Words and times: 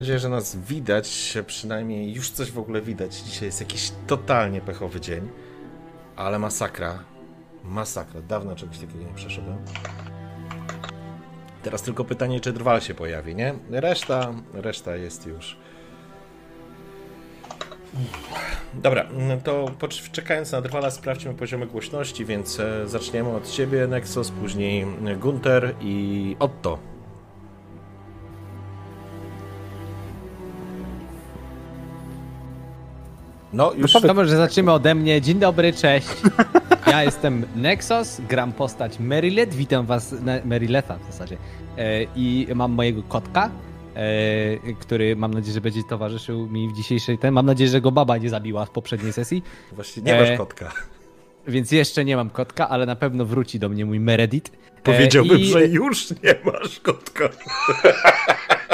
Nadzieję, 0.00 0.18
że 0.18 0.28
nas 0.28 0.56
widać, 0.56 1.38
przynajmniej 1.46 2.14
już 2.14 2.30
coś 2.30 2.52
w 2.52 2.58
ogóle 2.58 2.82
widać. 2.82 3.16
Dzisiaj 3.16 3.46
jest 3.46 3.60
jakiś 3.60 3.92
totalnie 4.06 4.60
pechowy 4.60 5.00
dzień, 5.00 5.28
ale 6.16 6.38
masakra. 6.38 7.04
Masakra. 7.64 8.20
Dawno 8.22 8.56
czegoś 8.56 8.78
takiego 8.78 9.04
nie 9.04 9.14
przeszedłem. 9.14 9.58
Teraz 11.62 11.82
tylko 11.82 12.04
pytanie, 12.04 12.40
czy 12.40 12.52
drwal 12.52 12.80
się 12.80 12.94
pojawi, 12.94 13.34
nie? 13.34 13.54
Reszta, 13.70 14.34
reszta 14.52 14.96
jest 14.96 15.26
już. 15.26 15.56
Dobra, 18.74 19.06
no 19.12 19.36
to 19.36 19.70
czekając 20.12 20.52
na 20.52 20.60
drwala 20.60 20.90
sprawdźmy 20.90 21.34
poziomy 21.34 21.66
głośności, 21.66 22.24
więc 22.24 22.60
e, 22.60 22.88
zaczniemy 22.88 23.30
od 23.30 23.50
ciebie, 23.50 23.86
Nexus, 23.86 24.30
później 24.30 24.86
Gunter 25.18 25.74
i 25.80 26.36
Otto. 26.38 26.95
No, 33.56 33.72
już... 33.72 33.94
No, 33.94 34.00
Dobrze, 34.00 34.26
że 34.26 34.36
zaczniemy 34.36 34.72
ode 34.72 34.94
mnie. 34.94 35.20
Dzień 35.20 35.38
dobry, 35.38 35.72
cześć. 35.72 36.08
Ja 36.86 37.04
jestem 37.04 37.44
Nexus, 37.56 38.20
gram 38.28 38.52
postać 38.52 38.98
Merilet. 38.98 39.54
Witam 39.54 39.86
was, 39.86 40.14
Meriletha 40.44 40.98
w 40.98 41.12
zasadzie. 41.12 41.36
E, 41.78 42.02
I 42.16 42.46
mam 42.54 42.72
mojego 42.72 43.02
kotka, 43.02 43.50
e, 43.94 44.74
który 44.80 45.16
mam 45.16 45.34
nadzieję, 45.34 45.54
że 45.54 45.60
będzie 45.60 45.80
towarzyszył 45.88 46.46
mi 46.46 46.68
w 46.68 46.72
dzisiejszej 46.72 47.18
ten. 47.18 47.34
Mam 47.34 47.46
nadzieję, 47.46 47.70
że 47.70 47.80
go 47.80 47.92
baba 47.92 48.16
nie 48.16 48.30
zabiła 48.30 48.64
w 48.64 48.70
poprzedniej 48.70 49.12
sesji. 49.12 49.42
Właśnie 49.72 50.02
nie 50.02 50.20
masz 50.20 50.28
e, 50.28 50.36
kotka. 50.36 50.72
Więc 51.46 51.72
jeszcze 51.72 52.04
nie 52.04 52.16
mam 52.16 52.30
kotka, 52.30 52.68
ale 52.68 52.86
na 52.86 52.96
pewno 52.96 53.24
wróci 53.24 53.58
do 53.58 53.68
mnie 53.68 53.84
mój 53.84 54.00
Meredith. 54.00 54.52
Powiedziałbym, 54.82 55.38
I... 55.38 55.44
że 55.44 55.66
już 55.66 56.10
nie 56.10 56.34
masz 56.44 56.80
kotka. 56.80 57.28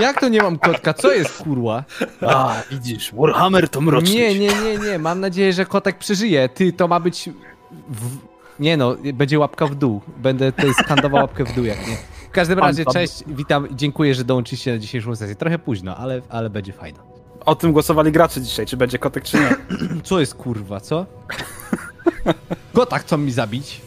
Jak 0.00 0.20
to 0.20 0.28
nie 0.28 0.42
mam 0.42 0.58
kotka? 0.58 0.94
Co 0.94 1.12
jest 1.12 1.42
kurwa? 1.42 1.84
A, 2.20 2.54
widzisz, 2.70 3.12
Warhammer 3.14 3.68
to 3.68 3.80
mroczny. 3.80 4.14
Nie, 4.14 4.38
nie, 4.38 4.48
nie, 4.48 4.78
nie. 4.78 4.98
Mam 4.98 5.20
nadzieję, 5.20 5.52
że 5.52 5.66
kotek 5.66 5.98
przeżyje. 5.98 6.48
Ty, 6.48 6.72
to 6.72 6.88
ma 6.88 7.00
być... 7.00 7.30
W... 7.88 8.16
Nie 8.60 8.76
no, 8.76 8.96
będzie 9.14 9.38
łapka 9.38 9.66
w 9.66 9.74
dół. 9.74 10.00
Będę 10.16 10.52
tutaj 10.52 10.74
skandował 10.74 11.20
łapkę 11.20 11.44
w 11.44 11.54
dół, 11.54 11.64
jak 11.64 11.88
nie. 11.88 11.96
W 12.28 12.30
każdym 12.30 12.58
razie, 12.58 12.84
cześć, 12.84 13.24
witam, 13.26 13.68
dziękuję, 13.70 14.14
że 14.14 14.24
dołączyliście 14.24 14.72
na 14.72 14.78
dzisiejszą 14.78 15.16
sesję. 15.16 15.36
Trochę 15.36 15.58
późno, 15.58 15.96
ale, 15.96 16.22
ale 16.28 16.50
będzie 16.50 16.72
fajno. 16.72 16.98
O 17.46 17.54
tym 17.54 17.72
głosowali 17.72 18.12
gracze 18.12 18.40
dzisiaj, 18.40 18.66
czy 18.66 18.76
będzie 18.76 18.98
kotek, 18.98 19.24
czy 19.24 19.36
nie. 19.36 19.56
Co 20.04 20.20
jest 20.20 20.34
kurwa, 20.34 20.80
co? 20.80 21.06
Kotak 22.72 23.02
chcą 23.02 23.18
mi 23.18 23.32
zabić. 23.32 23.80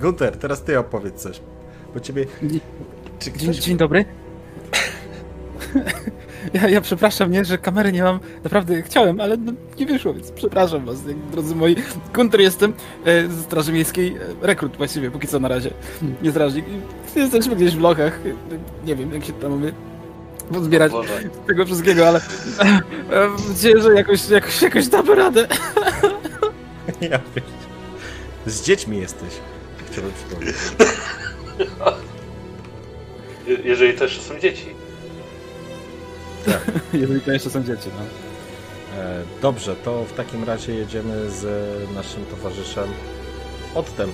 Gunter, 0.00 0.36
teraz 0.36 0.62
ty 0.62 0.78
opowiedz 0.78 1.22
coś. 1.22 1.40
Bo 1.94 2.00
ciebie... 2.00 2.26
Czy 3.18 3.30
ktoś... 3.30 3.42
dzień, 3.42 3.54
dzień 3.54 3.76
dobry. 3.76 4.04
Ja, 6.54 6.68
ja 6.68 6.80
przepraszam, 6.80 7.30
nie, 7.30 7.44
że 7.44 7.58
kamery 7.58 7.92
nie 7.92 8.02
mam. 8.02 8.20
Naprawdę 8.44 8.82
chciałem, 8.82 9.20
ale 9.20 9.36
no, 9.36 9.52
nie 9.78 9.86
wyszło, 9.86 10.14
więc 10.14 10.30
przepraszam 10.32 10.84
was, 10.84 10.98
drodzy 11.32 11.54
moi. 11.54 11.76
Kunter 12.14 12.40
jestem 12.40 12.72
e, 13.04 13.28
ze 13.28 13.42
Straży 13.42 13.72
Miejskiej, 13.72 14.16
e, 14.16 14.46
rekrut 14.46 14.76
właściwie, 14.76 15.10
póki 15.10 15.28
co 15.28 15.40
na 15.40 15.48
razie, 15.48 15.70
nie 16.22 16.30
strażnik. 16.30 16.64
Jesteśmy 17.16 17.56
gdzieś 17.56 17.76
w 17.76 17.80
lochach, 17.80 18.20
e, 18.26 18.86
nie 18.86 18.96
wiem 18.96 19.14
jak 19.14 19.24
się 19.24 19.32
tam 19.32 19.50
mówię 19.50 19.72
pozbierać 20.52 20.92
tego 21.46 21.66
wszystkiego, 21.66 22.08
ale 22.08 22.20
e, 23.10 23.28
mam 23.28 23.48
nadzieję, 23.48 23.80
że 23.80 23.94
jakoś, 23.94 24.28
jakoś, 24.28 24.62
jakoś 24.62 24.88
damy 24.88 25.14
radę. 25.14 25.46
Ja 27.00 27.20
wiem. 27.36 27.44
Z 28.46 28.62
dziećmi 28.62 28.98
jesteś, 28.98 29.28
chciałbym 29.90 30.12
przypomnieć. 30.12 30.56
Jeżeli 33.64 33.98
też 33.98 34.20
są 34.20 34.38
dzieci. 34.38 34.79
Tak. 36.44 36.60
Jeżeli 37.02 37.20
to 37.20 37.32
jeszcze 37.32 37.50
są 37.50 37.64
dzieci, 37.64 37.88
no. 37.96 38.02
E, 39.02 39.22
dobrze, 39.42 39.76
to 39.76 40.04
w 40.04 40.12
takim 40.12 40.44
razie 40.44 40.74
jedziemy 40.74 41.30
z 41.30 41.44
naszym 41.94 42.26
towarzyszem 42.26 42.88
Ottem. 43.74 44.12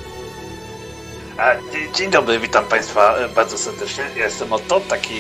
Dzień 1.95 2.11
dobry, 2.11 2.39
witam 2.39 2.65
Państwa 2.65 3.17
e, 3.17 3.29
bardzo 3.29 3.59
serdecznie. 3.59 4.05
Ja 4.17 4.25
jestem 4.25 4.53
Otto, 4.53 4.81
taki, 4.81 5.15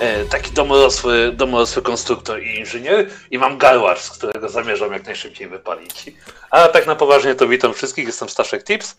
e, 0.00 0.24
taki 0.24 0.52
domorosły, 0.52 1.32
domorosły 1.32 1.82
konstruktor 1.82 2.42
i 2.42 2.58
inżynier 2.58 3.10
i 3.30 3.38
mam 3.38 3.58
garłacz, 3.58 4.00
z 4.00 4.10
którego 4.10 4.48
zamierzam 4.48 4.92
jak 4.92 5.06
najszybciej 5.06 5.48
wypalić. 5.48 6.04
A 6.50 6.68
tak 6.68 6.86
na 6.86 6.96
poważnie 6.96 7.34
to 7.34 7.48
witam 7.48 7.74
wszystkich, 7.74 8.06
jestem 8.06 8.28
Staszek 8.28 8.64
Tips 8.64 8.96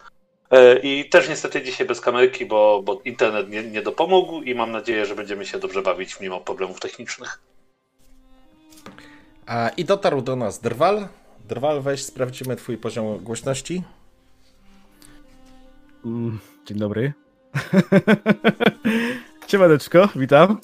i 0.84 1.10
też 1.10 1.30
niestety 1.30 1.62
dzisiaj 1.62 1.88
bez 1.88 2.02
kamerki, 2.02 2.46
bo, 2.46 2.82
bo 2.86 3.02
internet 3.06 3.50
nie, 3.50 3.64
nie 3.64 3.82
dopomógł 3.82 4.42
i 4.42 4.56
mam 4.56 4.72
nadzieję, 4.72 5.06
że 5.06 5.16
będziemy 5.16 5.46
się 5.46 5.60
dobrze 5.60 5.82
bawić 5.82 6.20
mimo 6.20 6.42
problemów 6.42 6.80
technicznych. 6.80 7.42
A, 9.46 9.70
I 9.78 9.86
dotarł 9.86 10.22
do 10.22 10.36
nas 10.36 10.60
Drwal. 10.60 11.08
Drwal, 11.48 11.82
weź 11.82 12.04
sprawdzimy 12.04 12.56
twój 12.56 12.78
poziom 12.78 13.18
głośności. 13.18 13.84
Mm, 16.06 16.40
dzień 16.66 16.78
dobry. 16.78 17.14
Siemaneczko, 19.48 20.10
witam. 20.16 20.58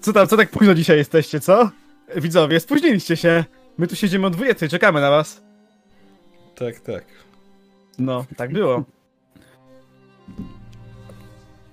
Co 0.00 0.12
tam, 0.12 0.28
co 0.28 0.36
tak 0.36 0.50
późno 0.50 0.74
dzisiaj 0.74 0.96
jesteście, 0.96 1.40
co? 1.40 1.70
Widzowie, 2.16 2.60
spóźniliście 2.60 3.16
się. 3.16 3.44
My 3.78 3.86
tu 3.86 3.96
siedzimy 3.96 4.26
od 4.26 4.32
20, 4.36 4.68
czekamy 4.68 5.00
na 5.00 5.10
was. 5.10 5.42
Tak, 6.54 6.80
tak. 6.80 7.04
No, 7.98 8.24
tak 8.36 8.52
było. 8.52 8.84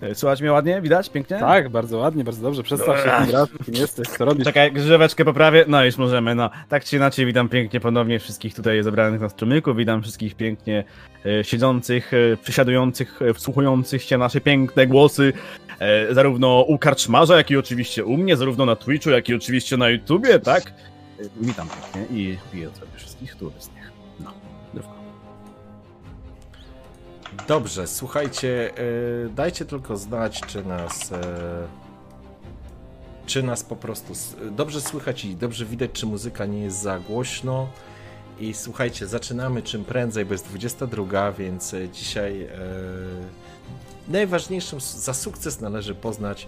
E, 0.01 0.15
Słuchać 0.15 0.41
mnie 0.41 0.51
ładnie? 0.51 0.81
Widać? 0.81 1.09
Pięknie? 1.09 1.39
Tak, 1.39 1.69
bardzo 1.69 1.97
ładnie, 1.97 2.23
bardzo 2.23 2.41
dobrze. 2.41 2.63
Przedstaw 2.63 2.97
się, 3.03 3.25
kim 3.25 3.35
raz, 3.35 3.49
kim 3.65 3.75
jesteś, 3.75 4.07
co 4.07 4.25
robisz. 4.25 4.45
Czekaj, 4.45 4.71
grzeweczkę 4.71 5.25
poprawię. 5.25 5.65
No 5.67 5.85
już 5.85 5.97
możemy, 5.97 6.35
no. 6.35 6.49
Tak 6.69 6.85
czy 6.85 6.95
inaczej, 6.95 7.25
witam 7.25 7.49
pięknie 7.49 7.79
ponownie 7.79 8.19
wszystkich 8.19 8.55
tutaj 8.55 8.83
zebranych 8.83 9.21
na 9.21 9.29
strumyku. 9.29 9.75
Witam 9.75 10.01
wszystkich 10.01 10.35
pięknie 10.35 10.83
e, 11.25 11.43
siedzących, 11.43 12.11
e, 12.13 12.37
przysiadujących, 12.37 13.21
e, 13.21 13.33
wsłuchujących 13.33 14.03
się 14.03 14.17
nasze 14.17 14.41
piękne 14.41 14.87
głosy. 14.87 15.33
E, 15.79 16.13
zarówno 16.13 16.61
u 16.61 16.77
Karczmarza, 16.77 17.37
jak 17.37 17.51
i 17.51 17.57
oczywiście 17.57 18.05
u 18.05 18.17
mnie, 18.17 18.37
zarówno 18.37 18.65
na 18.65 18.75
Twitchu, 18.75 19.09
jak 19.09 19.29
i 19.29 19.35
oczywiście 19.35 19.77
na 19.77 19.89
YouTubie, 19.89 20.39
tak? 20.39 20.63
E, 20.67 21.23
witam 21.41 21.67
pięknie 21.93 22.17
i 22.17 22.37
piję 22.51 22.67
od 22.67 22.81
wszystkich 22.95 23.35
turystów. 23.35 23.76
Dobrze, 27.47 27.87
słuchajcie, 27.87 28.73
yy, 29.23 29.29
dajcie 29.29 29.65
tylko 29.65 29.97
znać, 29.97 30.41
czy 30.41 30.63
nas. 30.63 31.11
Yy, 31.11 31.17
czy 33.25 33.43
nas 33.43 33.63
po 33.63 33.75
prostu 33.75 34.13
dobrze 34.51 34.81
słychać 34.81 35.25
i 35.25 35.35
dobrze 35.35 35.65
widać, 35.65 35.91
czy 35.93 36.05
muzyka 36.05 36.45
nie 36.45 36.61
jest 36.61 36.81
za 36.81 36.99
głośno. 36.99 37.69
I 38.39 38.53
słuchajcie, 38.53 39.07
zaczynamy 39.07 39.63
czym 39.63 39.85
prędzej, 39.85 40.25
bo 40.25 40.33
jest 40.33 40.45
22, 40.45 41.31
więc 41.31 41.73
e, 41.73 41.89
dzisiaj 41.89 42.39
yy, 42.39 42.47
najważniejszym 44.07 44.79
za 44.81 45.13
sukces 45.13 45.61
należy 45.61 45.95
poznać, 45.95 46.47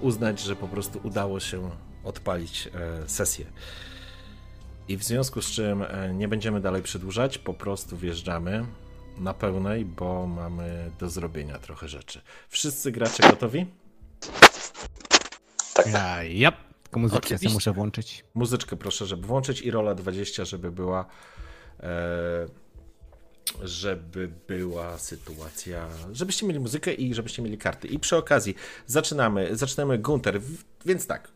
uznać, 0.00 0.40
że 0.40 0.56
po 0.56 0.68
prostu 0.68 1.00
udało 1.02 1.40
się 1.40 1.70
odpalić 2.04 2.68
sesję. 3.06 3.46
I 4.88 4.96
w 4.96 5.04
związku 5.04 5.42
z 5.42 5.46
czym 5.46 5.84
nie 6.14 6.28
będziemy 6.28 6.60
dalej 6.60 6.82
przedłużać, 6.82 7.38
po 7.38 7.54
prostu 7.54 7.96
wjeżdżamy 7.96 8.66
na 9.18 9.34
pełnej, 9.34 9.84
bo 9.84 10.26
mamy 10.26 10.90
do 10.98 11.10
zrobienia 11.10 11.58
trochę 11.58 11.88
rzeczy. 11.88 12.20
Wszyscy 12.48 12.92
gracze 12.92 13.22
gotowi? 13.22 13.66
Tak. 15.74 15.86
Ja, 15.92 16.22
yep. 16.22 16.54
Tylko 16.82 17.00
muzyczkę 17.00 17.38
sobie 17.38 17.52
muszę 17.52 17.72
włączyć. 17.72 18.24
Muzyczkę 18.34 18.76
proszę, 18.76 19.06
żeby 19.06 19.26
włączyć 19.26 19.60
i 19.60 19.70
rola 19.70 19.94
20, 19.94 20.44
żeby 20.44 20.72
była 20.72 21.06
e, 21.80 22.46
żeby 23.62 24.28
była 24.48 24.98
sytuacja, 24.98 25.88
żebyście 26.12 26.46
mieli 26.46 26.60
muzykę 26.60 26.92
i 26.92 27.14
żebyście 27.14 27.42
mieli 27.42 27.58
karty. 27.58 27.88
I 27.88 27.98
przy 27.98 28.16
okazji 28.16 28.54
zaczynamy, 28.86 29.56
zaczynamy 29.56 29.98
Gunter, 29.98 30.40
więc 30.86 31.06
tak. 31.06 31.28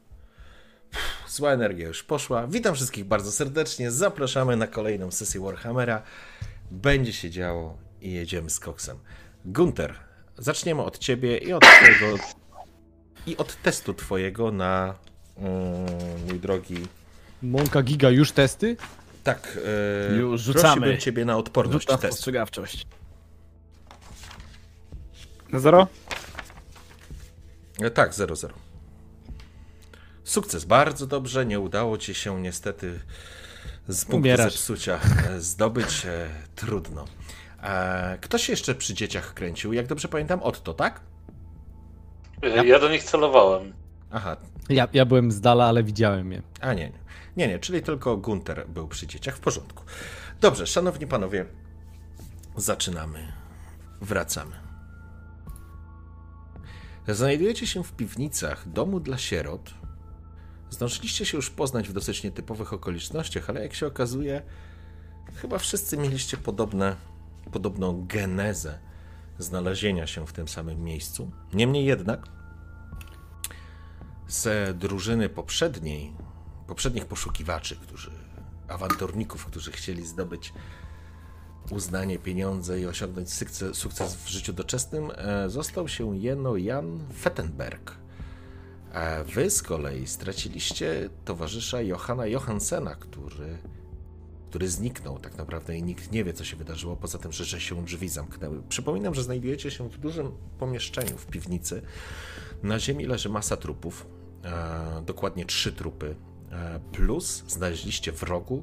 Zła 1.28 1.52
energia 1.52 1.88
już 1.88 2.02
poszła. 2.02 2.46
Witam 2.46 2.74
wszystkich 2.74 3.04
bardzo 3.04 3.32
serdecznie. 3.32 3.90
Zapraszamy 3.90 4.56
na 4.56 4.66
kolejną 4.66 5.10
sesję 5.10 5.40
Warhammera 5.40 6.02
będzie 6.70 7.12
się 7.12 7.30
działo 7.30 7.78
i 8.00 8.12
jedziemy 8.12 8.50
z 8.50 8.60
koksem. 8.60 8.98
Gunter, 9.44 9.94
zaczniemy 10.38 10.82
od 10.82 10.98
ciebie 10.98 11.38
i 11.38 11.52
od 11.52 11.62
twojego 11.62 12.22
i 13.26 13.36
od 13.36 13.62
testu 13.62 13.94
twojego 13.94 14.52
na 14.52 14.94
mój 16.28 16.40
drogi. 16.40 16.86
Mąka 17.42 17.82
Giga, 17.82 18.10
już 18.10 18.32
testy? 18.32 18.76
Tak, 19.24 19.58
e, 20.12 20.16
Już 20.16 20.40
rzucamy. 20.40 20.62
prosiłbym 20.64 20.98
ciebie 21.00 21.24
na 21.24 21.36
odporność 21.36 21.86
Rzuta 21.86 21.96
w 21.96 22.00
test. 22.00 22.12
postrzegawczość. 22.12 22.86
Na 25.52 25.58
zero? 25.58 25.86
E, 27.82 27.90
Tak, 27.90 28.12
0-0. 28.14 28.48
Sukces, 30.24 30.64
bardzo 30.64 31.06
dobrze. 31.06 31.46
Nie 31.46 31.60
udało 31.60 31.98
ci 31.98 32.14
się 32.14 32.40
niestety 32.40 33.00
z 33.90 34.04
punktu 34.04 34.16
Umierasz. 34.16 34.52
zepsucia 34.52 34.98
e, 35.28 35.40
zdobyć. 35.40 36.06
E, 36.06 36.28
trudno. 36.54 37.04
E, 37.62 38.18
ktoś 38.20 38.48
jeszcze 38.48 38.74
przy 38.74 38.94
dzieciach 38.94 39.34
kręcił, 39.34 39.72
jak 39.72 39.86
dobrze 39.86 40.08
pamiętam, 40.08 40.42
Otto, 40.42 40.74
tak? 40.74 41.00
E, 42.42 42.66
Ja 42.66 42.78
do 42.78 42.88
nich 42.90 43.02
celowałem. 43.04 43.72
Aha, 44.10 44.36
Ja, 44.68 44.88
ja 44.92 45.04
byłem 45.04 45.32
z 45.32 45.40
dala, 45.40 45.64
ale 45.66 45.82
widziałem 45.82 46.32
je. 46.32 46.42
a 46.60 46.74
nie, 46.74 46.84
nie, 46.84 46.92
nie, 47.36 47.48
nie, 47.48 47.58
czyli 47.58 47.82
tylko 47.82 48.16
Gunter 48.16 48.68
był 48.68 48.88
przy 48.88 49.06
dzieciach, 49.06 49.36
w 49.36 49.40
porządku. 49.40 49.84
Dobrze, 50.40 50.66
szanowni 50.66 51.06
panowie, 51.06 51.46
zaczynamy. 52.56 53.32
Wracamy. 54.00 54.56
Znajdujecie 57.08 57.66
się 57.66 57.84
w 57.84 57.92
piwnicach 57.92 58.68
domu 58.68 59.00
dla 59.00 59.18
sierot. 59.18 59.74
Zdążyliście 60.70 61.26
się 61.26 61.36
już 61.36 61.50
poznać 61.50 61.88
w 61.88 61.92
dosyć 61.92 62.22
nietypowych 62.22 62.72
okolicznościach, 62.72 63.50
ale 63.50 63.62
jak 63.62 63.74
się 63.74 63.86
okazuje, 63.86 64.42
chyba 65.34 65.58
wszyscy 65.58 65.96
mieliście 65.96 66.36
podobne, 66.36 66.96
podobną 67.52 68.06
genezę 68.06 68.78
znalezienia 69.38 70.06
się 70.06 70.26
w 70.26 70.32
tym 70.32 70.48
samym 70.48 70.84
miejscu. 70.84 71.30
Niemniej 71.52 71.84
jednak, 71.84 72.26
z 74.28 74.78
drużyny 74.78 75.28
poprzedniej, 75.28 76.12
poprzednich 76.66 77.06
poszukiwaczy, 77.06 77.76
którzy, 77.76 78.10
awanturników, 78.68 79.46
którzy 79.46 79.72
chcieli 79.72 80.06
zdobyć 80.06 80.52
uznanie, 81.70 82.18
pieniądze 82.18 82.80
i 82.80 82.86
osiągnąć 82.86 83.32
sukces, 83.72 84.14
w 84.14 84.28
życiu 84.28 84.52
doczesnym, 84.52 85.10
e, 85.14 85.50
został 85.50 85.88
się 85.88 86.16
jeno 86.16 86.56
Jan 86.56 87.00
Fettenberg. 87.20 87.99
A 88.94 89.24
wy 89.24 89.50
z 89.50 89.62
kolei 89.62 90.06
straciliście 90.06 91.10
towarzysza 91.24 91.82
Johanna 91.82 92.26
Johansena, 92.26 92.94
który, 92.94 93.58
który 94.48 94.68
zniknął 94.68 95.18
tak 95.18 95.36
naprawdę 95.36 95.76
i 95.76 95.82
nikt 95.82 96.12
nie 96.12 96.24
wie, 96.24 96.32
co 96.32 96.44
się 96.44 96.56
wydarzyło, 96.56 96.96
poza 96.96 97.18
tym, 97.18 97.32
że, 97.32 97.44
że 97.44 97.60
się 97.60 97.84
drzwi 97.84 98.08
zamknęły. 98.08 98.62
Przypominam, 98.68 99.14
że 99.14 99.22
znajdujecie 99.22 99.70
się 99.70 99.88
w 99.88 99.98
dużym 99.98 100.32
pomieszczeniu 100.58 101.18
w 101.18 101.26
piwnicy. 101.26 101.82
Na 102.62 102.78
ziemi 102.78 103.06
leży 103.06 103.28
masa 103.28 103.56
trupów, 103.56 104.06
e, 104.44 105.02
dokładnie 105.06 105.46
trzy 105.46 105.72
trupy, 105.72 106.14
e, 106.50 106.80
plus 106.92 107.44
znaleźliście 107.48 108.12
w 108.12 108.22
rogu 108.22 108.62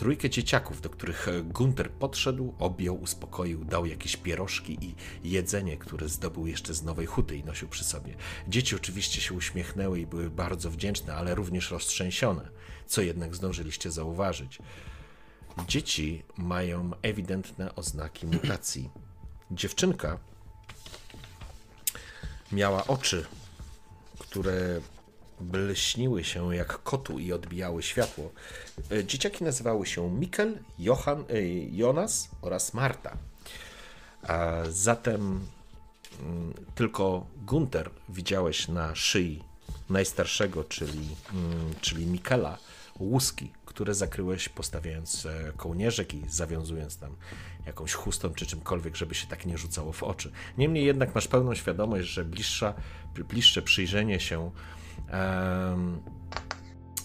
trójkę 0.00 0.30
dzieciaków, 0.30 0.80
do 0.80 0.90
których 0.90 1.26
Gunter 1.44 1.90
podszedł, 1.90 2.54
objął, 2.58 3.00
uspokoił, 3.00 3.64
dał 3.64 3.86
jakieś 3.86 4.16
pierożki 4.16 4.78
i 4.80 4.94
jedzenie, 5.30 5.76
które 5.76 6.08
zdobył 6.08 6.46
jeszcze 6.46 6.74
z 6.74 6.82
Nowej 6.82 7.06
Huty 7.06 7.36
i 7.36 7.44
nosił 7.44 7.68
przy 7.68 7.84
sobie. 7.84 8.14
Dzieci 8.48 8.76
oczywiście 8.76 9.20
się 9.20 9.34
uśmiechnęły 9.34 10.00
i 10.00 10.06
były 10.06 10.30
bardzo 10.30 10.70
wdzięczne, 10.70 11.14
ale 11.14 11.34
również 11.34 11.70
roztrzęsione, 11.70 12.48
co 12.86 13.02
jednak 13.02 13.34
zdążyliście 13.34 13.90
zauważyć. 13.90 14.58
Dzieci 15.68 16.22
mają 16.36 16.90
ewidentne 17.02 17.74
oznaki 17.74 18.26
mutacji. 18.26 18.90
Dziewczynka 19.50 20.18
miała 22.52 22.86
oczy, 22.86 23.26
które 24.18 24.80
bleśniły 25.40 26.24
się 26.24 26.56
jak 26.56 26.82
kotu 26.82 27.18
i 27.18 27.32
odbijały 27.32 27.82
światło. 27.82 28.32
E, 28.92 29.04
Dzieciaki 29.04 29.44
nazywały 29.44 29.86
się 29.86 30.10
Mikkel, 30.10 30.58
Johan, 30.78 31.24
e, 31.28 31.42
Jonas 31.76 32.28
oraz 32.42 32.74
Marta. 32.74 33.16
A 34.22 34.52
zatem 34.68 35.40
mm, 36.20 36.54
tylko 36.74 37.26
Gunter 37.46 37.90
widziałeś 38.08 38.68
na 38.68 38.94
szyi 38.94 39.44
najstarszego, 39.90 40.64
czyli, 40.64 41.08
mm, 41.32 41.74
czyli 41.80 42.06
Mikela, 42.06 42.58
łuski, 42.98 43.52
które 43.64 43.94
zakryłeś 43.94 44.48
postawiając 44.48 45.26
e, 45.26 45.52
kołnierzyk 45.56 46.14
i 46.14 46.28
zawiązując 46.28 46.96
tam 46.96 47.16
jakąś 47.66 47.92
chustą 47.92 48.34
czy 48.34 48.46
czymkolwiek, 48.46 48.96
żeby 48.96 49.14
się 49.14 49.26
tak 49.26 49.46
nie 49.46 49.58
rzucało 49.58 49.92
w 49.92 50.02
oczy. 50.02 50.32
Niemniej 50.58 50.84
jednak 50.84 51.14
masz 51.14 51.28
pełną 51.28 51.54
świadomość, 51.54 52.08
że 52.08 52.24
bliższa, 52.24 52.74
bliższe 53.28 53.62
przyjrzenie 53.62 54.20
się 54.20 54.50
em, 55.08 56.00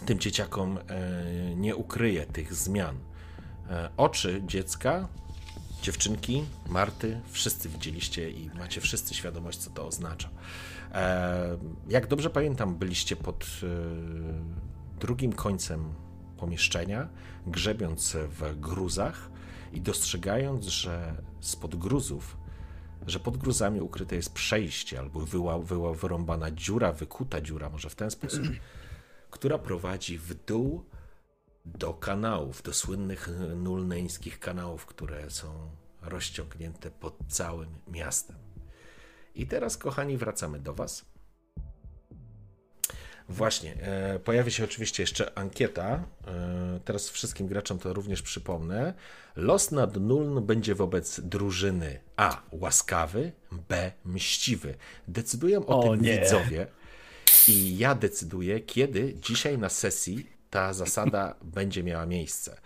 tym 0.06 0.20
dzieciakom 0.20 0.78
e, 0.78 1.56
nie 1.56 1.76
ukryje 1.76 2.26
tych 2.26 2.54
zmian. 2.54 2.98
E, 3.70 3.90
Oczy 3.98 4.42
dziecka, 4.46 5.08
dziewczynki, 5.82 6.46
Marty, 6.70 7.22
wszyscy 7.32 7.70
widzieliście 7.70 8.30
i 8.32 8.50
macie 8.60 8.82
wszyscy 8.82 9.14
świadomość, 9.14 9.58
co 9.58 9.70
to 9.70 9.88
oznacza. 9.88 10.30
E, 10.94 11.58
Jak 11.90 12.08
dobrze 12.08 12.30
pamiętam, 12.30 12.76
byliście 12.76 13.16
pod 13.16 13.46
drugim 15.00 15.34
końcem 15.34 15.94
pomieszczenia, 16.38 17.08
grzebiąc 17.48 18.18
w 18.30 18.60
gruzach 18.60 19.30
i 19.74 19.82
dostrzegając, 19.82 20.66
że 20.66 21.14
spod 21.42 21.76
gruzów 21.76 22.38
że 23.08 23.20
pod 23.20 23.38
gruzami 23.38 23.82
ukryte 23.82 24.16
jest 24.16 24.34
przejście 24.34 25.00
albo 25.00 25.20
wyła, 25.20 25.60
wyła, 25.60 25.94
wyrąbana 25.94 26.52
dziura, 26.52 26.92
wykuta 26.94 27.42
dziura, 27.42 27.70
może 27.70 27.90
w 27.90 27.96
ten 27.96 28.12
sposób, 28.12 28.42
która 29.36 29.58
prowadzi 29.58 30.18
w 30.18 30.34
dół 30.46 30.86
do 31.66 31.94
kanałów, 31.94 32.62
do 32.62 32.74
słynnych 32.74 33.30
nulneńskich 33.56 34.40
kanałów, 34.40 34.86
które 34.86 35.30
są 35.30 35.70
rozciągnięte 36.02 36.92
pod 36.92 37.18
całym 37.28 37.70
miastem. 37.88 38.36
I 39.36 39.48
teraz, 39.48 39.78
kochani, 39.78 40.18
wracamy 40.18 40.60
do 40.60 40.74
Was. 40.74 41.06
Właśnie, 43.30 43.74
e, 43.82 44.20
pojawi 44.20 44.52
się 44.52 44.64
oczywiście 44.64 45.04
jeszcze 45.04 45.38
ankieta. 45.38 46.04
E, 46.28 46.80
teraz 46.86 47.10
wszystkim 47.10 47.48
graczom 47.48 47.80
to 47.80 47.94
również 47.94 48.22
przypomnę. 48.22 48.94
Los 49.36 49.72
nad 49.72 49.96
Nuln 49.96 50.46
będzie 50.46 50.76
wobec 50.76 51.20
drużyny 51.20 52.00
A. 52.18 52.42
Łaskawy, 52.52 53.32
B. 53.70 53.92
Mściwy. 54.06 54.76
Decydują 55.08 55.66
o, 55.66 55.80
O 55.80 55.84
tym 55.92 56.02
nie. 56.02 56.20
widzowie. 56.20 56.68
I 57.48 57.78
ja 57.78 57.96
decyduję, 57.96 58.60
kiedy 58.60 59.16
dzisiaj 59.22 59.58
na 59.58 59.70
sesji 59.70 60.30
ta 60.50 60.74
zasada 60.74 61.36
będzie 61.58 61.84
miała 61.84 62.06
miejsce. 62.06 62.58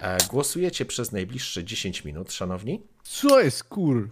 E, 0.00 0.18
Głosujecie 0.30 0.84
przez 0.84 1.12
najbliższe 1.12 1.64
10 1.64 2.04
minut, 2.04 2.32
szanowni. 2.32 2.82
Co 3.02 3.40
jest 3.40 3.64
kur? 3.64 4.08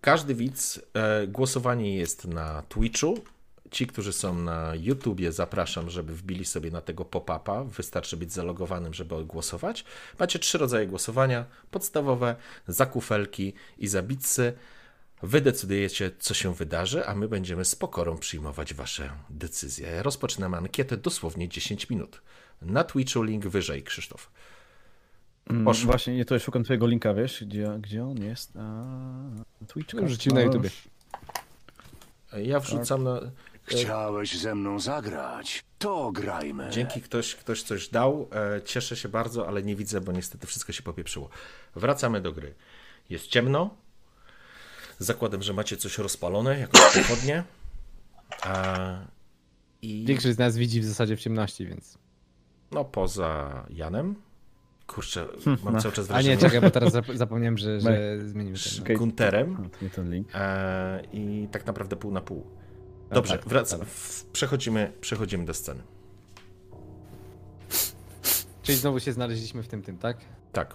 Każdy 0.00 0.34
widz, 0.34 0.80
e, 0.94 1.26
głosowanie 1.26 1.96
jest 1.96 2.24
na 2.24 2.62
Twitchu. 2.62 3.18
Ci, 3.70 3.86
którzy 3.86 4.12
są 4.12 4.34
na 4.34 4.72
YouTubie, 4.74 5.32
zapraszam, 5.32 5.90
żeby 5.90 6.14
wbili 6.14 6.44
sobie 6.44 6.70
na 6.70 6.80
tego 6.80 7.04
pop-upa. 7.04 7.64
Wystarczy 7.64 8.16
być 8.16 8.32
zalogowanym, 8.32 8.94
żeby 8.94 9.24
głosować. 9.24 9.84
Macie 10.18 10.38
trzy 10.38 10.58
rodzaje 10.58 10.86
głosowania: 10.86 11.44
podstawowe, 11.70 12.36
za 12.68 12.86
kufelki 12.86 13.52
i 13.78 13.88
za 13.88 14.02
bitsy. 14.02 14.52
Wy 15.24 15.40
decydujecie, 15.40 16.10
co 16.18 16.34
się 16.34 16.54
wydarzy, 16.54 17.06
a 17.06 17.14
my 17.14 17.28
będziemy 17.28 17.64
z 17.64 17.76
pokorą 17.76 18.18
przyjmować 18.18 18.74
Wasze 18.74 19.10
decyzje. 19.30 20.02
Rozpoczynamy 20.02 20.56
ankietę 20.56 20.96
dosłownie 20.96 21.48
10 21.48 21.90
minut. 21.90 22.22
Na 22.62 22.84
Twitchu 22.84 23.22
link 23.22 23.46
wyżej, 23.46 23.82
Krzysztof. 23.82 24.30
Mm, 25.50 25.64
Poszło. 25.64 25.86
Właśnie, 25.86 26.16
nie, 26.16 26.24
to 26.24 26.38
szukam 26.38 26.64
twojego 26.64 26.86
linka, 26.86 27.14
wiesz, 27.14 27.44
gdzie, 27.44 27.78
gdzie 27.80 28.04
on 28.04 28.22
jest? 28.22 28.52
A, 28.56 28.84
Twitch. 29.66 29.94
Wrzucił 29.94 30.34
na 30.34 30.40
YouTubie. 30.40 30.70
Ja 32.32 32.60
wrzucam 32.60 33.04
na. 33.04 33.20
Chciałeś 33.62 34.38
ze 34.38 34.54
mną 34.54 34.80
zagrać? 34.80 35.64
To 35.78 36.12
grajmy. 36.12 36.70
Dzięki 36.70 37.00
ktoś, 37.00 37.34
ktoś 37.34 37.62
coś 37.62 37.88
dał. 37.88 38.28
E, 38.56 38.62
Cieszę 38.62 38.96
się 38.96 39.08
bardzo, 39.08 39.48
ale 39.48 39.62
nie 39.62 39.76
widzę, 39.76 40.00
bo 40.00 40.12
niestety 40.12 40.46
wszystko 40.46 40.72
się 40.72 40.82
popieprzyło. 40.82 41.28
Wracamy 41.76 42.20
do 42.20 42.32
gry. 42.32 42.54
Jest 43.10 43.26
ciemno. 43.26 43.83
Zakładam, 45.04 45.42
że 45.42 45.52
macie 45.52 45.76
coś 45.76 45.98
rozpalone, 45.98 46.58
jakąś 46.58 46.80
pochodnie. 47.08 47.44
A, 48.42 48.76
I 49.82 50.04
Większość 50.08 50.34
z 50.34 50.38
nas 50.38 50.56
widzi 50.56 50.80
w 50.80 50.84
zasadzie 50.84 51.16
w 51.16 51.20
ciemności, 51.20 51.66
więc... 51.66 51.98
no 52.70 52.84
poza 52.84 53.66
Janem. 53.70 54.14
Kurczę, 54.86 55.26
mam 55.64 55.74
no. 55.74 55.80
cały 55.80 55.94
czas 55.94 56.10
A 56.10 56.20
nie, 56.22 56.22
wrażenie. 56.22 56.36
czekaj, 56.36 56.60
bo 56.60 56.70
teraz 56.70 56.92
zap- 56.92 57.16
zapomniałem, 57.16 57.58
że, 57.58 57.80
że 57.80 58.18
zmienimy. 58.28 58.56
Okej. 58.82 58.96
Gunterem. 58.96 59.70
Link. 60.10 60.28
E, 60.34 61.02
I 61.12 61.48
tak 61.52 61.66
naprawdę 61.66 61.96
pół 61.96 62.10
na 62.12 62.20
pół. 62.20 62.46
Dobrze, 63.10 63.38
tak, 63.38 63.46
wrac- 63.46 63.78
tak. 63.78 63.88
przechodzimy, 64.32 64.92
przechodzimy 65.00 65.44
do 65.44 65.54
sceny. 65.54 65.82
Czyli 68.62 68.78
znowu 68.78 69.00
się 69.00 69.12
znaleźliśmy 69.12 69.62
w 69.62 69.68
tym, 69.68 69.82
tym, 69.82 69.98
tak? 69.98 70.16
Tak. 70.52 70.74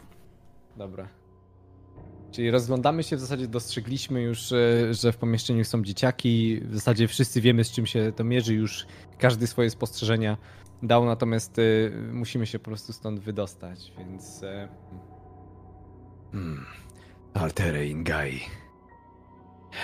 Dobra. 0.77 1.07
Czyli 2.31 2.51
rozglądamy 2.51 3.03
się, 3.03 3.15
w 3.15 3.19
zasadzie 3.19 3.48
dostrzegliśmy 3.48 4.21
już, 4.21 4.51
e, 4.51 4.93
że 4.93 5.12
w 5.12 5.17
pomieszczeniu 5.17 5.65
są 5.65 5.83
dzieciaki. 5.83 6.62
W 6.63 6.75
zasadzie 6.75 7.07
wszyscy 7.07 7.41
wiemy, 7.41 7.63
z 7.63 7.71
czym 7.71 7.86
się 7.86 8.12
to 8.15 8.24
mierzy, 8.24 8.53
już 8.53 8.86
każdy 9.17 9.48
swoje 9.48 9.69
spostrzeżenia 9.69 10.38
dał, 10.83 11.05
natomiast 11.05 11.59
e, 11.59 11.62
musimy 12.13 12.45
się 12.48 12.59
po 12.59 12.65
prostu 12.65 12.93
stąd 12.93 13.19
wydostać, 13.19 13.93
więc. 13.98 14.43
e, 14.43 14.67
Hmm. 16.31 16.65
Altere 17.33 17.88
Ingai. 17.88 18.41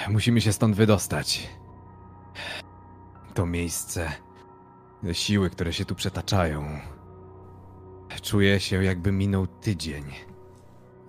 Musimy 0.09 0.41
się 0.41 0.53
stąd 0.53 0.75
wydostać. 0.75 1.49
To 3.33 3.45
miejsce. 3.45 4.11
Siły, 5.13 5.49
które 5.49 5.73
się 5.73 5.85
tu 5.85 5.95
przetaczają. 5.95 6.79
Czuję 8.21 8.59
się, 8.59 8.83
jakby 8.83 9.11
minął 9.11 9.47
tydzień. 9.47 10.03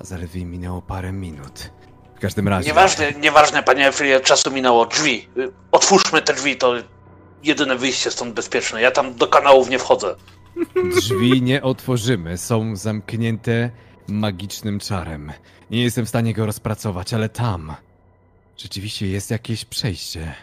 A 0.00 0.04
zaledwie 0.04 0.44
minęło 0.44 0.82
parę 0.82 1.12
minut. 1.12 1.70
W 2.16 2.20
każdym 2.20 2.48
razie. 2.48 2.68
Nieważne, 2.68 3.12
nieważne, 3.12 3.62
panie 3.62 3.86
Elfie, 3.86 4.20
czasu 4.20 4.50
minęło. 4.50 4.86
Drzwi. 4.86 5.28
Otwórzmy 5.72 6.22
te 6.22 6.34
drzwi, 6.34 6.56
to 6.56 6.74
jedyne 7.42 7.76
wyjście 7.76 8.10
stąd 8.10 8.34
bezpieczne. 8.34 8.80
Ja 8.82 8.90
tam 8.90 9.14
do 9.14 9.26
kanałów 9.26 9.68
nie 9.70 9.78
wchodzę. 9.78 10.16
Drzwi 10.96 11.42
nie 11.42 11.62
otworzymy. 11.62 12.38
Są 12.38 12.76
zamknięte 12.76 13.70
magicznym 14.08 14.80
czarem. 14.80 15.32
Nie 15.70 15.82
jestem 15.82 16.06
w 16.06 16.08
stanie 16.08 16.34
go 16.34 16.46
rozpracować, 16.46 17.14
ale 17.14 17.28
tam. 17.28 17.74
Rzeczywiście 18.56 19.06
jest 19.06 19.30
jakieś 19.30 19.64
przejście. 19.64 20.34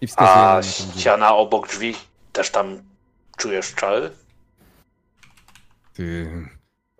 I 0.00 0.06
A 0.16 0.60
ściana 0.62 1.34
obok 1.34 1.68
drzwi, 1.68 1.94
też 2.32 2.50
tam 2.50 2.82
czujesz 3.36 3.74
czary? 3.74 4.10
Ty 5.94 6.30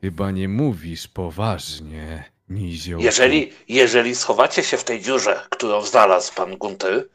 chyba 0.01 0.31
nie 0.31 0.49
mówisz 0.49 1.09
poważnie, 1.09 2.25
Niziołku. 2.49 3.05
Jeżeli, 3.05 3.53
jeżeli 3.69 4.15
schowacie 4.15 4.63
się 4.63 4.77
w 4.77 4.85
tej 4.85 5.01
dziurze, 5.01 5.41
którą 5.51 5.83
znalazł 5.83 6.35
pan 6.35 6.57
Gunty, 6.57 7.09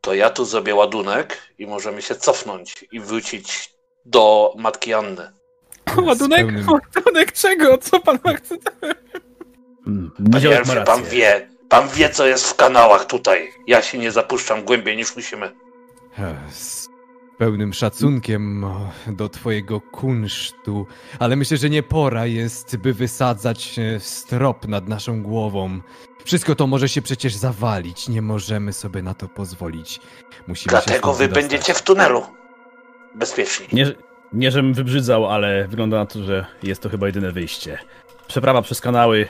to 0.00 0.14
ja 0.14 0.30
tu 0.30 0.44
zrobię 0.44 0.74
ładunek 0.74 1.38
i 1.58 1.66
możemy 1.66 2.02
się 2.02 2.14
cofnąć 2.14 2.84
i 2.92 3.00
wrócić 3.00 3.74
do 4.04 4.54
matki 4.58 4.94
Anny. 4.94 5.32
Ładunek? 6.06 6.40
pełnym- 6.46 6.66
Ładunek 6.96 7.32
czego? 7.32 7.78
Co 7.78 8.00
pan 8.00 8.18
ma 8.24 8.34
chce? 8.34 8.54
Mm, 9.86 10.10
Panie 10.32 10.58
Elfie, 10.58 10.84
pan 10.86 11.04
wie, 11.04 11.48
pan 11.68 11.88
wie 11.88 12.10
co 12.10 12.26
jest 12.26 12.48
w 12.48 12.54
kanałach 12.56 13.04
tutaj. 13.04 13.48
Ja 13.66 13.82
się 13.82 13.98
nie 13.98 14.12
zapuszczam 14.12 14.64
głębiej 14.64 14.96
niż 14.96 15.16
musimy. 15.16 15.52
Z 16.50 16.85
pełnym 17.38 17.72
szacunkiem 17.72 18.66
do 19.06 19.28
twojego 19.28 19.80
kunsztu, 19.80 20.86
ale 21.18 21.36
myślę, 21.36 21.56
że 21.56 21.70
nie 21.70 21.82
pora 21.82 22.26
jest, 22.26 22.76
by 22.76 22.94
wysadzać 22.94 23.78
e, 23.78 24.00
strop 24.00 24.68
nad 24.68 24.88
naszą 24.88 25.22
głową. 25.22 25.80
Wszystko 26.24 26.54
to 26.54 26.66
może 26.66 26.88
się 26.88 27.02
przecież 27.02 27.34
zawalić. 27.34 28.08
Nie 28.08 28.22
możemy 28.22 28.72
sobie 28.72 29.02
na 29.02 29.14
to 29.14 29.28
pozwolić. 29.28 30.00
Musimy 30.46 30.76
się 30.76 30.82
Dlatego 30.84 31.14
wy 31.14 31.28
będziecie 31.28 31.74
w 31.74 31.82
tunelu. 31.82 32.22
Bezpieczni. 33.14 33.66
Nie, 33.72 33.92
nie 34.32 34.50
żebym 34.50 34.74
wybrzydzał, 34.74 35.26
ale 35.26 35.68
wygląda 35.68 35.96
na 35.96 36.06
to, 36.06 36.24
że 36.24 36.46
jest 36.62 36.82
to 36.82 36.88
chyba 36.88 37.06
jedyne 37.06 37.32
wyjście. 37.32 37.78
Przeprawa 38.28 38.62
przez 38.62 38.80
kanały, 38.80 39.28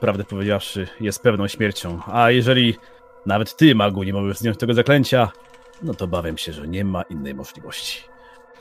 prawdę 0.00 0.24
powiedziawszy, 0.24 0.88
jest 1.00 1.22
pewną 1.22 1.48
śmiercią. 1.48 2.00
A 2.06 2.30
jeżeli 2.30 2.76
nawet 3.26 3.56
ty, 3.56 3.74
magu, 3.74 4.02
nie 4.02 4.12
możesz 4.12 4.38
zdjąć 4.38 4.58
tego 4.58 4.74
zaklęcia, 4.74 5.32
no 5.82 5.94
to 5.94 6.06
bawię 6.06 6.38
się, 6.38 6.52
że 6.52 6.68
nie 6.68 6.84
ma 6.84 7.02
innej 7.02 7.34
możliwości. 7.34 8.04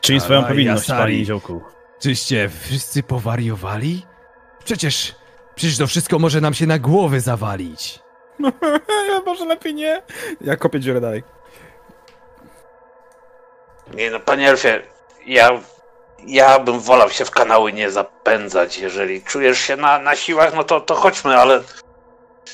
Czyń 0.01 0.19
swoją 0.19 0.43
powinność, 0.43 0.87
Jasari. 0.87 1.03
panie 1.03 1.17
Niziołku. 1.19 1.61
Czyście 1.99 2.49
wszyscy 2.63 3.03
powariowali? 3.03 4.05
Przecież, 4.65 5.15
przecież 5.55 5.77
to 5.77 5.87
wszystko 5.87 6.19
może 6.19 6.41
nam 6.41 6.53
się 6.53 6.67
na 6.67 6.79
głowy 6.79 7.19
zawalić. 7.21 7.99
Ja 9.13 9.21
może 9.25 9.45
lepiej 9.45 9.73
nie. 9.73 10.01
Ja 10.41 10.57
kopię 10.57 10.79
dziurę 10.79 11.01
dalej. 11.01 11.23
Nie 13.93 14.11
no, 14.11 14.19
panie 14.19 14.49
Elfie, 14.49 14.81
ja, 15.25 15.49
ja 16.27 16.59
bym 16.59 16.79
wolał 16.79 17.09
się 17.09 17.25
w 17.25 17.31
kanały 17.31 17.73
nie 17.73 17.91
zapędzać. 17.91 18.77
Jeżeli 18.77 19.21
czujesz 19.21 19.59
się 19.59 19.75
na, 19.75 19.99
na 19.99 20.15
siłach, 20.15 20.53
no 20.55 20.63
to, 20.63 20.81
to 20.81 20.95
chodźmy, 20.95 21.37
ale 21.37 21.63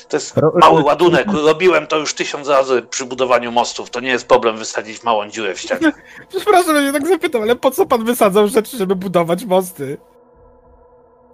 to 0.08 0.16
jest 0.16 0.36
Ro- 0.36 0.52
mały 0.60 0.82
ładunek. 0.82 1.26
Robiłem 1.46 1.86
to 1.86 1.98
już 1.98 2.14
tysiąc 2.14 2.48
razy 2.48 2.82
przy 2.82 3.04
budowaniu 3.04 3.52
mostów. 3.52 3.90
To 3.90 4.00
nie 4.00 4.08
jest 4.08 4.28
problem 4.28 4.56
wysadzić 4.56 5.02
małą 5.02 5.28
dziurę 5.28 5.54
w 5.54 5.60
ścianie. 5.60 5.92
Przepraszam, 6.28 6.76
że 6.76 6.86
się 6.86 6.92
tak 6.92 7.06
zapytam, 7.08 7.42
ale 7.42 7.56
po 7.56 7.70
co 7.70 7.86
pan 7.86 8.04
wysadzał 8.04 8.48
rzeczy, 8.48 8.76
żeby 8.76 8.96
budować 8.96 9.44
mosty? 9.44 9.98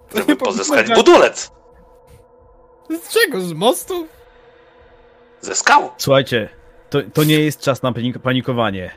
To 0.09 0.17
Żeby 0.17 0.35
pozyskać 0.35 0.87
budulec 0.95 1.51
Z 3.03 3.09
czego? 3.13 3.41
Z 3.41 3.53
mostu? 3.53 4.07
ze 5.41 5.55
skał. 5.55 5.89
Słuchajcie, 5.97 6.49
to, 6.89 6.99
to 7.13 7.23
nie 7.23 7.39
jest 7.39 7.61
czas 7.61 7.81
na 7.83 7.91
panik- 7.91 8.19
panikowanie. 8.19 8.91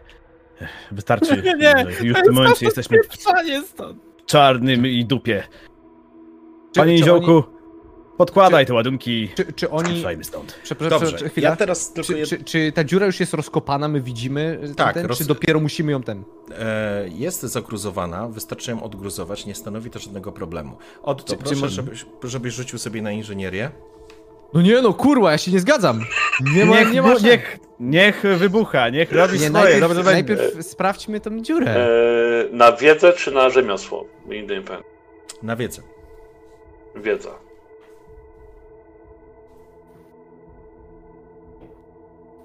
Wystarczy, 0.90 1.42
Nie, 1.42 1.54
nie, 1.54 1.86
już 2.02 2.18
w 2.18 2.22
tym 2.22 2.34
momencie 2.34 2.66
jesteśmy 2.66 2.98
w 3.02 4.26
czarnym 4.26 4.86
i 4.86 5.04
dupie. 5.04 5.42
Panie 6.74 6.92
Niziołku, 6.92 7.42
podkładaj 8.24 8.66
te 8.66 8.74
ładunki. 8.74 9.28
Czy, 9.36 9.52
czy 9.52 9.70
oni... 9.70 10.04
Stąd. 10.22 10.58
Przepraszam, 10.62 11.00
Dobrze, 11.00 11.16
czy- 11.18 11.28
chwila. 11.28 11.50
ja 11.50 11.56
teraz 11.56 11.92
tylko 11.92 12.06
Czy, 12.12 12.26
czy, 12.26 12.44
czy 12.44 12.72
ta 12.72 12.84
dziura 12.84 13.06
już 13.06 13.20
jest 13.20 13.34
rozkopana, 13.34 13.88
my 13.88 14.00
widzimy 14.00 14.60
Tak, 14.76 14.94
ten, 14.94 15.06
roz- 15.06 15.18
czy 15.18 15.24
dopiero 15.24 15.60
musimy 15.60 15.92
ją 15.92 16.02
ten... 16.02 16.24
e, 16.58 17.08
jest 17.08 17.40
zagruzowana, 17.42 18.28
wystarczy 18.28 18.70
ją 18.70 18.82
odgruzować, 18.82 19.46
nie 19.46 19.54
stanowi 19.54 19.90
to 19.90 19.98
żadnego 19.98 20.32
problemu. 20.32 20.76
Od 21.02 21.24
to 21.24 21.32
Czy- 21.32 21.36
czy 21.36 21.44
proszę, 21.44 21.60
może- 21.60 21.74
żebyś, 21.74 22.04
żebyś 22.24 22.54
rzucił 22.54 22.78
sobie 22.78 23.02
na 23.02 23.12
inżynierię. 23.12 23.70
No 24.54 24.62
nie 24.62 24.82
no, 24.82 24.92
kurwa, 24.94 25.32
ja 25.32 25.38
się 25.38 25.50
nie 25.52 25.60
zgadzam. 25.60 26.00
Nie 26.54 26.64
ma, 26.64 26.80
niech, 26.80 26.92
nie 26.92 27.02
ma 27.02 27.14
niech, 27.14 27.58
niech 27.80 28.22
wybucha, 28.36 28.88
niech 28.88 29.12
robi 29.12 29.32
Nie, 29.32 29.38
swoje, 29.38 29.50
najpierw, 29.50 29.80
dobrze 29.80 29.94
będzie. 30.04 30.12
najpierw 30.12 30.66
sprawdźmy 30.66 31.20
tą 31.20 31.40
dziurę. 31.40 31.76
Eee, 31.76 32.54
na 32.54 32.72
wiedzę 32.72 33.12
czy 33.12 33.30
na 33.30 33.50
rzemiosło? 33.50 34.04
Nigdy 34.26 34.54
nie 34.56 34.62
pamiętam. 34.62 34.90
Na 35.42 35.56
wiedzę. 35.56 35.82
Wiedza. 36.96 37.30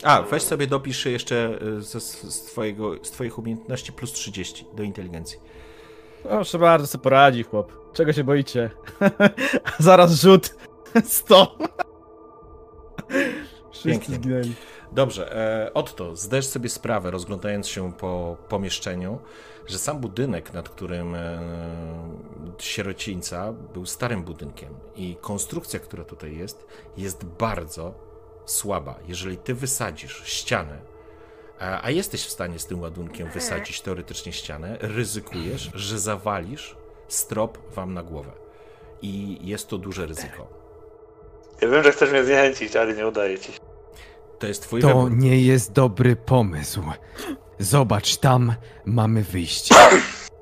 A, 0.03 0.21
weź 0.21 0.43
sobie 0.43 0.67
dopisz 0.67 1.05
jeszcze 1.05 1.59
e, 1.77 1.81
ze, 1.81 1.99
z, 1.99 2.41
twojego, 2.45 2.95
z 3.03 3.11
twoich 3.11 3.39
umiejętności 3.39 3.93
plus 3.93 4.11
30 4.11 4.65
do 4.73 4.83
inteligencji. 4.83 5.39
Proszę 6.23 6.59
bardzo, 6.59 6.87
sobie 6.87 7.01
poradzi 7.01 7.43
chłop. 7.43 7.93
Czego 7.93 8.13
się 8.13 8.23
boicie? 8.23 8.71
Zaraz 9.79 10.21
rzut. 10.21 10.55
100. 11.05 11.57
Wszyscy 13.71 13.89
Pięknie. 13.89 14.15
zginęli. 14.15 14.53
Dobrze, 14.91 15.35
e, 15.35 15.73
Otto, 15.73 16.15
zdajesz 16.15 16.45
sobie 16.45 16.69
sprawę, 16.69 17.11
rozglądając 17.11 17.67
się 17.67 17.93
po 17.93 18.37
pomieszczeniu, 18.49 19.19
że 19.67 19.77
sam 19.77 19.99
budynek, 19.99 20.53
nad 20.53 20.69
którym 20.69 21.15
e, 21.15 21.39
sierocińca 22.57 23.53
był 23.73 23.85
starym 23.85 24.23
budynkiem 24.23 24.73
i 24.95 25.17
konstrukcja, 25.21 25.79
która 25.79 26.03
tutaj 26.03 26.37
jest, 26.37 26.67
jest 26.97 27.25
bardzo 27.25 27.93
słaba. 28.45 28.95
Jeżeli 29.07 29.37
ty 29.37 29.53
wysadzisz 29.53 30.21
ścianę, 30.25 30.77
a, 31.59 31.81
a 31.83 31.89
jesteś 31.91 32.25
w 32.25 32.29
stanie 32.31 32.59
z 32.59 32.65
tym 32.65 32.81
ładunkiem 32.81 33.29
wysadzić 33.29 33.81
teoretycznie 33.81 34.33
ścianę, 34.33 34.77
ryzykujesz, 34.81 35.71
że 35.73 35.99
zawalisz 35.99 36.77
strop 37.07 37.57
wam 37.75 37.93
na 37.93 38.03
głowę. 38.03 38.31
I 39.01 39.37
jest 39.41 39.67
to 39.67 39.77
duże 39.77 40.05
ryzyko. 40.05 40.47
Ja 41.61 41.67
wiem, 41.69 41.83
że 41.83 41.91
chcesz 41.91 42.11
mnie 42.11 42.23
zniechęcić, 42.25 42.75
ale 42.75 42.93
nie 42.93 43.07
udaje 43.07 43.39
ci 43.39 43.51
się. 43.53 43.59
To 44.39 44.47
jest 44.47 44.61
twój 44.61 44.81
To 44.81 44.87
wybór. 44.87 45.17
nie 45.17 45.41
jest 45.41 45.71
dobry 45.71 46.15
pomysł. 46.15 46.81
Zobacz, 47.59 48.17
tam 48.17 48.53
mamy 48.85 49.23
wyjście. 49.23 49.75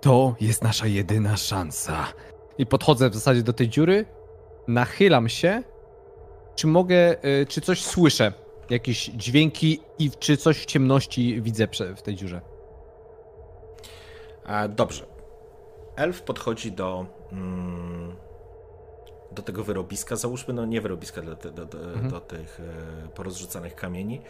To 0.02 0.36
jest 0.42 0.64
nasza 0.64 0.88
jedyna 0.88 1.38
szansa. 1.38 2.06
I 2.58 2.66
podchodzę 2.66 3.10
w 3.10 3.14
zasadzie 3.14 3.42
do 3.44 3.54
tej 3.54 3.70
dziury, 3.70 4.06
nachylam 4.68 5.30
się. 5.30 5.64
Czy 6.56 6.68
mogę, 6.68 7.26
y, 7.26 7.46
czy 7.46 7.62
coś 7.62 7.84
słyszę? 7.84 8.34
Jakieś 8.70 9.06
dźwięki 9.06 9.80
i 10.00 10.12
czy 10.12 10.38
coś 10.38 10.58
w 10.58 10.66
ciemności 10.66 11.42
widzę 11.42 11.68
w 11.96 12.02
tej 12.02 12.16
dziurze? 12.16 12.42
A, 14.46 14.68
dobrze. 14.68 15.06
Elf 15.96 16.22
podchodzi 16.22 16.72
do, 16.72 17.06
mm, 17.32 18.16
do 19.32 19.42
tego 19.42 19.64
wyrobiska, 19.64 20.16
załóżmy, 20.16 20.54
no 20.54 20.66
nie 20.66 20.82
wyrobiska, 20.82 21.22
do, 21.22 21.36
do, 21.36 21.66
do, 21.66 21.66
do 22.10 22.20
tych 22.20 22.60
e, 22.60 23.08
porozrzucanych 23.08 23.76
kamieni. 23.76 24.22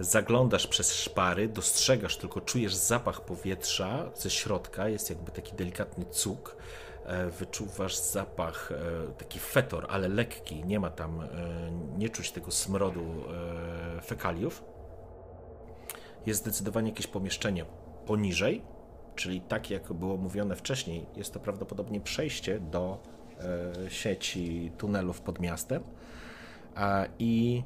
Zaglądasz 0.00 0.66
przez 0.66 0.94
szpary, 0.94 1.48
dostrzegasz, 1.48 2.16
tylko 2.16 2.40
czujesz 2.40 2.74
zapach 2.74 3.20
powietrza 3.20 4.10
ze 4.14 4.30
środka, 4.30 4.88
jest 4.88 5.10
jakby 5.10 5.30
taki 5.30 5.56
delikatny 5.56 6.04
cuk. 6.04 6.56
E, 7.06 7.30
Wyczuwasz 7.30 7.96
zapach, 7.96 8.72
e, 8.72 9.12
taki 9.12 9.38
fetor, 9.38 9.86
ale 9.88 10.08
lekki, 10.08 10.64
nie 10.64 10.80
ma 10.80 10.90
tam, 10.90 11.20
e, 11.20 11.26
nie 11.98 12.08
czuć 12.08 12.32
tego 12.32 12.50
smrodu 12.50 13.04
fekaliów. 14.02 14.64
Jest 16.26 16.40
zdecydowanie 16.40 16.90
jakieś 16.90 17.06
pomieszczenie 17.06 17.64
poniżej, 18.06 18.62
czyli 19.14 19.40
tak 19.40 19.70
jak 19.70 19.92
było 19.92 20.16
mówione 20.16 20.56
wcześniej, 20.56 21.06
jest 21.16 21.34
to 21.34 21.40
prawdopodobnie 21.40 22.00
przejście 22.00 22.60
do 22.60 22.98
sieci 23.88 24.72
tunelów 24.78 25.20
pod 25.20 25.40
miastem. 25.40 25.82
I 27.18 27.62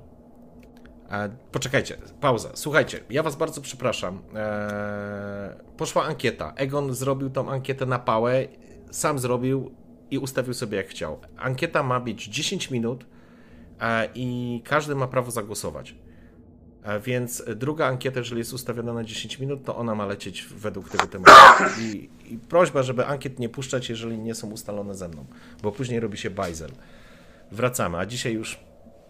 poczekajcie, 1.53 1.97
pauza. 2.21 2.51
Słuchajcie, 2.55 3.01
ja 3.11 3.23
was 3.23 3.37
bardzo 3.37 3.61
przepraszam. 3.61 4.23
E, 4.35 5.57
poszła 5.77 6.05
ankieta. 6.05 6.53
Egon 6.57 6.95
zrobił 6.95 7.31
tą 7.31 7.51
ankietę 7.51 7.87
na 7.87 7.99
pałę, 7.99 8.47
sam 8.91 9.19
zrobił 9.19 9.71
i 10.11 10.19
ustawił 10.19 10.55
sobie 10.55 10.77
jak 10.77 10.87
chciał. 10.89 11.21
Ankieta 11.37 11.83
ma 11.83 12.01
być 12.01 12.25
10 12.25 12.71
minut 12.71 13.07
e, 13.81 14.09
i 14.15 14.61
każdy 14.65 14.95
ma 14.95 15.07
prawo 15.09 15.31
zagłosować. 15.31 15.95
E, 16.83 17.01
Więc 17.01 17.45
druga 17.57 17.87
ankieta, 17.87 18.19
jeżeli 18.19 18.39
jest 18.39 18.53
ustawiona 18.53 18.93
na 18.93 19.05
10 19.05 19.39
minut, 19.39 19.65
to 19.65 19.77
ona 19.77 19.95
ma 19.95 20.07
lecieć 20.07 20.43
według 20.45 20.89
tego 20.89 21.07
tematu. 21.07 21.33
I, 21.81 22.09
I 22.25 22.39
prośba, 22.39 22.83
żeby 22.83 23.07
ankiet 23.07 23.39
nie 23.39 23.49
puszczać, 23.49 23.89
jeżeli 23.89 24.19
nie 24.19 24.35
są 24.35 24.51
ustalone 24.51 24.95
ze 24.95 25.09
mną, 25.09 25.25
bo 25.63 25.73
później 25.73 26.01
robi 26.01 26.19
się 26.19 26.31
bajzel. 26.31 26.71
Wracamy, 27.53 27.99
a 27.99 28.07
dzisiaj 28.07 28.33
już 28.33 28.61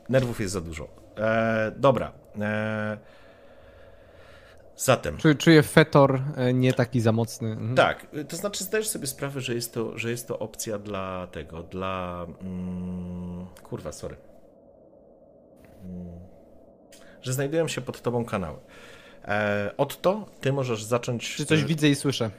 nerwów 0.08 0.40
jest 0.40 0.52
za 0.52 0.60
dużo. 0.60 0.88
E, 1.16 1.72
dobra. 1.76 2.12
E, 2.40 2.98
zatem. 4.76 5.16
Czuję, 5.16 5.34
czuję 5.34 5.62
fetor 5.62 6.22
e, 6.36 6.52
nie 6.52 6.72
taki 6.72 7.00
za 7.00 7.12
mocny. 7.12 7.48
Mhm. 7.48 7.74
Tak, 7.74 8.06
to 8.28 8.36
znaczy 8.36 8.64
zdajesz 8.64 8.88
sobie 8.88 9.06
sprawę, 9.06 9.40
że 9.40 9.54
jest 9.54 9.74
to, 9.74 9.98
że 9.98 10.10
jest 10.10 10.28
to 10.28 10.38
opcja 10.38 10.78
dla 10.78 11.26
tego, 11.26 11.62
dla. 11.62 12.26
Mm, 12.40 13.46
kurwa, 13.62 13.92
sorry. 13.92 14.16
Mm, 15.84 16.06
że 17.22 17.32
znajdują 17.32 17.68
się 17.68 17.80
pod 17.80 18.02
tobą 18.02 18.24
kanały. 18.24 18.58
E, 19.24 19.70
od 19.76 20.00
to 20.00 20.26
ty 20.40 20.52
możesz 20.52 20.84
zacząć. 20.84 21.34
Czy 21.34 21.46
coś 21.46 21.62
e, 21.62 21.64
widzę 21.64 21.88
i 21.88 21.94
słyszę? 21.94 22.30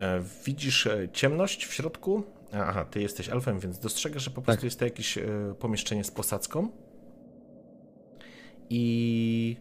E, 0.00 0.22
Widzisz 0.44 0.86
e, 0.86 1.08
ciemność 1.12 1.66
w 1.66 1.74
środku. 1.74 2.22
Aha, 2.52 2.84
ty 2.90 3.02
jesteś 3.02 3.28
elfem, 3.28 3.60
więc 3.60 3.78
dostrzegasz, 3.78 4.22
że 4.22 4.30
po 4.30 4.42
prostu 4.42 4.60
Tak. 4.60 4.64
jest 4.64 4.78
to 4.78 4.84
jakieś 4.84 5.18
e, 5.18 5.24
pomieszczenie 5.58 6.04
z 6.04 6.10
posadzką. 6.10 6.68
I 8.70 9.56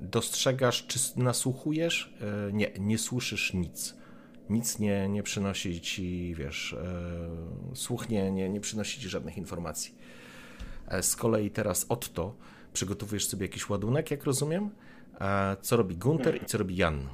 dostrzegasz, 0.00 0.86
czy 0.86 0.98
nasłuchujesz? 1.16 2.14
E, 2.48 2.52
Nie, 2.52 2.70
nie 2.78 2.98
słyszysz 2.98 3.54
nic. 3.54 3.94
Nic 4.50 4.78
nie, 4.78 5.08
nie 5.08 5.22
przynosi 5.22 5.80
ci, 5.80 6.34
wiesz, 6.34 6.72
e, 6.72 7.76
słuch 7.76 8.08
nie, 8.08 8.30
nie, 8.30 8.48
nie 8.48 8.60
przynosi 8.60 9.00
ci 9.00 9.08
żadnych 9.08 9.36
informacji. 9.36 9.94
E, 10.88 11.02
Z 11.02 11.16
kolei 11.16 11.50
teraz 11.50 11.86
Otto 11.88 12.36
przygotowujesz 12.72 13.26
sobie 13.26 13.46
jakiś 13.46 13.68
ładunek, 13.68 14.10
jak 14.10 14.24
rozumiem. 14.24 14.70
Co 15.62 15.76
robi 15.76 15.96
Gunter 15.96 16.42
i 16.42 16.46
co 16.46 16.58
robi 16.58 16.76
Jan? 16.76 17.08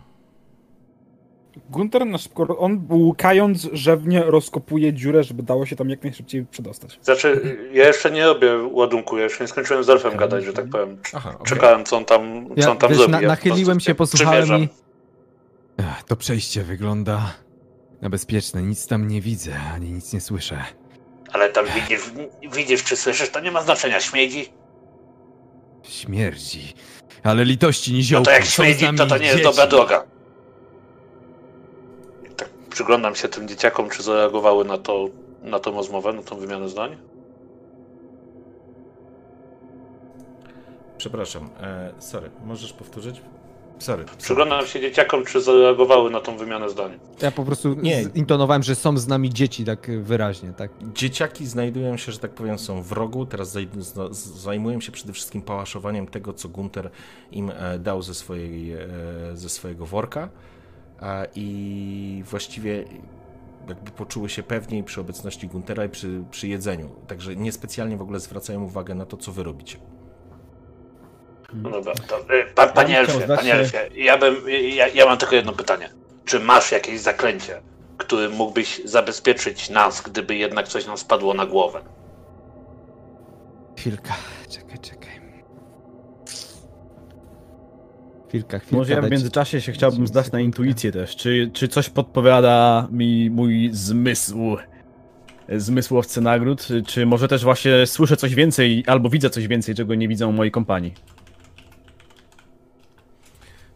Gunter 1.70 2.06
na 2.06 2.18
szybko, 2.18 2.58
on 2.58 2.86
łukając 2.90 3.68
rzewnie 3.72 4.22
rozkopuje 4.26 4.92
dziurę, 4.92 5.24
żeby 5.24 5.42
dało 5.42 5.66
się 5.66 5.76
tam 5.76 5.90
jak 5.90 6.02
najszybciej 6.02 6.46
przedostać. 6.46 6.98
Znaczy, 7.02 7.56
ja 7.72 7.86
jeszcze 7.86 8.10
nie 8.10 8.24
robię 8.26 8.48
ładunku, 8.70 9.16
ja 9.18 9.24
jeszcze 9.24 9.44
nie 9.44 9.48
skończyłem 9.48 9.84
z 9.84 9.88
elfem 9.90 10.16
gadać, 10.16 10.44
że 10.44 10.52
tak 10.52 10.68
powiem. 10.68 10.96
Aha, 11.14 11.30
okej. 11.34 11.46
Czekałem, 11.46 11.84
co 11.84 11.96
on 11.96 12.04
tam, 12.04 12.46
co 12.48 12.54
Ja, 12.56 12.70
on 12.70 12.76
tam 12.78 12.88
wiesz, 12.90 12.98
zrobi. 12.98 13.12
na, 13.12 13.20
nachyliłem 13.20 13.80
się, 13.80 13.94
posłuchałem 13.94 14.48
i... 14.62 14.68
To 16.06 16.16
przejście 16.16 16.62
wygląda 16.62 17.34
na 18.02 18.10
bezpieczne. 18.10 18.62
Nic 18.62 18.86
tam 18.86 19.08
nie 19.08 19.20
widzę, 19.20 19.52
ani 19.74 19.90
nic 19.92 20.12
nie 20.12 20.20
słyszę. 20.20 20.64
Ale 21.32 21.50
tam 21.50 21.66
widzisz, 21.74 22.00
widzisz 22.56 22.84
czy 22.84 22.96
słyszysz, 22.96 23.30
to 23.30 23.40
nie 23.40 23.50
ma 23.50 23.62
znaczenia. 23.62 24.00
Śmierdzi? 24.00 24.48
Śmierdzi. 25.82 26.74
Ale 27.22 27.44
litości 27.44 27.90
No 27.92 27.96
niziołku. 27.96 28.24
to 28.24 28.30
jak 28.30 28.44
śmierdzi, 28.44 28.86
to 28.96 29.06
to 29.06 29.18
nie 29.18 29.24
jest 29.24 29.36
dzieci. 29.36 29.44
dobra 29.48 29.66
droga. 29.66 30.04
Przyglądam 32.76 33.14
się 33.14 33.28
tym 33.28 33.48
dzieciakom, 33.48 33.90
czy 33.90 34.02
zareagowały 34.02 34.64
na 34.64 34.78
to, 34.78 35.08
na 35.42 35.58
tą 35.58 35.74
rozmowę, 35.74 36.12
na 36.12 36.22
tą 36.22 36.36
wymianę 36.36 36.68
zdań. 36.68 36.96
Przepraszam, 40.98 41.50
e, 41.60 41.92
sorry, 41.98 42.30
możesz 42.44 42.72
powtórzyć? 42.72 43.20
Sorry. 43.78 44.04
sorry. 44.04 44.18
Przyglądam 44.22 44.66
się 44.66 44.80
dzieciakom, 44.80 45.24
czy 45.24 45.40
zareagowały 45.40 46.10
na 46.10 46.20
tą 46.20 46.36
wymianę 46.36 46.70
zdań. 46.70 46.98
Ja 47.22 47.30
po 47.30 47.44
prostu 47.44 47.74
Nie. 47.74 48.02
intonowałem, 48.14 48.62
że 48.62 48.74
są 48.74 48.98
z 48.98 49.08
nami 49.08 49.30
dzieci 49.30 49.64
tak 49.64 50.02
wyraźnie, 50.02 50.52
tak? 50.52 50.70
Dzieciaki 50.94 51.46
znajdują 51.46 51.96
się, 51.96 52.12
że 52.12 52.18
tak 52.18 52.30
powiem, 52.30 52.58
są 52.58 52.82
w 52.82 52.92
rogu. 52.92 53.26
Teraz 53.26 53.56
zajmują 54.36 54.80
się 54.80 54.92
przede 54.92 55.12
wszystkim 55.12 55.42
pałaszowaniem 55.42 56.06
tego, 56.06 56.32
co 56.32 56.48
Gunter 56.48 56.90
im 57.32 57.50
e, 57.50 57.78
dał 57.78 58.02
ze, 58.02 58.14
swojej, 58.14 58.72
e, 58.72 58.78
ze 59.34 59.48
swojego 59.48 59.86
worka. 59.86 60.28
I 61.34 62.22
właściwie 62.26 62.84
jakby 63.68 63.90
poczuły 63.90 64.28
się 64.28 64.42
pewniej 64.42 64.84
przy 64.84 65.00
obecności 65.00 65.48
Guntera 65.48 65.84
i 65.84 65.88
przy, 65.88 66.24
przy 66.30 66.48
jedzeniu. 66.48 66.90
Także 67.06 67.36
niespecjalnie 67.36 67.96
w 67.96 68.02
ogóle 68.02 68.20
zwracają 68.20 68.62
uwagę 68.62 68.94
na 68.94 69.06
to, 69.06 69.16
co 69.16 69.32
wy 69.32 69.42
robicie. 69.42 69.78
No 71.54 71.70
dobra, 71.70 71.92
to, 72.08 72.20
y, 72.20 72.44
pa, 72.54 72.66
panie 72.66 72.94
Ja 72.94 73.00
bym 73.00 73.06
chciał 73.06 73.20
Elfie, 73.20 73.36
panie 73.36 73.48
się- 73.50 73.78
Elfie, 73.80 74.02
ja, 74.04 74.18
bym, 74.18 74.36
ja, 74.76 74.88
ja 74.88 75.06
mam 75.06 75.18
tylko 75.18 75.34
jedno 75.34 75.52
pytanie. 75.52 75.88
Czy 76.24 76.40
masz 76.40 76.72
jakieś 76.72 77.00
zaklęcie, 77.00 77.60
którym 77.96 78.32
mógłbyś 78.32 78.80
zabezpieczyć 78.84 79.70
nas, 79.70 80.02
gdyby 80.02 80.36
jednak 80.36 80.68
coś 80.68 80.86
nam 80.86 80.98
spadło 80.98 81.34
na 81.34 81.46
głowę? 81.46 81.80
Chwilka, 83.78 84.14
czekaj, 84.48 84.78
czekaj. 84.78 85.15
Chwilka, 88.28 88.58
chwilka. 88.58 88.76
Może 88.76 88.92
ja 88.92 89.02
w 89.02 89.10
międzyczasie 89.10 89.60
się 89.60 89.72
chciałbym 89.72 90.06
zdać 90.06 90.32
na 90.32 90.40
intuicję 90.40 90.92
też. 90.92 91.16
Czy, 91.16 91.50
czy 91.52 91.68
coś 91.68 91.88
podpowiada 91.90 92.88
mi 92.90 93.30
mój 93.30 93.70
zmysł, 93.72 94.56
zmysłowcy 95.56 96.20
nagród? 96.20 96.68
Czy 96.86 97.06
może 97.06 97.28
też 97.28 97.44
właśnie 97.44 97.86
słyszę 97.86 98.16
coś 98.16 98.34
więcej, 98.34 98.84
albo 98.86 99.08
widzę 99.10 99.30
coś 99.30 99.46
więcej, 99.48 99.74
czego 99.74 99.94
nie 99.94 100.08
widzą 100.08 100.32
moi 100.32 100.50
kompanii? 100.50 100.94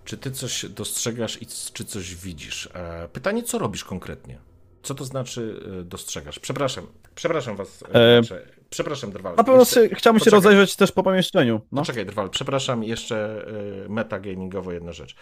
Czy 0.04 0.16
ty 0.16 0.30
coś 0.30 0.64
dostrzegasz 0.66 1.42
i 1.42 1.46
czy 1.72 1.84
coś 1.84 2.14
widzisz? 2.14 2.68
E, 2.74 3.08
Pytanie, 3.12 3.42
co 3.42 3.58
robisz 3.58 3.84
konkretnie? 3.84 4.38
Co 4.82 4.94
to 4.94 5.04
znaczy 5.04 5.60
e, 5.80 5.84
dostrzegasz? 5.84 6.38
Przepraszam, 6.38 6.86
przepraszam 7.14 7.56
was. 7.56 7.84
e, 7.94 8.18
E, 8.18 8.22
Przepraszam, 8.70 9.12
Drwal. 9.12 9.36
Na 9.36 9.44
pewno 9.44 9.60
Jeszcze- 9.60 9.88
się, 9.88 9.94
chciałbym 9.94 10.20
się 10.20 10.24
poczekaj. 10.24 10.36
rozejrzeć 10.44 10.76
też 10.76 10.92
po 10.92 11.02
pomieszczeniu. 11.02 11.60
No. 11.72 11.80
Poczekaj, 11.82 12.06
Drwal, 12.06 12.30
przepraszam, 12.30 12.84
jeszcze 12.84 13.46
y, 13.86 13.88
metagamingowo 13.88 14.72
jedna 14.72 14.92
rzecz. 14.92 15.16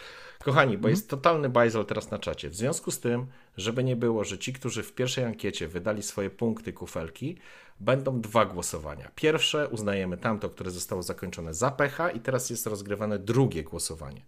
Kochani, 0.44 0.78
bo 0.78 0.88
jest 0.88 1.10
totalny 1.10 1.48
bajzel 1.48 1.84
teraz 1.84 2.10
na 2.10 2.18
czacie. 2.18 2.50
W 2.50 2.54
związku 2.54 2.90
z 2.90 3.00
tym, 3.00 3.26
żeby 3.56 3.84
nie 3.84 3.96
było, 3.96 4.24
że 4.24 4.38
ci, 4.38 4.52
którzy 4.52 4.82
w 4.82 4.92
pierwszej 4.94 5.24
ankiecie 5.24 5.68
wydali 5.68 6.02
swoje 6.02 6.30
punkty 6.30 6.72
kufelki, 6.72 7.36
będą 7.80 8.20
dwa 8.20 8.44
głosowania. 8.44 9.10
Pierwsze 9.14 9.68
uznajemy 9.68 10.16
tamto, 10.16 10.50
które 10.50 10.70
zostało 10.70 11.02
zakończone 11.02 11.54
za 11.54 11.70
pecha 11.70 12.10
i 12.10 12.20
teraz 12.20 12.50
jest 12.50 12.66
rozgrywane 12.66 13.18
drugie 13.18 13.64
głosowanie. 13.64 14.20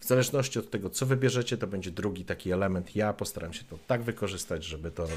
W 0.00 0.04
zależności 0.04 0.58
od 0.58 0.70
tego, 0.70 0.90
co 0.90 1.06
wybierzecie, 1.06 1.56
to 1.56 1.66
będzie 1.66 1.90
drugi 1.90 2.24
taki 2.24 2.52
element. 2.52 2.96
Ja 2.96 3.12
postaram 3.12 3.52
się 3.52 3.64
to 3.64 3.78
tak 3.86 4.02
wykorzystać, 4.02 4.64
żeby 4.64 4.90
to, 4.90 5.04
e, 5.04 5.08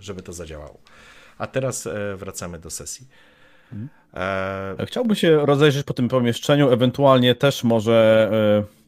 żeby 0.00 0.22
to 0.22 0.32
zadziałało. 0.32 0.78
A 1.38 1.46
teraz 1.46 1.86
e, 1.86 2.16
wracamy 2.16 2.58
do 2.58 2.70
sesji. 2.70 3.06
E, 4.14 4.76
Chciałbym 4.86 5.16
się 5.16 5.46
rozejrzeć 5.46 5.86
po 5.86 5.94
tym 5.94 6.08
pomieszczeniu, 6.08 6.70
ewentualnie 6.70 7.34
też 7.34 7.64
może. 7.64 8.30
e, 8.70 8.84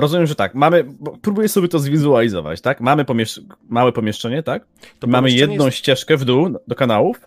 Rozumiem, 0.00 0.26
że 0.26 0.34
tak. 0.34 0.54
Mamy. 0.54 0.84
Próbuję 1.22 1.48
sobie 1.48 1.68
to 1.68 1.78
zwizualizować, 1.78 2.60
tak? 2.60 2.80
Mamy 2.80 3.04
pomiesz... 3.04 3.40
małe 3.68 3.92
pomieszczenie, 3.92 4.42
tak? 4.42 4.66
To 4.98 5.06
mamy 5.06 5.28
pomieszczenie 5.28 5.52
jedną 5.52 5.64
jest- 5.66 5.76
ścieżkę 5.78 6.16
w 6.16 6.24
dół 6.24 6.48
do 6.68 6.74
kanałów. 6.74 7.20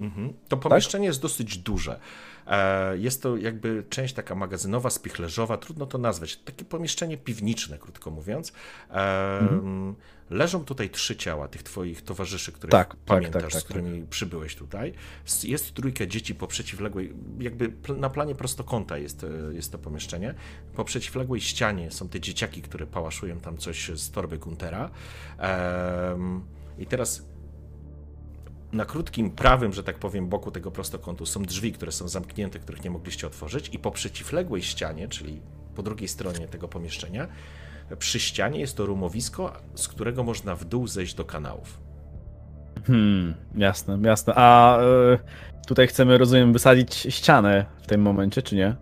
Mhm. 0.00 0.32
To 0.48 0.56
pomieszczenie 0.56 1.06
jest 1.06 1.22
dosyć 1.22 1.58
duże. 1.58 2.00
E, 2.46 2.98
Jest 2.98 3.22
to 3.22 3.36
jakby 3.36 3.84
część 3.90 4.14
taka 4.14 4.34
magazynowa, 4.34 4.90
spichlerzowa, 4.90 5.56
trudno 5.56 5.86
to 5.86 5.98
nazwać. 5.98 6.36
Takie 6.36 6.64
pomieszczenie 6.64 7.16
piwniczne, 7.18 7.78
krótko 7.78 8.10
mówiąc. 8.10 8.52
E, 8.90 9.40
Leżą 10.30 10.64
tutaj 10.64 10.90
trzy 10.90 11.16
ciała 11.16 11.48
tych 11.48 11.62
twoich 11.62 12.02
towarzyszy, 12.02 12.52
które 12.52 12.70
Tak, 12.70 12.88
tak, 12.88 12.98
pamiętasz, 13.06 13.42
tak, 13.42 13.52
tak, 13.52 13.60
z 13.60 13.64
którymi 13.64 14.06
przybyłeś 14.06 14.56
tutaj. 14.56 14.92
Jest 15.44 15.74
trójka 15.74 16.06
dzieci 16.06 16.34
po 16.34 16.46
przeciwległej, 16.46 17.14
jakby 17.40 17.72
na 17.96 18.10
planie 18.10 18.34
prostokąta 18.34 18.98
jest, 18.98 19.24
e, 19.24 19.54
jest 19.54 19.72
to 19.72 19.78
pomieszczenie. 19.78 20.34
Po 20.74 20.84
przeciwległej 20.84 21.40
ścianie 21.40 21.90
są 21.90 22.08
te 22.08 22.20
dzieciaki, 22.20 22.62
które 22.62 22.86
pałaszują 22.86 23.40
tam 23.40 23.56
coś 23.56 23.88
z 23.88 24.10
torby 24.10 24.38
Guntera. 24.38 24.90
Em, 25.38 26.42
I 26.78 26.86
teraz 26.86 27.22
na 28.72 28.84
krótkim 28.84 29.30
prawym, 29.30 29.72
że 29.72 29.84
tak 29.84 29.98
powiem, 29.98 30.28
boku 30.28 30.50
tego 30.50 30.70
prostokątu 30.70 31.26
są 31.26 31.42
drzwi, 31.42 31.72
które 31.72 31.92
są 31.92 32.08
zamknięte, 32.08 32.58
których 32.58 32.84
nie 32.84 32.90
mogliście 32.90 33.26
otworzyć, 33.26 33.68
i 33.72 33.78
po 33.78 33.90
przeciwległej 33.90 34.62
ścianie, 34.62 35.08
czyli 35.08 35.40
po 35.74 35.82
drugiej 35.82 36.08
stronie 36.08 36.48
tego 36.48 36.68
pomieszczenia, 36.68 37.28
przy 37.96 38.20
ścianie 38.20 38.60
jest 38.60 38.76
to 38.76 38.86
rumowisko, 38.86 39.52
z 39.74 39.88
którego 39.88 40.24
można 40.24 40.56
w 40.56 40.64
dół 40.64 40.86
zejść 40.86 41.14
do 41.14 41.24
kanałów. 41.24 41.80
Hmm, 42.86 43.34
jasne, 43.54 43.98
jasne. 44.02 44.32
A 44.36 44.78
e, 44.80 45.18
tutaj 45.66 45.86
chcemy, 45.86 46.18
rozumiem, 46.18 46.52
wysadzić 46.52 46.94
ścianę 46.94 47.66
w 47.82 47.86
tym 47.86 48.02
momencie, 48.02 48.42
czy 48.42 48.56
nie? 48.56 48.76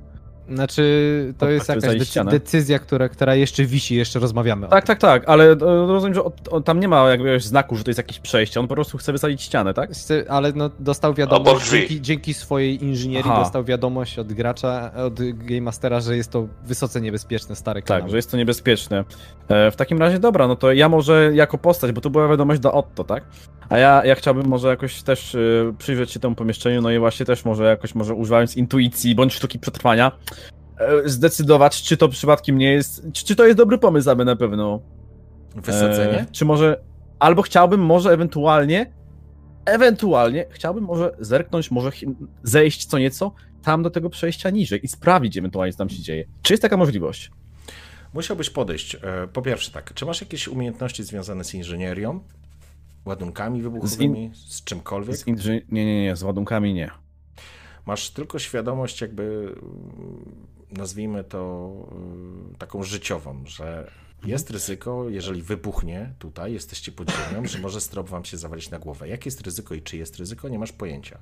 Znaczy, 0.50 1.34
to 1.38 1.50
jest 1.50 1.66
tak, 1.66 1.74
to 1.74 1.86
jakaś 1.86 1.90
zajść 1.90 2.00
decy- 2.04 2.10
ścianę. 2.10 2.30
decyzja, 2.30 2.78
która, 2.78 3.08
która 3.08 3.34
jeszcze 3.34 3.64
wisi, 3.64 3.94
jeszcze 3.96 4.18
rozmawiamy 4.18 4.66
o 4.66 4.70
Tak, 4.70 4.84
tym. 4.86 4.96
tak, 4.96 5.00
tak, 5.00 5.28
ale 5.28 5.44
e, 5.52 5.56
rozumiem, 5.86 6.14
że 6.14 6.24
od, 6.24 6.48
od, 6.48 6.64
tam 6.64 6.80
nie 6.80 6.88
ma 6.88 7.08
jakiegoś 7.10 7.44
znaku, 7.44 7.76
że 7.76 7.84
to 7.84 7.90
jest 7.90 7.98
jakieś 7.98 8.18
przejście, 8.20 8.60
on 8.60 8.68
po 8.68 8.74
prostu 8.74 8.98
chce 8.98 9.12
wysadzić 9.12 9.42
ścianę, 9.42 9.74
tak? 9.74 9.90
Chce- 9.90 10.24
Ale 10.28 10.52
no, 10.52 10.70
dostał 10.78 11.14
wiadomość, 11.14 11.70
dzięki, 11.70 12.00
dzięki 12.00 12.34
swojej 12.34 12.84
inżynierii 12.84 13.30
Aha. 13.30 13.42
dostał 13.42 13.64
wiadomość 13.64 14.18
od 14.18 14.32
gracza, 14.32 14.90
od 14.94 15.14
Game 15.32 15.60
Mastera, 15.60 16.00
że 16.00 16.16
jest 16.16 16.30
to 16.30 16.46
wysoce 16.64 17.00
niebezpieczne 17.00 17.56
stare 17.56 17.80
Tak, 17.82 17.88
kanały. 17.88 18.10
że 18.10 18.16
jest 18.16 18.30
to 18.30 18.36
niebezpieczne. 18.36 19.04
E, 19.48 19.70
w 19.70 19.76
takim 19.76 19.98
razie 19.98 20.18
dobra, 20.18 20.48
no 20.48 20.56
to 20.56 20.72
ja 20.72 20.88
może 20.88 21.30
jako 21.34 21.58
postać, 21.58 21.92
bo 21.92 22.00
to 22.00 22.10
była 22.10 22.28
wiadomość 22.28 22.60
do 22.60 22.72
Otto, 22.72 23.04
tak? 23.04 23.24
A 23.68 23.78
ja, 23.78 24.04
ja 24.04 24.14
chciałbym 24.14 24.46
może 24.46 24.68
jakoś 24.68 25.02
też 25.02 25.34
e, 25.34 25.38
przyjrzeć 25.78 26.10
się 26.10 26.20
temu 26.20 26.34
pomieszczeniu, 26.34 26.82
no 26.82 26.90
i 26.90 26.98
właśnie 26.98 27.26
też 27.26 27.44
może 27.44 27.64
jakoś, 27.64 27.94
może 27.94 28.14
używając 28.14 28.56
intuicji 28.56 29.14
bądź 29.14 29.34
sztuki 29.34 29.58
przetrwania, 29.58 30.12
zdecydować, 31.04 31.82
czy 31.82 31.96
to 31.96 32.08
przypadkiem 32.08 32.58
nie 32.58 32.72
jest, 32.72 33.06
czy, 33.12 33.24
czy 33.24 33.36
to 33.36 33.44
jest 33.46 33.58
dobry 33.58 33.78
pomysł, 33.78 34.10
aby 34.10 34.24
na 34.24 34.36
pewno. 34.36 34.80
Wysadzenie? 35.56 36.20
E, 36.20 36.26
czy 36.32 36.44
może, 36.44 36.80
albo 37.18 37.42
chciałbym 37.42 37.80
może 37.80 38.10
ewentualnie, 38.10 38.92
ewentualnie 39.64 40.46
chciałbym 40.50 40.84
może 40.84 41.16
zerknąć, 41.20 41.70
może 41.70 41.90
zejść 42.42 42.86
co 42.86 42.98
nieco 42.98 43.32
tam 43.62 43.82
do 43.82 43.90
tego 43.90 44.10
przejścia 44.10 44.50
niżej 44.50 44.80
i 44.84 44.88
sprawdzić 44.88 45.36
ewentualnie, 45.36 45.72
co 45.72 45.78
tam 45.78 45.88
się 45.88 46.02
dzieje. 46.02 46.24
Czy 46.42 46.52
jest 46.52 46.62
taka 46.62 46.76
możliwość? 46.76 47.30
Musiałbyś 48.14 48.50
podejść. 48.50 48.94
e, 48.94 49.00
Po 49.32 49.42
pierwsze 49.42 49.70
tak, 49.70 49.94
czy 49.94 50.06
masz 50.06 50.20
jakieś 50.20 50.48
umiejętności 50.48 51.04
związane 51.04 51.44
z 51.44 51.54
inżynierią? 51.54 52.20
Ładunkami 53.04 53.62
wybuchowymi? 53.62 54.30
Z, 54.34 54.64
czymkolwiek? 54.64 55.16
Z 55.16 55.26
inży... 55.26 55.62
Nie, 55.68 55.86
nie, 55.86 56.02
nie, 56.02 56.16
z 56.16 56.22
ładunkami 56.22 56.74
nie. 56.74 56.90
Masz 57.86 58.10
tylko 58.10 58.38
świadomość 58.38 59.00
jakby, 59.00 59.54
nazwijmy 60.70 61.24
to 61.24 61.72
mm, 61.92 62.54
taką 62.58 62.82
życiową, 62.82 63.42
że 63.46 63.90
jest 64.24 64.50
ryzyko, 64.50 65.08
jeżeli 65.08 65.42
wybuchnie 65.42 66.12
tutaj, 66.18 66.52
jesteście 66.52 66.92
pod 66.92 67.10
ziemią, 67.10 67.46
że 67.46 67.58
może 67.58 67.80
strop 67.80 68.08
wam 68.08 68.24
się 68.24 68.36
zawalić 68.36 68.70
na 68.70 68.78
głowę. 68.78 69.08
Jakie 69.08 69.28
jest 69.28 69.40
ryzyko 69.40 69.74
i 69.74 69.82
czy 69.82 69.96
jest 69.96 70.16
ryzyko, 70.16 70.48
nie 70.48 70.58
masz 70.58 70.72
pojęcia. 70.72 71.18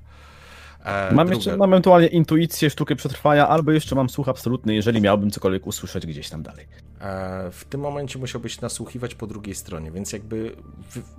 E, 0.83 1.13
Mam 1.13 1.29
jeszcze, 1.29 1.57
mam 1.57 1.73
ewentualnie 1.73 2.07
intuicję, 2.07 2.69
sztukę 2.69 2.95
przetrwania, 2.95 3.47
albo 3.47 3.71
jeszcze 3.71 3.95
mam 3.95 4.09
słuch 4.09 4.29
absolutny, 4.29 4.75
jeżeli 4.75 5.01
miałbym 5.01 5.31
cokolwiek 5.31 5.67
usłyszeć 5.67 6.05
gdzieś 6.05 6.29
tam 6.29 6.43
dalej. 6.43 6.65
E, 7.01 7.51
W 7.51 7.65
tym 7.65 7.81
momencie 7.81 8.19
musiałbyś 8.19 8.61
nasłuchiwać 8.61 9.15
po 9.15 9.27
drugiej 9.27 9.55
stronie, 9.55 9.91
więc 9.91 10.13
jakby 10.13 10.55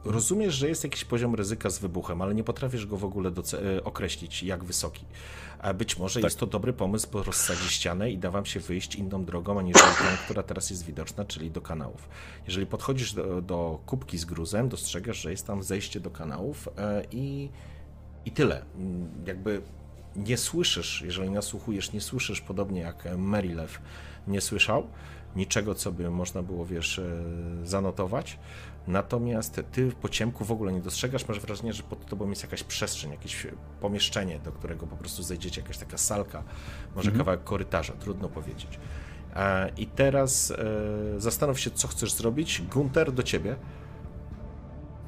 rozumiesz, 0.04 0.54
że 0.54 0.68
jest 0.68 0.84
jakiś 0.84 1.04
poziom 1.04 1.34
ryzyka 1.34 1.70
z 1.70 1.78
wybuchem, 1.78 2.22
ale 2.22 2.34
nie 2.34 2.44
potrafisz 2.44 2.86
go 2.86 2.96
w 2.96 3.04
ogóle 3.04 3.30
e, 3.30 3.84
określić, 3.84 4.42
jak 4.42 4.64
wysoki. 4.64 5.04
Być 5.74 5.98
może 5.98 6.20
jest 6.20 6.38
to 6.38 6.46
dobry 6.46 6.72
pomysł, 6.72 7.08
bo 7.12 7.22
rozsadzi 7.22 7.68
ścianę 7.68 8.10
i 8.10 8.18
da 8.18 8.30
wam 8.30 8.46
się 8.46 8.60
wyjść 8.60 8.94
inną 8.94 9.24
drogą, 9.24 9.58
aniżeli 9.58 9.84
tą, 9.84 10.04
która 10.24 10.42
teraz 10.42 10.70
jest 10.70 10.84
widoczna, 10.86 11.24
czyli 11.24 11.50
do 11.50 11.60
kanałów. 11.60 12.08
Jeżeli 12.46 12.66
podchodzisz 12.66 13.12
do, 13.12 13.42
do 13.42 13.78
kubki 13.86 14.18
z 14.18 14.24
gruzem, 14.24 14.68
dostrzegasz, 14.68 15.16
że 15.16 15.30
jest 15.30 15.46
tam 15.46 15.62
zejście 15.62 16.00
do 16.00 16.10
kanałów 16.10 16.68
i, 17.12 17.48
i 18.26 18.30
tyle. 18.30 18.62
Jakby 19.26 19.62
nie 20.16 20.36
słyszysz, 20.36 21.02
jeżeli 21.02 21.30
nasłuchujesz, 21.30 21.92
nie 21.92 22.00
słyszysz, 22.00 22.40
podobnie 22.40 22.80
jak 22.80 23.18
Merilew 23.18 23.80
nie 24.26 24.40
słyszał, 24.40 24.86
niczego, 25.36 25.74
co 25.74 25.92
by 25.92 26.10
można 26.10 26.42
było, 26.42 26.66
wiesz, 26.66 26.98
e, 26.98 27.22
zanotować. 27.64 28.38
Natomiast 28.86 29.60
ty 29.72 29.92
po 30.02 30.08
ciemku 30.08 30.44
w 30.44 30.52
ogóle 30.52 30.72
nie 30.72 30.80
dostrzegasz, 30.80 31.28
masz 31.28 31.40
wrażenie, 31.40 31.72
że 31.72 31.82
pod 31.82 32.06
tobą 32.06 32.30
jest 32.30 32.42
jakaś 32.42 32.62
przestrzeń, 32.62 33.10
jakieś 33.10 33.46
pomieszczenie, 33.80 34.38
do 34.38 34.52
którego 34.52 34.86
po 34.86 34.96
prostu 34.96 35.22
zejdziecie, 35.22 35.60
jakaś 35.60 35.78
taka 35.78 35.98
salka, 35.98 36.42
może 36.96 37.12
kawałek 37.12 37.44
korytarza, 37.44 37.92
trudno 37.92 38.28
powiedzieć. 38.28 38.78
E, 39.36 39.70
I 39.76 39.86
teraz 39.86 40.50
e, 40.50 40.56
zastanów 41.20 41.60
się, 41.60 41.70
co 41.70 41.88
chcesz 41.88 42.12
zrobić. 42.12 42.62
Gunter, 42.62 43.12
do 43.12 43.22
ciebie. 43.22 43.56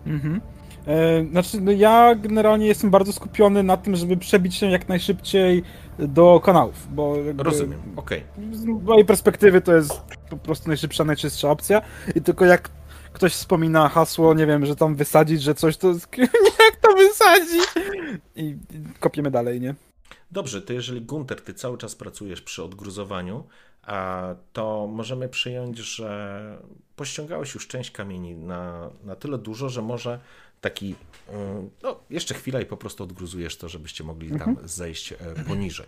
Mhm. 0.07 0.40
E, 0.88 1.24
znaczy, 1.31 1.61
no 1.61 1.72
ja 1.72 2.14
generalnie 2.14 2.66
jestem 2.66 2.90
bardzo 2.90 3.12
skupiony 3.12 3.62
na 3.62 3.77
tym, 3.77 3.96
żeby 3.96 4.16
przebić 4.16 4.55
się 4.55 4.70
jak 4.70 4.88
najszybciej 4.88 5.62
do 5.98 6.40
kanałów, 6.44 6.94
bo 6.94 7.16
Rozumiem, 7.37 7.81
okej. 7.96 8.24
z 8.53 8.64
mojej 8.64 9.05
perspektywy 9.05 9.61
to 9.61 9.74
jest 9.74 10.01
po 10.31 10.37
prostu 10.37 10.68
najszybsza, 10.68 11.05
najczystsza 11.05 11.51
opcja 11.51 11.83
i 12.14 12.22
tylko 12.22 12.44
jak 12.44 12.70
ktoś 13.12 13.33
wspomina 13.33 13.88
hasło, 13.88 14.35
nie 14.35 14.46
wiem, 14.46 14.66
że 14.66 14.77
tam 14.77 14.94
wysadzić, 14.94 15.42
że 15.42 15.55
coś, 15.55 15.77
to 15.77 15.88
jak 16.66 16.77
to 16.81 16.96
wysadzić? 16.96 17.66
I, 18.37 18.57
kopiemy 19.01 19.31
dalej, 19.31 19.61
nie? 19.61 19.74
Dobrze, 20.31 20.62
to 20.62 20.72
jeżeli 20.72 21.01
Gunter, 21.01 21.40
ty 21.40 21.55
cały 21.55 21.79
czas 21.79 21.94
pracujesz 21.94 22.42
przy 22.42 22.62
odgruzowaniu, 22.62 23.44
to 24.53 24.88
możemy 24.92 25.29
przyjąć, 25.29 25.79
że 25.79 26.59
pościągałeś 26.96 27.55
już 27.55 27.66
część 27.66 27.90
kamieni 27.90 28.35
na, 28.35 28.90
na 29.05 29.16
tyle 29.16 29.38
dużo, 29.38 29.68
że 29.68 29.83
może 29.83 30.20
taki, 30.61 30.94
y, 31.29 31.33
no 31.83 32.01
jeszcze 32.11 32.35
chwila 32.35 32.61
i 32.61 32.66
po 32.66 32.77
prostu 32.77 33.05
odgruzujesz 33.05 33.57
to, 33.57 33.68
żebyście 33.68 34.05
mogli 34.05 34.38
tam 34.38 34.57
zejść 34.64 35.12
e, 35.12 35.16
poniżej. 35.49 35.87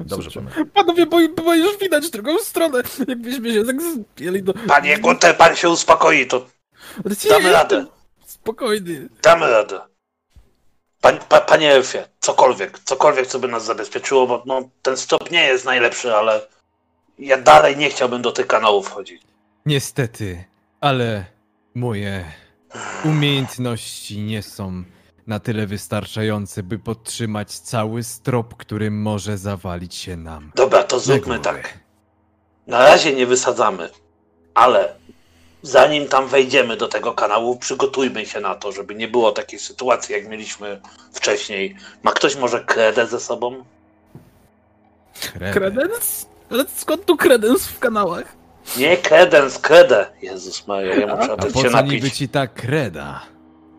Dobrze, 0.00 0.30
Super. 0.30 0.52
panowie. 0.52 0.70
Panowie, 0.70 1.06
bo, 1.06 1.42
bo 1.44 1.54
już 1.54 1.78
widać 1.78 2.10
drugą 2.10 2.38
stronę, 2.38 2.82
jakbyśmy 3.08 3.52
się 3.52 3.64
tak 3.64 3.82
zbieli 3.82 4.42
do... 4.42 4.54
Panie 4.68 4.98
Gunter, 4.98 5.36
pan 5.36 5.56
się 5.56 5.70
uspokoi, 5.70 6.26
to 6.26 6.46
damy 7.30 7.52
radę. 7.52 7.86
Spokojny. 8.26 9.08
Damy 9.22 9.50
radę. 9.50 9.80
Pan, 11.00 11.18
pa, 11.28 11.40
panie 11.40 11.72
Elfie, 11.72 12.08
cokolwiek, 12.20 12.78
cokolwiek, 12.78 13.26
co 13.26 13.38
by 13.38 13.48
nas 13.48 13.64
zabezpieczyło, 13.64 14.26
bo 14.26 14.42
no, 14.46 14.68
ten 14.82 14.96
stop 14.96 15.30
nie 15.30 15.46
jest 15.46 15.64
najlepszy, 15.64 16.14
ale 16.14 16.40
ja 17.18 17.36
dalej 17.36 17.76
nie 17.76 17.90
chciałbym 17.90 18.22
do 18.22 18.32
tych 18.32 18.46
kanałów 18.46 18.86
wchodzić. 18.86 19.22
Niestety, 19.66 20.44
ale 20.80 21.24
moje 21.74 22.32
umiejętności 23.04 24.20
nie 24.20 24.42
są 24.42 24.84
na 25.26 25.40
tyle 25.40 25.66
wystarczające, 25.66 26.62
by 26.62 26.78
podtrzymać 26.78 27.58
cały 27.58 28.02
strop, 28.02 28.54
który 28.56 28.90
może 28.90 29.38
zawalić 29.38 29.94
się 29.94 30.16
nam. 30.16 30.50
Dobra, 30.54 30.84
to 30.84 31.00
zróbmy 31.00 31.38
tak. 31.38 31.78
Na 32.66 32.78
razie 32.78 33.14
nie 33.14 33.26
wysadzamy, 33.26 33.90
ale 34.54 34.94
zanim 35.62 36.08
tam 36.08 36.28
wejdziemy 36.28 36.76
do 36.76 36.88
tego 36.88 37.12
kanału, 37.12 37.56
przygotujmy 37.56 38.26
się 38.26 38.40
na 38.40 38.54
to, 38.54 38.72
żeby 38.72 38.94
nie 38.94 39.08
było 39.08 39.32
takiej 39.32 39.58
sytuacji, 39.58 40.12
jak 40.12 40.28
mieliśmy 40.28 40.80
wcześniej. 41.12 41.76
Ma 42.02 42.12
ktoś 42.12 42.36
może 42.36 42.60
kredę 42.60 43.06
ze 43.06 43.20
sobą? 43.20 43.64
Kredens? 45.52 46.26
Ale 46.50 46.64
skąd 46.76 47.04
tu 47.04 47.16
kredens 47.16 47.66
w 47.66 47.78
kanałach? 47.78 48.36
Nie 48.78 48.96
kredens, 48.96 49.58
kredę. 49.58 50.06
Jezus 50.22 50.66
Maria, 50.66 50.94
ja 50.94 51.16
muszę 51.16 51.32
A 51.32 51.36
po 51.36 51.46
się 51.46 51.52
co 51.52 51.82
niby 51.82 51.96
napić, 51.96 52.16
ci 52.16 52.28
ta 52.28 52.46
kreda? 52.46 53.22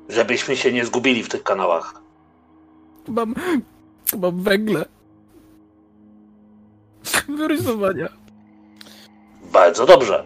żebyśmy 0.10 0.58
się 0.58 0.74
nie 0.74 0.86
zgubili 0.86 1.24
w 1.24 1.30
tych 1.30 1.44
kanałach. 1.44 1.94
Mam, 3.08 3.36
mam 4.18 4.44
węgle. 4.44 4.86
Wyrysowania. 7.30 8.10
Bardzo 9.54 9.86
dobrze. 9.86 10.24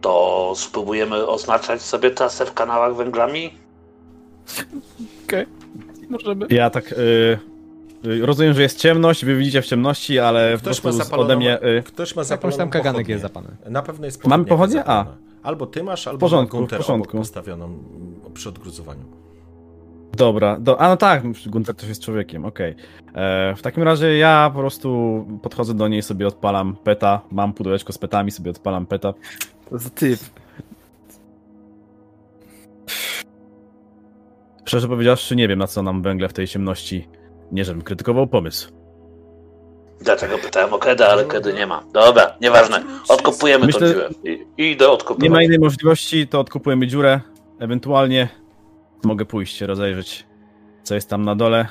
To 0.00 0.52
spróbujemy 0.56 1.26
oznaczać 1.26 1.82
sobie 1.82 2.10
trasę 2.10 2.46
w 2.46 2.54
kanałach 2.54 2.96
węglami? 2.96 3.58
Okej. 5.24 5.46
Możemy. 6.08 6.46
Ja 6.50 6.70
tak. 6.70 6.92
Y, 6.92 7.51
rozumiem, 8.22 8.54
że 8.54 8.62
jest 8.62 8.78
ciemność, 8.78 9.24
wy 9.24 9.36
widzicie 9.36 9.62
w 9.62 9.66
ciemności, 9.66 10.18
ale 10.18 10.52
po 10.52 10.58
Ktoś 10.58 10.84
ma 10.84 10.92
prostu 10.92 11.20
ode 11.20 11.36
mnie. 11.36 11.62
Y, 11.62 11.82
ktoś 11.82 12.16
ma 12.16 12.24
zapaloną 12.24 12.58
tam 12.58 12.70
kaganek 12.70 13.08
jest 13.08 13.22
zapany. 13.22 13.48
Na 13.70 13.82
pewno 13.82 14.06
jest 14.06 14.26
Mamy 14.26 14.44
pochodnia 14.44 14.82
pochodnię? 14.84 15.12
A. 15.42 15.48
Albo 15.48 15.66
ty 15.66 15.82
masz, 15.82 16.06
albo 16.08 16.18
porządku, 16.18 16.56
Gunter 16.56 16.78
w 16.78 16.82
porządku. 16.82 17.10
obok 17.10 17.20
postawioną 17.20 17.64
mm, 17.64 17.80
przy 18.34 18.48
odgruzowaniu. 18.48 19.04
dobra, 20.16 20.60
do, 20.60 20.80
a 20.80 20.88
no 20.88 20.96
tak, 20.96 21.22
Gunter 21.46 21.74
też 21.74 21.88
jest 21.88 22.02
człowiekiem, 22.02 22.44
okej. 22.44 22.74
E, 23.14 23.54
W 23.56 23.62
takim 23.62 23.82
razie 23.82 24.18
ja 24.18 24.50
po 24.54 24.58
prostu 24.60 25.26
podchodzę 25.42 25.74
do 25.74 25.88
niej, 25.88 26.02
sobie 26.02 26.26
odpalam 26.26 26.76
peta, 26.84 27.20
mam 27.30 27.52
pudełeczko 27.52 27.92
z 27.92 27.98
petami, 27.98 28.30
sobie 28.30 28.50
odpalam 28.50 28.86
peta. 28.86 29.14
To 29.70 29.78
za 29.78 29.90
typ. 29.90 30.20
Szczerze 34.64 34.88
powiedziawszy, 34.88 35.36
nie 35.36 35.48
wiem 35.48 35.58
na 35.58 35.66
co 35.66 35.82
nam 35.82 36.02
węgle 36.02 36.28
w 36.28 36.32
tej 36.32 36.48
ciemności. 36.48 37.08
Nie, 37.52 37.64
żebym 37.64 37.82
krytykował 37.82 38.26
pomysł. 38.26 38.72
Dlatego 40.00 40.38
pytałem 40.38 40.72
o 40.74 40.78
kredę, 40.78 41.08
ale 41.08 41.24
kredy 41.24 41.52
nie 41.52 41.66
ma. 41.66 41.82
Dobra, 41.92 42.34
nieważne. 42.40 42.82
Odkopujemy 43.08 43.60
tą 43.60 43.66
Myślę- 43.66 43.88
dziurę. 43.94 44.08
I, 44.24 44.70
idę 44.70 44.90
odkopywać. 44.90 45.22
Nie 45.22 45.30
ma 45.30 45.42
innej 45.42 45.58
możliwości, 45.58 46.28
to 46.28 46.40
odkupujemy 46.40 46.86
dziurę. 46.86 47.20
Ewentualnie 47.58 48.28
mogę 49.04 49.24
pójść 49.24 49.56
się 49.56 49.66
rozejrzeć, 49.66 50.26
co 50.82 50.94
jest 50.94 51.08
tam 51.10 51.24
na 51.24 51.34
dole. 51.36 51.66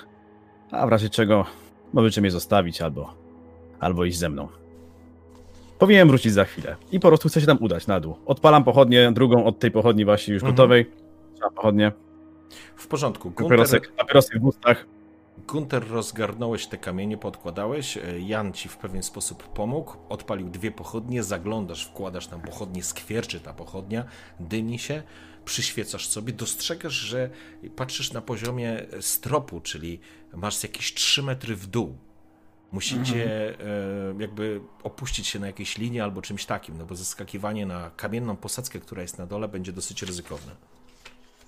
A 0.72 0.88
w 0.88 0.90
razie 0.90 1.10
czego 1.10 1.46
możecie 1.94 2.22
mnie 2.22 2.32
zostawić 2.32 2.82
albo, 2.82 3.14
albo 3.80 4.06
iść 4.06 4.18
ze 4.18 4.30
mną. 4.30 4.48
Powinienem 5.80 6.08
wrócić 6.08 6.34
za 6.34 6.46
chwilę. 6.46 6.76
I 6.92 7.00
po 7.00 7.08
prostu 7.08 7.30
chcę 7.30 7.42
się 7.42 7.48
tam 7.48 7.58
udać 7.62 7.88
na 7.88 8.00
dół. 8.00 8.16
Odpalam 8.26 8.64
pochodnię, 8.64 9.12
drugą 9.12 9.46
od 9.46 9.60
tej 9.60 9.72
pochodni 9.72 10.06
właśnie 10.06 10.34
już 10.34 10.44
Mhm. 10.44 10.56
gotowej. 10.56 10.92
Trzeba 11.36 11.50
pochodnie. 11.52 11.92
W 12.76 12.88
porządku. 12.88 13.24
Gunter, 13.30 13.44
Papierosek, 13.48 13.92
papierosek 13.98 14.40
w 14.42 14.46
ustach. 14.46 14.86
Gunter 15.48 15.88
rozgarnąłeś 15.90 16.68
te 16.68 16.78
kamienie, 16.78 17.18
podkładałeś. 17.18 17.98
e, 17.98 18.20
Jan 18.20 18.54
ci 18.54 18.70
w 18.70 18.78
pewien 18.78 19.04
sposób 19.04 19.44
pomógł. 19.44 19.96
Odpalił 20.10 20.50
dwie 20.50 20.72
pochodnie, 20.72 21.24
zaglądasz, 21.24 21.86
wkładasz 21.86 22.28
tam 22.28 22.42
pochodnie, 22.42 22.84
skwierczy 22.84 23.40
ta 23.40 23.54
pochodnia, 23.54 24.06
dymi 24.40 24.80
się, 24.80 25.04
przyświecasz 25.46 26.08
sobie, 26.08 26.34
dostrzegasz, 26.34 26.94
że 26.94 27.30
patrzysz 27.76 28.14
na 28.14 28.22
poziomie 28.22 28.86
stropu, 29.02 29.62
czyli 29.62 30.00
masz 30.34 30.64
jakieś 30.64 30.94
3 30.94 31.24
metry 31.24 31.56
w 31.56 31.68
dół. 31.68 31.98
Musicie 32.72 33.60
e, 33.60 34.16
jakby 34.20 34.62
opuścić 34.84 35.28
się 35.28 35.40
na 35.40 35.48
jakiejś 35.48 35.78
linii 35.78 36.02
albo 36.02 36.22
czymś 36.22 36.46
takim, 36.46 36.78
no 36.78 36.86
bo 36.86 36.96
zeskakiwanie 36.96 37.66
na 37.66 37.90
kamienną 37.90 38.38
posadzkę, 38.38 38.80
która 38.80 39.02
jest 39.02 39.18
na 39.18 39.26
dole, 39.26 39.48
będzie 39.48 39.74
dosyć 39.74 40.04
ryzykowne. 40.04 40.56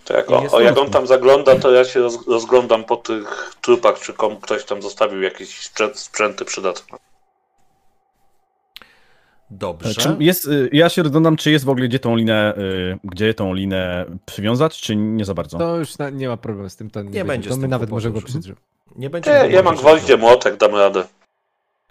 To 0.05 0.13
jak, 0.13 0.31
o, 0.31 0.59
jak 0.59 0.77
on 0.77 0.89
tam 0.89 1.07
zagląda, 1.07 1.55
to 1.55 1.71
ja 1.71 1.85
się 1.85 1.99
roz, 1.99 2.27
rozglądam 2.27 2.83
po 2.83 2.97
tych 2.97 3.55
trupach, 3.61 3.99
czy 3.99 4.13
kom, 4.13 4.37
ktoś 4.37 4.65
tam 4.65 4.81
zostawił 4.81 5.21
jakieś 5.21 5.59
sprzęt, 5.59 5.99
sprzęty 5.99 6.45
przydatne. 6.45 6.97
Dobrze. 9.51 9.93
Czy 9.93 10.15
jest, 10.19 10.47
y, 10.47 10.69
ja 10.71 10.89
się 10.89 11.03
rozglądam, 11.03 11.35
czy 11.35 11.51
jest 11.51 11.65
w 11.65 11.69
ogóle 11.69 11.87
gdzie 11.87 11.99
tą 11.99 12.15
linę, 12.15 12.57
y, 12.57 12.99
gdzie 13.03 13.33
tą 13.33 13.53
linę 13.53 14.05
przywiązać, 14.25 14.81
czy 14.81 14.95
nie 14.95 15.25
za 15.25 15.33
bardzo? 15.33 15.57
To 15.57 15.77
już 15.77 15.97
na, 15.97 16.09
nie 16.09 16.27
ma 16.27 16.37
problemu 16.37 16.69
z 16.69 16.75
tym, 16.75 16.89
to 16.89 17.01
nie, 17.01 17.09
Nie 17.09 17.25
będzie 17.25 17.49
To 17.49 17.55
z 17.55 17.57
my 17.57 17.61
tym 17.61 17.71
nawet 17.71 17.89
możemy 17.89 18.15
go 18.15 18.21
przydrzeć. 18.21 18.55
Nie 18.95 19.09
będzie. 19.09 19.31
Nie, 19.31 19.55
ja 19.55 19.63
mam 19.63 19.75
gwoździe, 19.75 20.17
młotek, 20.17 20.57
dam 20.57 20.75
radę. 20.75 21.03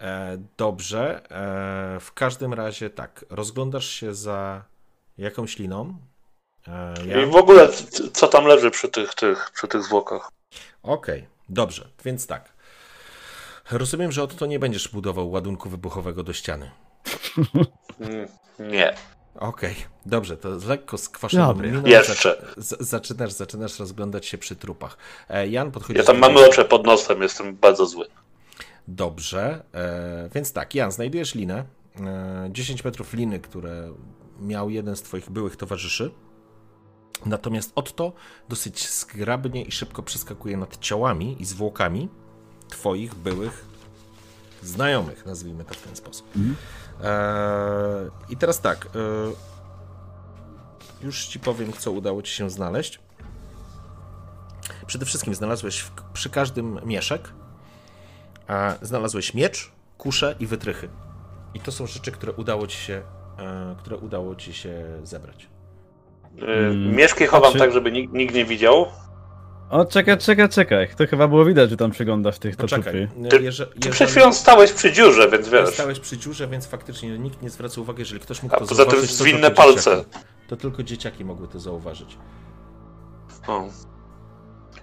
E, 0.01 0.37
dobrze. 0.57 1.21
E, 1.31 1.99
w 1.99 2.13
każdym 2.13 2.53
razie 2.53 2.89
tak, 2.89 3.25
rozglądasz 3.29 3.89
się 3.89 4.13
za 4.13 4.63
jakąś 5.17 5.59
liną. 5.59 5.93
E, 6.67 6.93
I 7.05 7.09
ja... 7.09 7.25
w 7.27 7.35
ogóle, 7.35 7.69
co 8.13 8.27
tam 8.27 8.45
leży 8.45 8.71
przy 8.71 8.89
tych, 8.89 9.13
tych, 9.13 9.51
przy 9.53 9.67
tych 9.67 9.83
zwłokach? 9.83 10.31
Okej, 10.83 11.27
dobrze, 11.49 11.87
więc 12.05 12.27
tak. 12.27 12.53
Rozumiem, 13.71 14.11
że 14.11 14.23
od 14.23 14.35
to 14.35 14.45
nie 14.45 14.59
będziesz 14.59 14.87
budował 14.87 15.31
ładunku 15.31 15.69
wybuchowego 15.69 16.23
do 16.23 16.33
ściany. 16.33 16.71
Nie. 18.59 18.95
Okej, 19.35 19.75
dobrze, 20.05 20.37
to 20.37 20.49
lekko 20.67 20.97
skwaszoną 20.97 21.47
Dobry. 21.47 21.71
miną 21.71 21.83
Jeszcze. 21.85 22.45
zac- 22.57 22.83
zaczynasz, 22.83 23.31
zaczynasz 23.31 23.79
rozglądać 23.79 24.25
się 24.25 24.37
przy 24.37 24.55
trupach. 24.55 24.97
E, 25.29 25.47
Jan 25.47 25.71
podchodzi 25.71 25.97
Ja 25.99 26.05
tam 26.05 26.17
mam 26.17 26.33
mrocze 26.33 26.65
pod 26.65 26.85
nosem, 26.85 27.21
jestem 27.21 27.55
bardzo 27.55 27.85
zły. 27.85 28.05
Dobrze, 28.87 29.63
e, 29.73 30.29
więc 30.35 30.53
tak, 30.53 30.75
Jan, 30.75 30.91
znajdujesz 30.91 31.35
linę. 31.35 31.65
E, 31.99 32.49
10 32.51 32.83
metrów 32.83 33.13
liny, 33.13 33.39
które 33.39 33.93
miał 34.39 34.69
jeden 34.69 34.95
z 34.95 35.01
twoich 35.01 35.29
byłych 35.29 35.55
towarzyszy. 35.55 36.11
Natomiast 37.25 37.71
Otto 37.75 38.13
dosyć 38.49 38.89
zgrabnie 38.89 39.61
i 39.61 39.71
szybko 39.71 40.03
przeskakuje 40.03 40.57
nad 40.57 40.77
ciałami 40.77 41.41
i 41.41 41.45
zwłokami 41.45 42.09
twoich 42.69 43.15
byłych 43.15 43.65
znajomych, 44.63 45.25
nazwijmy 45.25 45.63
to 45.65 45.73
w 45.73 45.81
ten 45.81 45.95
sposób. 45.95 46.27
E, 47.03 48.09
I 48.29 48.37
teraz 48.37 48.61
tak, 48.61 48.85
e, 48.85 48.89
już 51.05 51.27
ci 51.27 51.39
powiem, 51.39 51.73
co 51.73 51.91
udało 51.91 52.21
ci 52.21 52.33
się 52.33 52.49
znaleźć. 52.49 52.99
Przede 54.85 55.05
wszystkim 55.05 55.35
znalazłeś 55.35 55.79
w, 55.79 55.91
przy 56.13 56.29
każdym 56.29 56.79
mieszek 56.85 57.33
a 58.47 58.75
znalazłeś 58.81 59.33
miecz, 59.33 59.71
kuszę 59.97 60.35
i 60.39 60.47
wytrychy. 60.47 60.89
I 61.53 61.59
to 61.59 61.71
są 61.71 61.87
rzeczy, 61.87 62.11
które 62.11 62.31
udało 62.33 62.67
ci 62.67 62.77
się, 62.77 63.03
e, 63.37 63.75
które 63.79 63.97
udało 63.97 64.35
ci 64.35 64.53
się 64.53 64.99
zebrać. 65.03 65.49
Mm, 66.41 66.95
Mieszki 66.95 67.25
chowam 67.25 67.53
czy- 67.53 67.59
tak, 67.59 67.71
żeby 67.71 67.91
nikt, 67.91 68.13
nikt 68.13 68.35
nie 68.35 68.45
widział. 68.45 68.85
O, 69.69 69.85
czekaj, 69.85 70.17
czekaj, 70.17 70.49
czekaj. 70.49 70.87
To 70.97 71.07
chyba 71.07 71.27
było 71.27 71.45
widać, 71.45 71.69
że 71.69 71.77
tam 71.77 71.91
przeglądasz 71.91 72.39
tych 72.39 72.55
to 72.55 72.67
trupy. 72.67 73.09
e, 73.25 73.27
Ty- 73.27 73.41
jeże, 73.43 73.67
Ty 73.67 73.89
przed 73.89 74.09
chwilą 74.09 74.33
stałeś 74.33 74.71
przy 74.71 74.91
dziurze, 74.91 75.29
więc 75.29 75.49
wiesz. 75.49 75.69
stałeś 75.69 75.99
przy 75.99 76.17
dziurze, 76.17 76.47
więc 76.47 76.67
faktycznie 76.67 77.19
nikt 77.19 77.41
nie 77.41 77.49
zwraca 77.49 77.81
uwagi, 77.81 77.99
jeżeli 77.99 78.19
ktoś 78.21 78.43
mógł 78.43 78.55
A 78.55 78.59
to 78.59 78.65
poza 78.65 78.83
tym 78.83 78.91
zauważyć, 78.91 79.17
to 79.17 79.23
zwinne 79.23 79.41
tylko 79.41 79.55
palce. 79.63 79.91
Dzieciaki. 79.97 80.17
To 80.47 80.55
tylko 80.55 80.83
dzieciaki 80.83 81.25
mogły 81.25 81.47
to 81.47 81.59
zauważyć. 81.59 82.17
O. 83.47 83.63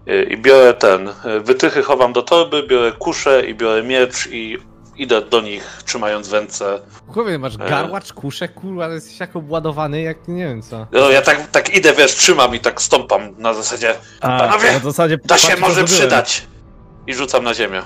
Y, 0.09 0.23
I 0.23 0.37
biorę 0.43 0.75
ten. 0.75 1.09
y, 1.09 1.41
Wytychy 1.41 1.83
chowam 1.83 2.13
do 2.13 2.23
torby, 2.23 2.63
biorę 2.67 2.93
kuszę 2.93 3.47
i 3.47 3.55
biorę 3.55 3.83
miecz 3.83 4.27
i 4.27 4.59
idę 5.01 5.23
do 5.23 5.41
nich 5.41 5.83
trzymając 5.85 6.29
w 6.29 6.33
ręce. 6.33 6.81
Chłopie, 7.07 7.39
masz 7.39 7.55
E. 7.55 7.59
garłacz, 7.59 8.13
kuszę, 8.13 8.49
kurwa, 8.49 8.89
jesteś 8.89 9.21
jak 9.21 9.37
obładowany, 9.37 10.03
jak 10.03 10.29
nie 10.29 10.45
wiem 10.45 10.63
co. 10.63 10.87
No, 10.93 11.11
ja 11.11 11.23
tak, 11.23 11.51
tak 11.51 11.77
idę, 11.77 11.93
wiesz, 11.93 12.15
trzymam 12.17 12.55
i 12.55 12.61
tak 12.61 12.83
stąpam 12.83 13.23
na 13.39 13.55
zasadzie. 13.55 13.95
A, 14.21 14.39
Panowie, 14.39 14.73
na 14.73 14.79
zasadzie 14.79 15.19
To 15.19 15.39
się 15.39 15.57
może 15.57 15.85
przydać. 15.85 16.47
I 17.07 17.15
rzucam 17.15 17.45
na 17.45 17.55
ziemię. 17.55 17.83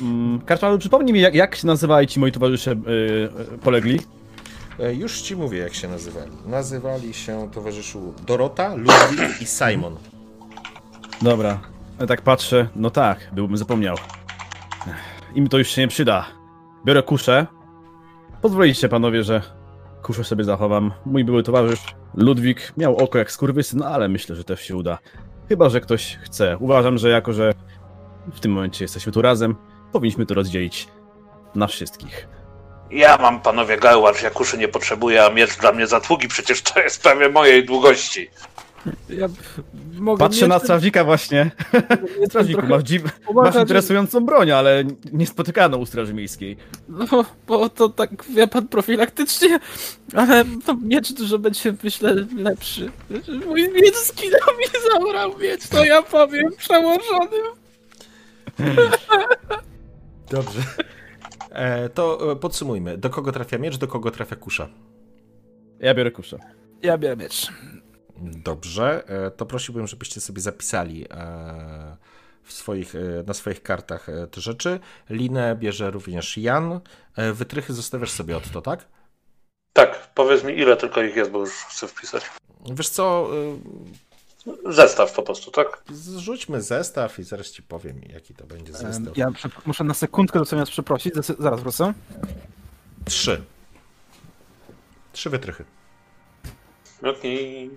Mm, 0.00 0.40
Karczmalu, 0.40 0.78
przypomnij 0.78 1.12
mi, 1.14 1.20
jak, 1.20 1.34
jak 1.34 1.56
się 1.56 1.66
nazywali 1.66 2.06
ci 2.06 2.20
moi 2.20 2.32
towarzysze 2.32 2.70
y, 2.70 2.74
y, 3.54 3.58
polegli? 3.58 4.00
Już 4.92 5.20
ci 5.20 5.36
mówię, 5.36 5.58
jak 5.58 5.74
się 5.74 5.88
nazywali. 5.88 6.30
Nazywali 6.46 7.14
się 7.14 7.50
towarzyszu 7.54 8.14
Dorota, 8.26 8.74
Ludwik 8.74 9.42
i 9.42 9.46
Simon. 9.46 9.96
Dobra, 11.22 11.60
ja 12.00 12.06
tak 12.06 12.22
patrzę, 12.22 12.68
no 12.76 12.90
tak, 12.90 13.18
byłbym 13.32 13.56
zapomniał. 13.56 13.96
Im 15.34 15.48
to 15.48 15.58
już 15.58 15.68
się 15.68 15.80
nie 15.80 15.88
przyda. 15.88 16.26
Biorę 16.84 17.02
kuszę. 17.02 17.46
Pozwolicie 18.42 18.88
panowie, 18.88 19.22
że 19.22 19.42
kuszę 20.02 20.24
sobie 20.24 20.44
zachowam. 20.44 20.92
Mój 21.06 21.24
były 21.24 21.42
towarzysz 21.42 21.80
Ludwik 22.14 22.72
miał 22.76 22.96
oko 22.96 23.18
jak 23.18 23.32
skurwysyn, 23.32 23.78
no 23.78 23.86
ale 23.86 24.08
myślę, 24.08 24.36
że 24.36 24.44
też 24.44 24.60
się 24.62 24.76
uda. 24.76 24.98
Chyba, 25.48 25.68
że 25.68 25.80
ktoś 25.80 26.18
chce. 26.22 26.56
Uważam, 26.58 26.98
że 26.98 27.08
jako, 27.08 27.32
że 27.32 27.52
w 28.32 28.40
tym 28.40 28.52
momencie 28.52 28.84
jesteśmy 28.84 29.12
tu 29.12 29.22
razem, 29.22 29.56
powinniśmy 29.92 30.26
to 30.26 30.34
rozdzielić 30.34 30.88
na 31.54 31.66
wszystkich. 31.66 32.28
Ja 32.90 33.16
mam, 33.16 33.40
panowie, 33.40 33.76
garłacz, 33.76 34.22
ja 34.22 34.30
kuszy 34.30 34.58
nie 34.58 34.68
potrzebuję, 34.68 35.24
a 35.24 35.30
miecz 35.30 35.56
dla 35.56 35.72
mnie 35.72 35.86
za 35.86 36.00
długi, 36.00 36.28
przecież 36.28 36.62
to 36.62 36.80
jest 36.80 37.02
prawie 37.02 37.28
mojej 37.28 37.64
długości. 37.64 38.30
Ja 39.08 39.28
mogę 39.98 40.18
Patrzę 40.18 40.48
na 40.48 40.58
strażnika 40.58 41.04
właśnie. 41.04 41.50
Strażniku, 42.28 42.62
masz, 42.66 42.82
dziw... 42.82 43.02
Masz 43.34 43.54
że- 43.54 43.60
interesującą 43.60 44.20
broń, 44.26 44.50
ale 44.50 44.84
niespotykaną 45.12 45.76
u 45.78 45.86
Straży 45.86 46.14
Miejskiej. 46.14 46.56
No, 46.88 47.24
bo 47.46 47.68
to 47.68 47.88
tak, 47.88 48.24
wie 48.24 48.46
pan, 48.46 48.68
profilaktycznie, 48.68 49.58
ale 50.14 50.44
to 50.66 50.76
miecz 50.76 51.12
dużo 51.12 51.38
będzie, 51.38 51.74
myślę, 51.82 52.14
lepszy. 52.36 52.90
Mój 53.46 53.72
miecz 53.72 53.96
skinął 53.96 54.40
mi 54.58 54.64
zabrał 54.92 55.38
miecz, 55.38 55.68
to 55.68 55.84
ja 55.84 56.02
powiem 56.02 56.52
przełożonym. 56.58 57.46
Dobrze. 60.30 60.60
E, 61.50 61.88
to 61.88 62.32
e, 62.32 62.36
podsumujmy. 62.36 62.98
Do 62.98 63.10
kogo 63.10 63.32
trafia 63.32 63.58
miecz, 63.58 63.76
do 63.76 63.88
kogo 63.88 64.10
trafia 64.10 64.36
kusza? 64.36 64.68
Ja 65.80 65.94
biorę 65.94 66.10
kuszę. 66.10 66.38
Ja 66.82 66.98
biorę 66.98 67.16
miecz. 67.16 67.52
Dobrze, 68.22 69.04
e, 69.08 69.30
to 69.30 69.46
prosiłbym, 69.46 69.86
żebyście 69.86 70.20
sobie 70.20 70.40
zapisali 70.40 71.06
e, 71.10 71.96
w 72.42 72.52
swoich, 72.52 72.94
e, 72.94 72.98
na 73.26 73.34
swoich 73.34 73.62
kartach 73.62 74.06
te 74.30 74.40
rzeczy. 74.40 74.80
Linę 75.10 75.56
bierze 75.56 75.90
również 75.90 76.36
Jan. 76.36 76.80
Wytrychy 77.32 77.72
zostawiasz 77.72 78.10
sobie 78.10 78.36
od 78.36 78.50
to, 78.50 78.62
tak? 78.62 78.88
Tak, 79.72 80.08
powiedz 80.14 80.44
mi, 80.44 80.58
ile 80.58 80.76
tylko 80.76 81.02
ich 81.02 81.16
jest, 81.16 81.30
bo 81.30 81.38
już 81.40 81.50
chcę 81.50 81.88
wpisać. 81.88 82.30
Wiesz 82.70 82.88
co, 82.88 83.30
Zestaw 84.66 85.12
po 85.12 85.22
prostu, 85.22 85.50
tak? 85.50 85.82
zrzućmy 85.90 86.62
zestaw 86.62 87.18
i 87.18 87.22
zaraz 87.22 87.50
ci 87.50 87.62
powiem, 87.62 88.00
jaki 88.12 88.34
to 88.34 88.46
będzie 88.46 88.72
zestaw. 88.72 89.16
Ja 89.16 89.28
muszę 89.66 89.84
na 89.84 89.94
sekundkę 89.94 90.38
do 90.38 90.44
zamiast 90.44 90.72
przeprosić, 90.72 91.14
zaraz 91.38 91.60
wrócę. 91.60 91.94
Trzy. 93.04 93.42
Trzy 95.12 95.30
wytrychy. 95.30 95.64
Okej. 97.02 97.70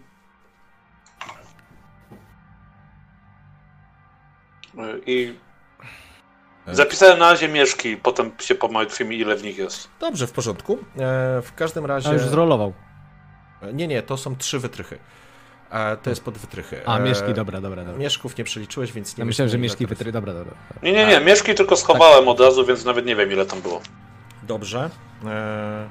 I 5.06 5.34
zapisałem 6.68 7.20
na 7.20 7.30
razie 7.32 7.48
mieszki, 7.48 7.98
potem 7.98 8.32
się 8.40 8.56
pomartwi 8.56 9.06
mi, 9.06 9.18
ile 9.20 9.36
w 9.36 9.44
nich 9.44 9.58
jest. 9.58 9.90
Dobrze, 10.00 10.28
w 10.28 10.32
porządku. 10.32 10.74
E, 10.74 11.42
W 11.42 11.52
każdym 11.56 11.86
razie... 11.86 12.10
A 12.10 12.14
już 12.14 12.22
zrolował. 12.22 12.74
Nie, 13.74 13.88
nie, 13.88 14.02
to 14.02 14.18
są 14.18 14.36
trzy 14.36 14.60
wytrychy. 14.60 15.00
A 15.70 15.96
to 16.04 16.10
jest 16.10 16.24
pod 16.24 16.38
wytrychy. 16.38 16.82
A, 16.88 16.98
E, 16.98 17.02
mieszki, 17.02 17.34
dobra, 17.34 17.62
dobra, 17.62 17.84
dobra. 17.84 18.00
Mieszków 18.00 18.38
nie 18.38 18.44
przeliczyłeś, 18.44 18.92
więc 18.92 19.18
nie 19.18 19.22
Ja 19.22 19.26
myślałem, 19.26 19.50
że 19.50 19.58
mieszki 19.58 19.78
trafi. 19.78 19.90
wytry... 19.96 20.12
Dobra, 20.12 20.34
dobra. 20.34 20.54
Nie, 20.84 20.92
nie, 20.92 21.06
nie, 21.08 21.20
mieszki 21.20 21.56
tylko 21.56 21.76
schowałem 21.76 22.28
od 22.28 22.40
razu, 22.40 22.66
więc 22.66 22.86
nawet 22.86 23.06
nie 23.06 23.16
wiem, 23.16 23.32
ile 23.32 23.46
tam 23.46 23.62
było. 23.62 23.82
Dobrze. 24.44 24.90
E... 25.26 25.90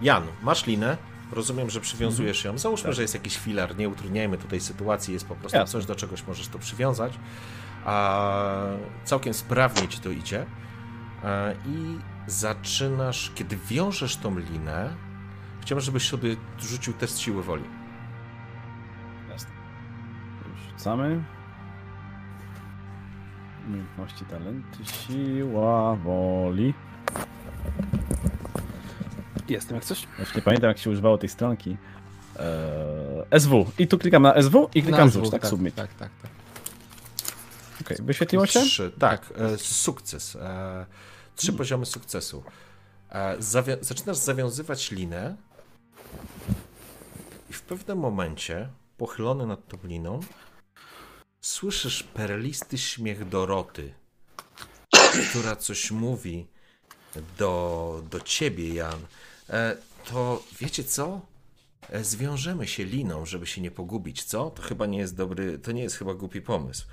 Jan, 0.00 0.22
masz 0.42 0.66
linę. 0.66 0.96
Rozumiem, 1.32 1.70
że 1.70 1.80
przywiązujesz 1.80 2.44
ją. 2.44 2.58
Załóżmy, 2.58 2.92
że 2.92 3.02
jest 3.02 3.14
jakiś 3.14 3.38
filar, 3.38 3.76
nie 3.76 3.88
utrudniajmy 3.88 4.38
tutaj 4.38 4.60
sytuacji, 4.60 5.14
jest 5.14 5.26
po 5.26 5.36
prostu 5.36 5.58
Jasne. 5.58 5.72
coś, 5.72 5.86
do 5.86 5.94
czegoś 5.94 6.26
możesz 6.26 6.48
to 6.48 6.58
przywiązać. 6.58 7.12
A 7.84 8.66
całkiem 9.04 9.34
sprawnie 9.34 9.88
ci 9.88 10.00
to 10.00 10.10
idzie. 10.10 10.46
E, 11.24 11.54
I 11.66 11.98
zaczynasz, 12.26 13.32
kiedy 13.34 13.56
wiążesz 13.56 14.16
tą 14.16 14.38
linę, 14.38 14.96
chciałbym, 15.60 15.84
żebyś 15.84 16.08
sobie 16.08 16.36
rzucił 16.58 16.92
test 16.92 17.18
siły 17.18 17.42
woli. 17.42 17.64
Rzucamy. 20.70 21.24
Umiejętności, 23.66 24.24
talenty, 24.24 24.84
siła, 24.84 25.96
woli. 25.96 26.74
Jestem 29.48 29.74
jak 29.74 29.84
coś. 29.84 30.06
Już 30.18 30.34
nie 30.34 30.42
pamiętam, 30.42 30.68
jak 30.68 30.78
się 30.78 30.90
używało 30.90 31.18
tej 31.18 31.28
stronki. 31.28 31.76
Eee, 32.38 33.40
SW. 33.40 33.66
I 33.78 33.88
tu 33.88 33.98
klikam 33.98 34.22
na 34.22 34.42
SW 34.42 34.68
i 34.74 34.82
klikam 34.82 35.10
rzuć, 35.10 35.30
tak? 35.30 35.46
Submit. 35.46 35.74
tak, 35.74 35.94
tak, 35.94 36.10
tak. 36.22 36.30
Okej, 37.80 37.96
wyświetliło 38.00 38.46
się? 38.46 38.60
Trzy, 38.60 38.92
tak, 38.98 39.32
e, 39.36 39.58
sukces. 39.58 40.36
E, 40.36 40.86
trzy 41.36 41.52
poziomy 41.52 41.86
sukcesu. 41.86 42.42
E, 43.10 43.36
zaczynasz 43.80 44.16
zawiązywać 44.16 44.90
linę 44.90 45.36
i 47.50 47.52
w 47.52 47.62
pewnym 47.62 47.98
momencie, 47.98 48.68
pochylony 48.96 49.46
nad 49.46 49.68
tą 49.68 49.78
liną, 49.84 50.20
słyszysz 51.40 52.02
perlisty 52.02 52.78
śmiech 52.78 53.28
Doroty, 53.28 53.94
która 55.30 55.56
coś 55.56 55.90
mówi 55.90 56.46
do, 57.38 58.02
do 58.10 58.20
ciebie, 58.20 58.74
Jan. 58.74 58.98
E, 59.50 59.76
to 60.04 60.42
wiecie 60.60 60.84
co? 60.84 61.20
E, 61.90 62.04
Zwiążemy 62.04 62.66
się 62.66 62.84
liną, 62.84 63.26
żeby 63.26 63.46
się 63.46 63.60
nie 63.60 63.70
pogubić, 63.70 64.24
co? 64.24 64.50
To 64.50 64.62
chyba 64.62 64.86
nie 64.86 64.98
jest 64.98 65.16
dobry, 65.16 65.58
to 65.58 65.72
nie 65.72 65.82
jest 65.82 65.96
chyba 65.96 66.14
głupi 66.14 66.40
pomysł. 66.40 66.86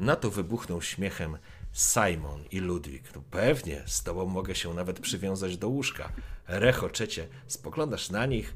Na 0.00 0.16
to 0.16 0.30
wybuchnął 0.30 0.82
śmiechem 0.82 1.38
Simon 1.72 2.44
i 2.50 2.58
Ludwik. 2.60 3.14
No 3.14 3.22
pewnie, 3.30 3.82
z 3.86 4.02
tobą 4.02 4.26
mogę 4.26 4.54
się 4.54 4.74
nawet 4.74 5.00
przywiązać 5.00 5.56
do 5.56 5.68
łóżka. 5.68 6.12
Rechoczecie, 6.46 7.28
spoglądasz 7.46 8.10
na 8.10 8.26
nich. 8.26 8.54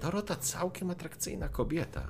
Dorota 0.00 0.36
całkiem 0.36 0.90
atrakcyjna 0.90 1.48
kobieta. 1.48 2.06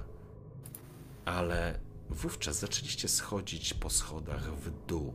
Ale 1.24 1.78
wówczas 2.10 2.58
zaczęliście 2.58 3.08
schodzić 3.08 3.74
po 3.74 3.90
schodach 3.90 4.54
w 4.54 4.86
dół. 4.86 5.14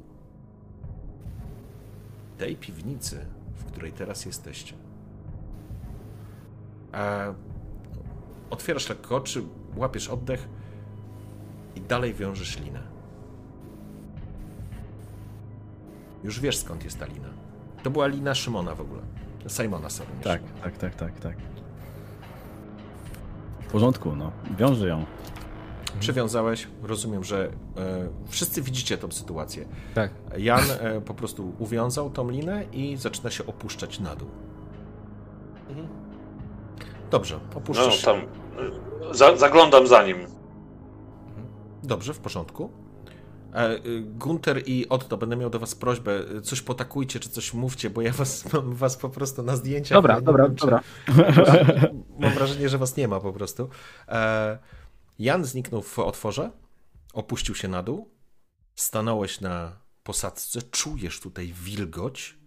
Tej 2.38 2.56
piwnicy, 2.56 3.26
w 3.56 3.66
której 3.66 3.92
teraz 3.92 4.26
jesteście. 4.26 4.81
A 6.92 7.34
otwierasz 8.50 8.90
lekko 8.90 9.16
oczy, 9.16 9.44
łapiesz 9.76 10.08
oddech 10.10 10.50
i 11.76 11.82
dalej 11.82 12.14
wiążesz 12.14 12.60
linę. 12.60 12.84
Już 16.24 16.40
wiesz 16.40 16.58
skąd 16.58 16.84
jest 16.84 17.00
ta 17.00 17.06
lina. 17.06 17.30
To 17.84 17.90
była 17.90 18.08
lina 18.08 18.36
Szymona 18.36 18.76
w 18.76 18.82
ogóle. 18.82 19.02
Simona, 19.48 19.90
sorry. 19.90 20.10
Tak, 20.24 20.42
Szymona. 20.42 20.64
tak, 20.64 20.78
tak, 20.78 20.96
tak, 20.96 21.20
tak. 21.20 21.36
W 23.62 23.72
porządku, 23.72 24.16
no. 24.16 24.32
Wiąże 24.58 24.88
ją. 24.88 25.06
Przywiązałeś, 26.00 26.68
rozumiem, 26.84 27.24
że 27.24 27.46
e, 27.78 28.10
wszyscy 28.28 28.62
widzicie 28.62 28.98
tą 28.98 29.12
sytuację. 29.12 29.66
Tak. 29.94 30.12
Jan 30.38 30.64
e, 30.80 31.02
po 31.02 31.14
prostu 31.14 31.54
uwiązał 31.60 32.10
tą 32.10 32.30
linę 32.30 32.64
i 32.72 32.98
zaczyna 32.98 33.30
się 33.30 33.46
opuszczać 33.46 34.00
na 34.00 34.16
dół. 34.16 34.30
Dobrze, 37.12 37.40
No 37.52 37.58
opuszczasz. 37.58 38.02
tam. 38.02 38.18
y, 38.20 38.26
Za, 39.12 39.38
zaglądam 39.38 39.88
za 39.88 40.04
nim. 40.04 40.18
Dobrze, 41.84 42.14
w 42.14 42.20
porządku. 42.20 42.72
E, 43.54 43.76
y, 43.86 44.02
Gunter 44.02 44.64
i 44.66 44.90
Otto, 44.90 45.18
będę 45.18 45.36
miał 45.36 45.50
do 45.50 45.60
was 45.60 45.76
prośbę, 45.76 46.20
coś 46.44 46.62
potakujcie, 46.62 47.20
czy 47.20 47.30
coś 47.30 47.54
mówcie, 47.54 47.90
bo 47.90 48.02
ja 48.02 48.12
was 48.14 48.54
mam 48.54 48.74
was 48.74 48.98
po 48.98 49.10
prostu 49.10 49.44
na 49.44 49.56
zdjęciach. 49.56 49.96
Dobra, 49.98 50.16
Nie 50.16 50.22
dobra, 50.22 50.44
wiem, 50.48 50.56
czy- 50.56 50.66
dobra. 50.66 50.82
Mam 52.20 52.34
wrażenie, 52.34 52.70
że 52.70 52.78
was 52.78 52.98
nie 52.98 53.08
ma 53.08 53.20
po 53.20 53.34
prostu. 53.34 53.70
E, 54.08 54.58
Jan 55.20 55.46
zniknął 55.46 55.82
w 55.82 56.00
otworze, 56.00 56.52
opuścił 57.14 57.56
się 57.56 57.68
na 57.68 57.84
dół, 57.84 58.10
stanąłeś 58.76 59.42
na 59.42 59.72
posadzce, 60.04 60.62
czujesz 60.62 61.20
tutaj 61.20 61.54
wilgoć, 61.54 62.38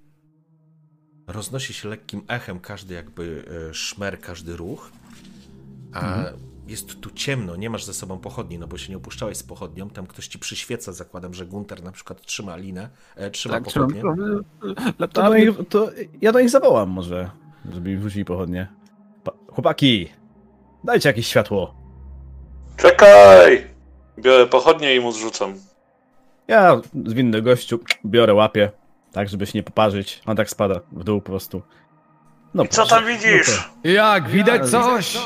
roznosi 1.26 1.74
się 1.74 1.88
lekkim 1.88 2.22
echem 2.28 2.60
każdy 2.60 2.94
jakby 2.94 3.44
e, 3.70 3.74
szmer, 3.74 4.20
każdy 4.20 4.56
ruch, 4.56 4.90
a 5.94 6.24
jest 6.68 7.00
tu 7.00 7.10
ciemno, 7.10 7.56
nie 7.56 7.70
masz 7.70 7.84
ze 7.84 7.94
sobą 7.94 8.18
pochodni, 8.18 8.58
no 8.58 8.66
bo 8.66 8.78
się 8.78 8.90
nie 8.90 8.96
opuszczałeś 8.96 9.36
z 9.36 9.42
pochodnią, 9.42 9.90
tam 9.90 10.06
ktoś 10.06 10.28
ci 10.28 10.38
przyświeca, 10.38 10.92
zakładam, 10.92 11.34
że 11.34 11.46
Gunter 11.46 11.82
na 11.82 11.92
przykład 11.92 12.22
trzyma 12.26 12.56
linę, 12.56 12.88
e, 13.16 13.30
trzyma 13.30 13.54
Tak, 13.54 13.66
trzymam. 13.66 13.92
pochodnię. 13.92 14.24
To, 15.12 15.22
do 15.22 15.36
nich, 15.36 15.48
to 15.68 15.90
ja 16.22 16.32
do 16.32 16.40
nich 16.40 16.50
zawołam 16.50 16.88
może, 16.90 17.30
żeby 17.72 17.90
mi 17.90 17.96
wrzucili 17.96 18.24
pochodnie. 18.24 18.68
Pa 19.24 19.32
chłopaki, 19.48 20.08
dajcie 20.84 21.08
jakieś 21.08 21.26
światło. 21.26 21.74
Czekaj! 22.76 23.66
Biorę 24.18 24.46
pochodnie 24.46 24.96
i 24.96 25.00
mu 25.00 25.12
zrzucam. 25.12 25.54
Ja 26.48 26.80
zwinny 27.06 27.42
gościu, 27.42 27.78
biorę, 28.06 28.34
łapię, 28.34 28.70
tak 29.14 29.28
żeby 29.28 29.46
się 29.46 29.58
nie 29.58 29.62
poparzyć. 29.62 30.22
On 30.26 30.36
tak 30.36 30.50
spada 30.50 30.80
w 30.92 31.04
dół 31.04 31.20
po 31.20 31.26
prostu. 31.26 31.62
No 32.54 32.64
I 32.64 32.68
co 32.68 32.86
tam 32.86 33.06
widzisz? 33.06 33.70
Jak, 33.84 34.28
widać 34.28 34.70
coś? 34.70 35.18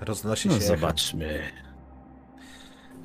Roznosi 0.00 0.48
No 0.48 0.54
się 0.54 0.60
zobaczmy. 0.60 1.42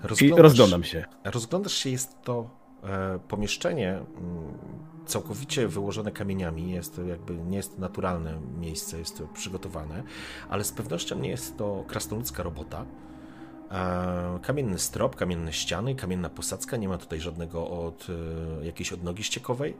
I 0.03 0.08
Rozglądasz- 0.08 0.41
rozglądam 0.41 0.84
się. 0.84 1.06
Rozglądasz 1.23 1.73
się, 1.73 1.89
jest 1.89 2.21
to 2.21 2.49
e, 2.84 3.19
pomieszczenie 3.27 3.89
mm, 3.91 4.58
całkowicie 5.06 5.67
wyłożone 5.67 6.12
kamieniami. 6.12 6.71
Jest 6.71 6.95
to 6.95 7.03
jakby 7.03 7.36
nie 7.36 7.58
jest 7.58 7.75
to 7.75 7.82
naturalne 7.82 8.39
miejsce, 8.60 8.99
jest 8.99 9.17
to 9.17 9.27
przygotowane, 9.27 10.03
ale 10.49 10.63
z 10.63 10.71
pewnością 10.71 11.19
nie 11.19 11.29
jest 11.29 11.58
to 11.58 11.84
krasnoludzka 11.88 12.43
robota. 12.43 12.86
Kamienny 14.41 14.80
strop, 14.80 15.15
kamienne 15.15 15.54
ściany, 15.54 15.95
kamienna 15.95 16.30
posadzka, 16.30 16.78
nie 16.78 16.89
ma 16.89 16.97
tutaj 16.97 17.19
żadnego 17.21 17.69
od 17.69 18.08
e, 18.62 18.65
jakiejś 18.65 18.93
odnogi 18.93 19.23
ściekowej. 19.23 19.78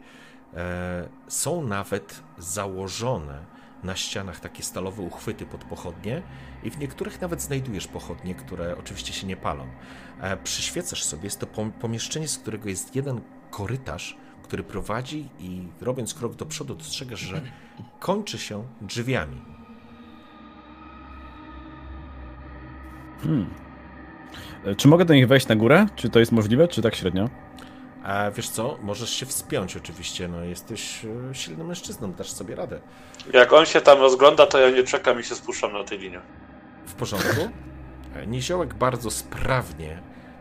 E, 0.54 1.10
są 1.28 1.64
nawet 1.68 2.24
założone 2.38 3.46
na 3.84 3.96
ścianach 3.96 4.40
takie 4.40 4.64
stalowe 4.64 5.02
uchwyty 5.02 5.46
pod 5.46 5.64
pochodnie 5.64 6.22
i 6.64 6.70
w 6.70 6.78
niektórych 6.80 7.22
nawet 7.22 7.42
znajdujesz 7.42 7.88
pochodnie, 7.88 8.36
które 8.36 8.78
oczywiście 8.78 9.14
się 9.14 9.28
nie 9.28 9.38
palą. 9.38 9.68
E, 10.22 10.38
Przyświecasz 10.38 11.04
sobie, 11.04 11.24
jest 11.24 11.40
to 11.40 11.46
pom- 11.46 11.72
pomieszczenie, 11.72 12.28
z 12.28 12.38
którego 12.38 12.70
jest 12.70 12.96
jeden 12.96 13.22
korytarz, 13.52 14.18
który 14.44 14.64
prowadzi 14.64 15.30
i 15.40 15.68
robiąc 15.82 16.14
krok 16.14 16.36
do 16.36 16.46
przodu 16.46 16.76
dostrzegasz, 16.76 17.20
że 17.20 17.42
kończy 18.00 18.38
się 18.38 18.64
drzwiami. 18.82 19.42
Hmm. 23.24 23.63
Czy 24.78 24.88
mogę 24.88 25.06
do 25.06 25.14
nich 25.14 25.28
wejść 25.28 25.48
na 25.48 25.56
górę? 25.56 25.86
Czy 25.96 26.10
to 26.10 26.20
jest 26.20 26.32
możliwe, 26.32 26.68
czy 26.68 26.82
tak 26.82 26.96
średnio? 26.96 27.30
A 28.04 28.32
wiesz 28.32 28.50
co, 28.50 28.78
możesz 28.82 29.10
się 29.10 29.26
wspiąć 29.26 29.78
oczywiście, 29.78 30.28
no 30.28 30.44
jesteś 30.44 31.06
e, 31.32 31.36
silnym 31.36 31.68
mężczyzną, 31.68 32.14
dasz 32.14 32.32
sobie 32.32 32.56
radę. 32.56 32.80
Jak 33.34 33.54
on 33.54 33.66
się 33.66 33.82
tam 33.82 34.00
rozgląda, 34.00 34.46
to 34.46 34.60
ja 34.60 34.70
nie 34.70 34.84
czekam 34.84 35.20
i 35.20 35.24
się 35.24 35.36
spuszczam 35.36 35.74
na 35.74 35.84
tej 35.84 36.00
linie. 36.00 36.20
W 36.86 36.94
porządku? 36.94 37.50
E, 38.16 38.28
Niziołek 38.28 38.74
bardzo 38.74 39.12
sprawnie 39.12 40.00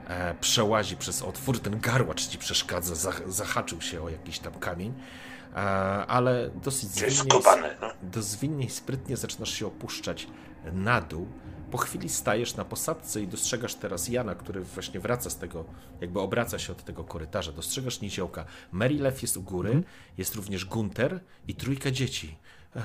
e, 0.08 0.34
przełazi 0.40 0.96
przez 0.96 1.22
otwór, 1.22 1.60
ten 1.60 1.80
garłacz 1.80 2.26
ci 2.26 2.38
przeszkadza, 2.38 2.94
zah- 2.94 3.30
zahaczył 3.30 3.80
się 3.80 4.02
o 4.02 4.08
jakiś 4.08 4.38
tam 4.38 4.52
kamień, 4.52 4.94
e, 5.54 5.56
ale 6.06 6.50
dosyć 6.50 6.88
zwinnie, 6.88 7.30
no. 7.82 7.88
do 8.02 8.22
zwinnie 8.22 8.64
i 8.66 8.70
sprytnie 8.70 9.16
zaczynasz 9.16 9.52
się 9.54 9.66
opuszczać 9.66 10.26
na 10.72 11.00
dół. 11.00 11.28
Po 11.72 11.78
chwili 11.78 12.08
stajesz 12.08 12.56
na 12.56 12.64
posadzce 12.64 13.22
i 13.22 13.28
dostrzegasz 13.28 13.74
teraz 13.74 14.08
Jana, 14.08 14.34
który 14.34 14.60
właśnie 14.60 15.00
wraca 15.00 15.30
z 15.30 15.36
tego, 15.36 15.64
jakby 16.00 16.20
obraca 16.20 16.58
się 16.58 16.72
od 16.72 16.84
tego 16.84 17.04
korytarza. 17.04 17.52
Dostrzegasz 17.52 18.00
Niziołka. 18.00 18.44
Merilew 18.72 19.22
jest 19.22 19.36
u 19.36 19.42
góry, 19.42 19.82
jest 20.18 20.34
również 20.34 20.64
Gunter 20.64 21.20
i 21.48 21.54
trójka 21.54 21.90
dzieci. 21.90 22.36
E, 22.76 22.82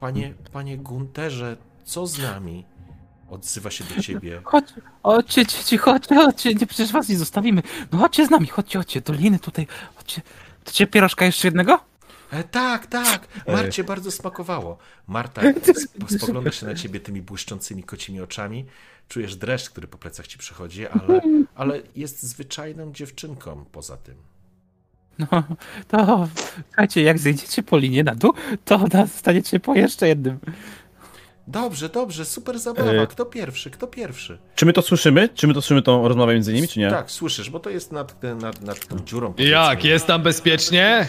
Panie, 0.00 0.34
panie 0.52 0.78
Gunterze, 0.78 1.56
co 1.84 2.06
z 2.06 2.18
nami? 2.18 2.64
Odzywa 3.30 3.70
się 3.70 3.84
do 3.84 4.02
ciebie. 4.02 4.40
Chodź, 4.44 4.66
chodźcie, 5.02 5.46
dzieci, 5.46 5.78
chodźcie, 5.78 6.14
chodźcie, 6.14 6.54
nie, 6.54 6.66
przecież 6.66 6.92
was 6.92 7.08
nie 7.08 7.18
zostawimy. 7.18 7.62
No 7.92 7.98
chodźcie 7.98 8.26
z 8.26 8.30
nami, 8.30 8.46
chodźcie, 8.46 8.78
chodźcie, 8.78 9.00
do 9.00 9.12
liny 9.12 9.38
tutaj, 9.38 9.66
chodźcie. 9.94 10.22
To 10.64 10.72
cię 10.72 10.86
pierożka 10.86 11.24
jeszcze 11.24 11.48
jednego? 11.48 11.80
E, 12.34 12.44
tak, 12.44 12.86
tak, 12.86 13.28
Marcie 13.48 13.84
bardzo 13.84 14.10
smakowało. 14.10 14.78
Marta 15.06 15.42
sp- 15.82 16.08
spogląda 16.18 16.50
się 16.52 16.66
na 16.66 16.74
ciebie 16.74 17.00
tymi 17.00 17.22
błyszczącymi 17.22 17.82
kocimi 17.82 18.20
oczami. 18.20 18.64
Czujesz 19.08 19.36
dreszcz, 19.36 19.70
który 19.70 19.88
po 19.88 19.98
plecach 19.98 20.26
ci 20.26 20.38
przechodzi, 20.38 20.86
ale, 20.86 21.20
ale 21.54 21.80
jest 21.96 22.22
zwyczajną 22.22 22.92
dziewczynką 22.92 23.64
poza 23.72 23.96
tym. 23.96 24.14
No, 25.18 25.26
to 25.88 26.28
słuchajcie, 26.66 27.02
jak 27.02 27.18
zejdziecie 27.18 27.62
po 27.62 27.78
linie 27.78 28.04
na 28.04 28.14
dół, 28.14 28.32
to 28.64 28.78
dostaniecie 28.78 29.60
po 29.60 29.74
jeszcze 29.74 30.08
jednym. 30.08 30.38
Dobrze, 31.46 31.88
dobrze, 31.88 32.24
super 32.24 32.58
zabawa. 32.58 32.92
E, 32.92 33.06
Kto 33.06 33.24
pierwszy? 33.26 33.70
Kto 33.70 33.86
pierwszy? 33.86 34.38
Czy 34.54 34.66
my 34.66 34.72
to 34.72 34.82
słyszymy? 34.82 35.28
Czy 35.34 35.46
my 35.46 35.54
to 35.54 35.62
słyszymy 35.62 35.82
tą 35.82 36.08
rozmowę 36.08 36.34
między 36.34 36.52
nimi, 36.52 36.68
czy 36.68 36.78
nie? 36.80 36.90
Tak, 36.90 37.10
słyszysz, 37.10 37.50
bo 37.50 37.60
to 37.60 37.70
jest 37.70 37.92
nad, 37.92 38.22
nad, 38.22 38.62
nad 38.62 38.86
tą 38.86 38.98
dziurą. 38.98 39.34
Jak, 39.38 39.84
jest 39.84 40.06
tam 40.06 40.22
bezpiecznie? 40.22 41.08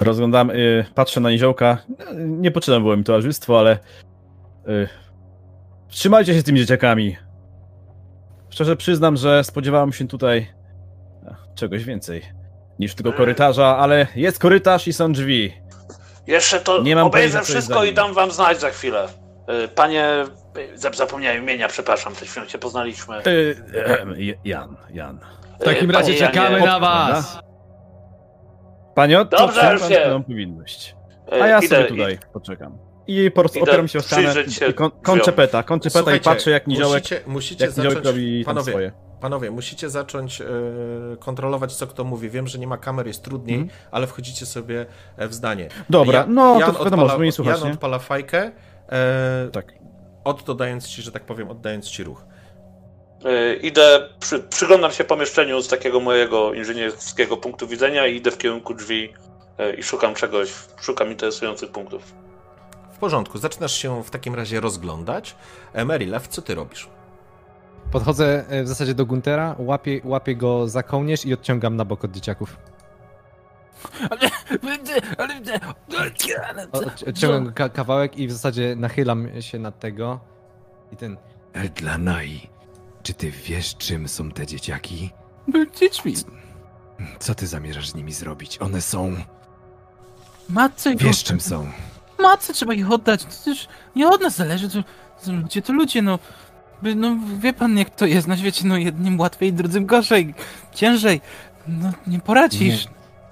Rozglądam, 0.00 0.50
y, 0.50 0.84
patrzę 0.94 1.20
na 1.20 1.30
niziołka. 1.30 1.78
Y, 1.90 2.14
Nie 2.28 2.50
poczytam 2.50 2.82
było 2.82 2.96
mi 2.96 3.04
towarzystwo, 3.04 3.58
ale. 3.58 3.78
Y, 4.68 4.88
wstrzymajcie 5.88 6.34
się 6.34 6.40
z 6.40 6.44
tymi 6.44 6.60
dzieciakami. 6.60 7.16
Szczerze 8.50 8.76
przyznam, 8.76 9.16
że 9.16 9.44
spodziewałem 9.44 9.92
się 9.92 10.08
tutaj 10.08 10.46
czegoś 11.54 11.84
więcej 11.84 12.22
niż 12.78 12.94
tylko 12.94 13.12
korytarza, 13.12 13.76
ale 13.76 14.06
jest 14.16 14.38
korytarz 14.38 14.88
i 14.88 14.92
są 14.92 15.12
drzwi. 15.12 15.52
Jeszcze 16.26 16.60
to 16.60 16.82
Nie 16.82 16.96
mam 16.96 17.06
obejrzę 17.06 17.42
wszystko 17.42 17.84
i 17.84 17.94
dam 17.94 18.14
wam 18.14 18.30
znać 18.30 18.60
za 18.60 18.70
chwilę. 18.70 19.08
Y, 19.64 19.68
Panie, 19.68 20.08
zap- 20.76 20.96
zapomniałem 20.96 21.42
imienia, 21.42 21.68
przepraszam, 21.68 22.12
przed 22.12 22.28
chwilą 22.28 22.46
cię 22.46 22.58
poznaliśmy. 22.58 23.22
Jan, 24.44 24.76
Jan. 24.90 25.18
W 25.60 25.64
takim 25.64 25.90
razie 25.90 26.12
panie 26.14 26.26
czekamy 26.26 26.50
Janie, 26.58 26.66
na 26.66 26.80
was. 26.80 27.38
Panie 28.94 29.20
Otto, 29.20 29.36
Dobrze, 29.36 29.72
już 29.72 29.82
swoją 29.82 30.22
powinność. 30.22 30.96
y, 31.32 31.42
A 31.42 31.46
ja 31.48 31.58
idę- 31.58 31.68
sobie 31.68 31.84
tutaj 31.84 32.18
poczekam. 32.32 32.78
I 33.06 33.30
po 33.30 33.40
prostu 33.40 33.58
Idę 33.58 33.70
opieram 33.70 33.88
się 33.88 33.98
o 33.98 34.02
ścianę 34.02 34.34
się 34.50 34.66
i 34.66 34.74
kon, 34.74 34.90
kończę 35.02 35.32
peta, 35.32 35.62
kończę 35.62 35.90
peta 35.90 36.14
i 36.14 36.20
patrzę 36.20 36.50
jak 36.50 36.66
niziołek, 36.66 37.02
musicie, 37.02 37.20
musicie 37.26 37.64
jak 37.64 37.76
niziołek 37.76 37.98
zacząć, 37.98 38.06
robi 38.16 38.44
panowie, 38.44 38.72
swoje. 38.72 38.92
Panowie, 39.20 39.50
musicie 39.50 39.90
zacząć 39.90 40.40
e, 40.40 40.44
kontrolować, 41.18 41.72
co 41.76 41.86
kto 41.86 42.04
mówi. 42.04 42.30
Wiem, 42.30 42.46
że 42.46 42.58
nie 42.58 42.66
ma 42.66 42.76
kamer, 42.76 43.06
jest 43.06 43.22
trudniej, 43.24 43.58
Mhm. 43.60 43.78
ale 43.90 44.06
wchodzicie 44.06 44.46
sobie 44.46 44.86
e, 45.16 45.28
w 45.28 45.34
zdanie. 45.34 45.68
Dobra, 45.90 46.24
no, 46.28 46.54
to 46.54 46.84
wiadomo, 46.84 47.02
odpala, 47.04 47.32
słuchać, 47.32 47.58
Jan 47.58 47.68
nie? 47.68 47.74
odpala 47.74 47.98
fajkę, 47.98 48.52
e, 48.92 49.48
Tak. 49.52 49.72
oddając 50.24 50.88
ci, 50.88 51.02
że 51.02 51.12
tak 51.12 51.22
powiem, 51.24 51.50
oddając 51.50 51.88
ci 51.90 52.04
ruch. 52.04 52.24
Y, 53.26 53.56
Idę, 53.62 54.08
przy, 54.20 54.40
przyglądam 54.40 54.92
się 54.92 55.04
pomieszczeniu 55.04 55.62
z 55.62 55.68
takiego 55.68 56.00
mojego 56.00 56.54
inżynierskiego 56.54 57.36
punktu 57.36 57.66
widzenia 57.66 58.06
i 58.06 58.16
idę 58.16 58.30
w 58.30 58.38
kierunku 58.38 58.74
drzwi 58.74 59.12
y, 59.60 59.74
i 59.74 59.82
szukam 59.82 60.14
czegoś, 60.14 60.52
szukam 60.80 61.10
interesujących 61.10 61.70
punktów. 61.70 62.02
W 62.92 62.98
porządku, 62.98 63.38
zaczynasz 63.38 63.72
się 63.72 64.04
w 64.04 64.10
takim 64.10 64.34
razie 64.34 64.60
rozglądać. 64.60 65.36
E, 65.72 65.84
Merilew, 65.84 66.28
co 66.28 66.42
ty 66.42 66.54
robisz? 66.54 66.88
Podchodzę 67.92 68.44
e, 68.48 68.62
w 68.62 68.68
zasadzie 68.68 68.94
do 68.94 69.06
Guntera, 69.06 69.56
łapię, 69.58 70.00
łapię 70.04 70.36
go 70.36 70.68
za 70.68 70.82
kołnierz 70.82 71.26
i 71.26 71.34
odciągam 71.34 71.76
na 71.76 71.84
bok 71.84 72.04
od 72.04 72.10
dzieciaków. 72.10 72.56
Ale, 74.10 74.30
ale, 75.18 75.40
ale, 76.72 76.86
odciągam 77.06 77.52
ka 77.52 77.68
kawałek 77.68 78.18
i 78.18 78.28
w 78.28 78.32
zasadzie 78.32 78.76
nachylam 78.76 79.42
się 79.42 79.58
nad 79.58 79.80
tego. 79.80 80.20
I 80.92 80.96
ten. 80.96 81.16
Edlanai, 81.52 82.48
czy 83.04 83.14
ty 83.14 83.30
wiesz, 83.30 83.76
czym 83.76 84.08
są 84.08 84.30
te 84.30 84.46
dzieciaki? 84.46 85.10
Był 85.48 85.66
dziećmi. 85.80 86.14
Co 87.18 87.34
ty 87.34 87.46
zamierzasz 87.46 87.88
z 87.88 87.94
nimi 87.94 88.12
zrobić? 88.12 88.58
One 88.62 88.80
są... 88.80 89.16
Matce, 90.48 90.92
ich 90.92 90.98
Wiesz, 91.02 91.24
czym 91.24 91.40
są. 91.40 91.70
matce 92.18 92.52
trzeba 92.52 92.74
ich 92.74 92.90
oddać. 92.90 93.24
To 93.24 93.44
też 93.44 93.68
nie 93.96 94.08
od 94.08 94.20
nas 94.20 94.36
zależy. 94.36 94.68
To, 94.70 94.78
to 95.24 95.32
ludzie 95.32 95.62
to 95.62 95.72
ludzie, 95.72 96.02
no. 96.02 96.18
By- 96.82 96.94
No 96.94 97.16
wie 97.38 97.52
pan 97.52 97.78
jak 97.78 97.90
to 97.90 98.06
jest 98.06 98.26
na 98.28 98.36
świecie, 98.36 98.62
no 98.66 98.76
jednym 98.76 99.20
łatwiej, 99.20 99.52
drugim 99.52 99.86
gorzej, 99.86 100.34
ciężej. 100.74 101.20
No 101.68 101.92
nie 102.06 102.20
poradzisz. 102.20 102.86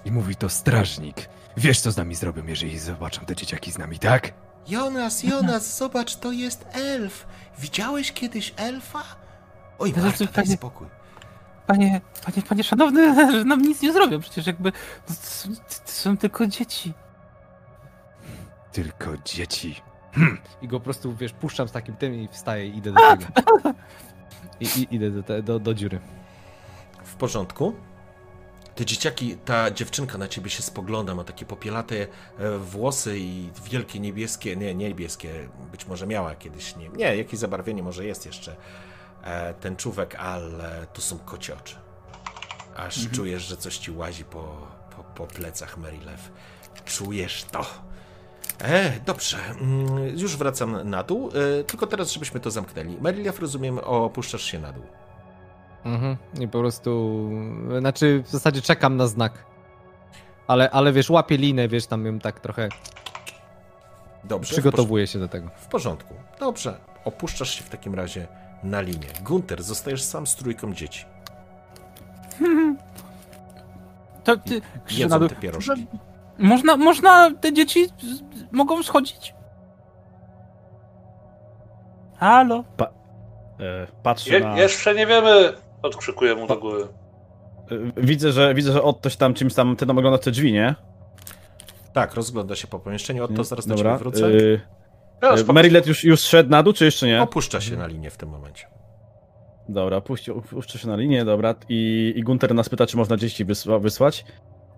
I 0.04 0.10
mówi 0.10 0.36
to 0.36 0.48
strażnik. 0.48 1.28
Wiesz, 1.56 1.80
co 1.80 1.90
z 1.92 1.96
nami 1.96 2.14
zrobią, 2.14 2.46
jeżeli 2.46 2.78
zobaczą 2.78 3.24
te 3.26 3.36
dzieciaki 3.36 3.72
z 3.72 3.78
nami, 3.78 3.98
tak? 3.98 4.32
Jonas, 4.68 5.22
Jonas, 5.22 5.76
zobacz, 5.78 6.16
to 6.16 6.32
jest 6.32 6.64
elf. 6.72 7.26
Widziałeś 7.58 8.12
kiedyś 8.12 8.54
elfa? 8.56 9.02
Oj, 9.82 9.92
Marta, 9.96 10.18
daj 10.18 10.28
panie- 10.28 10.56
spokój. 10.56 10.86
Panie, 11.66 12.00
panie, 12.24 12.42
panie 12.48 12.64
szanowny, 12.64 13.14
że 13.32 13.44
nam 13.44 13.62
nic 13.62 13.82
nie 13.82 13.92
zrobią. 13.92 14.20
Przecież 14.20 14.46
jakby 14.46 14.72
to, 15.06 15.12
są- 15.14 15.54
to 15.86 15.92
są 15.92 16.16
tylko 16.16 16.46
dzieci. 16.46 16.92
Tylko 18.72 19.10
dzieci. 19.24 19.82
I 20.62 20.68
go 20.68 20.80
po 20.80 20.84
prostu, 20.84 21.16
wiesz, 21.16 21.32
puszczam 21.32 21.68
z 21.68 21.72
takim 21.72 21.96
tym 21.96 22.14
i 22.14 22.28
wstaję 22.28 22.66
i 22.68 22.76
idę 22.78 22.92
do 22.92 23.00
tego. 23.00 23.74
I, 24.60 24.64
i 24.64 24.94
idę 24.94 25.10
do, 25.10 25.22
te, 25.22 25.42
do, 25.42 25.58
do 25.58 25.74
dziury. 25.74 25.98
W 27.04 27.14
porządku. 27.14 27.74
Te 28.74 28.84
dzieciaki, 28.84 29.36
ta 29.44 29.70
dziewczynka 29.70 30.18
na 30.18 30.28
ciebie 30.28 30.50
się 30.50 30.62
spogląda, 30.62 31.14
ma 31.14 31.24
takie 31.24 31.46
popielate 31.46 31.94
e, 32.38 32.58
włosy 32.58 33.18
i 33.18 33.50
wielkie 33.64 34.00
niebieskie, 34.00 34.56
nie, 34.56 34.74
nie 34.74 34.88
niebieskie, 34.88 35.48
być 35.72 35.86
może 35.86 36.06
miała 36.06 36.34
kiedyś, 36.34 36.76
nie, 36.76 36.88
nie 36.88 37.16
jakieś 37.16 37.40
zabarwienie 37.40 37.82
może 37.82 38.04
jest 38.04 38.26
jeszcze 38.26 38.56
e, 39.24 39.54
ten 39.54 39.76
czówek, 39.76 40.14
ale 40.14 40.86
to 40.92 41.00
są 41.02 41.18
kocie 41.18 41.54
oczy. 41.54 41.76
Aż 42.76 43.10
czujesz, 43.10 43.42
że 43.42 43.56
coś 43.56 43.78
ci 43.78 43.90
łazi 43.90 44.24
po, 44.24 44.56
po, 44.96 45.04
po 45.04 45.26
plecach 45.26 45.78
Marylew. 45.78 46.30
Czujesz 46.84 47.44
to. 47.44 47.66
E, 48.60 49.00
dobrze, 49.06 49.38
mm, 49.60 50.18
już 50.18 50.36
wracam 50.36 50.90
na 50.90 51.02
dół, 51.02 51.30
e, 51.60 51.64
tylko 51.64 51.86
teraz, 51.86 52.12
żebyśmy 52.12 52.40
to 52.40 52.50
zamknęli. 52.50 52.96
Marylew, 53.00 53.40
rozumiem, 53.40 53.78
opuszczasz 53.78 54.42
się 54.42 54.58
na 54.58 54.72
dół. 54.72 54.84
Mhm. 55.84 56.16
I 56.40 56.48
po 56.48 56.58
prostu. 56.58 57.30
Znaczy, 57.78 58.22
w 58.26 58.30
zasadzie 58.30 58.62
czekam 58.62 58.96
na 58.96 59.06
znak. 59.06 59.32
Ale, 60.46 60.70
ale 60.70 60.92
wiesz, 60.92 61.10
łapię 61.10 61.36
linę, 61.36 61.68
wiesz, 61.68 61.86
tam 61.86 62.06
ją 62.06 62.18
tak 62.18 62.40
trochę 62.40 62.68
Dobrze. 64.24 64.52
przygotowuję 64.52 65.06
się 65.06 65.18
do 65.18 65.28
tego. 65.28 65.50
W 65.56 65.66
porządku. 65.66 66.14
Dobrze. 66.40 66.80
Opuszczasz 67.04 67.54
się 67.54 67.64
w 67.64 67.68
takim 67.68 67.94
razie 67.94 68.28
na 68.62 68.80
linię. 68.80 69.06
Gunter, 69.22 69.62
zostajesz 69.62 70.02
sam 70.02 70.26
z 70.26 70.36
trójką 70.36 70.74
dzieci. 70.74 71.04
To 74.24 74.36
ty, 74.36 74.60
Jedzą 74.90 75.28
te 75.28 75.34
pierożki. 75.34 75.86
Można, 76.38 76.76
można, 76.76 77.30
te 77.40 77.52
dzieci 77.52 77.86
mogą 78.52 78.82
schodzić? 78.82 79.34
Halo? 82.16 82.64
E, 83.60 83.86
Patrzę 84.02 84.30
Je, 84.34 84.40
na... 84.40 84.56
jeszcze 84.58 84.94
nie 84.94 85.06
wiemy, 85.06 85.52
odkrzykuję 85.82 86.34
mu 86.34 86.46
do 86.46 86.56
góry. 86.56 86.82
e, 87.96 88.02
Widzę, 88.02 88.32
że 88.32 88.54
widzę, 88.54 88.72
że 88.72 88.82
Ottoś 88.82 89.16
tam 89.16 89.34
czymś 89.34 89.54
tam, 89.54 89.76
ty 89.76 89.86
tam 89.86 89.98
ogląda 89.98 90.18
te 90.18 90.30
drzwi, 90.30 90.52
nie? 90.52 90.74
Tak, 91.92 92.14
rozgląda 92.14 92.56
się 92.56 92.66
po 92.68 92.78
pomieszczeniu. 92.78 93.24
Od 93.24 93.36
to 93.36 93.44
zaraz 93.44 93.66
do 93.66 93.74
Dobra. 93.74 93.90
ciebie 93.92 93.98
wrócę. 94.10 94.26
y, 94.26 94.60
Ja, 95.22 95.36
spoko. 95.36 95.52
Marylet 95.52 95.86
już, 95.86 96.04
już 96.04 96.20
szedł 96.20 96.50
na 96.50 96.62
dół, 96.62 96.72
czy 96.72 96.84
jeszcze 96.84 97.06
nie? 97.06 97.22
Opuszcza 97.22 97.60
się 97.60 97.76
na 97.76 97.86
linię 97.86 98.10
w 98.10 98.16
tym 98.16 98.28
momencie. 98.28 98.66
Dobra, 99.68 100.00
puszczę 100.50 100.78
się 100.78 100.88
na 100.88 100.96
linię, 100.96 101.24
dobra. 101.24 101.54
I, 101.68 102.12
i 102.16 102.22
Gunter 102.22 102.54
nas 102.54 102.68
pyta, 102.68 102.86
czy 102.86 102.96
można 102.96 103.16
dzieci 103.16 103.44
wysła, 103.44 103.78
wysłać. 103.78 104.24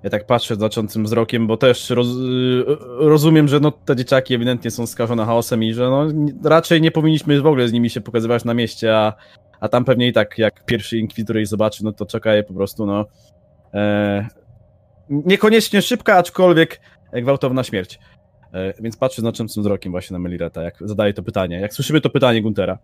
Ja 0.02 0.10
tak 0.10 0.26
patrzę 0.26 0.54
znaczącym 0.54 1.04
wzrokiem, 1.04 1.46
bo 1.46 1.56
też 1.56 1.90
roz, 1.90 2.06
y, 2.06 2.64
rozumiem, 2.98 3.48
że 3.48 3.60
no, 3.60 3.70
te 3.70 3.96
dzieciaki 3.96 4.34
ewidentnie 4.34 4.70
są 4.70 4.86
skażone 4.86 5.24
chaosem 5.24 5.62
i 5.62 5.74
że 5.74 5.90
no, 5.90 6.06
raczej 6.44 6.80
nie 6.80 6.90
powinniśmy 6.90 7.40
w 7.40 7.46
ogóle 7.46 7.68
z 7.68 7.72
nimi 7.72 7.90
się 7.90 8.00
pokazywać 8.00 8.44
na 8.44 8.54
mieście, 8.54 8.96
a, 8.96 9.12
a 9.60 9.68
tam 9.68 9.84
pewnie 9.84 10.08
i 10.08 10.12
tak 10.12 10.38
jak 10.38 10.64
pierwszy 10.64 10.98
inkwizytor 10.98 11.38
ich 11.38 11.46
zobaczy, 11.46 11.84
no 11.84 11.92
to 11.92 12.06
czeka 12.06 12.34
je 12.34 12.42
po 12.42 12.54
prostu, 12.54 12.86
no 12.86 13.06
e, 13.74 14.28
niekoniecznie 15.10 15.82
szybka, 15.82 16.16
aczkolwiek 16.16 16.80
gwałtowna 17.12 17.64
śmierć. 17.64 17.98
E, 18.54 18.74
więc 18.80 18.96
patrzę 18.96 19.22
znaczącym 19.22 19.62
wzrokiem 19.62 19.92
właśnie 19.92 20.14
na 20.14 20.18
Melireta, 20.18 20.62
jak 20.62 20.74
zadaje 20.80 21.14
to 21.14 21.22
pytanie. 21.22 21.60
Jak 21.60 21.74
słyszymy 21.74 22.00
to 22.00 22.10
pytanie 22.10 22.42
Guntera. 22.42 22.78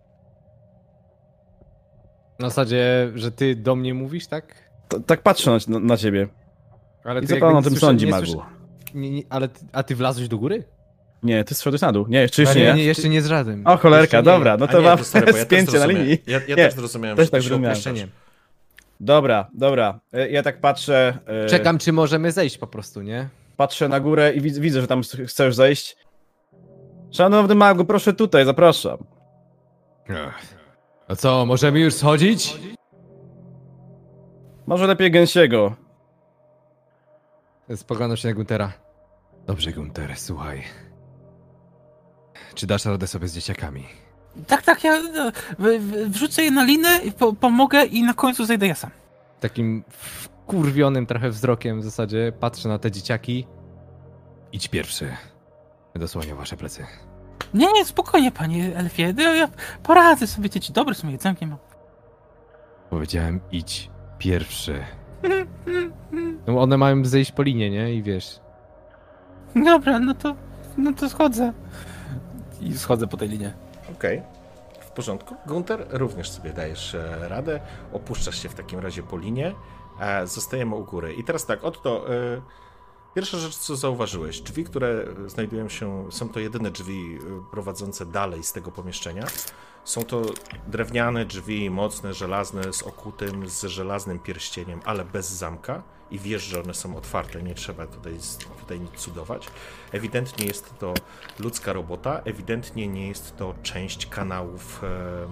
Na 2.38 2.48
zasadzie, 2.48 3.10
że 3.14 3.32
ty 3.32 3.56
do 3.56 3.76
mnie 3.76 3.94
mówisz, 3.94 4.26
tak? 4.26 4.70
To, 4.88 5.00
tak 5.00 5.22
patrzę 5.22 5.58
na, 5.68 5.78
na 5.78 5.96
ciebie. 5.96 6.28
Ale 7.04 7.20
I 7.20 7.26
ty 7.26 7.34
co 7.34 7.40
pan 7.40 7.56
o 7.56 7.62
tym 7.62 7.76
sądzi, 7.76 8.06
Magu? 8.06 8.42
Nie, 8.94 9.10
nie, 9.10 9.22
ale 9.30 9.48
ty, 9.48 9.60
a 9.72 9.82
ty 9.82 9.96
wlazłeś 9.96 10.28
do 10.28 10.38
góry? 10.38 10.64
Nie, 11.22 11.44
ty 11.44 11.54
zszedłeś 11.54 11.82
na 11.82 11.92
dół. 11.92 12.06
Nie, 12.08 12.28
czy 12.28 12.42
jeszcze 12.42 12.58
nie, 12.58 12.64
nie? 12.66 12.74
nie, 12.74 12.84
jeszcze 12.84 13.08
nie 13.08 13.22
z 13.22 13.26
żadnym. 13.26 13.66
O 13.66 13.76
cholerka, 13.76 14.22
dobra, 14.22 14.56
no 14.56 14.68
to 14.68 14.78
nie, 14.78 14.84
mam 14.84 14.98
to 14.98 15.04
sorry, 15.04 15.32
ja 15.32 15.44
spięcie 15.44 15.78
na 15.78 15.86
linii. 15.86 16.18
Ja, 16.26 16.40
ja 16.48 16.56
Nie, 16.56 16.64
też 16.64 16.74
zrozumiałem, 16.74 17.16
też 17.16 17.26
że 17.26 17.30
tak 17.30 17.42
zrozumiałem. 17.42 17.74
Jeszcze 17.76 17.92
nie. 17.92 18.08
Dobra, 19.00 19.48
dobra. 19.54 20.00
E, 20.12 20.30
Ja 20.30 20.42
tak 20.42 20.60
patrzę. 20.60 21.18
e, 21.26 21.46
Czekam, 21.46 21.78
czy 21.78 21.92
możemy 21.92 22.32
zejść 22.32 22.58
po 22.58 22.66
prostu, 22.66 23.02
nie? 23.02 23.28
Patrzę 23.60 23.88
na 23.88 24.00
górę 24.00 24.32
i 24.34 24.40
widzę, 24.40 24.60
widzę, 24.60 24.80
że 24.80 24.86
tam 24.86 25.02
chcesz 25.26 25.54
zejść. 25.54 25.96
Szanowny 27.10 27.54
magu, 27.54 27.84
proszę 27.84 28.12
tutaj, 28.12 28.44
zapraszam. 28.44 28.98
Ach. 30.26 30.38
A 31.08 31.16
co, 31.16 31.46
możemy 31.46 31.80
już 31.80 31.94
schodzić? 31.94 32.60
Może 34.66 34.86
lepiej 34.86 35.10
gęsiego. 35.10 35.74
Spoglądam 37.76 38.16
się 38.16 38.28
na 38.28 38.34
Guntera. 38.34 38.72
Dobrze, 39.46 39.72
Gunter, 39.72 40.16
słuchaj. 40.16 40.62
Czy 42.54 42.66
dasz 42.66 42.84
radę 42.84 43.06
sobie 43.06 43.28
z 43.28 43.34
dzieciakami? 43.34 43.84
Tak, 44.46 44.62
tak, 44.62 44.84
ja 44.84 44.92
e, 44.94 45.32
w- 45.58 45.80
w- 45.80 46.10
wrzucę 46.10 46.42
je 46.44 46.50
na 46.50 46.64
linę, 46.64 47.00
po, 47.18 47.32
pomogę 47.32 47.84
i 47.84 48.02
na 48.02 48.14
końcu 48.14 48.44
zejdę 48.44 48.66
ja 48.66 48.74
sam. 48.74 48.90
Takim 49.40 49.84
wkurwionym 50.50 51.06
trochę 51.06 51.30
wzrokiem 51.30 51.80
w 51.80 51.84
zasadzie 51.84 52.32
patrzę 52.40 52.68
na 52.68 52.78
te 52.78 52.90
dzieciaki. 52.90 53.46
Idź 54.52 54.68
pierwszy. 54.68 55.16
Dosłonię 55.94 56.34
wasze 56.34 56.56
plecy. 56.56 56.86
Nie, 57.54 57.72
nie, 57.72 57.84
spokojnie, 57.84 58.32
panie 58.32 58.76
Elfie, 58.76 59.14
ja, 59.18 59.34
ja 59.34 59.48
poradzę 59.82 60.26
sobie, 60.26 60.50
dzieci 60.50 60.72
dobre 60.72 60.94
są 60.94 61.08
jedzenkiem. 61.08 61.56
Powiedziałem, 62.90 63.40
idź 63.52 63.90
pierwszy. 64.18 64.84
No 66.46 66.60
one 66.60 66.76
mają 66.78 67.04
zejść 67.04 67.32
po 67.32 67.42
linie, 67.42 67.70
nie? 67.70 67.94
I 67.94 68.02
wiesz. 68.02 68.40
Dobra, 69.64 69.98
no 69.98 70.14
to, 70.14 70.36
no 70.76 70.92
to 70.92 71.08
schodzę. 71.08 71.52
I 72.60 72.78
schodzę 72.78 73.06
po 73.06 73.16
tej 73.16 73.28
linie. 73.28 73.52
Okej. 73.92 74.22
W 74.80 74.90
porządku. 74.90 75.34
Gunter, 75.46 75.86
również 75.90 76.30
sobie 76.30 76.52
dajesz 76.52 76.94
e, 76.94 77.28
radę. 77.28 77.60
Opuszczasz 77.92 78.42
się 78.42 78.48
w 78.48 78.54
takim 78.54 78.78
razie 78.78 79.02
po 79.02 79.18
linie. 79.18 79.54
E, 80.00 80.26
Zostajemy 80.26 80.74
u 80.74 80.84
góry. 80.84 81.14
I 81.14 81.24
teraz 81.24 81.46
tak, 81.46 81.64
oto 81.64 82.14
e, 82.14 82.42
pierwsza 83.14 83.38
rzecz, 83.38 83.56
co 83.56 83.76
zauważyłeś. 83.76 84.40
Drzwi, 84.40 84.64
które 84.64 85.04
znajdują 85.26 85.68
się, 85.68 86.06
są 86.10 86.28
to 86.28 86.40
jedyne 86.40 86.70
drzwi 86.70 87.18
e, 87.20 87.50
prowadzące 87.50 88.06
dalej 88.06 88.44
z 88.44 88.52
tego 88.52 88.70
pomieszczenia. 88.70 89.26
Są 89.84 90.02
to 90.02 90.22
drewniane 90.66 91.24
drzwi, 91.24 91.70
mocne, 91.70 92.14
żelazne, 92.14 92.72
z 92.72 92.82
okutym, 92.82 93.48
z 93.48 93.64
żelaznym 93.64 94.18
pierścieniem, 94.18 94.80
ale 94.84 95.04
bez 95.04 95.30
zamka. 95.30 95.82
I 96.10 96.18
wiesz, 96.18 96.42
że 96.42 96.62
one 96.62 96.74
są 96.74 96.96
otwarte, 96.96 97.42
nie 97.42 97.54
trzeba 97.54 97.86
tutaj, 97.86 98.14
tutaj 98.60 98.80
nic 98.80 98.90
cudować. 98.96 99.48
Ewidentnie 99.92 100.46
jest 100.46 100.78
to 100.78 100.94
ludzka 101.38 101.72
robota, 101.72 102.20
ewidentnie 102.24 102.88
nie 102.88 103.08
jest 103.08 103.36
to 103.36 103.54
część 103.62 104.06
kanałów 104.06 104.84
em, 104.84 105.30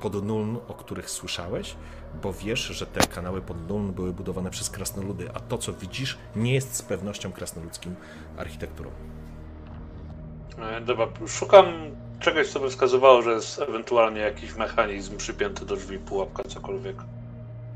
pod 0.00 0.24
Nuln, 0.24 0.56
o 0.68 0.74
których 0.74 1.10
słyszałeś, 1.10 1.76
bo 2.22 2.32
wiesz, 2.32 2.60
że 2.60 2.86
te 2.86 3.00
kanały 3.06 3.40
pod 3.40 3.68
Nuln 3.68 3.92
były 3.92 4.12
budowane 4.12 4.50
przez 4.50 4.70
krasnoludy, 4.70 5.30
a 5.34 5.40
to, 5.40 5.58
co 5.58 5.72
widzisz, 5.72 6.18
nie 6.36 6.54
jest 6.54 6.74
z 6.74 6.82
pewnością 6.82 7.32
krasnoludzkim 7.32 7.96
architekturą. 8.36 8.90
E, 10.58 10.80
Dobra, 10.80 11.06
szukam 11.26 11.66
czegoś, 12.20 12.48
co 12.48 12.60
by 12.60 12.70
wskazywało, 12.70 13.22
że 13.22 13.30
jest 13.32 13.58
ewentualnie 13.58 14.20
jakiś 14.20 14.54
mechanizm 14.54 15.16
przypięty 15.16 15.64
do 15.66 15.76
drzwi, 15.76 15.98
pułapka, 15.98 16.42
cokolwiek. 16.44 16.96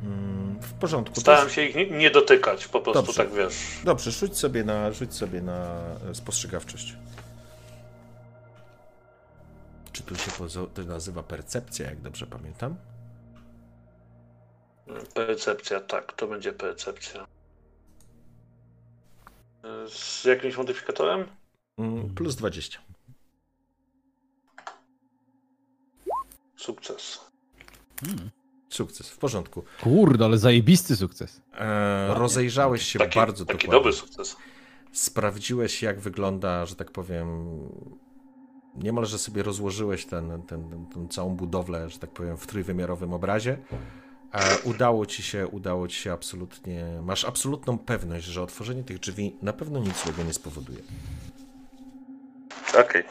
Mm, 0.02 0.58
W 0.60 0.72
porządku. 0.72 1.14
jest- 1.44 1.54
się 1.54 1.62
ich 1.62 1.90
nie, 1.90 2.10
dotykać, 2.10 2.68
po 2.68 2.80
prostu 2.80 3.02
Dobrze. 3.06 3.24
tak 3.24 3.32
wiesz. 3.34 3.54
Dobrze, 3.84 4.10
rzuć 4.10 4.38
sobie 4.38 4.64
na, 4.64 4.92
rzuć 4.92 5.14
sobie 5.14 5.40
na 5.42 5.74
e, 6.10 6.14
spostrzegawczość. 6.14 6.96
Czy 9.92 10.02
tu 10.02 10.16
się 10.16 10.30
to 10.74 10.82
nazywa 10.84 11.22
percepcja, 11.22 11.86
jak 11.90 12.00
dobrze 12.00 12.26
pamiętam? 12.26 12.76
Percepcja, 15.14 15.80
tak, 15.80 16.12
to 16.12 16.26
będzie 16.26 16.52
percepcja. 16.52 17.26
Z 19.88 20.24
jakimś 20.24 20.56
modyfikatorem? 20.56 21.24
Mm, 21.78 22.14
Plus 22.14 22.36
20. 22.36 22.78
Sukces. 26.56 27.20
Sukces, 28.68 29.10
w 29.10 29.18
porządku. 29.18 29.64
Kurde, 29.82 30.24
ale 30.24 30.38
zajebisty 30.38 30.96
sukces. 30.96 31.40
E, 31.54 32.14
rozejrzałeś 32.14 32.82
się 32.82 32.98
Taki, 32.98 33.18
bardzo 33.18 33.44
taki 33.46 33.58
dokładnie. 33.58 33.72
dobry 33.78 33.92
sukces. 33.92 34.36
Sprawdziłeś, 34.92 35.82
jak 35.82 36.00
wygląda, 36.00 36.66
że 36.66 36.76
tak 36.76 36.90
powiem. 36.90 37.48
Niemalże 38.76 39.18
sobie 39.18 39.42
rozłożyłeś 39.42 40.06
ten, 40.06 40.42
ten, 40.42 40.68
ten, 40.70 40.86
tą 40.86 41.08
całą 41.08 41.36
budowlę, 41.36 41.90
że 41.90 41.98
tak 41.98 42.10
powiem, 42.10 42.36
w 42.36 42.46
trójwymiarowym 42.46 43.12
obrazie. 43.12 43.58
E, 44.32 44.58
udało 44.64 45.06
ci 45.06 45.22
się, 45.22 45.46
udało 45.48 45.88
ci 45.88 45.96
się 45.96 46.12
absolutnie. 46.12 46.84
Masz 47.02 47.24
absolutną 47.24 47.78
pewność, 47.78 48.24
że 48.24 48.42
otworzenie 48.42 48.82
tych 48.84 48.98
drzwi 48.98 49.36
na 49.42 49.52
pewno 49.52 49.78
nic 49.80 50.02
złego 50.04 50.22
nie 50.22 50.32
spowoduje. 50.32 50.78
Okej. 52.80 53.04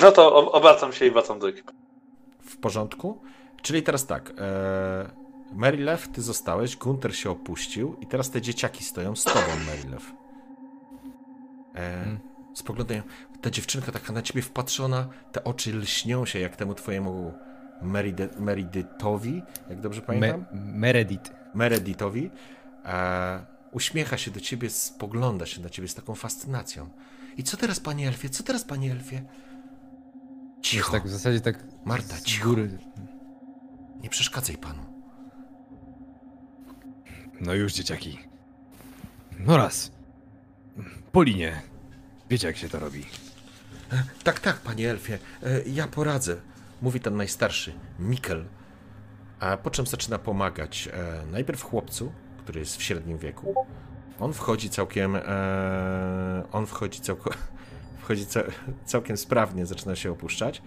No 0.00 0.12
to 0.12 0.34
ob- 0.34 0.54
obracam 0.54 0.92
się 0.92 1.06
i 1.06 1.10
wracam 1.10 1.38
do 1.38 1.48
ekipy. 1.48 1.72
W 2.42 2.56
porządku? 2.56 3.18
Czyli 3.62 3.82
teraz 3.82 4.06
tak. 4.06 4.32
E, 4.38 5.10
Marylew, 5.52 6.08
ty 6.08 6.22
zostałeś, 6.22 6.76
Gunter 6.76 7.16
się 7.16 7.30
opuścił 7.30 7.96
i 8.00 8.06
teraz 8.06 8.30
te 8.30 8.42
dzieciaki 8.42 8.84
stoją 8.84 9.16
z 9.16 9.24
tobą, 9.24 9.40
Marylew. 9.66 10.12
E, 11.74 12.18
Spoglądają. 12.54 13.02
Ta 13.40 13.50
dziewczynka 13.50 13.92
taka 13.92 14.12
na 14.12 14.22
ciebie 14.22 14.42
wpatrzona, 14.42 15.08
te 15.32 15.44
oczy 15.44 15.72
lśnią 15.74 16.26
się 16.26 16.38
jak 16.38 16.56
temu 16.56 16.74
twojemu 16.74 17.34
Meredytowi, 18.38 19.42
jak 19.68 19.80
dobrze 19.80 20.02
pamiętam? 20.02 20.44
Me 20.52 20.60
Meredith. 20.72 21.30
Meredithowi. 21.54 22.30
E, 22.84 23.46
uśmiecha 23.72 24.18
się 24.18 24.30
do 24.30 24.40
ciebie, 24.40 24.70
spogląda 24.70 25.46
się 25.46 25.62
na 25.62 25.70
ciebie 25.70 25.88
z 25.88 25.94
taką 25.94 26.14
fascynacją. 26.14 26.88
I 27.36 27.42
co 27.42 27.56
teraz, 27.56 27.80
panie 27.80 28.08
Elfie? 28.08 28.30
Co 28.30 28.42
teraz, 28.42 28.64
panie 28.64 28.92
Elfie? 28.92 29.22
Cicho. 30.62 30.92
tak 30.92 31.04
w 31.04 31.10
zasadzie 31.10 31.40
tak 31.40 31.64
Marta, 31.84 32.16
z 32.16 32.22
cicho. 32.22 32.48
góry. 32.48 32.78
Nie 34.02 34.08
przeszkadzaj 34.08 34.56
panu. 34.56 34.82
No 37.40 37.54
już, 37.54 37.72
dzieciaki. 37.72 38.18
No 39.38 39.56
raz. 39.56 39.92
Po 41.12 41.22
linie. 41.22 41.62
Wiecie, 42.30 42.46
jak 42.46 42.56
się 42.56 42.68
to 42.68 42.78
robi. 42.78 43.04
Tak, 44.24 44.40
tak, 44.40 44.56
panie 44.56 44.90
Elfie, 44.90 45.18
e, 45.42 45.62
ja 45.66 45.88
poradzę, 45.88 46.36
mówi 46.82 47.00
ten 47.00 47.16
najstarszy, 47.16 47.72
Mikkel. 47.98 48.44
A 49.40 49.56
po 49.56 49.70
czym 49.70 49.86
zaczyna 49.86 50.18
pomagać 50.18 50.88
e, 50.92 51.26
najpierw 51.32 51.62
chłopcu, 51.62 52.12
który 52.38 52.60
jest 52.60 52.76
w 52.76 52.82
średnim 52.82 53.18
wieku. 53.18 53.54
On 54.20 54.32
wchodzi 54.32 54.70
całkiem. 54.70 55.16
E, 55.16 56.42
on 56.52 56.66
wchodzi 56.66 57.00
całkiem. 57.00 57.32
Wchodzi 58.02 58.26
ca, 58.26 58.40
całkiem 58.84 59.16
sprawnie, 59.16 59.66
zaczyna 59.66 59.96
się 59.96 60.10
opuszczać. 60.10 60.62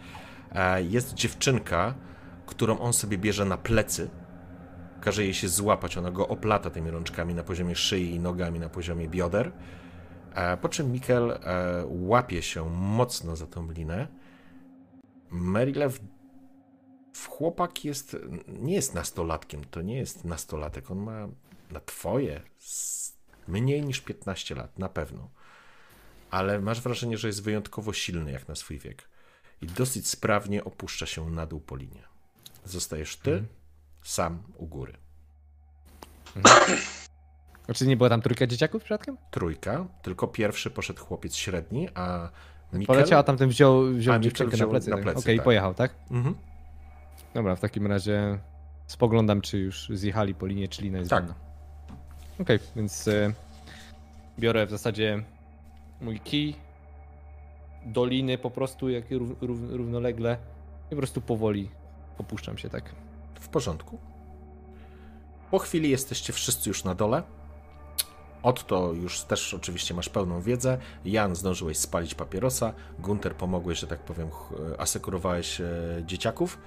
E, 0.52 0.84
jest 0.84 1.14
dziewczynka, 1.14 1.94
którą 2.46 2.80
on 2.80 2.94
sobie 2.94 3.18
bierze 3.18 3.46
na 3.46 3.58
plecy. 3.58 4.10
Każe 5.02 5.24
jej 5.24 5.34
się 5.34 5.48
złapać, 5.48 5.98
ona 5.98 6.12
go 6.12 6.28
oplata 6.28 6.70
tymi 6.70 6.92
rączkami 6.92 7.34
na 7.34 7.44
poziomie 7.44 7.76
szyi 7.76 8.16
i 8.16 8.20
nogami 8.20 8.60
na 8.60 8.70
poziomie 8.70 9.08
bioder. 9.08 9.52
Po 10.62 10.70
czym 10.70 10.92
Mikkel 10.92 11.40
łapie 11.86 12.42
się 12.42 12.70
mocno 12.70 13.36
za 13.36 13.48
tą 13.48 13.72
linę. 13.72 14.08
Marylew 15.34 16.00
w 17.14 17.28
chłopak 17.28 17.86
jest, 17.86 18.18
nie 18.48 18.74
jest 18.74 18.94
nastolatkiem, 18.94 19.64
to 19.64 19.82
nie 19.82 19.98
jest 19.98 20.26
nastolatek, 20.26 20.92
on 20.92 20.98
ma 20.98 21.28
na 21.72 21.80
twoje 21.80 22.42
mniej 23.48 23.82
niż 23.82 24.02
15 24.02 24.56
lat, 24.56 24.80
na 24.80 24.90
pewno. 24.90 25.30
Ale 26.32 26.62
masz 26.62 26.82
wrażenie, 26.82 27.18
że 27.18 27.28
jest 27.28 27.44
wyjątkowo 27.44 27.94
silny 27.94 28.32
jak 28.32 28.48
na 28.48 28.56
swój 28.56 28.80
wiek. 28.80 29.10
I 29.62 29.68
dosyć 29.68 30.08
sprawnie 30.08 30.64
opuszcza 30.64 31.06
się 31.06 31.30
na 31.30 31.46
dół 31.46 31.60
po 31.60 31.76
linie. 31.76 32.04
Zostajesz 32.66 33.16
ty 33.16 33.46
sam 34.04 34.44
u 34.58 34.68
góry. 34.68 34.94
A 37.68 37.74
czy 37.74 37.88
nie 37.88 37.98
była 37.98 38.10
tam 38.10 38.22
trójka 38.22 38.48
dzieciaków 38.48 38.84
przypadkiem? 38.84 39.18
Trójka, 39.32 39.88
tylko 40.02 40.28
pierwszy 40.28 40.72
poszedł 40.72 41.06
chłopiec 41.06 41.36
średni, 41.36 41.90
a 41.96 42.30
Mikkel... 42.80 42.96
Poleciał, 42.96 43.20
a 43.20 43.24
tamten 43.24 43.50
wziął, 43.50 43.86
wziął 43.94 44.16
A, 44.16 44.20
dziewczynkę 44.20 44.56
wziął 44.56 44.68
na 44.68 44.72
plecy. 44.72 44.90
na 44.90 44.96
tak? 44.96 45.04
plecy, 45.04 45.20
Okej, 45.20 45.38
tak. 45.38 45.46
pojechał, 45.46 45.74
tak? 45.74 45.96
Mhm. 46.12 46.36
Dobra, 47.34 47.56
w 47.56 47.60
takim 47.60 47.88
razie 47.88 48.40
spoglądam, 48.88 49.42
czy 49.42 49.58
już 49.58 49.90
zjechali 49.94 50.36
po 50.36 50.46
linie, 50.46 50.68
czy 50.68 50.82
lina 50.82 50.98
jest 50.98 51.10
Tak. 51.10 51.26
Okej, 52.42 52.60
więc 52.76 53.08
e, 53.08 53.34
biorę 54.40 54.66
w 54.66 54.70
zasadzie 54.70 55.24
mój 56.02 56.20
kij 56.20 56.56
do 57.86 58.06
liny 58.06 58.38
po 58.38 58.52
prostu, 58.52 58.90
jak 58.90 59.12
rów, 59.12 59.30
rów, 59.42 59.60
równolegle 59.70 60.38
i 60.88 60.90
po 60.90 60.96
prostu 60.96 61.22
powoli 61.22 61.70
opuszczam 62.18 62.58
się 62.58 62.70
tak. 62.70 62.96
W 63.40 63.50
porządku. 63.50 63.98
Po 65.52 65.60
chwili 65.60 65.90
jesteście 65.90 66.34
wszyscy 66.34 66.70
już 66.70 66.84
na 66.84 66.96
dole. 66.96 67.24
Otto 68.44 68.94
już 68.94 69.22
też 69.22 69.54
oczywiście 69.54 69.94
masz 69.94 70.10
pełną 70.10 70.42
wiedzę. 70.42 70.78
Jan 71.06 71.36
zdążyłeś 71.36 71.78
spalić 71.78 72.16
papierosa. 72.16 72.74
Gunter 73.00 73.36
pomogłeś, 73.36 73.80
że 73.80 73.88
tak 73.88 74.00
powiem, 74.00 74.30
asekurowałeś 74.78 75.62
e, 75.62 75.66
dzieciaków, 76.06 76.58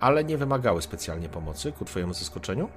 ale 0.00 0.24
nie 0.24 0.38
wymagały 0.38 0.82
specjalnie 0.82 1.28
pomocy 1.28 1.72
ku 1.72 1.84
twojemu 1.84 2.14
zaskoczeniu. 2.14 2.68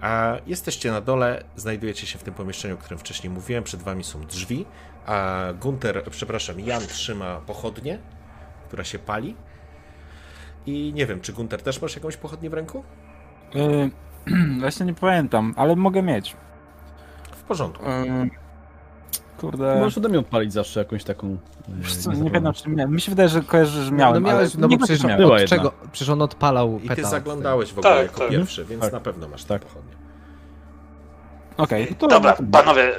A 0.00 0.36
jesteście 0.46 0.90
na 0.90 1.00
dole, 1.00 1.44
znajdujecie 1.56 2.06
się 2.06 2.18
w 2.18 2.22
tym 2.22 2.34
pomieszczeniu, 2.34 2.74
o 2.74 2.78
którym 2.78 2.98
wcześniej 2.98 3.32
mówiłem. 3.32 3.64
Przed 3.64 3.82
wami 3.82 4.04
są 4.04 4.26
drzwi, 4.26 4.66
a 5.06 5.46
Gunter, 5.60 6.04
przepraszam, 6.10 6.60
Jan 6.60 6.82
trzyma 6.86 7.40
pochodnię, 7.46 7.98
która 8.68 8.84
się 8.84 8.98
pali. 8.98 9.36
I 10.66 10.92
nie 10.94 11.06
wiem, 11.06 11.20
czy 11.20 11.32
Gunter 11.32 11.62
też 11.62 11.82
masz 11.82 11.94
jakąś 11.94 12.16
pochodnię 12.16 12.50
w 12.50 12.54
ręku? 12.54 12.84
Yy, 13.54 13.90
właśnie 14.60 14.86
nie 14.86 14.94
pamiętam, 14.94 15.54
ale 15.56 15.76
mogę 15.76 16.02
mieć. 16.02 16.36
W 17.48 17.50
porządku. 17.50 17.84
Yy, 17.84 18.30
kurde. 19.40 19.78
Możesz 19.78 19.98
ode 19.98 20.08
mnie 20.08 20.18
odpalić 20.18 20.52
zawsze 20.52 20.80
jakąś 20.80 21.04
taką... 21.04 21.26
e, 21.28 21.36
Wiesz 21.68 21.96
co, 21.96 22.12
nie 22.12 22.30
pamiętam, 22.30 22.52
czy 22.52 22.70
miałem. 22.70 22.94
Mi 22.94 23.00
się 23.00 23.10
wydaje, 23.10 23.28
że 23.28 23.42
kojarzę, 23.42 23.84
że 23.84 23.92
miałem. 23.92 24.22
no 24.22 24.28
miałeś, 24.28 24.54
ale 24.54 24.60
no 24.60 24.66
nie 24.68 24.78
bo 24.78 24.86
przecież, 24.86 25.04
miałem. 25.04 25.30
Od 25.30 25.40
jedna. 25.40 25.56
czego, 25.56 25.72
przecież 25.92 26.08
on 26.08 26.22
odpalał 26.22 26.80
I 26.82 26.88
ty 26.88 27.04
zaglądałeś 27.04 27.72
w 27.72 27.78
ogóle 27.78 27.94
Tak, 27.94 28.02
jako 28.06 28.18
tak. 28.18 28.30
pierwszy, 28.30 28.64
więc 28.64 28.82
Tak. 28.82 28.92
na 28.92 29.00
pewno 29.00 29.28
masz 29.28 29.44
Tak. 29.44 29.62
tę 29.62 29.68
pochodnię. 29.68 29.92
Okej, 31.56 31.94
to 31.98 32.06
Dobra, 32.08 32.36
panowie, 32.52 32.92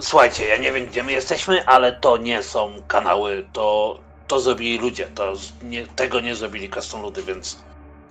słuchajcie, 0.00 0.44
ja 0.48 0.56
nie 0.56 0.72
wiem 0.72 0.86
gdzie 0.86 1.02
my 1.02 1.12
jesteśmy, 1.12 1.66
ale 1.66 1.92
to 1.92 2.16
nie 2.16 2.42
są 2.42 2.70
kanały, 2.88 3.46
to, 3.52 3.98
to 4.26 4.40
zrobili 4.40 4.78
ludzie, 4.78 5.06
to 5.14 5.32
nie, 5.62 5.86
tego 5.86 6.20
nie 6.20 6.34
zrobili 6.34 6.68
krasnoludy, 6.68 7.22
więc 7.22 7.58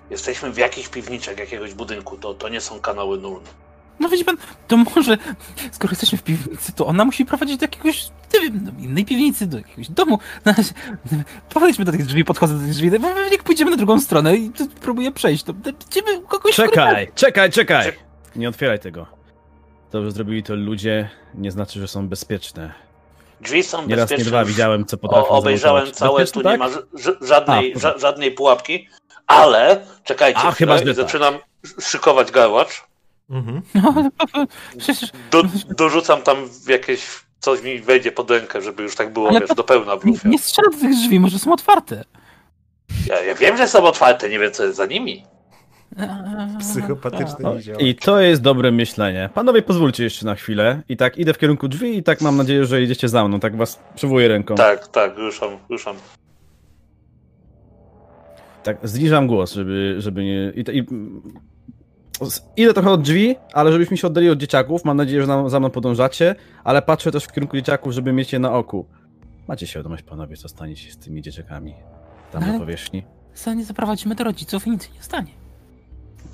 jesteśmy 0.09 0.51
w 0.51 0.57
jakichś 0.57 0.87
piwniczach 0.89 1.37
jakiegoś 1.39 1.73
budynku, 1.73 2.17
to, 2.17 2.33
to 2.33 2.49
nie 2.49 2.61
są 2.61 2.79
kanały 2.79 3.17
nulne. 3.17 3.49
No 3.99 4.09
widzi 4.09 4.25
pan, 4.25 4.37
to 4.67 4.77
może, 4.77 5.17
skoro 5.71 5.91
jesteśmy 5.91 6.17
w 6.17 6.23
piwnicy, 6.23 6.71
to 6.73 6.85
ona 6.85 7.05
musi 7.05 7.25
prowadzić 7.25 7.57
do 7.57 7.63
jakiegoś, 7.63 8.07
nie 8.33 8.39
wiem, 8.39 8.65
do 8.65 8.71
innej 8.83 9.05
piwnicy, 9.05 9.47
do 9.47 9.57
jakiegoś 9.57 9.89
domu. 9.89 10.19
No, 10.45 10.53
Podejdźmy 11.49 11.85
do 11.85 11.91
tych 11.91 12.05
drzwi, 12.05 12.25
podchodzę 12.25 12.53
do 12.53 12.59
tych 12.59 12.69
drzwi, 12.69 12.91
no, 12.99 13.09
jak 13.31 13.43
pójdziemy 13.43 13.71
na 13.71 13.77
drugą 13.77 14.01
stronę 14.01 14.35
i 14.35 14.51
próbuję 14.81 15.11
przejść, 15.11 15.43
to 15.43 15.53
będziemy 15.53 16.21
kogoś... 16.27 16.55
Czekaj, 16.55 17.11
czekaj, 17.15 17.51
czekaj! 17.51 17.93
Nie 18.35 18.49
otwieraj 18.49 18.79
tego. 18.79 19.05
To, 19.91 20.03
że 20.03 20.11
zrobili 20.11 20.43
to 20.43 20.55
ludzie, 20.55 21.09
nie 21.35 21.51
znaczy, 21.51 21.79
że 21.79 21.87
są 21.87 22.07
bezpieczne. 22.07 22.73
Drzwi 23.41 23.63
są 23.63 23.77
Nie 23.87 23.95
raz, 23.95 24.09
nie 24.09 24.15
bezpieczne. 24.17 24.25
dwa 24.25 24.45
widziałem, 24.45 24.85
co 24.85 24.97
potrafią 24.97 25.27
O, 25.27 25.29
obejrzałem 25.29 25.85
zamontować. 25.85 26.29
całe, 26.29 26.43
tu 26.43 26.49
Bezpieczne, 26.49 26.51
nie 26.51 26.57
tak? 26.59 27.17
ma 27.21 27.27
żadnej, 27.27 27.73
A, 27.75 27.77
ża- 27.79 27.99
żadnej 27.99 28.31
pułapki, 28.31 28.87
ale 29.27 29.85
czekajcie, 30.03 30.39
A, 30.39 30.51
chyba, 30.51 30.79
tak. 30.79 30.93
zaczynam 30.95 31.37
szykować 31.81 32.31
garłacz. 32.31 32.83
Mhm. 33.29 33.61
No, 33.75 33.93
przecież... 34.77 35.11
Do, 35.31 35.43
dorzucam 35.77 36.21
tam 36.21 36.37
jakieś, 36.67 37.07
coś 37.39 37.63
mi 37.63 37.79
wejdzie 37.79 38.11
pod 38.11 38.31
rękę, 38.31 38.61
żeby 38.61 38.83
już 38.83 38.95
tak 38.95 39.13
było, 39.13 39.29
Ale 39.29 39.39
wiesz, 39.39 39.49
to- 39.49 39.55
do 39.55 39.63
pełna 39.63 39.97
w 39.97 40.05
Nie, 40.05 40.11
lufie. 40.11 40.29
nie 40.29 40.39
strzelaj 40.39 40.71
do 40.71 40.77
tych 40.79 40.91
drzwi, 40.95 41.19
może 41.19 41.39
są 41.39 41.53
otwarte. 41.53 42.03
Ja, 43.07 43.21
ja 43.23 43.35
wiem, 43.35 43.57
że 43.57 43.67
są 43.67 43.83
otwarte, 43.83 44.29
nie 44.29 44.39
wiem, 44.39 44.51
co 44.51 44.63
jest 44.65 44.77
za 44.77 44.85
nimi. 44.85 45.23
Psychopatyczny 46.59 47.35
No, 47.39 47.53
nie 47.55 47.61
działa. 47.61 47.79
I 47.79 47.95
to 47.95 48.19
jest 48.19 48.41
dobre 48.41 48.71
myślenie. 48.71 49.29
Panowie, 49.33 49.61
pozwólcie 49.61 50.03
jeszcze 50.03 50.25
na 50.25 50.35
chwilę. 50.35 50.81
I 50.89 50.97
tak 50.97 51.17
idę 51.17 51.33
w 51.33 51.37
kierunku 51.37 51.67
drzwi 51.67 51.97
i 51.97 52.03
tak 52.03 52.21
mam 52.21 52.37
nadzieję, 52.37 52.65
że 52.65 52.81
idziecie 52.81 53.09
za 53.09 53.27
mną. 53.27 53.39
Tak 53.39 53.57
was 53.57 53.79
przywołuję 53.95 54.27
ręką. 54.27 54.55
Tak, 54.55 54.87
tak, 54.87 55.17
ruszam, 55.17 55.49
ruszam. 55.69 55.95
Tak, 58.63 58.77
zniżam 58.83 59.27
głos, 59.27 59.53
żeby, 59.53 59.95
żeby 59.99 60.23
nie... 60.23 60.51
I, 60.55 60.77
i, 60.77 60.83
idę 62.57 62.73
trochę 62.73 62.89
od 62.91 63.01
drzwi, 63.01 63.35
ale 63.53 63.71
żebyśmy 63.71 63.97
się 63.97 64.07
oddali 64.07 64.29
od 64.29 64.39
dzieciaków. 64.39 64.85
Mam 64.85 64.97
nadzieję, 64.97 65.21
że 65.21 65.27
nam, 65.27 65.49
za 65.49 65.59
mną 65.59 65.69
podążacie, 65.69 66.35
ale 66.63 66.81
patrzę 66.81 67.11
też 67.11 67.23
w 67.23 67.31
kierunku 67.31 67.57
dzieciaków, 67.57 67.93
żeby 67.93 68.13
mieć 68.13 68.33
je 68.33 68.39
na 68.39 68.53
oku. 68.53 68.85
Macie 69.47 69.67
świadomość, 69.67 70.03
panowie, 70.03 70.37
co 70.37 70.49
stanie 70.49 70.75
się 70.75 70.91
z 70.91 70.97
tymi 70.97 71.21
dzieciakami 71.21 71.73
tam 72.31 72.43
Ale- 72.43 72.53
na 72.53 72.59
powierzchni? 72.59 73.03
Nie 73.55 73.65
zaprowadzimy 73.65 74.15
do 74.15 74.23
rodziców 74.23 74.67
i 74.67 74.69
nic 74.71 74.89
nie 74.95 75.03
stanie. 75.03 75.31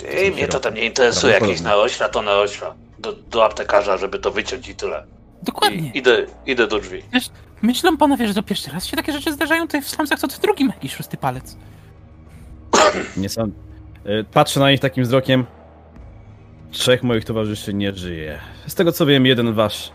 Ej, 0.10 0.32
mnie 0.32 0.48
to 0.48 0.60
tam 0.60 0.74
nie 0.74 0.86
interesuje, 0.86 1.34
jakieś 1.34 1.48
Prawdopodobnie. 1.48 1.78
narośla, 1.78 2.10
to 2.10 2.22
narośla. 2.22 2.76
Do, 3.00 3.14
do 3.14 3.46
aptekarza, 3.46 3.98
żeby 3.98 4.20
to 4.20 4.32
wyciąć 4.32 4.70
i 4.70 4.76
tyle. 4.76 5.04
Dokładnie. 5.44 5.92
I, 5.94 5.98
idę, 5.98 6.26
idę 6.46 6.68
do 6.68 6.80
drzwi. 6.80 7.04
Myślę, 7.62 7.98
panowie, 7.98 8.28
że 8.28 8.34
to 8.34 8.44
pierwszy 8.44 8.72
raz 8.72 8.86
się 8.86 8.98
takie 8.98 9.12
rzeczy 9.12 9.34
zdarzają 9.34 9.62
tutaj 9.66 9.82
w 9.82 9.90
slumsach, 9.90 10.20
co 10.20 10.28
w 10.28 10.40
drugim 10.40 10.68
jakiś 10.68 10.96
szósty 10.96 11.18
palec. 11.18 11.58
Nie 13.18 13.30
są. 13.30 13.44
Y, 14.06 14.26
Patrzę 14.34 14.60
na 14.60 14.72
nich 14.72 14.80
takim 14.80 15.04
wzrokiem. 15.04 15.46
Trzech 16.76 17.04
moich 17.04 17.26
towarzyszy 17.26 17.74
nie 17.74 17.94
żyje. 17.94 18.40
Z 18.68 18.76
tego 18.76 18.92
co 18.92 19.06
wiem, 19.06 19.26
jeden 19.26 19.54
wasz 19.54 19.92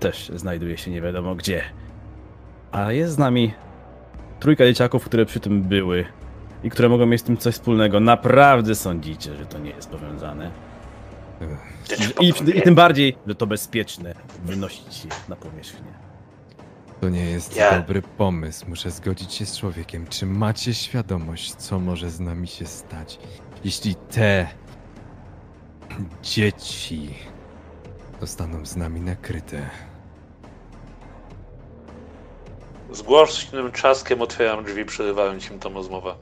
też 0.00 0.32
znajduje 0.34 0.78
się 0.78 0.90
nie 0.90 1.00
wiadomo 1.00 1.34
gdzie. 1.34 1.62
A 2.72 2.92
jest 2.92 3.12
z 3.12 3.18
nami 3.18 3.54
trójka 4.40 4.64
dzieciaków, 4.64 5.04
które 5.04 5.26
przy 5.26 5.40
tym 5.40 5.62
były 5.62 6.04
i 6.64 6.70
które 6.70 6.88
mogą 6.88 7.06
mieć 7.06 7.20
z 7.20 7.24
tym 7.24 7.36
coś 7.36 7.54
wspólnego. 7.54 8.00
Naprawdę 8.00 8.74
sądzicie, 8.74 9.36
że 9.36 9.46
to 9.46 9.58
nie 9.58 9.70
jest 9.70 9.90
powiązane? 9.90 10.50
I, 12.20 12.28
I 12.58 12.62
tym 12.62 12.74
bardziej, 12.74 13.16
że 13.26 13.34
to 13.34 13.46
bezpieczne 13.46 14.14
wynosić 14.44 15.04
je 15.04 15.10
na 15.28 15.36
powierzchnię. 15.36 15.92
To 17.00 17.08
nie 17.08 17.24
jest 17.30 17.56
Ja- 17.56 17.78
dobry 17.78 18.02
pomysł. 18.02 18.66
Muszę 18.68 18.90
zgodzić 18.90 19.32
się 19.34 19.46
z 19.46 19.58
człowiekiem. 19.58 20.06
Czy 20.06 20.26
macie 20.26 20.74
świadomość, 20.74 21.54
co 21.54 21.78
może 21.78 22.10
z 22.10 22.20
nami 22.20 22.46
się 22.48 22.66
stać, 22.66 23.18
jeśli 23.64 23.94
te 23.94 24.46
dzieci 26.22 27.14
zostaną 28.20 28.66
z 28.66 28.76
nami 28.76 29.00
nakryte? 29.00 29.70
Z 32.92 33.02
głośnym 33.02 33.72
trzaskiem 33.72 34.22
otwieram 34.22 34.64
drzwi, 34.64 34.84
przerywając 34.84 35.50
im 35.50 35.58
tą 35.58 35.74
rozmowę. 35.74 36.14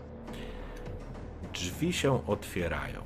Drzwi 1.52 1.92
się 1.92 2.26
otwierają. 2.26 3.02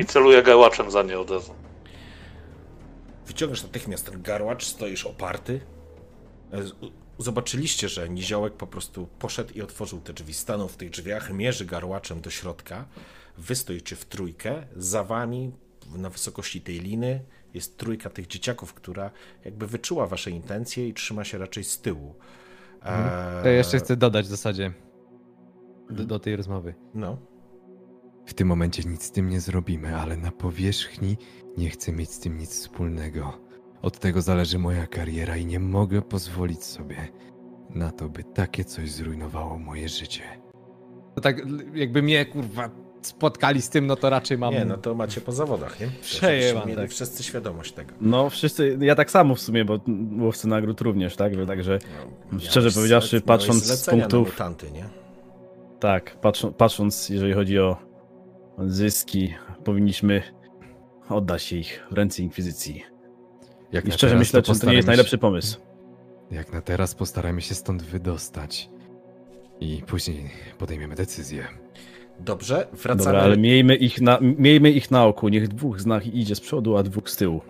I 0.00 0.04
celuję 0.04 0.42
gałaczem 0.42 0.90
za 0.90 1.02
nie 1.02 1.18
od 1.18 1.30
razu. 1.30 1.54
Wyciągasz 3.26 3.62
natychmiast 3.62 4.10
ten 4.10 4.22
garłacz, 4.22 4.64
stoisz 4.64 5.06
oparty. 5.06 5.60
E, 6.52 6.58
Zobaczyliście, 7.18 7.88
że 7.88 8.08
niziołek 8.08 8.54
po 8.54 8.66
prostu 8.66 9.08
poszedł 9.18 9.54
i 9.54 9.62
otworzył 9.62 10.00
te 10.00 10.12
drzwi. 10.12 10.34
Stanął 10.34 10.68
w 10.68 10.76
tych 10.76 10.90
drzwiach, 10.90 11.30
mierzy 11.32 11.64
garłaczem 11.64 12.20
do 12.20 12.30
środka. 12.30 12.84
Wy 13.38 13.54
stoicie 13.54 13.96
w 13.96 14.04
trójkę. 14.04 14.66
Za 14.76 15.04
wami, 15.04 15.52
na 15.96 16.10
wysokości 16.10 16.60
tej 16.60 16.80
liny, 16.80 17.24
jest 17.54 17.76
trójka 17.76 18.10
tych 18.10 18.26
dzieciaków, 18.26 18.74
która 18.74 19.10
jakby 19.44 19.66
wyczuła 19.66 20.06
wasze 20.06 20.30
intencje 20.30 20.88
i 20.88 20.94
trzyma 20.94 21.24
się 21.24 21.38
raczej 21.38 21.64
z 21.64 21.80
tyłu. 21.80 22.14
E, 22.82 23.40
To 23.42 23.48
jeszcze 23.48 23.78
chcę 23.78 23.96
dodać 23.96 24.26
w 24.26 24.28
zasadzie 24.28 24.72
do, 25.90 26.04
do 26.04 26.18
tej 26.18 26.36
rozmowy. 26.36 26.74
No. 26.94 27.18
W 28.26 28.34
tym 28.34 28.48
momencie 28.48 28.82
nic 28.82 29.02
z 29.02 29.10
tym 29.10 29.28
nie 29.28 29.40
zrobimy, 29.40 29.96
ale 29.96 30.16
na 30.16 30.30
powierzchni 30.32 31.16
nie 31.56 31.70
chcę 31.70 31.92
mieć 31.92 32.10
z 32.10 32.20
tym 32.20 32.38
nic 32.38 32.50
wspólnego. 32.50 33.40
Od 33.82 33.98
tego 33.98 34.22
zależy 34.22 34.58
moja 34.58 34.86
kariera 34.86 35.36
i 35.36 35.46
nie 35.46 35.60
mogę 35.60 36.02
pozwolić 36.02 36.64
sobie 36.64 37.08
na 37.70 37.90
to, 37.90 38.08
by 38.08 38.24
takie 38.24 38.64
coś 38.64 38.90
zrujnowało 38.90 39.58
moje 39.58 39.88
życie. 39.88 40.22
To 41.14 41.20
tak 41.20 41.36
jakby 41.74 42.02
mnie, 42.02 42.26
kurwa, 42.26 42.70
spotkali 43.06 43.62
z 43.62 43.68
tym, 43.70 43.86
no 43.86 43.96
to 43.96 44.10
raczej 44.10 44.38
mam... 44.38 44.54
Nie, 44.54 44.64
no 44.64 44.76
to 44.76 44.94
macie 44.94 45.20
po 45.20 45.32
zawodach, 45.32 45.80
nie? 45.80 45.88
Przejęłam, 46.02 46.68
mieli 46.68 46.80
tak. 46.80 46.90
wszyscy 46.90 47.22
świadomość 47.22 47.72
tego. 47.72 47.92
No, 48.00 48.30
wszyscy, 48.30 48.78
ja 48.80 48.94
tak 48.94 49.10
samo 49.10 49.34
w 49.34 49.40
sumie, 49.40 49.64
bo 49.64 49.78
łowcy 50.18 50.48
nagród 50.48 50.80
również, 50.80 51.16
tak? 51.16 51.32
Także 51.46 51.78
No, 52.32 52.40
Szczerze 52.40 52.70
powiedziawszy, 52.70 53.20
zle- 53.20 53.24
patrząc 53.24 53.64
z 53.64 53.86
punktów- 53.88 54.26
mutanty, 54.26 54.70
nie? 54.70 54.84
tak, 55.80 56.16
patrzą, 56.20 56.52
patrząc, 56.52 57.08
jeżeli 57.08 57.32
chodzi 57.32 57.58
o 57.58 57.76
zyski, 58.66 59.34
powinniśmy 59.64 60.22
oddać 61.08 61.52
ich 61.52 61.86
w 61.90 61.94
ręce 61.94 62.22
Inkwizycji. 62.22 62.82
Jak 63.72 63.88
I 63.88 63.92
szczerze 63.92 64.16
myślę, 64.16 64.42
to 64.42 64.54
że 64.54 64.60
to 64.60 64.66
nie 64.70 64.76
jest 64.76 64.88
najlepszy 64.88 65.10
się- 65.10 65.18
pomysł. 65.18 65.60
Jak 66.30 66.52
na 66.52 66.60
teraz 66.60 66.94
postaramy 66.94 67.42
się 67.42 67.54
stąd 67.54 67.82
wydostać. 67.82 68.70
I 69.60 69.82
później 69.86 70.30
podejmiemy 70.58 70.94
decyzję. 70.94 71.46
Dobrze, 72.20 72.66
wracamy. 72.72 73.04
Dobra, 73.04 73.20
ale 73.20 73.36
miejmy 73.36 73.76
ich, 73.76 74.00
na, 74.00 74.18
miejmy 74.20 74.70
ich 74.70 74.90
na 74.90 75.04
oku. 75.06 75.28
Niech 75.28 75.48
dwóch 75.48 75.80
z 75.80 75.86
nas 75.86 76.06
idzie 76.06 76.34
z 76.34 76.40
przodu, 76.40 76.76
a 76.76 76.82
dwóch 76.82 77.10
z 77.10 77.16
tyłu. 77.16 77.40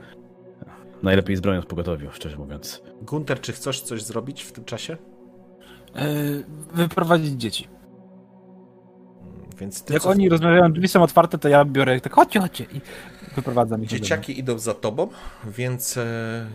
Najlepiej 1.02 1.36
z 1.36 1.40
bronią 1.40 1.62
w 1.62 1.66
pogotowiu, 1.66 2.10
szczerze 2.12 2.36
mówiąc. 2.36 2.82
Gunter, 3.02 3.40
czy 3.40 3.52
chcesz 3.52 3.80
coś 3.80 4.02
zrobić 4.02 4.42
w 4.42 4.52
tym 4.52 4.64
czasie? 4.64 4.96
E, 5.96 6.06
wyprowadzić 6.74 7.32
dzieci. 7.32 7.68
Więc 9.60 9.82
ty 9.82 9.94
Jak 9.94 10.06
oni 10.06 10.28
rozmawiają, 10.28 10.72
drzwi 10.72 10.88
są 10.88 11.02
otwarte, 11.02 11.38
to 11.38 11.48
ja 11.48 11.64
biorę 11.64 12.00
tak, 12.00 12.12
chodźcie, 12.12 12.40
chodźcie 12.40 12.64
i 12.64 12.80
wyprowadzam 13.34 13.82
ich. 13.82 13.88
Dzieciaki 13.88 14.38
idą 14.38 14.58
za 14.58 14.74
tobą, 14.74 15.08
więc 15.46 15.96
e, 15.96 16.46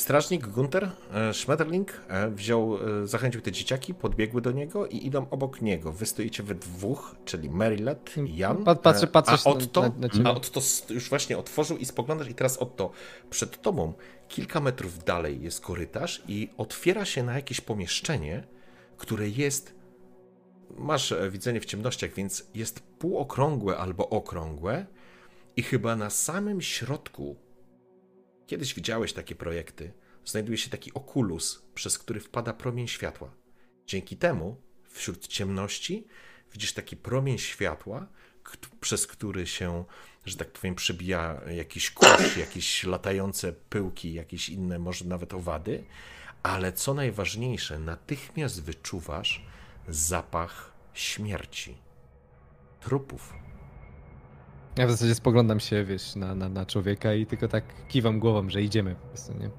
strażnik 0.00 0.46
Gunter 0.46 0.90
e, 1.12 1.34
Schmetterling 1.34 2.00
e, 2.08 2.30
wziął, 2.30 2.78
e, 3.02 3.06
zachęcił 3.06 3.40
te 3.40 3.52
dzieciaki, 3.52 3.94
podbiegły 3.94 4.42
do 4.42 4.52
niego 4.52 4.86
i 4.86 5.06
idą 5.06 5.26
obok 5.30 5.62
niego. 5.62 5.92
Wy 5.92 6.06
stoicie 6.06 6.42
we 6.42 6.54
dwóch, 6.54 7.16
czyli 7.24 7.50
Marylet 7.50 8.16
i 8.16 8.36
Jan. 8.36 8.64
Pa- 8.64 8.74
patrzę- 8.74 9.06
patrzę 9.06 9.32
a 9.44 9.50
Otto, 9.50 9.82
na- 9.82 10.22
na 10.22 10.30
a 10.30 10.32
Otto 10.34 10.60
już 10.90 11.08
właśnie 11.08 11.38
otworzył 11.38 11.76
i 11.76 11.84
spoglądasz 11.84 12.28
i 12.28 12.34
teraz 12.34 12.58
Otto, 12.58 12.90
przed 13.30 13.62
tobą 13.62 13.92
kilka 14.28 14.60
metrów 14.60 15.04
dalej 15.04 15.42
jest 15.42 15.60
korytarz 15.60 16.22
i 16.28 16.50
otwiera 16.56 17.04
się 17.04 17.22
na 17.22 17.34
jakieś 17.34 17.60
pomieszczenie, 17.60 18.44
które 18.96 19.28
jest 19.28 19.74
masz 20.78 21.14
widzenie 21.30 21.60
w 21.60 21.64
ciemnościach, 21.64 22.10
więc 22.14 22.46
jest 22.54 22.80
półokrągłe 22.80 23.76
albo 23.76 24.08
okrągłe 24.08 24.86
i 25.56 25.62
chyba 25.62 25.96
na 25.96 26.10
samym 26.10 26.60
środku, 26.60 27.36
kiedyś 28.50 28.74
widziałeś 28.74 29.12
takie 29.12 29.34
projekty, 29.34 29.92
znajduje 30.24 30.58
się 30.58 30.70
taki 30.70 30.94
okulus, 30.94 31.62
przez 31.74 31.98
który 31.98 32.20
wpada 32.20 32.52
promień 32.52 32.88
światła. 32.88 33.34
Dzięki 33.86 34.16
temu 34.16 34.56
wśród 34.88 35.26
ciemności 35.26 36.06
widzisz 36.52 36.72
taki 36.72 36.96
promień 36.96 37.38
światła, 37.38 38.06
przez 38.80 39.06
który 39.06 39.46
się, 39.46 39.84
że 40.24 40.36
tak 40.36 40.52
powiem, 40.52 40.74
przebija 40.74 41.40
jakiś 41.56 41.90
kurz, 41.90 42.36
jakieś 42.46 42.84
latające 42.84 43.52
pyłki, 43.52 44.14
jakieś 44.14 44.48
inne, 44.48 44.78
może 44.78 45.04
nawet 45.04 45.34
owady, 45.34 45.84
ale 46.42 46.72
co 46.72 46.94
najważniejsze, 46.94 47.78
natychmiast 47.78 48.62
wyczuwasz 48.62 49.46
zapach 49.88 50.72
śmierci. 50.94 51.76
Trupów. 52.80 53.49
Ja 54.76 54.86
w 54.86 54.90
zasadzie 54.90 55.14
spoglądam 55.14 55.60
się, 55.60 55.84
wiesz, 55.84 56.16
na, 56.16 56.34
na, 56.34 56.48
na 56.48 56.66
człowieka 56.66 57.14
i 57.14 57.26
tylko 57.26 57.48
tak 57.48 57.64
kiwam 57.88 58.18
głową, 58.20 58.50
że 58.50 58.62
idziemy 58.62 58.94
po 58.94 59.06
prostu, 59.08 59.32
nie? 59.40 59.50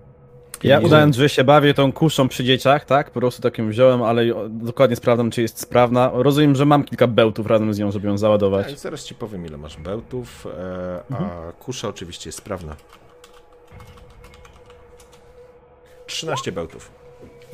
Ja 0.64 0.80
nie- 0.80 0.86
udając, 0.86 1.16
że 1.16 1.30
się 1.30 1.44
bawię 1.44 1.74
tą 1.74 1.92
kuszą 1.94 2.28
przy 2.28 2.44
dzieciach, 2.44 2.86
tak? 2.86 3.12
Po 3.12 3.20
prostu 3.20 3.42
takim 3.42 3.70
wziąłem, 3.70 4.04
ale 4.04 4.24
dokładnie 4.50 4.96
sprawdzam, 4.96 5.32
czy 5.32 5.42
jest 5.42 5.60
sprawna. 5.60 6.12
Rozumiem, 6.14 6.56
że 6.56 6.66
mam 6.66 6.84
kilka 6.84 7.08
bełtów 7.08 7.48
razem 7.48 7.74
z 7.74 7.80
nią, 7.80 7.92
żeby 7.92 8.08
ją 8.08 8.18
załadować. 8.18 8.68
Tak, 8.68 8.80
zaraz 8.80 9.04
ci 9.04 9.16
powiem, 9.16 9.46
ile 9.46 9.58
masz 9.58 9.78
bełtów, 9.78 10.48
e, 10.60 11.04
a 11.14 11.18
Mhm. 11.22 11.52
kusza 11.60 11.88
oczywiście 11.88 12.28
jest 12.28 12.38
sprawna. 12.38 12.76
13 16.08 16.52
bełtów. 16.52 16.92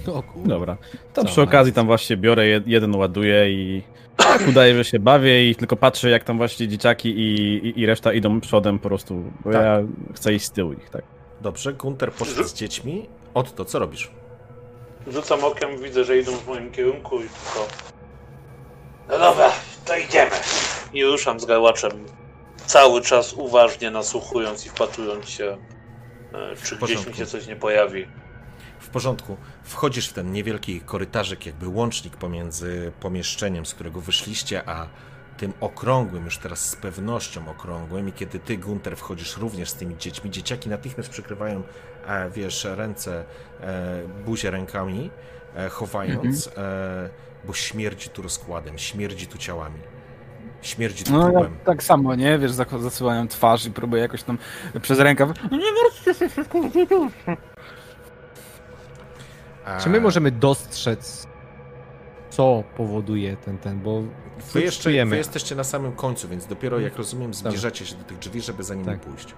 O. 0.08 0.24
Dobra. 0.46 0.78
To 1.14 1.22
Co, 1.22 1.28
przy 1.28 1.42
okazji 1.42 1.74
tam 1.74 1.86
właśnie 1.86 2.18
biorę, 2.18 2.44
jed- 2.44 2.64
jeden 2.68 2.96
ładuję 2.96 3.52
i 3.52 3.84
udaje, 4.50 4.76
że 4.76 4.86
się 4.86 5.00
bawię 5.00 5.50
i 5.50 5.56
tylko 5.56 5.76
patrzę, 5.76 6.10
jak 6.10 6.24
tam 6.24 6.38
właśnie 6.38 6.68
dzieciaki 6.68 7.10
i, 7.10 7.58
i, 7.68 7.80
i 7.80 7.86
reszta 7.86 8.14
idą 8.14 8.42
przodem 8.42 8.80
po 8.80 8.90
prostu, 8.90 9.24
bo 9.46 9.52
Tak. 9.52 9.62
ja 9.62 9.80
chcę 10.16 10.34
iść 10.34 10.46
z 10.46 10.52
tyłu 10.52 10.74
ich, 10.74 10.90
tak? 10.90 11.04
Dobrze, 11.42 11.74
Gunter 11.74 12.12
poszedł 12.12 12.44
z 12.44 12.54
dziećmi. 12.54 13.10
Otto, 13.34 13.66
co 13.66 13.80
robisz? 13.80 14.12
Rzucam 15.08 15.44
okiem, 15.44 15.78
widzę, 15.84 16.04
że 16.04 16.18
idą 16.18 16.32
w 16.32 16.48
moim 16.48 16.72
kierunku 16.72 17.18
i 17.20 17.28
tylko... 17.30 17.68
No 19.10 19.20
dobra, 19.20 19.52
to 19.86 19.98
idziemy. 19.98 20.32
I 20.94 21.06
ruszam 21.06 21.40
z 21.40 21.46
garłaczem, 21.46 21.92
cały 22.66 23.02
czas 23.02 23.34
uważnie 23.34 23.92
nasłuchując 23.92 24.66
i 24.66 24.70
wpatrując 24.70 25.30
się, 25.30 25.58
e, 26.34 26.56
czy 26.64 26.76
gdzieś 26.76 27.08
mi 27.08 27.14
się 27.14 27.26
coś 27.26 27.48
nie 27.48 27.56
pojawi. 27.56 28.08
W 28.88 28.90
porządku. 28.90 29.38
Wchodzisz 29.64 30.10
w 30.10 30.14
ten 30.14 30.32
niewielki 30.32 30.82
korytarzyk, 30.82 31.46
jakby 31.46 31.68
łącznik 31.68 32.18
pomiędzy 32.18 32.92
pomieszczeniem, 33.00 33.66
z 33.66 33.74
którego 33.74 34.02
wyszliście, 34.02 34.70
a 34.70 34.88
tym 35.38 35.54
okrągłym, 35.60 36.26
już 36.26 36.38
teraz 36.38 36.70
z 36.70 36.76
pewnością 36.76 37.50
okrągłym. 37.50 38.10
I 38.10 38.12
kiedy 38.12 38.40
ty, 38.40 38.58
Gunter, 38.58 38.98
wchodzisz 38.98 39.38
również 39.38 39.70
z 39.70 39.74
tymi 39.74 39.98
dziećmi, 39.98 40.32
dzieciaki 40.32 40.70
natychmiast 40.70 41.10
przykrywają, 41.10 41.64
e, 42.08 42.30
wiesz, 42.30 42.68
ręce, 42.70 43.26
e, 43.62 44.02
buzię 44.26 44.52
rękami, 44.52 45.10
e, 45.56 45.70
chowając, 45.70 46.48
e, 46.58 47.10
bo 47.46 47.54
śmierdzi 47.54 48.10
tu 48.10 48.22
rozkładem, 48.22 48.78
śmierdzi 48.78 49.28
tu 49.28 49.38
ciałami. 49.38 49.80
Śmierdzi 50.62 51.04
tu 51.04 51.12
No 51.12 51.32
ja 51.32 51.50
tak 51.66 51.84
samo, 51.84 52.16
nie? 52.16 52.40
Wiesz, 52.40 52.52
zasyłają 52.52 53.28
twarz 53.28 53.66
i 53.66 53.72
próbuję 53.72 54.02
jakoś 54.02 54.24
tam 54.24 54.38
przez 54.82 55.00
rękaw. 55.00 55.30
No 55.52 55.58
nie 55.58 55.72
martwcie 55.84 56.14
się, 56.14 56.30
E, 57.28 57.38
Czy 59.84 59.90
my 59.90 60.02
możemy 60.02 60.32
dostrzec, 60.32 61.28
co 62.30 62.64
powoduje 62.78 63.38
ten, 63.38 63.58
ten, 63.58 63.80
bo 63.80 64.02
Wy, 64.54 64.62
jeszcze, 64.62 65.06
wy 65.06 65.18
jesteście 65.18 65.56
na 65.56 65.64
samym 65.64 65.92
końcu, 65.92 66.28
więc 66.28 66.46
dopiero 66.46 66.80
jak 66.80 66.96
rozumiem 66.98 67.34
zbliżacie 67.34 67.86
się 67.86 67.96
do 67.96 68.04
tych 68.04 68.20
drzwi, 68.20 68.42
żeby 68.42 68.64
za 68.64 68.74
nimi 68.74 68.86
Tak. 68.86 69.00
pójść. 69.00 69.34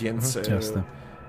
Więc 0.00 0.36
Mhm, 0.36 0.52
e, 0.52 0.56
jasne. 0.56 0.82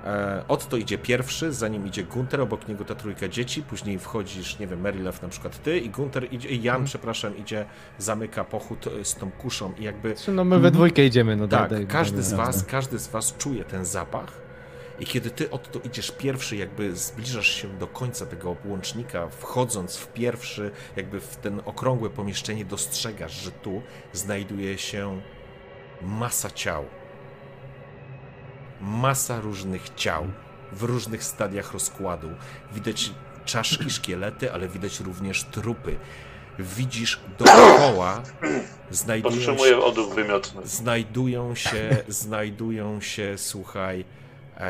e, 0.05 0.43
Otto 0.47 0.77
idzie 0.77 0.97
pierwszy, 0.97 1.51
za 1.53 1.67
nim 1.67 1.87
idzie 1.87 2.03
Gunter, 2.03 2.41
obok 2.41 2.67
niego 2.67 2.85
ta 2.85 2.95
trójka 2.95 3.27
dzieci, 3.27 3.61
później 3.63 3.99
wchodzisz, 3.99 4.59
nie 4.59 4.67
wiem, 4.67 4.81
Merilew 4.81 5.21
na 5.21 5.27
przykład 5.29 5.63
ty 5.63 5.79
i 5.79 5.89
Gunter 5.89 6.33
idzie, 6.33 6.49
i 6.49 6.61
Jan, 6.63 6.75
Mhm. 6.75 6.85
przepraszam, 6.85 7.37
idzie, 7.37 7.65
zamyka 7.97 8.43
pochód 8.43 8.85
e, 8.87 9.05
z 9.05 9.15
tą 9.15 9.31
kuszą 9.31 9.73
i 9.79 9.83
jakby 9.83 10.15
no 10.27 10.43
my 10.43 10.59
we 10.59 10.71
dwójkę 10.71 11.05
idziemy, 11.05 11.35
no 11.35 11.47
tak, 11.47 11.69
daj, 11.69 11.79
daj, 11.79 11.87
każdy 11.87 12.17
daj, 12.17 12.25
z 12.25 12.29
daj. 12.29 12.37
was, 12.37 12.63
każdy 12.65 12.99
z 12.99 13.07
was 13.07 13.37
czuje 13.37 13.63
ten 13.63 13.85
zapach 13.85 14.46
i 14.99 15.05
kiedy 15.05 15.29
ty 15.29 15.51
Otto 15.51 15.79
idziesz 15.83 16.11
pierwszy, 16.11 16.55
jakby 16.55 16.95
zbliżasz 16.95 17.47
się 17.47 17.77
do 17.77 17.87
końca 17.87 18.25
tego 18.25 18.55
łącznika, 18.65 19.29
wchodząc 19.29 19.97
w 19.97 20.07
pierwszy, 20.07 20.71
jakby 20.95 21.19
w 21.19 21.35
ten 21.35 21.61
okrągłe 21.65 22.09
pomieszczenie, 22.09 22.65
dostrzegasz, 22.65 23.31
że 23.33 23.51
tu 23.51 23.81
znajduje 24.13 24.77
się 24.77 25.21
masa 26.01 26.51
ciał. 26.51 26.85
Masa 28.81 29.41
różnych 29.41 29.89
ciał 29.95 30.27
w 30.71 30.83
różnych 30.83 31.23
stadiach 31.23 31.73
rozkładu. 31.73 32.29
Widać 32.73 33.11
czaszki, 33.45 33.89
szkielety, 33.89 34.53
ale 34.53 34.67
widać 34.67 34.99
również 34.99 35.43
trupy. 35.43 35.95
Widzisz 36.59 37.19
dookoła 37.39 38.23
znajdują 38.91 39.35
się, 39.35 39.45
Podtrzymuję 39.45 39.85
odruch 39.85 40.15
wymiotny. 40.15 40.61
znajdują 40.65 41.55
się, 41.55 41.97
znajdują 42.07 43.01
się, 43.01 43.37
słuchaj, 43.37 44.05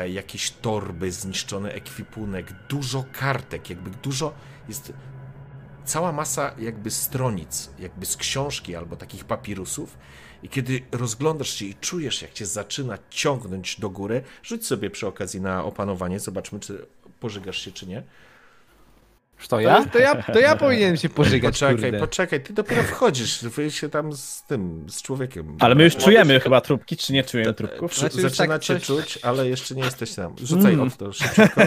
jakieś 0.08 0.50
torby, 0.50 1.12
zniszczony 1.12 1.72
ekwipunek, 1.72 2.52
dużo 2.68 3.04
kartek, 3.12 3.70
jakby 3.70 3.90
dużo 3.90 4.34
jest 4.68 4.92
cała 5.84 6.12
masa 6.12 6.54
jakby 6.58 6.90
stronic, 6.90 7.70
jakby 7.78 8.06
z 8.06 8.16
książki 8.16 8.76
albo 8.76 8.96
takich 8.96 9.24
papirusów. 9.24 9.98
I 10.42 10.48
kiedy 10.48 10.80
rozglądasz 10.92 11.50
się 11.50 11.64
i 11.64 11.74
czujesz, 11.74 12.22
jak 12.22 12.32
cię 12.32 12.46
zaczyna 12.46 12.98
ciągnąć 13.10 13.80
do 13.80 13.90
góry, 13.90 14.22
rzuć 14.42 14.66
sobie 14.66 14.90
przy 14.90 15.06
okazji 15.06 15.40
na 15.40 15.64
opanowanie, 15.64 16.20
zobaczmy, 16.20 16.60
czy 16.60 16.86
pożygasz 17.20 17.58
się, 17.58 17.72
czy 17.72 17.86
nie. 17.86 18.02
To 19.48 19.60
ja? 19.60 19.84
to, 19.84 19.98
ja, 19.98 20.22
to 20.22 20.38
ja 20.38 20.56
powinienem 20.56 20.96
się 20.96 21.08
pożygać, 21.08 21.54
Poczekaj, 21.54 21.76
kurde. 21.82 21.98
poczekaj, 21.98 22.40
ty 22.42 22.52
dopiero 22.52 22.82
wchodzisz, 22.82 23.44
wy 23.44 23.70
się 23.70 23.88
tam 23.88 24.12
z 24.12 24.42
tym, 24.42 24.86
z 24.90 25.02
człowiekiem. 25.02 25.56
Ale 25.60 25.74
my 25.74 25.84
już 25.84 25.96
czujemy 25.96 26.34
się- 26.34 26.40
chyba 26.40 26.60
trupki, 26.60 26.96
czy 26.96 27.12
nie 27.12 27.24
czujemy 27.24 27.54
trupków? 27.54 27.90
Przy, 27.90 28.00
Znaczy 28.00 28.20
już 28.20 28.30
zaczynacie 28.32 28.74
tak 28.74 28.82
coś- 28.82 28.86
czuć, 29.04 29.18
ale 29.22 29.48
jeszcze 29.48 29.74
nie 29.74 29.82
jesteś 29.84 30.14
tam. 30.14 30.34
Rzucaj 30.42 30.72
Mm. 30.74 30.86
od 30.88 30.96
to 30.96 31.12
szybciutko. 31.12 31.60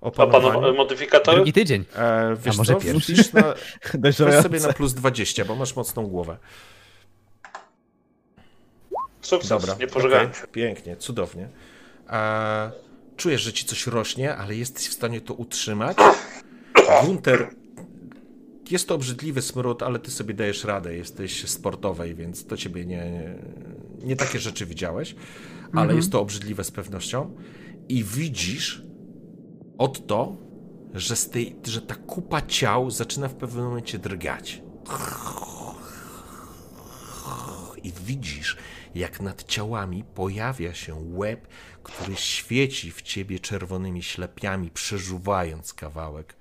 A 0.00 0.10
pan 0.10 0.28
Opanowanie. 0.28 0.72
modyfikator? 0.72 1.34
Drugi 1.34 1.52
tydzień. 1.52 1.84
E, 1.96 2.36
wiesz 2.44 2.54
A 2.54 2.58
może 2.58 2.74
co, 2.74 2.80
pierwszy? 2.80 3.14
na, 3.34 3.54
weź 4.00 4.16
sobie 4.16 4.60
na 4.60 4.72
plus 4.72 4.94
20, 4.94 5.44
bo 5.44 5.54
masz 5.54 5.76
mocną 5.76 6.06
głowę. 6.06 6.36
Sukces, 9.22 9.48
Dobra, 9.48 9.74
nie 9.80 9.86
pożegałem 9.86 10.34
się. 10.34 10.46
Pięknie, 10.52 10.96
cudownie. 10.96 11.48
E, 12.10 12.70
czujesz, 13.16 13.42
że 13.42 13.52
ci 13.52 13.64
coś 13.64 13.86
rośnie, 13.86 14.36
ale 14.36 14.54
jesteś 14.54 14.88
w 14.88 14.92
stanie 14.92 15.20
to 15.20 15.34
utrzymać. 15.34 15.96
Gunter, 17.04 17.50
jest 18.70 18.88
to 18.88 18.94
obrzydliwy 18.94 19.42
smród, 19.42 19.82
ale 19.82 19.98
ty 19.98 20.10
sobie 20.10 20.34
dajesz 20.34 20.64
radę, 20.64 20.96
jesteś 20.96 21.48
sportowej, 21.48 22.14
więc 22.14 22.46
to 22.46 22.56
ciebie 22.56 22.86
nie, 22.86 23.34
nie 24.04 24.16
takie 24.16 24.38
rzeczy 24.38 24.66
widziałeś, 24.66 25.14
ale 25.72 25.94
jest 25.94 26.12
to 26.12 26.20
obrzydliwe 26.20 26.64
z 26.64 26.70
pewnością. 26.70 27.34
I 27.88 28.04
widzisz 28.04 28.82
od 29.78 30.06
to, 30.06 30.36
że, 30.94 31.16
z 31.16 31.30
tej, 31.30 31.56
że 31.64 31.82
ta 31.82 31.94
kupa 31.94 32.42
ciał 32.42 32.90
zaczyna 32.90 33.28
w 33.28 33.34
pewnym 33.34 33.64
momencie 33.64 33.98
drgać. 33.98 34.62
I 37.82 37.92
widzisz, 38.04 38.56
jak 38.94 39.20
nad 39.20 39.44
ciałami 39.44 40.04
pojawia 40.14 40.74
się 40.74 40.94
łeb, 40.94 41.48
który 41.82 42.16
świeci 42.16 42.90
w 42.92 43.02
ciebie 43.02 43.38
czerwonymi 43.38 44.02
ślepiami, 44.02 44.70
przeżuwając 44.70 45.74
kawałek 45.74 46.37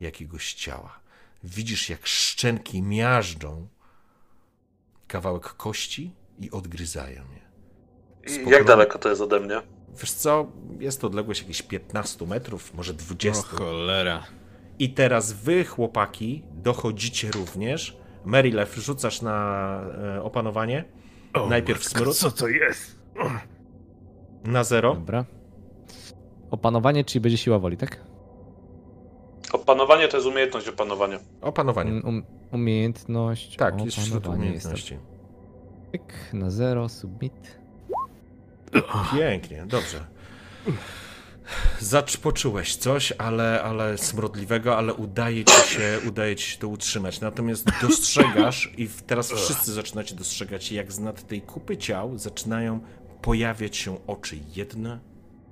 jakiegoś 0.00 0.54
ciała. 0.54 1.00
Widzisz, 1.44 1.90
jak 1.90 2.06
szczęki 2.06 2.82
miażdżą 2.82 3.68
kawałek 5.06 5.44
kości 5.44 6.14
i 6.38 6.50
odgryzają 6.50 7.22
je. 7.22 7.48
I 8.26 8.30
Spokojnie. 8.30 8.52
Jak 8.52 8.66
daleko 8.66 8.98
to 8.98 9.08
jest 9.08 9.20
ode 9.20 9.40
mnie? 9.40 9.62
Wiesz 10.00 10.12
co, 10.12 10.52
jest 10.80 11.00
to 11.00 11.06
odległość 11.06 11.40
jakieś 11.40 11.62
15 11.62 12.26
metrów, 12.26 12.74
może 12.74 12.94
20. 12.94 13.42
cholera. 13.42 14.22
I 14.78 14.90
teraz 14.90 15.32
wy, 15.32 15.64
chłopaki, 15.64 16.42
dochodzicie 16.52 17.30
również. 17.30 17.96
Merilew, 18.24 18.74
rzucasz 18.76 19.22
na 19.22 19.80
e, 20.16 20.22
opanowanie. 20.22 20.84
Najpierw 21.48 21.84
smród. 21.84 22.16
Co 22.16 22.30
to 22.30 22.48
jest? 22.48 22.98
Na 24.44 24.64
zero. 24.64 24.94
Dobra. 24.94 25.24
Opanowanie, 26.50 27.04
czyli 27.04 27.20
będzie 27.20 27.38
siła 27.38 27.58
woli, 27.58 27.76
tak? 27.76 28.07
Opanowanie 29.52 30.08
to 30.08 30.16
jest 30.16 30.28
umiejętność 30.28 30.68
opanowania. 30.68 31.18
Opanowanie. 31.40 31.90
Um, 31.92 32.04
um, 32.04 32.24
umiejętność. 32.52 33.56
Tak, 33.56 33.84
jest 33.84 33.96
wśród 33.96 34.26
umiejętności. 34.26 34.94
Jest. 34.94 35.06
Pyk, 35.92 36.32
na 36.32 36.50
zero, 36.50 36.88
submit. 36.88 37.58
Pięknie, 39.12 39.64
dobrze. 39.66 40.06
Zacz 41.80 42.16
poczułeś 42.16 42.76
coś, 42.76 43.12
ale, 43.18 43.62
ale 43.62 43.98
smrodliwego, 43.98 44.76
ale 44.76 44.94
udaje 44.94 45.44
ci 45.44 45.68
się, 45.68 45.98
udaje 46.08 46.36
ci 46.36 46.50
się 46.50 46.58
to 46.58 46.68
utrzymać. 46.68 47.20
Natomiast 47.20 47.66
dostrzegasz 47.82 48.72
i 48.76 48.88
teraz 49.06 49.32
wszyscy 49.32 49.72
zaczynacie 49.72 50.14
dostrzegać, 50.14 50.72
jak 50.72 50.92
z 50.92 50.98
nad 50.98 51.26
tej 51.26 51.42
kupy 51.42 51.76
ciał 51.76 52.18
zaczynają 52.18 52.80
pojawiać 53.22 53.76
się 53.76 54.06
oczy. 54.06 54.38
Jedne, 54.56 54.98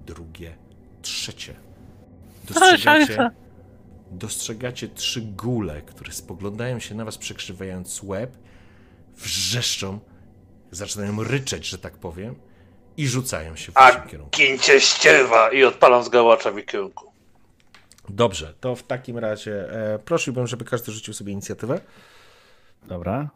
drugie, 0.06 0.56
trzecie. 1.02 1.54
Dostrzegacie, 2.48 3.30
dostrzegacie 4.10 4.88
trzy 4.88 5.20
gule, 5.20 5.82
które 5.82 6.12
spoglądają 6.12 6.78
się 6.78 6.94
na 6.94 7.04
was, 7.04 7.18
przekrzywając 7.18 8.02
łeb, 8.02 8.36
wrzeszczą, 9.16 10.00
zaczynają 10.70 11.24
ryczeć, 11.24 11.68
że 11.68 11.78
tak 11.78 11.98
powiem, 11.98 12.34
i 12.96 13.08
rzucają 13.08 13.56
się 13.56 13.72
w 13.72 13.76
A 13.76 13.92
waszym 13.92 14.08
kierunku. 14.08 14.30
gincie 14.36 14.80
ścierwa! 14.80 15.52
I 15.52 15.64
odpalam 15.64 16.04
z 16.04 16.08
gałacza 16.08 16.50
w 16.50 16.58
ich 16.58 16.66
kierunku. 16.66 17.12
Dobrze, 18.08 18.54
to 18.60 18.76
w 18.76 18.82
takim 18.82 19.18
razie 19.18 19.70
e, 19.94 19.98
prosiłbym, 19.98 20.46
żeby 20.46 20.64
każdy 20.64 20.92
rzucił 20.92 21.14
sobie 21.14 21.32
inicjatywę. 21.32 21.80
Dobra. 22.82 23.30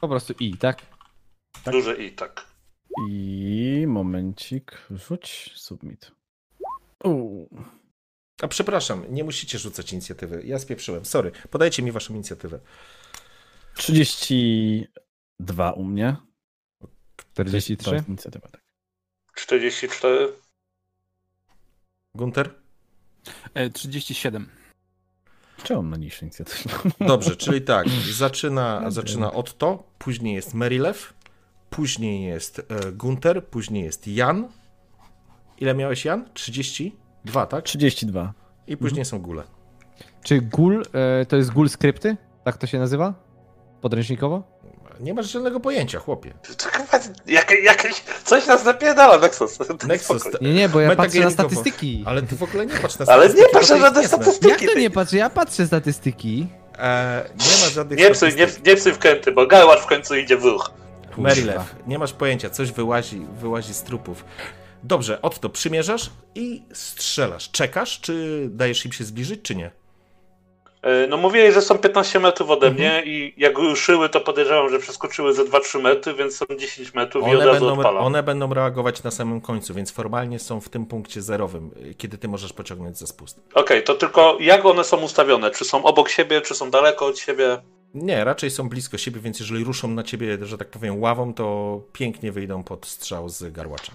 Po 0.00 0.08
prostu 0.08 0.34
i, 0.40 0.56
tak? 0.56 0.82
Tak. 1.64 1.74
Duże 1.74 1.96
i 1.96 2.12
tak. 2.12 2.46
I 3.08 3.84
momencik, 3.88 4.72
rzuć 4.90 5.52
submit. 5.54 6.17
Uuu. 7.04 7.48
A 8.42 8.48
przepraszam, 8.48 9.04
nie 9.08 9.24
musicie 9.24 9.58
rzucać 9.58 9.92
inicjatywy. 9.92 10.42
Ja 10.44 10.58
spieprzyłem. 10.58 11.04
Sorry. 11.04 11.32
Podajcie 11.50 11.82
mi 11.82 11.92
waszą 11.92 12.14
inicjatywę. 12.14 12.60
32 13.74 15.72
u 15.72 15.84
mnie. 15.84 16.16
To 17.34 17.44
43? 17.44 17.94
jest 17.94 18.08
inicjatywa, 18.08 18.48
tak. 18.48 18.62
44. 19.34 20.32
Gunter? 22.14 22.54
E, 23.54 23.70
37. 23.70 24.48
Czemu 25.62 25.80
on 25.80 25.86
ma 25.86 25.96
niższą 25.96 26.26
inicjatywę? 26.26 26.90
Dobrze, 27.06 27.36
czyli 27.36 27.62
tak, 27.62 27.88
zaczyna, 28.24 28.90
zaczyna 28.90 29.32
Otto, 29.32 29.92
później 29.98 30.34
jest 30.34 30.54
Merilew, 30.54 31.14
później 31.70 32.24
jest 32.24 32.58
e, 32.58 32.92
Gunter, 32.92 33.46
później 33.46 33.84
jest 33.84 34.08
Jan. 34.08 34.48
Ile 35.60 35.74
miałeś 35.74 36.04
Jan? 36.04 36.24
32, 36.34 37.46
tak? 37.46 37.64
32. 37.64 38.32
I 38.66 38.76
później 38.76 39.04
są 39.04 39.18
gule. 39.18 39.42
Czy 40.22 40.40
gul 40.40 40.82
e, 40.92 41.26
to 41.26 41.36
jest 41.36 41.50
gul 41.52 41.68
skrypty? 41.68 42.16
Tak 42.44 42.56
to 42.56 42.66
się 42.66 42.78
nazywa? 42.78 43.14
Podręcznikowo? 43.80 44.42
Nie 45.00 45.14
masz 45.14 45.30
żadnego 45.32 45.60
pojęcia, 45.60 45.98
chłopie. 45.98 46.34
Jak, 47.26 47.50
jakieś, 47.64 48.02
coś 48.24 48.46
nas 48.46 48.64
napierdala, 48.64 49.18
Nexus. 49.18 49.58
Nexus, 49.88 50.22
Spokojnie. 50.22 50.48
Nie, 50.48 50.54
nie, 50.54 50.68
bo 50.68 50.80
ja 50.80 50.96
patrzę 50.96 51.20
na 51.20 51.30
statystyki. 51.30 52.02
Ale 52.06 52.22
ty 52.22 52.36
w 52.36 52.42
ogóle 52.42 52.66
nie 52.66 52.74
patrz 52.74 52.98
na 52.98 53.06
Ale 53.06 53.28
statystyki. 53.28 53.40
nie 53.40 53.46
bo 53.46 53.52
to 53.52 53.58
patrzę 53.58 53.74
jest 53.74 53.84
żadne 53.86 54.08
statystyki. 54.08 54.50
Jak 54.64 54.72
to 54.72 54.78
nie 54.78 54.90
patrzę? 54.90 55.16
Ja 55.16 55.30
patrzę 55.30 55.66
statystyki. 55.66 56.46
E, 56.78 57.24
nie 57.30 57.64
ma 57.64 57.70
żadnych 57.70 57.98
Nie 57.98 58.10
psuj, 58.10 58.28
nie, 58.28 58.34
statystyk. 58.34 58.66
nie 58.66 58.76
psuj 58.76 58.92
wkręty, 58.92 59.32
bo 59.32 59.46
Galwar 59.46 59.80
w 59.80 59.86
końcu 59.86 60.16
idzie 60.16 60.36
w 60.36 60.44
ruch. 60.44 60.70
Merilew, 61.18 61.74
nie 61.86 61.98
masz 61.98 62.12
pojęcia, 62.12 62.50
coś 62.50 62.72
wyłazi, 62.72 63.26
wyłazi 63.40 63.74
z 63.74 63.82
trupów. 63.82 64.24
Dobrze, 64.82 65.22
Otto, 65.22 65.48
przymierzasz 65.48 66.10
i 66.34 66.62
strzelasz. 66.72 67.50
Czekasz, 67.50 68.00
czy 68.00 68.46
dajesz 68.50 68.86
im 68.86 68.92
się 68.92 69.04
zbliżyć, 69.04 69.42
czy 69.42 69.54
nie? 69.56 69.70
E, 70.82 71.06
No 71.06 71.16
mówili, 71.16 71.52
że 71.52 71.62
są 71.62 71.78
15 71.78 72.20
metrów 72.20 72.50
ode 72.50 72.70
mnie 72.70 73.02
i 73.06 73.34
jak 73.36 73.58
ruszyły, 73.58 74.08
to 74.08 74.20
podejrzewam, 74.20 74.68
że 74.70 74.78
przeskoczyły 74.78 75.34
ze 75.34 75.44
2-3 75.44 75.80
metry, 75.82 76.14
więc 76.14 76.36
są 76.36 76.44
10 76.58 76.94
metrów 76.94 77.26
i 77.28 77.30
od 77.30 77.36
One 77.36 77.46
razu 77.46 77.60
będą, 77.66 77.78
odpalam. 77.78 78.04
one 78.04 78.22
będą 78.22 78.54
reagować 78.54 79.02
na 79.02 79.10
samym 79.10 79.40
końcu, 79.40 79.74
więc 79.74 79.90
formalnie 79.90 80.38
są 80.38 80.60
w 80.60 80.68
tym 80.68 80.86
punkcie 80.86 81.22
zerowym, 81.22 81.70
kiedy 81.96 82.18
ty 82.18 82.28
możesz 82.28 82.52
pociągnąć 82.52 82.98
za 82.98 83.06
spust. 83.06 83.40
Okej, 83.54 83.82
to 83.84 83.94
tylko 83.94 84.36
jak 84.40 84.66
one 84.66 84.84
są 84.84 84.96
ustawione? 84.96 85.50
Czy 85.50 85.64
są 85.64 85.84
obok 85.84 86.08
siebie, 86.08 86.40
czy 86.40 86.54
są 86.54 86.70
daleko 86.70 87.06
od 87.06 87.18
siebie? 87.18 87.58
Nie, 87.94 88.24
raczej 88.24 88.50
są 88.50 88.68
blisko 88.68 88.98
siebie, 88.98 89.20
więc 89.20 89.40
jeżeli 89.40 89.64
ruszą 89.64 89.88
na 89.88 90.02
ciebie, 90.02 90.38
że 90.42 90.58
tak 90.58 90.68
powiem, 90.68 91.00
ławą, 91.00 91.34
to 91.34 91.80
pięknie 91.92 92.32
wyjdą 92.32 92.62
pod 92.64 92.86
strzał 92.86 93.28
z 93.28 93.52
garłacza. 93.52 93.92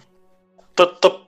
To, 0.76 0.86
to 0.86 1.26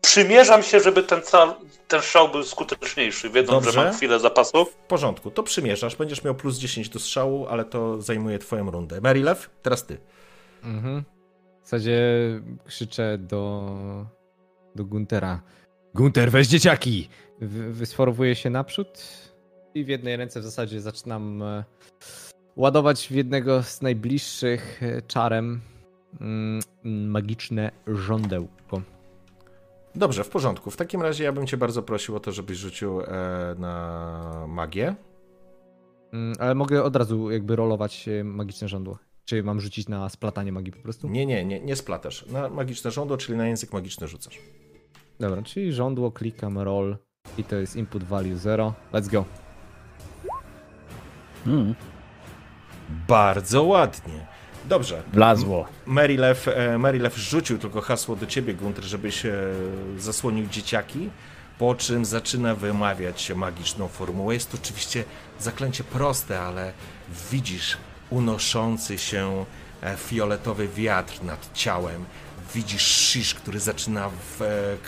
przymierzam 0.00 0.62
się, 0.62 0.80
żeby 0.80 1.02
ten, 1.02 1.22
cal, 1.22 1.54
ten 1.88 2.00
strzał 2.02 2.28
był 2.28 2.42
skuteczniejszy, 2.42 3.30
wiedząc, 3.30 3.64
Dobrze. 3.64 3.72
że 3.80 3.84
mam 3.84 3.94
chwilę 3.94 4.20
zapasów. 4.20 4.70
W 4.72 4.74
porządku, 4.74 5.30
to 5.30 5.42
przymierzasz, 5.42 5.96
będziesz 5.96 6.24
miał 6.24 6.34
plus 6.34 6.58
10 6.58 6.88
do 6.88 6.98
strzału, 6.98 7.46
ale 7.46 7.64
to 7.64 8.02
zajmuje 8.02 8.38
twoją 8.38 8.70
rundę. 8.70 9.00
Merilew, 9.00 9.50
teraz 9.62 9.86
ty. 9.86 9.98
Mhm. 10.64 11.04
W 11.62 11.64
zasadzie 11.64 12.00
krzyczę 12.66 13.18
do, 13.18 13.64
do 14.74 14.84
Guntera. 14.84 15.42
Gunter, 15.94 16.30
weź 16.30 16.46
dzieciaki! 16.48 17.08
Wy- 17.40 17.72
Wysforowuję 17.72 18.34
się 18.36 18.50
naprzód 18.50 18.98
i 19.74 19.84
w 19.84 19.88
jednej 19.88 20.16
ręce 20.16 20.40
w 20.40 20.44
zasadzie 20.44 20.80
zaczynam 20.80 21.42
e, 21.42 21.64
ładować 22.56 23.06
w 23.08 23.10
jednego 23.10 23.62
z 23.62 23.82
najbliższych 23.82 24.82
e, 24.82 25.02
czarem 25.02 25.60
magiczne 26.84 27.70
żądełko. 27.86 28.82
Dobrze, 29.94 30.24
w 30.24 30.28
porządku. 30.28 30.70
W 30.70 30.76
takim 30.76 31.02
razie 31.02 31.24
ja 31.24 31.32
bym 31.32 31.46
cię 31.46 31.56
bardzo 31.56 31.82
prosił 31.82 32.16
o 32.16 32.20
to, 32.20 32.32
żebyś 32.32 32.58
rzucił 32.58 33.00
e, 33.00 33.04
na 33.58 34.44
magię. 34.48 34.94
Mm, 36.12 36.34
Ale 36.38 36.54
mogę 36.54 36.82
od 36.82 36.96
razu 36.96 37.30
jakby 37.30 37.56
rolować 37.56 38.08
e, 38.08 38.24
magiczne 38.24 38.68
żądło. 38.68 38.98
Czy 39.24 39.42
mam 39.42 39.60
rzucić 39.60 39.88
na 39.88 40.08
splatanie 40.08 40.52
magii 40.52 40.72
po 40.72 40.82
prostu? 40.82 41.08
Nie, 41.08 41.26
nie, 41.26 41.44
nie, 41.44 41.60
nie 41.60 41.76
splatasz. 41.76 42.26
Na 42.26 42.48
magiczne 42.48 42.90
żądło, 42.90 43.16
czyli 43.16 43.38
na 43.38 43.48
język 43.48 43.72
magiczny 43.72 44.08
rzucasz. 44.08 44.38
Dobra, 45.20 45.42
czyli 45.42 45.72
żądło, 45.72 46.12
klikam 46.12 46.58
roll 46.58 46.96
i 47.38 47.44
to 47.44 47.56
jest 47.56 47.76
input 47.76 48.04
value 48.04 48.36
0. 48.36 48.74
Let's 48.92 49.10
go. 49.10 49.24
Hmm. 51.44 51.74
Bardzo 53.08 53.62
ładnie. 53.62 54.26
Dobrze. 54.68 55.02
Wlazło. 55.12 55.66
Merilew, 55.86 56.48
e, 56.48 56.78
Merilew 56.78 57.16
rzucił 57.16 57.58
tylko 57.58 57.80
hasło 57.80 58.16
do 58.16 58.26
ciebie, 58.26 58.54
Gunter, 58.54 58.84
żebyś 58.84 59.26
e, 59.26 59.32
zasłonił 59.98 60.46
dzieciaki, 60.46 61.10
po 61.58 61.74
czym 61.74 62.04
zaczyna 62.04 62.54
wymawiać 62.54 63.32
magiczną 63.36 63.88
formułę. 63.88 64.34
Jest 64.34 64.50
to 64.50 64.58
oczywiście 64.62 65.04
zaklęcie 65.40 65.84
proste, 65.84 66.40
ale 66.40 66.72
widzisz 67.30 67.76
unoszący 68.10 68.98
się 68.98 69.44
e, 69.82 69.96
fioletowy 69.96 70.68
wiatr 70.68 71.22
nad 71.22 71.50
ciałem. 71.54 72.04
Widzisz 72.54 72.86
shish, 72.86 73.34
który 73.34 73.60
zaczyna 73.60 74.10
w, 74.10 74.40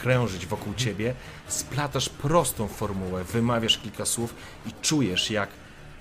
krężyć 0.03 0.47
wokół 0.47 0.75
ciebie. 0.75 1.15
Splatasz 1.49 2.09
prostą 2.09 2.69
formułę, 2.69 3.25
wymawiasz 3.25 3.79
kilka 3.79 4.07
słów 4.07 4.35
i 4.67 4.71
czujesz, 4.83 5.31
jak 5.31 5.49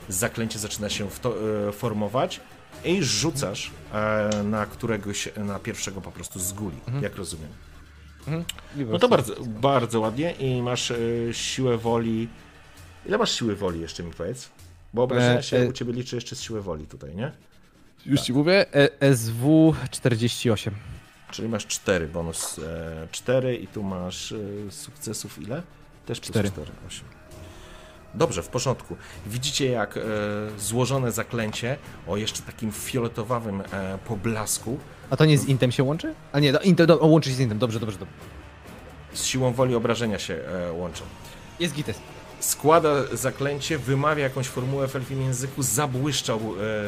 zaklęcie 0.10 0.60
zaczyna 0.60 0.90
się 0.90 1.08
to, 1.22 1.36
e, 1.68 1.72
formować 1.72 2.42
i 2.86 3.04
rzucasz 3.04 3.72
e, 3.94 4.30
na 4.44 4.66
któregoś, 4.66 5.30
na 5.38 5.60
pierwszego 5.60 6.02
po 6.02 6.12
prostu 6.12 6.40
z 6.40 6.54
guli, 6.54 6.78
jak 7.02 7.16
rozumiem. 7.16 7.50
No 8.76 9.00
to 9.00 9.10
bardzo, 9.10 9.36
bardzo 9.46 10.00
ładnie 10.00 10.32
i 10.32 10.62
masz 10.62 10.92
e, 10.92 10.98
siłę 11.32 11.78
woli. 11.78 12.28
Ile 13.06 13.18
masz 13.18 13.32
siły 13.32 13.56
woli 13.56 13.82
jeszcze 13.82 14.04
mi 14.04 14.12
powiedz? 14.14 14.50
Bo 14.94 15.04
obrażenia 15.04 15.40
E, 15.40 15.44
się 15.44 15.58
e- 15.58 15.70
u 15.70 15.72
ciebie 15.74 15.94
liczy 15.94 16.16
jeszcze 16.16 16.36
z 16.36 16.42
siły 16.42 16.62
woli 16.62 16.86
tutaj, 16.88 17.16
nie? 17.16 17.32
Już 18.06 18.22
ci 18.22 18.34
mówię, 18.34 18.66
e, 19.02 19.16
SW 19.16 19.76
48. 19.92 20.74
Czyli 21.32 21.50
masz 21.50 21.68
4 21.68 22.08
bonus 22.08 22.60
e, 22.60 23.08
4 23.12 23.56
i 23.56 23.68
tu 23.68 23.84
masz 23.84 24.32
e, 24.32 24.38
sukcesów 24.72 25.42
ile? 25.42 25.64
Też 26.06 26.20
plus 26.20 26.30
Cztery. 26.32 26.50
4, 26.50 26.72
8. 26.88 27.06
Dobrze, 28.14 28.44
w 28.44 28.48
porządku. 28.48 28.96
Widzicie 29.28 29.66
jak 29.70 29.98
e, 29.98 30.02
złożone 30.60 31.12
zaklęcie 31.12 31.78
o 32.08 32.18
jeszcze 32.18 32.42
takim 32.44 32.72
fioletowawym 32.72 33.62
e, 33.62 33.98
poblasku 34.08 34.78
A 35.10 35.18
to 35.18 35.26
nie 35.26 35.38
z 35.38 35.46
Intem 35.46 35.72
się 35.72 35.84
łączy? 35.84 36.14
A 36.32 36.40
nie, 36.40 36.52
do, 36.54 36.60
intem, 36.60 36.88
do, 36.88 37.00
o, 37.00 37.08
łączy 37.08 37.30
się 37.30 37.36
z 37.36 37.40
Intem, 37.40 37.60
dobrze, 37.60 37.80
dobrze, 37.80 37.98
dobrze. 38.00 38.14
z 39.14 39.26
siłą 39.26 39.54
woli 39.54 39.76
obrażenia 39.76 40.20
się 40.20 40.34
e, 40.34 40.72
łączą. 40.72 41.04
Jest 41.60 41.74
gites. 41.76 42.00
składa 42.40 42.90
zaklęcie, 43.14 43.78
wymawia 43.78 44.24
jakąś 44.24 44.48
formułę 44.48 44.88
w 44.88 44.96
elfim 44.96 45.22
języku, 45.22 45.64
zabłyszczał 45.64 46.40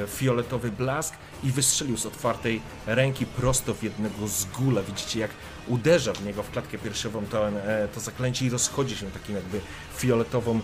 e, 0.03 0.07
fioletowy 0.07 0.71
blask 0.71 1.13
i 1.43 1.51
wystrzelił 1.51 1.97
z 1.97 2.05
otwartej 2.05 2.61
ręki 2.87 3.25
prosto 3.25 3.73
w 3.73 3.83
jednego 3.83 4.27
z 4.27 4.45
gula. 4.45 4.81
Widzicie, 4.81 5.19
jak 5.19 5.31
uderza 5.67 6.13
w 6.13 6.25
niego 6.25 6.43
w 6.43 6.51
klatkę 6.51 6.77
piersiową 6.77 7.25
to, 7.25 7.47
e, 7.47 7.87
to 7.87 7.99
zaklęcie 7.99 8.45
i 8.45 8.49
rozchodzi 8.49 8.97
się 8.97 9.11
takim 9.11 9.35
jakby 9.35 9.61
fioletową 9.97 10.59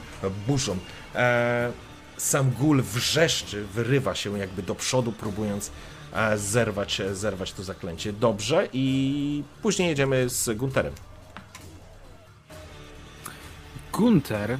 burzą. 0.47 0.77
E, 1.15 1.71
sam 2.17 2.51
gul 2.51 2.81
wrzeszczy, 2.81 3.65
wyrywa 3.65 4.15
się 4.15 4.39
jakby 4.39 4.63
do 4.63 4.75
przodu, 4.75 5.11
próbując 5.11 5.71
e, 6.13 6.37
zerwać, 6.37 7.01
zerwać 7.13 7.53
to 7.53 7.63
zaklęcie. 7.63 8.13
Dobrze 8.13 8.67
i 8.73 9.43
później 9.61 9.89
jedziemy 9.89 10.29
z 10.29 10.57
Gunterem. 10.57 10.93
Gunter 13.93 14.57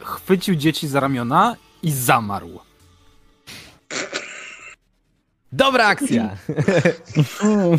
chwycił 0.00 0.54
dzieci 0.54 0.88
za 0.88 1.00
ramiona 1.00 1.56
i 1.82 1.92
zamarł. 1.92 2.67
Dobra 5.52 5.86
akcja! 5.86 6.30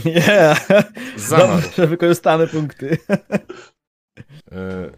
Yeah. 0.05 0.67
Zamarł. 1.17 1.61
Dobrze, 1.61 1.87
wykorzystane 1.87 2.47
punkty. 2.47 2.97
E, 4.51 4.89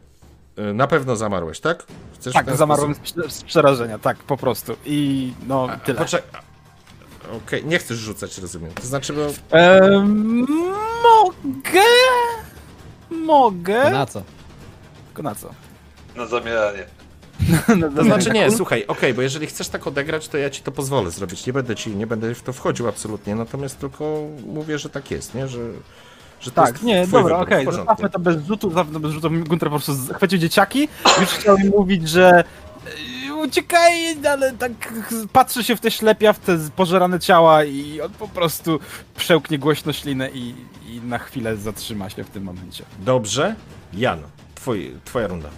e, 0.70 0.74
Na 0.74 0.88
pewno 0.88 1.16
zamarłeś, 1.16 1.60
tak? 1.60 1.84
Chcesz 2.14 2.34
Tak, 2.34 2.56
zamarłem 2.58 2.96
sposób- 2.96 3.10
z, 3.10 3.14
prze- 3.14 3.30
z 3.30 3.44
przerażenia, 3.44 4.00
tak, 4.00 4.18
po 4.18 4.38
prostu. 4.38 4.76
I 4.86 5.34
no, 5.48 5.68
A, 5.72 5.78
tyle. 5.78 6.00
Poczekaj. 6.00 6.42
Okej, 7.46 7.66
nie 7.66 7.80
chcesz 7.80 7.98
rzucać, 7.98 8.38
rozumiem. 8.38 8.72
To 8.72 8.88
znaczy, 8.88 9.14
bo 9.14 9.22
Ehm, 9.58 10.46
mogę? 11.04 11.82
Mogę? 13.10 13.90
Na 13.92 14.06
co? 14.06 14.22
Tylko 15.06 15.22
na 15.24 15.36
co? 15.36 15.50
Na 16.16 16.26
zamieranie. 16.26 16.86
To 17.96 18.04
znaczy 18.04 18.32
nie, 18.32 18.52
słuchaj, 18.52 18.86
okej, 18.88 19.14
bo 19.14 19.22
jeżeli 19.22 19.48
chcesz 19.48 19.68
tak 19.70 19.88
odegrać, 19.88 20.28
to 20.28 20.38
ja 20.38 20.50
ci 20.50 20.62
to 20.62 20.72
pozwolę 20.72 21.12
zrobić. 21.12 21.46
Nie 21.48 21.54
będę 21.54 21.76
ci, 21.76 21.96
nie 21.96 22.08
będę 22.08 22.36
w 22.36 22.44
to 22.44 22.54
wchodził 22.54 22.88
absolutnie, 22.88 23.36
natomiast 23.36 23.80
tylko 23.80 24.24
mówię, 24.48 24.80
że 24.80 24.90
tak 24.90 25.12
jest, 25.12 25.36
nie? 25.36 25.48
Że, 25.48 25.60
że 26.40 26.52
Tak, 26.52 26.82
nie, 26.82 27.08
dobra, 27.08 27.38
okej, 27.40 27.66
porządku. 27.66 27.88
zostawmy 27.88 28.10
to 28.10 28.20
bez 28.20 28.46
rzutu, 28.48 28.68
zostawmy 28.70 28.94
to 28.94 29.00
bez 29.00 29.12
rzutu. 29.12 29.30
Gunter 29.30 29.70
po 29.70 29.80
prostu 29.80 30.14
chwycił 30.14 30.40
dzieciaki, 30.40 30.88
już 31.20 31.30
chciał 31.30 31.58
im 31.58 31.70
mówić, 31.70 32.10
że 32.10 32.44
uciekaj, 33.44 34.18
ale 34.30 34.54
tak 34.54 34.94
patrzy 35.34 35.64
się 35.64 35.76
w 35.76 35.80
te 35.80 35.92
ślepia, 35.92 36.34
w 36.34 36.40
te 36.40 36.58
pożerane 36.76 37.20
ciała 37.20 37.64
i 37.64 38.02
on 38.02 38.10
po 38.10 38.28
prostu 38.28 38.80
przełknie 39.16 39.60
głośno 39.60 39.94
ślinę 39.94 40.30
i, 40.30 40.56
i 40.90 41.02
na 41.02 41.18
chwilę 41.18 41.58
zatrzyma 41.58 42.10
się 42.10 42.24
w 42.24 42.30
tym 42.30 42.44
momencie. 42.44 42.84
Dobrze. 43.00 43.56
Jan, 43.94 44.20
twój, 44.56 44.92
twoja 45.06 45.28
runda. 45.28 45.50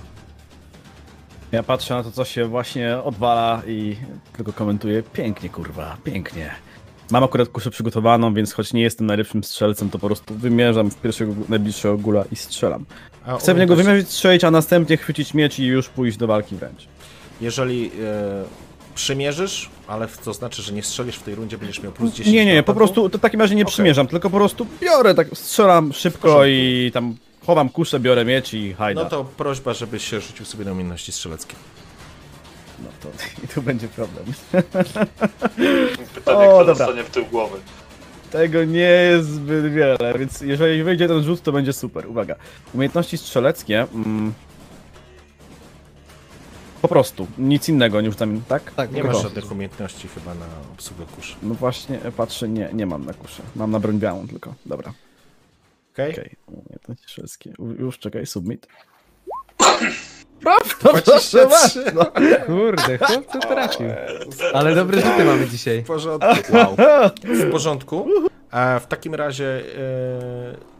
Ja 1.54 1.64
patrzę 1.64 1.94
na 1.94 2.04
to, 2.04 2.12
co 2.12 2.26
się 2.26 2.46
właśnie 2.46 2.98
odwala 2.98 3.62
i 3.68 3.96
tylko 4.38 4.54
komentuję. 4.54 5.04
Pięknie, 5.04 5.50
kurwa, 5.50 5.98
pięknie. 6.04 6.52
Mam 7.12 7.24
akurat 7.24 7.50
kuszę 7.50 7.72
przygotowaną, 7.72 8.34
więc 8.34 8.54
choć 8.54 8.74
nie 8.74 8.82
jestem 8.82 9.08
najlepszym 9.08 9.44
strzelcem, 9.44 9.90
to 9.90 10.00
po 10.00 10.08
prostu 10.08 10.36
wymierzam 10.36 10.92
w 10.92 10.96
pierwszego 10.96 11.34
najbliższego 11.50 11.98
gula 11.98 12.24
i 12.32 12.36
strzelam. 12.36 12.86
A 13.26 13.38
Chcę 13.38 13.54
w 13.54 13.58
niego 13.58 13.76
wymierzyć, 13.76 14.10
strzelić, 14.10 14.44
a 14.44 14.52
następnie 14.52 14.98
chwycić 14.98 15.34
miecz 15.34 15.60
i 15.60 15.66
już 15.66 15.90
pójść 15.90 16.18
do 16.18 16.28
walki 16.28 16.56
wręcz. 16.56 16.88
Jeżeli 17.42 17.92
e, 18.04 18.44
przymierzysz, 18.96 19.70
ale 19.88 20.08
to 20.08 20.34
znaczy, 20.34 20.62
że 20.62 20.74
nie 20.74 20.84
strzelisz 20.84 21.16
w 21.16 21.24
tej 21.24 21.36
rundzie, 21.36 21.58
będziesz 21.58 21.84
miał 21.84 21.92
plus 21.92 22.14
10 22.14 22.36
Nie, 22.36 22.46
nie, 22.46 22.64
po 22.64 22.74
prostu 22.74 23.10
to 23.10 23.18
w 23.18 23.22
takim 23.22 23.42
razie 23.42 23.56
nie 23.56 23.64
Okej. 23.64 23.72
przymierzam, 23.74 24.08
tylko 24.08 24.30
po 24.30 24.38
prostu 24.38 24.68
biorę, 24.82 25.14
tak 25.14 25.28
strzelam 25.34 25.94
szybko 25.94 26.46
i 26.46 26.92
tam 26.94 27.16
chowam 27.46 27.70
kuszę, 27.70 28.00
biorę 28.00 28.26
miecz 28.26 28.54
i 28.54 28.74
hajda. 28.74 29.04
No 29.04 29.10
to 29.10 29.24
prośba, 29.24 29.74
żebyś 29.74 30.08
się 30.10 30.22
rzucił 30.22 30.46
sobie 30.46 30.66
na 30.66 30.72
umiejętności 30.72 31.12
strzeleckie. 31.12 31.56
No 32.84 32.90
to 33.02 33.10
i 33.44 33.48
tu 33.48 33.62
będzie 33.62 33.88
problem. 33.88 34.26
Pytanie, 36.16 36.50
O, 36.50 36.56
kto 36.56 36.66
dobra. 36.66 36.66
dostanie 36.66 37.04
w 37.04 37.10
tył 37.10 37.26
głowy. 37.26 37.58
Tego 38.32 38.66
nie 38.66 38.80
jest 38.80 39.30
zbyt 39.30 39.74
wiele, 39.74 40.14
więc 40.20 40.42
jeżeli 40.42 40.84
wyjdzie 40.84 41.08
ten 41.08 41.24
rzut, 41.24 41.42
to 41.42 41.52
będzie 41.52 41.74
super. 41.74 42.08
Uwaga. 42.10 42.36
Umiejętności 42.74 43.18
strzeleckie. 43.18 43.88
Mm, 43.94 44.34
po 46.82 46.88
prostu. 46.88 47.28
Nic 47.38 47.70
innego 47.70 48.02
niż 48.02 48.16
tam, 48.16 48.42
tak? 48.48 48.72
Tak, 48.72 48.92
Nie 48.92 49.04
masz 49.04 49.22
żadnych 49.22 49.52
umiejętności 49.52 50.08
chyba 50.08 50.34
na 50.34 50.46
obsługę 50.74 51.06
kuszy. 51.16 51.36
No 51.44 51.54
właśnie, 51.56 52.02
e, 52.04 52.12
patrzę, 52.12 52.50
nie, 52.50 52.70
nie 52.74 52.86
mam 52.86 53.06
na 53.06 53.14
kuszę. 53.14 53.44
Mam 53.56 53.72
na 53.72 53.80
broń 53.80 54.00
białą 54.00 54.28
tylko. 54.28 54.54
Dobra. 54.66 54.94
Okej? 55.94 56.12
Okej. 56.12 56.36
Umiejętności 56.48 57.04
strzeleckie. 57.08 57.54
U- 57.58 57.72
Już 57.72 58.00
czekaj, 58.00 58.26
submit. 58.26 58.68
23. 60.80 61.84
No. 61.96 62.06
Kurde, 62.46 62.98
chłopcy 62.98 63.40
trafił. 63.40 63.88
Ale 64.54 64.76
dobre 64.76 65.02
rzuty 65.02 65.26
mamy 65.26 65.48
dzisiaj. 65.48 65.82
W 65.82 65.88
porządku. 65.88 66.28
Wow. 66.54 66.76
W 67.24 67.52
porządku. 67.52 68.08
A 68.52 68.80
w 68.80 68.88
takim 68.88 69.16
razie 69.16 69.46
e, 69.46 69.62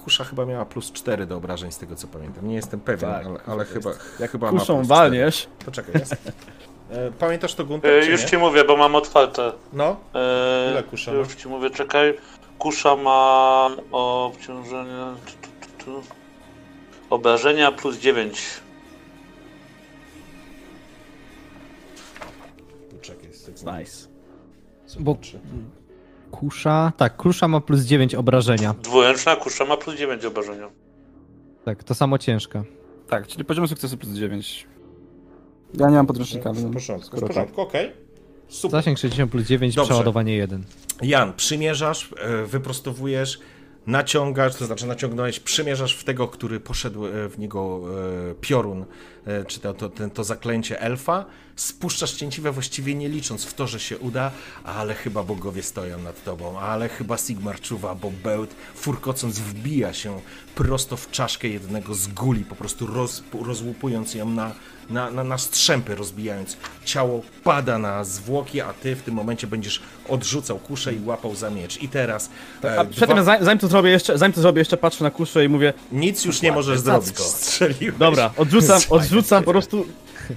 kusza 0.04 0.24
chyba 0.24 0.46
miała 0.46 0.66
plus 0.66 0.92
4 0.92 1.26
do 1.26 1.38
obrażeń, 1.38 1.72
z 1.72 1.78
tego 1.78 1.96
co 1.96 2.08
pamiętam. 2.08 2.48
Nie 2.48 2.56
jestem 2.56 2.80
pewien, 2.80 3.10
Tak, 3.12 3.26
ale, 3.26 3.40
ale 3.48 3.66
chyba, 3.66 3.90
Jak 4.20 4.32
chyba 4.32 4.52
ma 4.52 4.60
kuszą 4.60 4.76
plus 4.76 4.88
walniesz, 4.88 5.38
4. 5.38 5.66
Poczekaj, 5.66 5.94
jest. 6.00 6.14
E, 6.92 7.12
pamiętasz 7.20 7.56
to 7.56 7.66
Gunter, 7.66 7.92
E, 8.04 8.06
już 8.06 8.22
nie? 8.22 8.28
ci 8.28 8.38
mówię, 8.38 8.64
bo 8.64 8.78
mam 8.78 8.96
otwarte. 8.96 9.52
No, 9.74 9.96
E, 10.16 10.68
Ile 10.72 10.84
kusza 10.84 11.12
ma? 11.12 11.18
Już 11.18 11.36
ci 11.36 11.48
mówię, 11.48 11.70
czekaj. 11.70 12.14
Kusza 12.64 12.96
ma 12.96 13.70
obciążenie. 13.92 15.16
Tu, 15.26 15.32
tu, 15.32 15.68
tu, 15.68 15.86
tu. 15.86 16.02
Obrażenia 17.10 17.72
plus 17.72 17.98
9. 17.98 18.42
Czekaj, 23.02 23.30
nice. 23.80 24.08
Bo 25.00 25.18
kusza... 26.32 26.92
Tak, 26.98 27.18
kusza 27.18 27.48
ma 27.48 27.62
plus 27.62 27.82
9 27.82 28.16
obrażenia. 28.16 28.74
Dwuręczna 28.74 29.36
kusza 29.36 29.66
ma 29.66 29.78
plus 29.78 29.96
9 29.96 30.26
obrażenia. 30.26 30.70
Tak, 31.66 31.84
to 31.84 31.96
samo 31.96 32.18
ciężka. 32.18 32.64
Tak, 33.08 33.28
czyli 33.28 33.46
poziom 33.46 33.68
sukcesu 33.68 33.98
plus 33.98 34.14
9. 34.14 34.68
Ja 35.74 35.90
nie 35.90 35.96
mam 35.96 36.08
podręcznika. 36.08 36.54
W 36.54 36.74
porządku, 36.74 37.04
w 37.04 37.08
skoro 37.08 37.28
tak. 37.28 37.36
porządku, 37.36 37.62
okej. 37.62 38.03
Super. 38.54 38.80
Zasięg 38.80 39.00
60 39.00 39.32
plus 39.32 39.48
9, 39.48 39.76
Dobrze. 39.76 39.90
przeładowanie 39.90 40.36
1. 40.36 40.64
Jan, 41.02 41.34
przymierzasz, 41.34 42.10
e, 42.18 42.46
wyprostowujesz, 42.46 43.40
naciągasz, 43.88 44.56
to 44.56 44.66
znaczy 44.66 44.88
naciągnąłeś, 44.88 45.40
przymierzasz 45.40 45.96
w 45.96 46.04
tego, 46.04 46.28
który 46.28 46.60
poszedł 46.60 47.06
e, 47.06 47.30
w 47.30 47.40
niego 47.40 47.82
e, 48.32 48.34
piorun, 48.42 48.86
czy 49.48 49.60
to, 49.60 49.74
to, 49.74 49.90
to 50.14 50.24
zaklęcie 50.24 50.82
elfa, 50.82 51.26
spuszczasz 51.56 52.12
cięciwe 52.12 52.52
właściwie 52.52 52.96
nie 52.96 53.10
licząc 53.10 53.46
w 53.46 53.54
to, 53.54 53.68
że 53.68 53.80
się 53.80 53.98
uda, 53.98 54.32
ale 54.64 54.94
chyba 54.94 55.24
bogowie 55.24 55.64
stoją 55.64 56.00
nad 56.00 56.24
tobą, 56.24 56.60
ale 56.60 56.90
chyba 56.90 57.18
Sigmar 57.18 57.62
czuwa, 57.62 57.96
bo 57.96 58.12
bełt 58.24 58.56
furkocąc 58.76 59.40
wbija 59.40 59.94
się 59.94 60.22
prosto 60.56 60.98
w 60.98 61.12
czaszkę 61.12 61.48
jednego 61.48 61.96
z 61.96 62.08
guli, 62.08 62.46
po 62.46 62.56
prostu 62.56 62.88
roz, 62.88 63.24
rozłupując 63.42 64.14
ją 64.16 64.30
na, 64.30 64.52
na, 64.90 65.12
na, 65.12 65.24
na 65.24 65.38
strzępy, 65.38 65.96
rozbijając. 65.96 66.58
Ciało 66.86 67.22
pada 67.44 67.78
na 67.78 68.04
zwłoki, 68.04 68.62
a 68.62 68.74
ty 68.74 68.96
w 68.96 69.02
tym 69.02 69.14
momencie 69.14 69.48
będziesz 69.48 69.82
odrzucał 70.10 70.60
kuszę 70.60 70.94
i 70.94 71.06
łapał 71.06 71.36
za 71.36 71.50
miecz. 71.50 71.82
I 71.82 71.90
teraz 71.90 72.30
e, 72.64 72.80
A 72.80 72.86
dwa- 72.86 73.24
zanim, 73.24 73.46
zanim 73.46 73.60
to 73.60 73.68
zrobię 73.68 73.90
jeszcze, 73.90 74.18
zanim 74.18 74.34
to 74.34 74.42
zrobię, 74.42 74.60
jeszcze 74.62 74.78
patrzę 74.78 75.04
na 75.04 75.12
kuszę 75.12 75.46
i 75.46 75.50
mówię, 75.50 75.74
nic 75.92 76.26
już 76.26 76.42
nie 76.42 76.52
możesz 76.52 76.80
zrobić. 76.80 77.20
Strzeliłeś. 77.40 77.98
dobra, 78.00 78.32
odrzucam, 78.38 78.82
Słuchaj, 78.82 79.00
odrzucam 79.18 79.44
po 79.44 79.52
prostu 79.52 79.86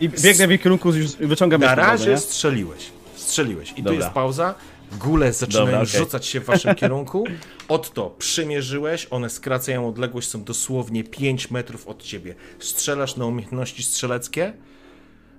i 0.00 0.08
biegnę 0.08 0.46
w 0.46 0.50
jej 0.50 0.58
kierunku, 0.58 0.92
już 0.94 1.06
wyciągam 1.12 1.60
Na 1.60 1.74
razie 1.74 2.18
strzeliłeś. 2.18 2.90
Strzeliłeś. 3.14 3.70
I 3.72 3.74
tu 3.74 3.82
Dobra. 3.82 3.98
jest 3.98 4.08
pauza. 4.10 4.54
Góle 4.92 5.32
zaczynają 5.32 5.66
Dobra, 5.66 5.78
okej. 5.82 5.98
rzucać 6.00 6.26
się 6.26 6.40
w 6.40 6.44
waszym 6.44 6.74
kierunku. 6.82 7.24
Otto, 7.68 8.14
przymierzyłeś, 8.18 9.06
one 9.10 9.30
skracają 9.30 9.88
odległość, 9.88 10.28
są 10.28 10.44
dosłownie 10.44 11.04
5 11.04 11.50
metrów 11.50 11.88
od 11.88 12.02
ciebie. 12.02 12.34
Strzelasz 12.58 13.16
na 13.16 13.26
umiejętności 13.26 13.82
strzeleckie. 13.82 14.52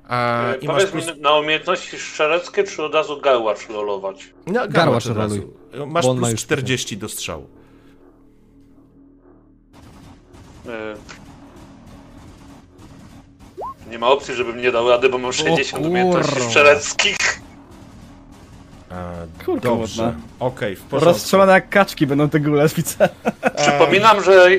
A, 0.08 0.44
E, 0.54 0.56
I 0.58 0.68
masz 0.68 0.86
plus, 0.86 1.06
mi 1.16 1.22
na 1.22 1.34
umiejętności 1.40 1.98
strzeleckie, 2.00 2.64
czy 2.64 2.84
od 2.84 2.94
razu 2.94 3.22
garłacz 3.22 3.68
rolować? 3.70 4.34
no, 4.48 4.68
Garłacz 4.68 5.08
od 5.08 5.18
razu. 5.18 5.54
roluj, 5.72 5.92
Masz 5.94 6.06
ma 6.06 6.14
plus 6.16 6.32
już 6.32 6.42
40 6.42 6.98
do 6.98 7.10
strzału. 7.10 7.48
E, 10.68 10.96
Nie 13.98 14.02
ma 14.02 14.08
opcji, 14.08 14.34
żebym 14.36 14.62
nie 14.62 14.72
dał 14.72 14.90
rady, 14.90 15.10
bo 15.10 15.18
mam 15.18 15.34
60 15.34 15.86
umiejętności 15.86 16.32
kurwa. 16.34 16.48
strzeleckich. 16.50 17.18
A, 18.90 19.12
Kurka 19.46 19.70
dobrze. 19.70 20.16
Okej, 20.40 20.76
w 20.76 20.82
porządku. 20.82 21.06
Rozstrzelane 21.06 21.52
jak 21.54 21.70
kaczki 21.70 22.08
będą 22.08 22.30
te 22.30 22.40
góle, 22.40 22.68
widzę. 22.78 23.10
Przypominam, 23.58 24.24
że... 24.24 24.50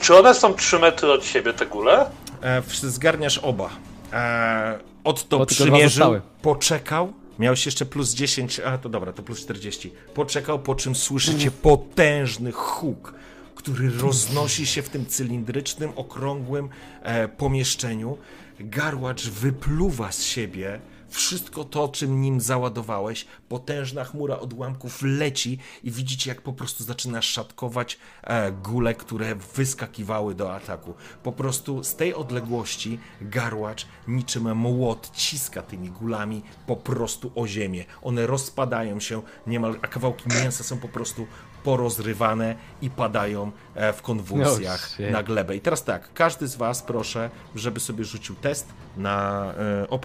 Czy 0.00 0.16
one 0.16 0.34
są 0.34 0.54
3 0.54 0.78
metry 0.78 1.12
od 1.12 1.24
siebie, 1.24 1.52
te 1.52 1.66
góle? 1.66 2.10
E, 2.42 2.62
zgarniasz 2.66 3.38
oba. 3.38 3.70
E, 4.12 4.78
Otto 5.04 5.22
tylko 5.22 5.44
dwa 5.46 5.54
przymierzył, 5.54 5.88
zostały. 5.88 6.20
poczekał, 6.42 7.12
miałeś 7.38 7.66
jeszcze 7.66 7.86
plus 7.86 8.14
10, 8.14 8.60
a 8.60 8.78
to 8.78 8.88
dobra, 8.88 9.12
to 9.12 9.22
plus 9.22 9.40
40. 9.40 9.92
Poczekał, 10.14 10.58
po 10.58 10.74
czym 10.74 10.94
słyszycie 10.94 11.50
potężny 11.50 12.52
huk, 12.52 13.14
który 13.54 13.90
roznosi 13.98 14.66
się 14.66 14.82
w 14.82 14.88
tym 14.88 15.06
cylindrycznym, 15.06 15.92
okrągłym 15.96 16.68
e, 17.02 17.28
pomieszczeniu. 17.28 18.18
Garłacz 18.60 19.28
wypluwa 19.28 20.12
z 20.12 20.22
siebie 20.22 20.80
wszystko 21.08 21.64
to, 21.64 21.88
czym 21.88 22.20
nim 22.20 22.40
załadowałeś. 22.40 23.26
Potężna 23.48 24.04
chmura 24.04 24.38
odłamków 24.38 25.02
leci 25.02 25.58
i 25.84 25.90
widzicie, 25.90 26.30
jak 26.30 26.42
po 26.42 26.52
prostu 26.52 26.84
zaczyna 26.84 27.22
szatkować 27.22 27.98
e, 28.22 28.52
gule, 28.52 28.94
które 28.94 29.34
wyskakiwały 29.34 30.34
do 30.34 30.54
ataku. 30.54 30.94
Po 31.22 31.32
prostu 31.32 31.84
z 31.84 31.96
tej 31.96 32.14
odległości 32.14 32.98
garłacz 33.20 33.86
niczym 34.08 34.56
młot 34.56 35.10
ciska 35.14 35.62
tymi 35.62 35.90
gulami 35.90 36.42
po 36.66 36.76
prostu 36.76 37.32
o 37.34 37.46
ziemię. 37.46 37.84
One 38.02 38.26
rozpadają 38.26 39.00
się 39.00 39.22
niemal, 39.46 39.78
a 39.82 39.88
kawałki 39.88 40.24
mięsa 40.42 40.64
są 40.64 40.78
po 40.78 40.88
prostu 40.88 41.26
porozrywane 41.66 42.54
i 42.82 42.90
padają 42.90 43.52
e, 43.74 43.92
w 43.92 44.02
konwulsjach 44.02 44.80
shit. 44.80 45.10
na 45.10 45.22
glebę. 45.22 45.56
I 45.56 45.60
teraz 45.60 45.84
tak, 45.84 46.12
każdy 46.14 46.48
z 46.48 46.56
was 46.56 46.82
proszę, 46.82 47.30
żeby 47.54 47.80
sobie 47.80 48.04
rzucił 48.04 48.34
test 48.34 48.68
na, 48.96 49.52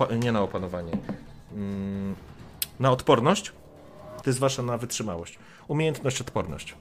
e, 0.09 0.17
nie 0.17 0.31
na 0.31 0.41
opanowanie, 0.41 0.97
mm, 1.53 2.15
na 2.79 2.91
odporność. 2.91 3.53
To 4.23 4.29
jest 4.29 4.39
wasza 4.39 4.63
na 4.63 4.77
wytrzymałość. 4.77 5.39
Umiejętność, 5.67 6.21
odporność. 6.21 6.75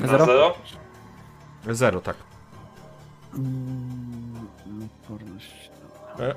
Na 0.00 0.06
Zero? 0.08 0.26
zero? 0.26 0.54
Zero, 1.70 2.00
tak. 2.00 2.16
E, 3.34 3.38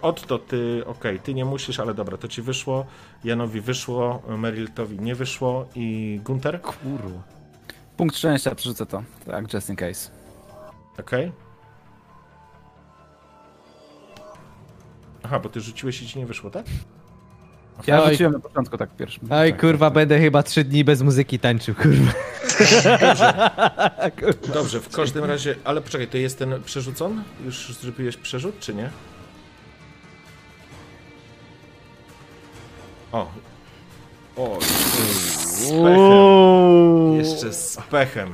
Otto, 0.02 0.38
ty, 0.40 0.84
okej, 0.86 1.20
ty 1.20 1.34
nie 1.34 1.46
musisz, 1.46 1.80
ale 1.80 1.94
dobra, 1.94 2.18
to 2.18 2.28
ci 2.28 2.42
wyszło, 2.42 2.86
Janowi 3.24 3.62
wyszło, 3.62 4.22
Meriltowi 4.38 5.00
nie 5.00 5.16
wyszło 5.16 5.68
i 5.76 6.20
Gunter, 6.24 6.62
Kurwa. 6.62 7.24
Punkt 7.98 8.18
szczęścia, 8.18 8.56
przerzucę 8.56 8.86
to. 8.86 9.04
Tak, 9.26 9.54
just 9.54 9.70
in 9.70 9.76
case. 9.76 10.10
okej. 11.00 11.32
Aha, 15.24 15.40
bo 15.40 15.50
ty 15.50 15.62
rzuciłeś 15.62 16.02
i 16.02 16.08
ci 16.08 16.20
nie 16.20 16.26
wyszło, 16.26 16.50
tak? 16.50 16.66
Ja 17.88 18.04
Oj. 18.04 18.12
rzuciłem 18.12 18.34
na 18.34 18.40
początku 18.40 18.78
tak 18.78 18.90
pierwszym. 18.96 19.28
Oj, 19.32 19.52
tak, 19.52 19.62
kurwa, 19.62 19.90
będę 19.90 20.20
chyba 20.20 20.44
3 20.44 20.64
dni 20.64 20.84
bez 20.84 21.02
muzyki 21.02 21.40
tańczył, 21.40 21.76
kurwa. 21.82 22.12
Dobrze, 24.54 24.80
w 24.80 24.90
każdym 24.96 25.24
razie, 25.26 25.56
ale 25.64 25.82
poczekaj, 25.82 26.08
to 26.08 26.18
jest 26.18 26.40
ten 26.40 26.64
przerzucony? 26.64 27.22
Już 27.46 27.74
zrobiłeś 27.82 28.18
przerzut, 28.18 28.60
czy 28.60 28.76
nie? 28.76 28.90
O. 33.12 33.28
O, 34.38 34.58
z 34.62 35.70
pechem. 35.70 37.14
Jeszcze 37.18 37.54
z 37.54 37.78
pechem. 37.92 38.34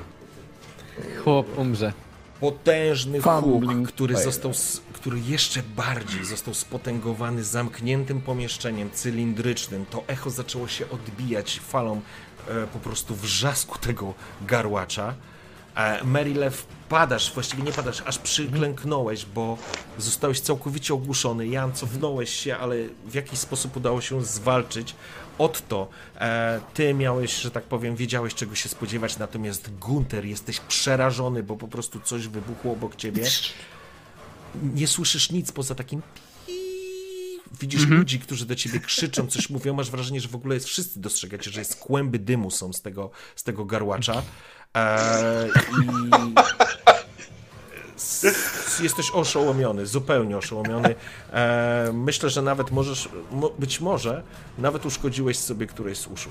Chłop 1.23 1.57
umrze. 1.57 1.93
Potężny 2.39 3.19
huk, 3.21 3.32
Fumbling 3.43 3.88
który 3.88 4.15
został, 4.17 4.51
s- 4.51 4.82
który 4.93 5.19
jeszcze 5.19 5.63
bardziej 5.76 6.26
został 6.26 6.53
spotęgowany 6.53 7.43
zamkniętym 7.43 8.21
pomieszczeniem 8.21 8.91
cylindrycznym. 8.91 9.86
To 9.86 10.03
echo 10.07 10.30
zaczęło 10.30 10.67
się 10.67 10.89
odbijać 10.89 11.59
falą 11.59 12.01
e, 12.47 12.67
po 12.67 12.80
prostu 12.80 13.15
wrzasku 13.15 13.78
tego 13.80 14.13
garłacza. 14.41 15.13
E, 15.76 16.03
Marylew, 16.03 16.65
padasz, 16.89 17.34
właściwie 17.34 17.63
nie 17.63 17.71
padasz, 17.71 18.03
aż 18.05 18.17
przyklęknąłeś, 18.17 19.26
bo 19.26 19.57
zostałeś 19.97 20.39
całkowicie 20.39 20.93
ogłuszony. 20.93 21.47
Jan, 21.47 21.73
cofnąłeś 21.73 22.30
się, 22.30 22.57
ale 22.57 22.76
w 23.05 23.13
jakiś 23.13 23.39
sposób 23.39 23.78
udało 23.78 24.01
się 24.01 24.26
zwalczyć. 24.26 24.95
Otto, 25.38 25.88
e, 26.15 26.61
ty 26.73 26.93
miałeś, 26.93 27.41
że 27.41 27.51
tak 27.51 27.63
powiem, 27.63 27.95
wiedziałeś 27.95 28.36
czego 28.36 28.55
się 28.55 28.69
spodziewać, 28.69 29.17
natomiast 29.17 29.78
Gunter, 29.80 30.26
jesteś 30.26 30.59
przerażony, 30.59 31.43
bo 31.43 31.57
po 31.57 31.67
prostu 31.67 31.99
coś 31.99 32.28
wybuchło 32.28 32.71
obok 32.71 32.95
ciebie. 32.95 33.23
Nie 34.76 34.88
słyszysz 34.88 35.32
nic 35.32 35.51
poza 35.51 35.76
takim 35.76 36.01
Widzisz 37.61 37.88
ludzi, 37.88 38.19
którzy 38.19 38.45
do 38.45 38.55
ciebie 38.55 38.80
krzyczą, 38.80 39.28
coś 39.28 39.49
mówią, 39.49 39.73
masz 39.73 39.91
wrażenie, 39.91 40.21
że 40.21 40.28
w 40.28 40.36
ogóle 40.36 40.55
jest, 40.55 40.67
wszyscy 40.67 40.99
dostrzegacie, 40.99 41.51
że 41.51 41.59
jest 41.59 41.76
kłęby 41.76 42.19
dymu 42.19 42.51
są 42.51 42.73
z 42.73 42.82
tego, 42.82 43.11
z 43.36 43.43
tego 43.43 43.65
garłacza. 43.65 44.23
E, 44.76 45.47
I 48.80 48.84
jesteś 48.84 49.11
oszołomiony, 49.11 49.86
zupełnie 49.86 50.38
oszołomiony. 50.38 50.95
E, 51.34 51.89
myślę, 51.93 52.30
że 52.30 52.41
nawet 52.41 52.71
możesz, 52.71 53.09
mo, 53.32 53.49
być 53.49 53.82
może, 53.82 54.23
nawet 54.57 54.86
uszkodziłeś 54.86 55.38
sobie 55.38 55.67
któreś 55.67 55.97
z 55.97 56.07
uszu. 56.07 56.30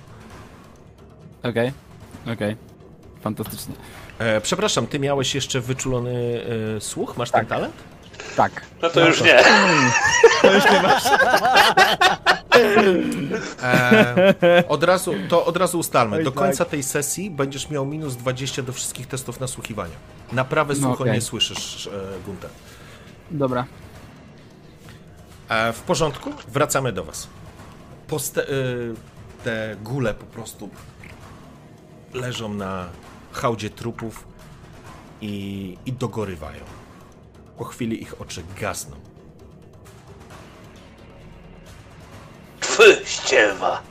Okej, 1.42 1.72
okej. 2.32 2.56
Fantastycznie. 3.20 3.74
E, 4.18 4.40
przepraszam, 4.40 4.86
ty 4.86 4.98
miałeś 4.98 5.34
jeszcze 5.34 5.60
wyczulony 5.60 6.44
e, 6.76 6.80
słuch? 6.80 7.16
Masz 7.16 7.30
ten 7.30 7.46
talent? 7.46 7.74
Tak. 8.36 8.62
No 8.82 8.90
to 8.90 9.06
już 9.08 9.22
nie. 9.22 9.42
E, 13.62 14.64
od 14.68 14.84
razu, 14.84 15.14
to 15.28 15.44
od 15.44 15.56
razu 15.56 15.78
ustalmy. 15.78 16.24
Do 16.24 16.32
końca 16.32 16.64
tej 16.64 16.82
sesji 16.82 17.30
będziesz 17.30 17.70
miał 17.70 17.86
minus 17.86 18.16
20 18.16 18.62
do 18.62 18.72
wszystkich 18.72 19.06
testów 19.06 19.40
nasłuchiwania. 19.40 19.94
Na 20.32 20.44
prawe 20.44 20.74
No 20.74 20.80
słucho 20.80 21.02
okej. 21.02 21.12
nie 21.14 21.20
słyszysz, 21.20 21.86
e, 21.86 21.90
Gunter. 22.26 22.50
Dobra. 23.30 23.64
E, 25.48 25.72
w 25.72 25.80
porządku, 25.80 26.30
wracamy 26.48 26.92
do 26.92 27.04
was. 27.04 27.28
Poste, 28.06 28.48
y, 28.48 28.94
te 29.44 29.76
gule 29.82 30.14
po 30.14 30.26
prostu 30.26 30.70
leżą 32.14 32.54
na 32.54 32.86
hałdzie 33.32 33.70
trupów 33.70 34.26
i, 35.20 35.76
i 35.86 35.92
dogorywają. 35.92 36.60
Po 37.58 37.64
chwili 37.64 38.02
ich 38.02 38.20
oczy 38.20 38.42
gasną. 38.60 38.96
Twy, 42.60 43.00
ściewa. 43.04 43.82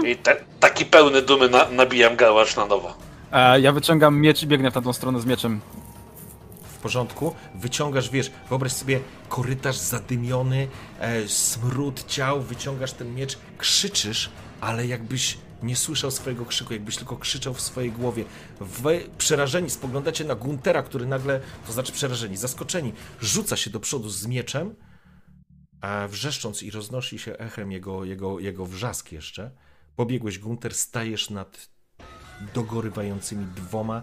I 0.10 0.16
te, 0.16 0.36
taki 0.60 0.84
pełny 0.84 1.22
dumy 1.22 1.48
na, 1.48 1.68
nabijam 1.68 2.16
gałacz 2.16 2.56
na 2.56 2.66
nowo. 2.66 2.94
E, 3.32 3.60
ja 3.60 3.72
wyciągam 3.72 4.20
miecz 4.20 4.42
i 4.42 4.46
biegnę 4.46 4.70
w 4.70 4.74
tamtą 4.74 4.92
stronę 4.92 5.20
z 5.20 5.26
mieczem. 5.26 5.60
w 6.62 6.78
porządku, 6.82 7.34
wyciągasz, 7.54 8.10
wiesz, 8.10 8.30
wyobraź 8.48 8.72
sobie 8.72 9.00
korytarz 9.28 9.76
zadymiony, 9.76 10.68
e, 11.00 11.28
smród 11.28 12.06
ciał, 12.06 12.40
wyciągasz 12.40 12.92
ten 12.92 13.14
miecz, 13.14 13.38
krzyczysz, 13.58 14.30
ale 14.60 14.86
jakbyś 14.86 15.38
nie 15.62 15.76
słyszał 15.76 16.10
swojego 16.10 16.44
krzyku, 16.46 16.72
jakbyś 16.72 16.96
tylko 16.96 17.16
krzyczał 17.16 17.54
w 17.54 17.60
swojej 17.60 17.92
głowie. 17.92 18.24
Wy 18.60 19.10
przerażeni 19.18 19.70
spoglądacie 19.70 20.24
na 20.24 20.34
Guntera, 20.34 20.82
który 20.82 21.06
nagle, 21.06 21.40
to 21.66 21.72
znaczy 21.72 21.92
przerażeni, 21.92 22.36
zaskoczeni, 22.36 22.92
rzuca 23.20 23.56
się 23.56 23.70
do 23.70 23.80
przodu 23.80 24.08
z 24.08 24.26
mieczem, 24.26 24.74
a 25.80 26.08
wrzeszcząc 26.08 26.62
i 26.62 26.70
roznosi 26.70 27.18
się 27.18 27.38
echem 27.38 27.72
jego, 27.72 28.04
jego, 28.04 28.40
jego 28.40 28.66
wrzask 28.66 29.12
jeszcze. 29.12 29.50
Pobiegłeś, 29.96 30.38
Gunter, 30.38 30.74
stajesz 30.74 31.30
nad 31.30 31.68
dogorywającymi 32.54 33.46
dwoma 33.46 34.02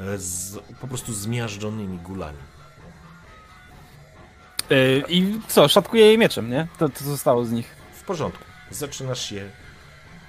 e, 0.00 0.18
z, 0.18 0.58
po 0.80 0.86
prostu 0.86 1.12
zmiażdżonymi 1.12 1.98
gulami. 1.98 2.38
E, 4.70 4.98
I 5.08 5.40
co, 5.48 5.68
szatkuję 5.68 6.06
jej 6.06 6.18
mieczem, 6.18 6.50
nie? 6.50 6.68
To, 6.78 6.88
to 6.88 7.04
zostało 7.04 7.44
z 7.44 7.52
nich. 7.52 7.76
W 7.94 8.04
porządku. 8.04 8.44
Zaczynasz 8.70 9.32
je 9.32 9.50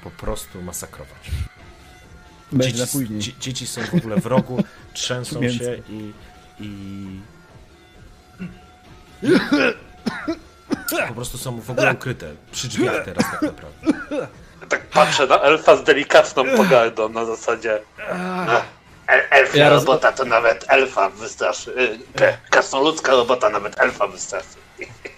po 0.06 0.12
prostu 0.26 0.62
masakrować. 0.62 1.32
Dzieci, 2.54 2.88
dzie- 3.10 3.32
dzieci 3.40 3.68
są 3.68 3.82
w 3.82 3.94
ogóle 3.94 4.16
w 4.22 4.26
rogu, 4.26 4.64
trzęsą 4.94 5.42
się 5.50 5.78
i, 5.90 6.14
i... 6.60 7.06
Po 11.08 11.14
prostu 11.14 11.38
są 11.38 11.62
w 11.62 11.70
ogóle 11.72 11.94
ukryte 11.94 12.28
przy 12.52 12.68
drzwiach 12.68 13.06
teraz 13.06 13.24
tak 13.32 13.42
naprawdę. 13.42 14.28
Tak 14.70 14.86
patrzę 14.88 15.28
na 15.28 15.40
elfa 15.42 15.76
z 15.78 15.84
delikatną 15.84 16.44
pogardą 16.58 17.10
na 17.10 17.26
zasadzie. 17.26 17.80
No, 18.48 18.62
el, 19.08 19.22
elfia 19.32 19.58
Ja 19.60 19.70
robota 19.70 20.12
to 20.12 20.26
nawet 20.26 20.66
elfa 20.68 21.10
wystraszy. 21.10 21.72
Y, 21.72 22.00
te, 22.14 22.38
Krasnoludzka 22.50 23.12
robota 23.12 23.50
nawet 23.50 23.80
elfa 23.82 24.08
wystraszy. 24.08 24.48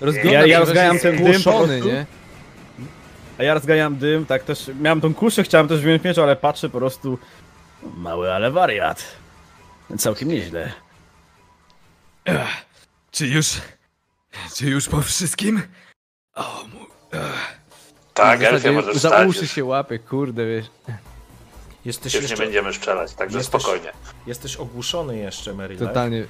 Rozglądam 0.02 0.34
Ja- 0.34 0.42
się, 0.42 0.48
ja 0.48 0.60
rozgajam 0.60 1.00
ten 1.00 1.16
dym 1.16 1.26
po 1.26 1.32
głuszony, 1.32 1.68
prostu. 1.68 1.88
nie? 1.88 2.06
A 3.40 3.44
ja 3.44 3.54
rozganiam 3.54 3.98
dym, 3.98 4.26
tak 4.26 4.44
też 4.44 4.72
miałem 4.80 5.02
tą 5.02 5.14
kuszę, 5.14 5.44
chciałem 5.44 5.68
też 5.68 5.82
wziąć 5.82 6.04
miecz, 6.04 6.18
ale 6.18 6.36
patrzę 6.36 6.70
po 6.70 6.78
prostu 6.78 7.18
mały, 7.84 8.34
ale 8.34 8.52
wariat. 8.52 9.04
Całkiem 9.98 10.30
nieźle. 10.30 10.74
Czy 13.12 13.28
już... 13.28 13.48
Czy 14.56 14.66
już 14.66 14.90
po 14.90 15.02
wszystkim? 15.02 15.62
O, 16.36 16.64
mu... 16.74 16.86
Tak, 18.14 18.42
elfia 18.42 18.52
zasadzie 18.52 18.72
możesz 18.72 18.98
Za 18.98 19.26
uszy 19.26 19.42
Już, 19.42 19.52
się 19.52 19.66
łapie, 19.66 20.00
kurde, 20.00 20.46
wiesz. 20.46 20.66
Jesteś 21.86 22.14
już 22.14 22.24
nie 22.24 22.30
jeszcze, 22.30 22.44
będziemy 22.44 22.74
strzelać, 22.74 23.14
także 23.14 23.38
Jesteś- 23.38 23.62
spokojnie. 23.62 23.92
jesteś 24.28 24.56
ogłuszony 24.56 25.18
jeszcze, 25.18 25.54
Maryland. 25.54 25.90
Totalnie. 25.90 26.26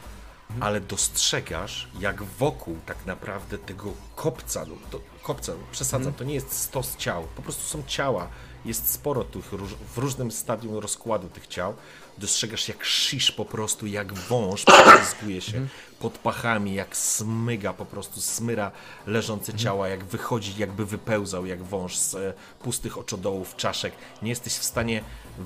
Ale 0.60 0.82
dostrzegasz, 0.82 1.88
jak 2.00 2.24
wokół 2.24 2.78
tak 2.86 3.06
naprawdę 3.06 3.58
tego 3.58 3.94
kopca, 4.16 4.66
no 4.68 4.76
to, 4.92 5.00
kopca, 5.24 5.54
przesadzam, 5.72 6.14
to 6.14 6.24
nie 6.24 6.34
jest 6.34 6.54
stos 6.54 6.96
ciał, 6.96 7.28
po 7.36 7.42
prostu 7.42 7.64
są 7.64 7.84
ciała, 7.88 8.28
jest 8.66 8.92
sporo 8.94 9.24
tych 9.24 9.52
róż, 9.52 9.76
w 9.96 9.98
różnym 9.98 10.32
stadium 10.32 10.78
rozkładu 10.78 11.30
tych 11.30 11.48
ciał, 11.48 11.74
dostrzegasz 12.18 12.68
jak 12.68 12.86
shish 12.86 13.32
po 13.32 13.46
prostu, 13.46 13.88
jak 13.88 14.14
wąż 14.14 14.66
prześlizguje 14.66 15.42
się 15.42 15.68
pod 16.00 16.18
pachami, 16.18 16.74
jak 16.74 16.98
smyga 16.98 17.74
po 17.74 17.86
prostu, 17.86 18.22
smyra 18.22 18.72
leżące 19.08 19.54
ciała, 19.54 19.88
jak 19.88 20.06
wychodzi, 20.06 20.54
jakby 20.58 20.86
wypełzał 20.86 21.46
jak 21.46 21.64
wąż 21.64 21.98
z 21.98 22.16
e, 22.16 22.34
pustych 22.60 22.98
oczodołów, 22.98 23.56
czaszek. 23.56 23.94
Nie 24.22 24.30
jesteś 24.30 24.54
w 24.54 24.64
stanie 24.64 25.04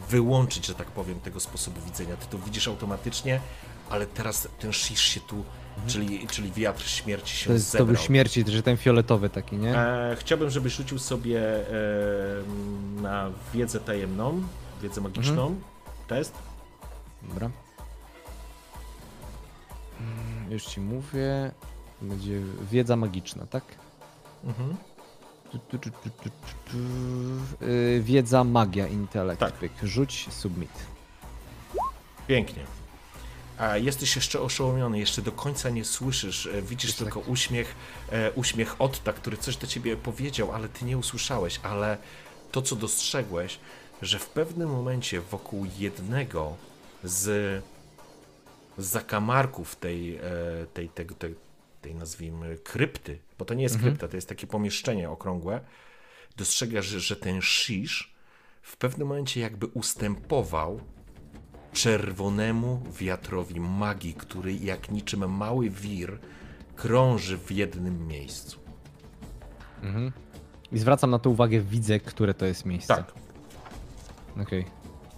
wyłączyć, 0.10 0.66
że 0.66 0.76
tak 0.76 0.88
powiem, 0.88 1.20
tego 1.20 1.40
sposobu 1.40 1.82
widzenia. 1.82 2.18
Ty 2.18 2.26
to 2.28 2.38
widzisz 2.38 2.68
automatycznie, 2.68 3.42
ale 3.92 4.06
teraz 4.08 4.48
ten 4.60 4.74
shish 4.74 5.02
się 5.02 5.20
tu, 5.20 5.44
czyli, 5.88 6.28
czyli 6.28 6.52
wiatr 6.52 6.84
śmierci 6.88 7.36
się 7.38 7.48
To, 7.48 7.54
jest, 7.54 7.66
to 7.66 7.78
zebrał. 7.78 7.88
był 7.88 7.96
śmierci, 8.06 8.44
że 8.48 8.64
ten 8.64 8.78
fioletowy 8.78 9.30
taki, 9.30 9.56
nie? 9.58 9.78
E, 9.78 10.16
chciałbym, 10.20 10.50
żebyś 10.50 10.74
rzucił 10.76 11.00
sobie 11.00 11.40
e, 11.40 11.62
na 13.02 13.30
wiedzę 13.54 13.80
tajemną, 13.80 14.44
wiedzę 14.82 15.02
magiczną, 15.02 15.56
test. 16.08 16.34
Dobra. 17.22 17.50
Mm, 20.00 20.52
Już 20.52 20.64
ci 20.66 20.82
mówię. 20.82 21.52
Będzie 22.02 22.42
wiedza 22.72 22.96
magiczna, 22.96 23.46
tak? 23.46 23.64
Mhm. 24.44 24.76
Tu, 25.52 25.60
tu, 25.60 25.78
tu, 25.78 25.90
tu, 25.90 26.10
tu, 26.10 26.10
tu, 26.30 26.30
tu. 26.72 26.78
Y, 27.66 28.02
Wiedza, 28.04 28.44
magia, 28.44 28.88
intelekt. 28.88 29.40
Tak. 29.40 29.54
Rzuć, 29.84 30.28
submit. 30.32 30.72
Pięknie. 32.28 32.64
A 33.62 33.78
jesteś 33.78 34.16
jeszcze 34.16 34.42
oszołomiony, 34.42 35.00
jeszcze 35.00 35.22
do 35.22 35.32
końca 35.32 35.70
nie 35.70 35.86
słyszysz, 35.86 36.46
e, 36.46 36.62
widzisz 36.62 36.94
tylko 36.94 37.20
uśmiech, 37.20 37.76
e, 38.10 38.32
uśmiech 38.32 38.82
Otta, 38.82 39.14
który 39.14 39.38
coś 39.38 39.58
do 39.58 39.68
ciebie 39.68 39.98
powiedział, 39.98 40.52
ale 40.52 40.70
ty 40.70 40.86
nie 40.86 40.98
usłyszałeś, 40.98 41.60
ale 41.64 41.98
to, 42.52 42.62
co 42.62 42.76
dostrzegłeś, 42.76 43.60
że 44.02 44.20
w 44.20 44.30
pewnym 44.30 44.70
momencie 44.70 45.22
wokół 45.22 45.68
jednego 45.78 46.56
z 47.04 47.64
zakamarków 48.78 49.76
tej, 49.76 50.16
e, 50.16 50.22
tej, 50.74 50.90
tego, 50.90 51.16
tej, 51.16 51.36
tej 51.82 51.96
nazwijmy 51.96 52.58
krypty, 52.58 53.20
bo 53.38 53.46
to 53.46 53.54
nie 53.54 53.64
jest 53.64 53.80
krypta, 53.80 54.08
to 54.08 54.16
jest 54.16 54.30
takie 54.30 54.48
pomieszczenie 54.48 55.10
okrągłe, 55.10 55.62
dostrzegasz, 56.38 56.86
że, 56.86 57.00
że 57.00 57.16
ten 57.16 57.42
shish 57.42 58.14
w 58.62 58.78
pewnym 58.78 59.08
momencie 59.08 59.42
jakby 59.42 59.66
ustępował 59.68 60.82
czerwonemu 61.74 62.82
wiatrowi 63.00 63.60
magii, 63.60 64.14
który 64.14 64.54
jak 64.54 64.92
niczym 64.92 65.32
mały 65.32 65.70
wir 65.70 66.18
krąży 66.76 67.38
w 67.38 67.52
jednym 67.52 68.08
miejscu. 68.08 68.60
I 70.72 70.80
zwracam 70.80 71.12
na 71.12 71.20
to 71.20 71.30
uwagę, 71.30 71.60
widzę, 71.60 72.00
które 72.00 72.34
to 72.34 72.46
jest 72.46 72.66
miejsce. 72.66 72.96
Tak. 72.96 73.14
Okej. 74.42 74.66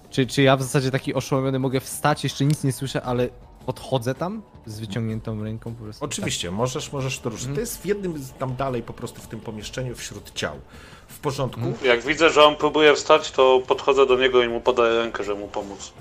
Czy, 0.10 0.28
czy 0.28 0.42
ja 0.42 0.58
w 0.58 0.64
zasadzie 0.64 0.92
taki 0.92 1.14
oszołomiony 1.14 1.60
mogę 1.60 1.80
wstać, 1.80 2.24
jeszcze 2.24 2.46
nic 2.46 2.64
nie 2.64 2.72
słyszę, 2.72 3.02
ale 3.02 3.30
podchodzę 3.66 4.16
tam 4.16 4.42
z 4.66 4.80
wyciągniętą 4.80 5.44
ręką 5.44 5.76
po 5.76 5.84
prostu? 5.84 6.06
Oczywiście, 6.06 6.52
możesz, 6.52 6.92
możesz 6.92 7.20
to 7.20 7.30
ruszyć. 7.30 7.50
To 7.54 7.60
jest 7.60 7.82
w 7.82 7.86
jednym 7.86 8.26
tam 8.40 8.56
dalej 8.56 8.84
po 8.84 8.94
prostu 8.94 9.22
w 9.22 9.28
tym 9.28 9.40
pomieszczeniu 9.40 9.96
wśród 9.96 10.32
ciał. 10.34 10.60
W 11.08 11.20
porządku. 11.20 11.62
Jak 11.86 12.02
widzę, 12.02 12.30
że 12.30 12.44
on 12.44 12.56
próbuje 12.56 12.96
wstać, 12.96 13.32
to 13.32 13.62
podchodzę 13.68 14.06
do 14.06 14.18
niego 14.18 14.44
i 14.44 14.50
mu 14.50 14.62
podaję 14.62 14.98
rękę, 14.98 15.24
żeby 15.24 15.40
mu 15.40 15.48
pomóc. 15.48 15.94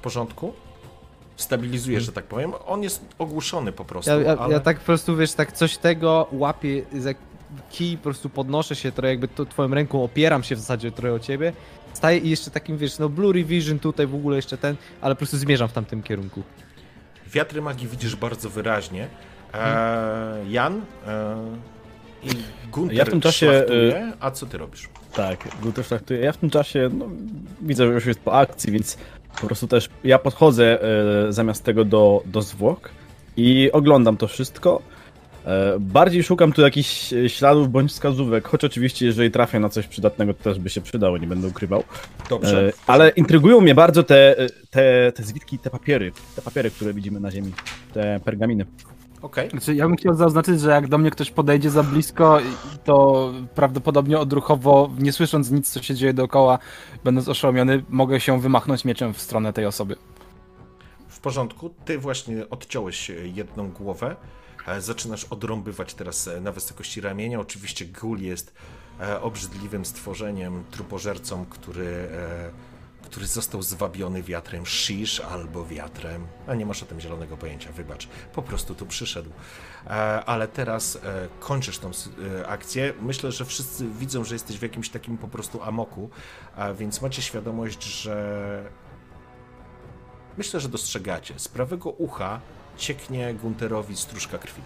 W 0.00 0.02
porządku. 0.02 0.52
Stabilizuje, 1.36 2.00
że 2.00 2.12
tak 2.12 2.24
powiem. 2.24 2.52
On 2.66 2.82
jest 2.82 3.04
ogłuszony 3.18 3.72
po 3.72 3.84
prostu, 3.84 4.10
Ja, 4.10 4.20
ja, 4.20 4.38
ale... 4.38 4.52
ja 4.52 4.60
tak 4.60 4.78
po 4.78 4.84
prostu, 4.84 5.16
wiesz, 5.16 5.32
tak 5.32 5.52
coś 5.52 5.76
tego 5.76 6.26
łapię 6.32 6.82
za 6.98 7.10
kij, 7.70 7.96
po 7.96 8.02
prostu 8.02 8.28
podnoszę 8.28 8.76
się 8.76 8.92
trochę, 8.92 9.08
jakby 9.08 9.28
to 9.28 9.46
twoją 9.46 9.68
ręką 9.68 10.04
opieram 10.04 10.42
się 10.42 10.56
w 10.56 10.58
zasadzie 10.58 10.92
trochę 10.92 11.14
o 11.14 11.18
ciebie. 11.18 11.52
Staję 11.92 12.18
i 12.18 12.30
jeszcze 12.30 12.50
takim, 12.50 12.78
wiesz, 12.78 12.98
no 12.98 13.08
blurry 13.08 13.44
vision 13.44 13.78
tutaj 13.78 14.06
w 14.06 14.14
ogóle 14.14 14.36
jeszcze 14.36 14.58
ten, 14.58 14.76
ale 15.00 15.14
po 15.14 15.18
prostu 15.18 15.36
zmierzam 15.36 15.68
w 15.68 15.72
tamtym 15.72 16.02
kierunku. 16.02 16.42
Wiatry 17.26 17.62
magii 17.62 17.88
widzisz 17.88 18.16
bardzo 18.16 18.50
wyraźnie. 18.50 19.08
E, 19.54 20.44
Jan 20.48 20.82
e, 21.06 21.36
i 22.22 22.28
Gunter 22.70 22.96
Ja 22.96 23.04
w 23.04 23.10
tym 23.10 23.20
czasie, 23.20 23.46
szlachtuje, 23.46 24.12
a 24.20 24.30
co 24.30 24.46
ty 24.46 24.58
robisz? 24.58 24.88
Tak, 25.12 25.48
też 25.74 25.88
traktuję. 25.88 26.20
Ja 26.20 26.32
w 26.32 26.36
tym 26.36 26.50
czasie 26.50 26.90
no, 26.92 27.08
widzę, 27.60 27.86
że 27.86 27.92
już 27.92 28.06
jest 28.06 28.20
po 28.20 28.38
akcji, 28.38 28.72
więc 28.72 28.98
po 29.40 29.46
prostu 29.46 29.66
też 29.66 29.88
ja 30.04 30.18
podchodzę 30.18 30.82
e, 30.82 31.32
zamiast 31.32 31.64
tego 31.64 31.84
do, 31.84 32.22
do 32.26 32.42
zwłok 32.42 32.90
i 33.36 33.72
oglądam 33.72 34.16
to 34.16 34.28
wszystko. 34.28 34.82
E, 35.46 35.76
bardziej 35.80 36.22
szukam 36.22 36.52
tu 36.52 36.62
jakichś 36.62 37.12
e, 37.12 37.28
śladów 37.28 37.70
bądź 37.70 37.90
wskazówek, 37.90 38.48
choć 38.48 38.64
oczywiście 38.64 39.06
jeżeli 39.06 39.30
trafię 39.30 39.60
na 39.60 39.68
coś 39.68 39.86
przydatnego, 39.86 40.34
to 40.34 40.44
też 40.44 40.58
by 40.58 40.70
się 40.70 40.80
przydało, 40.80 41.18
nie 41.18 41.26
będę 41.26 41.48
ukrywał. 41.48 41.84
Dobrze. 42.30 42.72
Ale 42.86 43.08
intrygują 43.08 43.60
mnie 43.60 43.74
bardzo 43.74 44.02
te, 44.02 44.36
te, 44.70 45.12
te 45.12 45.22
zwitki, 45.22 45.58
te 45.58 45.70
papiery, 45.70 46.12
te 46.36 46.42
papiery, 46.42 46.70
które 46.70 46.94
widzimy 46.94 47.20
na 47.20 47.30
ziemi, 47.30 47.52
te 47.94 48.20
pergaminy. 48.24 48.66
Okej. 49.22 49.50
Znaczy, 49.50 49.74
ja 49.74 49.86
bym 49.88 49.96
chciał 49.96 50.14
zaznaczyć, 50.14 50.60
że 50.60 50.70
jak 50.70 50.88
do 50.88 50.98
mnie 50.98 51.10
ktoś 51.10 51.30
podejdzie 51.30 51.70
za 51.70 51.82
blisko, 51.82 52.38
to 52.84 53.32
prawdopodobnie 53.54 54.18
odruchowo, 54.18 54.90
nie 54.98 55.12
słysząc 55.12 55.50
nic, 55.50 55.70
co 55.70 55.82
się 55.82 55.94
dzieje 55.94 56.14
dookoła, 56.14 56.58
będąc 57.04 57.28
oszołomiony, 57.28 57.84
mogę 57.88 58.20
się 58.20 58.40
wymachnąć 58.40 58.84
mieczem 58.84 59.14
w 59.14 59.20
stronę 59.20 59.52
tej 59.52 59.66
osoby. 59.66 59.96
W 61.08 61.20
porządku. 61.20 61.70
Ty 61.84 61.98
właśnie 61.98 62.50
odciąłeś 62.50 63.10
e, 63.10 63.14
jedną 63.14 63.70
głowę. 63.70 64.16
E, 64.66 64.80
Zaczynasz 64.80 65.24
odrąbywać 65.24 65.94
teraz 65.94 66.28
e, 66.28 66.40
na 66.40 66.52
wysokości 66.52 67.00
ramienia. 67.00 67.40
Oczywiście 67.40 67.84
Gul 67.84 68.20
jest 68.20 68.54
obrzydliwym 69.22 69.84
stworzeniem, 69.84 70.64
trupożercą, 70.70 71.46
który, 71.50 71.86
e, 71.86 72.50
który 73.10 73.26
został 73.26 73.62
zwabiony 73.62 74.22
wiatrem 74.22 74.66
Shish 74.66 75.20
albo 75.20 75.66
wiatrem. 75.66 76.26
A 76.46 76.54
nie 76.54 76.66
masz 76.66 76.82
o 76.82 76.86
tym 76.86 77.00
zielonego 77.00 77.36
pojęcia, 77.36 77.72
wybacz. 77.72 78.08
Po 78.32 78.42
prostu 78.42 78.74
tu 78.74 78.86
przyszedł. 78.86 79.30
E, 79.86 79.90
Ale 80.24 80.48
teraz 80.48 80.96
e, 80.96 81.28
kończysz 81.40 81.78
tą 81.78 81.90
e, 81.90 82.46
akcję. 82.48 82.94
Myślę, 83.02 83.32
że 83.32 83.44
wszyscy 83.44 83.88
widzą, 83.88 84.24
że 84.24 84.34
jesteś 84.34 84.58
w 84.58 84.62
jakimś 84.62 84.88
takim 84.88 85.18
po 85.18 85.28
prostu 85.28 85.62
amoku, 85.62 86.10
więc 86.74 87.02
macie 87.02 87.22
świadomość, 87.22 87.82
że 87.84 88.70
Myślę, 90.38 90.60
że 90.60 90.68
dostrzegacie. 90.68 91.38
Z 91.38 91.48
prawego 91.48 91.90
ucha 91.90 92.40
cieknie 92.76 93.34
Gunterowi 93.34 93.96
stróżka 93.96 94.38
krwi. 94.38 94.62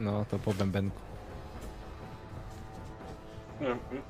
No, 0.00 0.24
to 0.24 0.38
po 0.38 0.54
bębenku. 0.54 1.05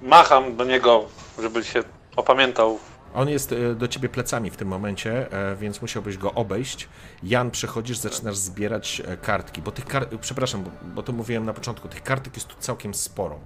Macham 0.02 0.56
do 0.56 0.64
niego, 0.64 1.04
żeby 1.42 1.64
się 1.64 1.82
opamiętał. 2.16 2.78
On 3.14 3.28
jest 3.28 3.52
e, 3.52 3.74
do 3.74 3.88
ciebie 3.88 4.08
plecami 4.08 4.50
w 4.50 4.56
tym 4.56 4.68
momencie, 4.68 5.32
e, 5.32 5.56
więc 5.56 5.82
musiałbyś 5.82 6.18
go 6.18 6.34
obejść. 6.34 6.88
Jan, 7.22 7.50
przechodzisz, 7.50 7.98
zaczynasz 7.98 8.36
zbierać 8.36 9.02
e, 9.06 9.16
kartki, 9.16 9.62
bo 9.62 9.72
tych 9.72 9.86
kart... 9.86 10.14
Przepraszam, 10.20 10.64
bo, 10.64 10.70
bo 10.94 11.02
to 11.02 11.12
mówiłem 11.12 11.44
na 11.44 11.52
początku, 11.52 11.88
tych 11.88 12.02
kartek 12.02 12.34
jest 12.34 12.46
tu 12.46 12.56
całkiem 12.58 12.94
sporo. 12.94 13.38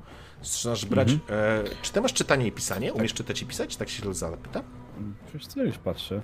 Zaczynasz 0.43 0.85
brać... 0.87 1.13
E, 1.13 1.17
czy 1.83 1.93
ty 1.93 2.01
masz 2.01 2.13
czytanie 2.13 2.47
i 2.47 2.53
pisanie? 2.53 2.93
Umiesz 2.93 3.15
czytać 3.15 3.43
i 3.43 3.47
pisać? 3.47 3.77
Tak 3.77 3.89
się 3.89 4.15
zapyta? 4.15 4.63
Wiesz 5.35 5.47
co, 5.47 5.63
już 5.63 5.79
patrzę. 5.79 6.21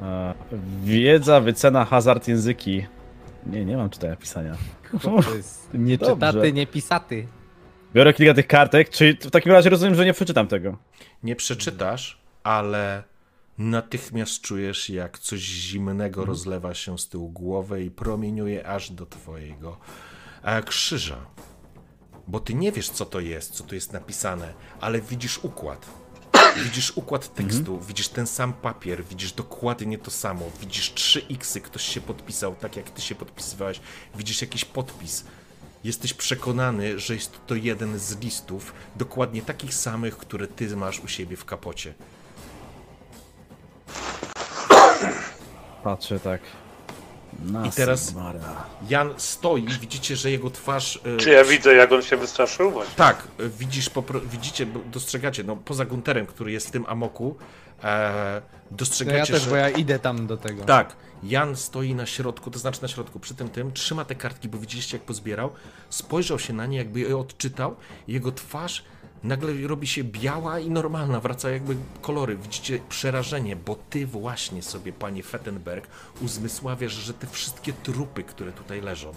E, 0.00 0.34
wiedza, 0.84 1.40
wycena, 1.40 1.84
hazard, 1.84 2.28
języki. 2.28 2.86
Nie, 3.46 3.64
nie 3.64 3.76
mam 3.76 3.90
czytania 3.90 4.16
pisania. 4.16 4.54
To 5.02 5.34
jest 5.36 5.68
nie 5.74 5.98
Dobrze. 5.98 6.14
czytaty, 6.14 6.52
nie 6.52 6.66
pisaty. 6.66 7.26
Biorę 7.94 8.14
kilka 8.14 8.34
tych 8.34 8.46
kartek, 8.46 8.90
czyli 8.90 9.16
w 9.16 9.30
takim 9.30 9.52
razie 9.52 9.70
rozumiem, 9.70 9.94
że 9.94 10.04
nie 10.04 10.12
przeczytam 10.12 10.46
tego. 10.46 10.76
Nie 11.22 11.36
przeczytasz, 11.36 12.20
ale 12.42 13.02
natychmiast 13.58 14.40
czujesz, 14.40 14.90
jak 14.90 15.18
coś 15.18 15.40
zimnego 15.40 16.24
rozlewa 16.24 16.74
się 16.74 16.98
z 16.98 17.08
tyłu 17.08 17.28
głowy 17.28 17.84
i 17.84 17.90
promieniuje 17.90 18.66
aż 18.66 18.90
do 18.90 19.06
twojego 19.06 19.78
e, 20.42 20.62
krzyża. 20.62 21.26
Bo 22.28 22.40
ty 22.40 22.54
nie 22.54 22.72
wiesz, 22.72 22.90
co 22.90 23.06
to 23.06 23.20
jest, 23.20 23.54
co 23.54 23.64
tu 23.64 23.74
jest 23.74 23.92
napisane, 23.92 24.54
ale 24.80 25.00
widzisz 25.00 25.38
układ. 25.38 25.86
Widzisz 26.64 26.92
układ 26.96 27.34
tekstu, 27.34 27.80
widzisz 27.80 28.08
ten 28.08 28.26
sam 28.26 28.52
papier, 28.52 29.04
widzisz 29.04 29.32
dokładnie 29.32 29.98
to 29.98 30.10
samo, 30.10 30.50
widzisz 30.60 30.94
trzy 30.94 31.22
xy, 31.30 31.60
ktoś 31.60 31.82
się 31.82 32.00
podpisał 32.00 32.54
tak, 32.54 32.76
jak 32.76 32.90
ty 32.90 33.02
się 33.02 33.14
podpisywałeś, 33.14 33.80
widzisz 34.14 34.40
jakiś 34.40 34.64
podpis. 34.64 35.24
Jesteś 35.84 36.14
przekonany, 36.14 36.98
że 36.98 37.14
jest 37.14 37.38
to 37.46 37.54
jeden 37.54 37.98
z 37.98 38.18
listów, 38.18 38.72
dokładnie 38.96 39.42
takich 39.42 39.74
samych, 39.74 40.16
które 40.16 40.46
ty 40.46 40.76
masz 40.76 41.00
u 41.00 41.08
siebie 41.08 41.36
w 41.36 41.44
kapocie. 41.44 41.94
Patrzę 45.84 46.20
tak. 46.20 46.40
Na 47.44 47.66
I 47.66 47.70
teraz-. 47.70 48.14
Jan 48.88 49.14
stoi, 49.16 49.66
widzicie, 49.80 50.16
że 50.16 50.30
jego 50.30 50.50
twarz. 50.50 51.00
e, 51.04 51.16
Czy 51.16 51.30
ja 51.30 51.44
widzę, 51.44 51.74
jak 51.74 51.92
on 51.92 52.02
się 52.02 52.16
wystraszył? 52.16 52.70
Właśnie. 52.70 52.94
Tak, 52.96 53.22
e, 53.38 53.48
widzisz, 53.48 53.90
popro... 53.90 54.20
widzicie, 54.20 54.66
bo 54.66 54.80
dostrzegacie, 54.92 55.44
no 55.44 55.56
poza 55.56 55.84
Gunterem, 55.84 56.26
który 56.26 56.52
jest 56.52 56.68
w 56.68 56.70
tym 56.70 56.84
amoku, 56.88 57.36
e, 57.82 57.82
No 57.82 57.86
ja 57.86 58.42
dostrzegacie, 58.70 59.32
też, 59.32 59.42
że... 59.42 59.50
bo 59.50 59.56
ja 59.56 59.68
idę 59.70 59.98
tam 59.98 60.26
do 60.26 60.36
tego. 60.36 60.64
Tak, 60.64 60.96
Jan 61.22 61.56
stoi 61.56 61.94
na 61.94 62.06
środku, 62.06 62.50
to 62.50 62.58
znaczy 62.58 62.82
na 62.82 62.88
środku, 62.88 63.20
przy 63.20 63.34
tym 63.34 63.48
tym, 63.48 63.72
trzyma 63.72 64.04
te 64.04 64.14
kartki, 64.14 64.48
bo 64.48 64.58
widzieliście 64.58 64.96
jak 64.96 65.06
pozbierał, 65.06 65.50
spojrzał 65.90 66.38
się 66.38 66.52
na 66.52 66.66
nie, 66.66 66.78
jakby 66.78 67.00
je 67.00 67.16
odczytał, 67.16 67.76
jego 68.08 68.32
twarz 68.32 68.84
nagle 69.24 69.66
robi 69.66 69.86
się 69.86 70.04
biała 70.04 70.58
i 70.58 70.70
normalna, 70.70 71.20
wraca 71.20 71.50
jakby 71.50 71.76
kolory. 72.00 72.36
Widzicie 72.36 72.80
przerażenie, 72.88 73.56
bo 73.56 73.76
ty 73.90 74.06
właśnie 74.06 74.62
sobie, 74.62 74.92
panie 74.92 75.22
Fettenberg, 75.22 75.88
uzmysławiasz, 76.20 76.92
że 76.92 77.14
te 77.14 77.26
wszystkie 77.26 77.72
trupy, 77.72 78.22
które 78.22 78.52
tutaj 78.52 78.80
leżą, 78.80 79.12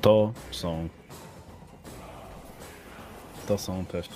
To 0.00 0.32
są. 0.50 0.88
To 3.48 3.58
są 3.58 3.86
też. 3.86 4.08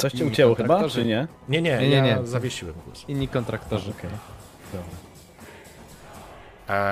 Coś 0.00 0.12
cię 0.12 0.26
ucięło 0.26 0.54
chyba, 0.54 0.68
kontraktorzy. 0.68 1.00
czy 1.02 1.06
nie? 1.06 1.28
Nie, 1.48 1.62
nie, 1.62 1.78
Nie, 1.78 1.88
nie, 1.88 1.96
ja 1.96 2.16
nie. 2.20 2.26
zawiesiłem 2.26 2.74
głos. 2.86 3.04
Inni 3.08 3.28
kontraktorzy. 3.28 3.90
Okej. 3.90 4.10
Dobra. 4.72 4.86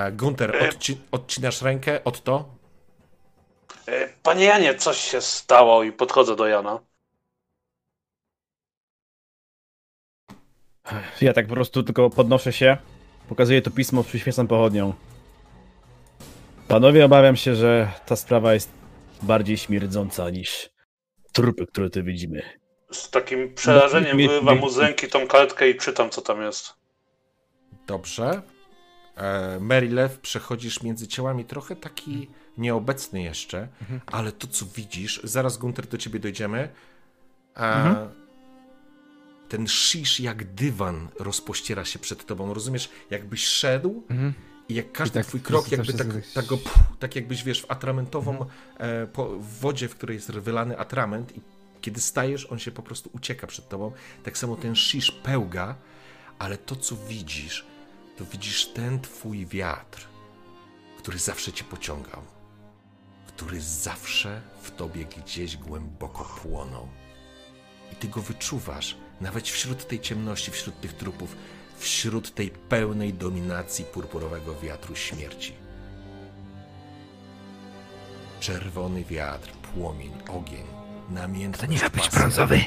E, 0.07 0.11
Gunter, 0.11 0.55
odci 0.69 0.97
odcinasz 1.11 1.61
rękę 1.61 2.03
od 2.03 2.23
to? 2.23 2.55
E, 3.87 4.09
Panie 4.23 4.45
Janie, 4.45 4.75
coś 4.75 4.97
się 4.97 5.21
stało 5.21 5.83
i 5.83 5.91
podchodzę 5.91 6.35
do 6.35 6.47
Jana. 6.47 6.79
Ja 11.21 11.33
tak 11.33 11.47
po 11.47 11.53
prostu 11.53 11.83
tylko 11.83 12.09
podnoszę 12.09 12.53
się, 12.53 12.77
pokazuję 13.29 13.61
to 13.61 13.71
pismo, 13.71 14.03
przyświecam 14.03 14.47
pochodnią. 14.47 14.93
Panowie, 16.67 17.05
obawiam 17.05 17.35
się, 17.35 17.55
że 17.55 17.91
ta 18.05 18.15
sprawa 18.15 18.53
jest 18.53 18.71
bardziej 19.21 19.57
śmierdząca 19.57 20.29
niż 20.29 20.69
trupy, 21.33 21.65
które 21.65 21.89
tu 21.89 22.03
widzimy. 22.03 22.41
Z 22.91 23.09
takim 23.09 23.53
przerażeniem 23.53 24.17
Mi- 24.17 24.23
mi- 24.23 24.29
wyrywam 24.29 24.55
mi- 24.55 24.61
mu 24.61 24.69
z 24.69 24.77
ręki 24.77 25.07
tą 25.07 25.27
kartkę 25.27 25.69
i 25.69 25.75
czytam, 25.77 26.09
co 26.09 26.21
tam 26.21 26.41
jest. 26.41 26.73
Dobrze. 27.87 28.41
E, 29.15 29.57
Merilew, 29.59 30.19
przechodzisz 30.19 30.83
między 30.83 31.07
ciałami 31.07 31.45
trochę 31.45 31.75
taki 31.75 32.27
nieobecny 32.57 33.21
jeszcze, 33.21 33.67
ale 34.05 34.31
to 34.31 34.47
co 34.47 34.65
widzisz, 34.75 35.21
zaraz 35.23 35.57
Gunter 35.57 35.87
do 35.87 35.97
ciebie 35.97 36.19
dojdziemy. 36.19 36.69
E, 37.57 38.09
Ten 39.49 39.67
shish 39.67 40.19
jak 40.19 40.43
dywan 40.53 41.07
rozpościera 41.19 41.85
się 41.85 41.99
przed 41.99 42.25
tobą. 42.25 42.53
Rozumiesz, 42.53 42.89
jakbyś 43.09 43.45
szedł 43.45 44.03
Mhm. 44.09 44.33
i 44.69 44.73
jak 44.75 44.91
każdy 44.91 45.19
tak 45.19 45.25
twój 45.25 45.41
krok 45.41 45.71
jakby 45.71 45.93
tak, 45.93 46.07
tak, 46.33 46.45
go, 46.45 46.57
tak- 46.57 46.63
pff, 46.63 46.79
tak 46.99 47.15
jakbyś 47.15 47.43
wiesz 47.43 47.61
w 47.61 47.71
atramentową 47.71 48.45
e, 48.77 49.07
po, 49.07 49.25
w 49.29 49.59
wodzie, 49.59 49.87
w 49.89 49.95
której 49.95 50.15
jest 50.15 50.31
wylany 50.31 50.77
atrament 50.77 51.37
i 51.37 51.41
kiedy 51.81 52.01
stajesz, 52.01 52.51
on 52.51 52.59
się 52.59 52.71
po 52.71 52.83
prostu 52.83 53.09
ucieka 53.13 53.47
przed 53.47 53.69
tobą. 53.69 53.91
Tak 54.23 54.37
samo 54.37 54.55
ten 54.55 54.75
shish 54.75 55.11
pełga, 55.11 55.75
ale 56.39 56.57
to 56.57 56.75
co 56.75 56.95
widzisz, 56.95 57.65
to 58.17 58.25
widzisz 58.25 58.67
ten 58.67 59.01
twój 59.01 59.45
wiatr, 59.45 60.07
który 60.97 61.19
zawsze 61.19 61.53
cię 61.53 61.63
pociągał, 61.63 62.21
który 63.27 63.61
zawsze 63.61 64.41
w 64.61 64.71
tobie 64.71 65.05
gdzieś 65.05 65.57
głęboko 65.57 66.25
płonął. 66.41 66.87
I 67.93 67.95
ty 67.95 68.07
go 68.07 68.21
wyczuwasz, 68.21 68.95
nawet 69.21 69.47
wśród 69.47 69.87
tej 69.87 69.99
ciemności, 69.99 70.51
wśród 70.51 70.81
tych 70.81 70.93
trupów, 70.93 71.35
wśród 71.77 72.35
tej 72.35 72.49
pełnej 72.49 73.13
dominacji 73.13 73.85
purpurowego 73.85 74.59
wiatru 74.59 74.95
śmierci. 74.95 75.53
Czerwony 78.39 79.03
wiatr, 79.03 79.51
płomień, 79.51 80.11
ogień, 80.29 80.78
namiętność. 81.11 81.59
To 81.61 81.71
nie 81.71 81.81
ma 81.81 81.89
być 81.89 82.03
pasja. 82.03 82.19
brązowy. 82.19 82.59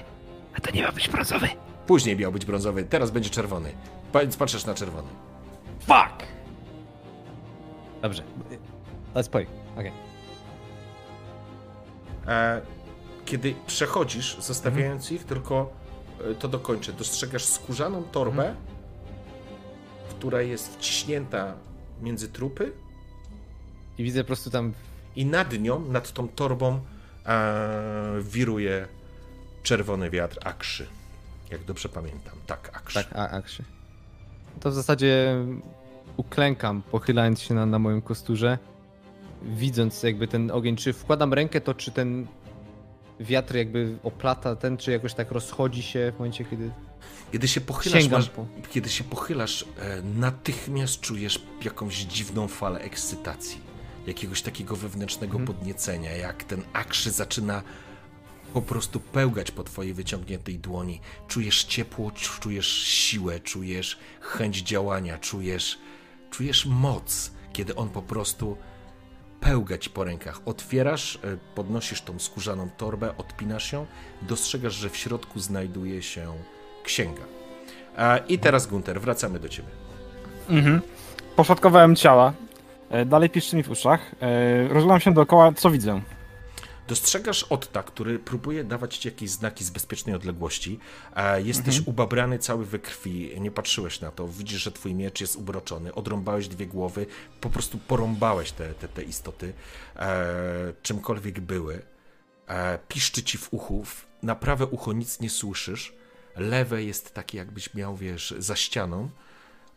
A 0.57 0.61
to 0.61 0.71
nie 0.71 0.83
ma 0.83 0.93
być 0.93 1.09
brązowy. 1.09 1.49
Później 1.87 2.17
miał 2.17 2.33
być 2.33 2.45
brązowy, 2.45 2.85
teraz 2.85 3.11
będzie 3.11 3.31
czerwony. 3.31 3.73
Więc 4.15 4.37
patrzysz 4.37 4.65
na 4.65 4.75
czerwony. 4.75 5.09
Fuck! 5.81 6.27
Dobrze. 8.03 8.23
Let's 9.15 9.29
play. 9.29 9.47
Okej. 9.77 9.93
E, 12.27 12.61
kiedy 13.25 13.55
przechodzisz, 13.67 14.37
zostawiając 14.41 15.13
ich, 15.13 15.25
tylko 15.25 15.73
e, 16.31 16.35
to 16.35 16.49
dokończę, 16.49 16.93
dostrzegasz 16.93 17.45
skórzaną 17.45 18.03
torbę, 18.03 18.55
która 20.11 20.43
jest 20.43 20.77
wciśnięta 20.77 21.55
między 22.03 22.29
trupy 22.29 22.73
I 23.99 24.05
widzę 24.05 24.21
po 24.21 24.27
prostu 24.27 24.51
tam... 24.51 24.73
i 25.17 25.27
nad 25.27 25.59
nią, 25.59 25.81
nad 25.81 26.13
tą 26.13 26.29
torbą 26.29 26.81
wiruje 28.21 28.89
czerwony 29.63 30.11
wiatr 30.11 30.39
akrzy. 30.45 30.87
Jak 31.51 31.65
dobrze 31.65 31.89
pamiętam. 31.89 32.35
Tak, 32.47 32.71
akrzy. 32.73 33.05
Tak, 33.05 33.13
a, 33.17 33.31
akrzy. 33.31 33.63
To 34.61 34.71
w 34.71 34.75
zasadzie 34.75 35.37
uklękam, 36.17 36.83
pochylając 36.91 37.41
się 37.41 37.55
na, 37.55 37.67
na 37.67 37.79
moim 37.79 38.03
kosturze, 38.03 38.59
widząc 39.43 40.03
jakby 40.03 40.29
ten 40.29 40.51
ogień, 40.51 40.77
czy 40.77 40.93
wkładam 40.93 41.35
rękę, 41.35 41.61
to 41.61 41.75
czy 41.75 41.91
ten 41.91 42.27
wiatr 43.21 43.55
jakby 43.55 43.97
oplata 44.03 44.57
ten, 44.57 44.77
czy 44.77 44.93
jakoś 44.93 45.15
tak 45.15 45.31
rozchodzi 45.31 45.83
się 45.83 46.13
w 46.17 46.19
momencie, 46.19 46.45
kiedy 46.45 46.71
Kiedy 47.33 47.49
się 47.49 47.61
pochylasz, 47.61 48.09
masz, 48.09 48.29
po... 48.29 48.47
kiedy 48.71 48.89
się 48.89 49.05
pochylasz, 49.05 49.65
e, 49.79 50.03
natychmiast 50.03 51.01
czujesz 51.01 51.43
jakąś 51.65 51.97
dziwną 51.97 52.49
falę 52.49 52.81
ekscytacji. 52.81 53.72
Jakiegoś 54.07 54.43
takiego 54.43 54.77
wewnętrznego 54.77 55.39
Mhm. 55.39 55.47
podniecenia, 55.57 56.13
jak 56.13 56.45
ten 56.45 56.63
akrzy 56.73 57.11
zaczyna 57.11 57.63
po 58.55 58.63
prostu 58.63 59.01
pełgać 59.01 59.51
po 59.51 59.65
twojej 59.65 59.95
wyciągniętej 59.95 60.59
dłoni. 60.59 61.01
Czujesz 61.29 61.65
ciepło, 61.65 62.11
czujesz 62.11 62.67
siłę, 62.83 63.41
czujesz 63.41 63.99
chęć 64.21 64.59
działania, 64.63 65.19
czujesz, 65.19 65.79
czujesz 66.31 66.67
moc, 66.67 67.31
kiedy 67.53 67.75
on 67.75 67.89
po 67.89 68.03
prostu 68.03 68.57
pełga 69.41 69.79
ci 69.79 69.91
po 69.91 70.05
rękach. 70.05 70.41
Otwierasz, 70.45 71.17
e, 71.17 71.37
podnosisz 71.55 72.03
tą 72.03 72.19
skórzaną 72.19 72.71
torbę, 72.77 73.17
odpinasz 73.17 73.73
ją, 73.73 73.87
dostrzegasz, 74.23 74.75
że 74.75 74.91
w 74.91 74.97
środku 74.97 75.41
znajduje 75.41 76.03
się 76.03 76.33
księga. 76.85 77.23
A, 77.97 78.17
I 78.17 78.39
teraz, 78.39 78.67
Gunter, 78.67 79.01
wracamy 79.01 79.39
do 79.41 79.49
ciebie. 79.49 79.69
Mhm. 80.49 80.81
Poszatkowałem 81.37 81.97
ciała. 81.97 82.33
E, 82.93 83.05
Dalej 83.05 83.31
piszczy 83.31 83.57
mi 83.57 83.63
w 83.63 83.71
uszach. 83.71 84.15
E, 84.21 84.69
Rozglądam 84.69 85.01
się 85.01 85.15
dookoła, 85.15 85.53
co 85.53 85.71
widzę. 85.71 86.01
Dostrzegasz 86.89 87.43
Otta, 87.45 87.83
który 87.83 88.19
próbuje 88.19 88.65
dawać 88.65 88.99
ci 88.99 89.09
jakieś 89.09 89.31
znaki 89.31 89.65
z 89.65 89.71
bezpiecznej 89.71 90.15
odległości. 90.15 90.79
A 91.15 91.39
jesteś 91.39 91.81
ubabrany 91.87 92.39
cały 92.39 92.67
we 92.67 92.79
krwi, 92.79 93.41
nie 93.41 93.51
patrzyłeś 93.51 94.01
na 94.01 94.11
to. 94.11 94.29
Widzisz, 94.29 94.63
że 94.63 94.73
twój 94.73 94.95
miecz 94.95 95.21
jest 95.21 95.37
ubroczony, 95.37 95.95
odrąbałeś 95.95 96.49
dwie 96.49 96.67
głowy, 96.67 97.07
po 97.41 97.51
prostu 97.51 97.79
porąbałeś 97.79 98.53
te, 98.53 98.75
te, 98.75 98.89
te 98.89 99.03
istoty, 99.03 99.53
e, 99.97 100.15
czymkolwiek 100.83 101.41
były. 101.41 101.83
E, 102.49 102.79
piszczy 102.89 103.23
ci 103.23 103.39
w 103.39 103.49
uchu, 103.53 103.85
na 104.23 104.35
prawe 104.35 104.67
ucho 104.67 104.93
nic 104.93 105.21
nie 105.21 105.31
słyszysz, 105.31 105.93
lewe 106.37 106.83
jest 106.83 107.15
takie, 107.15 107.39
jakbyś 107.39 107.75
miał, 107.75 107.97
wiesz, 107.97 108.35
za 108.39 108.57
ścianą. 108.57 109.09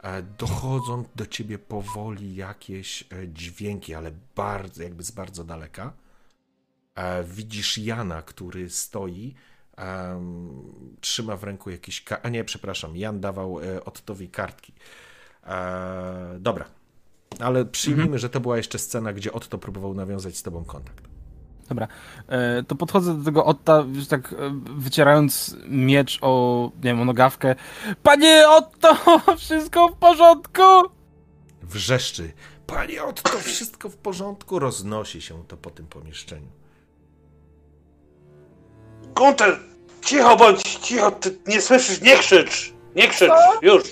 E, 0.05 0.21
Dochodzą 0.21 1.03
do 1.15 1.25
ciebie 1.25 1.59
powoli 1.59 2.35
jakieś 2.35 3.01
e, 3.03 3.27
dźwięki, 3.27 3.93
ale 3.93 4.11
bardzo, 4.35 4.83
jakby 4.83 5.03
z 5.03 5.11
bardzo 5.11 5.43
daleka. 5.43 5.93
E, 6.95 7.23
Widzisz 7.23 7.77
Jana, 7.77 8.21
który 8.21 8.69
stoi, 8.69 9.35
trzyma 11.01 11.37
w 11.37 11.43
ręku 11.43 11.69
jakiś. 11.69 12.05
A 12.23 12.29
nie, 12.29 12.43
przepraszam, 12.43 12.97
Jan 12.97 13.19
dawał 13.19 13.59
Ottowi 13.85 14.29
kartki. 14.29 14.73
Dobra, 16.39 16.65
ale 17.39 17.65
przyjmijmy, 17.65 18.19
że 18.19 18.29
to 18.29 18.39
była 18.39 18.57
jeszcze 18.57 18.79
scena, 18.79 19.13
gdzie 19.13 19.33
Otto 19.33 19.57
próbował 19.57 19.93
nawiązać 19.93 20.37
z 20.37 20.43
tobą 20.43 20.65
kontakt. 20.65 21.04
Dobra. 21.69 21.87
E, 22.27 22.63
To 22.63 22.75
podchodzę 22.75 23.17
do 23.17 23.23
tego 23.23 23.45
Otta, 23.45 23.83
już 23.93 24.07
tak 24.07 24.33
e, 24.33 24.35
wycierając 24.77 25.55
miecz 25.67 26.19
o, 26.21 26.71
nie 26.75 26.81
wiem, 26.83 27.01
o 27.01 27.05
nogawkę. 27.05 27.55
Panie 28.03 28.49
Otto, 28.49 28.95
wszystko 29.37 29.87
w 29.87 29.93
porządku? 29.95 30.61
Wrzeszczy. 31.63 32.33
Panie 32.67 33.03
Otto, 33.03 33.39
wszystko 33.39 33.89
w 33.89 33.97
porządku? 33.97 34.59
Roznosi 34.59 35.21
się 35.21 35.43
to 35.47 35.57
po 35.57 35.69
tym 35.69 35.85
pomieszczeniu. 35.87 36.47
Gunter, 39.15 39.59
cicho 40.05 40.37
bądź, 40.37 40.61
cicho, 40.61 41.11
ty 41.11 41.37
nie 41.47 41.61
słyszysz, 41.61 42.01
nie 42.01 42.17
krzycz, 42.17 42.73
nie 42.95 43.07
krzycz, 43.07 43.31
już. 43.61 43.83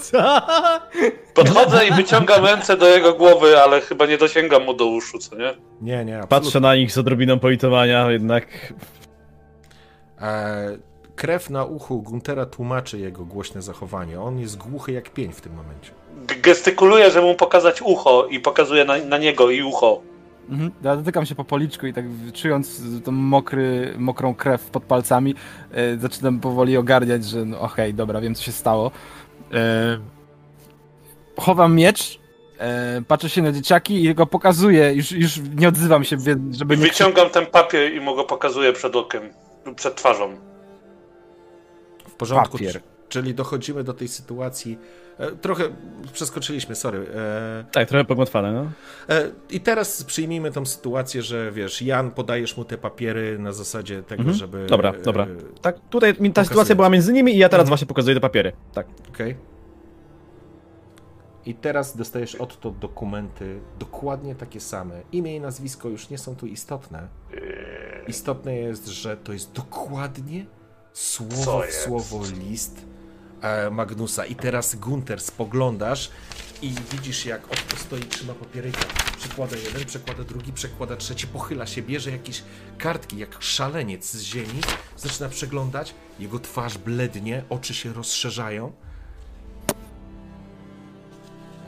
Co? 0.00 0.42
Podchodzę 1.34 1.86
i 1.86 1.92
wyciągam 1.92 2.44
ręce 2.44 2.76
do 2.76 2.88
jego 2.88 3.14
głowy, 3.14 3.62
ale 3.62 3.80
chyba 3.80 4.06
nie 4.06 4.18
dosięgam 4.18 4.64
mu 4.64 4.74
do 4.74 4.86
uszu, 4.86 5.18
co 5.18 5.36
nie? 5.36 5.54
Nie, 5.80 6.04
nie, 6.04 6.18
absolutnie. 6.18 6.26
Patrzę 6.46 6.60
na 6.60 6.76
nich 6.76 6.92
z 6.92 6.98
odrobiną 6.98 7.38
politowania, 7.38 8.10
jednak 8.10 8.46
E, 10.20 10.76
krew 11.16 11.50
na 11.50 11.64
uchu 11.64 12.02
Guntera 12.02 12.46
tłumaczy 12.46 12.98
jego 12.98 13.24
głośne 13.24 13.62
zachowanie. 13.62 14.20
On 14.20 14.38
jest 14.38 14.56
głuchy 14.58 14.92
jak 14.92 15.10
pień 15.10 15.32
w 15.32 15.40
tym 15.40 15.54
momencie. 15.54 15.90
G- 16.26 16.36
Gestykuluję, 16.36 17.10
żeby 17.10 17.26
mu 17.26 17.34
pokazać 17.34 17.82
ucho 17.82 18.26
i 18.26 18.40
pokazuję 18.40 18.84
na, 18.84 18.96
na 18.98 19.18
niego 19.18 19.50
i 19.50 19.62
ucho. 19.62 20.00
Mhm. 20.50 20.70
Ja 20.82 20.96
dotykam 20.96 21.26
się 21.26 21.34
po 21.34 21.44
policzku 21.44 21.86
i 21.86 21.92
tak 21.92 22.04
czując 22.34 22.82
tą 23.04 23.12
mokry, 23.12 23.94
mokrą 23.98 24.34
krew 24.34 24.64
pod 24.70 24.82
palcami, 24.84 25.34
e, 25.72 25.96
zaczynam 25.98 26.40
powoli 26.40 26.76
ogarniać, 26.76 27.24
że 27.24 27.44
no 27.44 27.60
okej, 27.60 27.94
dobra, 27.94 28.20
wiem 28.20 28.34
co 28.34 28.42
się 28.42 28.52
stało. 28.52 28.90
E, 29.52 29.98
chowam 31.36 31.74
miecz, 31.74 32.18
e, 32.58 33.02
patrzę 33.08 33.28
się 33.28 33.42
na 33.42 33.52
dzieciaki 33.52 34.04
i 34.04 34.14
go 34.14 34.26
pokazuję, 34.26 34.92
już, 34.92 35.12
już 35.12 35.40
nie 35.56 35.68
odzywam 35.68 36.04
się, 36.04 36.16
żeby 36.50 36.76
nie 36.76 36.82
wyciągam 36.82 37.30
ten 37.30 37.46
papier 37.46 37.94
i 37.94 38.00
mu 38.00 38.16
go 38.16 38.24
pokazuję 38.24 38.72
przed 38.72 38.96
okiem, 38.96 39.22
przed 39.76 39.96
twarzą. 39.96 40.36
W 42.08 42.14
porządku. 42.14 42.58
Papier. 42.58 42.80
Czyli 43.08 43.34
dochodzimy 43.34 43.84
do 43.84 43.94
tej 43.94 44.08
sytuacji. 44.08 44.78
E, 45.18 45.32
trochę 45.32 45.64
przeskoczyliśmy, 46.12 46.74
sorry. 46.74 47.06
E, 47.14 47.64
tak, 47.72 47.88
trochę 47.88 48.04
pogmatwane, 48.04 48.52
no. 48.52 48.70
e, 49.14 49.30
I 49.50 49.60
teraz 49.60 50.04
przyjmijmy 50.04 50.52
tą 50.52 50.66
sytuację, 50.66 51.22
że 51.22 51.52
wiesz, 51.52 51.82
Jan, 51.82 52.10
podajesz 52.10 52.56
mu 52.56 52.64
te 52.64 52.78
papiery 52.78 53.38
na 53.38 53.52
zasadzie 53.52 54.02
tego, 54.02 54.20
Mhm. 54.20 54.36
żeby. 54.38 54.66
Dobra, 54.66 54.92
dobra. 55.04 55.26
Tak, 55.62 55.76
tutaj 55.90 56.14
ta 56.14 56.18
Pokazuję. 56.20 56.44
sytuacja 56.44 56.74
była 56.74 56.88
między 56.90 57.12
nimi 57.12 57.34
i 57.34 57.38
ja 57.38 57.48
teraz 57.48 57.62
Mhm. 57.64 57.68
właśnie 57.68 57.86
pokazuję 57.86 58.14
te 58.14 58.20
papiery. 58.20 58.52
Tak. 58.72 58.86
Okej. 59.08 59.36
I 61.46 61.54
teraz 61.54 61.96
dostajesz 61.96 62.34
od 62.34 62.60
to 62.60 62.70
dokumenty 62.70 63.60
dokładnie 63.78 64.34
takie 64.34 64.60
same. 64.60 65.00
Imię 65.12 65.36
i 65.36 65.40
nazwisko 65.40 65.88
już 65.88 66.10
nie 66.10 66.18
są 66.18 66.36
tu 66.36 66.46
istotne. 66.46 67.08
Istotne 68.08 68.54
jest, 68.56 68.86
że 68.86 69.16
to 69.16 69.32
jest 69.32 69.52
dokładnie 69.52 70.46
słowo 70.92 71.44
Co 71.44 71.60
w 71.60 71.66
jest? 71.66 71.80
słowo 71.82 72.20
list 72.48 72.86
Magnusa. 73.70 74.26
I 74.26 74.34
teraz 74.34 74.74
Gunter 74.74 75.20
spoglądasz 75.20 76.10
i 76.62 76.74
widzisz 76.92 77.26
jak 77.26 77.44
Otto 77.44 77.76
stoi, 77.76 78.02
trzyma 78.02 78.34
papieryka. 78.34 78.84
Przekłada 79.18 79.56
jeden, 79.56 79.84
przekłada 79.84 80.24
drugi, 80.24 80.52
przekłada 80.52 80.96
trzeci, 80.96 81.26
pochyla 81.26 81.66
się, 81.66 81.82
bierze 81.82 82.10
jakieś 82.10 82.42
kartki, 82.78 83.18
jak 83.18 83.42
szaleniec 83.42 84.10
z 84.12 84.22
ziemi, 84.22 84.60
zaczyna 84.96 85.28
przeglądać. 85.28 85.94
Jego 86.18 86.38
twarz 86.38 86.78
blednie, 86.78 87.44
oczy 87.48 87.74
się 87.74 87.92
rozszerzają. 87.92 88.72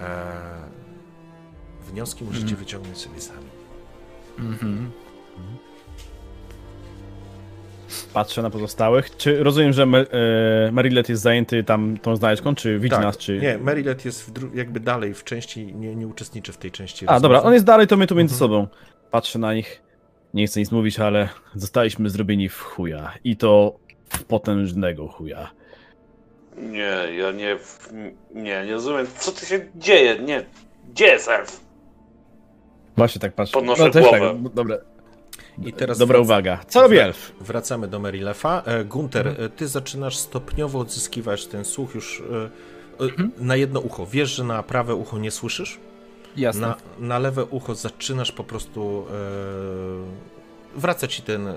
Eee, 0.01 0.07
wnioski 1.91 2.25
możecie 2.25 2.57
wyciągnąć 2.57 2.99
sobie 2.99 3.21
sami. 3.21 3.49
Patrzę 8.15 8.43
na 8.43 8.51
pozostałych. 8.51 9.17
Czy 9.17 9.43
rozumiem, 9.43 9.73
że 9.73 9.87
Mer- 9.87 10.07
e, 11.03 11.03
jest 11.09 11.23
zajęty 11.23 11.65
tam 11.65 11.99
tą 12.03 12.17
znajdźką, 12.17 12.55
czy 12.55 12.79
widzi 12.79 12.97
nas, 12.97 13.17
czy... 13.17 13.35
Tak. 13.35 13.43
Nie, 13.43 13.59
Marylet 13.59 14.05
jest 14.05 14.31
jakby 14.55 14.81
dalej 14.81 15.15
w 15.15 15.25
części, 15.25 15.75
nie, 15.75 15.97
nie 15.97 16.07
uczestniczy 16.07 16.53
w 16.53 16.57
tej 16.57 16.71
części. 16.71 17.07
A, 17.09 17.21
dobra, 17.21 17.43
on 17.43 17.53
jest 17.53 17.65
dalej, 17.65 17.87
to 17.87 17.97
my 17.97 18.07
tu 18.07 18.15
między 18.15 18.35
Mhm. 18.35 18.39
sobą. 18.51 18.67
Patrzę 19.11 19.39
na 19.39 19.55
nich. 19.55 19.83
Nie 20.35 20.47
chcę 20.47 20.61
nic 20.61 20.73
mówić, 20.73 20.99
ale 21.01 21.29
zostaliśmy 21.55 22.11
zrobieni 22.11 22.49
w 22.49 22.61
chuja. 22.61 23.13
I 23.25 23.37
to 23.37 23.79
w 24.09 24.25
potężnego 24.25 25.09
chuja. 25.09 25.51
Nie, 26.57 27.17
ja 27.19 27.33
nie, 27.33 27.57
nie, 28.35 28.67
nie 28.67 28.73
rozumiem, 28.73 29.07
co 29.19 29.33
tu 29.33 29.47
się 29.47 29.61
dzieje, 29.77 30.19
nie, 30.19 30.45
gdzie 30.91 31.07
jest 31.07 31.29
elf? 31.29 31.61
Właśnie 32.97 33.21
tak 33.21 33.33
patrzę. 33.33 33.53
Podnoszę 33.53 33.85
no, 33.85 33.91
też 33.91 34.03
głowę. 34.03 34.21
Tak, 34.45 34.53
dobra. 34.55 34.77
I 35.65 35.73
teraz 35.73 35.99
Dobra 35.99 36.19
wrac- 36.19 36.23
uwaga. 36.25 36.59
Co 36.69 36.83
robi 36.83 36.99
elf? 36.99 37.33
Wracamy 37.41 37.89
do 37.89 37.99
Merilefa. 38.01 38.63
E, 38.67 38.85
Gunter, 38.85 39.29
e, 39.29 39.49
ty 39.49 39.69
zaczynasz 39.69 40.17
stopniowo 40.17 40.79
odzyskiwać 40.79 41.47
ten 41.47 41.65
słuch 41.65 41.95
już 41.95 42.23
e, 43.01 43.05
na 43.39 43.57
jedno 43.57 43.81
ucho. 43.81 44.07
Wiesz, 44.07 44.31
że 44.37 44.45
na 44.45 44.63
prawe 44.63 44.95
ucho 44.95 45.19
nie 45.19 45.31
słyszysz? 45.31 45.79
Jasne. 46.37 46.67
Na, 46.67 46.77
na 46.99 47.19
lewe 47.19 47.45
ucho 47.45 47.75
zaczynasz 47.75 48.33
po 48.33 48.45
prostu. 48.45 49.05
E, 50.77 50.79
wraca 50.81 51.07
ci 51.09 51.23
ten. 51.23 51.49
E, 51.49 51.55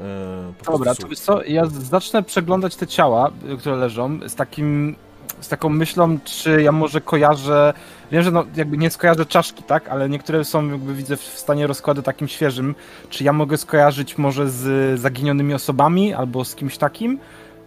po 0.65 0.71
Dobra, 0.71 0.93
słuch. 0.95 1.09
to 1.09 1.15
co, 1.15 1.43
ja 1.43 1.65
zacznę 1.65 2.23
przeglądać 2.23 2.75
te 2.75 2.87
ciała, 2.87 3.31
które 3.59 3.75
leżą, 3.75 4.19
z 4.27 4.35
takim, 4.35 4.95
z 5.41 5.47
taką 5.47 5.69
myślą, 5.69 6.19
czy 6.23 6.61
ja 6.61 6.71
może 6.71 7.01
kojarzę, 7.01 7.73
wiem, 8.11 8.23
że 8.23 8.31
no 8.31 8.45
jakby 8.55 8.77
nie 8.77 8.89
skojarzę 8.89 9.25
czaszki, 9.25 9.63
tak, 9.63 9.89
ale 9.89 10.09
niektóre 10.09 10.45
są 10.45 10.69
jakby 10.69 10.93
widzę 10.93 11.17
w 11.17 11.21
stanie 11.21 11.67
rozkładu 11.67 12.01
takim 12.01 12.27
świeżym, 12.27 12.75
czy 13.09 13.23
ja 13.23 13.33
mogę 13.33 13.57
skojarzyć 13.57 14.17
może 14.17 14.49
z 14.49 14.99
zaginionymi 14.99 15.53
osobami, 15.53 16.13
albo 16.13 16.45
z 16.45 16.55
kimś 16.55 16.77
takim, 16.77 17.19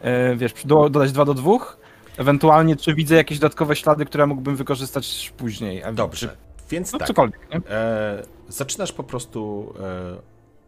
e, 0.03 0.37
wiesz, 0.37 0.53
do, 0.65 0.89
dodać 0.89 1.13
dwa 1.13 1.25
do 1.25 1.35
dwóch, 1.35 1.77
ewentualnie 2.17 2.77
czy 2.77 2.95
widzę 2.95 3.15
jakieś 3.15 3.39
dodatkowe 3.39 3.77
ślady, 3.77 4.05
które 4.05 4.27
mógłbym 4.27 4.57
wykorzystać 4.57 5.33
później. 5.37 5.83
Dobrze. 5.93 6.37
Więc 6.71 6.93
no 6.93 6.99
tak. 6.99 7.09
cokolwiek, 7.09 7.41
nie? 7.51 7.61
E, 7.71 8.23
zaczynasz 8.49 8.93
po 8.93 9.05
prostu 9.05 9.73
e, 9.81 10.17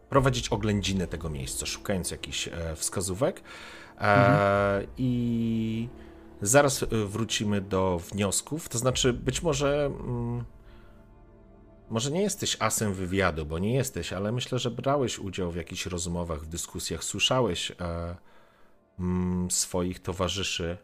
prowadzić 0.09 0.49
oględzinę 0.49 1.07
tego 1.07 1.29
miejsca, 1.29 1.65
szukając 1.65 2.11
jakichś 2.11 2.47
e, 2.47 2.51
wskazówek. 2.75 3.41
E, 4.01 4.81
I 4.97 5.89
zaraz 6.41 6.83
e, 6.83 6.87
wrócimy 6.87 7.61
do 7.61 7.99
wniosków. 8.11 8.69
To 8.69 8.77
znaczy, 8.77 9.13
być 9.13 9.43
może. 9.43 9.85
Mm, 9.85 10.43
może 11.89 12.11
nie 12.11 12.21
jesteś 12.21 12.57
asem 12.59 12.93
wywiadu, 12.93 13.45
bo 13.45 13.59
nie 13.59 13.73
jesteś, 13.73 14.13
ale 14.13 14.31
myślę, 14.31 14.59
że 14.59 14.71
brałeś 14.71 15.19
udział 15.19 15.51
w 15.51 15.55
jakichś 15.55 15.85
rozmowach, 15.85 16.41
w 16.41 16.47
dyskusjach, 16.47 17.03
słyszałeś 17.03 17.71
e, 17.71 18.15
mm, 18.99 19.51
swoich 19.51 19.99
towarzyszy 19.99 20.77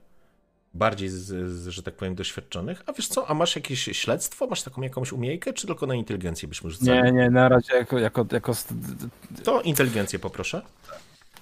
bardziej, 0.73 1.09
z, 1.09 1.51
z, 1.51 1.67
że 1.67 1.83
tak 1.83 1.95
powiem, 1.95 2.15
doświadczonych. 2.15 2.83
A 2.85 2.93
wiesz 2.93 3.07
co, 3.07 3.29
a 3.29 3.33
masz 3.33 3.55
jakieś 3.55 3.83
śledztwo? 3.83 4.47
Masz 4.47 4.63
taką 4.63 4.81
jakąś 4.81 5.11
umiejkę, 5.11 5.53
czy 5.53 5.67
tylko 5.67 5.85
na 5.85 5.95
inteligencję 5.95 6.47
byśmy 6.47 6.69
rzucali? 6.69 7.03
Nie, 7.03 7.11
nie, 7.11 7.29
na 7.29 7.49
razie 7.49 7.75
jako, 7.75 7.99
jako, 7.99 8.25
jako 8.31 8.53
To 9.43 9.61
inteligencję 9.61 10.19
poproszę. 10.19 10.61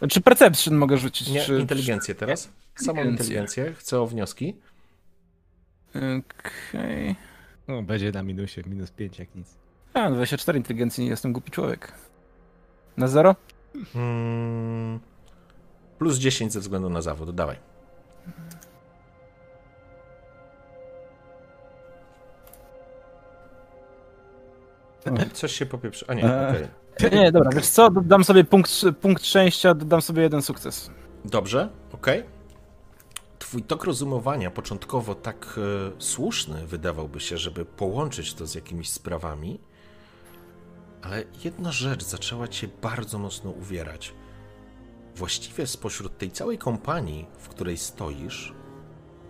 Czy 0.10 0.22
perception 0.22 0.76
mogę 0.76 0.98
rzucić? 0.98 1.30
Nie, 1.30 1.42
czy, 1.42 1.60
inteligencję 1.60 2.16
teraz. 2.16 2.50
Samą 2.76 2.92
Inteligencję. 3.02 3.26
inteligencję. 3.36 3.74
Chcę 3.74 4.02
o 4.02 4.08
wnioski. 4.08 4.56
Okej. 5.96 7.16
No, 7.68 7.84
będzie 7.84 8.12
na 8.12 8.24
minusie, 8.24 8.62
minus 8.66 8.92
5 8.92 9.20
jak 9.20 9.36
nic. 9.36 9.58
A, 9.94 10.10
24 10.12 10.58
inteligencji, 10.58 11.04
nie 11.04 11.10
jestem 11.10 11.34
głupi 11.34 11.52
człowiek. 11.52 11.92
Na 12.98 13.08
zero? 13.08 13.36
Mm, 13.96 15.00
plus 16.00 16.18
10 16.18 16.54
ze 16.54 16.60
względu 16.60 16.90
na 16.90 17.02
zawód. 17.02 17.36
Dawaj. 17.36 17.58
Coś 25.34 25.52
się 25.52 25.66
popieprzy. 25.66 26.06
A 26.08 26.14
nie, 26.14 26.24
Eee. 26.24 26.56
okej. 26.56 26.68
Nie, 27.10 27.32
dobra, 27.32 27.52
wiesz 27.56 27.68
co, 27.68 27.90
dam 27.90 28.24
sobie 28.24 28.44
punkt, 28.44 28.72
punkt 29.02 29.26
szczęścia, 29.26 29.74
dodam 29.74 30.02
sobie 30.02 30.22
jeden 30.22 30.42
sukces. 30.42 30.92
Dobrze, 31.26 31.70
okej. 31.94 32.24
Twój 33.40 33.64
tok 33.64 33.84
rozumowania, 33.84 34.52
początkowo 34.52 35.16
tak 35.16 35.60
e, 35.88 35.92
słuszny, 36.02 36.68
wydawałby 36.68 37.20
się, 37.20 37.38
żeby 37.38 37.66
połączyć 37.66 38.34
to 38.34 38.48
z 38.48 38.56
jakimiś 38.56 38.90
sprawami, 38.90 39.60
ale 41.02 41.24
jedna 41.44 41.72
rzecz 41.72 42.04
zaczęła 42.04 42.48
cię 42.48 42.68
bardzo 42.82 43.20
mocno 43.20 43.52
uwierać. 43.52 44.14
Właściwie 45.16 45.68
spośród 45.68 46.18
tej 46.18 46.32
całej 46.32 46.58
kompanii, 46.58 47.28
w 47.40 47.50
której 47.50 47.78
stoisz, 47.78 48.54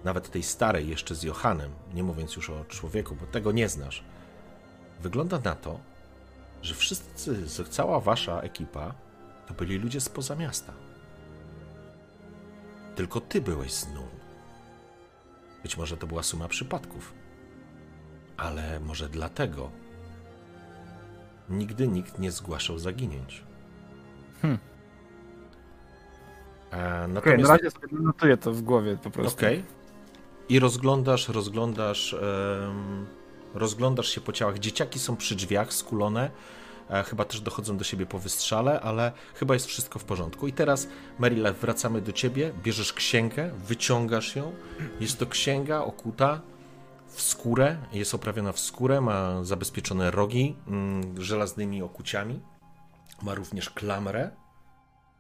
nawet 0.04 0.32
tej 0.32 0.44
starej 0.44 0.90
jeszcze 0.90 1.16
z 1.16 1.24
Johanem, 1.24 1.72
nie 1.94 2.04
mówiąc 2.04 2.36
już 2.36 2.50
o 2.50 2.66
człowieku, 2.66 3.16
bo 3.16 3.26
tego 3.26 3.52
nie 3.52 3.70
znasz, 3.70 4.04
wygląda 5.02 5.40
na 5.40 5.56
to, 5.56 5.80
że 6.62 6.76
wszyscy, 6.76 7.66
cała 7.70 8.00
wasza 8.00 8.42
ekipa 8.42 8.94
to 9.48 9.54
byli 9.54 9.78
ludzie 9.78 10.02
spoza 10.02 10.36
miasta. 10.36 10.74
Tylko 12.96 13.22
ty 13.22 13.42
byłeś 13.42 13.74
z 13.74 13.94
Nun. 13.94 14.10
Być 15.64 15.78
może 15.78 15.98
to 15.98 16.08
była 16.08 16.24
suma 16.24 16.48
przypadków. 16.48 17.14
Ale 18.38 18.80
może 18.80 19.10
dlatego 19.10 19.72
nigdy 21.50 21.88
nikt 21.88 22.20
nie 22.20 22.32
zgłaszał 22.32 22.80
zaginięć. 22.80 23.44
Hmm. 24.42 24.60
E, 26.72 27.08
natomiast... 27.08 27.44
na 27.44 27.58
razie 27.58 27.72
sobie 27.72 27.98
notuję 28.00 28.38
to 28.38 28.54
w 28.54 28.62
głowie 28.62 28.98
po 29.04 29.10
prostu. 29.10 29.40
Okej. 29.40 29.64
I 30.50 30.60
rozglądasz, 30.60 31.30
rozglądasz, 31.30 32.14
em, 32.14 33.06
rozglądasz 33.54 34.10
się 34.10 34.22
po 34.22 34.32
ciałach. 34.32 34.60
Dzieciaki 34.60 35.00
są 35.00 35.18
przy 35.18 35.36
drzwiach, 35.36 35.74
skulone. 35.74 36.32
E, 36.90 37.04
chyba 37.04 37.26
też 37.26 37.42
dochodzą 37.42 37.78
do 37.78 37.84
siebie 37.84 38.06
po 38.06 38.20
wystrzale, 38.20 38.82
ale 38.82 39.12
chyba 39.34 39.54
jest 39.54 39.66
wszystko 39.66 40.00
w 40.00 40.04
porządku. 40.04 40.48
I 40.48 40.54
teraz, 40.54 40.88
Marylew, 41.20 41.60
wracamy 41.60 42.02
do 42.02 42.12
ciebie. 42.12 42.54
Bierzesz 42.64 42.94
księgę, 42.94 43.52
wyciągasz 43.68 44.36
ją. 44.36 44.54
Jest 45.00 45.20
to 45.20 45.26
księga 45.26 45.80
okuta 45.80 46.42
w 47.08 47.22
skórę. 47.22 47.78
Jest 47.94 48.16
oprawiona 48.16 48.52
w 48.52 48.60
skórę, 48.60 49.02
ma 49.02 49.44
zabezpieczone 49.44 50.12
rogi 50.12 50.56
mm, 50.68 51.22
żelaznymi 51.22 51.82
okuciami. 51.82 52.42
Ma 53.22 53.36
również 53.36 53.70
klamrę. 53.70 54.32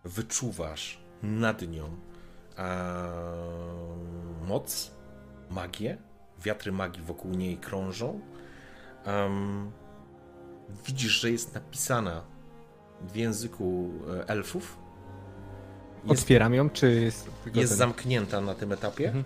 Wyczuwasz 0.03 1.01
nad 1.23 1.61
nią 1.61 1.97
e, 2.57 2.91
moc, 4.47 4.91
magię. 5.49 6.10
Wiatry 6.43 6.72
magii 6.72 7.03
wokół 7.03 7.31
niej 7.31 7.57
krążą. 7.57 8.19
Em, 9.05 9.72
widzisz, 10.85 11.11
że 11.11 11.31
jest 11.31 11.53
napisana 11.53 12.23
w 13.01 13.15
języku 13.15 13.89
e, 14.19 14.30
elfów. 14.30 14.77
Jest, 16.03 16.22
Otwieram 16.22 16.53
ją, 16.53 16.69
czy 16.69 16.91
jest 16.91 17.30
jest 17.45 17.72
ten... 17.72 17.77
zamknięta 17.77 18.41
na 18.41 18.55
tym 18.55 18.72
etapie. 18.72 19.05
Mhm. 19.05 19.23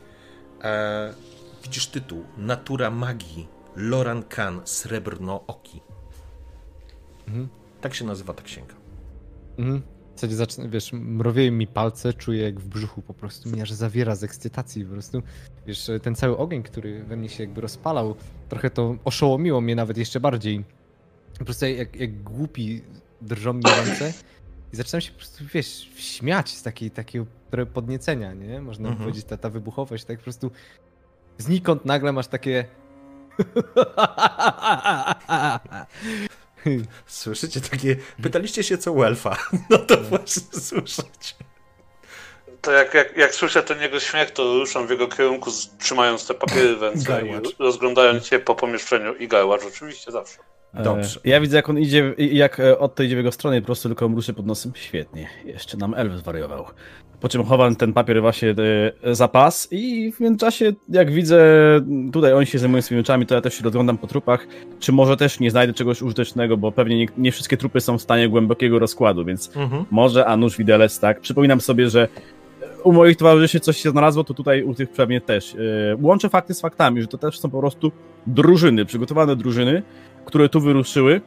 E, 0.64 1.14
widzisz 1.64 1.88
tytuł 1.88 2.24
Natura 2.38 2.92
magii 2.92 3.48
Loran 3.76 4.24
Khan 4.24 4.62
Srebrno-Oki. 4.66 5.82
Mhm. 7.28 7.50
Tak 7.82 7.94
się 7.94 8.06
nazywa 8.06 8.34
ta 8.34 8.44
księga. 8.44 8.76
Mhm. 9.58 9.82
W 10.16 10.18
zasadzie 10.18 10.36
zaczyna, 10.36 10.68
wiesz, 10.68 10.94
mrowieją 10.94 11.52
mi 11.52 11.68
palce, 11.68 12.14
czuję 12.14 12.44
jak 12.44 12.60
w 12.60 12.68
brzuchu 12.68 13.02
po 13.02 13.14
prostu 13.14 13.50
mnie 13.50 13.62
aż 13.62 13.72
zawiera 13.72 14.16
z 14.16 14.24
ekscytacji 14.24 14.86
po 14.86 14.92
prostu. 14.92 15.22
Wiesz, 15.68 15.92
ten 16.04 16.16
cały 16.16 16.38
ogień, 16.38 16.64
który 16.64 17.04
we 17.04 17.16
mnie 17.18 17.30
się 17.30 17.44
jakby 17.44 17.62
rozpalał, 17.62 18.16
trochę 18.50 18.70
to 18.70 18.96
oszołomiło 19.06 19.62
mnie 19.62 19.76
nawet 19.76 19.98
jeszcze 19.98 20.20
bardziej. 20.20 20.64
Po 21.40 21.46
prostu 21.46 21.66
jak, 21.66 21.96
jak 21.96 22.24
głupi 22.24 22.82
drżą 23.22 23.54
mi 23.54 23.62
ręce 23.86 24.14
i 24.74 24.76
zaczynam 24.76 25.02
się 25.02 25.12
po 25.12 25.18
prostu, 25.18 25.44
wiesz, 25.54 25.90
śmiać 25.96 26.50
z 26.50 26.64
takiej, 26.64 26.92
takiego 26.92 27.26
podniecenia, 27.74 28.34
nie? 28.34 28.62
Można 28.62 28.90
Mhm. 28.90 29.04
powiedzieć, 29.08 29.26
ta, 29.26 29.38
ta 29.38 29.50
wybuchowość, 29.50 30.06
tak 30.06 30.18
po 30.18 30.24
prostu 30.24 30.52
znikąd 31.38 31.86
nagle 31.86 32.12
masz 32.14 32.28
takie... 32.28 32.66
Słyszycie 37.06 37.62
takie. 37.62 37.96
Pytaliście 38.24 38.64
się 38.64 38.78
co 38.78 38.92
u 38.92 39.04
elfa. 39.04 39.38
No 39.70 39.78
to 39.78 39.98
właśnie 39.98 40.42
słyszycie. 40.62 41.34
To 42.62 42.72
jak, 42.72 42.94
jak, 42.94 43.18
jak 43.18 43.36
słyszę 43.36 43.64
ten 43.64 43.82
jego 43.82 44.00
śmiech, 44.00 44.32
to 44.32 44.44
ruszam 44.44 44.88
w 44.88 44.90
jego 44.90 45.08
kierunku, 45.08 45.52
trzymając 45.80 46.28
te 46.28 46.34
papiery 46.34 46.76
w 46.76 46.82
ręce 46.82 47.22
i 47.28 47.32
rozglądając 47.60 48.28
się 48.28 48.40
po 48.40 48.56
pomieszczeniu. 48.56 49.16
I 49.16 49.28
garłacz 49.28 49.62
oczywiście 49.68 50.12
zawsze. 50.12 50.38
Dobrze. 50.74 51.20
E, 51.26 51.30
Ja 51.30 51.42
widzę, 51.42 51.56
jak 51.58 51.70
on 51.70 51.80
idzie, 51.80 52.14
jak 52.18 52.60
e, 52.60 52.80
Otto 52.80 53.04
idzie 53.04 53.16
w 53.16 53.18
jego 53.18 53.32
stronę 53.32 53.58
i 53.58 53.62
po 53.62 53.66
prostu 53.66 53.90
tylko 53.90 54.10
mruczy 54.10 54.34
pod 54.34 54.46
nosem. 54.46 54.72
Świetnie, 54.76 55.30
jeszcze 55.46 55.78
nam 55.78 55.94
elf 55.94 56.14
zwariował. 56.14 56.66
Po 57.22 57.30
czym 57.30 57.44
chowam 57.44 57.76
ten 57.76 57.94
papier 57.94 58.22
właśnie 58.22 58.56
e, 59.04 59.16
za 59.16 59.28
pas 59.28 59.68
i 59.72 60.12
w 60.12 60.20
międzyczasie, 60.20 60.74
jak 60.90 61.12
widzę, 61.12 61.40
tutaj 62.14 62.34
oni 62.34 62.46
się 62.46 62.60
zajmują 62.60 62.82
swoimi 62.82 63.00
rzeczami, 63.00 63.26
to 63.26 63.36
ja 63.36 63.42
też 63.42 63.54
się 63.54 63.64
rozglądam 63.64 63.98
po 63.98 64.08
trupach, 64.08 64.48
czy 64.80 64.92
może 64.92 65.18
też 65.18 65.40
nie 65.40 65.52
znajdę 65.52 65.74
czegoś 65.74 66.02
użytecznego, 66.02 66.58
bo 66.58 66.72
pewnie 66.72 66.98
nie, 66.98 67.08
nie 67.18 67.32
wszystkie 67.32 67.58
trupy 67.58 67.82
są 67.82 67.98
w 67.98 68.02
stanie 68.02 68.30
głębokiego 68.30 68.80
rozkładu, 68.80 69.26
więc 69.26 69.52
Mhm. 69.58 69.86
może, 69.92 70.26
a 70.26 70.38
nóż 70.38 70.58
widelec, 70.58 71.00
tak. 71.00 71.20
Przypominam 71.20 71.62
sobie, 71.62 71.90
że 71.90 72.08
u 72.84 72.92
moich 72.92 73.18
towarzyszy 73.18 73.60
coś 73.60 73.78
się 73.78 73.90
znalazło, 73.90 74.24
to 74.24 74.34
tutaj 74.34 74.64
u 74.64 74.74
tych 74.74 74.90
pewnie 74.90 75.22
też. 75.22 75.56
E, 75.56 75.58
Łączę 76.02 76.30
fakty 76.30 76.54
z 76.54 76.62
faktami, 76.62 77.02
że 77.02 77.08
to 77.08 77.18
też 77.18 77.40
są 77.40 77.50
po 77.50 77.60
prostu 77.60 77.92
drużyny, 78.28 78.86
przygotowane 78.86 79.36
drużyny, 79.36 79.84
które 80.26 80.50
tu 80.50 80.60
wyruszyły, 80.62 81.22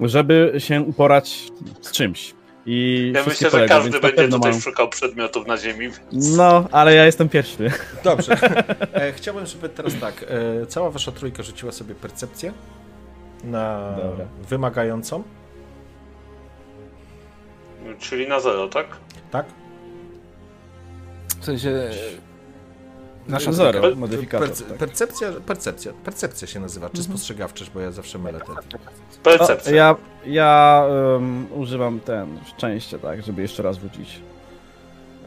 żeby 0.00 0.52
się 0.58 0.82
uporać 0.82 1.50
z 1.80 1.92
czymś. 1.92 2.34
I 2.66 3.12
Ja 3.14 3.22
myślę, 3.26 3.50
że 3.50 3.50
poległy, 3.50 3.68
każdy 3.68 4.00
będzie 4.00 4.28
tutaj 4.28 4.52
mam- 4.52 4.60
szukał 4.60 4.88
przedmiotów 4.88 5.46
na 5.46 5.56
ziemi. 5.56 5.80
Więc... 6.12 6.36
No, 6.36 6.64
ale 6.72 6.94
ja 6.94 7.04
jestem 7.06 7.28
pierwszy. 7.28 7.70
Dobrze. 8.04 8.36
E, 8.92 9.12
chciałbym, 9.12 9.46
żeby 9.46 9.68
teraz 9.68 9.92
tak. 10.00 10.24
E, 10.62 10.66
cała 10.66 10.90
wasza 10.90 11.12
trójka 11.12 11.42
rzuciła 11.42 11.72
sobie 11.72 11.94
percepcję. 11.94 12.52
na 13.44 13.94
Dobra. 14.02 14.26
wymagającą. 14.48 15.22
Czyli 17.98 18.28
na 18.28 18.40
zero, 18.40 18.68
tak? 18.68 18.86
Tak? 19.30 19.46
W 21.40 21.44
sensie... 21.44 21.90
Nasza 23.28 23.52
Zero, 23.52 23.80
per- 23.80 23.96
modyfikator. 23.96 24.48
Perce- 24.48 24.64
tak. 24.64 24.78
percepcja, 24.78 25.32
percepcja, 25.46 25.92
percepcja 26.04 26.48
się 26.48 26.60
nazywa, 26.60 26.90
czy 26.90 27.02
spostrzegawczość, 27.02 27.70
bo 27.70 27.80
ja 27.80 27.92
zawsze 27.92 28.18
mylę 28.18 28.40
te. 28.40 28.52
O, 28.52 28.56
Percepcja. 29.22 29.74
ja 29.74 29.96
ja 30.26 30.84
um, 31.12 31.46
używam 31.52 32.00
ten 32.00 32.38
szczęście, 32.46 32.98
tak, 32.98 33.22
żeby 33.22 33.42
jeszcze 33.42 33.62
raz 33.62 33.78
wrócić. 33.78 34.20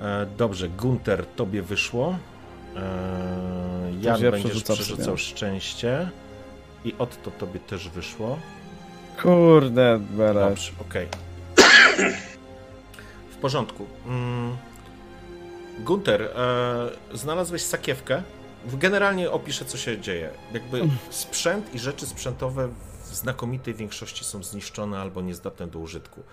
E, 0.02 0.26
dobrze, 0.38 0.70
Gunter, 0.70 1.26
tobie 1.26 1.62
wyszło. 1.62 2.18
E, 2.76 2.82
Jan 4.02 4.22
ja 4.22 4.32
będziesz 4.32 4.64
przerzucał 4.64 5.18
szczęście. 5.18 6.10
I 6.86 6.96
Otto 7.00 7.32
tobie 7.32 7.60
też 7.60 7.90
wyszło. 7.90 8.40
Kurde, 9.22 10.00
bele. 10.10 10.50
Dobrze, 10.50 10.72
okej. 10.90 11.08
W 13.32 13.38
porządku. 13.38 13.86
Mm. 14.08 14.58
Gunter, 15.80 16.22
e, 16.22 17.18
znalazłeś 17.18 17.62
sakiewkę. 17.62 18.24
Generalnie 18.66 19.32
opiszę, 19.32 19.66
co 19.66 19.78
się 19.78 20.02
dzieje. 20.02 20.30
Jakby 20.54 20.82
sprzęt 21.10 21.74
i 21.74 21.80
rzeczy 21.80 22.06
sprzętowe 22.06 22.70
w 23.04 23.16
znakomitej 23.16 23.74
większości 23.74 24.26
są 24.26 24.44
zniszczone 24.44 25.00
albo 25.00 25.22
niezdatne 25.22 25.68
do 25.68 25.80
użytku. 25.80 26.24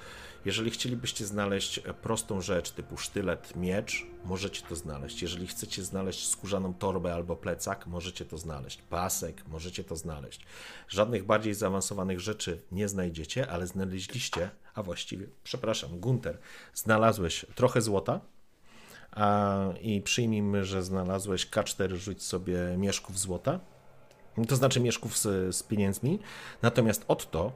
Jeżeli 0.44 0.70
chcielibyście 0.70 1.26
znaleźć 1.26 1.80
prostą 2.02 2.40
rzecz 2.40 2.70
typu 2.70 2.96
sztylet, 2.96 3.56
miecz, 3.56 4.06
możecie 4.24 4.62
to 4.62 4.76
znaleźć. 4.76 5.22
Jeżeli 5.22 5.46
chcecie 5.46 5.84
znaleźć 5.84 6.28
skórzaną 6.28 6.74
torbę 6.74 7.14
albo 7.14 7.36
plecak, 7.36 7.86
możecie 7.86 8.24
to 8.24 8.38
znaleźć. 8.38 8.82
Pasek, 8.82 9.42
możecie 9.48 9.84
to 9.84 9.96
znaleźć. 9.96 10.40
Żadnych 10.88 11.24
bardziej 11.24 11.54
zaawansowanych 11.54 12.20
rzeczy 12.20 12.60
nie 12.72 12.88
znajdziecie, 12.88 13.50
ale 13.50 13.66
znaleźliście, 13.66 14.50
a 14.74 14.82
właściwie, 14.82 15.26
przepraszam, 15.44 16.00
Gunter, 16.00 16.38
znalazłeś 16.74 17.46
trochę 17.54 17.80
złota, 17.80 18.20
a, 19.12 19.58
i 19.80 20.00
przyjmijmy, 20.00 20.64
że 20.64 20.82
znalazłeś 20.82 21.50
K4, 21.50 21.94
rzuć 21.94 22.22
sobie 22.22 22.56
mieszków 22.78 23.18
złota, 23.18 23.60
to 24.48 24.56
znaczy 24.56 24.80
mieszków 24.80 25.18
z, 25.18 25.56
z 25.56 25.62
pieniędzmi, 25.62 26.18
natomiast 26.62 27.04
Otto 27.08 27.52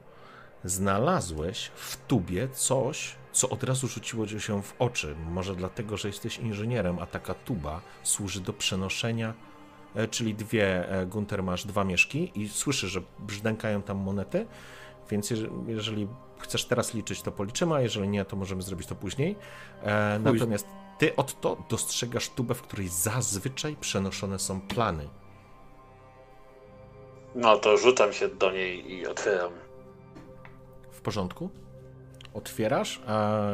znalazłeś 0.63 1.71
w 1.75 1.97
tubie 2.07 2.47
coś, 2.49 3.15
co 3.31 3.49
od 3.49 3.63
razu 3.63 3.87
rzuciło 3.87 4.27
ci 4.27 4.41
się 4.41 4.63
w 4.63 4.73
oczy. 4.79 5.15
Może 5.29 5.55
dlatego, 5.55 5.97
że 5.97 6.07
jesteś 6.07 6.37
inżynierem, 6.37 6.99
a 6.99 7.05
taka 7.05 7.33
tuba 7.33 7.81
służy 8.03 8.41
do 8.41 8.53
przenoszenia, 8.53 9.33
e, 9.95 10.07
czyli 10.07 10.35
dwie, 10.35 10.89
e, 10.89 11.05
Gunter, 11.05 11.43
masz 11.43 11.65
dwa 11.65 11.83
mieszki 11.83 12.31
i 12.35 12.49
słyszysz, 12.49 12.91
że 12.91 13.01
brzdękają 13.19 13.81
tam 13.81 13.97
monety, 13.97 14.47
więc 15.09 15.31
jeże- 15.31 15.49
jeżeli 15.67 16.07
chcesz 16.39 16.65
teraz 16.65 16.93
liczyć, 16.93 17.21
to 17.21 17.31
policzymy, 17.31 17.75
a 17.75 17.81
jeżeli 17.81 18.07
nie, 18.09 18.25
to 18.25 18.35
możemy 18.35 18.61
zrobić 18.61 18.87
to 18.87 18.95
później. 18.95 19.35
E, 19.83 20.19
natomiast 20.23 20.67
ty, 20.97 21.15
Otto, 21.15 21.57
dostrzegasz 21.69 22.29
tubę, 22.29 22.53
w 22.53 22.61
której 22.61 22.87
zazwyczaj 22.87 23.75
przenoszone 23.75 24.39
są 24.39 24.61
plany. 24.61 25.07
No 27.35 27.57
to 27.57 27.77
rzucam 27.77 28.13
się 28.13 28.27
do 28.27 28.51
niej 28.51 28.91
i 28.93 29.07
otwieram. 29.07 29.51
W 30.91 31.01
porządku? 31.01 31.49
Otwierasz, 32.33 33.01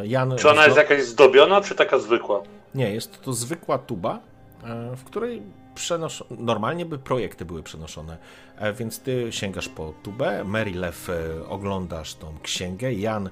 Jan... 0.04 0.38
Czy 0.38 0.50
ona 0.50 0.64
jest 0.64 0.76
zdo- 0.76 0.82
jakaś 0.82 1.04
zdobiona, 1.04 1.62
czy 1.62 1.76
taka 1.76 2.00
zwykła? 2.00 2.42
Nie, 2.76 2.92
jest 2.94 3.22
to 3.22 3.34
zwykła 3.34 3.78
tuba, 3.78 4.20
e, 4.64 4.96
w 4.96 5.04
której 5.04 5.42
przenosz... 5.76 6.24
normalnie 6.32 6.86
by 6.86 6.98
projekty 7.00 7.46
były 7.46 7.64
przenoszone, 7.64 8.18
E, 8.58 8.74
więc 8.74 9.00
ty 9.00 9.28
sięgasz 9.32 9.70
po 9.70 9.94
tubę, 10.04 10.44
Mary 10.44 10.72
Lew 10.74 11.10
e, 11.10 11.48
oglądasz 11.48 12.16
tą 12.16 12.38
księgę, 12.44 12.94
Jan 12.94 13.30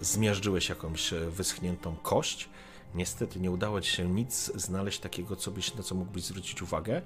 zmiażdżyłeś 0.00 0.68
jakąś 0.68 1.10
wyschniętą 1.10 1.96
kość. 2.02 2.48
Niestety 2.94 3.40
nie 3.40 3.50
udało 3.50 3.80
ci 3.80 3.90
się 3.90 4.08
nic 4.08 4.52
znaleźć 4.54 4.98
takiego, 5.00 5.36
co 5.36 5.50
byś, 5.50 5.74
na 5.74 5.82
co 5.82 5.94
mógłbyś 5.94 6.22
zwrócić 6.22 6.62
uwagę. 6.62 7.02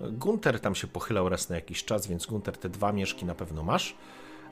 Gunter 0.00 0.60
tam 0.60 0.74
się 0.74 0.86
pochylał 0.86 1.28
raz 1.28 1.48
na 1.48 1.56
jakiś 1.56 1.84
czas, 1.84 2.06
więc 2.06 2.26
Gunter 2.26 2.56
te 2.56 2.68
dwa 2.68 2.92
mieszki 2.92 3.24
na 3.24 3.34
pewno 3.34 3.62
masz. 3.62 3.94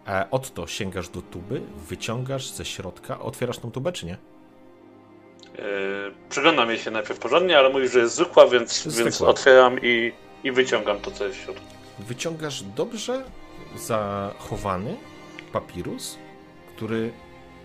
E, 0.08 0.30
Otto 0.30 0.66
sięgasz 0.66 1.08
do 1.08 1.22
tuby, 1.22 1.60
wyciągasz 1.88 2.50
ze 2.50 2.64
środka, 2.64 3.20
otwierasz 3.20 3.58
tą 3.58 3.70
tubę 3.70 3.92
czy 3.92 4.06
nie? 4.06 4.16
Yy, 5.58 5.62
przyglądam 6.28 6.68
jej 6.68 6.78
się 6.78 6.90
najpierw 6.90 7.18
porządnie, 7.18 7.58
ale 7.58 7.68
mówisz, 7.70 7.92
że 7.92 7.98
jest 7.98 8.14
zwykła, 8.14 8.46
więc, 8.46 8.82
Zwykła. 8.82 9.02
więc 9.04 9.22
otwieram 9.22 9.78
i, 9.82 10.12
i 10.44 10.52
wyciągam 10.52 11.00
to, 11.00 11.10
co 11.10 11.24
jest 11.24 11.38
w 11.38 11.42
środku. 11.42 11.64
wyciągasz 11.98 12.62
dobrze 12.62 13.24
zachowany 13.76 14.96
papirus, 15.52 16.18
który 16.76 17.12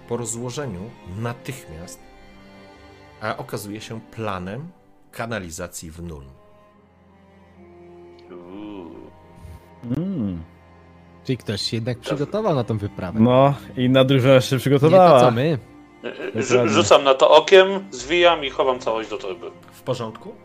po 0.10 0.18
rozłożeniu 0.18 0.90
natychmiast 1.18 2.00
a 3.26 3.38
okazuje 3.38 3.82
się 3.82 4.02
planem 4.02 4.68
kanalizacji 5.12 5.92
w 5.92 6.02
Nuln. 6.04 6.28
Uuu. 8.32 8.96
Mm. 9.98 10.44
Czyli 11.24 11.38
ktoś 11.38 11.62
się 11.62 11.78
jednak 11.78 12.00
przygotował 12.00 12.56
na 12.56 12.64
tą 12.64 12.78
wyprawę. 12.78 13.20
No, 13.20 13.54
inna 13.78 14.04
drużyna 14.04 14.42
się 14.42 14.56
Nie 14.56 14.60
przygotowała. 14.60 15.20
to 15.20 15.26
co 15.26 15.32
my. 15.32 15.58
Rzu- 16.36 16.68
Rzucam 16.68 17.04
na 17.04 17.14
to 17.14 17.30
okiem, 17.30 17.68
zwijam 17.92 18.46
i 18.46 18.50
chowam 18.50 18.80
całość 18.80 19.10
do 19.10 19.18
torby. 19.18 19.52
W 19.72 19.82
porządku? 19.82 20.36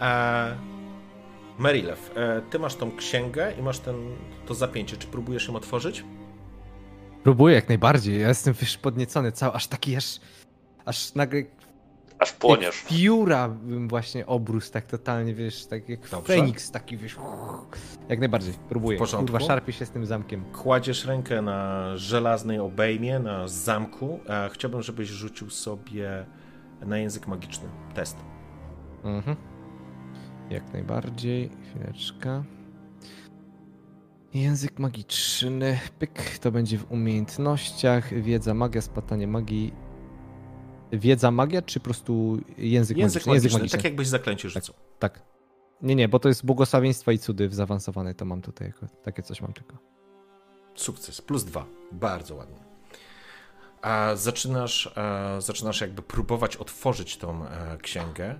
E, 0.00 0.56
Merilew, 1.58 2.10
e, 2.16 2.42
ty 2.50 2.58
masz 2.58 2.74
tą 2.74 2.96
księgę 2.96 3.52
i 3.58 3.62
masz 3.62 3.78
ten, 3.78 3.94
to 4.46 4.54
zapięcie. 4.54 4.96
Czy 4.96 5.06
próbujesz 5.06 5.48
ją 5.48 5.56
otworzyć? 5.56 6.04
Próbuję 7.22 7.54
jak 7.54 7.68
najbardziej. 7.68 8.20
Ja 8.20 8.28
jestem 8.28 8.54
wiesz, 8.54 8.78
podniecony 8.78 9.32
cały, 9.32 9.52
aż 9.54 9.66
taki 9.66 9.96
aż. 9.96 10.20
Aż 10.84 11.14
nagle. 11.14 11.42
Aż 12.18 12.30
Jak 12.30 12.38
płoniesz. 12.38 12.84
pióra 12.88 13.48
bym 13.48 13.88
właśnie 13.88 14.26
obrósł 14.26 14.72
tak 14.72 14.86
totalnie, 14.86 15.34
wiesz, 15.34 15.66
tak 15.66 15.88
jak 15.88 16.08
Dobrze. 16.10 16.34
Feniks 16.34 16.70
taki, 16.70 16.96
wiesz. 16.96 17.16
Jak 18.08 18.18
najbardziej, 18.18 18.54
próbuję. 18.68 18.98
W 18.98 19.00
porządku. 19.00 19.32
Kurwa, 19.32 19.46
szarpię 19.46 19.72
się 19.72 19.86
z 19.86 19.90
tym 19.90 20.06
zamkiem. 20.06 20.44
Kładziesz 20.44 21.04
rękę 21.06 21.42
na 21.42 21.90
żelaznej 21.96 22.58
obejmie, 22.58 23.18
na 23.18 23.48
zamku. 23.48 24.20
Chciałbym, 24.52 24.82
żebyś 24.82 25.08
rzucił 25.08 25.50
sobie 25.50 26.26
na 26.86 26.98
język 26.98 27.26
magiczny 27.26 27.68
test. 27.94 28.16
Mhm. 29.04 29.36
Jak 30.50 30.72
najbardziej. 30.72 31.50
Chwileczka. 31.70 32.44
Język 34.34 34.78
magiczny. 34.78 35.78
Pyk. 35.98 36.38
To 36.38 36.52
będzie 36.52 36.78
w 36.78 36.92
umiejętnościach. 36.92 38.14
Wiedza, 38.14 38.54
magia, 38.54 38.80
splatanie 38.80 39.26
magii. 39.26 39.72
Wiedza, 40.92 41.30
magia, 41.30 41.62
czy 41.62 41.80
po 41.80 41.84
prostu 41.84 42.38
język, 42.58 42.96
Język 42.96 43.26
magiczny? 43.26 43.50
magiczny, 43.50 43.68
tak 43.78 43.84
jakbyś 43.84 44.08
zaklęcie 44.08 44.50
rzucał. 44.50 44.74
Tak. 44.98 45.22
Nie, 45.82 45.94
nie, 45.94 46.08
bo 46.08 46.18
to 46.18 46.28
jest 46.28 46.46
błogosławieństwa 46.46 47.12
i 47.12 47.18
cudy 47.18 47.48
w 47.48 47.54
zaawansowanej, 47.54 48.14
to 48.14 48.24
mam 48.24 48.42
tutaj 48.42 48.68
jako, 48.68 48.86
takie 49.02 49.22
coś 49.22 49.40
mam 49.40 49.52
tylko. 49.52 49.76
Sukces, 50.74 51.20
plus 51.20 51.44
dwa. 51.44 51.66
Bardzo 51.92 52.34
ładnie. 52.34 52.56
A 53.82 54.10
zaczynasz, 54.16 54.92
e, 54.96 55.42
zaczynasz 55.42 55.80
jakby 55.80 56.02
próbować 56.02 56.56
otworzyć 56.56 57.16
tą 57.16 57.46
e, 57.46 57.78
księgę, 57.82 58.38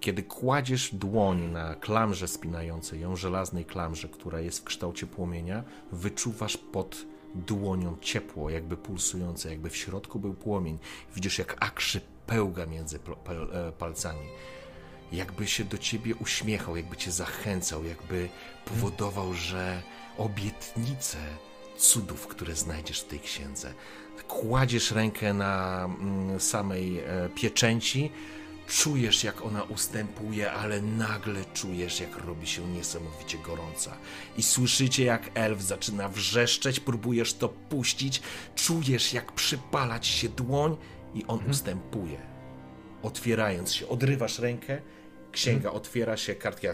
kiedy 0.00 0.22
kładziesz 0.22 0.94
dłoń 0.94 1.40
na 1.42 1.74
klamrze 1.74 2.28
spinającej 2.28 3.00
ją, 3.00 3.16
żelaznej 3.16 3.64
klamrze, 3.64 4.08
która 4.08 4.40
jest 4.40 4.58
w 4.58 4.64
kształcie 4.64 5.06
płomienia, 5.06 5.64
wyczuwasz 5.92 6.56
pod 6.56 7.06
dłonią 7.34 7.96
ciepło, 8.00 8.50
jakby 8.50 8.76
pulsujące, 8.76 9.50
jakby 9.50 9.70
w 9.70 9.76
środku 9.76 10.18
był 10.18 10.34
płomień. 10.34 10.78
Widzisz, 11.14 11.38
jak 11.38 11.56
akrzy 11.60 12.00
pełga 12.26 12.66
między 12.66 12.98
e, 12.98 13.72
palcami. 13.72 14.26
Jakby 15.12 15.46
się 15.46 15.64
do 15.64 15.78
ciebie 15.78 16.14
uśmiechał, 16.14 16.76
jakby 16.76 16.96
cię 16.96 17.12
zachęcał, 17.12 17.84
jakby 17.84 18.28
powodował, 18.64 19.34
że 19.34 19.82
obietnice 20.18 21.18
cudów, 21.76 22.26
które 22.26 22.54
znajdziesz 22.54 23.00
w 23.00 23.08
tej 23.08 23.20
księdze. 23.20 23.74
Kładziesz 24.28 24.90
rękę 24.90 25.34
na 25.34 25.84
mm, 25.84 26.40
samej 26.40 26.98
e, 26.98 27.28
pieczęci, 27.34 28.10
czujesz 28.66 29.24
jak 29.24 29.42
ona 29.42 29.62
ustępuje, 29.62 30.52
ale 30.52 30.82
nagle 30.82 31.44
czujesz 31.44 32.00
jak 32.00 32.16
robi 32.16 32.46
się 32.46 32.68
niesamowicie 32.68 33.38
gorąca. 33.38 33.96
I 34.36 34.42
słyszycie 34.42 35.04
jak 35.04 35.30
elf 35.34 35.62
zaczyna 35.62 36.08
wrzeszczeć, 36.08 36.80
próbujesz 36.80 37.34
to 37.34 37.48
puścić, 37.48 38.22
czujesz 38.54 39.12
jak 39.12 39.32
przypalać 39.32 40.06
się 40.06 40.28
dłoń 40.28 40.76
i 41.14 41.24
on 41.26 41.50
ustępuje. 41.50 42.18
Otwierając 43.02 43.72
się, 43.72 43.88
odrywasz 43.88 44.38
rękę, 44.38 44.82
księga 45.32 45.70
otwiera 45.70 46.16
się, 46.16 46.34
kartki 46.34 46.66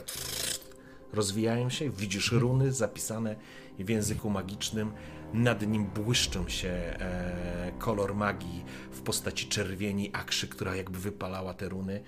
rozwijają 1.13 1.71
się, 1.71 1.91
widzisz 1.91 2.33
runy 2.33 2.73
zapisane 2.73 3.37
w 3.79 3.89
języku 3.89 4.31
magicznym, 4.31 4.93
nad 5.35 5.67
nim 5.67 5.85
błyszczą 5.85 6.49
się 6.49 6.69
e, 6.69 7.73
kolor 7.79 8.15
magii 8.15 8.65
w 8.91 9.01
postaci 9.01 9.47
czerwieni 9.49 10.11
akrzy, 10.13 10.49
która 10.49 10.77
jakby 10.77 10.99
wypalała 10.99 11.55
te 11.55 11.69
runy. 11.69 12.01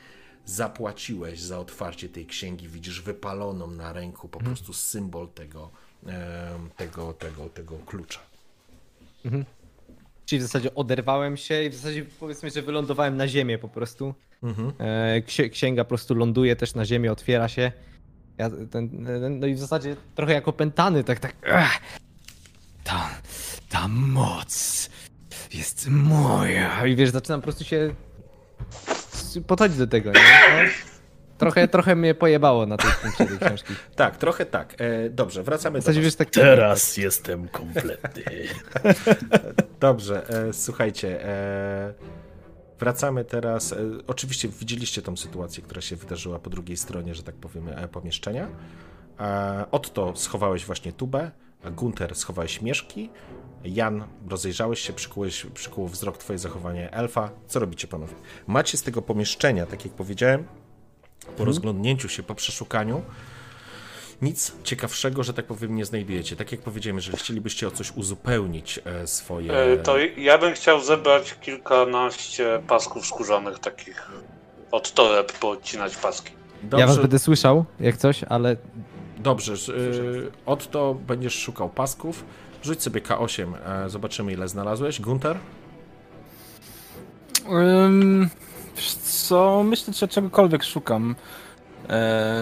Zapłaciłeś 0.45 1.41
za 1.41 1.59
otwarcie 1.59 2.09
tej 2.09 2.27
księgi, 2.27 2.69
widzisz 2.69 3.03
wypaloną 3.03 3.71
na 3.71 3.93
ręku 3.93 4.29
po 4.29 4.39
prostu 4.39 4.73
symbol 4.73 5.29
tego 5.29 5.71
e, 6.07 6.59
tego, 6.77 7.13
tego, 7.13 7.49
tego 7.49 7.79
klucza. 7.79 8.21
Czyli 10.27 10.39
w 10.39 10.43
zasadzie 10.43 10.75
oderwałem 10.75 11.37
się 11.37 11.63
i 11.65 11.71
w 11.71 11.75
zasadzie 11.75 12.05
powiedzmy, 12.21 12.51
że 12.51 12.63
wylądowałem 12.63 13.17
na 13.17 13.29
ziemię 13.29 13.59
po 13.59 13.69
prostu. 13.69 14.15
Mhm. 14.43 14.73
E, 14.79 15.21
ksi- 15.21 15.51
księga 15.51 15.85
po 15.85 15.89
prostu 15.89 16.15
ląduje 16.15 16.57
też 16.57 16.75
na 16.75 16.85
ziemię, 16.85 17.13
otwiera 17.13 17.49
się. 17.49 17.73
Ja 18.39 18.51
ten, 18.51 18.69
ten, 18.69 19.39
no 19.41 19.47
i 19.47 19.55
w 19.55 19.59
zasadzie 19.59 19.97
trochę 20.15 20.33
jak 20.33 20.49
opętany, 20.49 21.05
tak, 21.05 21.21
tak. 21.21 21.35
Ech, 21.43 21.81
Ta, 22.85 23.09
ta 23.69 23.89
moc 23.89 24.89
jest 25.55 25.89
moja. 25.89 26.87
I 26.87 26.97
wiesz, 26.97 27.11
zaczynam 27.11 27.41
po 27.41 27.45
prostu 27.45 27.65
się 27.65 27.95
podchodzić 29.47 29.79
do 29.79 29.87
tego, 29.87 30.13
nie? 30.13 30.21
No, 30.21 30.71
trochę, 31.39 31.69
trochę 31.69 31.97
mnie 31.97 32.15
pojebało 32.15 32.67
na 32.67 32.77
tej 32.77 32.91
punkcie 33.03 33.27
tej 33.27 33.39
książki. 33.39 33.75
Tak, 33.97 34.17
trochę 34.17 34.47
tak. 34.47 34.75
E, 34.79 35.11
dobrze, 35.11 35.43
wracamy 35.43 35.79
do 35.81 35.87
was. 35.87 35.97
wiesz, 35.97 36.15
tak... 36.15 36.31
Teraz 36.31 36.97
jestem 36.97 37.49
kompletny. 37.49 38.23
Dobrze, 39.81 40.29
e, 40.49 40.53
słuchajcie. 40.53 41.25
E, 41.25 41.95
wracamy 42.79 43.25
teraz. 43.25 43.73
E, 43.73 43.77
oczywiście 44.07 44.49
widzieliście 44.49 45.03
tą 45.03 45.17
sytuację, 45.17 45.63
która 45.63 45.81
się 45.81 45.97
wydarzyła 45.97 46.39
po 46.39 46.51
drugiej 46.51 46.77
stronie, 46.77 47.15
że 47.15 47.23
tak 47.23 47.35
powiem, 47.35 47.69
e, 47.69 47.89
pomieszczenia. 47.89 48.49
E, 49.21 49.65
Otto 49.71 50.17
schowałeś 50.17 50.65
właśnie 50.67 50.93
tubę, 50.93 51.31
Gunter 51.71 52.15
schowałeś 52.15 52.63
mieszki. 52.63 53.11
Jan, 53.65 54.05
rozejrzałeś 54.29 54.81
się, 54.81 54.93
przykułeś, 54.93 55.47
przykuło 55.55 55.89
wzrok 55.89 56.19
twoje 56.19 56.39
zachowanie 56.39 56.93
elfa. 56.93 57.31
Co 57.47 57.61
robicie 57.61 57.89
panowie? 57.89 58.15
Macie 58.47 58.79
z 58.79 58.83
tego 58.83 59.03
pomieszczenia, 59.03 59.67
tak 59.67 59.85
jak 59.85 59.95
powiedziałem, 59.95 60.45
po 61.37 61.45
rozglądnięciu 61.45 62.09
się, 62.09 62.23
po 62.23 62.35
przeszukaniu, 62.35 63.03
nic 64.23 64.53
ciekawszego, 64.65 65.23
że 65.23 65.35
tak 65.35 65.47
powiem, 65.47 65.75
nie 65.75 65.85
znajdujecie. 65.85 66.37
Tak 66.37 66.53
jak 66.53 66.61
powiedziałem, 66.61 66.97
jeżeli 66.97 67.19
chcielibyście 67.19 67.69
o 67.69 67.71
coś 67.71 67.93
uzupełnić 67.97 68.81
e, 68.85 69.07
swoje... 69.07 69.53
E, 69.53 69.77
To 69.77 69.99
ja 70.17 70.39
bym 70.39 70.55
chciał 70.55 70.81
zebrać 70.81 71.35
kilkanaście 71.41 72.63
pasków 72.69 73.07
skórzanych 73.07 73.59
takich 73.59 74.11
od 74.71 74.93
toreb, 74.93 75.33
poodcinać 75.33 75.97
paski. 75.97 76.33
Ja 76.33 76.69
was 76.71 76.81
Dobrze, 76.81 77.03
będę 77.03 77.19
słyszał, 77.19 77.65
jak 77.81 77.97
coś, 77.97 78.25
ale 78.25 78.57
dobrze. 79.23 79.53
y, 79.73 80.31
Otto 80.47 80.97
będziesz 81.07 81.35
szukał 81.35 81.69
pasków. 81.69 82.25
Rzuć 82.63 82.83
sobie 82.83 83.01
K8, 83.01 83.55
e, 83.67 83.91
zobaczymy 83.91 84.33
ile 84.33 84.49
znalazłeś. 84.49 85.01
Gunter? 85.01 85.39
Wiesz 88.77 88.95
co, 88.95 89.63
myślę, 89.63 89.95
że 89.95 90.09
czegokolwiek 90.09 90.65
szukam. 90.65 91.15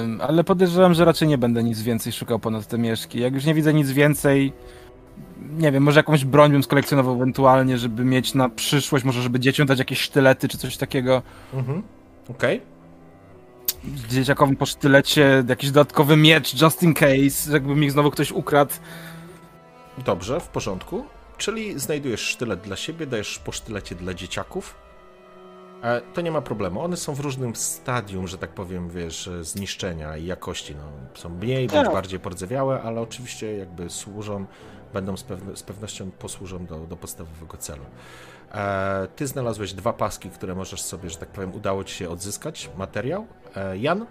Ym, 0.02 0.20
ale 0.20 0.44
podejrzewam, 0.44 0.94
że 0.94 1.04
raczej 1.04 1.28
nie 1.28 1.38
będę 1.38 1.62
nic 1.62 1.82
więcej 1.82 2.12
szukał 2.12 2.38
ponad 2.38 2.66
te 2.66 2.78
mieszki. 2.78 3.20
Jak 3.20 3.34
już 3.34 3.44
nie 3.44 3.54
widzę 3.54 3.74
nic 3.74 3.90
więcej, 3.90 4.52
nie 5.58 5.72
wiem, 5.72 5.82
może 5.82 5.98
jakąś 5.98 6.24
broń 6.24 6.52
bym 6.52 6.62
skolekcjonował 6.62 7.14
ewentualnie, 7.14 7.78
żeby 7.78 8.04
mieć 8.04 8.34
na 8.34 8.48
przyszłość, 8.48 9.04
może 9.04 9.22
żeby 9.22 9.40
dzieciom 9.40 9.66
dać 9.66 9.78
jakieś 9.78 10.00
sztylety 10.00 10.48
czy 10.48 10.58
coś 10.58 10.76
takiego. 10.76 11.22
Mhm. 11.54 11.82
Okej. 12.30 12.60
Dzieciakowi 14.08 14.56
po 14.56 14.66
sztylecie 14.66 15.44
jakiś 15.48 15.70
dodatkowy 15.70 16.16
miecz, 16.16 16.62
just 16.62 16.82
in 16.82 16.94
case, 16.94 17.52
jakby 17.52 17.76
mi 17.76 17.90
znowu 17.90 18.10
ktoś 18.10 18.32
ukradł. 18.32 18.72
Dobrze, 20.04 20.40
w 20.40 20.48
porządku. 20.48 21.04
Czyli 21.38 21.78
znajdujesz 21.78 22.20
sztylet 22.20 22.60
dla 22.60 22.76
siebie, 22.76 23.06
dajesz 23.06 23.38
po 23.38 23.52
sztylecie 23.52 23.94
dla 23.94 24.14
dzieciaków. 24.14 24.74
E, 25.82 26.00
To 26.14 26.20
nie 26.20 26.30
ma 26.30 26.40
problemu. 26.40 26.80
One 26.80 26.96
są 26.96 27.14
w 27.14 27.20
różnym 27.20 27.56
stadium, 27.56 28.28
że 28.28 28.38
tak 28.38 28.50
powiem, 28.50 28.90
wiesz, 28.90 29.30
zniszczenia 29.40 30.16
i 30.16 30.26
jakości. 30.26 30.74
No, 30.74 30.82
są 31.14 31.28
mniej 31.28 31.66
bądź 31.66 31.84
Tak. 31.84 31.92
bardziej 31.94 32.20
pordzewiałe, 32.20 32.82
ale 32.82 33.00
oczywiście 33.00 33.56
jakby 33.56 33.90
służą, 33.90 34.46
będą 34.92 35.16
z, 35.16 35.24
z 35.54 35.62
pewnością 35.62 36.10
posłużą 36.10 36.66
do, 36.66 36.78
do 36.78 36.96
podstawowego 36.96 37.56
celu. 37.56 37.84
E, 38.54 39.08
Ty 39.16 39.26
znalazłeś 39.26 39.72
dwa 39.72 39.92
paski, 39.92 40.30
które 40.30 40.54
możesz 40.54 40.82
sobie, 40.82 41.10
że 41.10 41.16
tak 41.16 41.28
powiem, 41.28 41.54
udało 41.54 41.84
ci 41.84 41.94
się 41.94 42.08
odzyskać 42.08 42.70
materiał. 42.78 43.26
E, 43.56 43.78
Jan? 43.78 44.06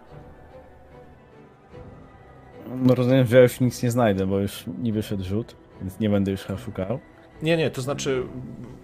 No 2.76 2.96
rozumiem, 2.96 3.26
że 3.26 3.38
ja 3.38 3.44
już 3.44 3.60
nic 3.60 3.84
nie 3.84 3.92
znajdę, 3.92 4.28
bo 4.28 4.40
już 4.40 4.64
nie 4.82 4.94
wyszedł 4.94 5.24
rzut, 5.24 5.56
więc 5.82 6.00
nie 6.00 6.10
będę 6.10 6.32
już 6.32 6.48
szukał. 6.66 7.00
Nie, 7.42 7.58
nie, 7.58 7.72
to 7.72 7.82
znaczy 7.82 8.24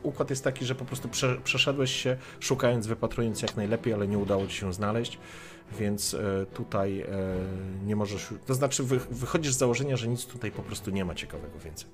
układ 0.04 0.30
jest 0.30 0.44
taki, 0.44 0.66
że 0.66 0.76
po 0.76 0.86
prostu 0.86 1.10
prze, 1.10 1.36
przeszedłeś 1.44 1.92
się 1.92 2.18
szukając, 2.40 2.88
wypatrując 2.88 3.42
jak 3.42 3.58
najlepiej, 3.58 3.94
ale 3.94 4.08
nie 4.08 4.18
udało 4.18 4.48
ci 4.48 4.58
się 4.58 4.74
znaleźć, 4.74 5.20
więc 5.80 6.14
e, 6.14 6.46
tutaj 6.54 7.06
nie 7.86 7.96
możesz. 7.96 8.34
To 8.46 8.54
znaczy 8.54 8.84
wy, 8.84 9.00
wychodzisz 9.12 9.54
z 9.54 9.58
założenia, 9.58 9.98
że 9.98 10.08
nic 10.08 10.26
tutaj 10.26 10.52
po 10.52 10.62
prostu 10.62 10.92
nie 10.92 11.06
ma 11.06 11.16
ciekawego 11.16 11.60
więcej. 11.60 11.90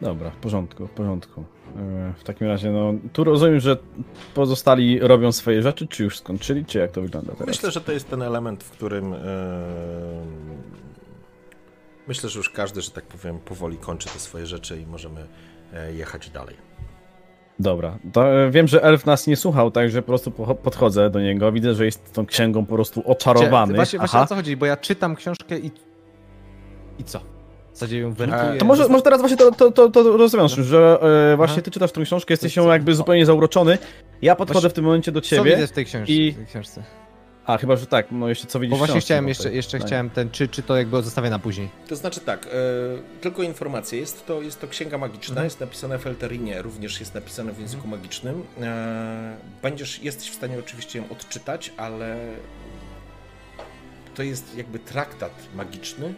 Dobra, 0.00 0.30
w 0.30 0.36
porządku, 0.36 0.86
w 0.86 0.90
porządku. 0.90 1.44
E, 1.76 2.12
W 2.18 2.24
takim 2.24 2.46
razie, 2.46 2.70
no, 2.70 2.92
tu 3.12 3.24
rozumiem, 3.24 3.60
że 3.60 3.76
pozostali 4.34 4.98
robią 5.00 5.32
swoje 5.32 5.62
rzeczy, 5.62 5.86
czy 5.86 6.04
już 6.04 6.18
skończyli, 6.18 6.64
czy 6.64 6.78
jak 6.78 6.90
to 6.92 7.00
wygląda 7.02 7.32
teraz? 7.32 7.46
Myślę, 7.46 7.70
że 7.70 7.80
to 7.80 7.92
jest 7.92 8.10
ten 8.10 8.22
element, 8.22 8.64
w 8.64 8.70
którym 8.70 9.12
e, 9.12 9.18
myślę, 12.08 12.28
że 12.28 12.38
już 12.38 12.50
każdy, 12.50 12.82
że 12.82 12.90
tak 12.90 13.04
powiem, 13.04 13.38
powoli 13.38 13.76
kończy 13.76 14.08
te 14.08 14.18
swoje 14.18 14.46
rzeczy 14.46 14.80
i 14.80 14.86
możemy 14.86 15.26
e, 15.74 15.92
jechać 15.92 16.30
dalej. 16.30 16.56
Dobra, 17.58 17.98
to 18.12 18.24
wiem, 18.50 18.68
że 18.68 18.82
elf 18.82 19.06
nas 19.06 19.26
nie 19.26 19.36
słuchał, 19.36 19.70
także 19.70 20.02
po 20.02 20.06
prostu 20.06 20.30
po- 20.30 20.54
podchodzę 20.54 21.10
do 21.10 21.20
niego, 21.20 21.52
widzę, 21.52 21.74
że 21.74 21.84
jest 21.84 22.12
tą 22.12 22.26
księgą 22.26 22.66
po 22.66 22.74
prostu 22.74 23.02
oczarowany. 23.10 23.74
Właśnie, 23.74 23.98
właśnie 23.98 24.20
o 24.20 24.26
co 24.26 24.34
chodzi, 24.34 24.56
bo 24.56 24.66
ja 24.66 24.76
czytam 24.76 25.16
książkę 25.16 25.58
i... 25.58 25.70
I 26.98 27.04
co? 27.04 27.20
W 27.76 27.78
zasadzie 27.78 27.98
ją 27.98 28.12
wertuję. 28.12 28.58
To 28.58 28.64
może, 28.64 28.88
może 28.88 29.02
teraz 29.02 29.20
właśnie 29.20 29.36
to, 29.36 29.50
to, 29.52 29.70
to, 29.70 29.88
to 29.90 30.16
rozwiąż, 30.16 30.52
że 30.52 30.98
e, 31.32 31.36
właśnie 31.36 31.54
Aha. 31.54 31.62
ty 31.62 31.70
czytasz 31.70 31.92
tą 31.92 32.02
książkę, 32.02 32.32
jesteś 32.32 32.56
ją 32.56 32.62
co? 32.64 32.72
jakby 32.72 32.94
zupełnie 32.94 33.26
zauroczony. 33.26 33.78
Ja 34.22 34.36
podchodzę 34.36 34.60
Właśnie- 34.60 34.70
w 34.70 34.72
tym 34.72 34.84
momencie 34.84 35.12
do 35.12 35.20
Co 35.20 35.28
ciebie. 35.28 35.54
widzę 35.54 35.66
w 35.66 35.72
tej 35.72 35.84
książce? 35.84 36.12
i- 36.12 36.34
tej 36.34 36.46
książce? 36.46 36.82
A, 37.46 37.58
chyba, 37.58 37.76
że 37.76 37.86
tak, 37.86 38.06
no 38.10 38.28
jeszcze 38.28 38.46
co 38.46 38.60
widzisz 38.60 38.70
Bo 38.70 38.76
w 38.76 38.78
właśnie 38.78 39.00
chciałem 39.00 39.28
jeszcze, 39.28 39.52
jeszcze 39.52 39.78
tak. 39.78 39.86
chciałem 39.86 40.10
ten, 40.10 40.30
czy, 40.30 40.48
czy 40.48 40.62
to 40.62 40.76
jakby 40.76 41.02
zostawię 41.02 41.30
na 41.30 41.38
później. 41.38 41.68
To 41.88 41.96
znaczy 41.96 42.20
tak, 42.20 42.46
e, 42.46 42.50
tylko 43.20 43.42
informacja, 43.42 43.98
jest 43.98 44.26
to, 44.26 44.42
jest 44.42 44.60
to 44.60 44.68
księga 44.68 44.98
magiczna, 44.98 45.44
jest 45.44 45.60
napisana 45.60 45.98
w 45.98 46.06
Elterinie, 46.06 46.62
również 46.62 47.00
jest 47.00 47.14
napisana 47.14 47.52
w 47.52 47.60
języku 47.60 47.88
magicznym. 47.88 48.42
E, 48.62 49.36
będziesz, 49.62 50.02
jesteś 50.02 50.30
w 50.30 50.34
stanie 50.34 50.58
oczywiście 50.58 50.98
ją 50.98 51.04
odczytać, 51.10 51.72
ale 51.76 52.16
to 54.14 54.22
jest 54.22 54.56
jakby 54.56 54.78
traktat 54.78 55.32
magiczny, 55.56 56.14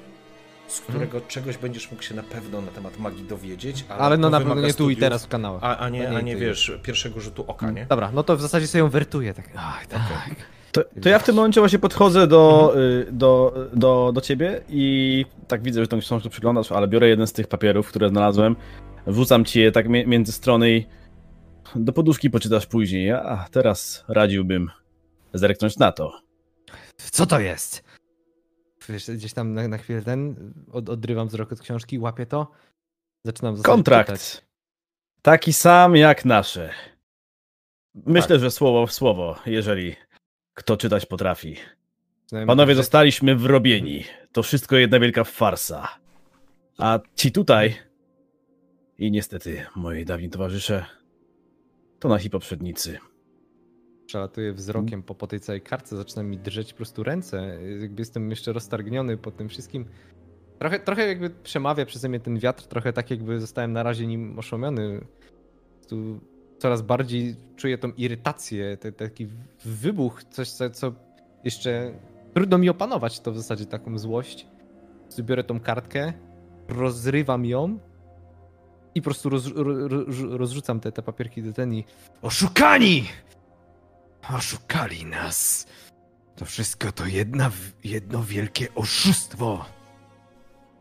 z 0.69 0.81
którego 0.81 1.21
czegoś 1.21 1.57
będziesz 1.57 1.91
mógł 1.91 2.03
się 2.03 2.15
na 2.15 2.23
pewno 2.23 2.61
na 2.61 2.71
temat 2.71 2.99
magii 2.99 3.25
dowiedzieć, 3.25 3.85
ale, 3.89 4.01
Ale 4.01 4.17
no 4.17 4.31
to 4.31 4.31
na 4.31 4.39
pewno 4.39 4.67
nie 4.67 4.75
tu 4.75 4.91
i 4.91 4.97
teraz 4.97 5.25
w 5.25 5.29
kanałach. 5.29 5.65
A, 5.65 5.79
a 5.79 5.89
nie, 5.89 6.01
nie 6.01 6.09
a 6.09 6.21
nie 6.21 6.37
wiesz, 6.37 6.73
pierwszego 6.83 7.21
rzutu 7.21 7.45
oka, 7.47 7.71
nie? 7.71 7.87
Dobra, 7.87 8.11
no 8.15 8.23
to 8.23 8.37
w 8.37 8.41
zasadzie 8.41 8.67
sobie 8.67 8.81
ją 8.81 8.89
wertuję. 8.89 9.35
Tak. 9.35 9.51
Ach, 9.57 9.87
tak. 9.87 10.37
To, 10.73 10.85
to 11.03 11.09
ja 11.09 11.19
w 11.19 11.25
tym 11.25 11.35
momencie 11.35 11.61
właśnie 11.61 11.79
podchodzę 11.79 12.27
do, 12.27 12.75
y, 12.77 13.07
do, 13.13 13.55
do, 13.73 14.11
do 14.15 14.21
ciebie 14.21 14.61
i 14.69 15.27
tak 15.49 15.63
widzę, 15.63 15.81
że 15.81 15.89
tą 15.89 16.01
książkę 16.01 16.29
przyglądasz, 16.29 16.73
ale 16.73 16.89
biorę 16.89 17.09
jeden 17.09 17.27
z 17.27 17.33
tych 17.33 17.47
papierów, 17.47 17.89
które 17.89 18.09
znalazłem, 18.09 18.57
wrzucam 19.07 19.45
ci 19.45 19.61
je 19.61 19.73
tak 19.73 19.89
między 19.89 20.33
strony 20.33 20.71
i 20.71 20.87
do 21.77 21.93
poduszki 21.93 22.31
poczytasz 22.31 22.67
później. 22.67 23.11
A 23.11 23.47
teraz 23.51 24.05
radziłbym 24.09 24.71
zerknąć 25.35 25.79
na 25.79 25.93
to. 25.93 26.13
Co 26.97 27.27
to 27.27 27.41
jest? 27.41 27.88
Wiesz, 28.89 29.11
gdzieś 29.11 29.33
tam 29.33 29.55
na, 29.55 29.69
na 29.69 29.79
chwilę 29.79 30.03
ten, 30.03 30.53
od, 30.73 30.89
odrywam 30.89 31.29
wzrok 31.29 31.53
od 31.53 31.61
książki, 31.61 31.99
łapię 31.99 32.27
to, 32.27 32.51
zaczynam 33.25 33.63
Kontrakt. 33.63 34.11
czytać. 34.11 34.45
Taki 35.23 35.53
sam 35.53 35.97
jak 35.97 36.25
nasze. 36.25 36.71
Myślę, 37.95 38.39
że 38.39 38.51
słowo 38.51 38.87
w 38.87 38.93
słowo, 38.93 39.39
jeżeli 39.47 39.97
kto 40.55 40.77
czytać 40.77 41.07
potrafi. 41.07 41.57
Panowie 42.47 42.75
tak, 42.75 42.77
zostaliśmy 42.77 43.37
wrobieni. 43.37 44.05
To 44.33 44.43
wszystko 44.43 44.77
jedna 44.77 45.01
wielka 45.01 45.25
farsa. 45.25 45.89
A 46.79 47.01
ci 47.15 47.33
tutaj 47.33 47.77
i 48.99 49.11
niestety 49.11 49.67
moi 49.77 50.05
dawni 50.05 50.31
towarzysze 50.31 50.85
to 51.99 52.09
nasi 52.09 52.31
poprzednicy. 52.31 52.99
Przelatuję 54.09 54.53
wzrokiem 54.53 55.03
po, 55.03 55.15
po 55.15 55.27
tej 55.27 55.41
całej 55.41 55.61
kartce, 55.61 55.97
zaczyna 55.97 56.23
mi 56.23 56.39
drżeć 56.39 56.73
po 56.73 56.77
prostu 56.77 57.03
ręce. 57.03 57.59
Jakby 57.81 58.01
jestem 58.01 58.31
jeszcze 58.31 58.53
roztargniony 58.53 59.17
po 59.17 59.31
tym 59.31 59.49
wszystkim. 59.49 59.85
Trochę, 60.59 60.81
trochę 60.81 61.09
jakby 61.09 61.31
przemawia 61.31 61.87
przeze 61.87 62.09
mnie 62.09 62.21
ten 62.21 62.39
wiatr, 62.39 62.67
trochę 62.67 62.93
tak 62.93 63.11
jakby 63.11 63.41
zostałem 63.41 63.73
na 63.73 63.83
razie 63.83 64.07
nim 64.07 64.39
oszomiony. 64.39 65.01
Tu 65.89 66.21
coraz 66.59 66.83
bardziej 66.83 67.37
czuję 67.57 67.79
tą 67.79 67.93
irytację, 67.93 68.77
te, 68.77 68.93
taki 68.93 69.29
wybuch, 69.65 70.25
coś 70.25 70.51
co, 70.51 70.71
co 70.71 70.93
jeszcze 71.45 71.93
trudno 72.35 72.59
mi 72.59 72.69
opanować 72.69 73.21
to 73.21 73.33
w 73.33 73.37
zasadzie 73.37 73.67
taką 73.67 73.99
złość. 73.99 74.47
Biorę 75.21 75.45
tą 75.45 75.61
kartkę, 75.61 76.13
rozrywam 76.69 77.47
ją 77.47 77.79
i 78.95 79.01
po 79.03 79.05
prostu 79.05 79.29
roz, 79.29 79.47
ro, 79.47 79.89
ro, 79.89 80.05
rozrzucam 80.31 80.81
te, 80.81 80.93
te 80.93 81.03
papierki 81.03 81.43
do 81.43 81.53
ten 81.53 81.75
i 81.75 81.85
Oszukani! 82.23 83.05
Oszukali 84.37 85.07
nas. 85.07 85.67
To 86.37 86.45
wszystko 86.45 86.93
to 86.93 87.07
jedna, 87.07 87.51
jedno 87.85 88.23
wielkie 88.23 88.67
oszustwo. 88.75 89.65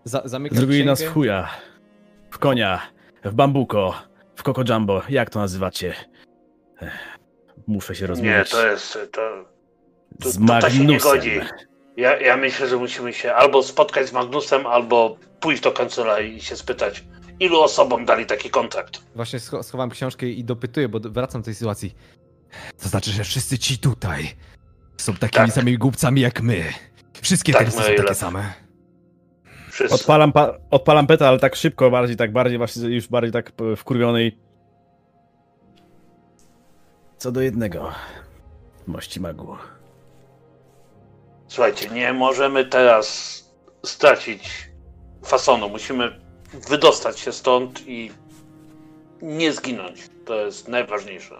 Za, 0.03 0.21
Zrobili 0.51 0.85
nas 0.85 1.03
w 1.03 1.13
chuja, 1.13 1.49
w 2.31 2.37
konia, 2.37 2.81
w 3.23 3.33
bambuko, 3.33 3.93
w 4.35 4.43
Coco 4.43 4.63
Jumbo. 4.73 5.01
Jak 5.09 5.29
to 5.29 5.39
nazywacie? 5.39 5.93
Ech, 6.81 7.17
Muszę 7.67 7.95
się 7.95 8.01
Nie, 8.01 8.07
rozmawiać 8.07 8.49
to 8.49 8.67
jest. 8.67 8.93
To, 8.93 9.45
to, 10.19 10.29
z 10.31 10.45
to, 10.47 10.59
to 10.61 10.69
się 10.69 10.85
nie 10.85 10.97
godzi. 10.99 11.39
Ja, 11.97 12.19
ja 12.19 12.37
myślę, 12.37 12.67
że 12.67 12.77
musimy 12.77 13.13
się 13.13 13.33
albo 13.33 13.63
spotkać 13.63 14.07
z 14.07 14.13
Magnusem, 14.13 14.67
albo 14.67 15.17
pójść 15.39 15.61
do 15.63 15.71
kancelarii 15.71 16.35
i 16.35 16.41
się 16.41 16.55
spytać, 16.55 17.03
ilu 17.39 17.61
osobom 17.61 18.05
dali 18.05 18.25
taki 18.25 18.49
kontrakt. 18.49 19.01
Właśnie 19.15 19.39
scho- 19.39 19.63
schowam 19.63 19.89
książkę 19.89 20.25
i 20.25 20.43
dopytuję, 20.43 20.89
bo 20.89 20.99
wracam 20.99 21.41
do 21.41 21.45
tej 21.45 21.55
sytuacji. 21.55 21.95
To 22.83 22.89
znaczy, 22.89 23.11
że 23.11 23.23
wszyscy 23.23 23.57
ci 23.59 23.77
tutaj 23.79 24.29
są 24.97 25.13
takimi 25.13 25.45
Tak. 25.45 25.55
samymi 25.55 25.77
głupcami 25.77 26.21
jak 26.21 26.41
my. 26.41 26.63
Wszystkie 27.21 27.53
Tak, 27.53 27.61
te 27.61 27.65
listy 27.65 27.83
są 27.83 27.95
takie 28.03 28.15
same. 28.15 28.53
Wszyscy. 29.71 29.95
Odpalam, 29.95 30.31
pa, 30.31 30.53
odpalam 30.71 31.07
peta, 31.07 31.27
ale 31.27 31.39
tak 31.39 31.55
szybko, 31.55 31.91
bardziej 31.91 32.15
tak 32.17 32.31
bardziej 32.31 32.57
właśnie 32.57 32.83
już 32.89 33.07
bardziej 33.07 33.31
tak 33.31 33.51
p- 33.51 33.75
wkurwionej. 33.75 34.37
Co 37.17 37.31
do 37.31 37.41
jednego. 37.41 37.91
Mości 38.87 39.19
magu. 39.19 39.55
Słuchajcie, 41.47 41.89
nie 41.89 42.13
możemy 42.13 42.65
teraz 42.65 43.37
stracić 43.85 44.69
fasonu. 45.25 45.69
Musimy 45.69 46.19
wydostać 46.69 47.19
się 47.19 47.31
stąd 47.31 47.87
i 47.87 48.11
nie 49.21 49.53
zginąć. 49.53 50.09
To 50.25 50.35
jest 50.45 50.67
najważniejsze. 50.67 51.35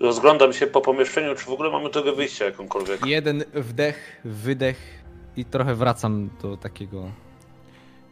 Rozglądam 0.00 0.52
się 0.52 0.66
po 0.66 0.80
pomieszczeniu, 0.80 1.34
czy 1.34 1.44
w 1.44 1.48
ogóle 1.50 1.70
mamy 1.70 1.90
drogę 1.90 2.12
wyjścia 2.12 2.44
jakąkolwiek. 2.44 3.06
Jeden 3.06 3.44
wdech, 3.54 4.20
wydech 4.24 5.04
i 5.36 5.44
trochę 5.44 5.74
wracam 5.74 6.30
do 6.42 6.56
takiego... 6.56 7.10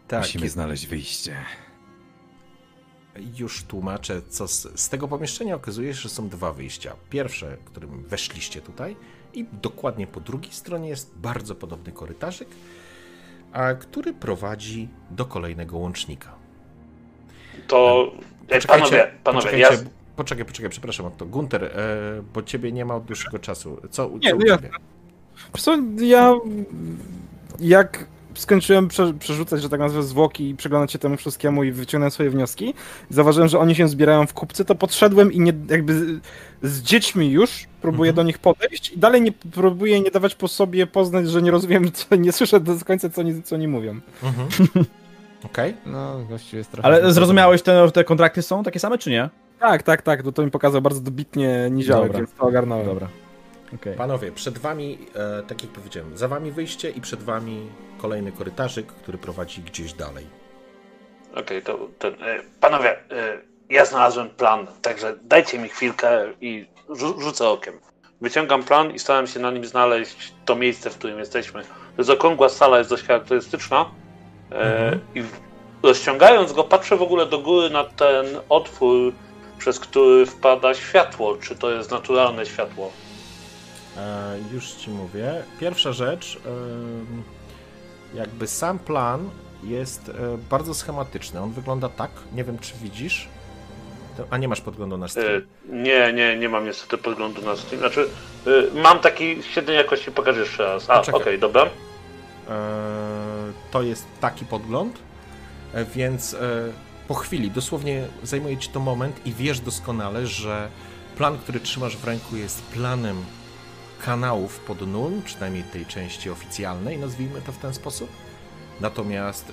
Tak, 0.08 0.20
Musimy 0.20 0.42
kiedy- 0.42 0.50
znaleźć 0.50 0.86
wyjście. 0.86 1.36
Już 3.38 3.64
tłumaczę, 3.64 4.22
co 4.28 4.48
z, 4.48 4.80
z 4.80 4.88
tego 4.88 5.08
pomieszczenia 5.08 5.54
okazuje 5.54 5.94
się, 5.94 6.00
że 6.00 6.08
są 6.08 6.28
dwa 6.28 6.52
wyjścia. 6.52 6.96
Pierwsze, 7.10 7.56
którym 7.64 8.04
weszliście 8.04 8.60
tutaj, 8.60 8.96
i 9.34 9.46
dokładnie 9.62 10.06
po 10.06 10.20
drugiej 10.20 10.52
stronie 10.52 10.88
jest 10.88 11.14
bardzo 11.16 11.54
podobny 11.54 11.92
korytarzyk, 11.92 12.48
a 13.52 13.74
który 13.74 14.12
prowadzi 14.12 14.88
do 15.10 15.24
kolejnego 15.24 15.78
łącznika. 15.78 16.34
To 17.66 18.10
e, 18.48 18.60
panowie, 18.60 19.12
panowie, 19.24 19.58
ja, 19.58 19.68
poczekajcie, 19.68 19.90
poczekaj, 20.16 20.44
poczekaj, 20.44 20.70
przepraszam, 20.70 21.10
to 21.18 21.26
Gunter, 21.26 21.64
e, 21.64 21.70
bo 22.34 22.42
ciebie 22.42 22.72
nie 22.72 22.84
ma 22.84 22.94
od 22.96 23.04
dłuższego 23.04 23.38
czasu. 23.38 23.76
Co, 23.90 24.10
Nie, 24.22 24.30
co 24.30 24.36
no 24.36 24.44
u 24.44 24.48
ja- 24.48 24.58
co, 25.58 25.76
ja 26.00 26.32
jak 27.60 28.06
skończyłem 28.34 28.88
prze, 28.88 29.14
przerzucać, 29.14 29.62
że 29.62 29.68
tak 29.68 29.80
nazwę, 29.80 30.02
zwłoki 30.02 30.48
i 30.48 30.54
przyglądać 30.56 30.92
się 30.92 30.98
temu 30.98 31.16
wszystkiemu 31.16 31.64
i 31.64 31.72
wyciągnąłem 31.72 32.10
swoje 32.10 32.30
wnioski, 32.30 32.74
zauważyłem, 33.10 33.48
że 33.48 33.58
oni 33.58 33.74
się 33.74 33.88
zbierają 33.88 34.26
w 34.26 34.34
kupcy, 34.34 34.64
to 34.64 34.74
podszedłem 34.74 35.32
i 35.32 35.40
nie, 35.40 35.52
jakby 35.70 35.94
z, 35.94 36.20
z 36.62 36.82
dziećmi 36.82 37.30
już 37.30 37.64
próbuję 37.82 38.10
Mhm. 38.10 38.16
do 38.16 38.22
nich 38.28 38.38
podejść 38.38 38.92
i 38.92 38.98
dalej 38.98 39.22
nie 39.22 39.32
próbuję 39.32 40.00
nie 40.00 40.10
dawać 40.10 40.34
po 40.34 40.48
sobie 40.48 40.86
poznać, 40.86 41.28
że 41.30 41.42
nie 41.42 41.50
rozumiem, 41.50 41.92
co, 41.92 42.16
nie 42.16 42.32
słyszę 42.32 42.60
do 42.60 42.72
końca, 42.86 43.10
co 43.10 43.20
oni, 43.20 43.42
co 43.42 43.54
oni 43.56 43.68
mówią. 43.68 44.00
Mhm. 44.22 44.48
Okej. 45.44 45.74
No, 45.86 46.24
gościu 46.28 46.56
jest 46.56 46.70
trochę... 46.72 46.86
Ale 46.86 47.12
zrozumiałeś, 47.12 47.62
te, 47.62 47.90
te 47.90 48.04
kontrakty 48.04 48.42
są 48.42 48.62
takie 48.62 48.78
same, 48.80 48.98
czy 48.98 49.10
nie? 49.10 49.30
Tak, 49.62 49.82
tak, 49.82 50.02
tak, 50.02 50.22
to, 50.22 50.32
to 50.32 50.42
mi 50.42 50.50
pokazał 50.50 50.82
bardzo 50.82 51.00
dobitnie 51.00 51.68
niziołek, 51.70 52.06
Dobra. 52.06 52.18
więc 52.18 52.34
to 52.34 52.42
ogarnąłem. 52.46 52.86
Dobra. 52.86 53.08
Okej. 53.74 53.96
Panowie, 53.96 54.32
przed 54.32 54.58
wami, 54.58 54.98
e, 55.14 55.42
tak 55.42 55.62
jak 55.62 55.72
powiedziałem, 55.72 56.16
za 56.18 56.28
wami 56.28 56.52
wyjście 56.52 56.90
i 56.90 57.00
przed 57.00 57.22
wami 57.22 57.68
kolejny 57.98 58.32
korytarzyk, 58.32 58.86
który 58.86 59.18
prowadzi 59.18 59.62
gdzieś 59.62 59.92
dalej. 59.92 60.26
Okej, 61.34 61.62
to 61.62 61.78
ten, 61.98 62.12
e, 62.14 62.38
panowie, 62.60 62.90
e, 62.90 63.38
ja 63.70 63.84
znalazłem 63.84 64.30
plan, 64.30 64.66
także 64.82 65.16
dajcie 65.22 65.58
mi 65.58 65.68
chwilkę 65.68 66.24
i 66.40 66.66
rzu- 66.88 67.20
rzucę 67.20 67.48
okiem. 67.48 67.74
Wyciągam 68.20 68.62
plan 68.62 68.90
i 68.90 68.98
staram 68.98 69.26
się 69.26 69.40
na 69.40 69.50
nim 69.50 69.64
znaleźć 69.64 70.32
to 70.44 70.56
miejsce, 70.56 70.90
w 70.90 70.98
którym 70.98 71.18
jesteśmy. 71.18 71.62
To 71.62 71.68
jest 71.98 72.10
okrągła 72.10 72.48
sala, 72.48 72.78
jest 72.78 72.90
dość 72.90 73.04
charakterystyczna. 73.04 73.90
E, 74.52 74.54
Mhm. 74.54 75.00
I 75.14 75.22
rozciągając 75.86 76.52
go, 76.52 76.64
patrzę 76.64 76.96
w 76.96 77.02
ogóle 77.02 77.26
do 77.26 77.38
góry 77.38 77.70
na 77.70 77.84
ten 77.84 78.26
otwór, 78.48 79.12
przez 79.62 79.80
który 79.80 80.26
wpada 80.26 80.74
światło. 80.74 81.36
Czy 81.36 81.56
to 81.56 81.70
jest 81.70 81.90
naturalne 81.90 82.46
światło? 82.46 82.90
E, 83.96 84.34
już 84.54 84.70
ci 84.70 84.90
mówię. 84.90 85.42
Pierwsza 85.60 85.92
rzecz, 85.92 86.38
em, 86.46 87.22
jakby 88.14 88.46
sam 88.46 88.78
plan 88.78 89.30
jest 89.64 90.08
e, 90.08 90.12
bardzo 90.50 90.74
schematyczny. 90.74 91.40
On 91.40 91.52
wygląda 91.52 91.88
tak, 91.88 92.10
nie 92.32 92.44
wiem 92.44 92.58
czy 92.58 92.72
widzisz. 92.82 93.28
A 94.30 94.36
nie 94.38 94.48
masz 94.48 94.60
podglądu 94.60 94.98
na 94.98 95.06
E, 95.06 95.08
stream. 95.08 95.42
nie, 95.68 96.12
nie, 96.12 96.36
nie 96.38 96.48
mam 96.48 96.64
niestety 96.64 96.98
podglądu 96.98 97.42
na 97.42 97.56
Steam. 97.56 97.78
Znaczy, 97.80 98.08
e, 98.46 98.80
mam 98.82 98.98
taki 98.98 99.42
średniej 99.42 99.76
jakości, 99.76 100.10
pokażę 100.10 100.40
jeszcze 100.40 100.62
raz. 100.64 100.90
A, 100.90 101.00
okej, 101.00 101.12
Poczekaj. 101.12 101.38
dobra. 101.38 101.62
E, 101.62 101.68
to 103.70 103.82
jest 103.82 104.04
taki 104.20 104.44
podgląd, 104.44 104.98
e, 105.74 105.84
więc 105.84 106.34
e, 106.34 106.38
po 107.08 107.14
chwili, 107.14 107.50
dosłownie 107.50 108.08
zajmuje 108.22 108.56
ci 108.56 108.68
to 108.68 108.80
moment 108.80 109.26
i 109.26 109.32
wiesz 109.32 109.60
doskonale, 109.60 110.26
że 110.26 110.68
plan, 111.16 111.38
który 111.38 111.60
trzymasz 111.60 111.96
w 111.96 112.04
ręku 112.04 112.36
jest 112.36 112.62
planem 112.62 113.24
kanałów 114.04 114.60
pod 114.60 114.86
Nuln, 114.86 115.22
przynajmniej 115.22 115.64
tej 115.64 115.86
części 115.86 116.30
oficjalnej, 116.30 116.98
nazwijmy 116.98 117.40
to 117.40 117.52
w 117.52 117.58
ten 117.58 117.74
sposób. 117.74 118.10
Natomiast 118.80 119.48
e, 119.50 119.52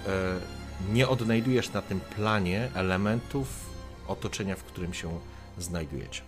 nie 0.94 1.08
odnajdujesz 1.08 1.74
na 1.74 1.82
tym 1.82 2.00
planie 2.00 2.70
elementów 2.76 3.48
otoczenia, 4.08 4.56
w 4.56 4.64
którym 4.64 4.94
się 4.94 5.20
znajdujecie. 5.58 6.22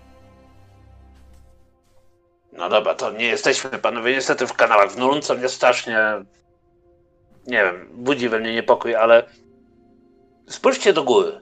No 2.53 2.69
dobra, 2.69 2.95
to 2.95 3.11
nie 3.11 3.25
jesteśmy 3.25 3.69
panowie 3.69 4.13
niestety 4.13 4.47
w 4.47 4.53
kanałach 4.53 4.91
w 4.91 4.97
Nuln, 4.97 5.21
co 5.21 5.35
mnie 5.35 5.49
strasznie, 5.49 5.97
nie 7.47 7.63
wiem, 7.63 7.87
budzi 7.93 8.29
we 8.29 8.39
mnie 8.39 8.53
niepokój, 8.53 8.95
ale 8.95 9.23
spójrzcie 10.51 10.93
do 10.93 11.03
góry. 11.03 11.41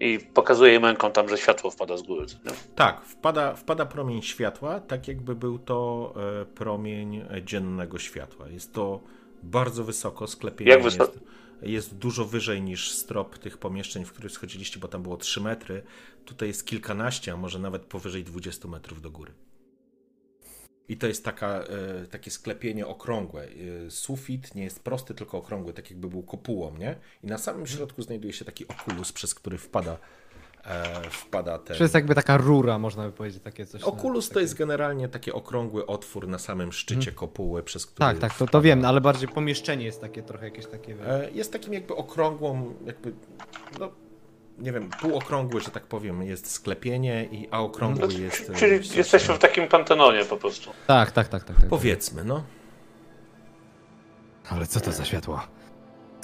I 0.00 0.18
pokazuję 0.34 0.74
im 0.74 0.84
ręką 0.84 1.12
tam, 1.12 1.28
że 1.28 1.38
światło 1.38 1.70
wpada 1.70 1.96
z 1.96 2.02
góry. 2.02 2.26
Tak, 2.74 3.04
wpada, 3.04 3.54
wpada 3.54 3.86
promień 3.86 4.22
światła, 4.22 4.80
tak 4.80 5.08
jakby 5.08 5.34
był 5.34 5.58
to 5.58 6.12
e, 6.42 6.44
promień 6.44 7.24
dziennego 7.44 7.98
światła. 7.98 8.48
Jest 8.48 8.72
to 8.72 9.00
bardzo 9.42 9.84
wysoko, 9.84 10.26
sklepienie 10.26 10.70
Jak 10.70 10.82
wysoko? 10.82 11.04
jest, 11.04 11.24
jest 11.62 11.94
dużo 11.94 12.24
wyżej 12.24 12.62
niż 12.62 12.90
strop 12.92 13.38
tych 13.38 13.58
pomieszczeń, 13.58 14.04
w 14.04 14.12
których 14.12 14.32
schodziliście, 14.32 14.80
bo 14.80 14.88
tam 14.88 15.02
było 15.02 15.16
3 15.16 15.40
metry. 15.40 15.82
Tutaj 16.24 16.48
jest 16.48 16.66
kilkanaście, 16.66 17.32
a 17.32 17.36
może 17.36 17.58
nawet 17.58 17.82
powyżej 17.82 18.24
20 18.24 18.68
metrów 18.68 19.02
do 19.02 19.10
góry. 19.10 19.32
I 20.88 20.96
to 20.96 21.06
jest 21.06 21.24
taka, 21.24 21.48
e, 21.48 22.06
takie 22.06 22.30
sklepienie 22.30 22.86
okrągłe. 22.86 23.44
E, 23.86 23.90
Sufit 23.90 24.54
nie 24.54 24.64
jest 24.64 24.82
prosty, 24.82 25.14
tylko 25.14 25.38
okrągły, 25.38 25.72
tak 25.72 25.90
jakby 25.90 26.08
był 26.08 26.22
kopułą, 26.22 26.76
nie? 26.78 26.96
I 27.22 27.26
na 27.26 27.38
samym 27.38 27.66
środku 27.66 28.02
znajduje 28.02 28.32
się 28.32 28.44
taki 28.44 28.68
okulus, 28.68 29.12
przez 29.12 29.34
który 29.34 29.58
wpada, 29.58 29.96
e, 30.64 31.10
wpada 31.10 31.58
ten... 31.58 31.76
To 31.76 31.84
jest 31.84 31.94
jakby 31.94 32.14
taka 32.14 32.36
rura, 32.36 32.78
można 32.78 33.06
by 33.06 33.12
powiedzieć, 33.12 33.42
takie 33.42 33.66
coś. 33.66 33.82
Okulus 33.82 34.28
to 34.28 34.34
takie- 34.34 34.42
jest 34.42 34.54
generalnie 34.54 35.08
taki 35.08 35.32
okrągły 35.32 35.86
otwór 35.86 36.28
na 36.28 36.38
samym 36.38 36.72
szczycie 36.72 37.12
kopuły, 37.12 37.62
przez 37.62 37.86
który. 37.86 37.98
Tak, 37.98 38.18
tak, 38.18 38.38
to, 38.38 38.46
to 38.46 38.62
wiem, 38.62 38.84
ale 38.84 39.00
bardziej 39.00 39.28
pomieszczenie 39.28 39.84
jest 39.84 40.00
takie 40.00 40.22
trochę 40.22 40.44
jakieś 40.44 40.66
takie... 40.66 40.96
Jest 41.32 41.52
takim 41.52 41.72
jakby 41.72 41.96
okrągłą, 41.96 42.74
jakby. 42.86 43.12
No, 43.80 43.92
nie 44.58 44.72
wiem, 44.72 44.90
półokrągły, 45.00 45.60
że 45.60 45.70
tak 45.70 45.82
powiem, 45.86 46.22
jest 46.22 46.50
sklepienie, 46.50 47.24
i, 47.24 47.48
a 47.50 47.60
okrągły 47.60 48.08
No, 48.08 48.18
jest. 48.18 48.50
e, 48.50 48.54
Czyli 48.54 48.88
coś, 48.88 48.96
jesteśmy 48.96 49.34
w 49.34 49.38
takim 49.38 49.68
pantenonie 49.68 50.24
po 50.24 50.36
prostu. 50.36 50.70
Tak, 50.86 51.10
tak, 51.12 51.28
tak, 51.28 51.44
tak. 51.44 51.56
tak. 51.56 51.66
Powiedzmy, 51.68 52.24
no. 52.24 52.42
Ale 54.50 54.66
co 54.66 54.80
to 54.80 54.92
za 54.92 55.04
światło? 55.04 55.40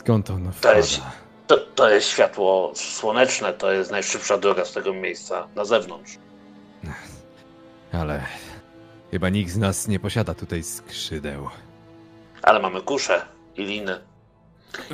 Skąd 0.01 0.31
ono 0.31 0.51
To 0.61 0.73
jest, 0.75 1.01
to, 1.47 1.57
to 1.59 1.91
jest 1.91 2.09
światło 2.09 2.73
słoneczne, 2.75 3.53
to 3.53 3.73
jest 3.73 3.91
najszybsza 3.91 4.39
droga 4.39 4.65
z 4.65 4.73
tego 4.73 4.93
miejsca 4.93 5.49
na 5.55 5.65
zewnątrz. 5.65 6.19
Ale 7.93 8.23
chyba 9.11 9.29
nikt 9.29 9.51
z 9.53 9.57
nas 9.57 9.89
nie 9.89 10.01
posiada 10.01 10.35
tutaj 10.35 10.63
skrzydeł. 10.63 11.49
Ale 12.43 12.61
mamy 12.61 12.83
kusze 12.83 13.23
i 13.57 13.65
liny. 13.65 14.01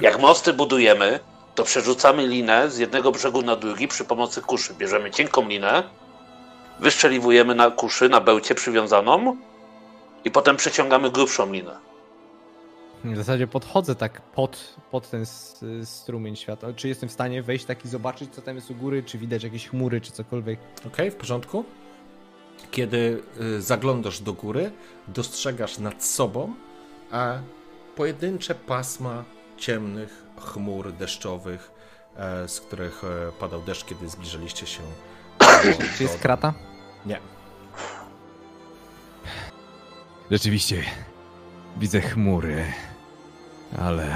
Jak 0.01 0.19
mosty 0.21 0.53
budujemy, 0.53 1.21
to 1.57 1.65
przerzucamy 1.65 2.27
linę 2.27 2.71
z 2.71 2.79
jednego 2.79 3.13
brzegu 3.13 3.43
na 3.43 3.57
drugi 3.57 3.89
przy 3.89 4.05
pomocy 4.05 4.43
kuszy. 4.43 4.75
Bierzemy 4.75 5.11
cienką 5.11 5.49
linę, 5.49 5.83
wyszczeliwujemy 6.81 7.55
na 7.55 7.71
kuszy, 7.71 8.09
na 8.09 8.21
bełcie 8.21 8.55
przywiązaną 8.55 9.37
i 10.25 10.31
potem 10.31 10.57
przeciągamy 10.57 11.11
grubszą 11.11 11.53
linę. 11.53 11.79
W 13.05 13.17
zasadzie 13.17 13.47
podchodzę 13.47 13.95
tak 13.95 14.21
pod, 14.21 14.75
pod 14.91 15.11
ten 15.11 15.25
strumień 15.85 16.37
światła. 16.37 16.73
Czy 16.77 16.89
jestem 16.89 17.09
w 17.09 17.13
stanie 17.13 17.43
wejść 17.43 17.65
tak 17.65 17.85
i 17.85 17.89
zobaczyć, 17.89 18.35
co 18.35 18.43
tam 18.43 18.57
jest 18.57 18.71
u 18.71 18.75
góry? 18.75 19.03
Czy 19.03 19.19
widać 19.19 19.45
jakieś 19.45 19.69
chmury, 19.69 20.01
czy 20.01 20.13
cokolwiek? 20.13 20.59
Okej, 20.87 21.11
w 21.11 21.17
porządku. 21.17 21.65
Kiedy 22.71 23.23
y, 23.41 23.63
zaglądasz 23.63 24.21
do 24.21 24.33
góry, 24.33 24.73
dostrzegasz 25.09 25.79
nad 25.79 26.05
sobą, 26.05 26.55
a 27.11 27.39
pojedyncze 27.97 28.55
pasma 28.55 29.25
ciemnych 29.57 30.26
chmur 30.41 30.93
deszczowych, 30.93 31.71
e, 32.17 32.49
z 32.49 32.61
których 32.61 33.03
e, 33.05 33.33
padał 33.33 33.63
deszcz, 33.63 33.85
kiedy 33.85 34.09
zbliżaliście 34.09 34.67
się. 34.67 34.83
Do, 35.39 35.97
Czy 35.97 36.03
jest 36.03 36.19
krata? 36.19 36.55
Nie. 37.07 37.21
Rzeczywiście, 40.31 40.83
widzę 41.77 42.01
chmury, 42.01 42.65
ale 43.79 44.15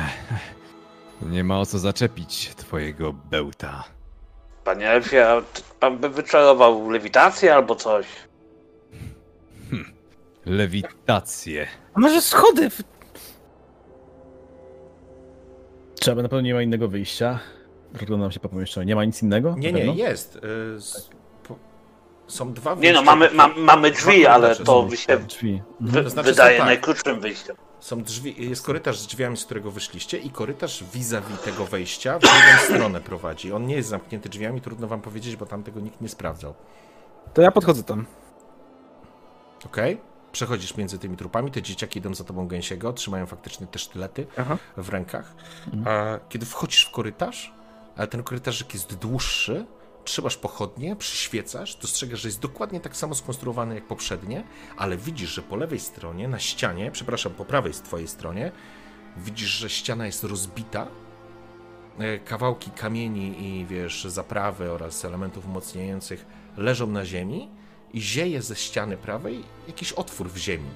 nie 1.22 1.44
ma 1.44 1.60
o 1.60 1.66
co 1.66 1.78
zaczepić 1.78 2.54
twojego 2.56 3.12
bełta. 3.12 3.84
Panie 4.64 4.90
Elfie, 4.90 5.26
pan 5.80 5.98
by 5.98 6.08
wyczarował 6.08 6.90
lewitację 6.90 7.54
albo 7.54 7.74
coś? 7.74 8.06
Lewitację. 10.46 11.66
A 11.94 12.00
może 12.00 12.20
schody? 12.22 12.70
W... 12.70 12.82
Trzeba 16.00 16.22
na 16.22 16.28
pewno 16.28 16.40
nie 16.40 16.54
ma 16.54 16.62
innego 16.62 16.88
wyjścia. 16.88 17.38
Rozglądam 17.94 18.30
się 18.32 18.40
po 18.40 18.48
pomieszczeniu. 18.48 18.86
Nie 18.86 18.94
ma 18.96 19.04
nic 19.04 19.22
innego? 19.22 19.54
Nie, 19.58 19.72
nie, 19.72 19.84
jest. 19.94 20.36
e, 20.76 20.80
z- 20.80 21.10
po- 21.48 21.56
Są 22.26 22.52
dwa 22.52 22.70
Nie 22.70 22.76
no, 22.76 22.80
wyjścia. 22.82 23.02
mamy, 23.02 23.30
ma, 23.30 23.48
mamy 23.48 23.90
drzwi, 23.90 24.20
Dwa 24.20 24.30
ale 24.30 24.56
to 24.56 24.82
by 24.82 24.96
się 24.96 25.16
Drzwi. 25.18 25.62
wy, 25.80 26.02
To 26.04 26.10
znaczy, 26.10 26.28
wydaje 26.30 26.56
tak. 26.58 26.66
najkrótszym 26.66 27.20
wyjściem. 27.20 27.56
Są 27.80 28.02
drzwi, 28.02 28.48
jest 28.50 28.66
korytarz 28.66 28.98
z 28.98 29.06
drzwiami, 29.06 29.36
z 29.36 29.44
którego 29.44 29.70
wyszliście 29.70 30.18
i 30.18 30.30
korytarz 30.30 30.84
vis-a-vis 30.94 31.40
tego 31.40 31.64
wejścia 31.64 32.18
w 32.18 32.20
drugą 32.20 32.36
stronę 32.74 33.00
prowadzi. 33.00 33.52
On 33.52 33.66
nie 33.66 33.74
jest 33.76 33.88
zamknięty 33.88 34.28
drzwiami, 34.28 34.60
trudno 34.60 34.86
wam 34.88 35.00
powiedzieć, 35.00 35.36
bo 35.36 35.46
tam 35.46 35.62
tego 35.62 35.80
nikt 35.80 36.00
nie 36.00 36.08
sprawdzał. 36.08 36.54
To 37.34 37.42
ja 37.42 37.50
podchodzę 37.50 37.82
tam. 37.82 38.06
Okej? 39.66 40.00
Przechodzisz 40.32 40.76
między 40.76 40.98
tymi 40.98 41.16
trupami, 41.16 41.50
te 41.50 41.62
dzieciaki 41.62 41.98
idą 41.98 42.14
za 42.14 42.24
tobą 42.24 42.48
gęsiego, 42.48 42.92
trzymają 42.92 43.26
faktycznie 43.26 43.66
te 43.66 43.78
sztylety 43.78 44.26
Aha. 44.38 44.58
w 44.76 44.88
rękach. 44.88 45.34
A 45.86 46.18
kiedy 46.28 46.46
wchodzisz 46.46 46.84
w 46.84 46.90
korytarz, 46.90 47.52
ten 48.10 48.22
korytarzyk 48.22 48.74
jest 48.74 48.94
dłuższy, 48.94 49.66
trzymasz 50.04 50.36
pochodnie, 50.36 50.96
przyświecasz, 50.96 51.76
dostrzegasz, 51.76 52.20
że 52.20 52.28
jest 52.28 52.40
dokładnie 52.40 52.80
tak 52.80 52.96
samo 52.96 53.14
skonstruowany 53.14 53.74
jak 53.74 53.86
poprzednie, 53.86 54.44
ale 54.76 54.96
widzisz, 54.96 55.30
że 55.30 55.42
po 55.42 55.56
lewej 55.56 55.80
stronie, 55.80 56.28
na 56.28 56.38
ścianie, 56.38 56.90
przepraszam, 56.90 57.32
po 57.32 57.44
prawej 57.44 57.74
z 57.74 57.80
twojej 57.80 58.08
stronie, 58.08 58.52
widzisz, 59.16 59.48
że 59.48 59.70
ściana 59.70 60.06
jest 60.06 60.24
rozbita, 60.24 60.86
e, 61.98 62.18
kawałki 62.18 62.70
kamieni 62.70 63.46
i 63.46 63.66
wiesz, 63.66 64.04
zaprawy 64.04 64.72
oraz 64.72 65.04
elementów 65.04 65.46
umocniających 65.46 66.26
leżą 66.56 66.86
na 66.86 67.04
ziemi 67.04 67.48
i 67.94 68.00
zieje 68.00 68.42
ze 68.42 68.56
ściany 68.56 68.96
prawej 68.96 69.40
jakiś 69.68 69.92
otwór 69.92 70.28
w 70.30 70.36
ziemi. 70.36 70.68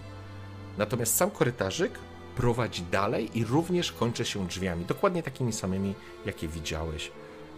Natomiast 0.78 1.16
sam 1.16 1.30
korytarzyk 1.30 1.98
prowadzi 2.36 2.82
dalej 2.90 3.38
i 3.38 3.44
również 3.44 3.92
kończy 3.92 4.24
się 4.24 4.46
drzwiami, 4.46 4.84
dokładnie 4.84 5.22
takimi 5.22 5.52
samymi, 5.52 5.94
jakie 6.26 6.48
widziałeś 6.48 7.10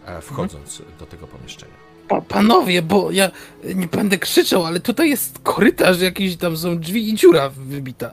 e, 0.05 0.21
wchodząc 0.21 0.81
do 0.99 1.05
tego 1.05 1.27
pomieszczenia. 1.27 1.73
Pa, 2.07 2.21
panowie, 2.21 2.81
bo 2.81 3.11
ja 3.11 3.31
nie 3.75 3.87
będę 3.87 4.17
krzyczał, 4.17 4.65
ale 4.65 4.79
tutaj 4.79 5.09
jest 5.09 5.39
korytarz 5.39 6.01
jakiś, 6.01 6.37
tam 6.37 6.57
są 6.57 6.79
drzwi 6.79 7.09
i 7.09 7.15
dziura 7.15 7.49
wybita. 7.49 8.11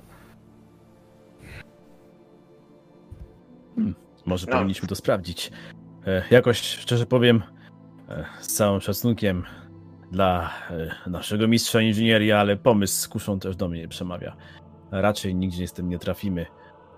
Może 4.26 4.46
No. 4.46 4.52
powinniśmy 4.52 4.88
to 4.88 4.94
sprawdzić. 4.94 5.50
E, 6.06 6.22
jakoś, 6.30 6.60
szczerze 6.60 7.06
powiem, 7.06 7.42
e, 8.08 8.24
z 8.40 8.46
całym 8.46 8.80
szacunkiem 8.80 9.44
dla 10.14 10.50
e, 11.06 11.10
naszego 11.10 11.48
mistrza 11.48 11.80
inżynierii, 11.80 12.32
ale 12.32 12.56
pomysł 12.56 13.00
z 13.00 13.08
kuszą 13.08 13.38
też 13.40 13.56
do 13.56 13.68
mnie 13.68 13.88
przemawia. 13.88 14.36
Raczej 14.90 15.34
nigdzie 15.34 15.68
z 15.68 15.72
tym 15.72 15.88
nie 15.88 15.98
trafimy. 15.98 16.46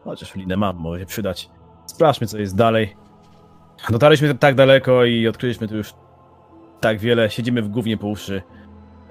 Chociaż 0.05 0.35
linę 0.35 0.57
mam, 0.57 0.77
może 0.77 1.01
się 1.01 1.07
przydać. 1.07 1.51
Sprawdźmy, 1.87 2.27
co 2.27 2.39
jest 2.39 2.57
dalej. 2.57 2.97
Dotarliśmy 3.91 4.35
tak 4.35 4.55
daleko 4.55 5.05
i 5.05 5.29
odkryliśmy 5.29 5.69
tu 5.69 5.77
już 5.77 5.95
tak 6.81 6.99
wiele. 6.99 7.31
Siedzimy 7.31 7.63
w 7.63 7.69
gównie 7.69 7.97
po 7.97 8.07
uszy. 8.07 8.43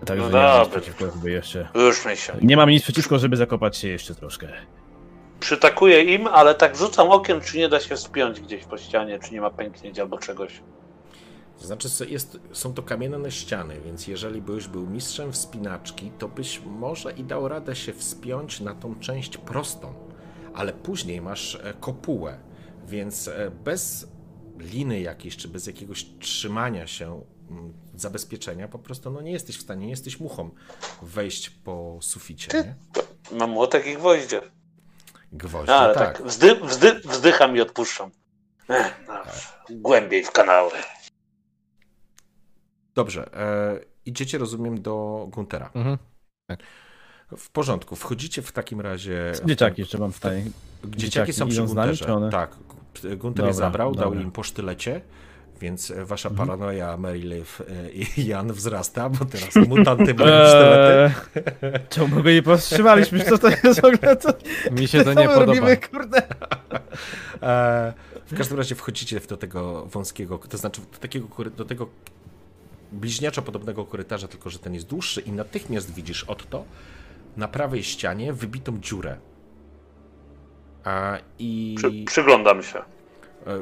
Także 0.06 0.24
No 0.24 0.28
nie 0.28 0.66
dobra. 0.66 0.82
żeby 1.14 1.32
jeszcze... 1.32 1.68
Ruszmy 1.74 2.16
się. 2.16 2.34
Nie 2.42 2.58
mam 2.58 2.70
nic 2.70 2.84
przeciwko, 2.84 3.20
żeby 3.20 3.38
zakopać 3.38 3.78
się 3.78 3.88
jeszcze 3.88 4.16
troszkę. 4.16 4.48
Przytakuję 5.40 6.04
im, 6.04 6.28
ale 6.28 6.56
tak 6.56 6.76
rzucam 6.76 7.10
okiem, 7.10 7.42
czy 7.42 7.58
nie 7.58 7.70
da 7.70 7.80
się 7.80 7.96
wspiąć 7.96 8.42
gdzieś 8.42 8.66
po 8.66 8.78
ścianie, 8.78 9.20
czy 9.20 9.34
nie 9.34 9.42
ma 9.42 9.50
pęknięć 9.50 10.00
albo 10.00 10.18
czegoś. 10.18 10.62
To 11.60 11.68
znaczy, 11.68 11.88
jest, 12.10 12.40
są 12.52 12.74
to 12.74 12.84
kamienne 12.84 13.32
ściany, 13.32 13.82
więc 13.82 14.08
jeżeli 14.08 14.42
byś 14.42 14.68
był 14.68 14.88
mistrzem 14.88 15.32
wspinaczki, 15.32 16.12
to 16.20 16.28
byś 16.28 16.62
może 16.66 17.12
i 17.12 17.24
dał 17.24 17.48
radę 17.48 17.76
się 17.76 17.94
wspiąć 17.94 18.60
na 18.60 18.76
tą 18.76 18.96
część 19.00 19.38
prostą, 19.38 19.94
ale 20.54 20.74
później 20.74 21.22
masz 21.22 21.56
e, 21.56 21.74
kopułę, 21.80 22.40
więc 22.88 23.28
e, 23.28 23.52
bez 23.64 24.08
liny 24.58 25.00
jakiejś, 25.02 25.38
czy 25.38 25.48
bez 25.48 25.68
jakiegoś 25.68 26.06
trzymania 26.20 26.88
się, 26.88 27.22
mm, 27.50 27.74
zabezpieczenia, 27.96 28.68
po 28.68 28.80
prostu 28.80 29.12
no 29.12 29.22
nie 29.22 29.32
jesteś 29.32 29.58
w 29.58 29.62
stanie, 29.62 29.86
nie 29.86 29.92
jesteś 29.92 30.20
muchą 30.20 30.50
wejść 31.02 31.50
po 31.50 31.98
suficie, 32.02 32.52
nie? 32.64 32.76
Mam 33.38 33.50
młotek 33.50 33.88
i 33.88 33.94
gwoździe. 33.96 34.42
Gwoździe, 35.32 35.72
No, 35.72 35.78
ale 35.78 35.94
tak. 35.94 36.18
tak, 36.18 36.28
wzdy, 36.28 36.56
wzdy, 36.56 37.00
wzdycham 37.06 37.56
i 37.58 37.62
odpuszczam. 37.62 38.12
Ech, 38.70 39.04
no, 39.08 39.14
głębiej 39.70 40.24
w 40.24 40.32
kanały. 40.32 40.72
Dobrze, 42.96 43.30
e, 43.38 43.80
idziecie, 44.06 44.38
rozumiem, 44.38 44.82
do 44.82 45.28
Guntera. 45.32 45.70
Mhm. 45.76 45.98
W 47.38 47.50
porządku, 47.50 47.96
wchodzicie 47.96 48.42
w 48.42 48.52
takim 48.52 48.82
razie... 48.82 49.32
Dzieciaki 49.46 49.82
jeszcze 49.82 49.98
mam 49.98 50.14
tutaj. 50.14 50.44
Dzieciaki, 50.84 50.98
Dzieciaki 50.98 51.34
są 51.34 51.48
przy 51.48 51.58
nami, 51.60 51.68
Gunterze. 51.76 52.14
one? 52.16 52.30
Tak, 52.30 52.56
Gunter 53.02 53.46
je 53.46 53.52
Dobra, 53.52 53.54
zabrał, 53.54 53.96
dał 53.96 54.04
dobra. 54.10 54.22
im 54.22 54.32
po 54.32 54.44
sztylecie, 54.44 55.02
więc 55.62 55.94
wasza 56.06 56.30
Mhm. 56.30 56.48
paranoja 56.48 56.98
Mary 56.98 57.20
Liv 57.20 57.46
e, 57.70 57.92
i 57.92 58.26
Jan 58.28 58.54
wzrasta, 58.54 59.10
bo 59.10 59.26
teraz 59.26 59.56
mutanty 59.68 60.14
mają 60.14 60.48
sztylety. 60.48 61.16
Eee, 61.62 61.80
czemu 61.90 62.24
go 62.24 62.30
nie 62.32 62.44
powstrzymaliśmy? 62.44 63.24
Co 63.24 63.38
to 63.38 63.50
jest 63.50 63.82
w 63.82 63.86
ogóle? 63.86 64.18
Co, 64.18 64.30
Mi 64.72 64.88
się 64.88 65.04
to 65.04 65.14
nie 65.14 65.28
podoba. 65.28 65.46
robimy, 65.46 65.78
kurde? 65.78 66.22
E, 67.42 67.94
w 68.26 68.38
każdym 68.38 68.58
razie 68.58 68.76
wchodzicie 68.76 69.20
do 69.20 69.38
tego 69.38 69.86
wąskiego, 69.86 70.38
to 70.38 70.58
znaczy 70.58 70.82
do 70.82 70.98
takiego, 71.00 71.28
do 71.58 71.66
tego 71.66 71.88
bliźniaczo 72.92 73.42
podobnego 73.42 73.86
korytarza, 73.86 74.28
tylko 74.28 74.50
że 74.50 74.60
ten 74.60 74.74
jest 74.74 74.88
dłuższy 74.88 75.22
i 75.22 75.32
natychmiast 75.32 75.94
widzisz 75.94 76.24
Otto 76.24 76.66
na 77.38 77.48
prawej 77.48 77.84
ścianie 77.84 78.34
wybitą 78.34 78.80
dziurę. 78.80 79.18
A, 80.84 81.18
I 81.40 81.76
Przy, 81.78 81.92
przyglądam 82.06 82.64
się. 82.64 82.80
E, 83.48 83.62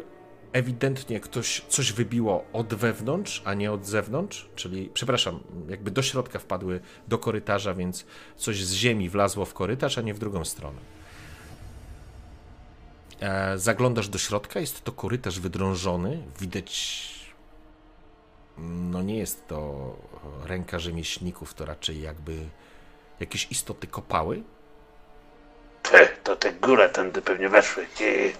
ewidentnie 0.53 1.19
ktoś 1.19 1.61
coś 1.67 1.93
wybiło 1.93 2.45
od 2.53 2.73
wewnątrz, 2.73 3.41
a 3.45 3.53
nie 3.53 3.71
od 3.71 3.85
zewnątrz, 3.85 4.49
czyli, 4.55 4.89
przepraszam, 4.93 5.39
jakby 5.69 5.91
do 5.91 6.01
środka 6.01 6.39
wpadły 6.39 6.79
do 7.07 7.17
korytarza, 7.17 7.73
więc 7.73 8.05
coś 8.37 8.65
z 8.65 8.73
ziemi 8.73 9.09
wlazło 9.09 9.45
w 9.45 9.53
korytarz, 9.53 9.97
a 9.97 10.01
nie 10.01 10.13
w 10.13 10.19
drugą 10.19 10.45
stronę. 10.45 10.79
E, 13.19 13.57
zaglądasz 13.57 14.09
do 14.09 14.17
środka, 14.17 14.59
jest 14.59 14.83
to 14.83 14.91
korytarz 14.91 15.39
wydrążony, 15.39 16.23
widać, 16.39 17.12
no 18.57 19.01
nie 19.01 19.17
jest 19.17 19.47
to 19.47 19.73
ręka 20.45 20.79
rzemieślników, 20.79 21.53
to 21.53 21.65
raczej 21.65 22.01
jakby 22.01 22.37
jakieś 23.19 23.51
istoty 23.51 23.87
kopały 23.87 24.43
Ty, 25.83 26.07
to 26.23 26.35
te 26.35 26.53
góre 26.53 26.89
tędy 26.89 27.21
pewnie 27.21 27.49
weszły. 27.49 27.85
Ty, 27.97 28.33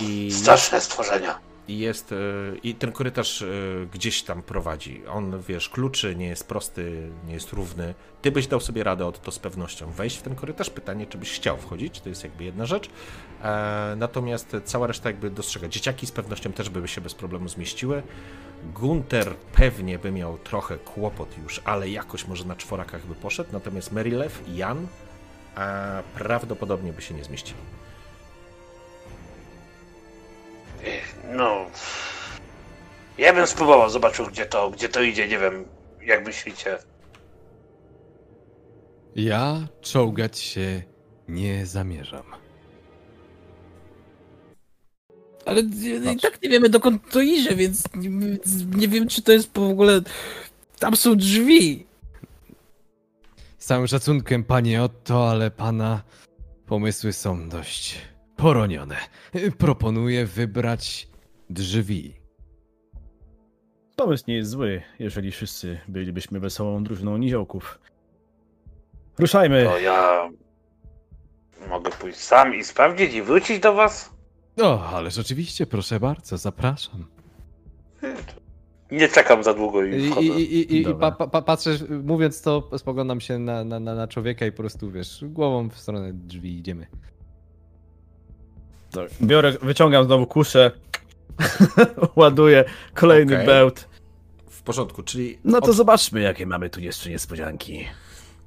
i... 0.00 0.32
straszne 0.32 0.80
stworzenia. 0.80 1.38
I 1.68 1.78
jest. 1.78 2.12
e, 2.12 2.16
I 2.62 2.74
ten 2.74 2.92
korytarz 2.92 3.42
e, 3.42 3.46
gdzieś 3.92 4.22
tam 4.22 4.42
prowadzi. 4.42 5.02
On, 5.06 5.42
wiesz, 5.48 5.68
kluczy, 5.68 6.16
nie 6.16 6.26
jest 6.26 6.48
prosty, 6.48 7.10
nie 7.26 7.34
jest 7.34 7.52
równy. 7.52 7.94
Ty 8.22 8.32
byś 8.32 8.46
dał 8.46 8.60
sobie 8.60 8.84
radę 8.84 9.06
od 9.06 9.22
to 9.22 9.30
z 9.32 9.38
pewnością 9.38 9.90
wejść 9.90 10.16
w 10.16 10.22
ten 10.22 10.34
korytarz. 10.34 10.70
Pytanie, 10.70 11.06
czy 11.06 11.18
byś 11.18 11.32
chciał 11.32 11.56
wchodzić, 11.56 12.00
to 12.00 12.08
jest 12.08 12.24
jakby 12.24 12.44
jedna 12.44 12.66
rzecz. 12.66 12.90
E, 13.42 13.94
natomiast 13.96 14.56
cała 14.64 14.86
reszta 14.86 15.08
jakby 15.08 15.30
dostrzega. 15.30 15.68
Dzieciaki 15.68 16.06
z 16.06 16.12
pewnością 16.12 16.52
też 16.52 16.70
by 16.70 16.88
się 16.88 17.00
bez 17.00 17.14
problemu 17.14 17.48
zmieściły. 17.48 18.02
Gunter 18.74 19.34
pewnie 19.52 19.98
by 19.98 20.12
miał 20.12 20.38
trochę 20.38 20.78
kłopot 20.78 21.38
już, 21.42 21.60
ale 21.64 21.88
jakoś 21.88 22.28
może 22.28 22.44
na 22.44 22.56
czworakach 22.56 23.06
by 23.06 23.14
poszedł. 23.14 23.50
Natomiast 23.52 23.92
Merilew 23.92 24.48
i 24.48 24.56
Jan 24.56 24.86
prawdopodobnie 26.14 26.92
by 26.92 27.02
się 27.02 27.14
nie 27.14 27.24
zmieścili. 27.24 27.58
No. 31.32 31.66
Ja 33.18 33.32
bym 33.32 33.46
spróbował, 33.46 33.90
zobaczył 33.90 34.26
gdzie 34.26 34.46
to, 34.46 34.70
gdzie 34.70 34.88
to 34.88 35.02
idzie, 35.02 35.28
nie 35.28 35.38
wiem, 35.38 35.64
jak 36.02 36.26
myślicie. 36.26 36.78
Ja 39.16 39.68
czołgać 39.80 40.38
się 40.38 40.82
nie 41.28 41.66
zamierzam. 41.66 42.24
Ale 45.46 45.60
i 46.14 46.20
tak 46.22 46.42
nie 46.42 46.48
wiemy 46.48 46.68
dokąd 46.68 47.10
to 47.10 47.20
idzie, 47.20 47.56
więc 47.56 47.84
nie, 47.94 48.38
nie 48.76 48.88
wiem 48.88 49.08
czy 49.08 49.22
to 49.22 49.32
jest 49.32 49.54
w 49.54 49.62
ogóle... 49.62 50.00
Tam 50.78 50.96
są 50.96 51.16
drzwi. 51.16 51.86
Z 53.58 53.66
całym 53.66 53.86
szacunkiem, 53.86 54.44
panie 54.44 54.82
Otto, 54.82 55.30
ale 55.30 55.50
pana 55.50 56.02
pomysły 56.66 57.12
są 57.12 57.48
dość 57.48 57.98
poronione. 58.44 58.96
Proponuję 59.58 60.26
wybrać 60.26 61.08
drzwi. 61.50 62.14
Pomysł 63.96 64.24
nie 64.28 64.34
jest 64.34 64.50
zły, 64.50 64.82
jeżeli 64.98 65.30
wszyscy 65.30 65.80
bylibyśmy 65.88 66.40
wesołą 66.40 66.84
drużyną 66.84 67.16
niziołków. 67.16 67.78
Ruszajmy! 69.18 69.64
To 69.64 69.78
ja 69.78 70.30
mogę 71.68 71.90
pójść 71.90 72.18
sam 72.18 72.54
i 72.54 72.64
sprawdzić 72.64 73.14
i 73.14 73.22
wrócić 73.22 73.60
do 73.60 73.74
was? 73.74 74.10
O, 74.62 74.88
ależ 74.88 75.18
oczywiście, 75.18 75.66
proszę 75.66 76.00
bardzo, 76.00 76.38
zapraszam. 76.38 77.06
Nie 78.90 79.08
czekam 79.08 79.44
za 79.44 79.54
długo 79.54 79.84
I, 79.84 79.90
i 79.90 80.04
i, 80.04 80.10
wchodzę. 80.10 80.26
i, 80.26 80.54
i, 80.54 80.76
i 80.76 80.84
Dobra. 80.84 81.10
pa, 81.12 81.26
pa, 81.26 81.42
patrzę, 81.42 81.70
mówiąc 82.02 82.42
to, 82.42 82.70
spoglądam 82.78 83.20
się 83.20 83.38
na, 83.38 83.64
na, 83.64 83.80
na, 83.80 83.94
na 83.94 84.08
człowieka 84.08 84.46
i 84.46 84.52
po 84.52 84.56
prostu, 84.56 84.90
wiesz, 84.90 85.24
głową 85.28 85.68
w 85.68 85.78
stronę 85.78 86.12
drzwi 86.12 86.58
idziemy. 86.58 86.86
Tak, 88.94 89.08
Biorę, 89.22 89.52
wyciągam 89.62 90.04
znowu 90.04 90.26
kuszę, 90.26 90.70
ładuję 92.16 92.64
kolejny 92.94 93.34
Okej. 93.34 93.46
bełt. 93.46 93.88
W 94.50 94.62
porządku, 94.62 95.02
czyli, 95.02 95.38
No 95.44 95.60
to 95.60 95.70
od, 95.70 95.76
zobaczmy, 95.76 96.20
jakie 96.20 96.46
mamy 96.46 96.70
tu 96.70 96.80
jeszcze 96.80 97.10
niespodzianki. 97.10 97.84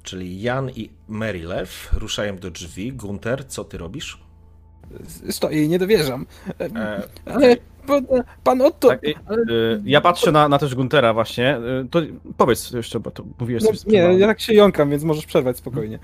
czyli 0.02 0.42
Jan 0.42 0.70
i 0.70 0.90
Marylew 1.08 1.88
ruszają 1.92 2.36
do 2.38 2.50
drzwi. 2.50 2.92
Gunter, 2.92 3.46
co 3.48 3.64
ty 3.64 3.78
robisz? 3.78 4.18
Stoję 5.30 5.64
i 5.64 5.68
nie 5.68 5.78
dowierzam. 5.78 6.26
E, 6.60 7.02
Ale 7.24 7.56
pan, 7.86 8.06
pan 8.44 8.60
Otto... 8.62 8.88
Tak, 8.88 9.00
ale, 9.26 9.38
Y, 9.38 9.82
Ja 9.84 10.00
patrzę 10.00 10.32
na, 10.32 10.48
na 10.48 10.58
też 10.58 10.74
Guntera 10.74 11.14
właśnie. 11.14 11.58
Y, 11.84 11.88
To 11.90 12.00
powiedz 12.36 12.70
jeszcze, 12.70 13.00
bo 13.00 13.10
to 13.10 13.24
mówiłeś 13.40 13.62
no, 13.64 13.70
nie, 13.86 13.98
ja 13.98 14.26
tak 14.26 14.40
się 14.40 14.54
jąkam, 14.54 14.90
więc 14.90 15.04
możesz 15.04 15.26
przerwać 15.26 15.56
spokojnie. 15.56 15.98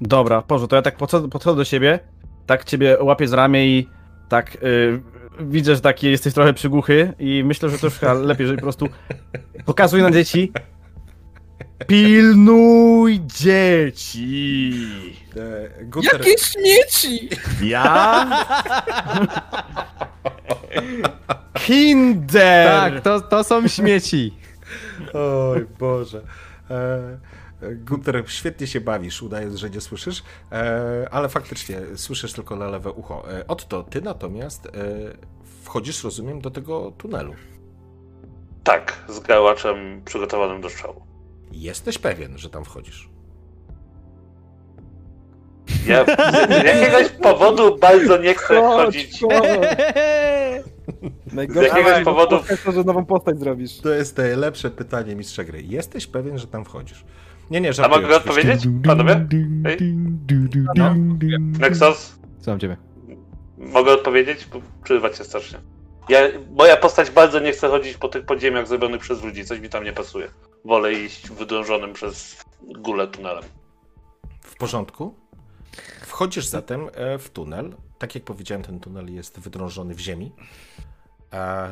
Dobra, 0.00 0.42
Boże, 0.48 0.68
to 0.68 0.76
ja 0.76 0.82
tak 0.82 0.96
podchodzę 1.30 1.56
do 1.56 1.64
siebie, 1.64 1.98
tak 2.46 2.64
ciebie 2.64 2.96
łapię 3.00 3.28
z 3.28 3.32
ramię 3.32 3.66
i 3.66 3.88
tak 4.28 4.56
y, 4.62 5.00
widzę, 5.40 5.74
że 5.74 5.80
taki 5.80 6.10
jesteś 6.10 6.34
trochę 6.34 6.52
przygłuchy 6.52 7.12
i 7.18 7.42
myślę, 7.44 7.68
że 7.68 7.78
to 7.78 7.86
już 7.86 8.02
lepiej, 8.02 8.46
żeby 8.46 8.58
po 8.58 8.62
prostu 8.62 8.88
pokazuj 9.64 10.02
na 10.02 10.10
dzieci. 10.10 10.52
Pilnuj 11.86 13.20
dzieci! 13.26 14.74
e, 15.36 15.84
Gunter, 15.84 16.20
Jakie 16.20 16.38
śmieci! 16.38 17.28
Ja? 17.62 18.26
Kinder! 21.54 22.66
Tak, 22.68 23.00
to, 23.00 23.20
to 23.20 23.44
są 23.44 23.68
śmieci. 23.68 24.34
Oj 25.14 25.66
Boże. 25.78 26.22
E, 26.70 27.00
Gunter, 27.76 28.22
świetnie 28.26 28.66
się 28.66 28.80
bawisz, 28.80 29.22
udając, 29.22 29.54
że 29.56 29.70
nie 29.70 29.80
słyszysz, 29.80 30.22
e, 30.52 31.08
ale 31.10 31.28
faktycznie 31.28 31.80
słyszysz 31.96 32.32
tylko 32.32 32.56
na 32.56 32.68
lewe 32.68 32.90
ucho. 32.92 33.30
E, 33.32 33.46
Otto, 33.46 33.82
ty 33.82 34.02
natomiast 34.02 34.66
e, 34.66 34.70
wchodzisz, 35.64 36.04
rozumiem, 36.04 36.40
do 36.40 36.50
tego 36.50 36.90
tunelu. 36.98 37.34
Tak, 38.64 39.04
z 39.08 39.20
gałaczem 39.20 40.02
przygotowanym 40.04 40.60
do 40.60 40.70
strzału. 40.70 41.02
Jesteś 41.52 41.98
pewien, 41.98 42.38
że 42.38 42.50
tam 42.50 42.64
wchodzisz? 42.64 43.10
Ja 45.86 46.04
z 46.04 46.64
jakiegoś 46.64 47.08
powodu 47.08 47.78
bardzo 47.78 48.16
nie 48.16 48.34
chcę 48.34 48.60
chodzić. 48.62 49.20
Najgorsze 51.32 51.70
Z 51.70 51.76
jakiegoś 51.76 52.04
powodu- 52.04 52.64
to, 52.64 52.72
że 52.72 52.84
nową 52.84 53.04
postać 53.06 53.38
zrobisz. 53.38 53.80
To 53.80 53.90
jest 53.90 54.18
najlepsze 54.18 54.70
pytanie 54.70 55.16
mistrza 55.16 55.44
gry. 55.44 55.62
Jesteś 55.62 56.06
pewien, 56.06 56.38
że 56.38 56.46
tam 56.46 56.64
wchodzisz? 56.64 57.04
Nie, 57.50 57.60
nie, 57.60 57.68
A 57.68 57.72
żartuję. 57.72 58.02
mogę 58.02 58.16
oczywiście. 58.16 58.52
odpowiedzieć, 58.52 58.86
panowie? 58.86 59.26
Ej, 59.64 59.78
No. 60.76 60.94
Nexus? 61.58 62.18
Słucham 62.38 62.60
ciebie. 62.60 62.76
Mogę 63.58 63.92
odpowiedzieć? 63.92 64.46
Bo 64.52 64.60
Przerywać 64.84 65.18
się 65.18 65.24
strasznie. 65.24 65.58
Ja, 66.08 66.18
moja 66.56 66.76
postać 66.76 67.10
bardzo 67.10 67.40
nie 67.40 67.52
chce 67.52 67.68
chodzić 67.68 67.96
po 67.96 68.08
tych 68.08 68.24
podziemiach 68.26 68.68
zrobionych 68.68 69.00
przez 69.00 69.22
ludzi, 69.24 69.44
coś 69.44 69.60
mi 69.60 69.68
tam 69.68 69.84
nie 69.84 69.92
pasuje. 69.92 70.28
Wolę 70.64 70.92
iść 70.92 71.30
wydążonym 71.30 71.92
przez 71.92 72.44
gulę 72.62 73.08
tunelem. 73.08 73.44
W 74.40 74.56
porządku. 74.56 75.14
Wchodzisz 76.00 76.46
zatem 76.46 76.88
e, 76.94 77.18
w 77.18 77.30
tunel. 77.30 77.74
Tak 77.98 78.14
jak 78.14 78.24
powiedziałem, 78.24 78.62
ten 78.64 78.80
tunel 78.80 79.14
jest 79.14 79.40
wydrążony 79.40 79.94
w 79.94 80.00
ziemi. 80.00 80.32
E, 81.32 81.68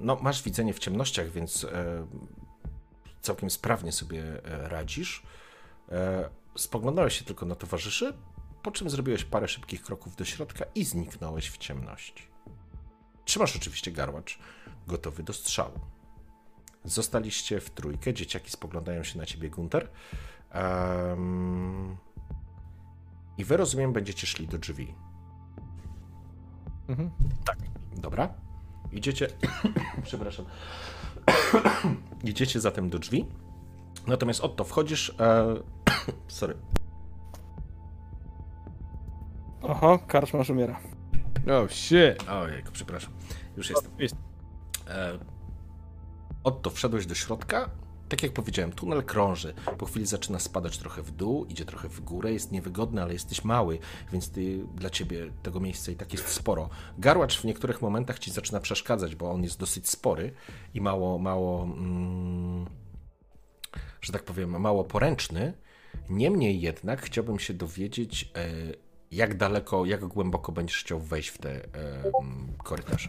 No, 0.00 0.18
masz 0.22 0.42
widzenie 0.42 0.72
w 0.74 0.78
ciemnościach, 0.78 1.30
więc 1.30 1.64
e, 1.64 2.06
całkiem 3.20 3.50
sprawnie 3.50 3.92
sobie 3.92 4.44
e, 4.44 4.68
radzisz. 4.68 5.22
E, 5.92 6.30
Spoglądałeś 6.56 7.18
się 7.18 7.24
tylko 7.24 7.46
na 7.46 7.54
towarzyszy, 7.54 8.14
po 8.62 8.70
czym 8.70 8.90
zrobiłeś 8.90 9.24
parę 9.24 9.48
szybkich 9.48 9.82
kroków 9.82 10.16
do 10.16 10.24
środka 10.24 10.64
i 10.74 10.84
zniknąłeś 10.84 11.50
w 11.50 11.58
ciemności. 11.58 12.26
Trzymasz 13.24 13.56
oczywiście 13.56 13.92
garłacz, 13.92 14.38
gotowy 14.86 15.22
do 15.22 15.32
strzału. 15.32 15.80
Zostaliście 16.84 17.60
w 17.60 17.70
trójkę, 17.70 18.14
dzieciaki 18.14 18.50
spoglądają 18.50 19.02
się 19.02 19.18
na 19.18 19.26
ciebie, 19.26 19.50
Gunter. 19.50 19.88
Em, 20.50 21.96
I 23.38 23.44
wy, 23.44 23.56
rozumiem, 23.56 23.92
będziecie 23.92 24.26
szli 24.26 24.48
do 24.48 24.58
drzwi. 24.58 24.94
Mhm. 26.88 27.10
Dobra. 27.96 28.34
Idziecie. 28.92 29.28
Przepraszam. 30.04 30.46
Idziecie 32.24 32.60
zatem 32.60 32.90
do 32.90 32.98
drzwi. 32.98 33.26
Natomiast 34.06 34.40
Otto, 34.40 34.64
wchodzisz. 34.64 35.14
E... 35.20 35.56
Sorry. 36.28 36.56
Oho, 39.62 39.98
karczmasz 39.98 40.50
umiera. 40.50 40.80
Oh 41.46 41.68
shit. 41.68 42.28
Ojej, 42.28 42.62
przepraszam. 42.72 43.12
Już 43.56 43.70
jestem. 43.70 43.90
Jest. 43.98 44.16
E... 44.88 45.18
Otto, 46.44 46.70
wszedłeś 46.70 47.06
do 47.06 47.14
środka. 47.14 47.70
Tak 48.10 48.22
jak 48.22 48.32
powiedziałem, 48.32 48.72
tunel 48.72 49.02
krąży. 49.02 49.54
Po 49.78 49.86
chwili 49.86 50.06
zaczyna 50.06 50.38
spadać 50.38 50.78
trochę 50.78 51.02
w 51.02 51.10
dół, 51.10 51.44
idzie 51.44 51.64
trochę 51.64 51.88
w 51.88 52.00
górę. 52.00 52.32
Jest 52.32 52.52
niewygodny, 52.52 53.02
ale 53.02 53.12
jesteś 53.12 53.44
mały, 53.44 53.78
więc 54.12 54.30
ty, 54.30 54.64
dla 54.74 54.90
ciebie 54.90 55.30
tego 55.42 55.60
miejsca 55.60 55.92
i 55.92 55.96
tak 55.96 56.12
jest 56.12 56.28
sporo. 56.28 56.68
Garłacz 56.98 57.40
w 57.40 57.44
niektórych 57.44 57.82
momentach 57.82 58.18
ci 58.18 58.30
zaczyna 58.30 58.60
przeszkadzać, 58.60 59.14
bo 59.14 59.30
on 59.30 59.42
jest 59.42 59.58
dosyć 59.58 59.88
spory 59.88 60.32
i 60.74 60.80
mało, 60.80 61.18
mało, 61.18 61.62
mm, 61.62 62.66
że 64.00 64.12
tak 64.12 64.22
powiem, 64.22 64.60
mało 64.60 64.84
poręczny. 64.84 65.52
Niemniej 66.08 66.60
jednak 66.60 67.02
chciałbym 67.02 67.38
się 67.38 67.54
dowiedzieć, 67.54 68.32
e, 68.36 68.48
jak 69.10 69.36
daleko, 69.36 69.84
jak 69.84 70.04
głęboko 70.04 70.52
będziesz 70.52 70.80
chciał 70.80 71.00
wejść 71.00 71.28
w 71.28 71.38
te 71.38 71.50
e, 71.50 71.68
korytarze. 72.64 73.08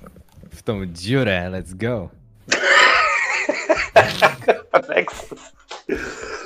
W 0.51 0.63
tą 0.63 0.85
dziurę, 0.85 1.51
let's 1.51 1.75
go. 1.75 2.09
Nexus. 4.89 5.39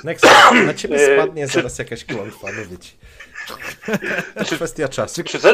Next, 0.04 0.26
na 0.66 0.74
ciebie 0.74 0.96
E, 0.96 1.16
spadnie 1.16 1.48
zaraz 1.48 1.80
jakaś 1.80 2.06
klątwa, 2.06 2.48
mówię 2.58 2.78
ci. 2.78 2.98
To 4.36 4.56
kwestia 4.56 4.88
czasu. 4.88 5.24
Czy, 5.24 5.40
co, 5.40 5.50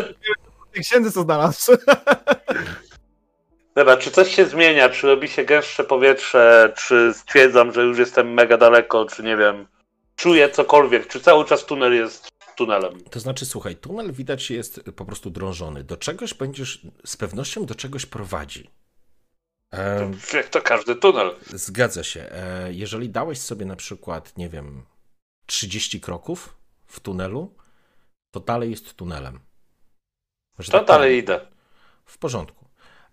Księdzy 0.81 1.11
co 1.11 1.21
znalazł. 1.21 1.71
dobra, 3.75 3.97
czy 3.97 4.11
coś 4.11 4.35
się 4.35 4.45
zmienia? 4.45 4.89
Czy 4.89 5.07
robi 5.07 5.27
się 5.27 5.45
gęstsze 5.45 5.83
powietrze? 5.83 6.73
Czy 6.77 7.13
stwierdzam, 7.13 7.73
że 7.73 7.81
już 7.81 7.97
jestem 7.97 8.33
mega 8.33 8.57
daleko? 8.57 9.05
Czy 9.05 9.23
nie 9.23 9.37
wiem? 9.37 9.67
Czuję 10.15 10.49
cokolwiek? 10.49 11.07
Czy 11.07 11.19
cały 11.19 11.45
czas 11.45 11.65
tunel 11.65 11.93
jest 11.93 12.29
tunelem? 12.57 13.03
To 13.09 13.19
znaczy, 13.19 13.45
słuchaj, 13.45 13.75
tunel 13.75 14.11
widać 14.11 14.51
jest 14.51 14.81
po 14.95 15.05
prostu 15.05 15.29
drążony. 15.29 15.83
Do 15.83 15.97
czegoś 15.97 16.33
będziesz, 16.33 16.81
z 17.05 17.17
pewnością 17.17 17.65
do 17.65 17.75
czegoś 17.75 18.05
prowadzi. 18.05 18.69
Em, 19.71 20.17
Jak 20.33 20.49
to 20.49 20.61
każdy 20.61 20.95
tunel. 20.95 21.35
Zgadza 21.53 22.03
się. 22.03 22.21
E, 22.31 22.73
Jeżeli 22.73 23.09
dałeś 23.09 23.39
sobie 23.39 23.65
na 23.65 23.75
przykład, 23.75 24.37
nie 24.37 24.49
wiem, 24.49 24.85
30 25.45 26.01
kroków 26.01 26.55
w 26.85 26.99
tunelu, 26.99 27.55
to 28.31 28.39
dalej 28.39 28.71
jest 28.71 28.93
tunelem. 28.93 29.39
Że 30.59 30.71
To 30.71 30.77
tak 30.79 30.87
dalej 30.87 31.17
idę. 31.17 31.47
W 32.05 32.17
porządku. 32.17 32.65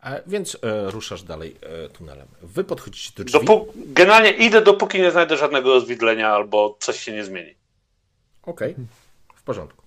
E, 0.02 0.22
Więc 0.26 0.59
e, 0.62 0.90
ruszasz 0.90 1.22
dalej 1.22 1.56
e, 1.62 1.89
tunelem. 1.89 2.28
Wy 2.43 2.64
podchodzicie 2.64 3.10
do 3.16 3.24
drzwi. 3.24 3.39
Dopó- 3.47 3.66
generalnie 3.76 4.30
idę, 4.30 4.62
dopóki 4.62 4.98
nie 5.01 5.10
znajdę 5.10 5.36
żadnego 5.36 5.68
rozwidlenia 5.74 6.28
albo 6.28 6.76
coś 6.80 7.01
się 7.01 7.12
nie 7.12 7.24
zmieni. 7.24 7.55
Okej, 8.43 8.74
w 9.35 9.43
porządku. 9.43 9.82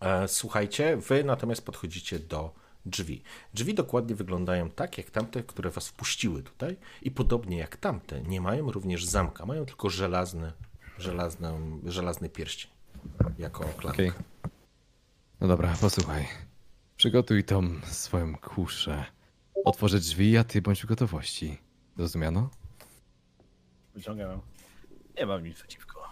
E, 0.00 0.28
Słuchajcie, 0.28 0.96
wy 0.96 1.24
natomiast 1.24 1.64
podchodzicie 1.64 2.18
do 2.18 2.50
drzwi. 2.86 3.22
Drzwi 3.54 3.74
dokładnie 3.74 4.14
wyglądają 4.14 4.70
tak, 4.70 4.98
jak 4.98 5.10
tamte, 5.10 5.42
które 5.42 5.70
was 5.70 5.88
wpuściły 5.88 6.42
tutaj 6.42 6.76
i 7.02 7.10
podobnie 7.10 7.58
jak 7.58 7.76
tamte, 7.76 8.22
nie 8.22 8.40
mają 8.40 8.72
również 8.72 9.04
zamka, 9.04 9.46
mają 9.46 9.66
tylko 9.66 9.90
żelazne, 9.90 10.52
żelazne, 10.98 11.60
żelazny 11.84 12.28
pierścień 12.28 12.70
jako 13.38 13.64
klamkę. 13.64 13.88
Okej. 13.88 14.12
No 15.40 15.48
dobra, 15.48 15.76
posłuchaj. 15.80 16.28
Przygotuj 16.96 17.44
tą 17.44 17.80
swoją 17.84 18.36
kuszę. 18.36 19.04
Otworzę 19.64 19.98
drzwi, 19.98 20.36
a 20.36 20.44
ty 20.44 20.62
bądź 20.62 20.82
w 20.82 20.86
gotowości. 20.86 21.58
Zrozumiano? 21.96 22.50
Wyciągam. 23.94 24.40
Nie 25.18 25.26
mam 25.26 25.44
nic 25.44 25.56
przeciwko. 25.56 26.08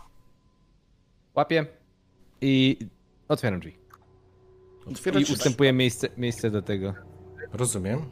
Łapię 1.34 1.66
i 2.40 2.78
otwieram 3.28 3.60
drzwi. 3.60 3.84
Otwiera 4.90 5.20
I 5.20 5.24
ci 5.24 5.32
ustępuję 5.32 5.73
miejsce, 5.73 6.09
miejsce 6.16 6.51
do 6.51 6.62
tego. 6.62 6.94
Rozumiem. 7.52 8.02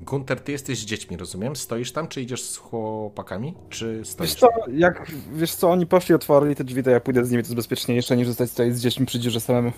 Gunter, 0.00 0.40
ty 0.40 0.52
jesteś 0.52 0.78
z 0.78 0.84
dziećmi, 0.84 1.16
rozumiem? 1.16 1.56
Stoisz 1.56 1.92
tam, 1.92 2.08
czy 2.08 2.22
idziesz 2.22 2.42
z 2.42 2.56
chłopakami, 2.56 3.54
czy 3.68 4.00
stoisz? 4.04 4.30
Wiesz 4.30 4.40
co, 4.40 4.48
jak, 4.72 5.12
wiesz 5.34 5.54
co, 5.54 5.70
oni 5.70 5.86
poszli, 5.86 6.14
otworzyli 6.14 6.56
te 6.56 6.64
drzwi, 6.64 6.82
to 6.82 6.90
ja 6.90 7.00
pójdę 7.00 7.24
z 7.24 7.30
nimi, 7.30 7.42
to 7.42 7.46
jest 7.46 7.56
bezpieczniejsze 7.56 8.16
niż 8.16 8.28
zostać 8.28 8.50
tutaj 8.50 8.72
z 8.72 8.80
dziećmi 8.80 9.06
przy 9.06 9.20
dziurze 9.20 9.40
samemu. 9.40 9.72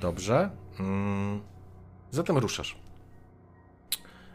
Dobrze. 0.00 0.50
Mm. 0.80 1.40
Zatem 2.10 2.38
ruszasz. 2.38 2.76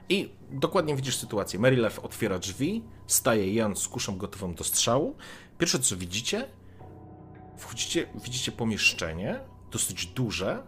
I 0.10 0.30
dokładnie 0.52 0.96
widzisz 0.96 1.18
sytuację. 1.18 1.60
Marylew 1.60 2.00
otwiera 2.00 2.40
drzwi, 2.40 2.84
staje 3.08 3.54
Jan 3.54 3.76
z 3.76 3.88
kuszą 3.88 4.18
gotową 4.18 4.54
do 4.54 4.64
strzału. 4.64 5.16
Pierwsze 5.58 5.80
co 5.80 5.98
widzicie, 5.98 6.48
wchodzicie, 7.58 8.08
widzicie 8.24 8.52
pomieszczenie, 8.52 9.40
dosyć 9.72 10.06
duże, 10.06 10.64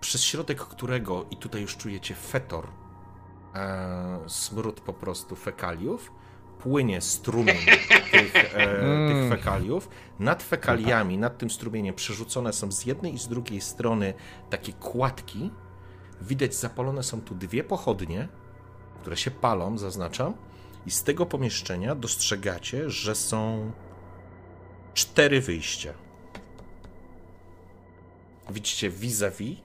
przez 0.00 0.22
środek 0.22 0.58
którego, 0.58 1.26
i 1.30 1.36
tutaj 1.36 1.62
już 1.62 1.76
czujecie 1.76 2.14
fetor, 2.14 2.66
e, 3.54 4.18
smród 4.26 4.80
po 4.80 4.92
prostu 4.92 5.36
fekaliów, 5.36 6.12
płynie 6.58 7.00
strumień 7.00 7.56
tych, 8.12 8.34
e, 8.36 9.08
tych 9.08 9.28
fekaliów. 9.30 9.88
Nad 10.18 10.42
fekaliami, 10.42 11.18
nad 11.18 11.38
tym 11.38 11.50
strumieniem 11.50 11.94
przerzucone 11.94 12.52
są 12.52 12.72
z 12.72 12.84
jednej 12.84 13.14
i 13.14 13.18
z 13.18 13.28
drugiej 13.28 13.60
strony 13.60 14.14
takie 14.50 14.72
kładki. 14.72 15.50
Widać 16.22 16.54
zapalone 16.54 17.02
są 17.02 17.20
tu 17.20 17.34
dwie 17.34 17.64
pochodnie, 17.64 18.28
które 19.00 19.16
się 19.16 19.30
palą, 19.30 19.78
zaznaczam. 19.78 20.34
I 20.86 20.90
z 20.90 21.02
tego 21.02 21.26
pomieszczenia 21.26 21.94
dostrzegacie, 21.94 22.90
że 22.90 23.14
są 23.14 23.72
cztery 24.94 25.40
wyjścia. 25.40 25.92
Widzicie 28.50 28.90
vis-a-vis, 28.90 29.58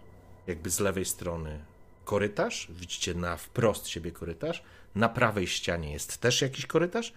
jakby 0.47 0.69
z 0.69 0.79
lewej 0.79 1.05
strony 1.05 1.65
korytarz, 2.05 2.67
widzicie 2.69 3.13
na 3.13 3.37
wprost 3.37 3.87
siebie 3.87 4.11
korytarz, 4.11 4.63
na 4.95 5.09
prawej 5.09 5.47
ścianie 5.47 5.91
jest 5.91 6.17
też 6.17 6.41
jakiś 6.41 6.65
korytarz, 6.65 7.13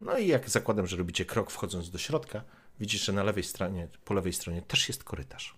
no 0.00 0.18
i 0.18 0.26
jak 0.26 0.50
zakładam, 0.50 0.86
że 0.86 0.96
robicie 0.96 1.24
krok 1.24 1.50
wchodząc 1.50 1.90
do 1.90 1.98
środka, 1.98 2.44
widzicie, 2.80 3.04
że 3.04 3.12
na 3.12 3.22
lewej 3.22 3.44
stronie, 3.44 3.88
po 4.04 4.14
lewej 4.14 4.32
stronie 4.32 4.62
też 4.62 4.88
jest 4.88 5.04
korytarz. 5.04 5.56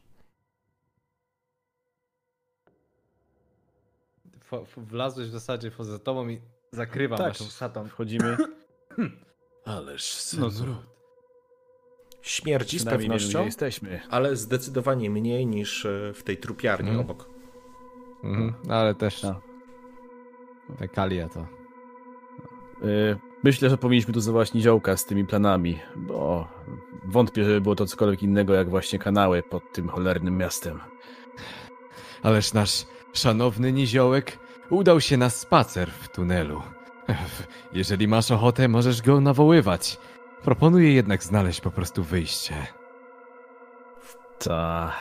Wlazłeś 4.76 5.28
w 5.28 5.32
zasadzie 5.32 5.70
poza 5.70 5.98
tobą 5.98 6.28
i 6.28 6.40
zakrywam 6.72 7.18
Tak. 7.18 7.28
naszą 7.28 7.44
szatą. 7.44 7.88
Wchodzimy. 7.88 8.36
Ależ 9.64 10.32
No 10.38 10.50
smród. 10.50 10.97
Śmierci 12.22 12.78
z 12.78 12.84
pewnością, 12.84 13.44
jesteśmy. 13.44 14.00
ale 14.10 14.36
zdecydowanie 14.36 15.10
mniej 15.10 15.46
niż 15.46 15.86
e, 15.86 16.12
w 16.14 16.22
tej 16.22 16.36
trupiarni 16.36 16.88
Mhm. 16.88 17.06
obok. 17.06 17.28
Mhm, 18.24 18.54
ale 18.68 18.94
też 18.94 19.22
No. 19.22 19.40
fekalia 20.78 21.28
to. 21.28 21.46
Y, 22.86 23.16
Myślę, 23.44 23.70
że 23.70 23.78
powinniśmy 23.78 24.14
tu 24.14 24.20
zobaczyć 24.20 24.54
niziołka 24.54 24.96
z 24.96 25.04
tymi 25.04 25.24
planami, 25.26 25.78
bo 25.96 26.48
wątpię, 27.04 27.44
żeby 27.44 27.60
było 27.60 27.74
to 27.74 27.86
cokolwiek 27.86 28.22
innego 28.22 28.54
jak 28.54 28.70
właśnie 28.70 28.98
kanały 28.98 29.42
pod 29.42 29.72
tym 29.72 29.88
cholernym 29.88 30.36
miastem. 30.36 30.80
Ależ 32.22 32.52
nasz 32.52 32.86
szanowny 33.12 33.72
niziołek 33.72 34.38
udał 34.70 35.00
się 35.00 35.16
na 35.16 35.30
spacer 35.30 35.90
w 35.90 36.08
tunelu. 36.08 36.62
Jeżeli 37.72 38.08
masz 38.08 38.30
ochotę, 38.30 38.68
możesz 38.68 39.02
go 39.02 39.20
nawoływać. 39.20 39.98
Proponuję 40.42 40.92
jednak 40.94 41.24
znaleźć 41.24 41.60
po 41.60 41.70
prostu 41.70 42.02
wyjście. 42.04 42.54
Ta 44.38 44.92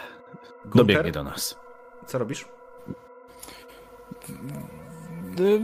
Gunter, 0.65 0.77
dobiegnie 0.77 1.11
do 1.11 1.23
nas. 1.23 1.55
co 2.07 2.17
robisz? 2.17 2.45
Y, 5.39 5.61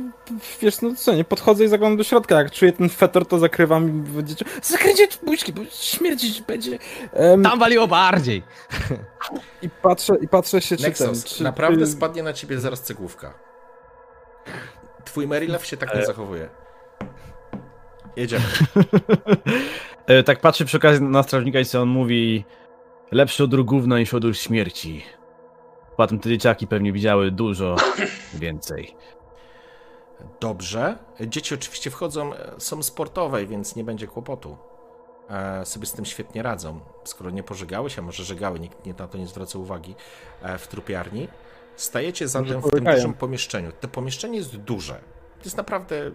Wiesz, 0.62 0.82
no 0.82 0.96
co, 0.96 1.14
nie 1.16 1.24
podchodzę 1.24 1.64
i 1.64 1.68
zaglądam 1.68 1.98
do 1.98 2.04
środka. 2.04 2.36
Jak 2.36 2.52
czuję 2.52 2.72
ten 2.74 2.90
fetor, 2.90 3.26
to 3.26 3.40
zakrywam 3.40 3.90
i 3.90 3.92
będziecie. 3.92 4.46
Zakręcie 4.64 5.08
buźki, 5.24 5.54
bo 5.54 5.62
śmierdzić 5.72 6.42
będzie. 6.42 6.80
Em, 7.14 7.44
Tam 7.44 7.60
waliło 7.60 7.88
bardziej! 7.88 8.44
I 9.62 9.70
patrzę, 9.70 10.14
i 10.22 10.28
patrzę 10.28 10.62
się, 10.62 10.78
czy 10.78 10.84
ten. 10.84 10.90
Nexus, 11.08 11.24
Czy, 11.26 11.44
naprawdę 11.44 11.88
spadnie 11.88 12.24
na 12.24 12.34
ciebie 12.34 12.60
zaraz 12.60 12.82
cegłówka. 12.82 13.34
Twój 15.06 15.28
Marylew 15.28 15.66
się 15.66 15.78
tak 15.78 15.96
nie 15.96 16.02
E. 16.02 16.06
zachowuje. 16.06 16.50
Jedziemy. 18.16 18.46
E, 20.08 20.24
tak 20.24 20.42
patrzy 20.42 20.66
przy 20.66 20.78
okazji 20.78 21.04
na 21.04 21.24
strażnika 21.24 21.60
i 21.60 21.66
co 21.66 21.82
on 21.82 21.90
mówi 21.90 22.46
lepszy 23.12 23.44
odór 23.44 23.66
gówna 23.66 24.00
niż 24.00 24.14
odór 24.14 24.38
śmierci. 24.38 25.04
Poza 25.98 26.08
tym 26.08 26.20
te 26.20 26.30
dzieciaki 26.30 26.68
pewnie 26.68 26.94
widziały 26.94 27.32
dużo 27.32 27.76
więcej. 28.34 28.96
Dobrze. 30.40 30.98
Dzieci 31.28 31.54
oczywiście 31.56 31.92
wchodzą, 31.92 32.34
e, 32.34 32.52
są 32.58 32.84
sportowe, 32.84 33.46
więc 33.46 33.76
nie 33.76 33.84
będzie 33.84 34.08
kłopotu. 34.08 34.58
E, 35.30 35.66
sobie 35.66 35.86
z 35.86 35.94
tym 35.94 36.06
świetnie 36.06 36.44
radzą. 36.44 36.80
Skoro 37.04 37.30
nie 37.30 37.44
pożegały 37.44 37.90
się, 37.90 38.02
a 38.02 38.06
może 38.06 38.24
żegały, 38.24 38.60
nikt 38.60 38.86
nie, 38.86 38.94
na 38.94 39.08
to 39.08 39.18
nie 39.18 39.28
zwraca 39.28 39.60
uwagi 39.60 39.96
e, 40.42 40.58
w 40.58 40.68
trupiarni. 40.68 41.28
Stajecie 41.76 42.28
zatem 42.28 42.62
w 42.62 42.70
tym 42.70 42.84
dużym 42.84 43.14
pomieszczeniu. 43.14 43.72
To 43.80 43.88
pomieszczenie 43.88 44.38
jest 44.38 44.58
duże. 44.58 44.94
To 45.40 45.44
jest 45.46 45.58
naprawdę 45.58 46.12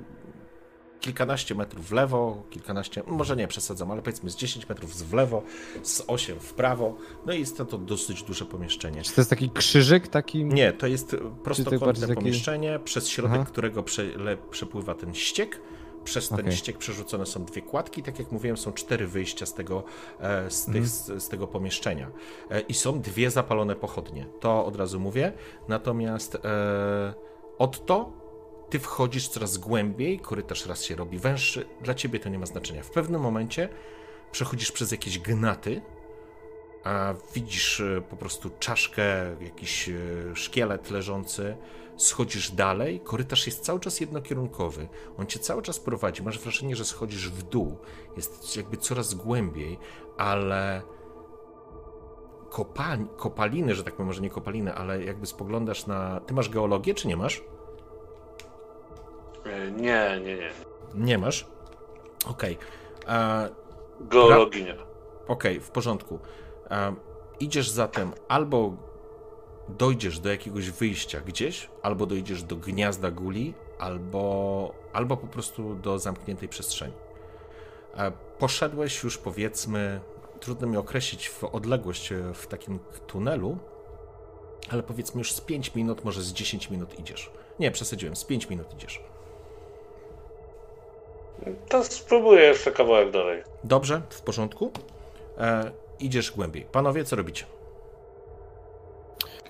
kilkanaście 1.01 1.55
metrów 1.55 1.89
w 1.89 1.93
lewo, 1.93 2.43
kilkanaście, 2.51 3.03
może 3.07 3.37
nie 3.37 3.49
przesadzam, 3.49 3.91
ale 3.91 4.03
powiedzmy 4.03 4.31
z 4.31 4.37
10 4.37 4.69
metrów 4.69 4.97
w 4.97 5.13
lewo, 5.13 5.43
z 5.83 6.05
8 6.07 6.41
w 6.41 6.55
prawo. 6.55 6.95
No 7.27 7.33
i 7.33 7.41
jest 7.41 7.57
to, 7.57 7.79
dosyć 7.79 8.23
duże 8.23 8.45
pomieszczenie. 8.45 9.03
Czy 9.03 9.13
to 9.13 9.21
jest 9.21 9.31
taki 9.31 9.51
krzyżyk, 9.51 10.09
taki... 10.09 10.45
Nie, 10.45 10.73
to 10.73 10.87
jest 10.87 11.11
bardziej 11.11 11.31
prostokątne 11.43 12.07
taki- 12.07 12.21
pomieszczenie, 12.21 12.81
przez 12.85 13.09
środek 13.09 13.41
Aha. 13.41 13.51
którego 13.51 13.83
przele, 13.83 14.37
przepływa 14.37 14.95
ten 14.95 15.15
ściek. 15.15 15.61
Przez 16.05 16.29
ten 16.29 16.41
Okej. 16.41 16.53
ściek 16.53 16.79
przerzucone 16.79 17.27
są 17.27 17.45
dwie 17.45 17.63
kładki. 17.63 18.03
Tak 18.03 18.19
jak 18.19 18.33
mówiłem, 18.33 18.57
są 18.57 18.73
cztery 18.73 19.07
wyjścia 19.07 19.47
z 19.47 19.55
tego, 19.55 19.85
e, 20.21 20.51
z, 20.51 20.65
tych, 20.65 20.89
z, 20.89 21.23
z 21.23 21.29
tego 21.29 21.47
pomieszczenia. 21.47 22.11
E, 22.51 22.61
I 22.61 22.75
są 22.75 23.01
dwie 23.01 23.31
zapalone 23.31 23.77
pochodnie. 23.77 24.27
To 24.41 24.65
od 24.67 24.77
razu 24.77 25.01
mówię. 25.01 25.33
Natomiast 25.69 26.35
e, 26.35 27.15
od 27.59 27.87
to 27.87 28.13
ty 28.71 28.79
wchodzisz 28.79 29.29
coraz 29.29 29.59
głębiej, 29.59 30.21
korytarz 30.21 30.67
raz 30.67 30.85
się 30.85 30.97
robi 30.97 31.19
węższy. 31.19 31.69
Dla 31.81 31.95
ciebie 31.95 32.21
to 32.21 32.29
nie 32.29 32.39
ma 32.39 32.47
znaczenia. 32.47 32.83
W 32.83 32.91
pewnym 32.91 33.21
momencie 33.21 33.69
przechodzisz 34.33 34.73
przez 34.73 34.93
jakieś 34.93 35.19
gnaty, 35.19 35.83
a 36.85 37.15
widzisz 37.35 37.81
e, 37.81 38.03
po 38.11 38.17
prostu 38.17 38.51
czaszkę, 38.59 39.37
jakiś 39.41 39.89
e, 39.89 39.95
szkielet 40.35 40.91
leżący, 40.91 41.57
schodzisz 41.97 42.51
dalej, 42.51 43.01
korytarz 43.01 43.47
jest 43.47 43.61
cały 43.61 43.81
czas 43.81 44.01
jednokierunkowy, 44.01 44.89
on 45.19 45.27
cię 45.27 45.39
cały 45.39 45.63
czas 45.63 45.81
prowadzi, 45.81 46.23
masz 46.23 46.39
wrażenie, 46.39 46.77
że 46.77 46.85
schodzisz 46.85 47.31
w 47.31 47.43
dół, 47.43 47.79
jest 48.17 48.57
jakby 48.57 48.77
coraz 48.77 49.15
głębiej, 49.15 49.79
ale 50.19 50.83
kopaliny, 53.17 53.75
że 53.75 53.85
tak 53.85 53.95
powiem, 53.95 54.07
może 54.07 54.23
nie 54.23 54.31
kopaliny, 54.31 54.75
ale 54.75 55.05
jakby 55.05 55.27
spoglądasz 55.27 55.87
na... 55.87 56.21
Ty 56.21 56.35
masz 56.35 56.49
geologię, 56.49 56.95
czy 56.95 57.09
nie 57.09 57.17
masz? 57.17 57.45
E, 59.47 59.71
Nie, 59.71 60.21
nie, 60.25 60.37
nie. 60.37 60.51
Nie 60.95 61.19
masz? 61.19 61.47
Okej. 62.27 62.59
Geologii 64.01 64.65
nie. 64.65 64.77
Okej, 65.29 65.61
w 65.61 65.71
porządku. 65.71 66.19
E, 66.71 66.95
idziesz 67.41 67.71
zatem 67.71 68.13
albo 68.29 68.73
dojdziesz 69.69 70.19
do 70.21 70.31
jakiegoś 70.31 70.71
wyjścia 70.71 71.21
gdzieś, 71.21 71.71
albo 71.83 72.07
dojdziesz 72.07 72.43
do 72.43 72.57
gniazda 72.57 73.11
guli, 73.11 73.55
albo, 73.79 74.75
albo 74.93 75.17
po 75.17 75.27
prostu 75.27 75.75
do 75.75 75.99
zamkniętej 75.99 76.49
przestrzeni. 76.49 76.95
E, 77.97 78.13
poszedłeś 78.39 79.03
już 79.03 79.19
powiedzmy, 79.19 80.01
trudno 80.41 80.67
mi 80.67 80.77
określić 80.77 81.29
w 81.29 81.45
odległość 81.45 82.13
e, 82.13 82.35
w 82.35 82.47
takim 82.47 82.79
tunelu, 83.07 83.59
ale 84.71 84.83
powiedzmy 84.83 85.19
już 85.19 85.33
z 85.33 85.41
5 85.41 85.75
minut, 85.75 86.05
może 86.05 86.23
z 86.23 86.33
10 86.33 86.71
minut 86.71 86.99
idziesz. 86.99 87.31
Nie, 87.59 87.71
przesadziłem, 87.71 88.17
z 88.17 88.25
5 88.25 88.51
minut 88.51 88.75
idziesz. 88.75 89.03
To 91.69 91.85
spróbuję 91.85 92.43
jeszcze 92.43 92.73
kawałek 92.73 93.11
dalej. 93.11 93.43
Dobrze, 93.65 94.03
w 94.11 94.21
porządku. 94.21 94.71
E, 95.39 95.71
idziesz 96.01 96.33
głębiej. 96.33 96.67
Panowie, 96.73 97.05
co 97.05 97.17
robicie? 97.17 97.45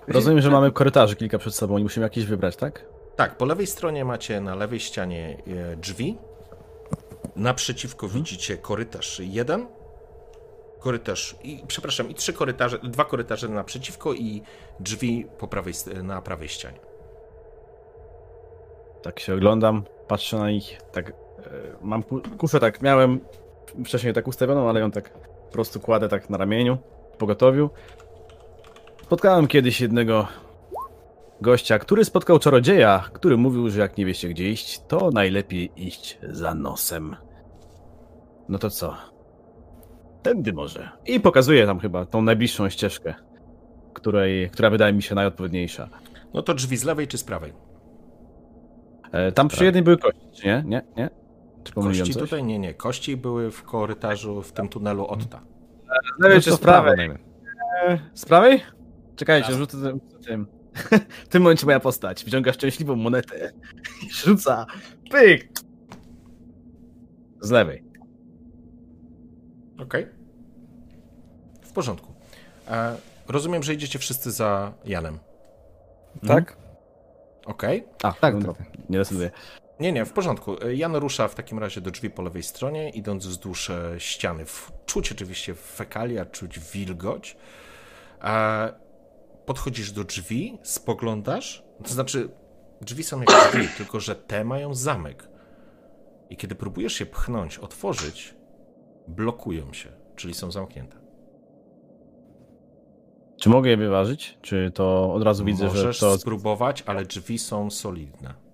Rozumiem, 0.09 0.41
że 0.41 0.51
mamy 0.51 0.73
korytarzy 0.73 1.17
kilka 1.17 1.39
przed 1.39 1.55
sobą 1.55 1.79
i 1.79 1.83
musimy 1.83 2.05
jakieś 2.07 2.25
wybrać, 2.25 2.57
tak? 2.57 2.85
Tak, 3.17 3.37
po 3.37 3.45
lewej 3.45 3.67
stronie 3.67 4.05
macie 4.05 4.41
na 4.41 4.55
lewej 4.55 4.81
ścianie 4.81 5.37
e, 5.73 5.77
drzwi. 5.77 6.19
Naprzeciwko 7.37 8.09
widzicie 8.09 8.57
korytarz 8.57 9.21
jeden. 9.25 9.67
Korytarz 10.81 11.37
i 11.43 11.63
przepraszam, 11.67 12.11
i 12.11 12.15
trzy 12.15 12.33
korytarze, 12.33 12.79
dwa 12.79 13.05
korytarze 13.05 13.49
naprzeciwko 13.49 14.13
i 14.13 14.43
drzwi 14.81 15.27
po 15.39 15.49
prawej, 15.49 15.75
na 16.03 16.23
prawej 16.23 16.49
ścianie. 16.49 16.79
Tak 19.03 19.21
się 19.21 19.35
oglądam, 19.35 19.85
patrzę 20.09 20.39
na 20.39 20.51
nich, 20.51 20.81
tak 20.93 21.13
mam 21.83 22.03
ku- 22.03 22.21
kufę, 22.39 22.61
tak 22.61 22.83
miałem 22.83 23.21
wcześniej 23.85 24.13
tak 24.15 24.29
ustawioną, 24.29 24.69
ale 24.69 24.81
ją 24.81 24.91
tak 24.91 25.11
po 25.47 25.53
prostu 25.53 25.81
kładę 25.81 26.09
tak 26.09 26.31
na 26.31 26.39
ramieniu, 26.39 26.79
w 27.15 27.17
pogotowiu. 27.17 27.71
Spotkałem 29.03 29.47
kiedyś 29.47 29.81
jednego 29.81 30.27
gościa, 31.41 31.79
który 31.79 32.05
spotkał 32.05 32.39
czarodzieja, 32.39 33.05
który 33.13 33.37
mówił, 33.37 33.71
że 33.71 33.81
jak 33.81 33.97
nie 33.99 34.07
wiecie 34.07 34.29
gdzie 34.29 34.51
iść, 34.51 34.81
to 34.89 35.11
najlepiej 35.11 35.71
iść 35.77 36.19
za 36.23 36.55
nosem. 36.55 37.17
No 38.49 38.59
to 38.59 38.71
co? 38.71 38.95
Tędy 40.23 40.53
może. 40.53 40.89
I 41.07 41.21
pokazuje 41.21 41.67
tam 41.67 41.79
chyba 41.79 42.07
tą 42.07 42.23
najbliższą 42.23 42.69
ścieżkę, 42.69 43.15
której, 43.93 44.51
która 44.51 44.71
wydaje 44.71 44.93
mi 44.93 45.03
się 45.03 45.15
najodpowiedniejsza. 45.15 45.89
No 46.35 46.43
to 46.43 46.55
drzwi 46.55 46.77
z 46.77 46.85
lewej 46.85 47.09
czy 47.09 47.19
z 47.19 47.25
prawej? 47.25 47.53
E, 49.13 49.33
tam 49.33 49.49
przy 49.49 49.65
jednej 49.65 49.83
były 49.83 49.97
kości, 49.97 50.47
nie? 50.47 50.63
Nie? 50.67 50.83
Nie? 50.97 51.11
Czy 51.69 51.75
pomyliłem 51.75 52.07
Kości 52.07 52.15
coś? 52.21 52.23
tutaj? 52.31 52.45
Nie, 52.45 52.59
nie. 52.59 52.75
Kości 52.75 53.17
były 53.17 53.51
w 53.51 53.63
korytarzu, 53.63 54.43
w 54.43 54.53
tym 54.53 54.69
tunelu 54.69 55.07
Otta. 55.07 55.41
Z 56.19 56.23
lewej 56.23 56.39
No 56.39 56.43
czy 56.43 56.53
z 56.53 56.59
prawej? 56.59 57.11
Z 58.15 58.25
prawej? 58.25 58.63
Czekajcie, 59.17 59.53
rzucę 59.53 59.79
tym. 59.83 60.01
tym. 60.27 60.47
W 61.27 61.29
tym 61.29 61.43
momencie 61.43 61.67
moja 61.67 61.81
postać 61.81 62.25
wyciąga 62.25 62.53
szczęśliwą 62.53 62.97
monetę 62.97 63.53
i 64.07 64.11
rzuca. 64.11 64.67
Pyk! 65.11 65.49
Z 67.41 67.51
lewej. 67.51 67.85
Okej. 69.79 70.07
W 71.63 71.73
porządku. 71.73 72.13
E, 72.69 72.97
rozumiem, 73.29 73.63
że 73.63 73.75
idziecie 73.75 73.99
wszyscy 73.99 74.31
za 74.31 74.73
Janem. 74.85 75.19
Tak? 76.27 76.57
Okej. 77.47 77.85
A, 78.03 78.13
Tak, 78.13 78.35
no, 78.35 78.55
tak, 78.55 78.67
Nie 78.91 78.99
decyduję. 78.99 79.31
Nie, 79.81 79.93
nie, 79.93 80.05
w 80.05 80.13
porządku. 80.13 80.57
Jan 80.69 80.97
rusza 80.97 81.29
w 81.29 81.35
takim 81.35 81.59
razie 81.59 81.81
do 81.81 81.91
drzwi 81.91 82.11
po 82.11 82.23
lewej 82.23 82.43
stronie, 82.43 82.91
idąc 82.91 83.27
wzdłuż 83.27 83.71
e, 83.71 83.95
ściany. 83.99 84.45
Czuć 84.87 85.13
oczywiście 85.13 85.55
fekalia, 85.55 86.25
czuć 86.27 86.59
wilgoć. 86.59 87.37
E, 88.23 88.73
podchodzisz 89.47 89.93
do 89.93 90.05
drzwi, 90.05 90.59
spoglądasz, 90.63 91.65
to 91.85 91.89
znaczy 91.89 92.31
drzwi 92.81 93.03
są 93.05 93.21
jak 93.21 93.29
drzwi, 93.53 93.69
tylko 93.79 94.01
że 94.01 94.17
te 94.17 94.45
mają 94.45 94.75
zamek. 94.75 95.29
I 96.31 96.37
kiedy 96.37 96.55
próbujesz 96.55 96.93
się 96.93 97.07
pchnąć, 97.07 97.59
otworzyć, 97.59 98.35
blokują 99.09 99.73
się, 99.73 99.93
czyli 100.17 100.35
są 100.35 100.51
zamknięte. 100.51 100.97
Czy 103.41 103.49
mogę 103.49 103.71
je 103.71 103.77
wyważyć? 103.77 104.39
Czy 104.43 104.71
to 104.75 105.15
od 105.15 105.23
razu 105.23 105.45
widzę, 105.45 105.67
Możesz 105.67 105.99
że 105.99 106.07
to. 106.07 106.19
spróbować, 106.19 106.83
ale 106.87 107.05
drzwi 107.05 107.39
są 107.39 107.71
solidne. 107.71 108.48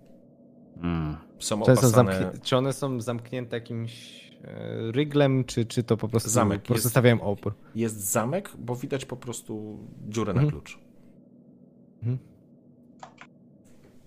Mm. 0.82 1.16
Są 1.38 1.62
Czy, 1.62 1.70
one 1.72 1.76
są 1.76 1.86
opasane... 1.88 2.32
czy 2.42 2.56
one 2.56 2.72
są 2.72 3.00
zamknięte 3.00 3.56
jakimś 3.56 4.24
e, 4.44 4.92
ryglem, 4.92 5.44
czy, 5.44 5.64
czy 5.64 5.82
to 5.82 5.96
po 5.96 6.08
prostu, 6.08 6.30
Zamek 6.30 6.60
po 6.62 6.66
prostu 6.66 6.86
jest- 6.86 6.90
stawiają 6.94 7.20
opór? 7.22 7.54
Jest 7.74 7.96
zamek, 8.12 8.50
bo 8.58 8.76
widać 8.76 9.04
po 9.04 9.16
prostu 9.16 9.78
dziurę 10.08 10.32
na 10.34 10.40
Mhm. 10.42 10.50
klucz. 10.50 10.78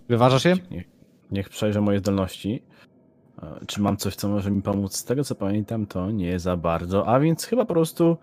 Wyważasz 0.10 0.46
je? 0.46 0.56
Niech, 0.72 0.88
niech 1.32 1.50
przejrzę 1.50 1.82
moje 1.82 2.00
zdolności. 2.00 2.64
E, 3.44 3.66
Czy 3.68 3.82
mam 3.82 3.98
coś, 3.98 4.16
co 4.16 4.30
może 4.30 4.52
mi 4.52 4.62
pomóc? 4.62 4.96
Z 4.96 5.04
tego 5.04 5.24
co 5.24 5.36
pamiętam, 5.36 5.86
to 5.86 6.12
nie 6.12 6.40
za 6.40 6.58
bardzo, 6.58 7.08
a 7.08 7.20
więc 7.20 7.46
chyba 7.46 7.66
po 7.66 7.74
prostu 7.74 8.18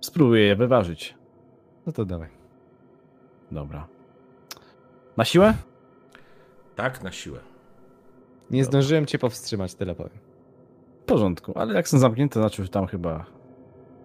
spróbuję 0.00 0.44
je 0.44 0.56
wyważyć. 0.56 1.14
No 1.86 1.92
to 1.92 2.04
dawaj. 2.04 2.28
Dobra. 3.52 3.86
Na 5.16 5.24
siłę? 5.24 5.54
Tak, 6.76 7.02
na 7.02 7.12
siłę. 7.12 7.40
Nie 8.50 8.64
zdążyłem 8.64 9.06
cię 9.06 9.18
powstrzymać, 9.18 9.74
tyle 9.74 9.94
powiem. 9.94 10.18
W 11.02 11.04
porządku, 11.04 11.52
ale 11.54 11.74
jak 11.74 11.88
są 11.88 11.98
zamknięte, 11.98 12.34
to 12.34 12.40
znaczy, 12.40 12.62
że 12.62 12.68
tam 12.68 12.86
chyba. 12.86 13.26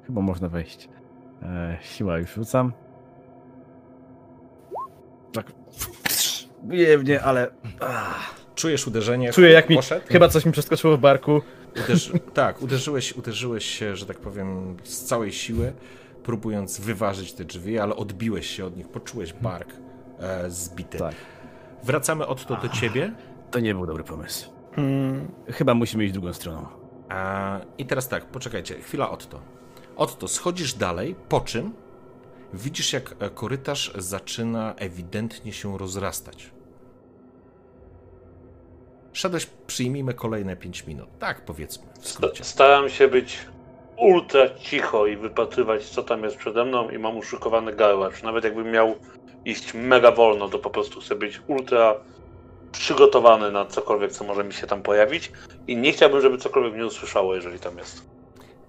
Chyba 0.06 0.22
można 0.22 0.50
wejść. 0.50 0.90
E, 1.42 1.78
siła 1.82 2.18
już 2.18 2.34
rzucam. 2.34 2.74
Tak. 5.34 5.52
Bije 6.64 6.98
mnie, 6.98 7.22
ale. 7.22 7.52
Ah. 7.80 8.36
Czujesz 8.56 8.88
uderzenie. 8.88 9.32
Czuję, 9.34 9.52
jak 9.52 9.70
mi. 9.70 9.76
Poszedł? 9.76 10.06
Chyba 10.10 10.30
coś 10.30 10.46
mi 10.46 10.52
przeskoczyło 10.52 10.98
w 10.98 11.00
barku. 11.00 11.42
Uderzy... 11.86 12.20
tak, 12.34 12.62
uderzyłeś, 12.62 13.14
uderzyłeś 13.14 13.66
się, 13.66 13.96
że 13.96 14.06
tak 14.06 14.18
powiem, 14.18 14.78
z 14.84 15.04
całej 15.04 15.32
siły, 15.32 15.74
próbując 16.24 16.80
wyważyć 16.80 17.34
te 17.34 17.46
drzwi, 17.46 17.80
ale 17.80 17.96
odbiłeś 17.96 18.48
się 18.48 18.66
od 18.66 18.78
nich, 18.78 18.88
poczułeś 18.88 19.34
bark 19.34 19.70
e, 20.20 20.50
zbity. 20.50 20.98
Tak. 20.98 21.16
Wracamy 21.84 22.28
od 22.28 22.46
to 22.46 22.56
do 22.56 22.70
ciebie. 22.70 23.12
To 23.52 23.60
nie 23.60 23.76
był 23.76 23.86
dobry 23.86 24.04
pomysł. 24.04 24.50
Hmm. 24.76 25.32
Chyba 25.48 25.74
musimy 25.74 26.04
iść 26.06 26.14
drugą 26.14 26.34
stroną. 26.34 26.66
A, 27.10 27.60
I 27.78 27.86
teraz 27.86 28.08
tak, 28.08 28.26
poczekajcie, 28.26 28.76
chwila 28.76 29.10
Otto. 29.10 29.42
Otto, 29.96 30.28
schodzisz 30.28 30.74
dalej, 30.74 31.16
po 31.30 31.42
czym 31.42 31.74
widzisz, 32.54 32.94
jak 32.94 33.16
e, 33.20 33.30
korytarz 33.30 33.92
zaczyna 33.96 34.74
ewidentnie 34.78 35.54
się 35.54 35.78
rozrastać. 35.78 36.52
Szedłeś, 39.14 39.46
przyjmijmy 39.68 40.14
kolejne 40.14 40.56
5 40.56 40.88
minut. 40.88 41.10
Tak, 41.20 41.46
powiedzmy, 41.46 41.86
w 42.00 42.08
skrócie. 42.08 42.44
Staram 42.44 42.90
się 42.90 43.08
być 43.08 43.38
ultra 43.98 44.50
cicho 44.60 45.08
i 45.08 45.18
wypatrywać, 45.18 45.90
co 45.90 46.04
tam 46.04 46.24
jest 46.24 46.38
przede 46.38 46.66
mną 46.66 46.90
i 46.90 46.98
mam 46.98 47.18
uszykowany 47.18 47.74
garłacz. 47.74 48.24
Nawet 48.24 48.44
jakbym 48.44 48.72
miał 48.72 48.96
iść 49.46 49.74
mega 49.74 50.12
wolno, 50.12 50.50
to 50.50 50.60
po 50.60 50.70
prostu 50.70 51.02
chcę 51.02 51.16
być 51.16 51.42
ultra 51.48 51.96
przygotowany 52.80 53.52
na 53.52 53.66
cokolwiek, 53.66 54.12
co 54.12 54.24
może 54.24 54.44
mi 54.44 54.54
się 54.54 54.68
tam 54.68 54.82
pojawić 54.82 55.32
i 55.68 55.78
nie 55.78 55.92
chciałbym, 55.92 56.22
żeby 56.22 56.38
cokolwiek 56.38 56.74
mnie 56.74 56.86
usłyszało, 56.86 57.36
jeżeli 57.36 57.60
tam 57.60 57.78
jest. 57.78 58.02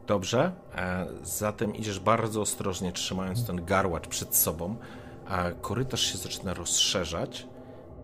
Dobrze, 0.06 0.52
e, 0.74 1.06
zatem 1.22 1.74
idziesz 1.74 2.00
bardzo 2.00 2.40
ostrożnie, 2.40 2.92
trzymając 2.92 3.46
ten 3.46 3.64
garłacz 3.64 4.08
przed 4.08 4.36
sobą, 4.36 4.76
a 5.28 5.50
korytarz 5.60 6.12
się 6.12 6.18
zaczyna 6.18 6.54
rozszerzać 6.54 7.46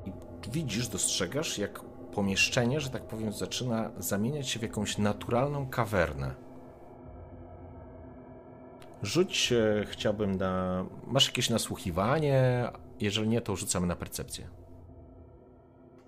i 0.07 0.12
widzisz, 0.51 0.89
dostrzegasz, 0.89 1.59
jak 1.59 1.81
pomieszczenie, 2.15 2.81
że 2.81 2.91
tak 2.91 3.03
powiem, 3.03 3.33
zaczyna 3.33 3.91
zamieniać 3.99 4.49
się 4.49 4.59
w 4.59 4.62
jakąś 4.62 4.99
naturalną 4.99 5.66
kawernę. 5.66 6.35
Rzuć, 9.03 9.53
e, 9.53 9.85
chciałbym 9.87 10.37
na... 10.37 10.85
Masz 11.07 11.27
jakieś 11.27 11.51
nasłuchiwanie? 11.51 12.69
Jeżeli 13.01 13.29
nie, 13.29 13.41
to 13.41 13.57
rzucamy 13.57 13.87
na 13.87 13.97
percepcję. 13.97 14.61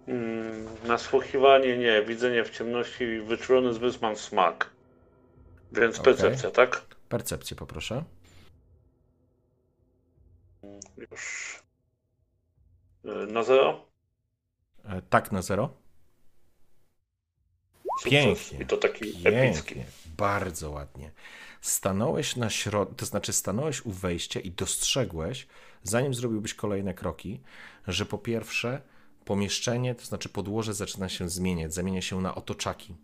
Mm, 0.08 0.66
nasłuchiwanie 0.86 1.78
nie, 1.78 2.02
widzenie 2.02 2.44
w 2.44 2.50
ciemności, 2.50 3.20
wyczulony 3.20 3.74
zmysł 3.74 3.98
mam 4.02 4.16
smak. 4.16 4.70
Więc 5.72 6.00
Okej. 6.00 6.04
percepcja, 6.14 6.50
tak? 6.50 6.84
Percepcję 7.08 7.56
poproszę. 7.56 8.04
Już. 11.10 11.54
Y, 13.04 13.08
Na 13.32 13.42
zero? 13.42 13.84
E, 14.84 15.02
Tak 15.02 15.32
na 15.32 15.42
zero. 15.42 15.70
Pięknie. 18.04 18.58
I 18.60 18.66
to 18.66 18.76
taki 18.76 19.04
epicki. 19.08 19.24
Pięknie, 19.24 19.84
bardzo 20.18 20.70
ładnie. 20.70 21.10
Stanąłeś 21.60 22.36
na 22.36 22.50
środku, 22.50 22.94
to 22.94 23.06
znaczy 23.06 23.32
stanąłeś 23.32 23.86
u 23.86 23.90
wejścia 23.90 24.40
i 24.40 24.50
dostrzegłeś, 24.50 25.46
zanim 25.82 26.14
zrobiłbyś 26.14 26.54
kolejne 26.54 26.94
kroki, 26.94 27.40
że 27.88 28.06
po 28.06 28.18
pierwsze 28.18 28.80
pomieszczenie, 29.24 29.94
to 29.94 30.04
znaczy 30.04 30.28
podłoże 30.28 30.74
zaczyna 30.74 31.08
się 31.08 31.28
zmieniać, 31.28 31.74
zamienia 31.74 32.02
się 32.02 32.20
na 32.20 32.34
otoczaki. 32.34 32.94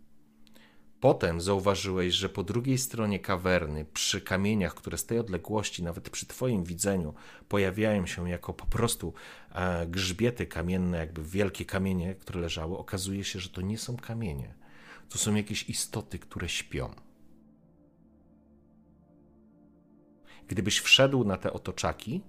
Potem 1.01 1.41
zauważyłeś, 1.41 2.13
że 2.13 2.29
po 2.29 2.43
drugiej 2.43 2.77
stronie 2.77 3.19
kawerny, 3.19 3.85
przy 3.85 4.21
kamieniach, 4.21 4.75
które 4.75 4.97
z 4.97 5.05
tej 5.05 5.19
odległości, 5.19 5.83
nawet 5.83 6.09
przy 6.09 6.25
Twoim 6.25 6.63
widzeniu, 6.63 7.13
pojawiają 7.49 8.05
się 8.05 8.29
jako 8.29 8.53
po 8.53 8.65
prostu 8.65 9.13
e, 9.51 9.87
grzbiety 9.87 10.45
kamienne, 10.45 10.97
jakby 10.97 11.23
wielkie 11.23 11.65
kamienie, 11.65 12.15
które 12.15 12.39
leżały, 12.39 12.77
okazuje 12.77 13.23
się, 13.23 13.39
że 13.39 13.49
to 13.49 13.61
nie 13.61 13.77
są 13.77 13.97
kamienie. 13.97 14.53
To 15.09 15.17
są 15.17 15.35
jakieś 15.35 15.69
istoty, 15.69 16.19
które 16.19 16.49
śpią. 16.49 16.93
Gdybyś 20.47 20.79
wszedł 20.79 21.23
na 21.23 21.37
te 21.37 21.53
otoczaki, 21.53 22.21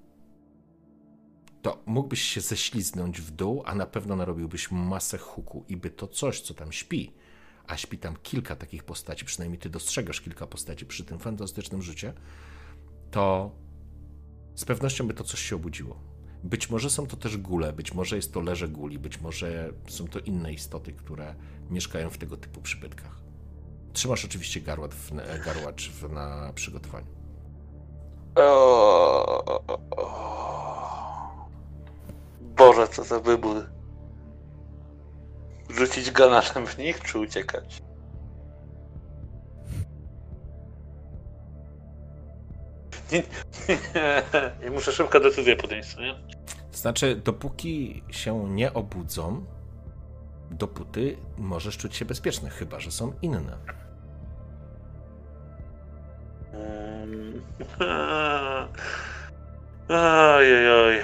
to 1.63 1.83
mógłbyś 1.87 2.23
się 2.23 2.41
ześliznąć 2.41 3.21
w 3.21 3.31
dół, 3.31 3.63
a 3.67 3.75
na 3.75 3.87
pewno 3.87 4.17
narobiłbyś 4.17 4.71
masę 4.71 5.19
huku 5.19 5.65
i 5.69 5.77
by 5.77 5.91
to 5.91 6.09
coś, 6.09 6.41
co 6.41 6.55
tam 6.55 6.73
śpi, 6.73 7.13
a 7.67 7.77
śpi 7.77 7.99
tam 7.99 8.17
kilka 8.23 8.57
takich 8.57 8.85
postaci, 8.85 9.25
przynajmniej 9.25 9.59
ty 9.59 9.71
dostrzegasz 9.71 10.21
kilka 10.21 10.47
postaci 10.47 10.87
przy 10.87 11.05
tym 11.05 11.19
fantastycznym 11.19 11.83
rzucie, 11.83 12.13
to 13.11 13.51
z 14.55 14.65
pewnością 14.65 15.07
by 15.07 15.15
to 15.15 15.25
coś 15.25 15.41
się 15.41 15.57
obudziło. 15.57 16.01
Być 16.45 16.71
może 16.71 16.91
są 16.91 17.07
to 17.07 17.17
też 17.17 17.37
gule, 17.37 17.73
być 17.73 17.95
może 17.95 18.17
jest 18.17 18.33
to 18.33 18.41
leże 18.41 18.69
guli, 18.69 18.99
być 18.99 19.21
może 19.21 19.73
są 19.89 20.09
to 20.09 20.19
inne 20.19 20.53
istoty, 20.53 20.93
które 20.93 21.35
mieszkają 21.71 22.11
w 22.11 22.19
tego 22.19 22.37
typu 22.37 22.61
przybytkach. 22.61 23.23
Trzymasz 23.93 24.25
oczywiście 24.25 24.61
garłacz, 24.61 24.95
w, 24.95 25.11
garłacz 25.45 25.91
w, 25.91 26.13
na 26.13 26.53
przygotowaniu. 26.55 27.07
Boże, 32.43 32.89
co 32.89 33.05
za 33.05 33.21
wybór. 33.21 33.71
Rzucić 35.71 36.11
granatem 36.11 36.67
w 36.73 36.79
nich, 36.79 37.01
czy 37.01 37.19
uciekać? 37.19 37.83
nie, 43.13 43.23
nie, 44.63 44.71
muszę 44.71 44.93
szybko 44.93 45.21
decyzję 45.21 45.57
podjąć, 45.57 45.97
nie? 45.97 46.15
Znaczy, 46.73 47.17
dopóki 47.17 48.03
się 48.11 48.49
nie 48.49 48.75
obudzą, 48.75 49.45
dopóty 50.51 51.17
możesz 51.39 51.77
czuć 51.77 51.97
się 51.97 52.05
bezpieczny, 52.05 52.51
chyba 52.51 52.81
że 52.81 52.91
są 52.91 53.13
inne. 53.23 53.59
Um, 56.53 57.43
oj, 59.89 60.71
oj. 60.71 61.03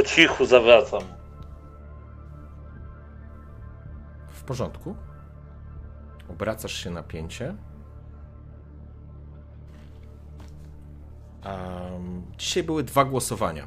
Po 0.00 0.06
cichu 0.06 0.46
zawracam. 0.46 1.02
W 4.28 4.42
porządku. 4.42 4.96
Obracasz 6.28 6.72
się 6.72 6.90
na 6.90 7.02
pięcie. 7.02 7.54
Um, 11.44 12.22
dzisiaj 12.38 12.62
były 12.62 12.82
dwa 12.82 13.04
głosowania. 13.04 13.66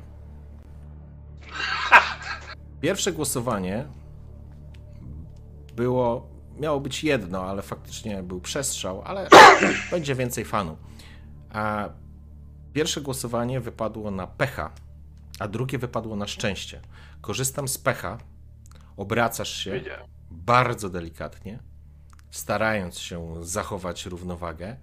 Pierwsze 2.82 3.12
głosowanie 3.12 3.86
było, 5.76 6.28
miało 6.60 6.80
być 6.80 7.04
jedno, 7.04 7.44
ale 7.44 7.62
faktycznie 7.62 8.24
był 8.24 8.42
przestrzał, 8.42 9.02
ale 9.06 9.30
będzie 9.92 10.16
więcej 10.16 10.46
fanów. 10.46 10.80
A 11.50 11.90
pierwsze 12.74 13.02
głosowanie 13.02 13.60
wypadło 13.60 14.12
na 14.12 14.28
pecha, 14.28 14.72
a 15.40 15.48
drugie 15.48 15.78
wypadło 15.78 16.16
na 16.16 16.28
szczęście. 16.28 16.82
Korzystam 17.22 17.68
z 17.68 17.78
pecha, 17.78 18.18
obracasz 18.98 19.56
się 19.56 19.72
bardzo 20.32 20.90
delikatnie, 20.90 21.60
starając 22.32 23.00
się 23.00 23.46
zachować 23.46 24.06
równowagę. 24.06 24.78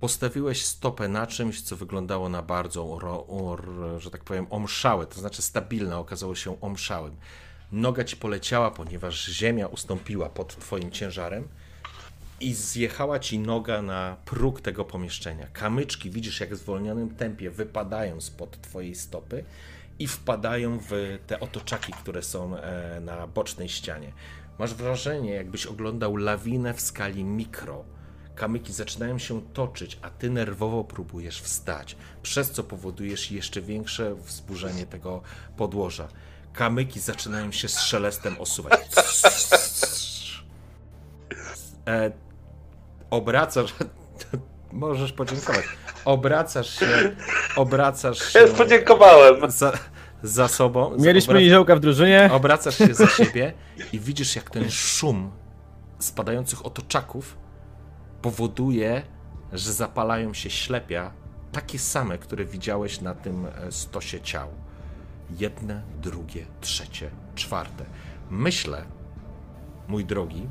Postawiłeś 0.00 0.64
stopę 0.64 1.08
na 1.08 1.26
czymś, 1.26 1.62
co 1.62 1.76
wyglądało 1.76 2.28
na 2.28 2.42
bardzo, 2.42 2.84
oro- 2.84 3.24
or, 3.28 3.68
że 3.98 4.10
tak 4.10 4.24
powiem, 4.24 4.46
omszałe, 4.50 5.06
to 5.06 5.20
znaczy 5.20 5.42
stabilne, 5.42 5.98
okazało 5.98 6.34
się 6.34 6.60
omszałym. 6.60 7.16
Noga 7.72 8.04
ci 8.04 8.16
poleciała, 8.16 8.70
ponieważ 8.70 9.24
ziemia 9.24 9.66
ustąpiła 9.66 10.28
pod 10.28 10.56
twoim 10.56 10.90
ciężarem 10.90 11.48
i 12.40 12.54
zjechała 12.54 13.18
ci 13.18 13.38
noga 13.38 13.82
na 13.82 14.16
próg 14.24 14.60
tego 14.60 14.84
pomieszczenia. 14.84 15.46
Kamyczki 15.52 16.10
widzisz, 16.10 16.40
jak 16.40 16.54
w 16.54 16.56
zwolnionym 16.56 17.14
tempie 17.14 17.50
wypadają 17.50 18.20
spod 18.20 18.60
twojej 18.60 18.94
stopy 18.94 19.44
i 19.98 20.06
wpadają 20.06 20.78
w 20.78 21.18
te 21.26 21.40
otoczaki, 21.40 21.92
które 21.92 22.22
są 22.22 22.56
e, 22.56 23.00
na 23.00 23.26
bocznej 23.26 23.68
ścianie. 23.68 24.12
Masz 24.58 24.74
wrażenie, 24.74 25.30
jakbyś 25.30 25.66
oglądał 25.66 26.16
lawinę 26.16 26.74
w 26.74 26.80
skali 26.80 27.24
mikro. 27.24 27.84
Kamyki 28.34 28.72
zaczynają 28.72 29.18
się 29.18 29.42
toczyć, 29.52 29.98
a 30.02 30.10
ty 30.10 30.30
nerwowo 30.30 30.84
próbujesz 30.84 31.40
wstać, 31.40 31.96
przez 32.22 32.50
co 32.50 32.64
powodujesz 32.64 33.30
jeszcze 33.30 33.62
większe 33.62 34.14
wzburzenie 34.14 34.86
tego 34.86 35.22
podłoża. 35.56 36.08
Kamyki 36.52 37.00
zaczynają 37.00 37.52
się 37.52 37.68
z 37.68 37.80
szelestem 37.80 38.40
osuwać. 38.40 38.80
E, 41.88 42.10
obracasz. 43.10 43.74
Możesz 44.72 45.12
podziękować. 45.12 45.64
Obracasz 46.04 46.78
się. 46.78 46.86
Obracasz 47.56 48.18
się. 48.32 48.38
Ja 48.38 48.46
już 48.46 48.54
podziękowałem. 48.54 49.50
Za, 49.50 49.72
za 50.22 50.48
sobą. 50.48 50.96
Mieliśmy 50.98 51.34
obra- 51.34 51.40
niziołka 51.40 51.76
w 51.76 51.80
drużynie. 51.80 52.30
Obracasz 52.32 52.78
się 52.78 52.94
za 52.94 53.06
siebie 53.24 53.52
i 53.92 54.00
widzisz, 54.00 54.36
jak 54.36 54.50
ten 54.50 54.70
szum 54.70 55.30
spadających 55.98 56.66
otoczaków 56.66 57.36
powoduje, 58.22 59.02
że 59.52 59.72
zapalają 59.72 60.34
się 60.34 60.50
ślepia, 60.50 61.10
takie 61.52 61.78
same, 61.78 62.18
które 62.18 62.44
widziałeś 62.44 63.00
na 63.00 63.14
tym 63.14 63.46
e, 63.46 63.72
stosie 63.72 64.20
ciał. 64.20 64.48
Jedne, 65.30 65.82
drugie, 66.02 66.46
trzecie, 66.60 67.10
czwarte. 67.34 67.84
Myślę, 68.30 68.84
mój 69.88 70.04
drogi, 70.04 70.48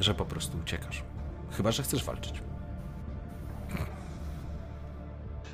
że 0.00 0.14
po 0.14 0.24
prostu 0.24 0.58
uciekasz. 0.58 1.02
Chyba, 1.56 1.72
że 1.72 1.82
chcesz 1.82 2.04
walczyć. 2.04 2.34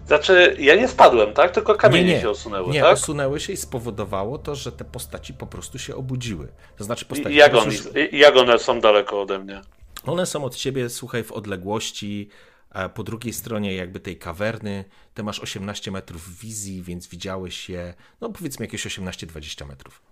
Znaczy, 0.06 0.56
ja 0.58 0.74
nie 0.74 0.88
spadłem, 0.88 1.34
tak? 1.34 1.50
Tylko 1.50 1.74
kamienie 1.74 2.20
się 2.20 2.30
osunęły, 2.30 2.72
nie, 2.72 2.80
tak? 2.80 2.92
osunęły 2.92 3.40
się 3.40 3.52
i 3.52 3.56
spowodowało 3.56 4.38
to, 4.38 4.54
że 4.54 4.72
te 4.72 4.84
postaci 4.84 5.34
po 5.34 5.46
prostu 5.46 5.78
się 5.78 5.96
obudziły. 5.96 6.48
To 6.76 6.84
znaczy 6.84 7.04
postaci... 7.04 7.34
I 7.34 7.38
jak, 7.38 7.54
on, 7.54 7.68
i 8.12 8.18
jak 8.18 8.36
one 8.36 8.58
są 8.58 8.80
daleko 8.80 9.20
ode 9.22 9.38
mnie? 9.38 9.60
One 10.06 10.26
są 10.26 10.44
od 10.44 10.54
ciebie, 10.56 10.88
słuchaj, 10.90 11.24
w 11.24 11.32
odległości. 11.32 12.28
a 12.70 12.88
Po 12.88 13.02
drugiej 13.02 13.32
stronie 13.32 13.74
jakby 13.74 14.00
tej 14.00 14.18
kawerny, 14.18 14.84
ty 15.14 15.22
masz 15.22 15.40
18 15.40 15.90
metrów 15.90 16.38
wizji, 16.38 16.82
więc 16.82 17.06
widziałeś 17.08 17.68
je, 17.68 17.94
no 18.20 18.28
powiedzmy 18.30 18.64
jakieś 18.66 18.86
18-20 18.86 19.66
metrów. 19.66 20.02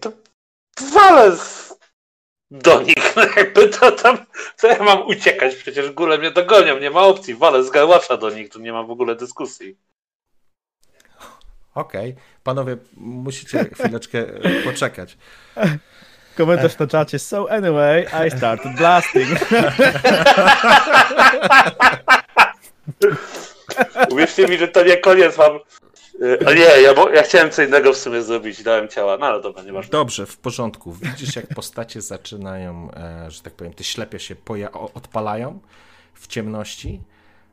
To 0.00 0.12
walę 0.94 1.36
z- 1.36 1.74
do 2.52 2.82
nich, 2.82 3.16
jakby 3.36 3.68
to 3.68 3.92
tam, 3.92 4.18
co 4.56 4.66
ja 4.66 4.82
mam 4.82 5.06
uciekać, 5.06 5.54
przecież 5.54 5.90
góle 5.90 6.18
mnie 6.18 6.30
dogonią, 6.30 6.78
nie 6.78 6.90
ma 6.90 7.00
opcji, 7.00 7.34
walę 7.34 7.64
z 7.64 7.70
garłacza 7.70 8.16
do 8.16 8.30
nich, 8.30 8.48
tu 8.48 8.60
nie 8.60 8.72
ma 8.72 8.82
w 8.82 8.90
ogóle 8.90 9.16
dyskusji. 9.16 9.76
Okej, 11.74 12.14
panowie, 12.42 12.76
musicie 12.96 13.64
chwileczkę 13.74 14.18
e, 14.18 14.62
poczekać. 14.64 15.16
Komentarz 16.36 16.78
na 16.78 16.86
czacie. 16.86 17.18
So 17.18 17.50
anyway, 17.50 18.06
I 18.26 18.30
started 18.30 18.76
blasting. 18.76 19.28
Uwierzcie 24.10 24.48
mi, 24.48 24.58
że 24.58 24.68
to 24.68 24.84
nie 24.84 24.96
koniec, 24.96 25.38
mam... 25.38 25.58
y, 26.22 26.46
A 26.46 26.52
nie, 26.54 26.82
ja, 26.82 26.94
bo, 26.94 27.08
ja 27.10 27.22
chciałem 27.22 27.50
co 27.50 27.62
innego 27.62 27.92
w 27.92 27.96
sumie 27.96 28.22
zrobić, 28.22 28.62
dałem 28.62 28.88
ciała, 28.88 29.16
no 29.16 29.26
ale 29.26 29.40
dobra, 29.42 29.62
nie 29.62 29.72
masz. 29.72 29.88
Dobrze, 29.88 30.26
w 30.26 30.36
porządku. 30.36 30.92
Widzisz, 30.92 31.36
jak 31.36 31.46
postacie 31.46 32.00
zaczynają, 32.00 32.90
e, 32.94 33.30
że 33.30 33.42
tak 33.42 33.52
powiem, 33.52 33.72
te 33.74 33.84
ślepia 33.84 34.18
się 34.18 34.34
poja- 34.36 34.72
o- 34.72 34.92
odpalają 34.94 35.60
w 36.14 36.26
ciemności, 36.26 37.00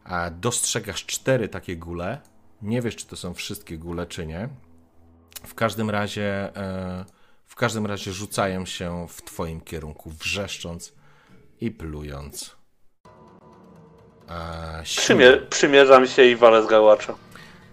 a 0.03 0.29
dostrzegasz 0.29 1.05
cztery 1.05 1.47
takie 1.49 1.75
gule. 1.77 2.17
Nie 2.61 2.81
wiesz, 2.81 2.95
czy 2.95 3.05
to 3.07 3.15
są 3.15 3.33
wszystkie 3.33 3.77
gule, 3.77 4.05
czy 4.07 4.25
nie. 4.25 4.49
W 5.47 5.55
każdym 5.55 5.89
razie, 5.89 6.55
e, 6.55 7.05
w 7.45 7.55
każdym 7.55 7.85
razie 7.85 8.11
rzucają 8.13 8.65
się 8.65 9.07
w 9.09 9.21
twoim 9.21 9.61
kierunku, 9.61 10.09
wrzeszcząc 10.09 10.93
i 11.61 11.71
plując. 11.71 12.55
E, 14.29 14.83
Przymie 14.83 15.37
przymierzam 15.49 16.07
się 16.07 16.23
i 16.25 16.35
walę 16.35 16.63
z 16.63 16.67
garłacza. 16.67 17.15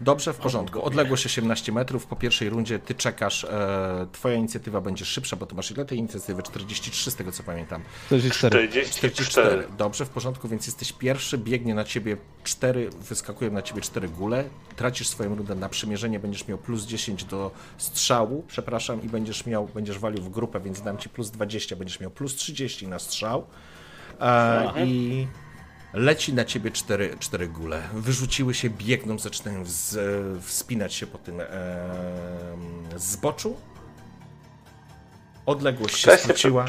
Dobrze, 0.01 0.33
w 0.33 0.37
porządku. 0.37 0.83
Odległość 0.83 1.27
18 1.27 1.73
metrów. 1.73 2.07
Po 2.07 2.17
pierwszej 2.17 2.51
rundzie 2.51 2.79
ty 2.79 2.95
czekasz. 2.95 3.45
E, 3.45 4.07
twoja 4.13 4.35
inicjatywa 4.35 4.81
będzie 4.81 5.05
szybsza, 5.05 5.37
bo 5.37 5.47
ty 5.47 5.55
masz 5.55 5.71
ile 5.71 5.85
tej 5.85 5.99
inicjatywy? 5.99 6.43
43 6.43 7.11
z 7.11 7.15
tego 7.17 7.33
co 7.33 7.43
pamiętam. 7.43 7.83
44. 8.07 8.69
44. 8.69 9.69
Dobrze, 9.79 10.05
w 10.05 10.09
porządku, 10.09 10.49
więc 10.49 10.67
jesteś 10.67 10.93
pierwszy, 10.93 11.39
biegnie 11.39 11.75
na 11.75 11.85
ciebie 11.85 12.17
cztery, 12.45 12.91
wyskakują 12.91 13.53
na 13.53 13.63
ciebie 13.63 13.81
cztery 13.81 14.09
gule, 14.09 14.45
tracisz 14.77 15.09
swoją 15.09 15.35
rundę 15.37 15.55
na 15.55 15.69
przymierzenie, 15.69 16.21
będziesz 16.21 16.49
miał 16.49 16.59
plus 16.59 16.85
10 16.85 17.25
do 17.25 17.51
strzału, 17.79 18.45
przepraszam, 18.49 19.03
i 19.03 19.09
będziesz 19.09 19.47
miał, 19.47 19.69
będziesz 19.75 19.99
walił 19.99 20.23
w 20.23 20.31
grupę, 20.31 20.61
więc 20.61 20.83
dam 20.83 20.99
ci 20.99 21.09
plus 21.09 21.31
20, 21.31 21.77
będziesz 21.77 22.01
miał 22.01 22.11
plus 22.11 22.35
30 22.35 22.89
na 22.89 22.99
strzał. 22.99 23.47
E, 24.21 24.73
I 24.85 25.27
leci 25.97 26.35
na 26.35 26.45
ciebie 26.45 26.71
cztery, 26.71 27.17
cztery 27.19 27.49
gule. 27.49 27.83
Wyrzuciły 27.95 28.55
się, 28.55 28.71
biegną, 28.71 29.19
zaczynają 29.19 29.65
wz, 29.65 29.99
wspinać 30.43 30.95
się 30.95 31.07
po 31.07 31.19
tym 31.19 31.41
e, 31.41 31.47
zboczu. 32.97 33.57
Odległość 35.47 35.99
się 35.99 36.17
skróciła. 36.17 36.65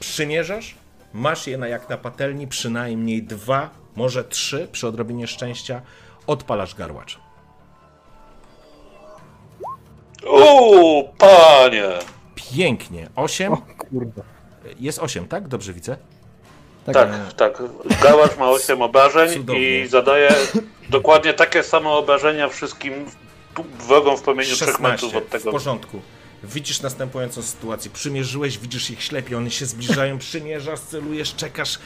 Przymierzasz, 0.00 0.74
masz 1.12 1.46
je 1.46 1.58
na, 1.58 1.68
jak 1.68 1.88
na 1.88 1.96
patelni, 1.96 2.46
przynajmniej 2.46 3.22
dwa, 3.22 3.70
może 3.96 4.24
trzy, 4.24 4.68
przy 4.72 4.86
odrobinie 4.86 5.26
szczęścia, 5.26 5.82
odpalasz 6.26 6.74
garłacz. 6.74 7.20
Uuu, 10.26 11.08
panie! 11.18 11.88
Pięknie. 12.34 13.08
Osiem. 13.16 13.56
Kurwa. 13.56 14.22
Jest 14.80 14.98
osiem, 14.98 15.28
tak? 15.28 15.48
Dobrze 15.48 15.72
widzę? 15.72 15.96
Tak, 16.92 17.32
tak. 17.36 17.62
Garłacz 18.02 18.36
ma 18.36 18.50
8 18.50 18.82
obrażeń 18.82 19.32
Cudownie. 19.32 19.80
i 19.80 19.86
zadaje 19.88 20.34
dokładnie 20.90 21.34
takie 21.34 21.62
same 21.62 21.88
obrażenia 21.90 22.48
wszystkim 22.48 22.92
wrogom 23.88 24.16
w 24.16 24.22
promieniu 24.22 24.54
3 24.54 24.64
16. 24.64 24.82
metrów 24.82 25.14
od 25.14 25.24
W 25.24 25.28
tego. 25.30 25.50
porządku. 25.50 26.00
Widzisz 26.44 26.80
następującą 26.82 27.42
sytuację. 27.42 27.90
Przymierzyłeś, 27.90 28.58
widzisz 28.58 28.90
ich 28.90 29.02
ślepiej, 29.02 29.36
one 29.36 29.50
się 29.50 29.66
zbliżają, 29.66 30.18
przymierzasz, 30.28 30.80
celujesz, 30.80 31.34
czekasz. 31.34 31.78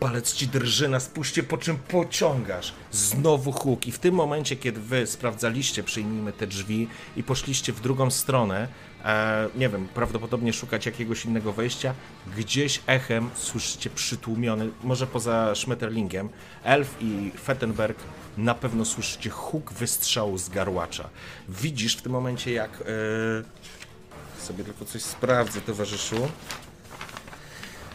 Palec 0.00 0.34
ci 0.34 0.48
drży 0.48 0.88
na 0.88 1.00
spuście, 1.00 1.42
po 1.42 1.58
czym 1.58 1.76
pociągasz. 1.76 2.72
Znowu 2.90 3.52
huk. 3.52 3.86
I 3.86 3.92
w 3.92 3.98
tym 3.98 4.14
momencie, 4.14 4.56
kiedy 4.56 4.80
wy 4.80 5.06
sprawdzaliście, 5.06 5.82
przyjmijmy 5.82 6.32
te 6.32 6.46
drzwi 6.46 6.88
i 7.16 7.22
poszliście 7.22 7.72
w 7.72 7.80
drugą 7.80 8.10
stronę, 8.10 8.68
e, 9.04 9.48
nie 9.54 9.68
wiem, 9.68 9.88
prawdopodobnie 9.94 10.52
szukać 10.52 10.86
jakiegoś 10.86 11.24
innego 11.24 11.52
wejścia. 11.52 11.94
Gdzieś 12.36 12.80
echem 12.86 13.30
słyszycie 13.34 13.90
przytłumiony, 13.90 14.70
może 14.82 15.06
poza 15.06 15.54
Schmetterlingiem, 15.54 16.28
Elf 16.64 16.96
i 17.00 17.32
Fettenberg 17.44 17.98
na 18.36 18.54
pewno 18.54 18.84
słyszycie 18.84 19.30
huk 19.30 19.72
wystrzału 19.72 20.38
z 20.38 20.48
garłacza. 20.48 21.08
Widzisz 21.48 21.96
w 21.96 22.02
tym 22.02 22.12
momencie, 22.12 22.52
jak 22.52 22.70
e, 22.70 24.42
sobie 24.42 24.64
tylko 24.64 24.84
coś 24.84 25.02
sprawdzę, 25.02 25.60
towarzyszu. 25.60 26.28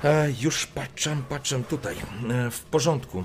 E, 0.04 0.32
już 0.42 0.66
patrzę, 0.66 1.18
patrzę 1.30 1.64
tutaj. 1.64 1.96
E, 2.30 2.52
w 2.52 2.62
porządku. 2.62 3.24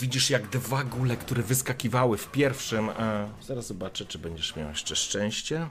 Widzisz 0.00 0.30
jak 0.30 0.48
dwa 0.48 0.84
gule, 0.84 1.16
które 1.16 1.42
wyskakiwały 1.42 2.18
w 2.18 2.30
pierwszym. 2.30 2.90
E, 2.90 3.30
zaraz 3.42 3.66
zobaczę, 3.66 4.04
czy 4.06 4.18
będziesz 4.18 4.56
miał 4.56 4.68
jeszcze 4.68 4.96
szczęście. 4.96 5.66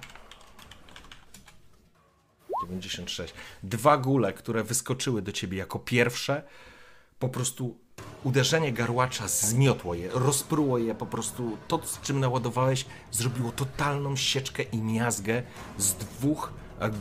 96. 2.62 3.34
Dwa 3.64 3.98
gule, 3.98 4.34
które 4.34 4.64
wyskoczyły 4.64 5.22
do 5.22 5.32
ciebie 5.32 5.58
jako 5.58 5.80
pierwsze, 5.80 6.44
po 7.20 7.30
prostu 7.30 7.78
uderzenie 8.24 8.74
garłacza 8.74 9.28
zmiotło 9.28 9.96
je, 9.96 10.10
rozpruło 10.14 10.78
je 10.78 10.96
po 10.96 11.06
prostu. 11.06 11.58
To, 11.68 11.82
z 11.86 12.02
czym 12.02 12.20
naładowałeś, 12.20 12.86
zrobiło 13.12 13.52
totalną 13.52 14.16
sieczkę 14.16 14.64
i 14.64 14.78
miazgę 14.78 15.44
z 15.78 15.94
dwóch 15.94 16.54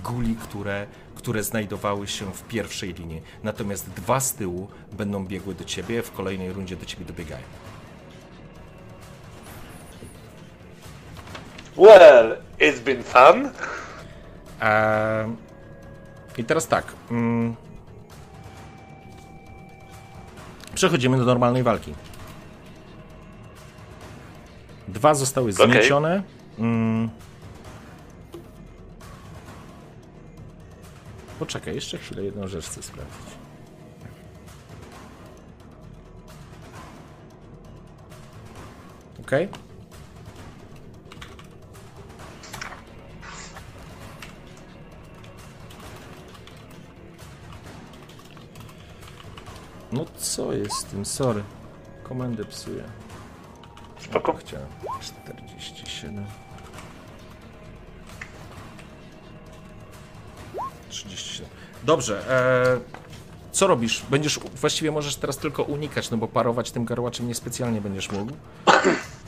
guli, 0.04 0.36
które, 0.36 0.86
które 1.14 1.42
znajdowały 1.42 2.08
się 2.08 2.32
w 2.32 2.42
pierwszej 2.42 2.94
linii. 2.94 3.22
Natomiast 3.42 3.90
dwa 3.90 4.20
z 4.20 4.34
tyłu 4.34 4.68
będą 4.92 5.26
biegły 5.26 5.54
do 5.54 5.64
ciebie, 5.64 6.02
w 6.02 6.12
kolejnej 6.12 6.52
rundzie 6.52 6.76
do 6.76 6.86
ciebie 6.86 7.04
dobiegają. 7.04 7.44
Well, 11.76 12.36
it's 12.60 12.80
been 12.80 13.02
fun. 13.02 13.50
Eee, 14.60 15.47
I 16.38 16.44
teraz 16.44 16.68
tak. 16.68 16.92
Mm, 17.10 17.56
przechodzimy 20.74 21.18
do 21.18 21.24
normalnej 21.24 21.62
walki. 21.62 21.94
Dwa 24.88 25.14
zostały 25.14 25.52
zmiecione. 25.52 26.22
Mm. 26.58 27.10
Poczekaj, 31.38 31.74
jeszcze 31.74 31.98
chwilę, 31.98 32.24
jedną 32.24 32.48
rzecz 32.48 32.66
chcę 32.66 32.82
sprawdzić. 32.82 33.26
Okej. 39.20 39.48
No 49.92 50.04
co 50.16 50.52
jest 50.52 50.74
z 50.76 50.84
tym? 50.84 51.04
Sorry. 51.04 51.42
Komendę 52.02 52.44
psuję. 52.44 52.84
Spoko. 53.98 54.32
Chciałem. 54.32 54.66
47. 55.00 56.26
37. 60.88 61.48
Dobrze. 61.84 62.30
E, 62.30 62.80
co 63.52 63.66
robisz? 63.66 64.02
Będziesz, 64.10 64.38
właściwie 64.38 64.90
możesz 64.90 65.16
teraz 65.16 65.36
tylko 65.36 65.62
unikać, 65.62 66.10
no 66.10 66.16
bo 66.16 66.28
parować 66.28 66.70
tym 66.70 66.84
garłaczem 66.84 67.28
niespecjalnie 67.28 67.80
będziesz 67.80 68.10
mógł. 68.10 68.32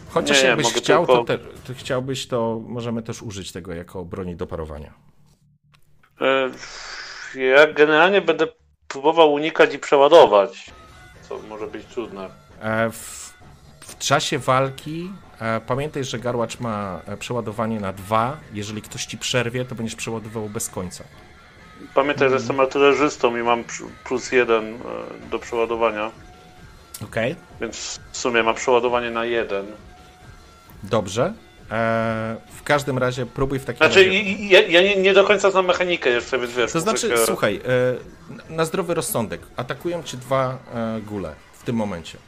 Chociaż 0.09 0.37
Nie, 0.37 0.43
nie, 0.43 0.49
jakbyś 0.49 0.67
mogę 0.67 0.79
chciał, 0.81 1.07
tylko- 1.07 1.25
to, 1.25 1.39
te, 1.67 1.75
chciałbyś, 1.75 2.27
to 2.27 2.61
możemy 2.67 3.03
też 3.03 3.23
użyć 3.23 3.53
tego 3.53 3.73
jako 3.75 4.05
broni 4.05 4.37
do 4.37 4.47
parowania. 4.47 4.95
E, 6.21 6.51
Ja 7.41 7.73
generalnie 7.73 8.21
będę 8.21 8.47
próbował 8.95 9.33
unikać 9.33 9.75
i 9.75 9.79
przeładować, 9.79 10.71
co 11.29 11.39
może 11.49 11.67
być 11.67 11.87
trudne. 11.87 12.29
E, 12.61 12.91
w, 12.91 13.33
w 13.81 13.99
czasie 13.99 14.39
walki 14.39 15.11
e, 15.41 15.61
pamiętaj, 15.61 16.05
że 16.05 16.19
garłacz 16.19 16.61
ma 16.61 17.01
e, 17.07 17.17
przeładowanie 17.17 17.81
na 17.81 17.93
dwa. 17.93 18.37
Jeżeli 18.53 18.83
ktoś 18.83 19.07
ci 19.07 19.19
przerwie, 19.19 19.65
to 19.65 19.75
będziesz 19.75 19.97
przeładował 19.97 20.49
bez 20.49 20.69
końca. 20.69 21.05
Pamiętaj, 21.95 22.27
Mhm. 22.27 22.31
że 22.31 22.37
jestem 22.37 22.61
artylerzystą 22.61 23.37
i 23.37 23.43
mam 23.43 23.65
plus 24.05 24.33
jeden 24.33 24.79
do 25.31 25.39
przeładowania, 25.39 26.11
Okej? 27.05 27.37
więc 27.61 28.01
w 28.13 28.17
sumie 28.17 28.43
mam 28.43 28.55
przeładowanie 28.55 29.11
na 29.11 29.25
jeden. 29.25 29.67
Dobrze. 30.83 31.33
E, 31.71 32.37
w 32.57 32.63
każdym 32.63 32.99
razie 32.99 33.27
próbuj 33.27 33.59
w 33.59 33.65
takim 33.65 33.79
Znaczy, 33.79 34.05
razie... 34.05 34.23
ja, 34.23 34.61
ja 34.61 34.83
nie, 34.83 34.97
nie 34.97 35.15
do 35.15 35.25
końca 35.25 35.51
znam 35.51 35.67
mechanikę 35.67 36.11
jeszcze, 36.11 36.39
więc 36.39 36.53
wiesz. 36.53 36.73
To 36.73 36.81
znaczy, 36.81 37.15
słuchaj, 37.27 37.61
e, 38.49 38.53
na 38.53 38.65
zdrowy 38.65 38.95
rozsądek. 38.95 39.41
Atakują 39.57 40.03
cię 40.03 40.17
dwa 40.17 40.59
e, 40.75 41.01
gule 41.01 41.35
w 41.53 41.63
tym 41.63 41.77
momencie. 41.77 42.19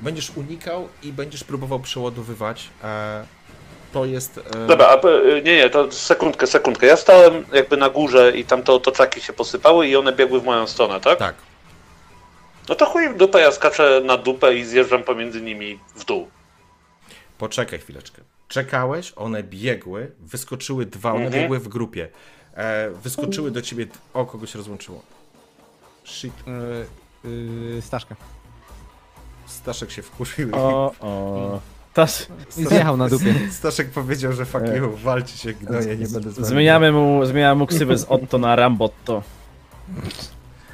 Będziesz 0.00 0.30
unikał 0.30 0.88
i 1.02 1.12
będziesz 1.12 1.44
próbował 1.44 1.80
przeładowywać. 1.80 2.68
To 3.92 4.04
jest... 4.04 4.40
E, 4.64 4.66
Dobra, 4.66 4.86
a, 4.86 5.00
nie, 5.44 5.56
nie, 5.56 5.70
to 5.70 5.92
sekundkę, 5.92 6.46
sekundkę. 6.46 6.86
Ja 6.86 6.96
stałem 6.96 7.44
jakby 7.52 7.76
na 7.76 7.90
górze 7.90 8.32
i 8.36 8.44
tam 8.44 8.62
te 8.62 8.72
otoczaki 8.72 9.20
się 9.20 9.32
posypały 9.32 9.86
i 9.86 9.96
one 9.96 10.12
biegły 10.12 10.40
w 10.40 10.44
moją 10.44 10.66
stronę, 10.66 11.00
tak? 11.00 11.18
Tak. 11.18 11.34
No 12.68 12.74
to 12.74 12.86
chuj 12.86 13.08
w 13.08 13.16
dupę, 13.16 13.40
ja 13.40 13.52
skaczę 13.52 14.00
na 14.04 14.16
dupę 14.16 14.54
i 14.54 14.64
zjeżdżam 14.64 15.02
pomiędzy 15.02 15.40
nimi 15.40 15.78
w 15.96 16.04
dół. 16.04 16.28
Poczekaj 17.40 17.78
chwileczkę. 17.78 18.22
Czekałeś, 18.48 19.12
one 19.16 19.42
biegły, 19.42 20.12
wyskoczyły 20.20 20.86
dwa, 20.86 21.12
one 21.12 21.24
Mhm. 21.24 21.42
biegły 21.42 21.58
w 21.58 21.68
grupie. 21.68 22.08
E, 22.54 22.90
wyskoczyły 22.90 23.50
do 23.50 23.62
ciebie... 23.62 23.86
O, 24.14 24.26
kogoś 24.26 24.54
rozłączyło. 24.54 25.02
Shit. 26.04 26.32
Yy, 27.24 27.30
yy, 27.74 27.82
Staszka. 27.82 28.16
Staszek 29.46 29.90
się 29.90 30.02
wkurzył. 30.02 30.50
O, 30.52 30.94
o. 31.00 31.60
Zjechał 32.50 32.96
na 32.96 33.08
dupie. 33.08 33.34
Staszek 33.58 33.90
powiedział, 33.90 34.32
że 34.32 34.44
fuck 34.46 34.64
you, 34.76 34.96
walcie 34.96 35.36
się, 35.38 35.52
gnoje, 35.52 35.96
nie 35.96 36.08
będę 36.08 36.30
z 36.30 36.34
wami. 36.34 36.46
zmieniamy 36.46 36.92
mu, 36.92 37.26
zmieniamy 37.26 37.58
mu 37.58 37.66
ksywę 37.66 37.98
z 37.98 38.04
Otto 38.04 38.38
na 38.38 38.56
Rambotto. 38.56 39.22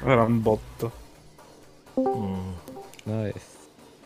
Rambotto. 0.03 0.91
No 3.05 3.27
jest. 3.27 3.57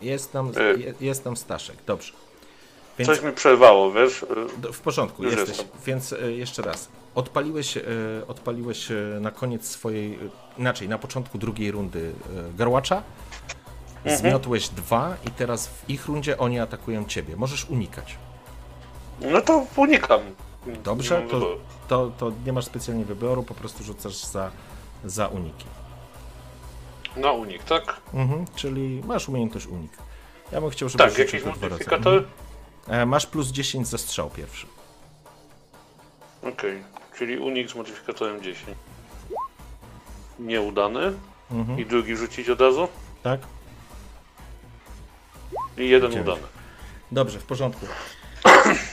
Jest 0.02 0.32
tam, 0.32 0.52
E. 0.58 0.80
je, 0.80 0.94
jest 1.02 1.24
tam 1.24 1.38
Staszek, 1.38 1.78
dobrze. 1.88 2.14
Więc 3.06 3.18
Coś 3.20 3.26
mi 3.26 3.32
przerwało, 3.32 3.92
wiesz? 3.92 4.26
w 4.74 4.80
porządku, 4.80 5.24
Już 5.24 5.32
jesteś. 5.36 5.58
jestem. 5.58 5.68
Więc 5.86 6.14
e, 6.14 6.32
jeszcze 6.32 6.62
raz. 6.62 6.90
Odpaliłeś, 7.16 7.78
e, 7.78 7.82
odpaliłeś 8.28 8.92
e, 8.92 8.96
na 9.22 9.32
koniec 9.32 9.68
swojej, 9.68 10.20
inaczej, 10.58 10.90
na 10.90 10.98
początku 10.98 11.38
drugiej 11.38 11.72
rundy 11.72 12.14
garłacza. 12.58 13.04
Mhm. 13.98 14.18
Zmiotłeś 14.18 14.70
dwa 14.70 15.16
i 15.28 15.32
teraz 15.32 15.68
w 15.68 15.90
ich 15.90 16.06
rundzie 16.06 16.38
oni 16.38 16.60
atakują 16.60 17.06
ciebie. 17.06 17.36
Możesz 17.36 17.66
unikać. 17.66 18.18
No 19.22 19.42
to 19.42 19.66
unikam. 19.76 20.22
Dobrze? 20.84 21.22
To, 21.32 21.58
to, 21.88 22.12
to 22.18 22.32
nie 22.46 22.54
masz 22.54 22.66
specjalnie 22.66 23.06
wyboru, 23.06 23.44
po 23.44 23.54
prostu 23.54 23.84
rzucasz 23.84 24.16
za, 24.16 24.52
za 25.06 25.28
uniki. 25.28 25.66
Na 27.16 27.32
unik, 27.32 27.64
tak? 27.64 28.02
Mhm, 28.14 28.46
czyli 28.56 29.02
masz 29.06 29.30
umiejętność 29.30 29.68
unik. 29.68 29.92
Ja 30.52 30.62
bym 30.62 30.70
chciał, 30.70 30.90
żebyś 30.90 31.08
Tak, 31.08 31.18
jakiś 31.18 31.44
modyfikator? 31.46 32.14
Mhm. 32.14 32.26
E, 32.88 33.06
Masz 33.06 33.26
plus 33.26 33.48
10 33.48 33.88
za 33.88 33.98
strzał 33.98 34.30
pierwszy. 34.30 34.68
Okej, 36.44 36.84
czyli 37.18 37.38
unik 37.38 37.70
z 37.72 37.76
modyfikatorem 37.76 38.42
10. 38.44 38.78
Nieudany. 40.40 41.14
Mhm. 41.52 41.80
I 41.80 41.86
drugi 41.86 42.16
rzucić 42.18 42.50
od 42.50 42.62
razu. 42.62 42.88
Tak? 43.24 43.40
I 45.78 45.90
jeden 45.90 46.12
Dziewięć. 46.12 46.28
udany. 46.30 46.48
Dobrze, 47.12 47.40
w 47.40 47.44
porządku. 47.44 47.86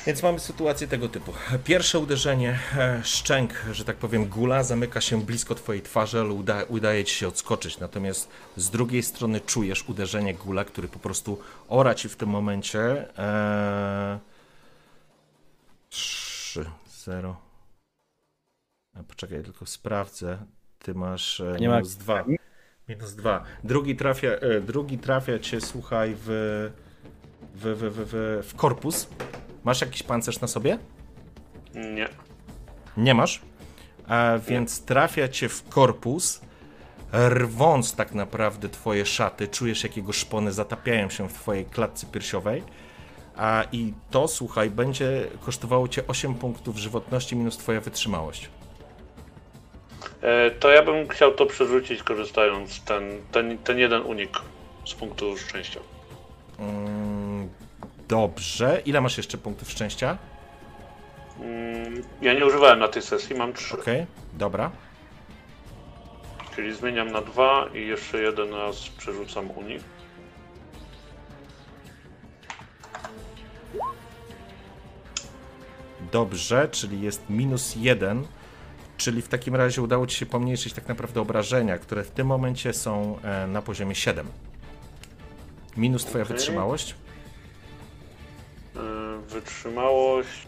Więc 0.08 0.22
mamy 0.22 0.38
sytuację 0.38 0.88
tego 0.88 1.08
typu. 1.08 1.32
Pierwsze 1.64 1.98
uderzenie, 1.98 2.58
e, 2.76 3.00
szczęk, 3.04 3.54
że 3.72 3.84
tak 3.84 3.96
powiem, 3.96 4.26
gula 4.26 4.62
zamyka 4.62 5.00
się 5.00 5.22
blisko 5.22 5.54
twojej 5.54 5.82
twarzy, 5.82 6.20
ale 6.20 6.28
uda, 6.28 6.62
udaje 6.68 7.04
ci 7.04 7.14
się 7.14 7.28
odskoczyć. 7.28 7.78
Natomiast 7.78 8.28
z 8.56 8.70
drugiej 8.70 9.02
strony 9.02 9.40
czujesz 9.40 9.88
uderzenie 9.88 10.34
gula, 10.34 10.64
który 10.64 10.88
po 10.88 10.98
prostu 10.98 11.40
ora 11.68 11.94
ci 11.94 12.08
w 12.08 12.16
tym 12.16 12.28
momencie. 12.28 12.80
E... 13.18 14.18
3, 15.88 16.64
0. 17.04 17.36
A, 18.94 19.02
Poczekaj, 19.02 19.42
tylko 19.42 19.66
sprawdzę. 19.66 20.38
Ty 20.78 20.94
masz 20.94 21.40
e, 21.40 21.56
Nie 21.60 21.68
ma- 21.68 21.76
minus 21.76 21.94
2. 21.94 22.24
Minus 22.88 23.14
2. 23.14 23.44
Drugi 23.64 23.96
trafia, 23.96 24.28
e, 24.30 24.60
drugi 24.60 24.98
trafia 24.98 25.38
cię, 25.38 25.60
słuchaj, 25.60 26.14
w, 26.16 26.26
w, 27.54 27.62
w, 27.62 27.82
w, 27.82 28.10
w, 28.12 28.46
w 28.48 28.56
korpus. 28.56 29.08
Masz 29.68 29.80
jakiś 29.80 30.02
pancerz 30.02 30.40
na 30.40 30.48
sobie? 30.48 30.78
Nie. 31.74 32.08
Nie 32.96 33.14
masz. 33.14 33.40
A 34.06 34.38
więc 34.48 34.84
trafia 34.84 35.28
cię 35.28 35.48
w 35.48 35.68
korpus, 35.68 36.40
rwąc 37.12 37.94
tak 37.94 38.14
naprawdę 38.14 38.68
twoje 38.68 39.06
szaty. 39.06 39.48
Czujesz, 39.48 39.82
jak 39.82 39.96
jego 39.96 40.12
szpony 40.12 40.52
zatapiają 40.52 41.10
się 41.10 41.28
w 41.28 41.32
twojej 41.32 41.64
klatce 41.64 42.06
piersiowej. 42.06 42.62
A 43.36 43.64
i 43.72 43.92
to, 44.10 44.28
słuchaj, 44.28 44.70
będzie 44.70 45.26
kosztowało 45.44 45.88
cię 45.88 46.06
8 46.06 46.34
punktów 46.34 46.76
żywotności 46.76 47.36
minus 47.36 47.56
twoja 47.56 47.80
wytrzymałość. 47.80 48.50
E, 50.22 50.50
to 50.50 50.70
ja 50.70 50.82
bym 50.82 51.08
chciał 51.08 51.34
to 51.34 51.46
przerzucić, 51.46 52.02
korzystając 52.02 52.84
ten, 52.84 53.02
ten, 53.32 53.58
ten 53.58 53.78
jeden 53.78 54.02
unik 54.02 54.38
z 54.86 54.94
punktu 54.94 55.36
szczęścia. 55.36 55.80
Mm, 56.58 57.48
dobrze. 58.08 58.82
Ile 58.84 59.00
masz 59.00 59.16
jeszcze 59.16 59.38
punktów 59.38 59.70
szczęścia? 59.70 60.18
Mm, 61.40 62.02
ja 62.22 62.34
nie 62.34 62.46
używałem 62.46 62.78
na 62.78 62.88
tej 62.88 63.02
sesji, 63.02 63.36
mam 63.36 63.52
trzy. 63.52 63.74
Okej, 63.80 64.06
dobra. 64.34 64.70
Czyli 66.56 66.74
zmieniam 66.74 67.10
na 67.10 67.20
dwa 67.20 67.68
i 67.74 67.86
jeszcze 67.86 68.22
jeden 68.22 68.54
raz 68.54 68.88
przerzucam 68.88 69.50
unik. 69.50 69.82
Dobrze, 76.12 76.68
czyli 76.68 77.00
jest 77.00 77.30
minus 77.30 77.76
jeden. 77.76 78.26
Czyli 78.96 79.22
w 79.22 79.28
takim 79.28 79.56
razie 79.56 79.82
udało 79.82 80.06
ci 80.06 80.16
się 80.16 80.26
pomniejszyć 80.26 80.72
tak 80.72 80.88
naprawdę 80.88 81.20
obrażenia, 81.20 81.78
które 81.78 82.04
w 82.04 82.10
tym 82.10 82.26
momencie 82.26 82.72
są 82.72 83.18
e, 83.22 83.46
na 83.46 83.62
poziomie 83.62 83.94
7. 83.94 84.26
Minus 85.76 86.04
twoja 86.04 86.24
Okej. 86.24 86.36
wytrzymałość. 86.36 86.94
E, 89.28 89.30
Wytrzymałość. 89.30 90.46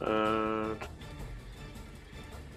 e, 0.00 0.92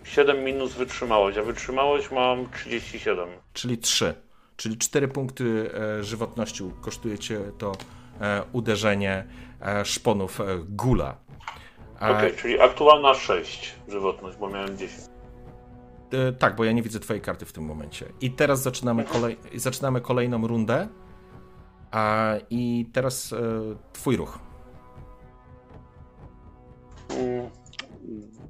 7 0.04 0.44
minus 0.44 0.74
wytrzymałość, 0.74 1.38
a 1.38 1.44
wytrzymałość 1.44 2.12
mam 2.12 2.50
37. 2.52 3.30
czyli 3.54 3.78
3. 3.78 4.14
Czyli 4.58 4.78
4 4.78 5.08
punkty 5.08 5.72
e, 6.00 6.04
żywotności 6.04 6.64
kosztuje 6.82 7.20
cię 7.20 7.40
to 7.58 7.72
e, 8.22 8.44
uderzenie 8.54 9.26
e, 9.62 9.86
szponów 9.86 10.42
e, 10.42 10.46
gula. 10.70 11.16
Okej, 12.00 12.34
czyli 12.38 12.60
aktualna 12.62 13.14
6 13.14 13.76
żywotność, 13.88 14.38
bo 14.38 14.50
miałem 14.50 14.78
10. 14.78 15.04
e, 16.14 16.32
tak, 16.32 16.56
bo 16.56 16.64
ja 16.64 16.72
nie 16.72 16.82
widzę 16.82 17.00
twojej 17.00 17.22
karty 17.22 17.46
w 17.46 17.54
tym 17.54 17.64
momencie. 17.66 18.06
I 18.22 18.32
teraz 18.32 18.62
zaczynamy, 18.62 19.04
kolej, 19.04 19.38
zaczynamy 19.56 20.02
kolejną 20.02 20.48
rundę. 20.48 20.88
A, 21.92 22.34
I 22.50 22.86
teraz 22.94 23.34
e, 23.34 23.38
twój 23.94 24.18
ruch. 24.18 24.40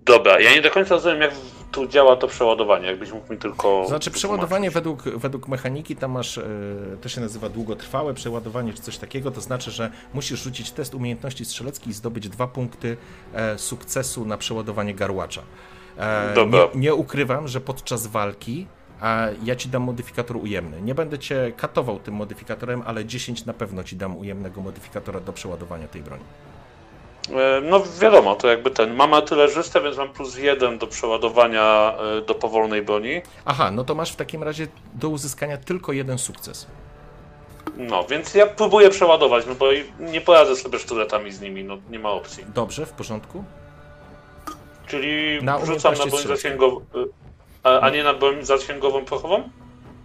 Dobra, 0.05 0.39
ja 0.39 0.51
nie 0.55 0.61
do 0.61 0.71
końca 0.71 0.95
rozumiem, 0.95 1.21
jak 1.21 1.31
tu 1.71 1.87
działa 1.87 2.15
to 2.15 2.27
przeładowanie. 2.27 2.87
Jakbyś 2.87 3.11
mógł 3.11 3.33
mi 3.33 3.39
tylko. 3.39 3.85
Znaczy 3.87 4.11
przeładowanie 4.11 4.71
według, 4.71 5.03
według 5.03 5.47
mechaniki 5.47 5.95
tam 5.95 6.11
masz, 6.11 6.37
e, 6.37 6.43
to 7.01 7.09
się 7.09 7.21
nazywa 7.21 7.49
długotrwałe 7.49 8.13
przeładowanie 8.13 8.73
czy 8.73 8.81
coś 8.81 8.97
takiego, 8.97 9.31
to 9.31 9.41
znaczy, 9.41 9.71
że 9.71 9.91
musisz 10.13 10.43
rzucić 10.43 10.71
test 10.71 10.95
umiejętności 10.95 11.45
strzeleckiej 11.45 11.89
i 11.89 11.93
zdobyć 11.93 12.29
dwa 12.29 12.47
punkty 12.47 12.97
e, 13.33 13.57
sukcesu 13.57 14.25
na 14.25 14.37
przeładowanie 14.37 14.93
garłacza. 14.93 15.41
E, 15.97 16.33
Dobra. 16.35 16.59
nie, 16.59 16.81
nie 16.81 16.95
ukrywam, 16.95 17.47
że 17.47 17.61
podczas 17.61 18.07
walki 18.07 18.67
a 19.01 19.27
ja 19.43 19.55
ci 19.55 19.69
dam 19.69 19.83
modyfikator 19.83 20.37
ujemny. 20.37 20.81
Nie 20.81 20.95
będę 20.95 21.19
cię 21.19 21.51
katował 21.57 21.99
tym 21.99 22.13
modyfikatorem, 22.13 22.83
ale 22.85 23.05
10 23.05 23.45
na 23.45 23.53
pewno 23.53 23.83
ci 23.83 23.95
dam 23.95 24.17
ujemnego 24.17 24.61
modyfikatora 24.61 25.19
do 25.19 25.33
przeładowania 25.33 25.87
tej 25.87 26.01
broni. 26.01 26.23
E, 27.29 27.61
No 27.61 27.83
wiadomo, 28.01 28.35
to 28.35 28.47
jakby 28.47 28.71
ten. 28.71 28.95
Mam 28.95 29.13
artylerzystę, 29.13 29.81
więc 29.81 29.97
mam 29.97 30.09
plus 30.09 30.37
jeden 30.37 30.77
do 30.77 30.87
przeładowania 30.87 31.95
e, 32.17 32.21
do 32.21 32.35
powolnej 32.35 32.81
broni. 32.81 33.21
Aha, 33.45 33.71
no 33.71 33.83
to 33.83 33.95
masz 33.95 34.11
w 34.11 34.15
takim 34.15 34.43
razie 34.43 34.67
do 34.93 35.09
uzyskania 35.09 35.57
tylko 35.57 35.91
jeden 35.93 36.17
sukces. 36.17 36.67
No, 37.77 38.03
więc 38.03 38.33
ja 38.33 38.47
próbuję 38.47 38.89
przeładować, 38.89 39.45
no 39.47 39.55
bo 39.55 39.65
nie 39.99 40.21
poradzę 40.21 40.55
sobie 40.55 40.79
sztyletami 40.79 41.31
z 41.31 41.41
nimi, 41.41 41.63
no 41.63 41.77
nie 41.89 41.99
ma 41.99 42.09
opcji. 42.11 42.45
Dobrze, 42.53 42.85
w 42.85 42.91
porządku? 42.91 43.43
Czyli 44.87 45.43
Na 45.43 45.65
rzucam 45.65 45.93
na 45.93 46.05
broń 46.05 46.23
zasięgową. 46.23 46.85
A, 47.63 47.79
a 47.79 47.89
nie 47.89 48.03
na 48.03 48.13
broń 48.13 48.45
zasięgową 48.45 49.05
prochową? 49.05 49.35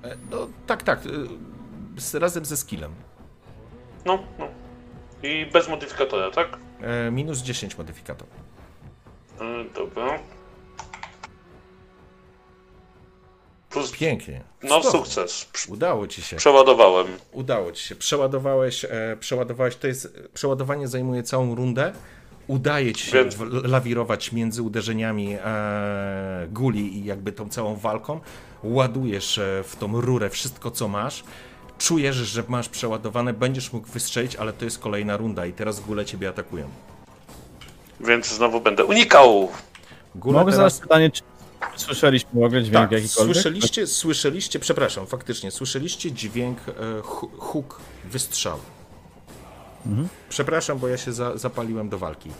E, 0.05 0.17
No 0.31 0.47
tak, 0.67 0.83
tak, 0.83 1.01
e, 2.15 2.19
razem 2.19 2.45
ze 2.45 2.57
skillem. 2.57 2.95
No, 4.05 4.19
no. 4.39 4.49
I 5.23 5.47
bez 5.53 5.69
modyfikatora, 5.69 6.31
tak? 6.31 6.59
E, 6.83 7.11
minus 7.11 7.39
10 7.39 7.79
modyfikator. 7.79 8.29
E, 9.41 9.65
Dobra. 9.75 10.19
Plus, 13.71 13.91
Pięknie. 13.93 14.41
no 14.63 14.83
sukces. 14.83 15.47
Udało 15.69 16.07
ci 16.07 16.23
się. 16.23 16.37
Przeładowałem. 16.37 17.07
Udało 17.33 17.73
ci 17.73 17.89
się. 17.89 17.95
Przeładowałeś, 17.97 18.85
e, 18.85 19.17
przeładowałeś, 19.21 19.77
to 19.77 19.87
jest, 19.87 20.19
przeładowanie 20.35 20.89
zajmuje 20.89 21.23
całą 21.23 21.55
rundę. 21.55 21.93
Udaje 22.47 22.93
ci 22.93 23.07
się 23.07 23.13
Więc- 23.25 23.37
lawirować 23.65 24.33
między 24.33 24.63
uderzeniami 24.63 25.37
e, 25.45 26.47
guli 26.53 26.99
i 26.99 27.05
jakby 27.05 27.33
tą 27.33 27.49
całą 27.49 27.77
walką. 27.77 28.21
Ładujesz 28.65 29.39
e, 29.39 29.63
w 29.67 29.77
tą 29.77 30.01
rurę 30.01 30.31
wszystko, 30.31 30.71
co 30.71 30.89
masz. 30.89 31.25
Czujesz, 31.81 32.17
że 32.17 32.43
masz 32.49 32.69
przeładowane, 32.69 33.33
będziesz 33.33 33.73
mógł 33.73 33.89
wystrzelić, 33.89 34.37
ale 34.37 34.53
to 34.53 34.65
jest 34.65 34.79
kolejna 34.79 35.17
runda 35.17 35.47
i 35.47 35.53
teraz 35.53 35.81
gule 35.81 36.05
ciebie 36.05 36.29
atakują. 36.29 36.69
Więc 38.01 38.29
znowu 38.35 38.61
będę 38.61 38.85
unikał. 38.85 39.49
Gule 40.15 40.39
Mogę 40.39 40.53
teraz... 40.53 40.73
zadać 40.73 40.83
pytanie, 40.83 41.11
czy 41.11 41.23
słyszeliśmy 41.77 42.41
w 42.41 42.45
ogóle 42.45 42.63
dźwięk 42.63 42.75
Tak, 42.91 42.93
jakikolwiek? 42.93 43.35
słyszeliście, 43.37 43.87
słyszeliście, 43.87 44.59
przepraszam, 44.59 45.07
faktycznie, 45.07 45.51
słyszeliście 45.51 46.13
dźwięk 46.13 46.59
e, 46.69 46.73
hu- 47.03 47.31
huk 47.39 47.81
wystrzału. 48.05 48.61
Mhm. 49.87 50.09
Przepraszam, 50.29 50.79
bo 50.79 50.89
ja 50.89 50.97
się 50.97 51.13
za, 51.13 51.37
zapaliłem 51.39 51.89
do 51.89 51.99
walki. 51.99 52.31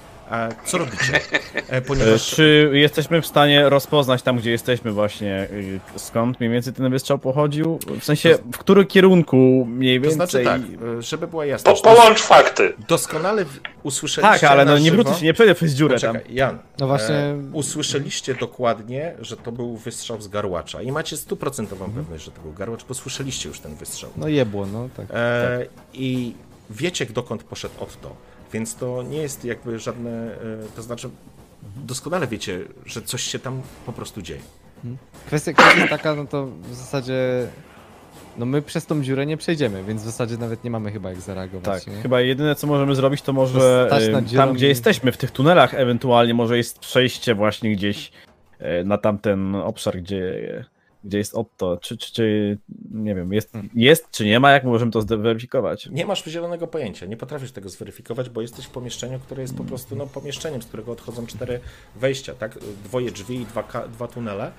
Co 0.65 0.79
robicie? 0.79 1.15
E, 1.15 1.61
E, 1.69 1.83
ponieważ 1.83 2.27
Czy 2.31 2.71
jesteśmy 2.73 3.23
w 3.23 3.27
stanie 3.27 3.69
rozpoznać 3.69 4.23
tam, 4.23 4.39
gdzie 4.39 4.51
jesteśmy 4.51 4.93
właśnie, 4.93 5.49
y, 5.53 5.81
skąd 5.97 6.41
mniej 6.41 6.53
więcej 6.53 6.73
ten 6.73 6.91
wystrzał 6.91 7.19
pochodził? 7.19 7.79
W 8.01 8.05
sensie, 8.05 8.39
w 8.53 8.59
którym 8.59 8.87
kierunku 8.87 9.67
mniej 9.69 10.01
to 10.01 10.09
więcej? 10.09 10.15
znaczy 10.17 10.45
tak, 10.45 10.61
e, 10.99 11.03
żeby 11.03 11.27
była 11.27 11.43
Po, 11.43 11.47
jasność. 11.47 11.83
połącz 11.83 12.21
fakty. 12.23 12.73
Doskonale 12.89 13.45
usłyszeliście 13.83 14.41
Tak, 14.41 14.51
ale 14.51 14.65
no 14.65 14.79
nie 14.79 14.91
się, 14.91 15.25
nie 15.25 15.35
przejdę 15.35 15.55
przez 15.55 15.73
dziurę 15.75 15.99
tam. 16.01 16.13
Poczekaj, 16.15 16.35
Jan. 16.35 16.59
No 16.79 16.87
właśnie- 16.87 17.15
E, 17.15 17.37
usłyszeliście 17.53 18.35
dokładnie, 18.35 19.15
że 19.21 19.37
to 19.37 19.53
był 19.53 19.77
wystrzał 19.77 20.21
z 20.21 20.29
garłacza 20.29 20.83
i 20.83 20.93
macie 20.93 21.17
stuprocentową 21.17 21.85
Mhm. 21.85 22.05
pewność, 22.05 22.25
że 22.25 22.31
to 22.31 22.41
był 22.41 22.53
garłacz, 22.53 22.85
bo 22.85 22.95
słyszeliście 22.95 23.49
już 23.49 23.61
ten 23.61 23.75
wystrzał. 23.75 24.11
No 24.17 24.29
jebło, 24.29 24.67
no 24.67 24.89
tak. 24.97 25.07
E, 25.11 25.67
I 25.95 26.35
wiecie, 26.71 27.07
dokąd 27.07 27.43
poszedł 27.43 27.75
Otto, 27.81 28.17
więc 28.53 28.75
to 28.75 29.03
nie 29.03 29.19
jest 29.23 29.45
jakby 29.45 29.79
żadne. 29.79 30.11
E, 30.11 30.37
to 30.77 30.83
znaczy, 30.83 31.11
doskonale 31.77 32.27
wiecie, 32.27 32.61
że 32.87 33.03
coś 33.03 33.23
się 33.23 33.39
tam 33.39 33.63
po 33.87 33.93
prostu 33.93 34.23
dzieje. 34.23 34.41
Kwestia, 35.27 35.53
kwestia 35.53 35.77
jest 35.79 35.91
taka, 35.91 36.15
no 36.15 36.25
to 36.27 36.47
w 36.47 36.75
zasadzie... 36.75 37.47
No 38.39 38.47
my 38.47 38.63
przez 38.63 38.87
tą 38.87 39.03
dziurę 39.03 39.27
nie 39.27 39.37
przejdziemy, 39.37 39.85
więc 39.85 40.03
w 40.03 40.05
zasadzie 40.05 40.37
nawet 40.37 40.65
nie 40.65 40.71
mamy 40.71 40.93
chyba 40.93 41.11
jak 41.11 41.21
zareagować, 41.21 41.85
Tak, 41.85 41.95
nie? 41.95 42.03
chyba 42.03 42.21
jedyne 42.21 42.55
co 42.55 42.67
możemy 42.67 42.95
zrobić 42.95 43.23
to 43.23 43.33
może 43.33 43.89
e, 43.93 44.23
tam 44.37 44.55
gdzie 44.55 44.67
i- 44.67 44.69
jesteśmy, 44.69 45.13
w 45.13 45.17
tych 45.17 45.31
tunelach 45.31 45.75
ewentualnie 45.75 46.35
może 46.35 46.57
jest 46.57 46.79
przejście 46.79 47.35
właśnie 47.35 47.73
gdzieś 47.73 48.13
e, 48.59 48.85
na 48.85 48.99
tamten 48.99 49.55
obszar, 49.55 49.97
gdzie, 49.99 50.65
gdzie 51.05 51.19
jest 51.19 51.35
Otto, 51.35 51.77
czy, 51.77 51.97
czy, 51.97 52.13
czy 52.13 52.59
nie 52.91 53.15
wiem, 53.15 53.33
jest, 53.33 53.53
jest 53.75 54.11
czy 54.11 54.25
nie 54.25 54.41
ma, 54.41 54.51
jak 54.51 54.65
możemy 54.65 54.93
to 54.93 55.03
zweryfikować? 55.03 55.89
Nie 55.93 56.07
masz 56.07 56.25
zielonego 56.25 56.67
pojęcia, 56.67 57.07
nie 57.07 57.17
potrafisz 57.17 57.53
tego 57.53 57.69
zweryfikować, 57.69 58.29
bo 58.31 58.41
jesteś 58.41 58.65
w 58.65 58.71
pomieszczeniu, 58.71 59.19
które 59.19 59.43
jest 59.43 59.57
po 59.57 59.65
prostu 59.65 59.97
no, 59.97 60.07
pomieszczeniem, 60.07 60.63
z 60.63 60.67
którego 60.67 60.93
odchodzą 60.93 61.27
cztery 61.27 61.61
wejścia, 61.97 62.35
tak? 62.35 62.59
Dwoje 62.85 63.11
drzwi 63.11 63.37
i 63.37 63.47
dwa, 63.47 63.89
dwa 63.93 64.09
tunele, 64.09 64.53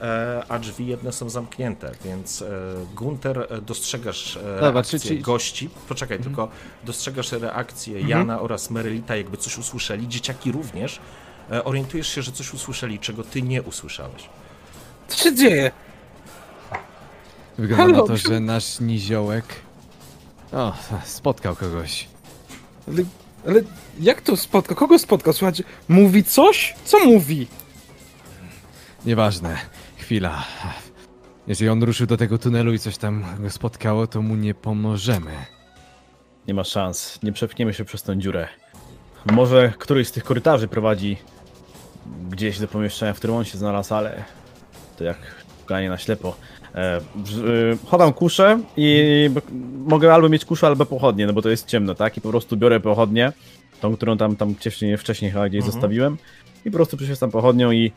e, 0.00 0.42
a 0.48 0.58
drzwi 0.58 0.86
jedne 0.86 1.12
są 1.12 1.28
zamknięte, 1.30 1.92
więc 2.04 2.42
e, 2.42 2.46
Gunter, 2.94 3.46
e, 3.50 3.60
dostrzegasz 3.60 4.34
Dobra, 4.34 4.70
reakcję 4.70 5.00
czy- 5.00 5.08
czy- 5.08 5.18
gości, 5.18 5.70
poczekaj, 5.88 6.18
tylko 6.18 6.48
dostrzegasz 6.84 7.32
reakcję 7.32 8.00
Jana 8.00 8.40
oraz 8.40 8.70
Merylita, 8.70 9.16
jakby 9.16 9.36
coś 9.36 9.58
usłyszeli, 9.58 10.08
dzieciaki 10.08 10.52
również, 10.52 11.00
orientujesz 11.64 12.08
się, 12.08 12.22
że 12.22 12.32
coś 12.32 12.54
usłyszeli, 12.54 12.98
czego 12.98 13.24
ty 13.24 13.42
nie 13.42 13.62
usłyszałeś. 13.62 14.28
Co 15.10 15.24
się 15.24 15.34
dzieje? 15.34 15.70
Wygląda 17.58 17.86
na 17.86 17.92
Halo, 17.94 18.06
to, 18.06 18.14
przy- 18.14 18.28
że 18.28 18.40
nasz 18.40 18.80
niziołek... 18.80 19.44
O, 20.52 20.72
spotkał 21.04 21.56
kogoś. 21.56 22.08
Ale, 22.88 23.02
ale 23.46 23.60
jak 24.00 24.20
to 24.20 24.36
spotkał? 24.36 24.76
Kogo 24.76 24.98
spotkał? 24.98 25.32
Słuchajcie, 25.32 25.64
mówi 25.88 26.24
coś? 26.24 26.74
Co 26.84 27.04
mówi? 27.04 27.46
Nieważne. 29.06 29.56
Chwila. 29.96 30.44
Jeżeli 31.46 31.70
on 31.70 31.82
ruszył 31.82 32.06
do 32.06 32.16
tego 32.16 32.38
tunelu 32.38 32.72
i 32.74 32.78
coś 32.78 32.96
tam 32.98 33.24
go 33.38 33.50
spotkało, 33.50 34.06
to 34.06 34.22
mu 34.22 34.36
nie 34.36 34.54
pomożemy. 34.54 35.32
Nie 36.48 36.54
ma 36.54 36.64
szans, 36.64 37.18
nie 37.22 37.32
przepchniemy 37.32 37.74
się 37.74 37.84
przez 37.84 38.02
tą 38.02 38.14
dziurę. 38.14 38.48
Może 39.32 39.72
któryś 39.78 40.08
z 40.08 40.12
tych 40.12 40.24
korytarzy 40.24 40.68
prowadzi 40.68 41.16
gdzieś 42.30 42.58
do 42.58 42.68
pomieszczenia, 42.68 43.14
w 43.14 43.16
którym 43.16 43.36
on 43.36 43.44
się 43.44 43.58
znalazł, 43.58 43.94
ale 43.94 44.24
to 45.00 45.04
jak 45.04 45.18
głupka, 45.56 45.76
a 45.76 45.80
nie 45.80 45.88
na 45.88 45.98
ślepo. 45.98 46.36
E, 46.74 46.78
e, 46.78 47.00
chowam 47.86 48.12
kuszę 48.12 48.60
i 48.76 49.30
mogę 49.86 50.14
albo 50.14 50.28
mieć 50.28 50.44
kuszę, 50.44 50.66
albo 50.66 50.86
pochodnie, 50.86 51.26
no 51.26 51.32
bo 51.32 51.42
to 51.42 51.48
jest 51.48 51.66
ciemno, 51.66 51.94
tak? 51.94 52.16
I 52.16 52.20
po 52.20 52.28
prostu 52.28 52.56
biorę 52.56 52.80
pochodnię, 52.80 53.32
tą, 53.80 53.96
którą 53.96 54.16
tam, 54.16 54.36
tam 54.36 54.54
wcześniej, 54.54 54.96
wcześniej 54.96 55.30
chyba 55.30 55.48
gdzieś 55.48 55.64
zostawiłem 55.64 56.18
i 56.64 56.70
po 56.70 56.76
prostu 56.76 56.96
przyświecam 56.96 57.30
pochodnią 57.30 57.70
i 57.70 57.92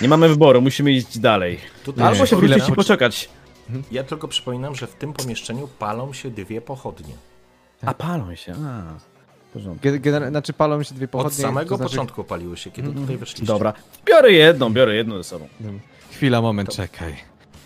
nie 0.00 0.08
mamy 0.08 0.28
wyboru, 0.28 0.60
musimy 0.60 0.92
iść 0.92 1.18
dalej. 1.18 1.58
Tutaj 1.84 2.06
Albo 2.06 2.26
się 2.26 2.36
chwilę 2.36 2.56
wrócić 2.56 2.72
i 2.72 2.76
poczekać. 2.76 3.28
Ja 3.92 4.04
tylko 4.04 4.28
przypominam, 4.28 4.74
że 4.74 4.86
w 4.86 4.94
tym 4.94 5.12
pomieszczeniu 5.12 5.68
palą 5.78 6.12
się 6.12 6.30
dwie 6.30 6.60
pochodnie. 6.60 7.14
A 7.82 7.94
palą 7.94 8.34
się, 8.34 8.54
a. 8.66 8.98
Znaczy 10.30 10.52
palą 10.52 10.82
się 10.82 10.94
dwie 10.94 11.08
pochodnie. 11.08 11.28
Od 11.28 11.34
samego 11.34 11.70
to 11.70 11.76
znaczy... 11.76 11.90
początku 11.90 12.24
paliły 12.24 12.56
się, 12.56 12.70
kiedy 12.70 12.92
tutaj 12.92 13.16
weszliście. 13.16 13.46
Dobra, 13.46 13.72
biorę 14.04 14.32
jedną, 14.32 14.72
biorę 14.72 14.96
jedną 14.96 15.16
ze 15.16 15.24
sobą. 15.24 15.48
Chwila, 16.18 16.40
moment, 16.42 16.74
czekaj. 16.76 17.16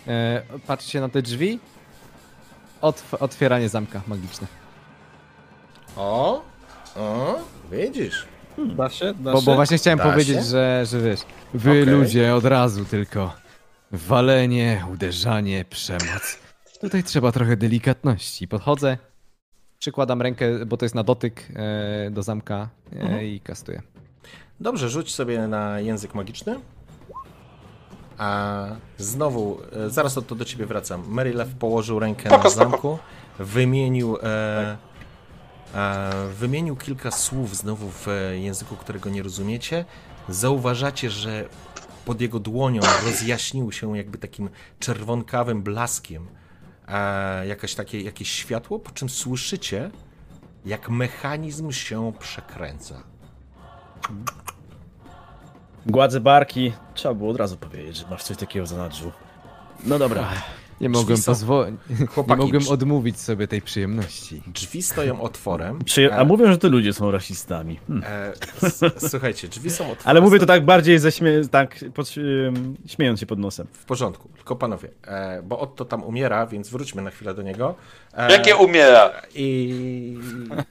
E, 0.07 0.41
patrzcie 0.67 1.01
na 1.01 1.09
te 1.09 1.21
drzwi. 1.21 1.59
Otw 2.81 3.13
otwieranie 3.13 3.69
zamka 3.69 4.01
magiczne. 4.07 4.47
O, 5.97 6.41
o, 6.95 7.35
widzisz. 7.71 8.25
Da 8.57 8.89
się? 8.89 9.13
Da 9.13 9.31
Bo, 9.31 9.39
się? 9.39 9.45
bo 9.45 9.55
właśnie 9.55 9.77
chciałem 9.77 9.97
Da 9.99 10.05
powiedzieć, 10.11 10.35
się? 10.37 10.43
że, 10.43 10.83
że 10.85 11.01
wiesz. 11.01 11.19
Wy 11.53 11.69
Okej. 11.71 11.85
ludzie 11.85 12.35
od 12.35 12.45
razu 12.45 12.85
tylko. 12.85 13.33
Walenie, 13.91 14.85
uderzanie, 14.93 15.65
przemoc. 15.69 16.37
Tutaj 16.81 17.03
trzeba 17.03 17.31
trochę 17.31 17.57
delikatności. 17.57 18.47
Podchodzę, 18.47 18.97
przykładam 19.79 20.21
rękę, 20.21 20.65
bo 20.65 20.77
to 20.77 20.85
jest 20.85 20.95
na 20.95 21.03
dotyk 21.03 21.47
e, 21.55 22.11
do 22.11 22.23
zamka 22.23 22.69
e, 22.95 23.01
Mhm. 23.01 23.23
i 23.23 23.39
kastuję. 23.39 23.81
Dobrze, 24.59 24.89
rzuć 24.89 25.15
sobie 25.15 25.47
na 25.47 25.79
język 25.79 26.15
magiczny. 26.15 26.59
A 28.17 28.65
znowu, 28.97 29.57
e, 29.85 29.89
zaraz 29.89 30.13
to 30.13 30.21
do 30.35 30.45
ciebie 30.45 30.65
wracam. 30.65 31.03
Marylew 31.07 31.53
położył 31.55 31.99
rękę 31.99 32.29
Spoko, 32.29 32.43
na 32.43 32.49
spoko. 32.49 32.71
zamku, 32.71 32.97
wymienił, 33.39 34.17
e, 34.23 34.77
e, 35.75 36.27
wymienił 36.33 36.75
kilka 36.75 37.11
słów 37.11 37.55
znowu 37.55 37.89
w 37.89 38.07
e, 38.07 38.37
języku, 38.37 38.75
którego 38.75 39.09
nie 39.09 39.23
rozumiecie. 39.23 39.85
Zauważacie, 40.29 41.09
że 41.09 41.45
pod 42.05 42.21
jego 42.21 42.39
dłonią 42.39 42.81
rozjaśnił 43.05 43.71
się 43.71 43.97
jakby 43.97 44.17
takim 44.17 44.49
czerwonkawym 44.79 45.61
blaskiem 45.63 46.27
e, 46.87 47.47
jakaś 47.47 47.75
takie, 47.75 48.01
jakieś 48.01 48.31
światło, 48.31 48.79
po 48.79 48.91
czym 48.91 49.09
słyszycie, 49.09 49.91
jak 50.65 50.89
mechanizm 50.89 51.71
się 51.71 52.13
przekręca. 52.19 53.03
Gładzę 55.85 56.19
barki, 56.19 56.73
trzeba 56.93 57.13
było 57.13 57.29
od 57.31 57.37
razu 57.37 57.57
powiedzieć, 57.57 57.97
że 57.97 58.03
masz 58.09 58.23
coś 58.23 58.37
takiego 58.37 58.65
w 58.65 58.69
zanadrzu. 58.69 59.11
No 59.83 59.99
dobra. 59.99 60.27
Nie 60.81 60.89
mogłem 60.89 61.17
są- 61.17 61.31
pozwolić. 61.31 61.75
Nie 61.99 62.05
Chłopaki, 62.07 62.41
mogłem 62.41 62.61
przy- 62.61 62.71
odmówić 62.73 63.19
sobie 63.19 63.47
tej 63.47 63.61
przyjemności. 63.61 64.41
Drzwi 64.47 64.83
stoją 64.83 65.21
otworem. 65.21 65.79
Przyje- 65.79 66.13
a 66.13 66.21
E, 66.21 66.25
mówią, 66.25 66.51
że 66.51 66.57
to 66.57 66.69
ludzie 66.69 66.93
są 66.93 67.11
rasistami. 67.11 67.79
Hmm. 67.87 68.03
e, 68.07 68.33
s- 68.63 69.09
słuchajcie, 69.09 69.47
drzwi 69.47 69.69
są 69.69 69.83
otwarte. 69.83 70.09
Ale 70.09 70.21
mówię 70.21 70.39
to 70.39 70.45
tak 70.45 70.65
bardziej 70.65 70.99
ze 70.99 71.09
śmie- 71.11 71.47
tak 71.51 71.75
pod, 71.93 72.07
ym, 72.17 72.77
śmiejąc 72.87 73.19
się 73.19 73.25
pod 73.25 73.39
nosem. 73.39 73.67
W 73.73 73.85
porządku, 73.85 74.29
tylko 74.35 74.55
panowie, 74.55 74.89
e, 75.07 75.41
bo 75.43 75.59
Otto 75.59 75.85
tam 75.85 76.03
umiera, 76.03 76.47
więc 76.47 76.69
wróćmy 76.69 77.01
na 77.01 77.09
chwilę 77.11 77.33
do 77.33 77.41
niego. 77.41 77.75
E, 78.13 78.31
Jakie 78.31 78.55
umiera? 78.55 79.11
I 79.35 80.17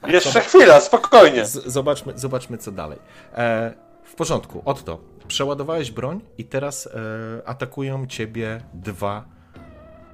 Jeszcze 0.07 0.41
chwila, 0.41 0.79
spokojnie. 0.81 1.45
z, 1.45 1.51
zobaczmy, 1.65 2.13
zobaczmy, 2.15 2.57
co 2.57 2.71
dalej. 2.71 2.99
E, 3.35 3.73
w 4.13 4.15
porządku, 4.15 4.61
Otto, 4.65 4.99
przeładowałeś 5.27 5.91
broń 5.91 6.21
i 6.37 6.45
teraz 6.45 6.87
e, 6.87 6.91
atakują 7.47 8.07
ciebie 8.07 8.61
dwa 8.73 9.25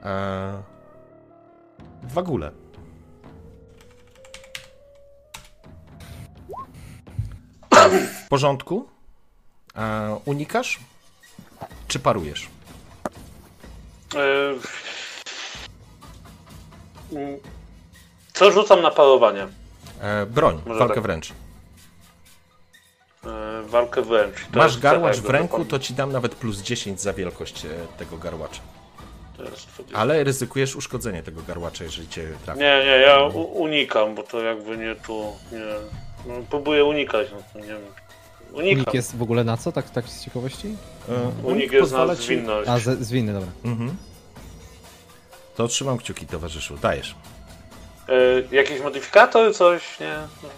e, 0.03 0.63
dwa 2.03 2.21
gule. 2.21 2.51
W 8.25 8.27
porządku? 8.29 8.87
E, 9.75 10.19
unikasz? 10.25 10.79
Czy 11.87 11.99
parujesz? 11.99 12.49
E, 14.15 14.19
Co 18.33 18.51
rzucam 18.51 18.81
na 18.81 18.91
parowanie? 18.91 19.47
E, 20.01 20.25
broń, 20.25 20.61
Może 20.65 20.79
walkę 20.79 20.95
tak. 20.95 21.03
wręcz. 21.03 21.33
E, 23.25 23.61
Walkę 23.67 24.01
wręcz. 24.01 24.35
To 24.51 24.59
Masz 24.59 24.77
garłacz 24.79 25.17
w 25.17 25.29
ręku, 25.29 25.65
to 25.65 25.79
ci 25.79 25.93
dam 25.93 26.11
nawet 26.11 26.35
plus 26.35 26.61
10 26.61 27.01
za 27.01 27.13
wielkość 27.13 27.65
e, 27.65 27.69
tego 27.97 28.17
garłacza. 28.17 28.61
Ale 29.93 30.23
ryzykujesz 30.23 30.75
uszkodzenie 30.75 31.23
tego 31.23 31.41
garłacza, 31.47 31.83
jeżeli 31.83 32.07
cię 32.07 32.27
trafi. 32.45 32.59
Nie, 32.59 32.81
nie, 32.85 32.91
ja 32.91 33.23
unikam, 33.53 34.15
bo 34.15 34.23
to 34.23 34.41
jakby 34.41 34.77
nie 34.77 34.95
tu. 34.95 35.33
Nie. 35.51 35.59
No, 36.25 36.33
próbuję 36.49 36.85
unikać, 36.85 37.27
no 37.31 37.37
to 37.53 37.59
nie 37.59 37.65
wiem. 37.67 37.81
Unikam. 38.53 38.77
Unik 38.79 38.93
jest 38.93 39.17
w 39.17 39.21
ogóle 39.21 39.43
na 39.43 39.57
co, 39.57 39.71
tak, 39.71 39.89
tak 39.89 40.05
z 40.05 40.25
ciekawości? 40.25 40.75
E, 41.09 41.45
Unik 41.47 41.71
jest 41.71 41.91
na 41.91 42.15
ci- 42.15 42.23
zwinność. 42.23 42.69
A, 42.69 42.79
z, 42.79 42.99
zwinny, 42.99 43.33
dobra. 43.33 43.49
Mhm. 43.65 43.95
To 45.55 45.67
trzymam 45.67 45.97
kciuki, 45.97 46.25
towarzyszu. 46.25 46.77
Dajesz. 46.77 47.15
E, 48.09 48.55
jakiś 48.55 48.81
modyfikator, 48.81 49.55
coś? 49.55 49.99
Nie. 49.99 50.15
No. 50.43 50.49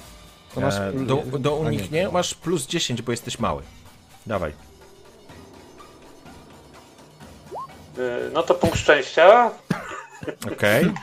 To 0.56 0.62
masz... 0.62 0.76
E, 0.76 0.92
do, 0.94 1.16
do 1.40 1.50
A 1.52 1.56
nie. 1.56 1.68
uniknie 1.68 2.10
masz 2.10 2.34
plus 2.36 2.68
10, 2.68 3.02
bo 3.02 3.12
jesteś 3.12 3.40
mały. 3.40 3.64
Dawaj. 4.26 4.52
E, 7.98 8.30
no 8.34 8.44
to 8.44 8.54
punkt 8.56 8.78
szczęścia. 8.80 9.52
Okej. 10.54 10.94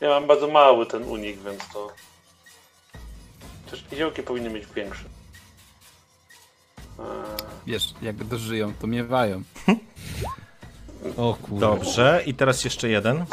Ja 0.00 0.08
mam 0.08 0.26
bardzo 0.26 0.48
mały 0.48 0.86
ten 0.86 1.02
unik, 1.04 1.38
więc 1.42 1.68
to. 1.72 1.92
Też 3.70 3.84
niziołki 3.92 4.22
powinny 4.22 4.50
mieć 4.50 4.66
większy. 4.66 5.04
E, 6.98 7.02
Wiesz, 7.66 7.94
jak 8.02 8.24
dożyją, 8.24 8.74
to 8.74 8.86
miewają. 8.86 9.42
O 11.16 11.34
kurde. 11.42 11.60
Dobrze. 11.60 12.22
I 12.26 12.34
teraz 12.34 12.64
jeszcze 12.64 12.88
jeden. 12.88 13.24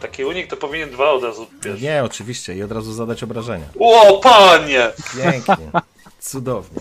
Taki 0.00 0.24
unik 0.24 0.46
to 0.46 0.56
powinien 0.56 0.90
dwa 0.90 1.10
od 1.10 1.22
razu 1.22 1.46
wiesz. 1.62 1.80
Nie, 1.80 2.04
oczywiście. 2.04 2.54
I 2.54 2.62
od 2.62 2.72
razu 2.72 2.92
zadać 2.92 3.22
obrażenia. 3.22 3.66
O, 3.80 4.20
panie! 4.22 4.90
Pięknie. 5.16 5.70
Cudownie. 6.20 6.80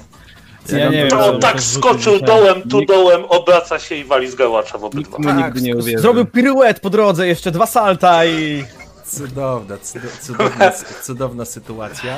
Ja 0.69 0.89
nie 0.89 0.97
wiem, 0.97 1.09
To 1.09 1.29
on 1.33 1.39
tak 1.39 1.61
skoczył 1.61 2.19
dołem, 2.19 2.69
tu 2.69 2.85
dołem, 2.85 3.25
obraca 3.25 3.79
się 3.79 3.95
i 3.95 4.03
wali 4.03 4.31
z 4.31 4.35
gałacza 4.35 4.77
w 4.77 4.83
obydwa. 4.83 5.17
Nikt 5.17 5.33
mu 5.33 5.41
nigdy 5.41 5.61
nie 5.61 5.75
uwierzy. 5.75 6.01
Zrobił 6.01 6.25
piruet 6.25 6.79
po 6.79 6.89
drodze, 6.89 7.27
jeszcze 7.27 7.51
dwa 7.51 7.65
salta 7.65 8.25
i... 8.25 8.65
Cudowna, 9.05 9.75
cudo- 9.77 10.19
cudowna, 10.21 10.71
cudowna 11.03 11.45
sytuacja. 11.45 12.17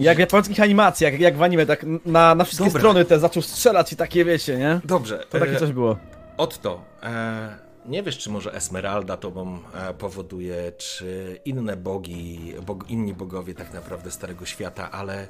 Jak 0.00 0.16
w 0.16 0.20
japońskich 0.20 0.60
animacjach, 0.60 1.20
jak 1.20 1.36
w 1.36 1.42
anime, 1.42 1.66
tak 1.66 1.86
na, 2.06 2.34
na 2.34 2.44
wszystkie 2.44 2.64
Dobra. 2.66 2.80
strony 2.80 3.04
te 3.04 3.18
zaczął 3.18 3.42
strzelać 3.42 3.92
i 3.92 3.96
takie 3.96 4.24
wiecie, 4.24 4.56
nie? 4.56 4.80
Dobrze. 4.84 5.24
To 5.30 5.38
takie 5.38 5.52
e, 5.52 5.58
coś 5.58 5.72
było. 5.72 5.96
Otto, 6.36 6.80
e, 7.02 7.56
nie 7.86 8.02
wiesz, 8.02 8.18
czy 8.18 8.30
może 8.30 8.54
Esmeralda 8.54 9.16
tobą 9.16 9.58
e, 9.74 9.94
powoduje, 9.94 10.72
czy 10.72 11.40
inne 11.44 11.76
bogi, 11.76 12.54
bog, 12.66 12.90
inni 12.90 13.14
bogowie 13.14 13.54
tak 13.54 13.72
naprawdę 13.74 14.10
Starego 14.10 14.46
Świata, 14.46 14.90
ale 14.90 15.28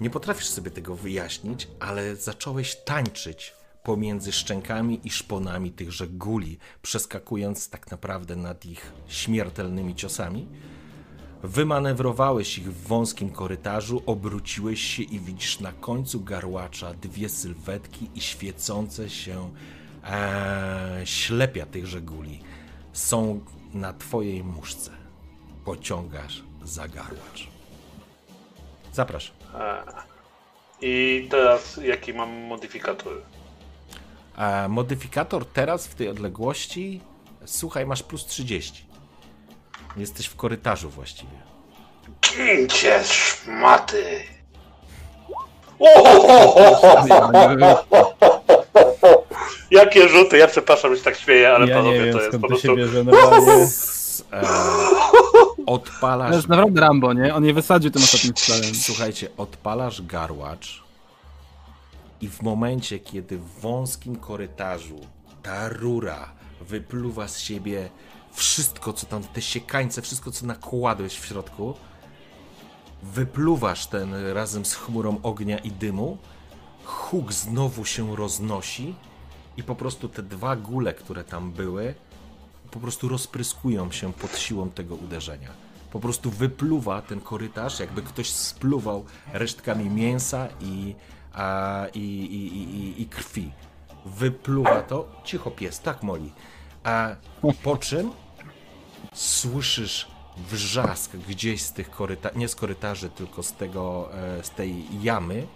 nie 0.00 0.10
potrafisz 0.10 0.48
sobie 0.48 0.70
tego 0.70 0.96
wyjaśnić, 0.96 1.68
ale 1.80 2.16
zacząłeś 2.16 2.76
tańczyć 2.76 3.54
pomiędzy 3.82 4.32
szczękami 4.32 5.00
i 5.04 5.10
szponami 5.10 5.70
tychże 5.72 6.08
guli, 6.08 6.58
przeskakując 6.82 7.70
tak 7.70 7.90
naprawdę 7.90 8.36
nad 8.36 8.66
ich 8.66 8.92
śmiertelnymi 9.08 9.94
ciosami. 9.94 10.48
Wymanewrowałeś 11.42 12.58
ich 12.58 12.72
w 12.72 12.86
wąskim 12.86 13.30
korytarzu, 13.30 14.02
obróciłeś 14.06 14.80
się 14.80 15.02
i 15.02 15.20
widzisz 15.20 15.60
na 15.60 15.72
końcu 15.72 16.20
garłacza 16.20 16.94
dwie 16.94 17.28
sylwetki 17.28 18.10
i 18.14 18.20
świecące 18.20 19.10
się 19.10 19.50
e, 20.10 21.00
ślepia 21.04 21.66
tychże 21.66 22.00
guli. 22.00 22.40
Są 22.92 23.40
na 23.74 23.92
twojej 23.92 24.44
muszce. 24.44 24.90
Pociągasz 25.64 26.42
za 26.64 26.88
garłacz. 26.88 27.48
Zapraszam. 28.92 29.36
I 30.82 31.26
teraz 31.30 31.80
jaki 31.82 32.14
mam 32.14 32.30
modyfikator? 32.30 33.22
E, 34.38 34.68
modyfikator 34.68 35.46
teraz 35.46 35.86
w 35.86 35.94
tej 35.94 36.08
odległości, 36.08 37.00
słuchaj, 37.44 37.86
masz 37.86 38.02
plus 38.02 38.26
30. 38.26 38.84
Jesteś 39.96 40.26
w 40.26 40.36
korytarzu 40.36 40.90
właściwie. 40.90 41.40
Gincie 42.22 43.04
szmaty! 43.04 44.24
Jakie 49.70 50.08
rzuty? 50.08 50.38
Ja 50.38 50.46
przepraszam, 50.46 50.90
że 50.90 50.96
się 50.98 51.04
tak 51.04 51.16
śmieję, 51.16 51.50
ale 51.50 51.66
ja 51.66 51.76
nie 51.76 51.82
panowie, 51.82 52.04
wiem, 52.04 52.12
to 52.12 52.18
jest 52.20 52.32
po 52.32 52.38
to 52.38 52.46
prostu... 52.48 52.76
bierze 52.76 53.04
normalnie. 53.04 53.66
E, 54.32 54.42
To 54.42 54.48
Odpalasz 55.66 56.34
jest 56.34 56.48
naprawdę 56.48 56.80
Rambo, 56.80 57.12
nie? 57.12 57.34
On 57.34 57.44
je 57.44 57.54
wysadził 57.54 57.90
tym 57.90 58.02
ostatnim 58.02 58.32
strzałem. 58.36 58.74
Słuchajcie, 58.74 59.28
odpalasz 59.36 60.02
garłacz 60.02 60.82
i 62.20 62.28
w 62.28 62.42
momencie, 62.42 62.98
kiedy 62.98 63.38
w 63.38 63.60
wąskim 63.60 64.16
korytarzu 64.16 65.00
ta 65.42 65.68
rura 65.68 66.28
wypluwa 66.60 67.28
z 67.28 67.38
siebie 67.40 67.90
wszystko, 68.32 68.92
co 68.92 69.06
tam, 69.06 69.22
te 69.24 69.42
siekańce, 69.42 70.02
wszystko, 70.02 70.30
co 70.30 70.46
nakładłeś 70.46 71.18
w 71.18 71.26
środku, 71.26 71.74
wypluwasz 73.02 73.86
ten 73.86 74.14
razem 74.32 74.64
z 74.64 74.74
chmurą 74.74 75.20
ognia 75.22 75.58
i 75.58 75.70
dymu, 75.70 76.18
huk 76.84 77.32
znowu 77.32 77.84
się 77.84 78.16
roznosi 78.16 78.94
i 79.56 79.62
po 79.62 79.74
prostu 79.74 80.08
te 80.08 80.22
dwa 80.22 80.56
gule, 80.56 80.94
które 80.94 81.24
tam 81.24 81.52
były, 81.52 81.94
po 82.70 82.80
prostu 82.80 83.08
rozpryskują 83.08 83.90
się 83.92 84.12
pod 84.12 84.38
siłą 84.38 84.70
tego 84.70 84.94
uderzenia. 84.94 85.50
Po 85.92 86.00
prostu 86.00 86.30
wypluwa 86.30 87.02
ten 87.02 87.20
korytarz, 87.20 87.80
jakby 87.80 88.02
ktoś 88.02 88.30
spluwał 88.30 89.04
resztkami 89.32 89.90
mięsa 89.90 90.48
i, 90.60 90.94
a, 91.32 91.86
i, 91.94 91.98
i, 92.00 92.46
i- 92.56 93.02
i 93.02 93.06
krwi. 93.06 93.52
Wypluwa 94.06 94.82
to. 94.82 95.08
Cicho 95.24 95.50
pies, 95.50 95.80
tak 95.80 96.02
Moli. 96.02 96.32
A 96.84 97.08
po 97.62 97.76
czym 97.76 98.10
słyszysz 99.14 100.08
wrzask 100.50 101.16
gdzieś 101.28 101.62
z 101.62 101.72
tych 101.72 101.90
korytarzy, 101.90 102.38
nie 102.38 102.48
z 102.48 102.54
korytarzy, 102.54 103.10
tylko 103.10 103.42
z 103.42 103.52
tego, 103.52 104.08
e, 104.14 104.44
z 104.44 104.50
tej 104.50 105.02
jamy, 105.02 105.46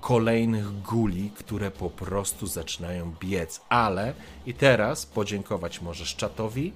kolejnych 0.00 0.82
guli, 0.82 1.30
które 1.30 1.70
po 1.70 1.90
prostu 1.90 2.46
zaczynają 2.46 3.14
biec. 3.20 3.60
Ale 3.68 4.14
i 4.46 4.54
teraz 4.54 5.06
podziękować 5.06 5.80
możesz 5.80 6.16
czatowi. 6.16 6.72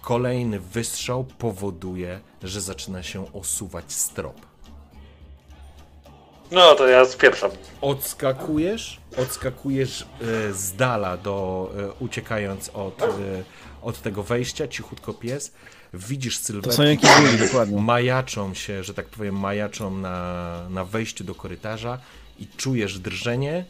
Kolejny 0.00 0.60
wystrzał 0.60 1.24
powoduje, 1.24 2.20
że 2.42 2.60
zaczyna 2.60 3.02
się 3.02 3.32
osuwać 3.32 3.92
strop. 3.92 4.36
No 6.50 6.74
to 6.74 6.86
ja 6.86 7.04
spieprzam. 7.04 7.50
Odskakujesz, 7.80 9.00
odskakujesz 9.16 10.02
e, 10.02 10.52
z 10.52 10.76
dala 10.76 11.16
do, 11.16 11.70
e, 11.78 11.92
uciekając 11.92 12.68
od, 12.68 13.02
e, 13.02 13.06
od 13.82 14.02
tego 14.02 14.22
wejścia, 14.22 14.68
cichutko 14.68 15.14
pies. 15.14 15.52
Widzisz 15.94 16.38
To 16.38 16.44
sylwetki, 16.44 16.76
są 16.76 16.82
jakieś 16.82 17.10
guli, 17.16 17.38
dokładnie. 17.46 17.80
majaczą 17.80 18.54
się, 18.54 18.84
że 18.84 18.94
tak 18.94 19.08
powiem, 19.08 19.38
majaczą 19.38 19.90
na, 19.90 20.68
na 20.70 20.84
wejściu 20.84 21.24
do 21.24 21.34
korytarza 21.34 21.98
i 22.38 22.46
czujesz 22.46 22.98
drżenie 22.98 23.64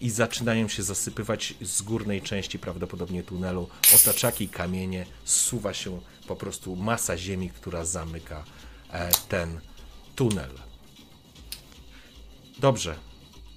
i 0.00 0.10
zaczynają 0.10 0.68
się 0.68 0.82
zasypywać 0.82 1.54
z 1.62 1.82
górnej 1.82 2.22
części 2.22 2.58
prawdopodobnie 2.58 3.22
tunelu 3.22 3.68
otaczaki, 3.94 4.48
kamienie, 4.48 5.06
zsuwa 5.24 5.74
się 5.74 6.00
po 6.26 6.36
prostu 6.36 6.76
masa 6.76 7.16
ziemi, 7.18 7.50
która 7.50 7.84
zamyka 7.84 8.44
e, 8.92 9.10
ten 9.28 9.60
tunel. 10.16 10.50
Dobrze. 12.58 12.94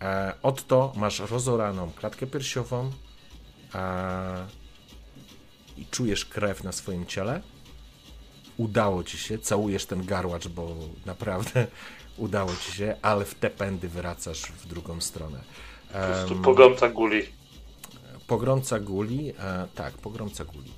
E, 0.01 0.33
Otto, 0.43 0.93
masz 0.95 1.19
rozoraną 1.19 1.91
klatkę 1.91 2.27
piersiową 2.27 2.91
e, 3.75 4.47
i 5.77 5.85
czujesz 5.85 6.25
krew 6.25 6.63
na 6.63 6.71
swoim 6.71 7.05
ciele 7.05 7.41
udało 8.57 9.03
ci 9.03 9.17
się, 9.17 9.37
całujesz 9.39 9.85
ten 9.85 10.05
garłacz, 10.05 10.47
bo 10.47 10.75
naprawdę 11.05 11.67
udało 12.17 12.51
ci 12.55 12.71
się, 12.71 12.95
ale 13.01 13.25
w 13.25 13.35
te 13.35 13.49
pędy 13.49 13.89
wracasz 13.89 14.41
w 14.41 14.67
drugą 14.67 15.01
stronę. 15.01 15.39
Po 15.93 15.99
prostu 15.99 16.33
Em, 16.33 16.41
pogromca 16.41 16.89
guli. 16.89 17.21
pogromca 18.27 18.79
guli, 18.79 19.33
e, 19.39 19.67
tak, 19.75 19.93
pogromca 19.93 20.45
guli. 20.45 20.71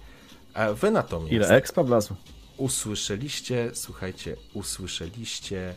E, 0.53 0.73
wy 0.73 0.91
natomiast 0.91 1.31
Ile 1.33 1.49
expa 1.49 1.83
wlazło? 1.83 2.15
usłyszeliście, 2.57 3.71
słuchajcie, 3.73 4.35
usłyszeliście 4.53 5.75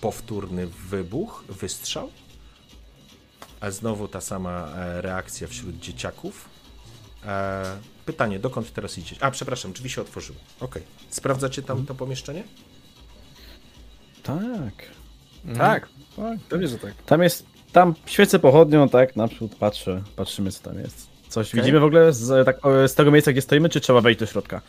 powtórny 0.00 0.66
wybuch, 0.66 1.44
wystrzał, 1.48 2.10
a 3.60 3.70
znowu 3.70 4.08
ta 4.08 4.20
sama 4.20 4.68
e, 4.76 5.02
reakcja 5.02 5.48
wśród 5.48 5.78
dzieciaków. 5.78 6.48
E, 7.24 7.78
pytanie, 8.08 8.38
dokąd 8.38 8.72
teraz 8.72 8.98
idziecie? 8.98 9.24
A, 9.24 9.30
przepraszam, 9.30 9.72
drzwi 9.72 9.90
się 9.90 10.00
otworzyły. 10.00 10.38
Okej. 10.60 10.82
Sprawdzacie 11.10 11.62
tam 11.62 11.86
to 11.86 11.94
pomieszczenie? 11.94 12.44
Tak. 14.22 14.74
Tak, 15.58 15.88
tak, 16.16 16.38
pewnie, 16.48 16.68
że 16.68 16.78
tak. 16.78 16.94
Tam 17.06 17.22
jest, 17.22 17.46
tam 17.72 17.94
świecę 18.06 18.38
pochodnią, 18.38 18.88
tak, 18.88 19.16
naprzód 19.16 19.54
patrzę, 19.54 20.02
patrzymy 20.16 20.52
co 20.52 20.62
tam 20.62 20.78
jest. 20.78 21.06
Coś 21.28 21.48
Okej. 21.48 21.60
widzimy 21.60 21.80
w 21.80 21.84
ogóle 21.84 22.12
z, 22.12 22.46
tak, 22.46 22.56
z 22.86 22.94
tego 22.94 23.10
miejsca, 23.10 23.32
gdzie 23.32 23.42
stoimy, 23.42 23.68
czy 23.68 23.80
trzeba 23.80 24.00
wejść 24.00 24.20
do 24.20 24.26
środka? 24.26 24.62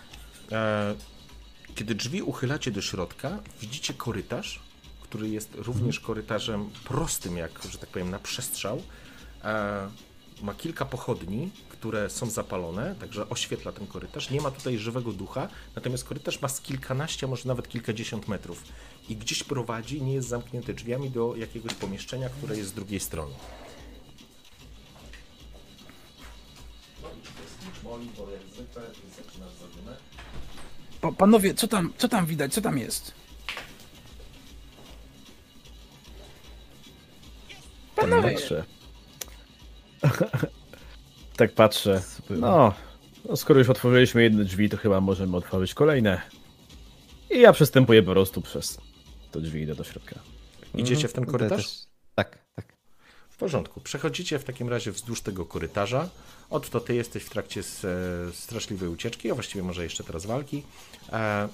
E, 0.51 0.95
kiedy 1.75 1.95
drzwi 1.95 2.21
uchylacie 2.21 2.71
do 2.71 2.81
środka, 2.81 3.39
widzicie 3.61 3.93
korytarz, 3.93 4.59
który 5.01 5.29
jest 5.29 5.55
również 5.55 5.99
korytarzem 5.99 6.69
prostym, 6.83 7.37
jak, 7.37 7.51
że 7.71 7.77
tak 7.77 7.89
powiem, 7.89 8.09
na 8.09 8.19
przestrzał. 8.19 8.81
E, 9.43 9.87
ma 10.41 10.53
kilka 10.53 10.85
pochodni, 10.85 11.51
które 11.79 12.09
są 12.09 12.29
zapalone, 12.29 12.95
także 12.99 13.29
oświetla 13.29 13.71
ten 13.71 13.87
korytarz. 13.87 14.29
Nie 14.29 14.41
ma 14.41 14.51
tutaj 14.51 14.77
żywego 14.77 15.11
ducha, 15.11 15.47
natomiast 15.75 16.03
korytarz 16.03 16.41
ma 16.41 16.47
z 16.47 16.61
kilkanaście, 16.61 17.27
może 17.27 17.47
nawet 17.47 17.69
kilkadziesiąt 17.69 18.27
metrów. 18.27 18.63
I 19.09 19.15
gdzieś 19.15 19.43
prowadzi, 19.43 20.01
nie 20.01 20.13
jest 20.13 20.27
zamknięty 20.27 20.73
drzwiami 20.73 21.09
do 21.09 21.35
jakiegoś 21.35 21.73
pomieszczenia, 21.73 22.29
które 22.29 22.57
jest 22.57 22.69
z 22.69 22.73
drugiej 22.73 22.99
strony. 22.99 23.33
Pa, 31.01 31.11
panowie, 31.11 31.53
co 31.53 31.67
tam, 31.67 31.93
co 31.97 32.09
tam 32.09 32.25
widać, 32.25 32.53
co 32.53 32.61
tam 32.61 32.77
jest? 32.77 33.13
Panowie. 37.95 38.37
tak 41.39 41.53
patrzę. 41.53 42.01
No, 42.29 42.73
no, 43.29 43.35
skoro 43.35 43.59
już 43.59 43.69
otworzyliśmy 43.69 44.23
jedne 44.23 44.43
drzwi, 44.43 44.69
to 44.69 44.77
chyba 44.77 45.01
możemy 45.01 45.37
otworzyć 45.37 45.73
kolejne. 45.73 46.21
I 47.29 47.39
ja 47.39 47.53
przystępuję 47.53 48.03
po 48.03 48.11
prostu 48.11 48.41
przez 48.41 48.77
te 49.31 49.41
drzwi 49.41 49.59
i 49.59 49.63
idę 49.63 49.75
do 49.75 49.83
środka. 49.83 50.19
Idziecie 50.75 51.07
w 51.07 51.13
ten 51.13 51.23
Ja 51.23 51.31
korytarz? 51.31 51.67
Tak, 52.15 52.37
tak. 52.55 52.65
W 53.29 53.37
porządku. 53.37 53.81
Przechodzicie 53.81 54.39
w 54.39 54.43
takim 54.43 54.69
razie 54.69 54.91
wzdłuż 54.91 55.21
tego 55.21 55.45
korytarza. 55.45 56.09
Oto 56.49 56.79
ty 56.79 56.95
jesteś 56.95 57.23
w 57.23 57.29
trakcie 57.29 57.61
e, 57.61 57.63
straszliwej 58.33 58.89
ucieczki, 58.89 59.31
a 59.31 59.33
właściwie 59.33 59.63
może 59.63 59.83
jeszcze 59.83 60.03
teraz 60.03 60.25
walki. 60.25 60.63
E, 61.11 61.49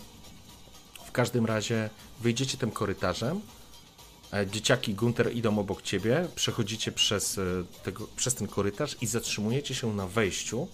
w 1.06 1.12
każdym 1.12 1.46
razie 1.46 1.90
wyjdziecie 2.22 2.58
tym 2.58 2.72
korytarzem. 2.72 3.42
E, 4.36 4.48
dzieciaki 4.48 4.94
Gunter 4.94 5.36
idą 5.36 5.60
obok 5.60 5.82
ciebie. 5.82 6.28
Przechodzicie 6.36 6.92
przez, 6.92 7.38
e, 7.38 7.42
tego, 7.84 8.08
przez 8.16 8.36
ten 8.36 8.48
korytarz 8.48 8.98
i 9.02 9.08
zatrzymujecie 9.08 9.76
się 9.76 9.94
na 9.94 10.08
wejściu 10.08 10.68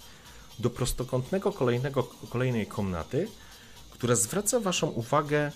do 0.58 0.70
prostokątnego 0.70 1.52
kolejnego, 1.52 2.02
kolejnej 2.30 2.66
komnaty, 2.66 3.28
która 3.90 4.14
zwraca 4.16 4.60
waszą 4.60 4.86
uwagę, 4.86 5.52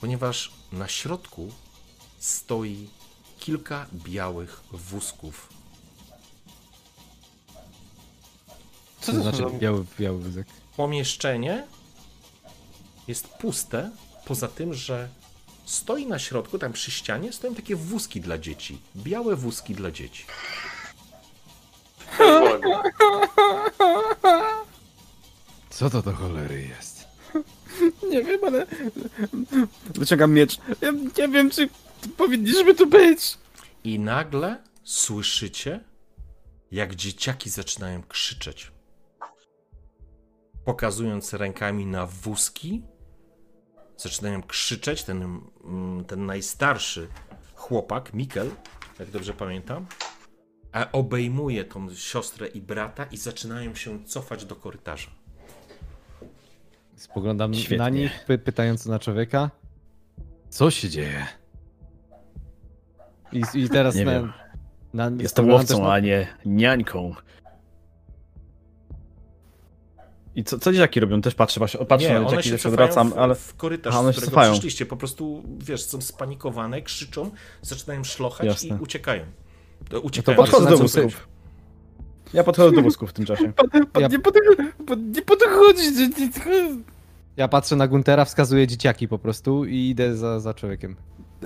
ponieważ 0.00 0.52
na 0.72 0.88
środku 0.88 1.52
stoi 2.18 2.88
kilka 3.38 3.86
białych 3.94 4.62
wózków. 4.72 5.48
co 9.00 9.12
To 9.12 9.22
znaczy 9.22 9.36
znaczy? 9.36 9.58
biały, 9.58 9.84
biały 10.00 10.18
wózek. 10.18 10.46
Pomieszczenie 10.76 11.66
jest 13.08 13.28
puste, 13.28 13.90
poza 14.24 14.48
tym, 14.48 14.74
że 14.74 15.08
stoi 15.66 16.06
na 16.06 16.18
środku, 16.18 16.58
tam 16.58 16.72
przy 16.72 16.90
ścianie, 16.90 17.32
stoją 17.32 17.54
takie 17.54 17.76
wózki 17.76 18.20
dla 18.20 18.38
dzieci. 18.38 18.78
Białe 18.96 19.36
wózki 19.36 19.74
dla 19.74 19.90
dzieci. 19.90 20.24
Co 25.70 25.90
to 25.90 26.02
do 26.02 26.12
cholery 26.12 26.62
jest? 26.62 27.06
Nie 28.10 28.22
wiem, 28.22 28.40
ale... 28.46 28.66
Wyciągam 29.94 30.32
miecz. 30.32 30.58
Ja 30.80 30.90
nie 30.90 31.28
wiem, 31.28 31.50
czy 31.50 31.68
powinniśmy 32.16 32.74
tu 32.74 32.86
być. 32.86 33.38
I 33.84 33.98
nagle 33.98 34.62
słyszycie, 34.84 35.80
jak 36.70 36.94
dzieciaki 36.94 37.50
zaczynają 37.50 38.02
krzyczeć. 38.02 38.72
Pokazując 40.64 41.32
rękami 41.32 41.86
na 41.86 42.06
wózki, 42.06 42.82
zaczynają 43.96 44.42
krzyczeć. 44.42 45.02
Ten, 45.02 45.40
mm, 45.64 46.04
ten 46.04 46.26
najstarszy 46.26 47.08
chłopak, 47.54 48.14
Mikkel, 48.14 48.50
jak 48.98 49.10
dobrze 49.10 49.32
pamiętam, 49.34 49.86
a 50.72 50.92
obejmuje 50.92 51.64
tą 51.64 51.94
siostrę 51.94 52.46
i 52.46 52.60
brata 52.60 53.04
i 53.04 53.16
zaczynają 53.16 53.74
się 53.74 54.04
cofać 54.04 54.44
do 54.44 54.56
korytarza. 54.56 55.10
Spoglądam 56.96 57.54
Świetnie. 57.54 57.78
na 57.78 57.88
nich, 57.88 58.24
py 58.26 58.38
pytając 58.38 58.86
na 58.86 58.98
człowieka. 58.98 59.50
Co 60.48 60.70
się 60.70 60.88
dzieje? 60.88 61.26
I, 63.32 63.42
i 63.54 63.68
teraz 63.68 63.94
Nie 63.94 64.04
na, 64.04 64.32
na, 64.94 65.10
Jestem 65.22 65.50
łowcą, 65.50 65.82
na- 65.82 65.92
a 65.92 66.00
nie 66.00 66.26
niańką. 66.46 67.14
I 70.36 70.44
co, 70.44 70.58
co 70.58 70.72
dzieciaki 70.72 71.00
robią? 71.00 71.20
Też 71.20 71.34
patrzę, 71.34 71.60
właśnie- 71.60 71.86
patrzę 71.86 72.08
Nie, 72.08 72.20
na 72.20 72.30
dzieciaki, 72.30 72.58
się 72.58 72.68
odwracam, 72.68 73.10
w, 73.10 73.18
ale... 73.18 73.34
w 73.34 73.54
korytarz, 73.56 73.92
Aha, 73.92 74.00
one 74.00 74.12
z 74.12 74.16
się 74.16 74.22
cofają. 74.22 74.52
przyszliście. 74.52 74.86
Po 74.86 74.96
prostu, 74.96 75.42
wiesz, 75.58 75.84
są 75.84 76.00
spanikowane, 76.00 76.82
krzyczą, 76.82 77.30
zaczynają 77.62 78.04
szlochać 78.04 78.46
Jasne. 78.46 78.76
i 78.76 78.80
uciekają. 78.82 79.24
To 79.88 79.96
No 79.96 80.00
uciekają. 80.00 80.36
Podchodzę 80.36 80.70
do 80.70 80.78
wózków. 80.78 81.28
Ja 82.34 82.44
podchodzę 82.44 82.76
do 82.76 82.82
wózków 82.82 83.10
w 83.10 83.12
tym 83.12 83.24
czasie. 83.26 83.52
Pan, 83.56 83.86
pan 83.86 84.02
Ja- 84.02 84.08
nie, 84.08 84.18
pan 84.18 84.32
nie 84.34 85.90
nie, 86.46 86.76
Ja 87.36 87.48
patrzę 87.48 87.76
na 87.76 87.88
Guntera, 87.88 88.24
wskazuję 88.24 88.66
dzieciaki 88.66 89.08
po 89.08 89.18
prostu 89.18 89.64
i 89.64 89.88
idę 89.88 90.16
za, 90.16 90.40
za 90.40 90.54
człowiekiem. 90.54 90.96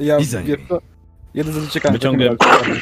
Ja 0.01 0.19
I 0.19 0.25
za 0.25 0.43
to- 0.69 0.81
Jeden 1.35 1.53
za 1.53 1.71
ciekawy. 1.71 1.93
Wyciągam, 1.93 2.37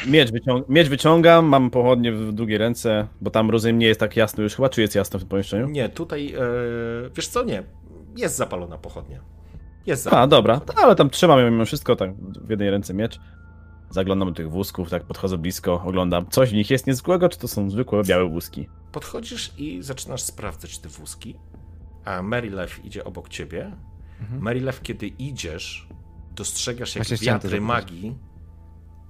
miecz, 0.07 0.31
wyciąg, 0.31 0.69
miecz 0.69 0.87
wyciągam, 0.87 1.45
mam 1.45 1.69
pochodnie 1.69 2.11
w 2.11 2.31
długie 2.31 2.57
ręce, 2.57 3.07
bo 3.21 3.31
tam 3.31 3.49
rozumiem 3.49 3.79
nie 3.79 3.87
jest 3.87 3.99
tak 3.99 4.15
jasno 4.15 4.43
już 4.43 4.55
chyba, 4.55 4.69
czy 4.69 4.81
jest 4.81 4.95
jasno 4.95 5.19
w 5.19 5.21
tym 5.21 5.29
pomieszczeniu? 5.29 5.69
Nie, 5.69 5.89
tutaj, 5.89 6.33
e, 6.33 6.39
wiesz 7.15 7.27
co, 7.27 7.43
nie. 7.43 7.63
Jest 8.17 8.35
zapalona 8.35 8.77
pochodnia. 8.77 9.19
Jest 9.85 10.03
zapalona. 10.03 10.23
A, 10.23 10.27
dobra, 10.27 10.61
ale 10.75 10.95
tam 10.95 11.09
trzymam 11.09 11.39
ją 11.39 11.51
mimo 11.51 11.65
wszystko, 11.65 11.95
tak 11.95 12.15
w 12.17 12.49
jednej 12.49 12.69
ręce 12.69 12.93
miecz. 12.93 13.19
Zaglądam 13.89 14.27
do 14.27 14.35
tych 14.35 14.49
wózków, 14.49 14.89
tak 14.89 15.03
podchodzę 15.03 15.37
blisko, 15.37 15.83
oglądam. 15.85 16.25
Coś 16.29 16.49
w 16.49 16.53
nich 16.53 16.69
jest 16.69 16.87
niezwykłego, 16.87 17.29
czy 17.29 17.39
to 17.39 17.47
są 17.47 17.69
zwykłe 17.69 18.03
białe 18.03 18.29
wózki? 18.29 18.67
Podchodzisz 18.91 19.51
i 19.57 19.83
zaczynasz 19.83 20.21
sprawdzać 20.21 20.79
te 20.79 20.89
wózki, 20.89 21.35
a 22.05 22.21
Marylew 22.21 22.85
idzie 22.85 23.03
obok 23.03 23.29
ciebie. 23.29 23.71
Mhm. 24.21 24.41
Marylew, 24.41 24.81
kiedy 24.81 25.07
idziesz, 25.07 25.87
dostrzegasz 26.35 26.95
jak 26.95 27.07
Właśnie 27.07 27.27
wiatry 27.27 27.61
magii 27.61 28.15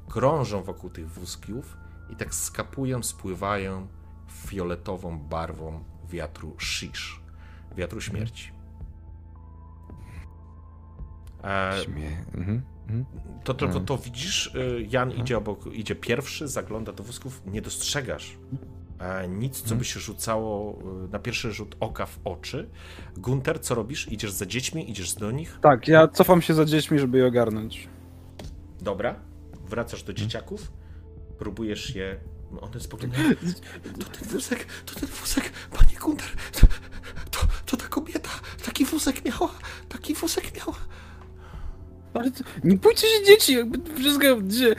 krążą 0.09 0.63
wokół 0.63 0.89
tych 0.89 1.09
wózków 1.09 1.77
i 2.09 2.15
tak 2.15 2.35
skapują, 2.35 3.03
spływają 3.03 3.87
fioletową 4.31 5.19
barwą 5.19 5.83
wiatru 6.09 6.55
Shish, 6.59 7.21
wiatru 7.77 8.01
śmierci. 8.01 8.51
E, 11.43 11.73
Śmie... 11.83 12.25
Mhm. 12.35 12.61
Mhm. 12.87 13.05
To 13.43 13.53
tylko 13.53 13.65
Mhm. 13.71 13.85
to 13.85 13.97
widzisz, 13.97 14.55
y, 14.55 14.87
Jan 14.89 15.11
idzie 15.11 15.37
obok, 15.37 15.65
idzie 15.73 15.95
pierwszy, 15.95 16.47
zagląda 16.47 16.91
do 16.93 17.03
wózków, 17.03 17.41
nie 17.45 17.61
dostrzegasz 17.61 18.37
e, 18.99 19.27
nic, 19.27 19.61
co 19.61 19.75
by 19.75 19.85
się 19.85 19.99
rzucało 19.99 20.79
y, 21.05 21.11
na 21.11 21.19
pierwszy 21.19 21.51
rzut 21.53 21.75
oka 21.79 22.05
w 22.05 22.19
oczy. 22.23 22.69
Gunter, 23.17 23.61
co 23.61 23.75
robisz? 23.75 24.11
Idziesz 24.11 24.31
za 24.31 24.45
dziećmi, 24.45 24.91
idziesz 24.91 25.13
do 25.13 25.31
nich? 25.31 25.59
Tak, 25.61 25.87
ja 25.87 26.07
cofam 26.07 26.41
się 26.41 26.53
za 26.53 26.65
dziećmi, 26.65 26.99
żeby 26.99 27.17
je 27.17 27.27
ogarnąć. 27.27 27.87
Dobra, 28.81 29.15
wracasz 29.69 30.03
do 30.03 30.13
dzieciaków, 30.13 30.71
próbujesz 31.39 31.95
je... 31.95 32.19
no, 32.51 32.61
One 32.61 32.79
spoglądają. 32.79 33.29
To 33.99 34.05
ten 34.05 34.27
wózek, 34.29 34.65
to 34.85 34.99
ten 34.99 35.09
wózek, 35.09 35.51
panie 35.71 35.95
Gunter, 36.01 36.29
to, 36.51 36.67
to, 37.31 37.47
to 37.65 37.77
ta 37.77 37.87
kobieta, 37.87 38.29
taki 38.65 38.85
wózek 38.85 39.25
miała, 39.25 39.53
taki 39.89 40.13
wózek 40.13 40.57
miała. 40.57 40.77
Ale 42.13 42.31
to, 42.31 42.43
nie 42.63 42.77
bójcie 42.77 43.07
się 43.07 43.23
dzieci, 43.25 43.53
jakby 43.53 43.95
wszystko, 43.95 44.25
że, 44.49 44.75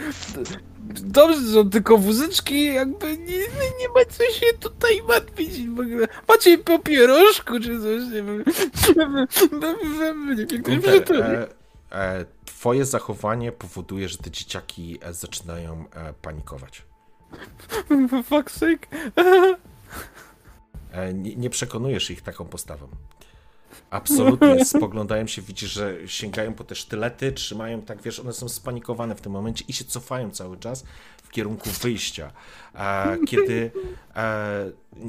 dobrze, 0.95 1.53
są 1.53 1.71
tylko 1.71 1.99
wózeczki, 1.99 2.65
jakby 2.65 3.19
nie, 3.19 3.39
nie 3.81 3.89
ma 3.95 4.05
co 4.09 4.25
się 4.25 4.47
tutaj 4.61 5.03
martwić. 5.09 5.51
Macie 6.29 6.59
papieroszku 6.59 7.61
czy 7.61 7.81
coś, 7.81 8.03
nie 8.13 8.23
wiem. 8.23 8.45
Nie 10.69 10.79
wiem, 10.79 10.93
Gunter, 10.93 11.23
e, 11.23 11.49
e, 11.93 12.25
twoje 12.61 12.85
zachowanie 12.85 13.53
powoduje, 13.53 14.09
że 14.09 14.19
te 14.19 14.31
dzieciaki 14.31 14.99
e, 15.03 15.15
zaczynają 15.15 15.85
e, 15.95 16.13
panikować. 16.13 16.83
For 18.11 18.25
fuck's 18.25 18.51
sake. 18.51 18.87
E, 20.93 21.15
nie, 21.15 21.37
nie 21.37 21.51
przekonujesz 21.51 22.11
ich 22.11 22.23
taką 22.23 22.45
postawą. 22.45 22.89
Absolutnie 23.91 24.65
spoglądają 24.75 25.27
się, 25.27 25.43
widzisz, 25.43 25.71
że 25.71 26.09
sięgają 26.09 26.55
po 26.55 26.65
te 26.65 26.75
sztylety, 26.75 27.33
trzymają 27.33 27.83
tak, 27.83 28.03
wiesz, 28.03 28.21
one 28.21 28.33
są 28.33 28.49
spanikowane 28.49 29.15
w 29.15 29.21
tym 29.21 29.33
momencie 29.33 29.65
i 29.69 29.73
się 29.73 29.85
cofają 29.85 30.31
cały 30.31 30.57
czas 30.57 30.85
w 31.23 31.31
kierunku 31.31 31.71
wyjścia. 31.71 32.33
Kiedy 33.27 33.71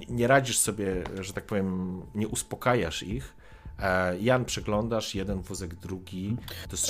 nie 0.09 0.27
radzisz 0.27 0.57
sobie, 0.57 1.03
że 1.19 1.33
tak 1.33 1.45
powiem, 1.45 2.01
nie 2.15 2.27
uspokajasz 2.27 3.03
ich, 3.03 3.41
Jan 4.19 4.45
przeglądasz, 4.45 5.16
jeden 5.16 5.42
wózek, 5.42 5.76
drugi. 5.76 6.38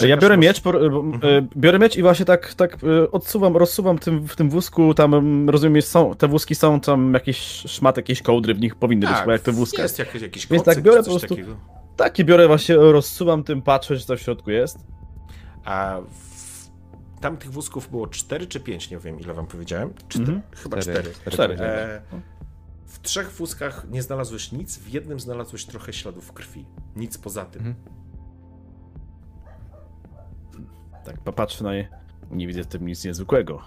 Ja 0.07 0.17
biorę 0.17 0.37
miecz, 0.37 0.61
por, 0.61 0.75
e, 0.75 0.89
biorę 1.57 1.79
miecz 1.79 1.97
i 1.97 2.01
właśnie 2.01 2.25
tak, 2.25 2.53
tak 2.53 2.73
e, 2.83 3.11
odsuwam, 3.11 3.57
rozsuwam 3.57 3.97
tym, 3.99 4.27
w 4.27 4.35
tym 4.35 4.49
wózku, 4.49 4.93
tam 4.93 5.13
em, 5.13 5.49
rozumiem, 5.49 5.81
są, 5.81 6.15
te 6.15 6.27
wózki 6.27 6.55
są 6.55 6.79
tam 6.79 7.13
jakieś 7.13 7.37
szmaty, 7.41 7.99
jakieś 8.01 8.21
kołdry 8.21 8.53
w 8.53 8.59
nich 8.59 8.75
powinny 8.75 9.01
być, 9.07 9.09
Tak, 9.15 9.19
chyba 9.21 9.33
jak 9.33 9.41
te 9.41 9.51
wózka. 9.51 9.81
jest 9.81 9.99
jakiś, 9.99 10.21
jakiś 10.21 10.47
Więc 10.47 10.63
kocyk 10.63 10.75
tak 10.75 10.83
biorę 10.83 10.97
czy 10.97 11.03
coś 11.03 11.13
po 11.13 11.19
prostu- 11.19 11.35
takiego. 11.35 11.55
Takie 11.95 12.23
biorę 12.23 12.47
właśnie, 12.47 12.75
rozsuwam 12.75 13.43
tym, 13.43 13.61
patrzę, 13.61 13.97
czy 13.97 14.07
to 14.07 14.15
w 14.17 14.19
środku 14.21 14.51
jest. 14.51 14.77
A 15.65 15.97
w... 16.09 17.21
tam 17.21 17.37
tych 17.37 17.51
wózków 17.51 17.89
było 17.89 18.07
4 18.07 18.47
czy 18.47 18.59
5, 18.59 18.89
nie 18.91 18.97
wiem 18.97 19.19
ile 19.19 19.33
wam 19.33 19.47
powiedziałem. 19.47 19.93
Cztery, 20.07 20.23
Mhm. 20.25 20.41
Chyba 20.63 20.77
Cztery. 20.77 21.01
4. 21.03 21.13
Cztery. 21.31 21.55
Cztery. 21.55 21.63
E, 21.71 22.01
w 22.91 23.01
trzech 23.01 23.31
wózkach 23.31 23.85
nie 23.89 24.01
znalazłeś 24.01 24.51
nic, 24.51 24.77
w 24.77 24.87
jednym 24.87 25.19
znalazłeś 25.19 25.65
trochę 25.65 25.93
śladów 25.93 26.33
krwi. 26.33 26.65
Nic 26.95 27.17
poza 27.17 27.45
tym. 27.45 27.67
Mhm. 27.67 28.01
Tak, 31.05 31.19
popatrzę 31.23 31.63
na 31.63 31.73
nie. 31.73 31.89
Nie 32.31 32.47
widzę 32.47 32.63
w 32.63 32.67
tym 32.67 32.87
nic 32.87 33.05
niezwykłego. 33.05 33.61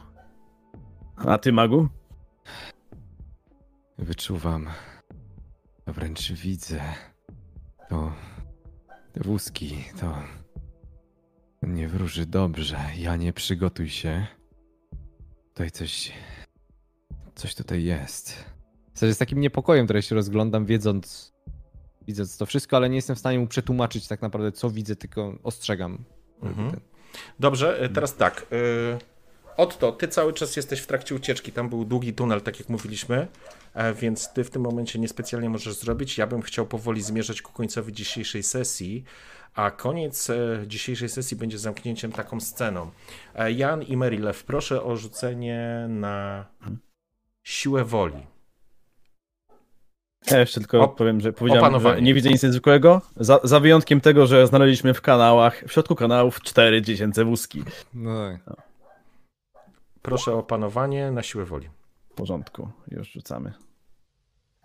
A 1.17 1.39
ty, 1.39 1.53
Magu? 1.53 1.89
Wyczuwam. 3.99 4.69
A 5.86 5.93
wręcz 5.93 6.33
widzę. 6.33 6.81
To. 7.89 8.12
Te 9.12 9.20
wózki, 9.20 9.85
to. 10.01 10.15
Nie 11.62 11.89
wróży 11.89 12.27
dobrze. 12.27 12.78
Ja 12.97 13.17
nie 13.17 13.33
przygotuj 13.33 13.89
się. 13.89 14.27
Tutaj 15.49 15.70
coś. 15.70 16.12
Coś 17.35 17.55
tutaj 17.55 17.85
jest. 17.85 18.53
W 18.94 18.97
zasadzie 18.97 19.14
z 19.14 19.18
takim 19.18 19.40
niepokojem 19.40 19.86
trochę 19.86 20.02
się 20.02 20.14
rozglądam, 20.14 20.66
wiedząc, 20.66 21.32
widząc 22.06 22.36
to 22.36 22.47
wszystko, 22.47 22.76
ale 22.76 22.90
nie 22.90 22.97
jestem 22.97 23.16
w 23.16 23.18
stanie 23.18 23.39
mu 23.39 23.47
przetłumaczyć 23.47 24.08
tak 24.08 24.23
naprawdę, 24.23 24.52
co 24.52 24.70
widzę, 24.70 24.97
tylko 24.97 25.39
ostrzegam. 25.42 26.05
Mhm. 26.42 26.81
Dobrze, 27.40 27.81
e, 27.81 27.89
teraz 27.89 28.16
tak. 28.16 28.47
y, 28.52 28.98
Otto, 29.56 29.92
ty 29.92 30.08
cały 30.08 30.32
czas 30.32 30.56
jesteś 30.56 30.81
w 30.81 30.86
trakcie 30.86 31.14
ucieczki. 31.14 31.52
Tam 31.52 31.68
był 31.68 31.84
długi 31.84 32.14
tunel, 32.14 32.40
tak 32.40 32.58
jak 32.58 32.68
mówiliśmy, 32.68 33.28
e, 33.74 33.94
więc 33.94 34.32
ty 34.32 34.44
w 34.44 34.50
tym 34.50 34.62
momencie 34.62 34.98
niespecjalnie 34.98 35.50
możesz 35.50 35.74
zrobić. 35.74 36.18
Ja 36.18 36.26
bym 36.26 36.42
chciał 36.42 36.66
powoli 36.66 37.02
zmierzać 37.02 37.42
ku 37.42 37.52
końcowi 37.52 37.92
dzisiejszej 37.92 38.42
sesji, 38.42 39.05
a 39.55 39.70
koniec 39.70 40.31
e, 40.31 40.64
dzisiejszej 40.66 41.08
sesji 41.08 41.36
będzie 41.36 41.58
zamknięciem 41.58 42.12
taką 42.12 42.40
sceną. 42.40 42.90
E, 43.34 43.52
Jan 43.52 43.82
i 43.82 43.97
Marylew, 43.97 44.44
proszę 44.44 44.82
o 44.82 44.97
rzucenie 44.97 45.86
na 45.89 46.47
siłę 47.42 47.84
woli. 47.84 48.34
Ja 50.31 50.39
jeszcze 50.41 50.61
tylko 50.61 50.81
O- 50.81 50.89
powiem, 50.89 51.20
że 51.20 51.33
powiedziałem, 51.33 51.81
że 51.81 52.03
nie 52.03 52.15
widzę 52.15 52.28
nic 52.31 52.43
niezwykłego. 52.43 53.01
Za, 53.17 53.41
za 53.44 53.61
wyjątkiem 53.61 54.01
tego, 54.01 54.27
że 54.27 54.47
znaleźliśmy 54.47 54.94
w 54.94 55.01
kanałach, 55.01 55.65
w 55.69 55.73
środku 55.73 55.94
kanałów 55.94 56.41
cztery 56.41 56.83
dziecięce 56.83 57.25
wózki. 57.25 57.62
No 57.94 58.11
tak. 58.47 58.57
Proszę 60.03 60.33
o 60.35 60.39
opanowanie 60.39 61.11
na 61.11 61.23
siłę 61.23 61.44
woli. 61.44 61.69
W 62.11 62.15
porządku, 62.15 62.69
już 62.91 63.12
rzucamy. 63.12 63.53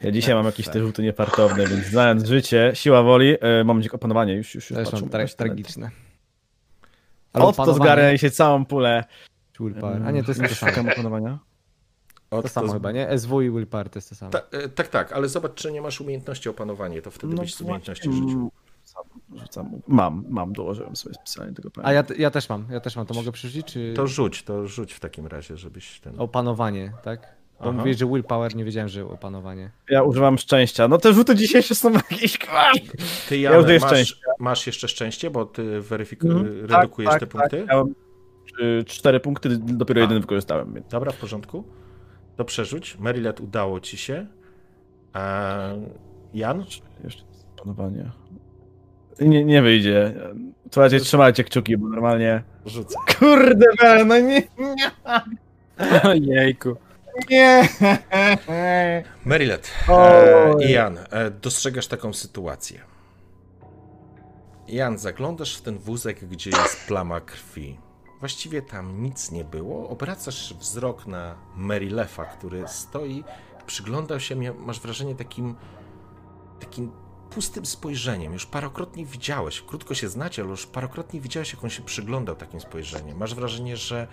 Ja 0.02 0.12
dzisiaj 0.12 0.36
mam 0.36 0.46
jakieś 0.46 0.68
te 0.68 0.80
rzuty 0.80 1.04
niefartowne, 1.04 1.68
więc 1.68 1.86
znając 1.86 2.26
życie, 2.26 2.72
siła 2.74 3.04
woli, 3.04 3.36
e, 3.42 3.64
mam 3.64 3.82
opanowanie, 3.92 4.34
już, 4.34 4.56
już, 4.56 4.70
już 4.70 4.78
Też 4.78 4.90
patrzę, 4.92 5.06
mam 5.06 5.28
tragiczne. 5.38 5.90
Od 7.34 7.42
to 7.42 7.48
opanowanie- 7.50 7.76
zgarnia 7.76 8.18
się 8.18 8.32
całą 8.32 8.66
pulę. 8.66 9.04
Willpower. 9.60 10.04
A 10.06 10.12
nie, 10.12 10.24
to 10.24 10.32
jest 10.32 10.42
to 10.42 10.48
Już 10.48 10.58
samo. 10.58 10.72
szukam 10.72 10.90
opanowania. 10.90 11.40
Od 12.32 12.43
To 12.43 12.49
samo 12.49 12.74
chyba, 12.74 12.91
nie? 12.91 13.19
SW 13.19 13.41
i 13.41 13.51
Willpower 13.51 13.90
to 13.90 13.98
jest 13.98 14.09
to 14.09 14.16
samo. 14.16 14.32
Ta, 14.32 14.40
e, 14.51 14.69
tak, 14.69 14.88
tak, 14.88 15.11
ale 15.14 15.30
zobacz, 15.30 15.53
czy 15.53 15.72
nie 15.72 15.82
masz 15.82 16.01
umiejętności 16.01 16.49
opanowanie, 16.49 17.01
to 17.01 17.11
wtedy 17.11 17.35
No 17.35 17.41
byś 17.41 17.56
z 17.56 17.61
umiejętności 17.61 18.11
rzucił. 18.11 18.51
Rzucam. 19.35 19.82
Mam, 19.88 20.25
mam, 20.30 20.53
dołożyłem 20.53 20.95
sobie 20.95 21.16
specjalnie 21.16 21.53
tego 21.53 21.69
A 21.83 21.93
ja, 21.93 22.03
ja 22.17 22.32
też 22.32 22.49
mam, 22.49 22.66
ja 22.72 22.80
też 22.80 22.95
mam. 22.95 23.06
To 23.06 23.14
mogę 23.14 23.32
przerzucić, 23.32 23.67
czy... 23.67 23.93
To 23.95 24.08
rzuć, 24.08 24.43
to 24.43 24.67
rzuć 24.67 24.93
w 24.93 24.99
takim 24.99 25.27
razie, 25.27 25.58
żebyś 25.58 25.99
ten... 25.99 26.19
Opanowanie, 26.19 26.91
tak? 27.03 27.40
Bo 27.64 27.72
mówiłeś, 27.72 27.98
że 27.98 28.06
willpower, 28.06 28.56
nie 28.56 28.66
wiedziałem, 28.66 28.90
że 28.90 29.06
opanowanie. 29.06 29.72
Ja 29.90 30.03
używam 30.03 30.38
szczęścia. 30.38 30.88
No 30.88 30.98
te 30.98 31.14
rzuty 31.14 31.35
dzisiejsze 31.35 31.75
są 31.75 31.91
jakieś... 31.93 32.38
Ty, 33.30 33.38
Ja 33.38 33.59
użyję 33.59 33.80
masz, 33.80 33.90
szczęścia. 33.91 34.16
masz 34.40 34.67
jeszcze 34.67 34.88
szczęście, 34.88 35.30
bo 35.30 35.45
ty 35.45 35.82
weryfiku- 35.82 36.32
Mhm. 36.32 36.66
redukujesz 36.66 37.09
Tak, 37.11 37.19
te 37.19 37.27
tak, 37.27 37.32
punkty? 37.49 37.66
Ja 37.69 37.75
mam 37.77 37.93
cztery 38.85 39.19
punkty, 39.19 39.49
dopiero 39.58 39.99
A. 39.99 40.01
jeden 40.01 40.22
wykorzystałem. 40.22 40.74
Więc. 40.74 40.88
Dobra, 40.88 41.11
w 41.11 41.17
porządku. 41.17 41.64
To 42.40 42.45
przerzuć. 42.45 42.98
Marylet 43.00 43.40
udało 43.40 43.80
ci 43.80 43.98
się. 43.98 44.27
A 45.14 45.58
Jan? 46.34 46.66
Jeszcze 47.03 47.24
panowanie. 47.58 48.11
Nie, 49.19 49.45
nie 49.45 49.61
wyjdzie. 49.61 50.14
Słuchajcie, 50.72 51.00
trzymajcie 51.00 51.43
kciuki, 51.43 51.77
bo 51.77 51.88
normalnie... 51.88 52.43
Rzucę. 52.66 52.95
Kurde, 53.19 53.66
no 54.06 54.19
nie, 54.19 54.43
nie, 56.19 56.35
Jejku. 56.35 56.76
Nie! 57.30 57.69
Merilet 59.26 59.72
Oj. 59.88 60.66
e, 60.66 60.68
i 60.69 60.72
Jan, 60.72 60.98
e, 60.98 61.32
dostrzegasz 61.32 61.88
taką 61.88 62.14
sytuację. 62.14 62.80
Jan, 64.68 64.98
zaglądasz 64.98 65.58
w 65.58 65.61
ten 65.61 65.77
wózek, 65.77 66.26
gdzie 66.26 66.50
jest 66.50 66.88
plama 66.88 67.22
krwi. 67.22 67.77
Właściwie 68.20 68.62
tam 68.62 69.04
nic 69.04 69.32
nie 69.32 69.44
było. 69.44 69.90
Obracasz 69.90 70.54
wzrok 70.54 71.08
na 71.08 71.36
Merilefa, 71.56 72.26
który 72.26 72.68
stoi, 72.68 73.24
przyglądał 73.66 74.20
się, 74.20 74.54
masz 74.54 74.80
wrażenie 74.80 75.16
takim, 75.16 75.56
takim 76.60 76.92
pustym 77.30 77.66
spojrzeniem. 77.66 78.34
Już 78.34 78.46
parokrotnie 78.46 79.06
widziałeś, 79.06 79.62
krótko 79.62 79.94
się 79.94 80.10
znacie, 80.10 80.42
ale 80.42 80.52
już 80.52 80.66
parokrotnie 80.66 81.22
widziałeś, 81.22 81.54
jak 81.54 81.64
on 81.64 81.70
się 81.70 81.84
przyglądał 81.84 82.36
takim 82.36 82.62
spojrzeniem. 82.62 83.18
Masz 83.18 83.36
wrażenie, 83.36 83.78
że 83.78 84.08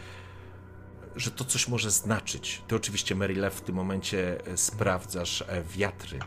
że 1.17 1.31
to 1.31 1.45
coś 1.45 1.69
może 1.69 1.91
znaczyć. 1.91 2.63
Ty 2.69 2.77
oczywiście, 2.77 3.15
Mary 3.15 3.35
Lew, 3.35 3.55
w 3.55 3.61
tym 3.61 3.75
momencie 3.75 4.47
e, 4.47 4.57
sprawdzasz 4.57 5.43
e, 5.43 5.63
wiatry 5.63 6.19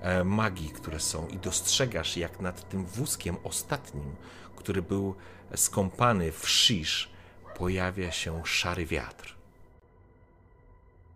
e, 0.00 0.24
magii, 0.24 0.70
które 0.70 1.00
są 1.00 1.28
i 1.28 1.38
dostrzegasz, 1.38 2.16
jak 2.16 2.40
nad 2.40 2.68
tym 2.68 2.86
wózkiem 2.86 3.36
ostatnim, 3.44 4.16
który 4.56 4.82
był 4.82 5.14
skąpany 5.54 6.32
w 6.32 6.48
shish, 6.48 7.11
pojawia 7.62 8.12
się 8.12 8.42
szary 8.44 8.86
wiatr, 8.86 9.34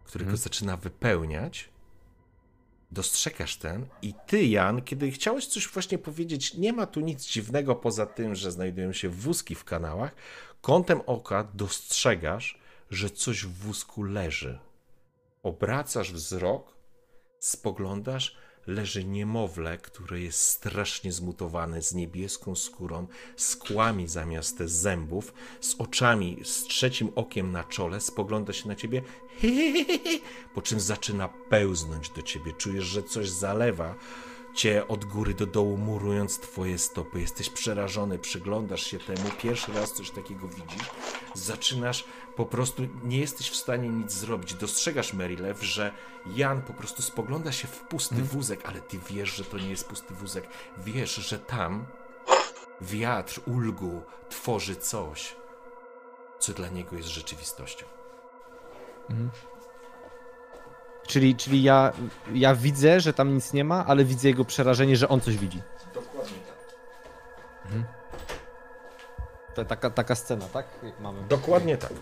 który 0.05 0.25
go 0.25 0.37
zaczyna 0.37 0.77
wypełniać. 0.77 1.69
Dostrzegasz 2.91 3.57
ten 3.57 3.87
i 4.03 4.15
ty, 4.27 4.47
Jan, 4.47 4.83
kiedy 4.83 5.11
chciałeś 5.11 5.47
coś 5.47 5.69
właśnie 5.69 5.99
powiedzieć, 5.99 6.55
nie 6.55 6.73
ma 6.73 6.87
tu 6.87 7.01
nic 7.01 7.27
dziwnego 7.27 7.75
poza 7.75 8.07
tym, 8.07 8.35
że 8.35 8.53
znajdują 8.53 8.93
się 8.93 9.09
wózki 9.09 9.55
w 9.55 9.65
kanałach, 9.65 10.15
kątem 10.61 11.01
oka 11.07 11.49
dostrzegasz, 11.55 12.59
że 12.91 13.11
coś 13.11 13.45
w 13.45 13.53
wózku 13.53 14.03
leży. 14.03 14.59
Obracasz 15.43 16.13
wzrok, 16.13 16.77
spoglądasz, 17.39 18.37
leży 18.67 19.05
niemowlę, 19.05 19.79
które 19.79 20.21
jest 20.21 20.41
strasznie 20.41 21.13
zmutowane, 21.13 21.83
z 21.83 21.95
niebieską 21.95 22.55
skórą, 22.57 23.07
z 23.37 23.57
kłami 23.57 24.09
zamiast 24.09 24.59
zębów, 24.59 25.35
z 25.61 25.75
oczami, 25.75 26.41
z 26.45 26.65
trzecim 26.65 27.11
okiem 27.15 27.53
na 27.53 27.65
czole, 27.65 28.01
spogląda 28.01 28.53
się 28.53 28.69
na 28.69 28.75
ciebie, 28.75 29.03
po 30.55 30.63
czym 30.63 30.81
zaczyna 30.81 31.29
pełznąć 31.29 32.11
do 32.11 32.23
ciebie. 32.23 32.53
Czujesz, 32.53 32.85
że 32.85 33.03
coś 33.03 33.29
zalewa 33.29 33.95
cię 34.55 34.89
od 34.89 35.05
góry 35.05 35.35
do 35.35 35.47
dołu, 35.47 35.77
murując 35.77 36.39
twoje 36.39 36.79
stopy. 36.79 37.21
Jesteś 37.21 37.51
przerażony, 37.51 38.19
przyglądasz 38.19 38.87
się 38.87 38.99
temu, 38.99 39.31
pierwszy 39.43 39.73
raz 39.73 39.93
coś 39.93 40.11
takiego 40.11 40.49
widzisz, 40.49 40.91
zaczynasz 41.35 42.05
po 42.37 42.47
prostu, 42.47 42.83
nie 43.05 43.19
jesteś 43.19 43.51
w 43.51 43.57
stanie 43.57 43.89
nic 43.89 44.13
zrobić. 44.13 44.55
Dostrzegasz, 44.55 45.13
Marylew, 45.13 45.63
że 45.63 45.93
Jan 46.27 46.63
po 46.63 46.73
prostu 46.73 47.03
spogląda 47.03 47.53
się 47.53 47.69
w 47.69 47.81
pusty 47.81 48.23
wózek, 48.23 48.61
ale 48.65 48.81
ty 48.81 48.99
wiesz, 49.11 49.37
że 49.37 49.45
to 49.45 49.59
nie 49.59 49.71
jest 49.71 49.89
pusty 49.89 50.15
wózek. 50.15 50.49
Wiesz, 50.79 51.15
że 51.15 51.39
tam 51.39 51.87
wiatr 52.81 53.41
ulgu 53.47 54.03
tworzy 54.29 54.77
coś, 54.77 55.37
co 56.39 56.53
dla 56.53 56.69
niego 56.69 56.97
jest 56.97 57.09
rzeczywistością. 57.09 57.87
Czyli, 61.07 61.37
czyli 61.37 61.63
ja, 61.63 61.93
ja 62.35 62.55
widzę, 62.55 63.01
że 63.01 63.13
tam 63.13 63.35
nic 63.35 63.53
nie 63.53 63.65
ma, 63.65 63.87
ale 63.87 64.05
widzę 64.05 64.29
jego 64.29 64.45
przerażenie, 64.45 64.97
że 64.97 65.09
on 65.09 65.21
coś 65.21 65.37
widzi. 65.37 65.63
Dokładnie 65.95 66.39
tak. 66.39 66.57
To 69.55 69.65
taka, 69.65 69.91
taka 69.91 70.15
scena, 70.15 70.45
tak? 70.53 70.67
Jak 70.83 71.01
mamy. 71.01 71.23
Dokładnie 71.29 71.77
tak. 71.77 71.93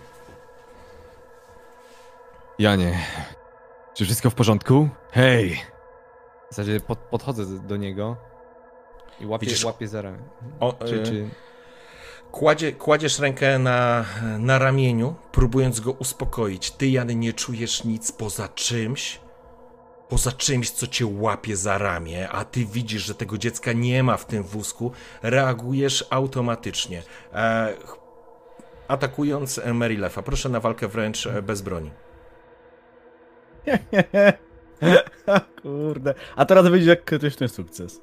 Janie, 2.58 2.99
czy 3.94 4.05
wszystko 4.05 4.31
w 4.31 4.34
porządku? 4.34 4.89
Hej! 5.12 5.60
W 6.50 6.55
zasadzie 6.55 6.81
pod, 6.81 6.99
podchodzę 6.99 7.44
do- 7.58 7.76
niego 7.76 8.16
i 9.20 9.26
łapię, 9.26 9.47
Widzisz- 9.47 9.65
łapię 9.65 9.89
za 9.89 10.02
ramię. 10.02 10.18
O, 10.60 10.73
Czy, 10.86 11.00
e, 11.00 11.02
czy... 11.02 11.28
Kładzie, 12.33 12.73
kładziesz 12.73 13.18
rękę 13.18 13.58
na, 13.58 14.05
na 14.39 14.58
ramieniu, 14.58 15.15
próbując 15.33 15.81
go 15.81 15.92
uspokoić. 15.92 16.70
Ty, 16.70 16.89
Jan, 16.89 17.18
nie 17.20 17.33
czujesz 17.33 17.84
nic 17.84 18.12
poza 18.12 18.49
czymś, 18.49 19.20
poza 20.08 20.33
czymś, 20.33 20.70
co 20.70 20.86
cię 20.86 21.07
łapie 21.07 21.57
za 21.57 21.78
ramię, 21.78 22.28
a 22.28 22.44
ty 22.44 22.65
widzisz, 22.66 23.02
że 23.02 23.15
tego 23.15 23.39
dziecka 23.39 23.73
nie 23.73 24.02
ma 24.02 24.16
w 24.16 24.24
tym 24.26 24.42
wózku. 24.42 24.92
Reagujesz 25.23 26.07
automatycznie. 26.10 27.02
E, 27.33 27.74
atakując 28.89 29.60
Merilefa. 29.74 30.23
Proszę 30.23 30.49
na 30.49 30.60
walkę 30.60 30.89
wręcz 30.89 31.26
e, 31.26 31.42
bez 31.42 31.62
broni. 31.62 31.91
Kurde. 35.62 36.14
A 36.36 36.44
teraz 36.44 36.68
będzie 36.68 36.90
jak 36.90 37.04
krytyczny 37.04 37.48
sukces. 37.48 38.00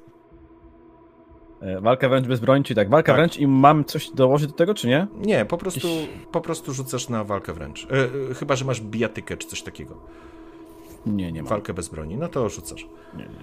E, 1.60 1.80
Walka 1.80 2.08
wręcz 2.08 2.26
bez 2.26 2.40
broni, 2.40 2.64
czyli 2.64 2.76
tak, 2.76 2.90
walka 2.90 3.12
Tak. 3.12 3.16
wręcz 3.16 3.36
i 3.38 3.46
mam 3.46 3.84
coś 3.84 4.10
dołożyć 4.10 4.50
do 4.50 4.56
tego, 4.56 4.74
czy 4.74 4.88
nie? 4.88 5.06
Nie, 5.18 5.44
po 5.44 5.58
prostu, 5.58 5.88
po 6.32 6.40
prostu 6.40 6.72
rzucasz 6.72 7.08
na 7.08 7.24
walkę 7.24 7.52
wręcz. 7.52 7.84
E, 7.84 7.88
e, 8.30 8.34
chyba, 8.34 8.56
że 8.56 8.64
masz 8.64 8.80
bijatykę 8.80 9.36
czy 9.36 9.48
coś 9.48 9.62
takiego. 9.62 9.94
Nie, 11.06 11.32
nie 11.32 11.42
mam. 11.42 11.50
Walkę 11.50 11.74
bez 11.74 11.88
broni. 11.88 12.16
No 12.16 12.28
to 12.28 12.48
rzucasz. 12.48 12.86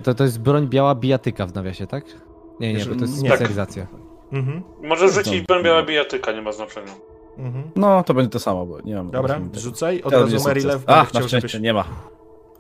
To, 0.04 0.14
to 0.14 0.24
jest 0.24 0.40
broń 0.42 0.68
biała 0.68 0.96
bijatyka 0.96 1.46
w 1.46 1.54
nawiasie, 1.56 1.88
tak? 1.88 2.06
Nie, 2.60 2.74
nie, 2.74 2.86
bo 2.86 2.96
to 2.96 3.02
jest 3.02 3.24
Nie. 3.24 3.30
specjalizacja. 3.30 3.88
Mhm, 4.32 4.62
Może 4.84 5.10
rzucić 5.10 5.46
broń 5.48 5.64
biała 5.64 5.84
bijatyka, 5.84 6.32
nie 6.32 6.42
ma 6.42 6.52
znaczenia. 6.52 6.92
Mhm. 7.40 7.72
No, 7.76 8.04
to 8.04 8.14
będzie 8.14 8.30
to 8.30 8.40
samo, 8.40 8.66
bo 8.66 8.82
nie 8.82 8.96
mam... 8.96 9.12
Dobra, 9.12 9.42
rzucaj. 9.54 10.02
Od 10.02 10.14
razu 10.14 10.44
będę 10.44 10.80
A, 10.88 11.04
na 11.04 11.06
szczęście 11.06 11.40
żebyś... 11.40 11.60
nie 11.60 11.74
ma. 11.74 11.86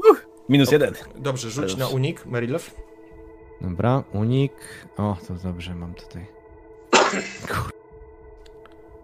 Uch, 0.09 0.25
minus 0.49 0.71
jeden. 0.71 0.93
Dobrze, 1.15 1.49
rzuć 1.49 1.77
na 1.77 1.87
unik, 1.87 2.25
Marylew. 2.25 2.75
Dobra, 3.61 4.03
unik. 4.13 4.53
O, 4.97 5.17
to 5.27 5.33
dobrze, 5.33 5.75
mam 5.75 5.93
tutaj. 5.93 6.25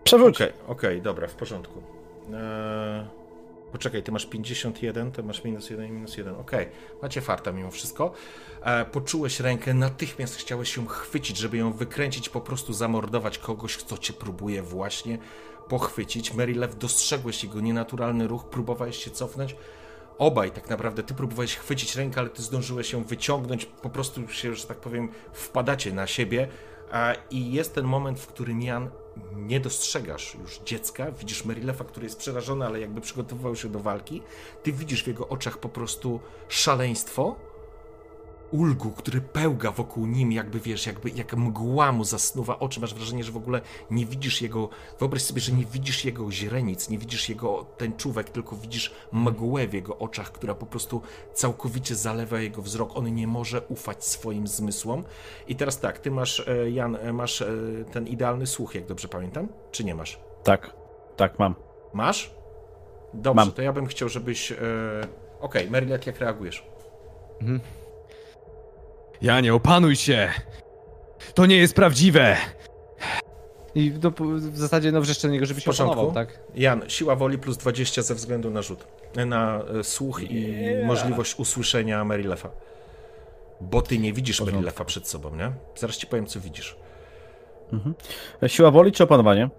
Przerzuć. 0.04 0.36
Okej, 0.36 0.54
okej, 0.68 1.02
dobra, 1.02 1.28
w 1.28 1.36
porządku. 1.36 1.82
Eee, 2.34 3.06
poczekaj, 3.72 4.04
ty 4.04 4.12
masz 4.12 4.26
51, 4.26 5.12
to 5.12 5.24
masz 5.24 5.44
minus 5.44 5.70
1 5.70 5.88
i 5.88 5.92
minus 5.92 6.18
1. 6.18 6.36
Okej, 6.36 6.68
macie 7.02 7.22
farta 7.22 7.52
mimo 7.52 7.72
wszystko. 7.72 8.12
E, 8.62 8.86
poczułeś 8.86 9.40
rękę, 9.40 9.74
natychmiast 9.74 10.36
chciałeś 10.36 10.78
ją 10.78 10.86
chwycić, 10.86 11.38
żeby 11.38 11.58
ją 11.58 11.74
wykręcić, 11.74 12.30
po 12.30 12.42
prostu 12.42 12.74
zamordować 12.74 13.38
kogoś, 13.38 13.78
kto 13.78 13.98
cię 13.98 14.14
próbuje 14.14 14.62
właśnie 14.62 15.18
pochwycić. 15.70 16.34
Marylew, 16.34 16.78
dostrzegłeś 16.78 17.44
jego 17.44 17.60
nienaturalny 17.60 18.28
ruch, 18.28 18.46
próbowałeś 18.46 19.04
się 19.04 19.12
cofnąć. 19.12 19.56
Obaj 20.18 20.52
tak 20.52 20.70
naprawdę, 20.70 21.04
ty 21.04 21.14
próbowałeś 21.14 21.56
chwycić 21.56 21.96
rękę, 21.96 22.20
ale 22.20 22.30
ty 22.30 22.42
zdążyłeś 22.42 22.94
ją 22.94 23.04
wyciągnąć, 23.04 23.66
po 23.66 23.90
prostu 23.90 24.28
się, 24.28 24.56
że 24.56 24.68
tak 24.68 24.78
powiem, 24.78 25.10
wpadacie 25.34 25.94
na 25.94 26.08
siebie. 26.08 26.48
A, 26.92 27.14
I 27.30 27.52
jest 27.52 27.76
ten 27.76 27.86
moment, 27.86 28.20
w 28.20 28.28
którym 28.28 28.62
Jan 28.62 28.90
nie 29.36 29.60
dostrzegasz 29.60 30.36
już 30.42 30.60
dziecka, 30.66 31.12
widzisz 31.12 31.46
Merilefa, 31.46 31.84
który 31.84 32.06
jest 32.06 32.20
przerażony, 32.20 32.66
ale 32.66 32.80
jakby 32.80 33.02
przygotowywał 33.02 33.56
się 33.56 33.70
do 33.70 33.80
walki. 33.80 34.22
Ty 34.64 34.72
widzisz 34.72 35.04
w 35.04 35.08
jego 35.08 35.28
oczach 35.28 35.58
po 35.58 35.70
prostu 35.70 36.20
szaleństwo, 36.48 37.36
ulgu, 38.52 38.92
który 38.92 39.22
pełga 39.22 39.72
wokół 39.72 40.06
nim, 40.06 40.32
jakby 40.32 40.60
wiesz, 40.60 40.86
jakby 40.86 41.10
jak 41.10 41.34
mgła 41.34 41.92
mu 41.92 42.04
zasnuwa 42.04 42.60
oczy. 42.60 42.80
Masz 42.80 42.94
wrażenie, 42.94 43.24
że 43.24 43.32
w 43.32 43.38
ogóle 43.38 43.62
nie 43.92 44.06
widzisz 44.06 44.42
jego. 44.42 44.70
Wyobraź 45.00 45.22
sobie, 45.22 45.42
że 45.42 45.52
nie 45.52 45.66
widzisz 45.66 46.06
jego 46.06 46.32
źrenic, 46.32 46.90
nie 46.90 46.98
widzisz 46.98 47.30
jego 47.30 47.66
tęczówek, 47.78 48.30
tylko 48.30 48.56
widzisz 48.56 48.94
mgłę 49.12 49.68
w 49.68 49.74
jego 49.74 49.98
oczach, 49.98 50.32
która 50.32 50.56
po 50.56 50.66
prostu 50.66 51.02
całkowicie 51.34 51.96
zalewa 51.96 52.40
jego 52.40 52.62
wzrok. 52.62 52.98
On 52.98 53.16
nie 53.16 53.28
może 53.28 53.62
ufać 53.62 54.06
swoim 54.06 54.48
zmysłom. 54.48 55.04
I 55.48 55.56
teraz 55.56 55.80
tak, 55.80 56.00
ty 56.00 56.12
masz, 56.12 56.48
e, 56.48 56.72
Jan, 56.72 56.96
e, 56.96 57.14
masz 57.14 57.42
e, 57.42 57.48
ten 57.92 58.08
idealny 58.08 58.48
słuch, 58.48 58.76
jak 58.76 58.86
dobrze 58.86 59.08
pamiętam? 59.08 59.48
Czy 59.72 59.84
nie 59.84 59.96
masz? 59.96 60.20
Tak, 60.44 60.74
tak, 61.16 61.40
mam. 61.40 61.56
Masz? 61.94 62.36
Dobrze, 63.14 63.46
Mam. 63.46 63.52
to 63.52 63.62
ja 63.62 63.74
bym 63.74 63.86
chciał, 63.86 64.10
żebyś. 64.10 64.52
Okej, 64.52 64.62
okay, 65.40 65.70
Merylet, 65.70 66.08
jak 66.08 66.20
reagujesz? 66.20 66.68
Janie, 69.26 69.54
opanuj 69.54 69.96
się! 69.96 70.30
To 71.34 71.46
nie 71.46 71.58
jest 71.58 71.76
prawdziwe! 71.76 72.38
I 73.76 73.94
no, 74.04 74.12
w 74.40 74.58
zasadzie 74.58 74.92
no 74.92 75.02
wrzeszczę 75.02 75.28
do 75.28 75.34
niego, 75.34 75.46
żeby 75.46 75.62
się 75.62 75.72
opanował, 75.72 76.12
tak? 76.12 76.40
Jan, 76.56 76.84
siła 76.88 77.16
woli 77.16 77.38
plus 77.38 77.58
20 77.58 78.02
ze 78.02 78.16
względu 78.16 78.50
na 78.52 78.62
rzut. 78.62 78.88
Na 79.28 79.62
e, 79.80 79.84
słuch 79.84 80.22
i 80.24 80.56
możliwość 80.84 81.36
usłyszenia 81.40 82.06
Merilefa. 82.06 82.50
Bo 83.62 83.82
ty 83.82 84.00
nie 84.00 84.14
widzisz. 84.14 84.42
Merilefa 84.42 84.86
przed 84.86 85.08
sobą, 85.08 85.36
nie? 85.36 85.52
Zaraz 85.76 85.98
ci 85.98 86.08
powiem, 86.08 86.26
co 86.26 86.40
widzisz. 86.40 86.76
E, 88.44 88.50
Siła 88.50 88.72
woli 88.72 88.92
czy 88.92 89.04
opanowanie? 89.04 89.50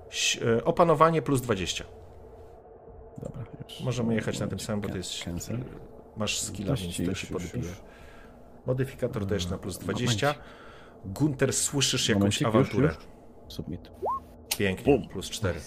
E, 0.59 0.65
Opanowanie 0.65 1.23
plus 1.23 1.41
20. 1.41 1.85
Dobra, 3.23 3.43
już. 3.69 3.81
Możemy 3.81 4.15
jechać 4.15 4.39
na 4.39 4.47
tym 4.47 4.61
samym, 4.61 4.81
bo 4.81 4.89
to 4.89 4.97
jest. 4.97 5.25
Cancel. 5.25 5.59
Masz 6.17 6.41
skilla, 6.41 6.75
więc 6.75 6.99
już, 6.99 7.21
się 7.21 7.27
podbije. 7.27 7.65
już. 7.65 7.96
Modyfikator 8.67 9.27
też 9.27 9.47
na 9.51 9.59
plus 9.59 9.81
Momencik. 9.81 10.07
20. 10.07 10.35
Gunter, 11.05 11.53
słyszysz 11.53 12.09
jakąś 12.09 12.41
Momencik, 12.41 12.41
już, 12.47 12.55
awanturę. 12.55 12.89
już. 12.89 13.55
Submit. 13.55 13.91
Pięknie, 14.59 14.99
Bum. 14.99 15.09
plus 15.09 15.31
4. 15.31 15.61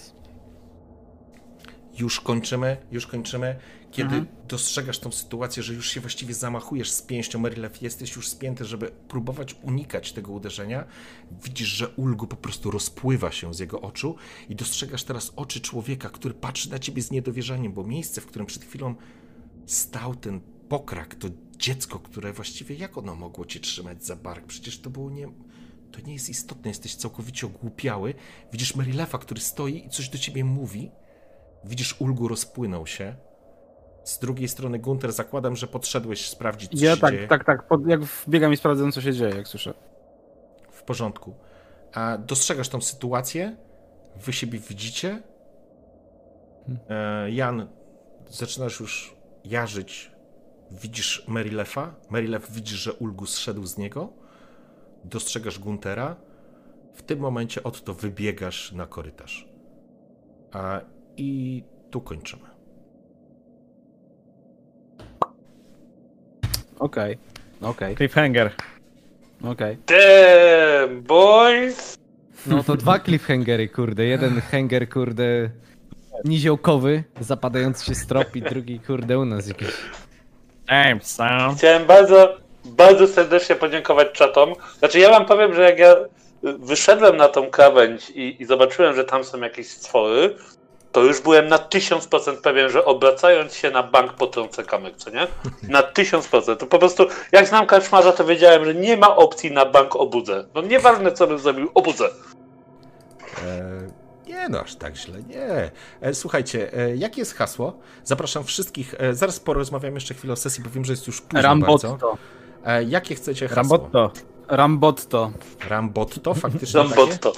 już 1.98 2.20
kończymy, 2.20 2.76
już 2.90 3.06
kończymy. 3.06 3.56
Kiedy 3.90 4.24
dostrzegasz 4.48 4.98
tą 4.98 5.12
sytuację, 5.12 5.62
że 5.62 5.74
już 5.74 5.90
się 5.90 6.00
właściwie 6.00 6.34
zamachujesz 6.34 6.90
z 6.90 7.02
pięścią 7.02 7.38
Merilew, 7.38 7.82
jesteś 7.82 8.16
już 8.16 8.28
spięty, 8.28 8.64
żeby 8.64 8.90
próbować 9.08 9.56
unikać 9.62 10.12
tego 10.12 10.32
uderzenia, 10.32 10.84
widzisz, 11.44 11.68
że 11.68 11.88
Ulgu 11.88 12.26
po 12.26 12.36
prostu 12.36 12.70
rozpływa 12.70 13.30
się 13.30 13.54
z 13.54 13.58
jego 13.58 13.80
oczu 13.80 14.16
i 14.48 14.56
dostrzegasz 14.56 15.04
teraz 15.04 15.32
oczy 15.36 15.60
człowieka, 15.60 16.10
który 16.10 16.34
patrzy 16.34 16.70
na 16.70 16.78
ciebie 16.78 17.02
z 17.02 17.10
niedowierzaniem, 17.10 17.72
bo 17.72 17.84
miejsce, 17.84 18.20
w 18.20 18.26
którym 18.26 18.46
przed 18.46 18.64
chwilą 18.64 18.94
stał 19.66 20.14
ten 20.14 20.40
pokrak, 20.68 21.14
to 21.14 21.28
dziecko, 21.60 21.98
które 21.98 22.32
właściwie 22.32 22.74
jak 22.74 22.98
ono 22.98 23.14
mogło 23.14 23.44
cię 23.44 23.60
trzymać 23.60 24.04
za 24.04 24.16
bark? 24.16 24.46
Przecież 24.46 24.80
to 24.80 24.90
było 24.90 25.10
nie... 25.10 25.28
To 25.92 26.00
nie 26.06 26.12
jest 26.12 26.28
istotne, 26.28 26.68
jesteś 26.70 26.94
całkowicie 26.94 27.46
ogłupiały. 27.46 28.14
Widzisz 28.52 28.76
Merilefa, 28.76 29.18
który 29.18 29.40
stoi 29.40 29.86
i 29.86 29.90
coś 29.90 30.08
do 30.08 30.18
ciebie 30.18 30.44
mówi. 30.44 30.90
Widzisz, 31.64 32.00
Ulgu 32.00 32.28
rozpłynął 32.28 32.86
się. 32.86 33.16
Z 34.04 34.18
drugiej 34.18 34.48
strony, 34.48 34.78
Gunter, 34.78 35.12
zakładam, 35.12 35.56
że 35.56 35.66
podszedłeś 35.66 36.28
sprawdzić, 36.28 36.70
co 36.78 36.84
Ja 36.84 36.94
się 36.94 37.00
tak, 37.00 37.14
dzieje. 37.14 37.28
tak, 37.28 37.44
tak. 37.44 37.68
Pod, 37.68 37.86
jak 37.86 38.00
wbiegam 38.00 38.52
i 38.52 38.56
sprawdzam, 38.56 38.92
co 38.92 39.00
się 39.00 39.12
dzieje, 39.12 39.34
jak 39.36 39.48
słyszę. 39.48 39.74
W 40.70 40.82
porządku. 40.82 41.34
A 41.92 42.18
dostrzegasz 42.18 42.68
tą 42.68 42.80
sytuację? 42.80 43.56
Wy 44.16 44.32
siebie 44.32 44.58
widzicie? 44.58 45.22
E, 46.88 47.30
Jan, 47.30 47.68
zaczynasz 48.28 48.80
już 48.80 49.16
jarzyć. 49.44 50.12
Widzisz 50.70 51.24
Merilefa? 51.28 51.94
Merilew 52.10 52.50
widzisz, 52.52 52.78
że 52.78 52.92
Ulgus 52.92 53.34
zszedł 53.34 53.66
z 53.66 53.78
niego. 53.78 54.12
Dostrzegasz 55.04 55.58
Guntera. 55.58 56.16
W 56.94 57.02
tym 57.02 57.18
momencie 57.18 57.62
Otto 57.62 57.94
wybiegasz 57.94 58.72
na 58.72 58.86
korytarz. 58.86 59.48
A, 60.52 60.80
I 61.16 61.62
tu 61.90 62.00
kończymy. 62.00 62.42
Okej, 66.78 67.18
okej, 67.62 67.96
Cliffhanger. 67.96 68.50
okej. 69.44 69.76
Damn, 69.86 71.02
boys! 71.02 71.96
No 72.46 72.62
to 72.64 72.76
dwa 72.76 72.98
cliffhangery, 72.98 73.68
kurde. 73.68 74.04
Jeden 74.04 74.40
hanger, 74.40 74.88
kurde, 74.88 75.50
niziołkowy, 76.24 77.04
zapadający 77.20 77.84
się 77.84 77.94
strop 77.94 78.36
i 78.36 78.42
drugi, 78.42 78.80
kurde, 78.80 79.18
u 79.18 79.24
nas 79.24 79.48
jakiś. 79.48 79.68
Chciałem 81.56 81.86
bardzo, 81.86 82.36
bardzo 82.64 83.08
serdecznie 83.08 83.56
podziękować 83.56 84.12
czatom. 84.12 84.54
Znaczy 84.78 84.98
ja 84.98 85.10
wam 85.10 85.26
powiem, 85.26 85.54
że 85.54 85.62
jak 85.62 85.78
ja 85.78 85.96
wyszedłem 86.42 87.16
na 87.16 87.28
tą 87.28 87.50
krawędź 87.50 88.10
i, 88.10 88.42
i 88.42 88.44
zobaczyłem, 88.44 88.94
że 88.94 89.04
tam 89.04 89.24
są 89.24 89.40
jakieś 89.40 89.68
stwory, 89.68 90.36
to 90.92 91.02
już 91.02 91.20
byłem 91.20 91.48
na 91.48 91.56
1000% 91.56 92.40
pewien, 92.40 92.70
że 92.70 92.84
obracając 92.84 93.54
się 93.54 93.70
na 93.70 93.82
bank 93.82 94.12
potrącę 94.12 94.64
kamyk, 94.64 94.96
co 94.96 95.10
nie? 95.10 95.26
Na 95.68 95.82
1000%. 95.82 96.56
To 96.56 96.66
po 96.66 96.78
prostu, 96.78 97.06
jak 97.32 97.46
znam 97.46 97.66
karczmarza, 97.66 98.12
to 98.12 98.24
wiedziałem, 98.24 98.64
że 98.64 98.74
nie 98.74 98.96
ma 98.96 99.16
opcji 99.16 99.52
na 99.52 99.66
bank 99.66 99.96
obudzę. 99.96 100.44
No 100.54 100.62
nieważne, 100.62 101.12
co 101.12 101.26
bym 101.26 101.38
zrobił, 101.38 101.70
obudzę. 101.74 102.04
E, 102.04 103.99
nie 104.30 104.48
no, 104.48 104.60
aż 104.60 104.76
tak 104.76 104.96
źle, 104.96 105.22
nie. 105.22 105.70
E, 106.00 106.14
słuchajcie, 106.14 106.74
e, 106.74 106.96
jakie 106.96 107.20
jest 107.20 107.34
hasło? 107.34 107.78
Zapraszam 108.04 108.44
wszystkich, 108.44 108.94
e, 108.98 109.14
zaraz 109.14 109.40
porozmawiam 109.40 109.94
jeszcze 109.94 110.14
chwilę 110.14 110.32
o 110.32 110.36
sesji, 110.36 110.64
bo 110.64 110.70
wiem, 110.70 110.84
że 110.84 110.92
jest 110.92 111.06
już 111.06 111.20
późno 111.20 111.56
bardzo. 111.56 111.88
Rambotto. 111.88 112.18
E, 112.64 112.84
jakie 112.84 113.14
chcecie 113.14 113.48
hasło? 113.48 113.76
Rambotto. 113.76 114.12
Rambotto. 114.48 115.32
Rambotto, 115.68 116.34
faktycznie 116.34 116.80
takie? 116.80 116.94
Zambotto. 116.94 117.32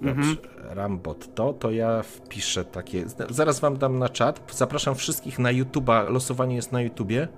Dobrze, 0.00 0.36
Rambotto, 0.70 1.52
to 1.52 1.70
ja 1.70 2.02
wpiszę 2.02 2.64
takie, 2.64 3.04
zaraz 3.30 3.60
wam 3.60 3.76
dam 3.76 3.98
na 3.98 4.08
czat, 4.08 4.40
zapraszam 4.52 4.94
wszystkich 4.94 5.38
na 5.38 5.52
YouTube'a, 5.52 6.10
losowanie 6.10 6.56
jest 6.56 6.72
na 6.72 6.82
YouTubie. 6.82 7.28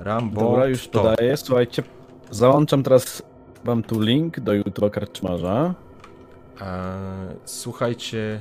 Rambotto. 0.00 0.50
Dobra, 0.50 0.66
już 0.66 0.88
podaję. 0.88 1.36
Słuchajcie, 1.36 1.82
załączam 2.30 2.82
teraz 2.82 3.22
wam 3.64 3.82
tu 3.82 4.00
link 4.00 4.40
do 4.40 4.52
YouTube 4.52 4.90
Karczmarza. 4.90 5.74
E, 6.60 7.34
słuchajcie, 7.44 8.40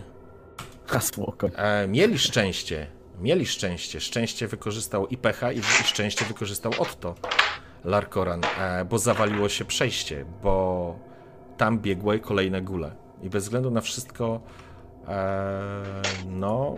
Hasło. 0.85 1.33
E, 1.55 1.87
mieli 1.87 2.19
szczęście. 2.19 2.87
Mieli 3.21 3.45
szczęście. 3.45 3.99
Szczęście 3.99 4.47
wykorzystał 4.47 5.07
i 5.07 5.17
pecha, 5.17 5.51
i, 5.51 5.59
i 5.59 5.63
szczęście 5.63 6.25
wykorzystał 6.25 6.71
Otto 6.79 7.15
Larkoran, 7.83 8.41
e, 8.59 8.85
bo 8.85 8.99
zawaliło 8.99 9.49
się 9.49 9.65
przejście, 9.65 10.25
bo 10.43 10.95
tam 11.57 11.79
biegły 11.79 12.19
kolejne 12.19 12.61
gule. 12.61 12.95
I 13.21 13.29
bez 13.29 13.43
względu 13.43 13.71
na 13.71 13.81
wszystko, 13.81 14.41
e, 15.07 15.83
no, 16.25 16.75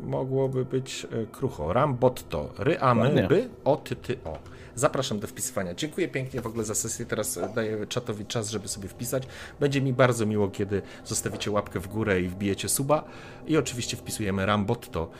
mogłoby 0.00 0.64
być 0.64 1.06
e, 1.12 1.26
krucho. 1.26 1.72
Rambotto, 1.72 2.50
ryamy, 2.58 3.26
by, 3.28 3.48
o, 3.64 3.76
ty, 3.76 3.96
ty, 3.96 4.16
o. 4.24 4.38
Zapraszam 4.74 5.20
do 5.20 5.26
wpisywania. 5.26 5.74
Dziękuję 5.74 6.08
pięknie 6.08 6.40
w 6.40 6.46
ogóle 6.46 6.64
za 6.64 6.74
sesję. 6.74 7.06
Teraz 7.06 7.36
e, 7.36 7.48
daję 7.54 7.86
czatowi 7.86 8.26
czas, 8.26 8.50
żeby 8.50 8.68
sobie 8.68 8.88
wpisać. 8.88 9.22
Będzie 9.60 9.80
mi 9.80 9.92
bardzo 9.92 10.26
miło, 10.26 10.48
kiedy 10.48 10.82
zostawicie 11.04 11.50
łapkę 11.50 11.80
w 11.80 11.88
górę 11.88 12.20
i 12.20 12.28
wbijecie 12.28 12.68
suba. 12.68 13.04
I 13.46 13.56
oczywiście 13.56 13.96
wpisujemy 13.96 14.46
Rambotto. 14.46 15.10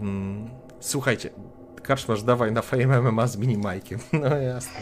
Mm, 0.00 0.50
słuchajcie, 0.80 1.30
Karczmasz, 1.82 2.22
dawaj 2.22 2.52
na 2.52 2.62
Fame 2.62 3.00
MMA 3.00 3.26
z 3.26 3.36
minimajkiem. 3.36 3.98
No 4.22 4.36
jasne. 4.36 4.80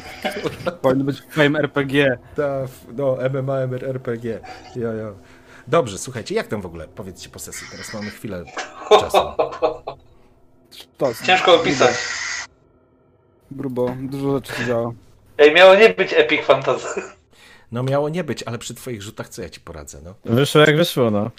Powinno 0.83 1.05
być 1.05 1.23
Fame 1.31 1.59
RPG. 1.59 2.19
Ta, 2.37 2.67
no, 2.97 3.17
MMA, 3.33 3.59
RPG. 3.83 4.41
Jo, 4.77 4.93
jo. 4.93 5.15
Dobrze, 5.71 5.99
słuchajcie, 5.99 6.35
jak 6.35 6.47
tam 6.47 6.61
w 6.61 6.67
ogóle? 6.67 6.89
Powiedzcie 6.89 7.29
po 7.29 7.39
sesji. 7.39 7.67
Teraz 7.71 7.95
mamy 7.95 8.11
chwilę 8.11 8.45
czasu. 8.91 9.19
Ciężko 11.27 11.55
opisać. 11.55 11.95
Grubo, 13.51 13.97
dużo 14.01 14.35
rzeczy 14.37 14.53
się 14.53 14.67
działo. 14.67 14.95
Ej, 15.39 15.55
miało 15.55 15.75
nie 15.75 15.89
być 15.89 16.13
Epic 16.13 16.43
Fantasy. 16.45 17.03
No 17.73 17.83
miało 17.83 18.09
nie 18.09 18.25
być, 18.25 18.43
ale 18.43 18.59
przy 18.59 18.75
twoich 18.75 19.03
rzutach 19.03 19.29
co 19.29 19.43
ja 19.43 19.49
ci 19.49 19.61
poradzę, 19.61 20.01
no? 20.05 20.15
Wyszło 20.25 20.61
jak 20.61 20.77
wyszło, 20.77 21.11
no. 21.11 21.31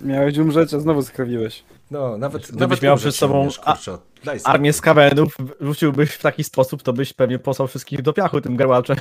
Miałeś 0.00 0.38
umrzeć, 0.38 0.74
a 0.74 0.80
znowu 0.80 1.02
skrawiłeś. 1.02 1.64
No, 1.90 2.18
nawet, 2.18 2.42
Gdybyś 2.42 2.60
nawet 2.60 2.82
miał 2.82 2.96
przed 2.96 3.16
sobą 3.16 3.48
kurczę. 3.64 3.98
Armię 4.44 4.72
skawenów 4.72 5.36
rzuciłbyś 5.60 6.10
w 6.10 6.22
taki 6.22 6.44
sposób, 6.44 6.82
to 6.82 6.92
byś 6.92 7.12
pewnie 7.12 7.38
posłał 7.38 7.68
wszystkich 7.68 8.02
do 8.02 8.12
piachu 8.12 8.40
tym 8.40 8.56
garłaczem. 8.56 8.96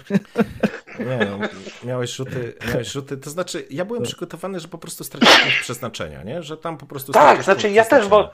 Nie, 1.00 1.26
no, 1.26 1.48
miałeś 1.84 2.12
rzuty, 2.12 2.54
miałeś 2.68 2.92
rzuty, 2.92 3.18
to 3.18 3.30
znaczy 3.30 3.68
ja 3.70 3.86
byłem 3.86 4.04
przygotowany, 4.04 4.60
że 4.60 4.68
po 4.68 4.78
prostu 4.78 5.04
stracisz 5.04 5.40
punkt 5.40 5.62
przeznaczenia, 5.62 6.24
nie? 6.24 6.44
Że 6.44 6.58
tam 6.58 6.78
po 6.78 6.86
prostu 6.86 7.12
Tak, 7.12 7.44
znaczy 7.44 7.72
ja 7.72 7.86
też, 7.86 8.08
bo 8.08 8.30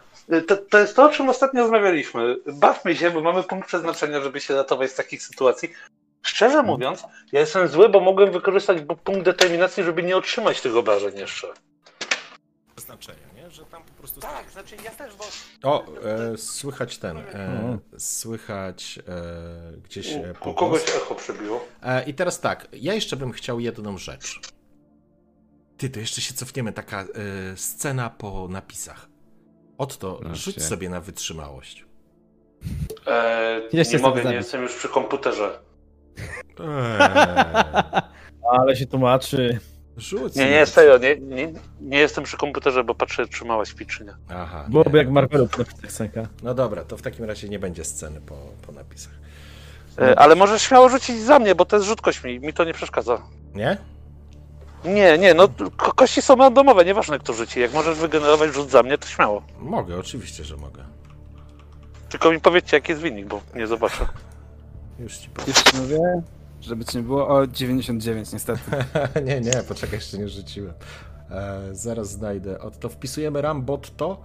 to, 0.47 0.57
to 0.57 0.79
jest 0.79 0.95
to, 0.95 1.03
o 1.03 1.09
czym 1.09 1.29
ostatnio 1.29 1.61
rozmawialiśmy. 1.61 2.37
Bawmy 2.53 2.95
się, 2.95 3.11
bo 3.11 3.21
mamy 3.21 3.43
punkt 3.43 3.67
przeznaczenia, 3.67 4.21
żeby 4.21 4.39
się 4.39 4.55
ratować 4.55 4.91
z 4.91 4.95
takich 4.95 5.23
sytuacji. 5.23 5.69
Szczerze 6.21 6.63
mówiąc, 6.63 7.03
ja 7.31 7.39
jestem 7.39 7.67
zły, 7.67 7.89
bo 7.89 7.99
mogłem 7.99 8.31
wykorzystać 8.31 8.77
punkt 9.03 9.23
determinacji, 9.23 9.83
żeby 9.83 10.03
nie 10.03 10.17
otrzymać 10.17 10.61
tych 10.61 10.75
obrażeń 10.75 11.17
jeszcze. 11.17 11.47
Przeznaczenia, 12.75 13.32
prostu 14.03 14.21
Tak, 14.21 14.51
znaczy 14.51 14.75
ja 14.85 14.91
też, 14.91 15.13
bo 15.15 15.23
O, 15.69 15.85
e, 16.33 16.37
słychać 16.37 16.97
ten, 16.97 17.17
e, 17.17 17.79
słychać 17.97 18.99
e, 19.07 19.77
gdzieś 19.77 20.13
e, 20.13 20.19
u, 20.19 20.31
u 20.31 20.33
pogłos. 20.33 20.55
kogoś 20.59 20.81
echo 20.95 21.15
przebiło. 21.15 21.65
E, 21.83 22.03
I 22.03 22.13
teraz 22.13 22.39
tak, 22.39 22.67
ja 22.73 22.93
jeszcze 22.93 23.15
bym 23.17 23.31
chciał 23.31 23.59
jedną 23.59 23.97
rzecz. 23.97 24.39
Ty, 25.77 25.89
to 25.89 25.99
jeszcze 25.99 26.21
się 26.21 26.33
cofniemy, 26.33 26.73
taka 26.73 27.01
e, 27.01 27.05
scena 27.57 28.09
po 28.09 28.47
napisach. 28.47 29.07
Oto, 29.77 30.19
No 30.23 30.35
rzuć 30.35 30.55
się. 30.55 30.61
sobie 30.61 30.89
na 30.89 31.01
wytrzymałość. 31.01 31.85
Eee, 33.07 33.61
Jeszcze 33.73 33.97
nie 33.97 34.03
mogę, 34.03 34.17
nie 34.17 34.23
zabić. 34.23 34.37
jestem 34.37 34.61
już 34.61 34.75
przy 34.75 34.89
komputerze. 34.89 35.59
Eee, 36.59 38.01
Ale 38.59 38.75
się 38.75 38.85
tłumaczy. 38.85 39.59
Rzuć 39.97 40.35
Nie, 40.35 40.51
nie, 40.51 40.65
serio, 40.65 40.97
nie, 40.97 41.15
nie, 41.15 41.53
nie 41.81 41.99
jestem 41.99 42.23
przy 42.23 42.37
komputerze, 42.37 42.83
bo 42.83 42.95
patrzę, 42.95 43.27
czy 43.27 43.45
mała 43.45 43.65
śpi, 43.65 43.85
czy 43.85 44.05
nie. 44.05 44.13
Aha. 44.29 44.65
Byłoby 44.67 44.91
nie, 44.91 44.97
jak 44.97 45.09
Marvelu 45.09 45.43
dobrze. 45.45 45.57
napisać 45.57 45.91
scenka. 45.91 46.27
No 46.43 46.53
dobra, 46.53 46.83
to 46.83 46.97
w 46.97 47.01
takim 47.01 47.25
razie 47.25 47.49
nie 47.49 47.59
będzie 47.59 47.83
sceny 47.83 48.21
po, 48.21 48.35
po 48.65 48.71
napisach. 48.71 49.13
E, 49.99 50.19
ale 50.19 50.35
możesz 50.35 50.61
śmiało 50.61 50.89
rzucić 50.89 51.21
za 51.21 51.39
mnie, 51.39 51.55
bo 51.55 51.65
to 51.65 51.75
jest 51.75 51.87
rzut 51.87 52.01
kośćmi, 52.01 52.39
mi 52.39 52.53
to 52.53 52.63
nie 52.63 52.73
przeszkadza. 52.73 53.21
Nie? 53.55 53.77
Nie, 54.85 55.17
nie, 55.17 55.33
no 55.33 55.47
ko 55.77 55.93
kości 55.93 56.21
są 56.21 56.35
randomowe, 56.35 56.85
nieważne 56.85 57.19
kto 57.19 57.33
rzuci. 57.33 57.59
Jak 57.59 57.73
możesz 57.73 57.97
wygenerować 57.97 58.53
rzut 58.53 58.69
za 58.69 58.83
mnie, 58.83 58.97
to 58.97 59.07
śmiało. 59.07 59.43
Mogę, 59.59 59.99
oczywiście, 59.99 60.43
że 60.43 60.57
mogę. 60.57 60.83
Tylko 62.09 62.31
mi 62.31 62.39
powiedzcie, 62.39 62.77
jaki 62.77 62.91
jest 62.91 63.01
wynik, 63.01 63.25
bo 63.25 63.41
nie 63.55 63.67
zobaczę. 63.67 64.07
Już 64.99 65.17
ci 65.17 65.29
powiem. 65.29 65.47
Jeszcze 65.47 65.77
mówię, 65.77 65.99
żeby 66.63 66.85
ci 66.85 66.97
nie 66.97 67.03
było, 67.03 67.27
o 67.27 67.47
99 67.47 68.33
niestety. 68.33 68.61
nie, 69.25 69.41
nie, 69.41 69.63
poczekaj, 69.67 69.99
jeszcze 69.99 70.17
nie 70.17 70.29
rzuciłem. 70.29 70.73
E, 71.29 71.69
zaraz 71.71 72.11
znajdę. 72.11 72.59
Od 72.59 72.79
to 72.79 72.89
wpisujemy 72.89 73.41
Rambotto 73.41 74.21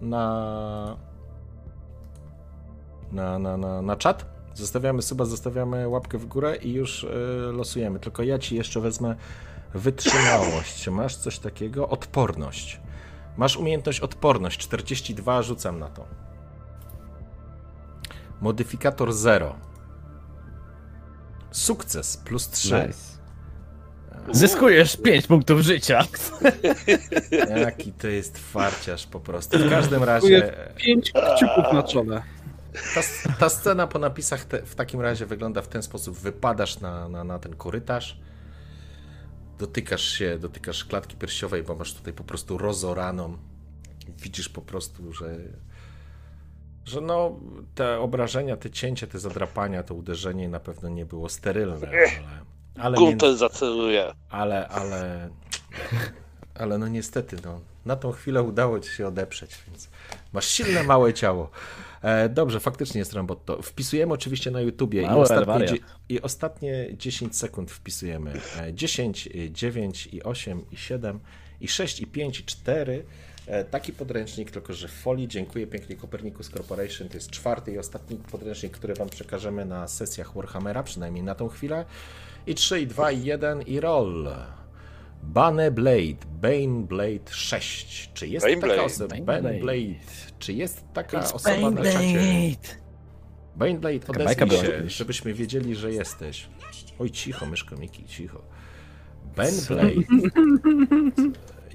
na, 0.00 0.96
na, 3.12 3.38
na, 3.38 3.56
na, 3.56 3.82
na 3.82 3.96
czat. 3.96 4.26
Zostawiamy 4.54 5.02
suba, 5.02 5.24
zostawiamy 5.24 5.88
łapkę 5.88 6.18
w 6.18 6.26
górę 6.26 6.56
i 6.56 6.72
już 6.72 7.04
e, 7.04 7.08
losujemy. 7.52 8.00
Tylko 8.00 8.22
ja 8.22 8.38
ci 8.38 8.56
jeszcze 8.56 8.80
wezmę 8.80 9.16
wytrzymałość. 9.74 10.88
Masz 10.88 11.16
coś 11.16 11.38
takiego? 11.38 11.88
Odporność. 11.88 12.80
Masz 13.36 13.56
umiejętność 13.56 14.00
odporność 14.00 14.60
42, 14.60 15.42
rzucam 15.42 15.78
na 15.78 15.88
to. 15.88 16.04
Modyfikator 18.40 19.12
0. 19.12 19.54
Sukces 21.52 22.16
plus 22.16 22.50
3. 22.50 22.86
Nice. 22.86 23.12
Zyskujesz 24.30 24.96
5 24.96 25.26
punktów 25.26 25.60
życia. 25.60 26.04
Jaki 27.56 27.92
to 27.92 28.08
jest 28.08 28.38
farciarz 28.38 29.06
po 29.06 29.20
prostu. 29.20 29.58
W 29.58 29.70
każdym 29.70 30.02
razie 30.04 30.28
Dziękuję. 30.28 30.72
Pięć 30.76 31.12
kciuków 31.12 31.72
na 31.72 31.82
czole. 31.82 32.22
ta, 32.94 33.00
ta 33.38 33.48
scena 33.48 33.86
po 33.86 33.98
napisach 33.98 34.44
te, 34.44 34.62
w 34.62 34.74
takim 34.74 35.00
razie 35.00 35.26
wygląda 35.26 35.62
w 35.62 35.68
ten 35.68 35.82
sposób. 35.82 36.16
Wypadasz 36.18 36.80
na, 36.80 37.08
na, 37.08 37.24
na 37.24 37.38
ten 37.38 37.56
korytarz, 37.56 38.20
dotykasz 39.58 40.04
się, 40.04 40.38
dotykasz 40.38 40.84
klatki 40.84 41.16
piersiowej, 41.16 41.62
bo 41.62 41.74
masz 41.74 41.94
tutaj 41.94 42.12
po 42.12 42.24
prostu 42.24 42.58
rozoraną. 42.58 43.36
Widzisz 44.18 44.48
po 44.48 44.62
prostu, 44.62 45.12
że 45.12 45.36
że 46.84 47.00
no, 47.00 47.40
te 47.74 48.00
obrażenia, 48.00 48.56
te 48.56 48.70
cięcie, 48.70 49.06
te 49.06 49.18
zadrapania, 49.18 49.82
to 49.82 49.94
uderzenie 49.94 50.48
na 50.48 50.60
pewno 50.60 50.88
nie 50.88 51.06
było 51.06 51.28
sterylne, 51.28 51.88
ale... 51.88 52.08
ale 52.78 52.96
Gunther 52.96 53.36
zaceluje. 53.36 54.12
ale, 54.30 54.68
ale, 54.68 55.28
ale 56.54 56.78
no 56.78 56.88
niestety, 56.88 57.36
no, 57.44 57.60
na 57.84 57.96
tą 57.96 58.12
chwilę 58.12 58.42
udało 58.42 58.80
ci 58.80 58.90
się 58.90 59.06
odeprzeć, 59.06 59.50
więc 59.66 59.88
masz 60.32 60.46
silne, 60.46 60.82
małe 60.82 61.14
ciało. 61.14 61.50
E, 62.02 62.28
dobrze, 62.28 62.60
faktycznie 62.60 62.98
jest 62.98 63.12
Rambotto. 63.12 63.62
Wpisujemy 63.62 64.12
oczywiście 64.14 64.50
na 64.50 64.60
YouTubie 64.60 65.02
i 65.02 65.06
ostatnie, 65.06 65.66
dzie- 65.66 65.78
i 66.08 66.20
ostatnie 66.20 66.88
10 66.96 67.36
sekund 67.36 67.70
wpisujemy. 67.70 68.32
E, 68.58 68.74
10, 68.74 69.26
e, 69.26 69.50
9 69.50 70.08
i 70.12 70.22
8 70.22 70.64
i 70.72 70.76
7 70.76 71.20
i 71.60 71.68
6 71.68 72.00
i 72.00 72.06
5 72.06 72.40
i 72.40 72.44
4. 72.44 73.04
E, 73.46 73.64
Taki 73.64 73.92
podręcznik, 73.92 74.50
tylko 74.50 74.72
że 74.72 74.88
w 74.88 74.92
folii. 74.92 75.28
Dziękuję 75.28 75.66
pięknie 75.66 75.96
Copernicus 75.96 76.50
Corporation. 76.50 77.08
To 77.08 77.14
jest 77.14 77.30
czwarty 77.30 77.72
i 77.72 77.78
ostatni 77.78 78.16
podręcznik, 78.16 78.72
który 78.72 78.94
Wam 78.94 79.08
przekażemy 79.08 79.64
na 79.64 79.88
sesjach 79.88 80.34
Warhammera, 80.34 80.82
przynajmniej 80.82 81.24
na 81.24 81.34
tą 81.34 81.48
chwilę. 81.48 81.84
I 82.46 82.54
3, 82.54 82.80
i 82.80 82.86
2, 82.86 83.12
i 83.12 83.24
1 83.24 83.62
i 83.62 83.80
roll. 83.80 84.28
Bane 85.22 85.70
Blade, 85.70 86.26
Bane 86.40 86.86
Blade 86.86 87.30
6. 87.30 88.10
Czy 88.14 88.26
jest 88.26 88.46
Bane 88.46 88.56
taka 88.56 88.66
Blade, 88.66 88.82
osoba? 88.82 89.16
Bane 89.16 89.42
Bane 89.42 89.58
Blade. 89.58 89.94
Czy 90.38 90.52
jest 90.52 90.84
taka 90.94 91.32
osoba 91.32 91.70
na 91.70 91.82
czacie? 91.82 92.56
Bane 93.56 93.74
Blade, 93.74 94.06
odezwij 94.08 94.50
się, 94.50 94.88
żebyśmy 94.90 95.34
wiedzieli, 95.34 95.74
że 95.76 95.92
jesteś. 95.92 96.48
Oj, 96.98 97.10
cicho, 97.10 97.46
myszko 97.46 97.76
Miki, 97.76 98.04
cicho. 98.04 98.42
Ben 99.36 99.54
Blade. 99.68 99.92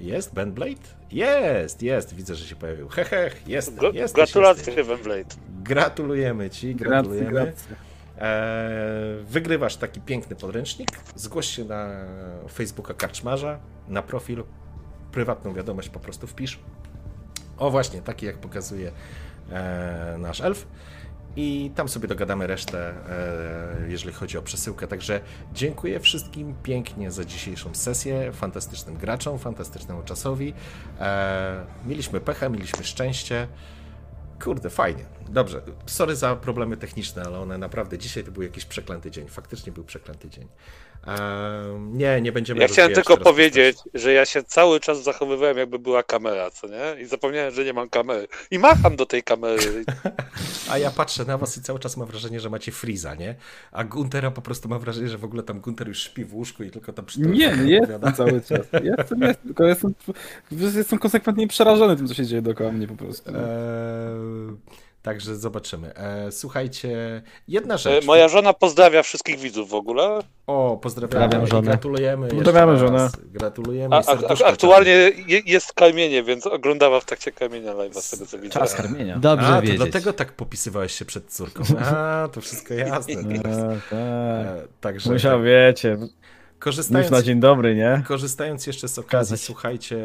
Jest 0.00 0.34
Ben 0.34 0.52
Blade? 0.52 0.97
Jest, 1.12 1.82
jest, 1.82 2.14
widzę, 2.14 2.34
że 2.34 2.44
się 2.44 2.56
pojawił. 2.56 2.88
Hehech, 2.88 3.48
jest, 3.48 3.76
Gr- 3.76 3.94
jest. 3.94 4.14
Gratulacje, 4.14 4.84
Wemblade. 4.84 5.34
Gratulujemy 5.62 6.50
ci, 6.50 6.74
gratulujemy. 6.74 7.30
grazie. 7.30 7.52
Eee, 8.20 9.24
wygrywasz 9.24 9.76
taki 9.76 10.00
piękny 10.00 10.36
podręcznik. 10.36 10.88
Zgłoś 11.16 11.46
się 11.46 11.64
na 11.64 11.90
Facebooka 12.52 12.94
Karczmarza, 12.94 13.58
na 13.88 14.02
profil, 14.02 14.44
prywatną 15.12 15.54
wiadomość 15.54 15.88
po 15.88 16.00
prostu 16.00 16.26
wpisz. 16.26 16.58
O 17.58 17.70
właśnie, 17.70 18.02
taki 18.02 18.26
jak 18.26 18.38
pokazuje 18.38 18.92
e, 19.52 20.16
nasz 20.18 20.40
elf. 20.40 20.66
I 21.36 21.70
tam 21.74 21.88
sobie 21.88 22.08
dogadamy 22.08 22.46
resztę, 22.46 22.94
e, 23.84 23.90
jeżeli 23.90 24.12
chodzi 24.12 24.38
o 24.38 24.42
przesyłkę. 24.42 24.88
Także 24.88 25.20
dziękuję 25.52 26.00
wszystkim 26.00 26.54
pięknie 26.62 27.10
za 27.10 27.24
dzisiejszą 27.24 27.74
sesję. 27.74 28.32
Fantastycznym 28.32 28.96
graczom, 28.96 29.38
fantastycznemu 29.38 30.02
czasowi. 30.02 30.54
E, 31.00 31.66
mieliśmy 31.86 32.20
pecha, 32.20 32.48
mieliśmy 32.48 32.84
szczęście. 32.84 33.48
Kurde, 34.44 34.70
fajnie. 34.70 35.04
Dobrze. 35.28 35.62
Sorry 35.86 36.16
za 36.16 36.36
problemy 36.36 36.76
techniczne, 36.76 37.22
ale 37.22 37.38
one 37.40 37.58
naprawdę 37.58 37.98
dzisiaj 37.98 38.24
to 38.24 38.32
był 38.32 38.42
jakiś 38.42 38.64
przeklęty 38.64 39.10
dzień. 39.10 39.28
Faktycznie 39.28 39.72
był 39.72 39.84
przeklęty 39.84 40.30
dzień. 40.30 40.48
Nie, 41.90 42.20
nie 42.20 42.32
będziemy. 42.32 42.60
Ja 42.60 42.68
chciałem 42.68 42.92
tylko 42.92 43.16
powiedzieć, 43.16 43.78
że 43.94 44.12
ja 44.12 44.24
się 44.24 44.42
cały 44.42 44.80
czas 44.80 45.02
zachowywałem, 45.02 45.58
jakby 45.58 45.78
była 45.78 46.02
kamera, 46.02 46.50
co 46.50 46.66
nie? 46.66 47.02
I 47.02 47.06
zapomniałem, 47.06 47.54
że 47.54 47.64
nie 47.64 47.72
mam 47.72 47.88
kamery. 47.88 48.28
I 48.50 48.58
macham 48.58 48.96
do 48.96 49.06
tej 49.06 49.22
kamery. 49.22 49.84
A 50.70 50.78
ja 50.78 50.90
patrzę 50.90 51.24
na 51.24 51.38
was 51.38 51.56
i 51.56 51.62
cały 51.62 51.78
czas 51.78 51.96
mam 51.96 52.08
wrażenie, 52.08 52.40
że 52.40 52.50
macie 52.50 52.72
Freeza, 52.72 53.14
nie? 53.14 53.34
A 53.72 53.84
Guntera 53.84 54.30
po 54.30 54.42
prostu 54.42 54.68
mam 54.68 54.80
wrażenie, 54.80 55.08
że 55.08 55.18
w 55.18 55.24
ogóle 55.24 55.42
tam 55.42 55.60
Gunter 55.60 55.88
już 55.88 56.02
śpi 56.02 56.24
w 56.24 56.34
łóżku 56.34 56.62
i 56.62 56.70
tylko 56.70 56.92
tam 56.92 57.04
przy 57.04 57.20
Nie, 57.20 57.56
nie 57.56 57.74
jestem 57.90 58.12
cały 58.14 58.40
czas. 58.40 58.66
Jestem, 58.82 59.22
jestem, 59.22 59.46
tylko 59.46 59.64
jestem, 59.64 59.94
jestem 60.50 60.98
konsekwentnie 60.98 61.48
przerażony 61.48 61.96
tym, 61.96 62.08
co 62.08 62.14
się 62.14 62.26
dzieje 62.26 62.42
dookoła 62.42 62.72
mnie 62.72 62.86
po 62.86 62.96
prostu. 62.96 63.30
Eee, 63.30 64.56
także 65.08 65.36
zobaczymy. 65.36 65.96
Eee, 65.96 66.32
słuchajcie, 66.32 67.22
jedna 67.48 67.74
E, 67.74 67.78
rzecz. 67.78 68.04
Moja 68.06 68.28
żona 68.28 68.52
pozdrawia 68.52 69.02
wszystkwych 69.02 69.38
widzów 69.38 69.68
w 69.70 69.74
ogóle. 69.74 70.18
O, 70.46 70.78
pozdrawiamy 70.82 71.46
żonę. 71.46 71.62
gratulujemy. 71.62 72.28
Pozdrawiamy 72.28 72.78
żonę. 72.78 73.08
Gratulujemy. 73.24 73.96
A, 73.96 73.98
a, 73.98 74.16
a, 74.44 74.46
aktualnie 74.48 74.90
je, 75.26 75.40
jest 75.46 75.72
karmienie, 75.72 76.22
więc 76.22 76.46
oglądała 76.46 77.00
w 77.00 77.04
trakcie 77.04 77.32
karmienia 77.32 77.72
live'a 77.74 78.00
z 78.00 78.10
tego 78.10 78.26
co 78.26 78.38
widzę. 78.38 78.52
Czas 78.60 78.74
karmienia. 78.74 79.18
Dobrze 79.18 79.46
A, 79.46 79.56
to 79.56 79.62
wiedzieć. 79.62 79.76
dlatego 79.76 80.12
tak 80.12 80.32
popisywałeś 80.32 80.92
się 80.92 81.04
przed 81.04 81.32
córką. 81.32 81.62
A, 81.78 82.28
to 82.32 82.40
wszystko 82.40 82.74
jasne. 82.74 83.14
teraz. 83.24 83.58
E, 83.58 83.80
tak. 83.90 83.92
E, 83.92 84.66
Także 84.80 85.12
Musiał, 85.12 85.42
wiecie, 85.42 85.88
już 86.00 86.10
korzystając, 86.58 87.10
na 87.10 87.22
dzień 87.22 87.40
dobry, 87.40 87.74
nie? 87.76 88.02
korzystając 88.08 88.66
jeszcze 88.66 88.88
z 88.88 88.98
okazji, 88.98 89.08
Pokazać. 89.10 89.40
słuchajcie, 89.40 89.96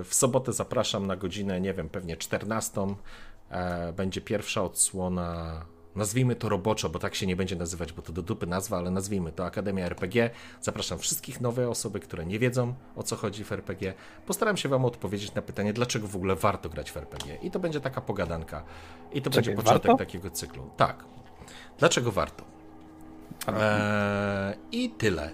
e, 0.00 0.04
w 0.04 0.14
sobotę 0.14 0.52
zapraszam 0.52 1.06
na 1.06 1.16
godzinę, 1.16 1.60
nie 1.60 1.74
wiem, 1.74 1.88
pewnie 1.88 2.16
14. 2.16 2.94
E, 3.50 3.92
Będzie 3.92 4.20
pierwsza 4.20 4.62
odsłona. 4.62 5.64
Nazwijmy 5.96 6.36
to 6.36 6.48
roboczo, 6.48 6.88
bo 6.90 6.98
tak 6.98 7.14
się 7.14 7.26
nie 7.26 7.36
będzie 7.36 7.56
nazywać, 7.56 7.92
bo 7.92 8.02
to 8.02 8.12
do 8.12 8.22
dupy 8.22 8.46
nazwa, 8.46 8.78
ale 8.78 8.90
nazwijmy 8.90 9.32
to 9.32 9.44
Akademia 9.44 9.86
RPG. 9.86 10.30
Zapraszam 10.60 10.98
wszystkich 10.98 11.40
nowe 11.40 11.68
osoby, 11.68 12.00
które 12.00 12.26
nie 12.26 12.38
wiedzą 12.38 12.74
o 12.96 13.02
co 13.02 13.16
chodzi 13.16 13.44
w 13.44 13.52
RPG. 13.52 13.94
Postaram 14.26 14.56
się 14.56 14.68
Wam 14.68 14.84
odpowiedzieć 14.84 15.34
na 15.34 15.42
pytanie, 15.42 15.72
dlaczego 15.72 16.06
w 16.06 16.16
ogóle 16.16 16.36
warto 16.36 16.68
grać 16.68 16.92
w 16.92 16.96
RPG. 16.96 17.34
I 17.42 17.50
to 17.50 17.58
będzie 17.58 17.80
taka 17.80 18.00
pogadanka. 18.00 18.64
I 19.12 19.22
to 19.22 19.30
będzie 19.30 19.52
początek 19.54 19.82
warto? 19.82 19.96
takiego 19.96 20.30
cyklu. 20.30 20.70
Tak. 20.76 21.04
Dlaczego 21.78 22.12
warto? 22.12 22.44
Eee, 23.48 24.56
I 24.72 24.90
tyle. 24.90 25.32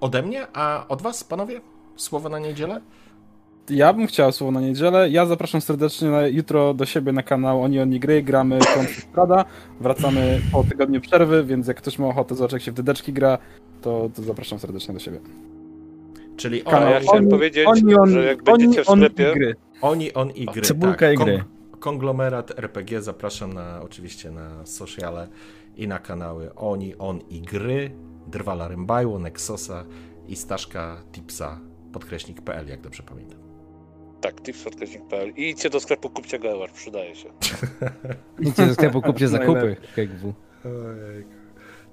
Ode 0.00 0.22
mnie, 0.22 0.46
a 0.52 0.84
od 0.88 1.02
Was, 1.02 1.24
panowie? 1.24 1.60
Słowo 1.96 2.28
na 2.28 2.38
niedzielę? 2.38 2.80
Ja 3.70 3.92
bym 3.92 4.06
chciał 4.06 4.32
słowo 4.32 4.50
na 4.50 4.60
niedzielę. 4.60 5.10
Ja 5.10 5.26
zapraszam 5.26 5.60
serdecznie 5.60 6.10
na, 6.10 6.26
jutro 6.26 6.74
do 6.74 6.86
siebie 6.86 7.12
na 7.12 7.22
kanał 7.22 7.62
Oni 7.62 7.80
Oni 7.80 8.00
Gry. 8.00 8.22
Gramy 8.22 8.58
Strada. 9.10 9.44
Wracamy 9.80 10.40
po 10.52 10.64
tygodniu 10.64 11.00
przerwy, 11.00 11.44
więc 11.44 11.66
jak 11.66 11.76
ktoś 11.76 11.98
ma 11.98 12.06
ochotę 12.06 12.34
zobaczyć 12.34 12.52
jak 12.52 12.62
się 12.62 12.72
w 12.72 12.74
dedeczki 12.74 13.12
gra, 13.12 13.38
to, 13.82 14.10
to 14.14 14.22
zapraszam 14.22 14.58
serdecznie 14.58 14.94
do 14.94 15.00
siebie. 15.00 15.20
Czyli 16.36 16.62
Kanał. 16.62 16.82
oni, 16.82 16.90
ja 16.92 17.00
chciałem 17.00 17.28
powiedzieć, 17.28 17.68
że 18.04 18.24
jak 18.24 18.42
będziecie 18.42 18.84
w 18.84 18.88
oni 18.88 19.02
sklepie- 19.02 19.34
Gry. 19.34 19.56
oni, 19.80 20.14
on 20.14 20.30
i 20.30 20.46
gry. 20.46 20.62
Cebulka 20.62 21.12
i 21.12 21.16
gry. 21.16 21.44
Konglomerat 21.80 22.58
RPG 22.58 23.02
zapraszam 23.02 23.52
na, 23.52 23.80
oczywiście 23.82 24.30
na 24.30 24.66
sociale 24.66 25.28
i 25.76 25.88
na 25.88 25.98
kanały 25.98 26.54
Oni, 26.54 26.94
On 26.98 27.20
i 27.30 27.40
Gry, 27.42 27.90
Drwala 28.26 28.68
Rymbajło, 28.68 29.18
Nexosa 29.18 29.84
i 30.28 30.36
Staszka 30.36 30.96
Tipsa, 31.12 31.60
podkreśnik.pl, 31.92 32.68
jak 32.68 32.80
dobrze 32.80 33.02
pamiętam. 33.02 33.43
Tak, 34.24 34.40
tipspodcasting.pl. 34.40 35.30
I 35.36 35.48
idźcie 35.50 35.70
do 35.70 35.80
sklepu, 35.80 36.10
kupcie 36.10 36.38
Gerwar, 36.38 36.70
przydaje 36.72 37.14
się. 37.14 37.28
Idźcie 38.40 38.66
do 38.66 38.74
sklepu, 38.74 39.02
kupcie 39.02 39.28
zakupy. 39.28 39.76
KGW. 39.96 40.32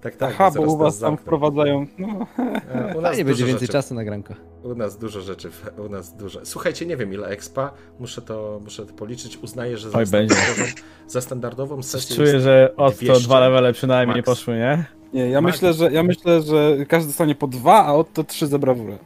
Tak, 0.02 0.16
tak. 0.16 0.32
Aha, 0.34 0.52
bo 0.56 0.62
u 0.62 0.78
was 0.78 1.00
tam 1.00 1.18
wprowadzają. 1.18 1.86
No, 1.98 2.28
E, 2.74 2.96
U 2.96 3.00
A 3.00 3.02
nas 3.10 3.18
nie 3.18 3.26
będzie 3.26 3.46
więcej 3.46 3.68
rzeczy. 3.68 3.74
czasu 3.74 3.94
na 3.96 4.04
granko. 4.04 4.34
U 4.64 4.76
nas 4.76 4.98
dużo 4.98 5.22
rzeczy, 5.22 5.50
u 5.86 5.90
nas 5.90 6.16
dużo. 6.16 6.40
Słuchajcie, 6.44 6.86
nie 6.86 6.98
wiem 6.98 7.14
ile 7.14 7.28
expa, 7.28 7.72
muszę 8.00 8.22
to, 8.22 8.60
muszę 8.64 8.86
to 8.86 8.94
policzyć. 8.94 9.38
Uznaję, 9.38 9.78
że 9.78 9.90
za 9.90 9.98
Oj, 9.98 10.06
standardową, 10.08 10.64
za 11.08 11.22
standardową 11.22 11.84
sesję 11.84 12.16
czuję, 12.16 12.32
jest 12.34 12.44
że 12.44 12.74
od 12.78 12.94
to 13.00 13.06
200 13.06 13.24
dwa 13.26 13.40
levele 13.40 13.74
przynajmniej 13.74 14.18
max. 14.18 14.26
poszły, 14.26 14.54
nie? 14.58 14.86
nie, 15.14 15.30
ja 15.30 15.42
Max. 15.42 15.56
myślę, 15.56 15.74
że 15.74 15.92
ja 15.92 16.04
myślę, 16.04 16.42
że 16.42 16.78
każdy 16.88 17.08
dostanie 17.08 17.36
po 17.36 17.48
dwa, 17.48 17.86
a 17.86 17.94
od 17.94 18.14
to 18.14 18.24
trzy 18.24 18.48
za 18.48 18.60
brawurę. 18.60 18.98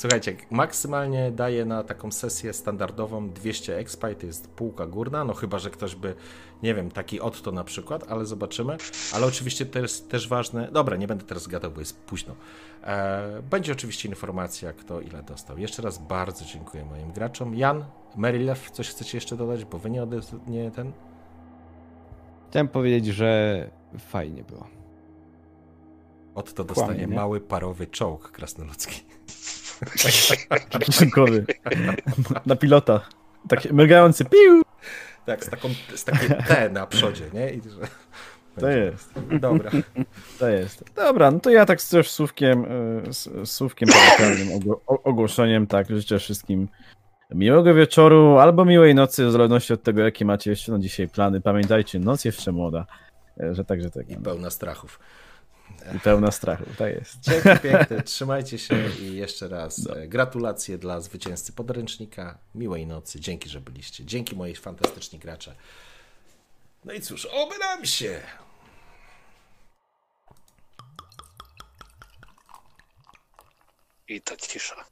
Słuchajcie, 0.00 0.36
maksymalnie 0.50 1.30
daje 1.30 1.64
na 1.64 1.84
taką 1.84 2.12
sesję 2.12 2.52
standardową 2.52 3.30
200 3.30 3.76
expa 3.78 4.10
i 4.10 4.16
to 4.16 4.26
jest 4.26 4.48
półka 4.48 4.86
górna, 4.86 5.24
no 5.24 5.34
chyba, 5.34 5.58
że 5.58 5.70
ktoś 5.70 5.94
by, 5.94 6.14
nie 6.62 6.74
wiem, 6.74 6.90
taki 6.90 7.20
Otto 7.20 7.52
na 7.52 7.64
przykład, 7.64 8.04
ale 8.08 8.26
zobaczymy. 8.26 8.76
Ale 9.14 9.26
oczywiście 9.26 9.66
to 9.66 9.78
jest 9.78 10.10
też 10.10 10.28
ważne, 10.28 10.68
dobra, 10.72 10.96
nie 10.96 11.06
będę 11.06 11.24
teraz 11.24 11.46
gadał, 11.46 11.70
bo 11.70 11.80
jest 11.80 12.00
późno. 12.00 12.34
E, 12.82 13.42
będzie 13.50 13.72
oczywiście 13.72 14.08
informacja, 14.08 14.72
kto 14.72 15.00
ile 15.00 15.22
dostał. 15.22 15.58
Jeszcze 15.58 15.82
raz 15.82 15.98
bardzo 15.98 16.44
dziękuję 16.44 16.84
moim 16.84 17.12
graczom. 17.12 17.54
Jan, 17.54 17.84
Marylew, 18.16 18.70
coś 18.70 18.88
chcecie 18.88 19.16
jeszcze 19.16 19.36
dodać, 19.36 19.64
bo 19.64 19.78
wy 19.78 19.90
nie, 19.90 20.02
odez- 20.02 20.48
nie 20.48 20.70
ten... 20.70 20.92
Chciałem 22.50 22.68
powiedzieć, 22.68 23.06
że 23.14 23.70
fajnie 23.98 24.44
było. 24.44 24.66
Otto 26.34 26.64
dostanie 26.64 26.98
Kłamie, 26.98 27.16
mały 27.16 27.40
parowy 27.40 27.86
czołg 27.86 28.30
krasnoludzki. 28.30 29.04
Kieszonkowy. 30.84 31.46
Na 32.46 32.56
pilota. 32.56 33.00
Tak 33.48 33.72
mrygający. 33.72 34.24
Piu! 34.24 34.62
Tak, 35.26 35.44
z, 35.44 35.50
taką, 35.50 35.68
z 35.94 36.04
takim 36.04 36.28
T 36.28 36.68
na 36.72 36.86
przodzie, 36.86 37.24
nie? 37.32 37.50
I, 37.50 37.62
że... 37.62 37.86
To 38.60 38.68
jest. 38.68 39.14
Dobra. 39.40 39.70
To 40.38 40.48
jest. 40.48 40.84
Dobra, 40.96 41.30
no 41.30 41.40
to 41.40 41.50
ja 41.50 41.66
tak 41.66 41.82
też 41.82 42.10
słówkiem, 42.10 42.64
y, 43.08 43.12
z- 43.12 43.50
słówkiem 43.50 43.88
ogłoszeniem, 44.86 45.66
tak, 45.66 45.90
życzę 45.90 46.18
wszystkim 46.18 46.68
miłego 47.30 47.74
wieczoru 47.74 48.38
albo 48.38 48.64
miłej 48.64 48.94
nocy, 48.94 49.26
w 49.26 49.32
zależności 49.32 49.72
od 49.72 49.82
tego, 49.82 50.02
jakie 50.02 50.24
macie 50.24 50.50
jeszcze 50.50 50.72
na 50.72 50.78
dzisiaj 50.78 51.08
plany. 51.08 51.40
Pamiętajcie, 51.40 51.98
noc 51.98 52.24
jeszcze 52.24 52.52
młoda, 52.52 52.86
e, 53.40 53.54
że 53.54 53.64
tak, 53.64 53.82
że 53.82 53.90
tak. 53.90 54.10
I 54.10 54.16
pełna 54.16 54.50
strachów. 54.50 55.00
I 55.96 56.00
pełna 56.00 56.30
strachu, 56.30 56.64
tak 56.78 56.94
jest. 56.94 57.20
Dzięki 57.20 57.62
piękne, 57.62 58.02
trzymajcie 58.12 58.58
się 58.58 58.88
i 59.00 59.16
jeszcze 59.16 59.48
raz 59.48 59.78
no. 59.78 59.94
gratulacje 60.08 60.78
dla 60.78 61.00
zwycięzcy 61.00 61.52
podręcznika. 61.52 62.38
Miłej 62.54 62.86
nocy, 62.86 63.20
dzięki, 63.20 63.48
że 63.48 63.60
byliście. 63.60 64.04
Dzięki 64.04 64.36
mojej 64.36 64.56
fantastyczni 64.56 65.18
gracze. 65.18 65.54
No 66.84 66.92
i 66.92 67.00
cóż, 67.00 67.26
oby 67.26 67.58
nam 67.58 67.86
się! 67.86 68.20
I 74.08 74.20
ta 74.20 74.36
cisza. 74.36 74.84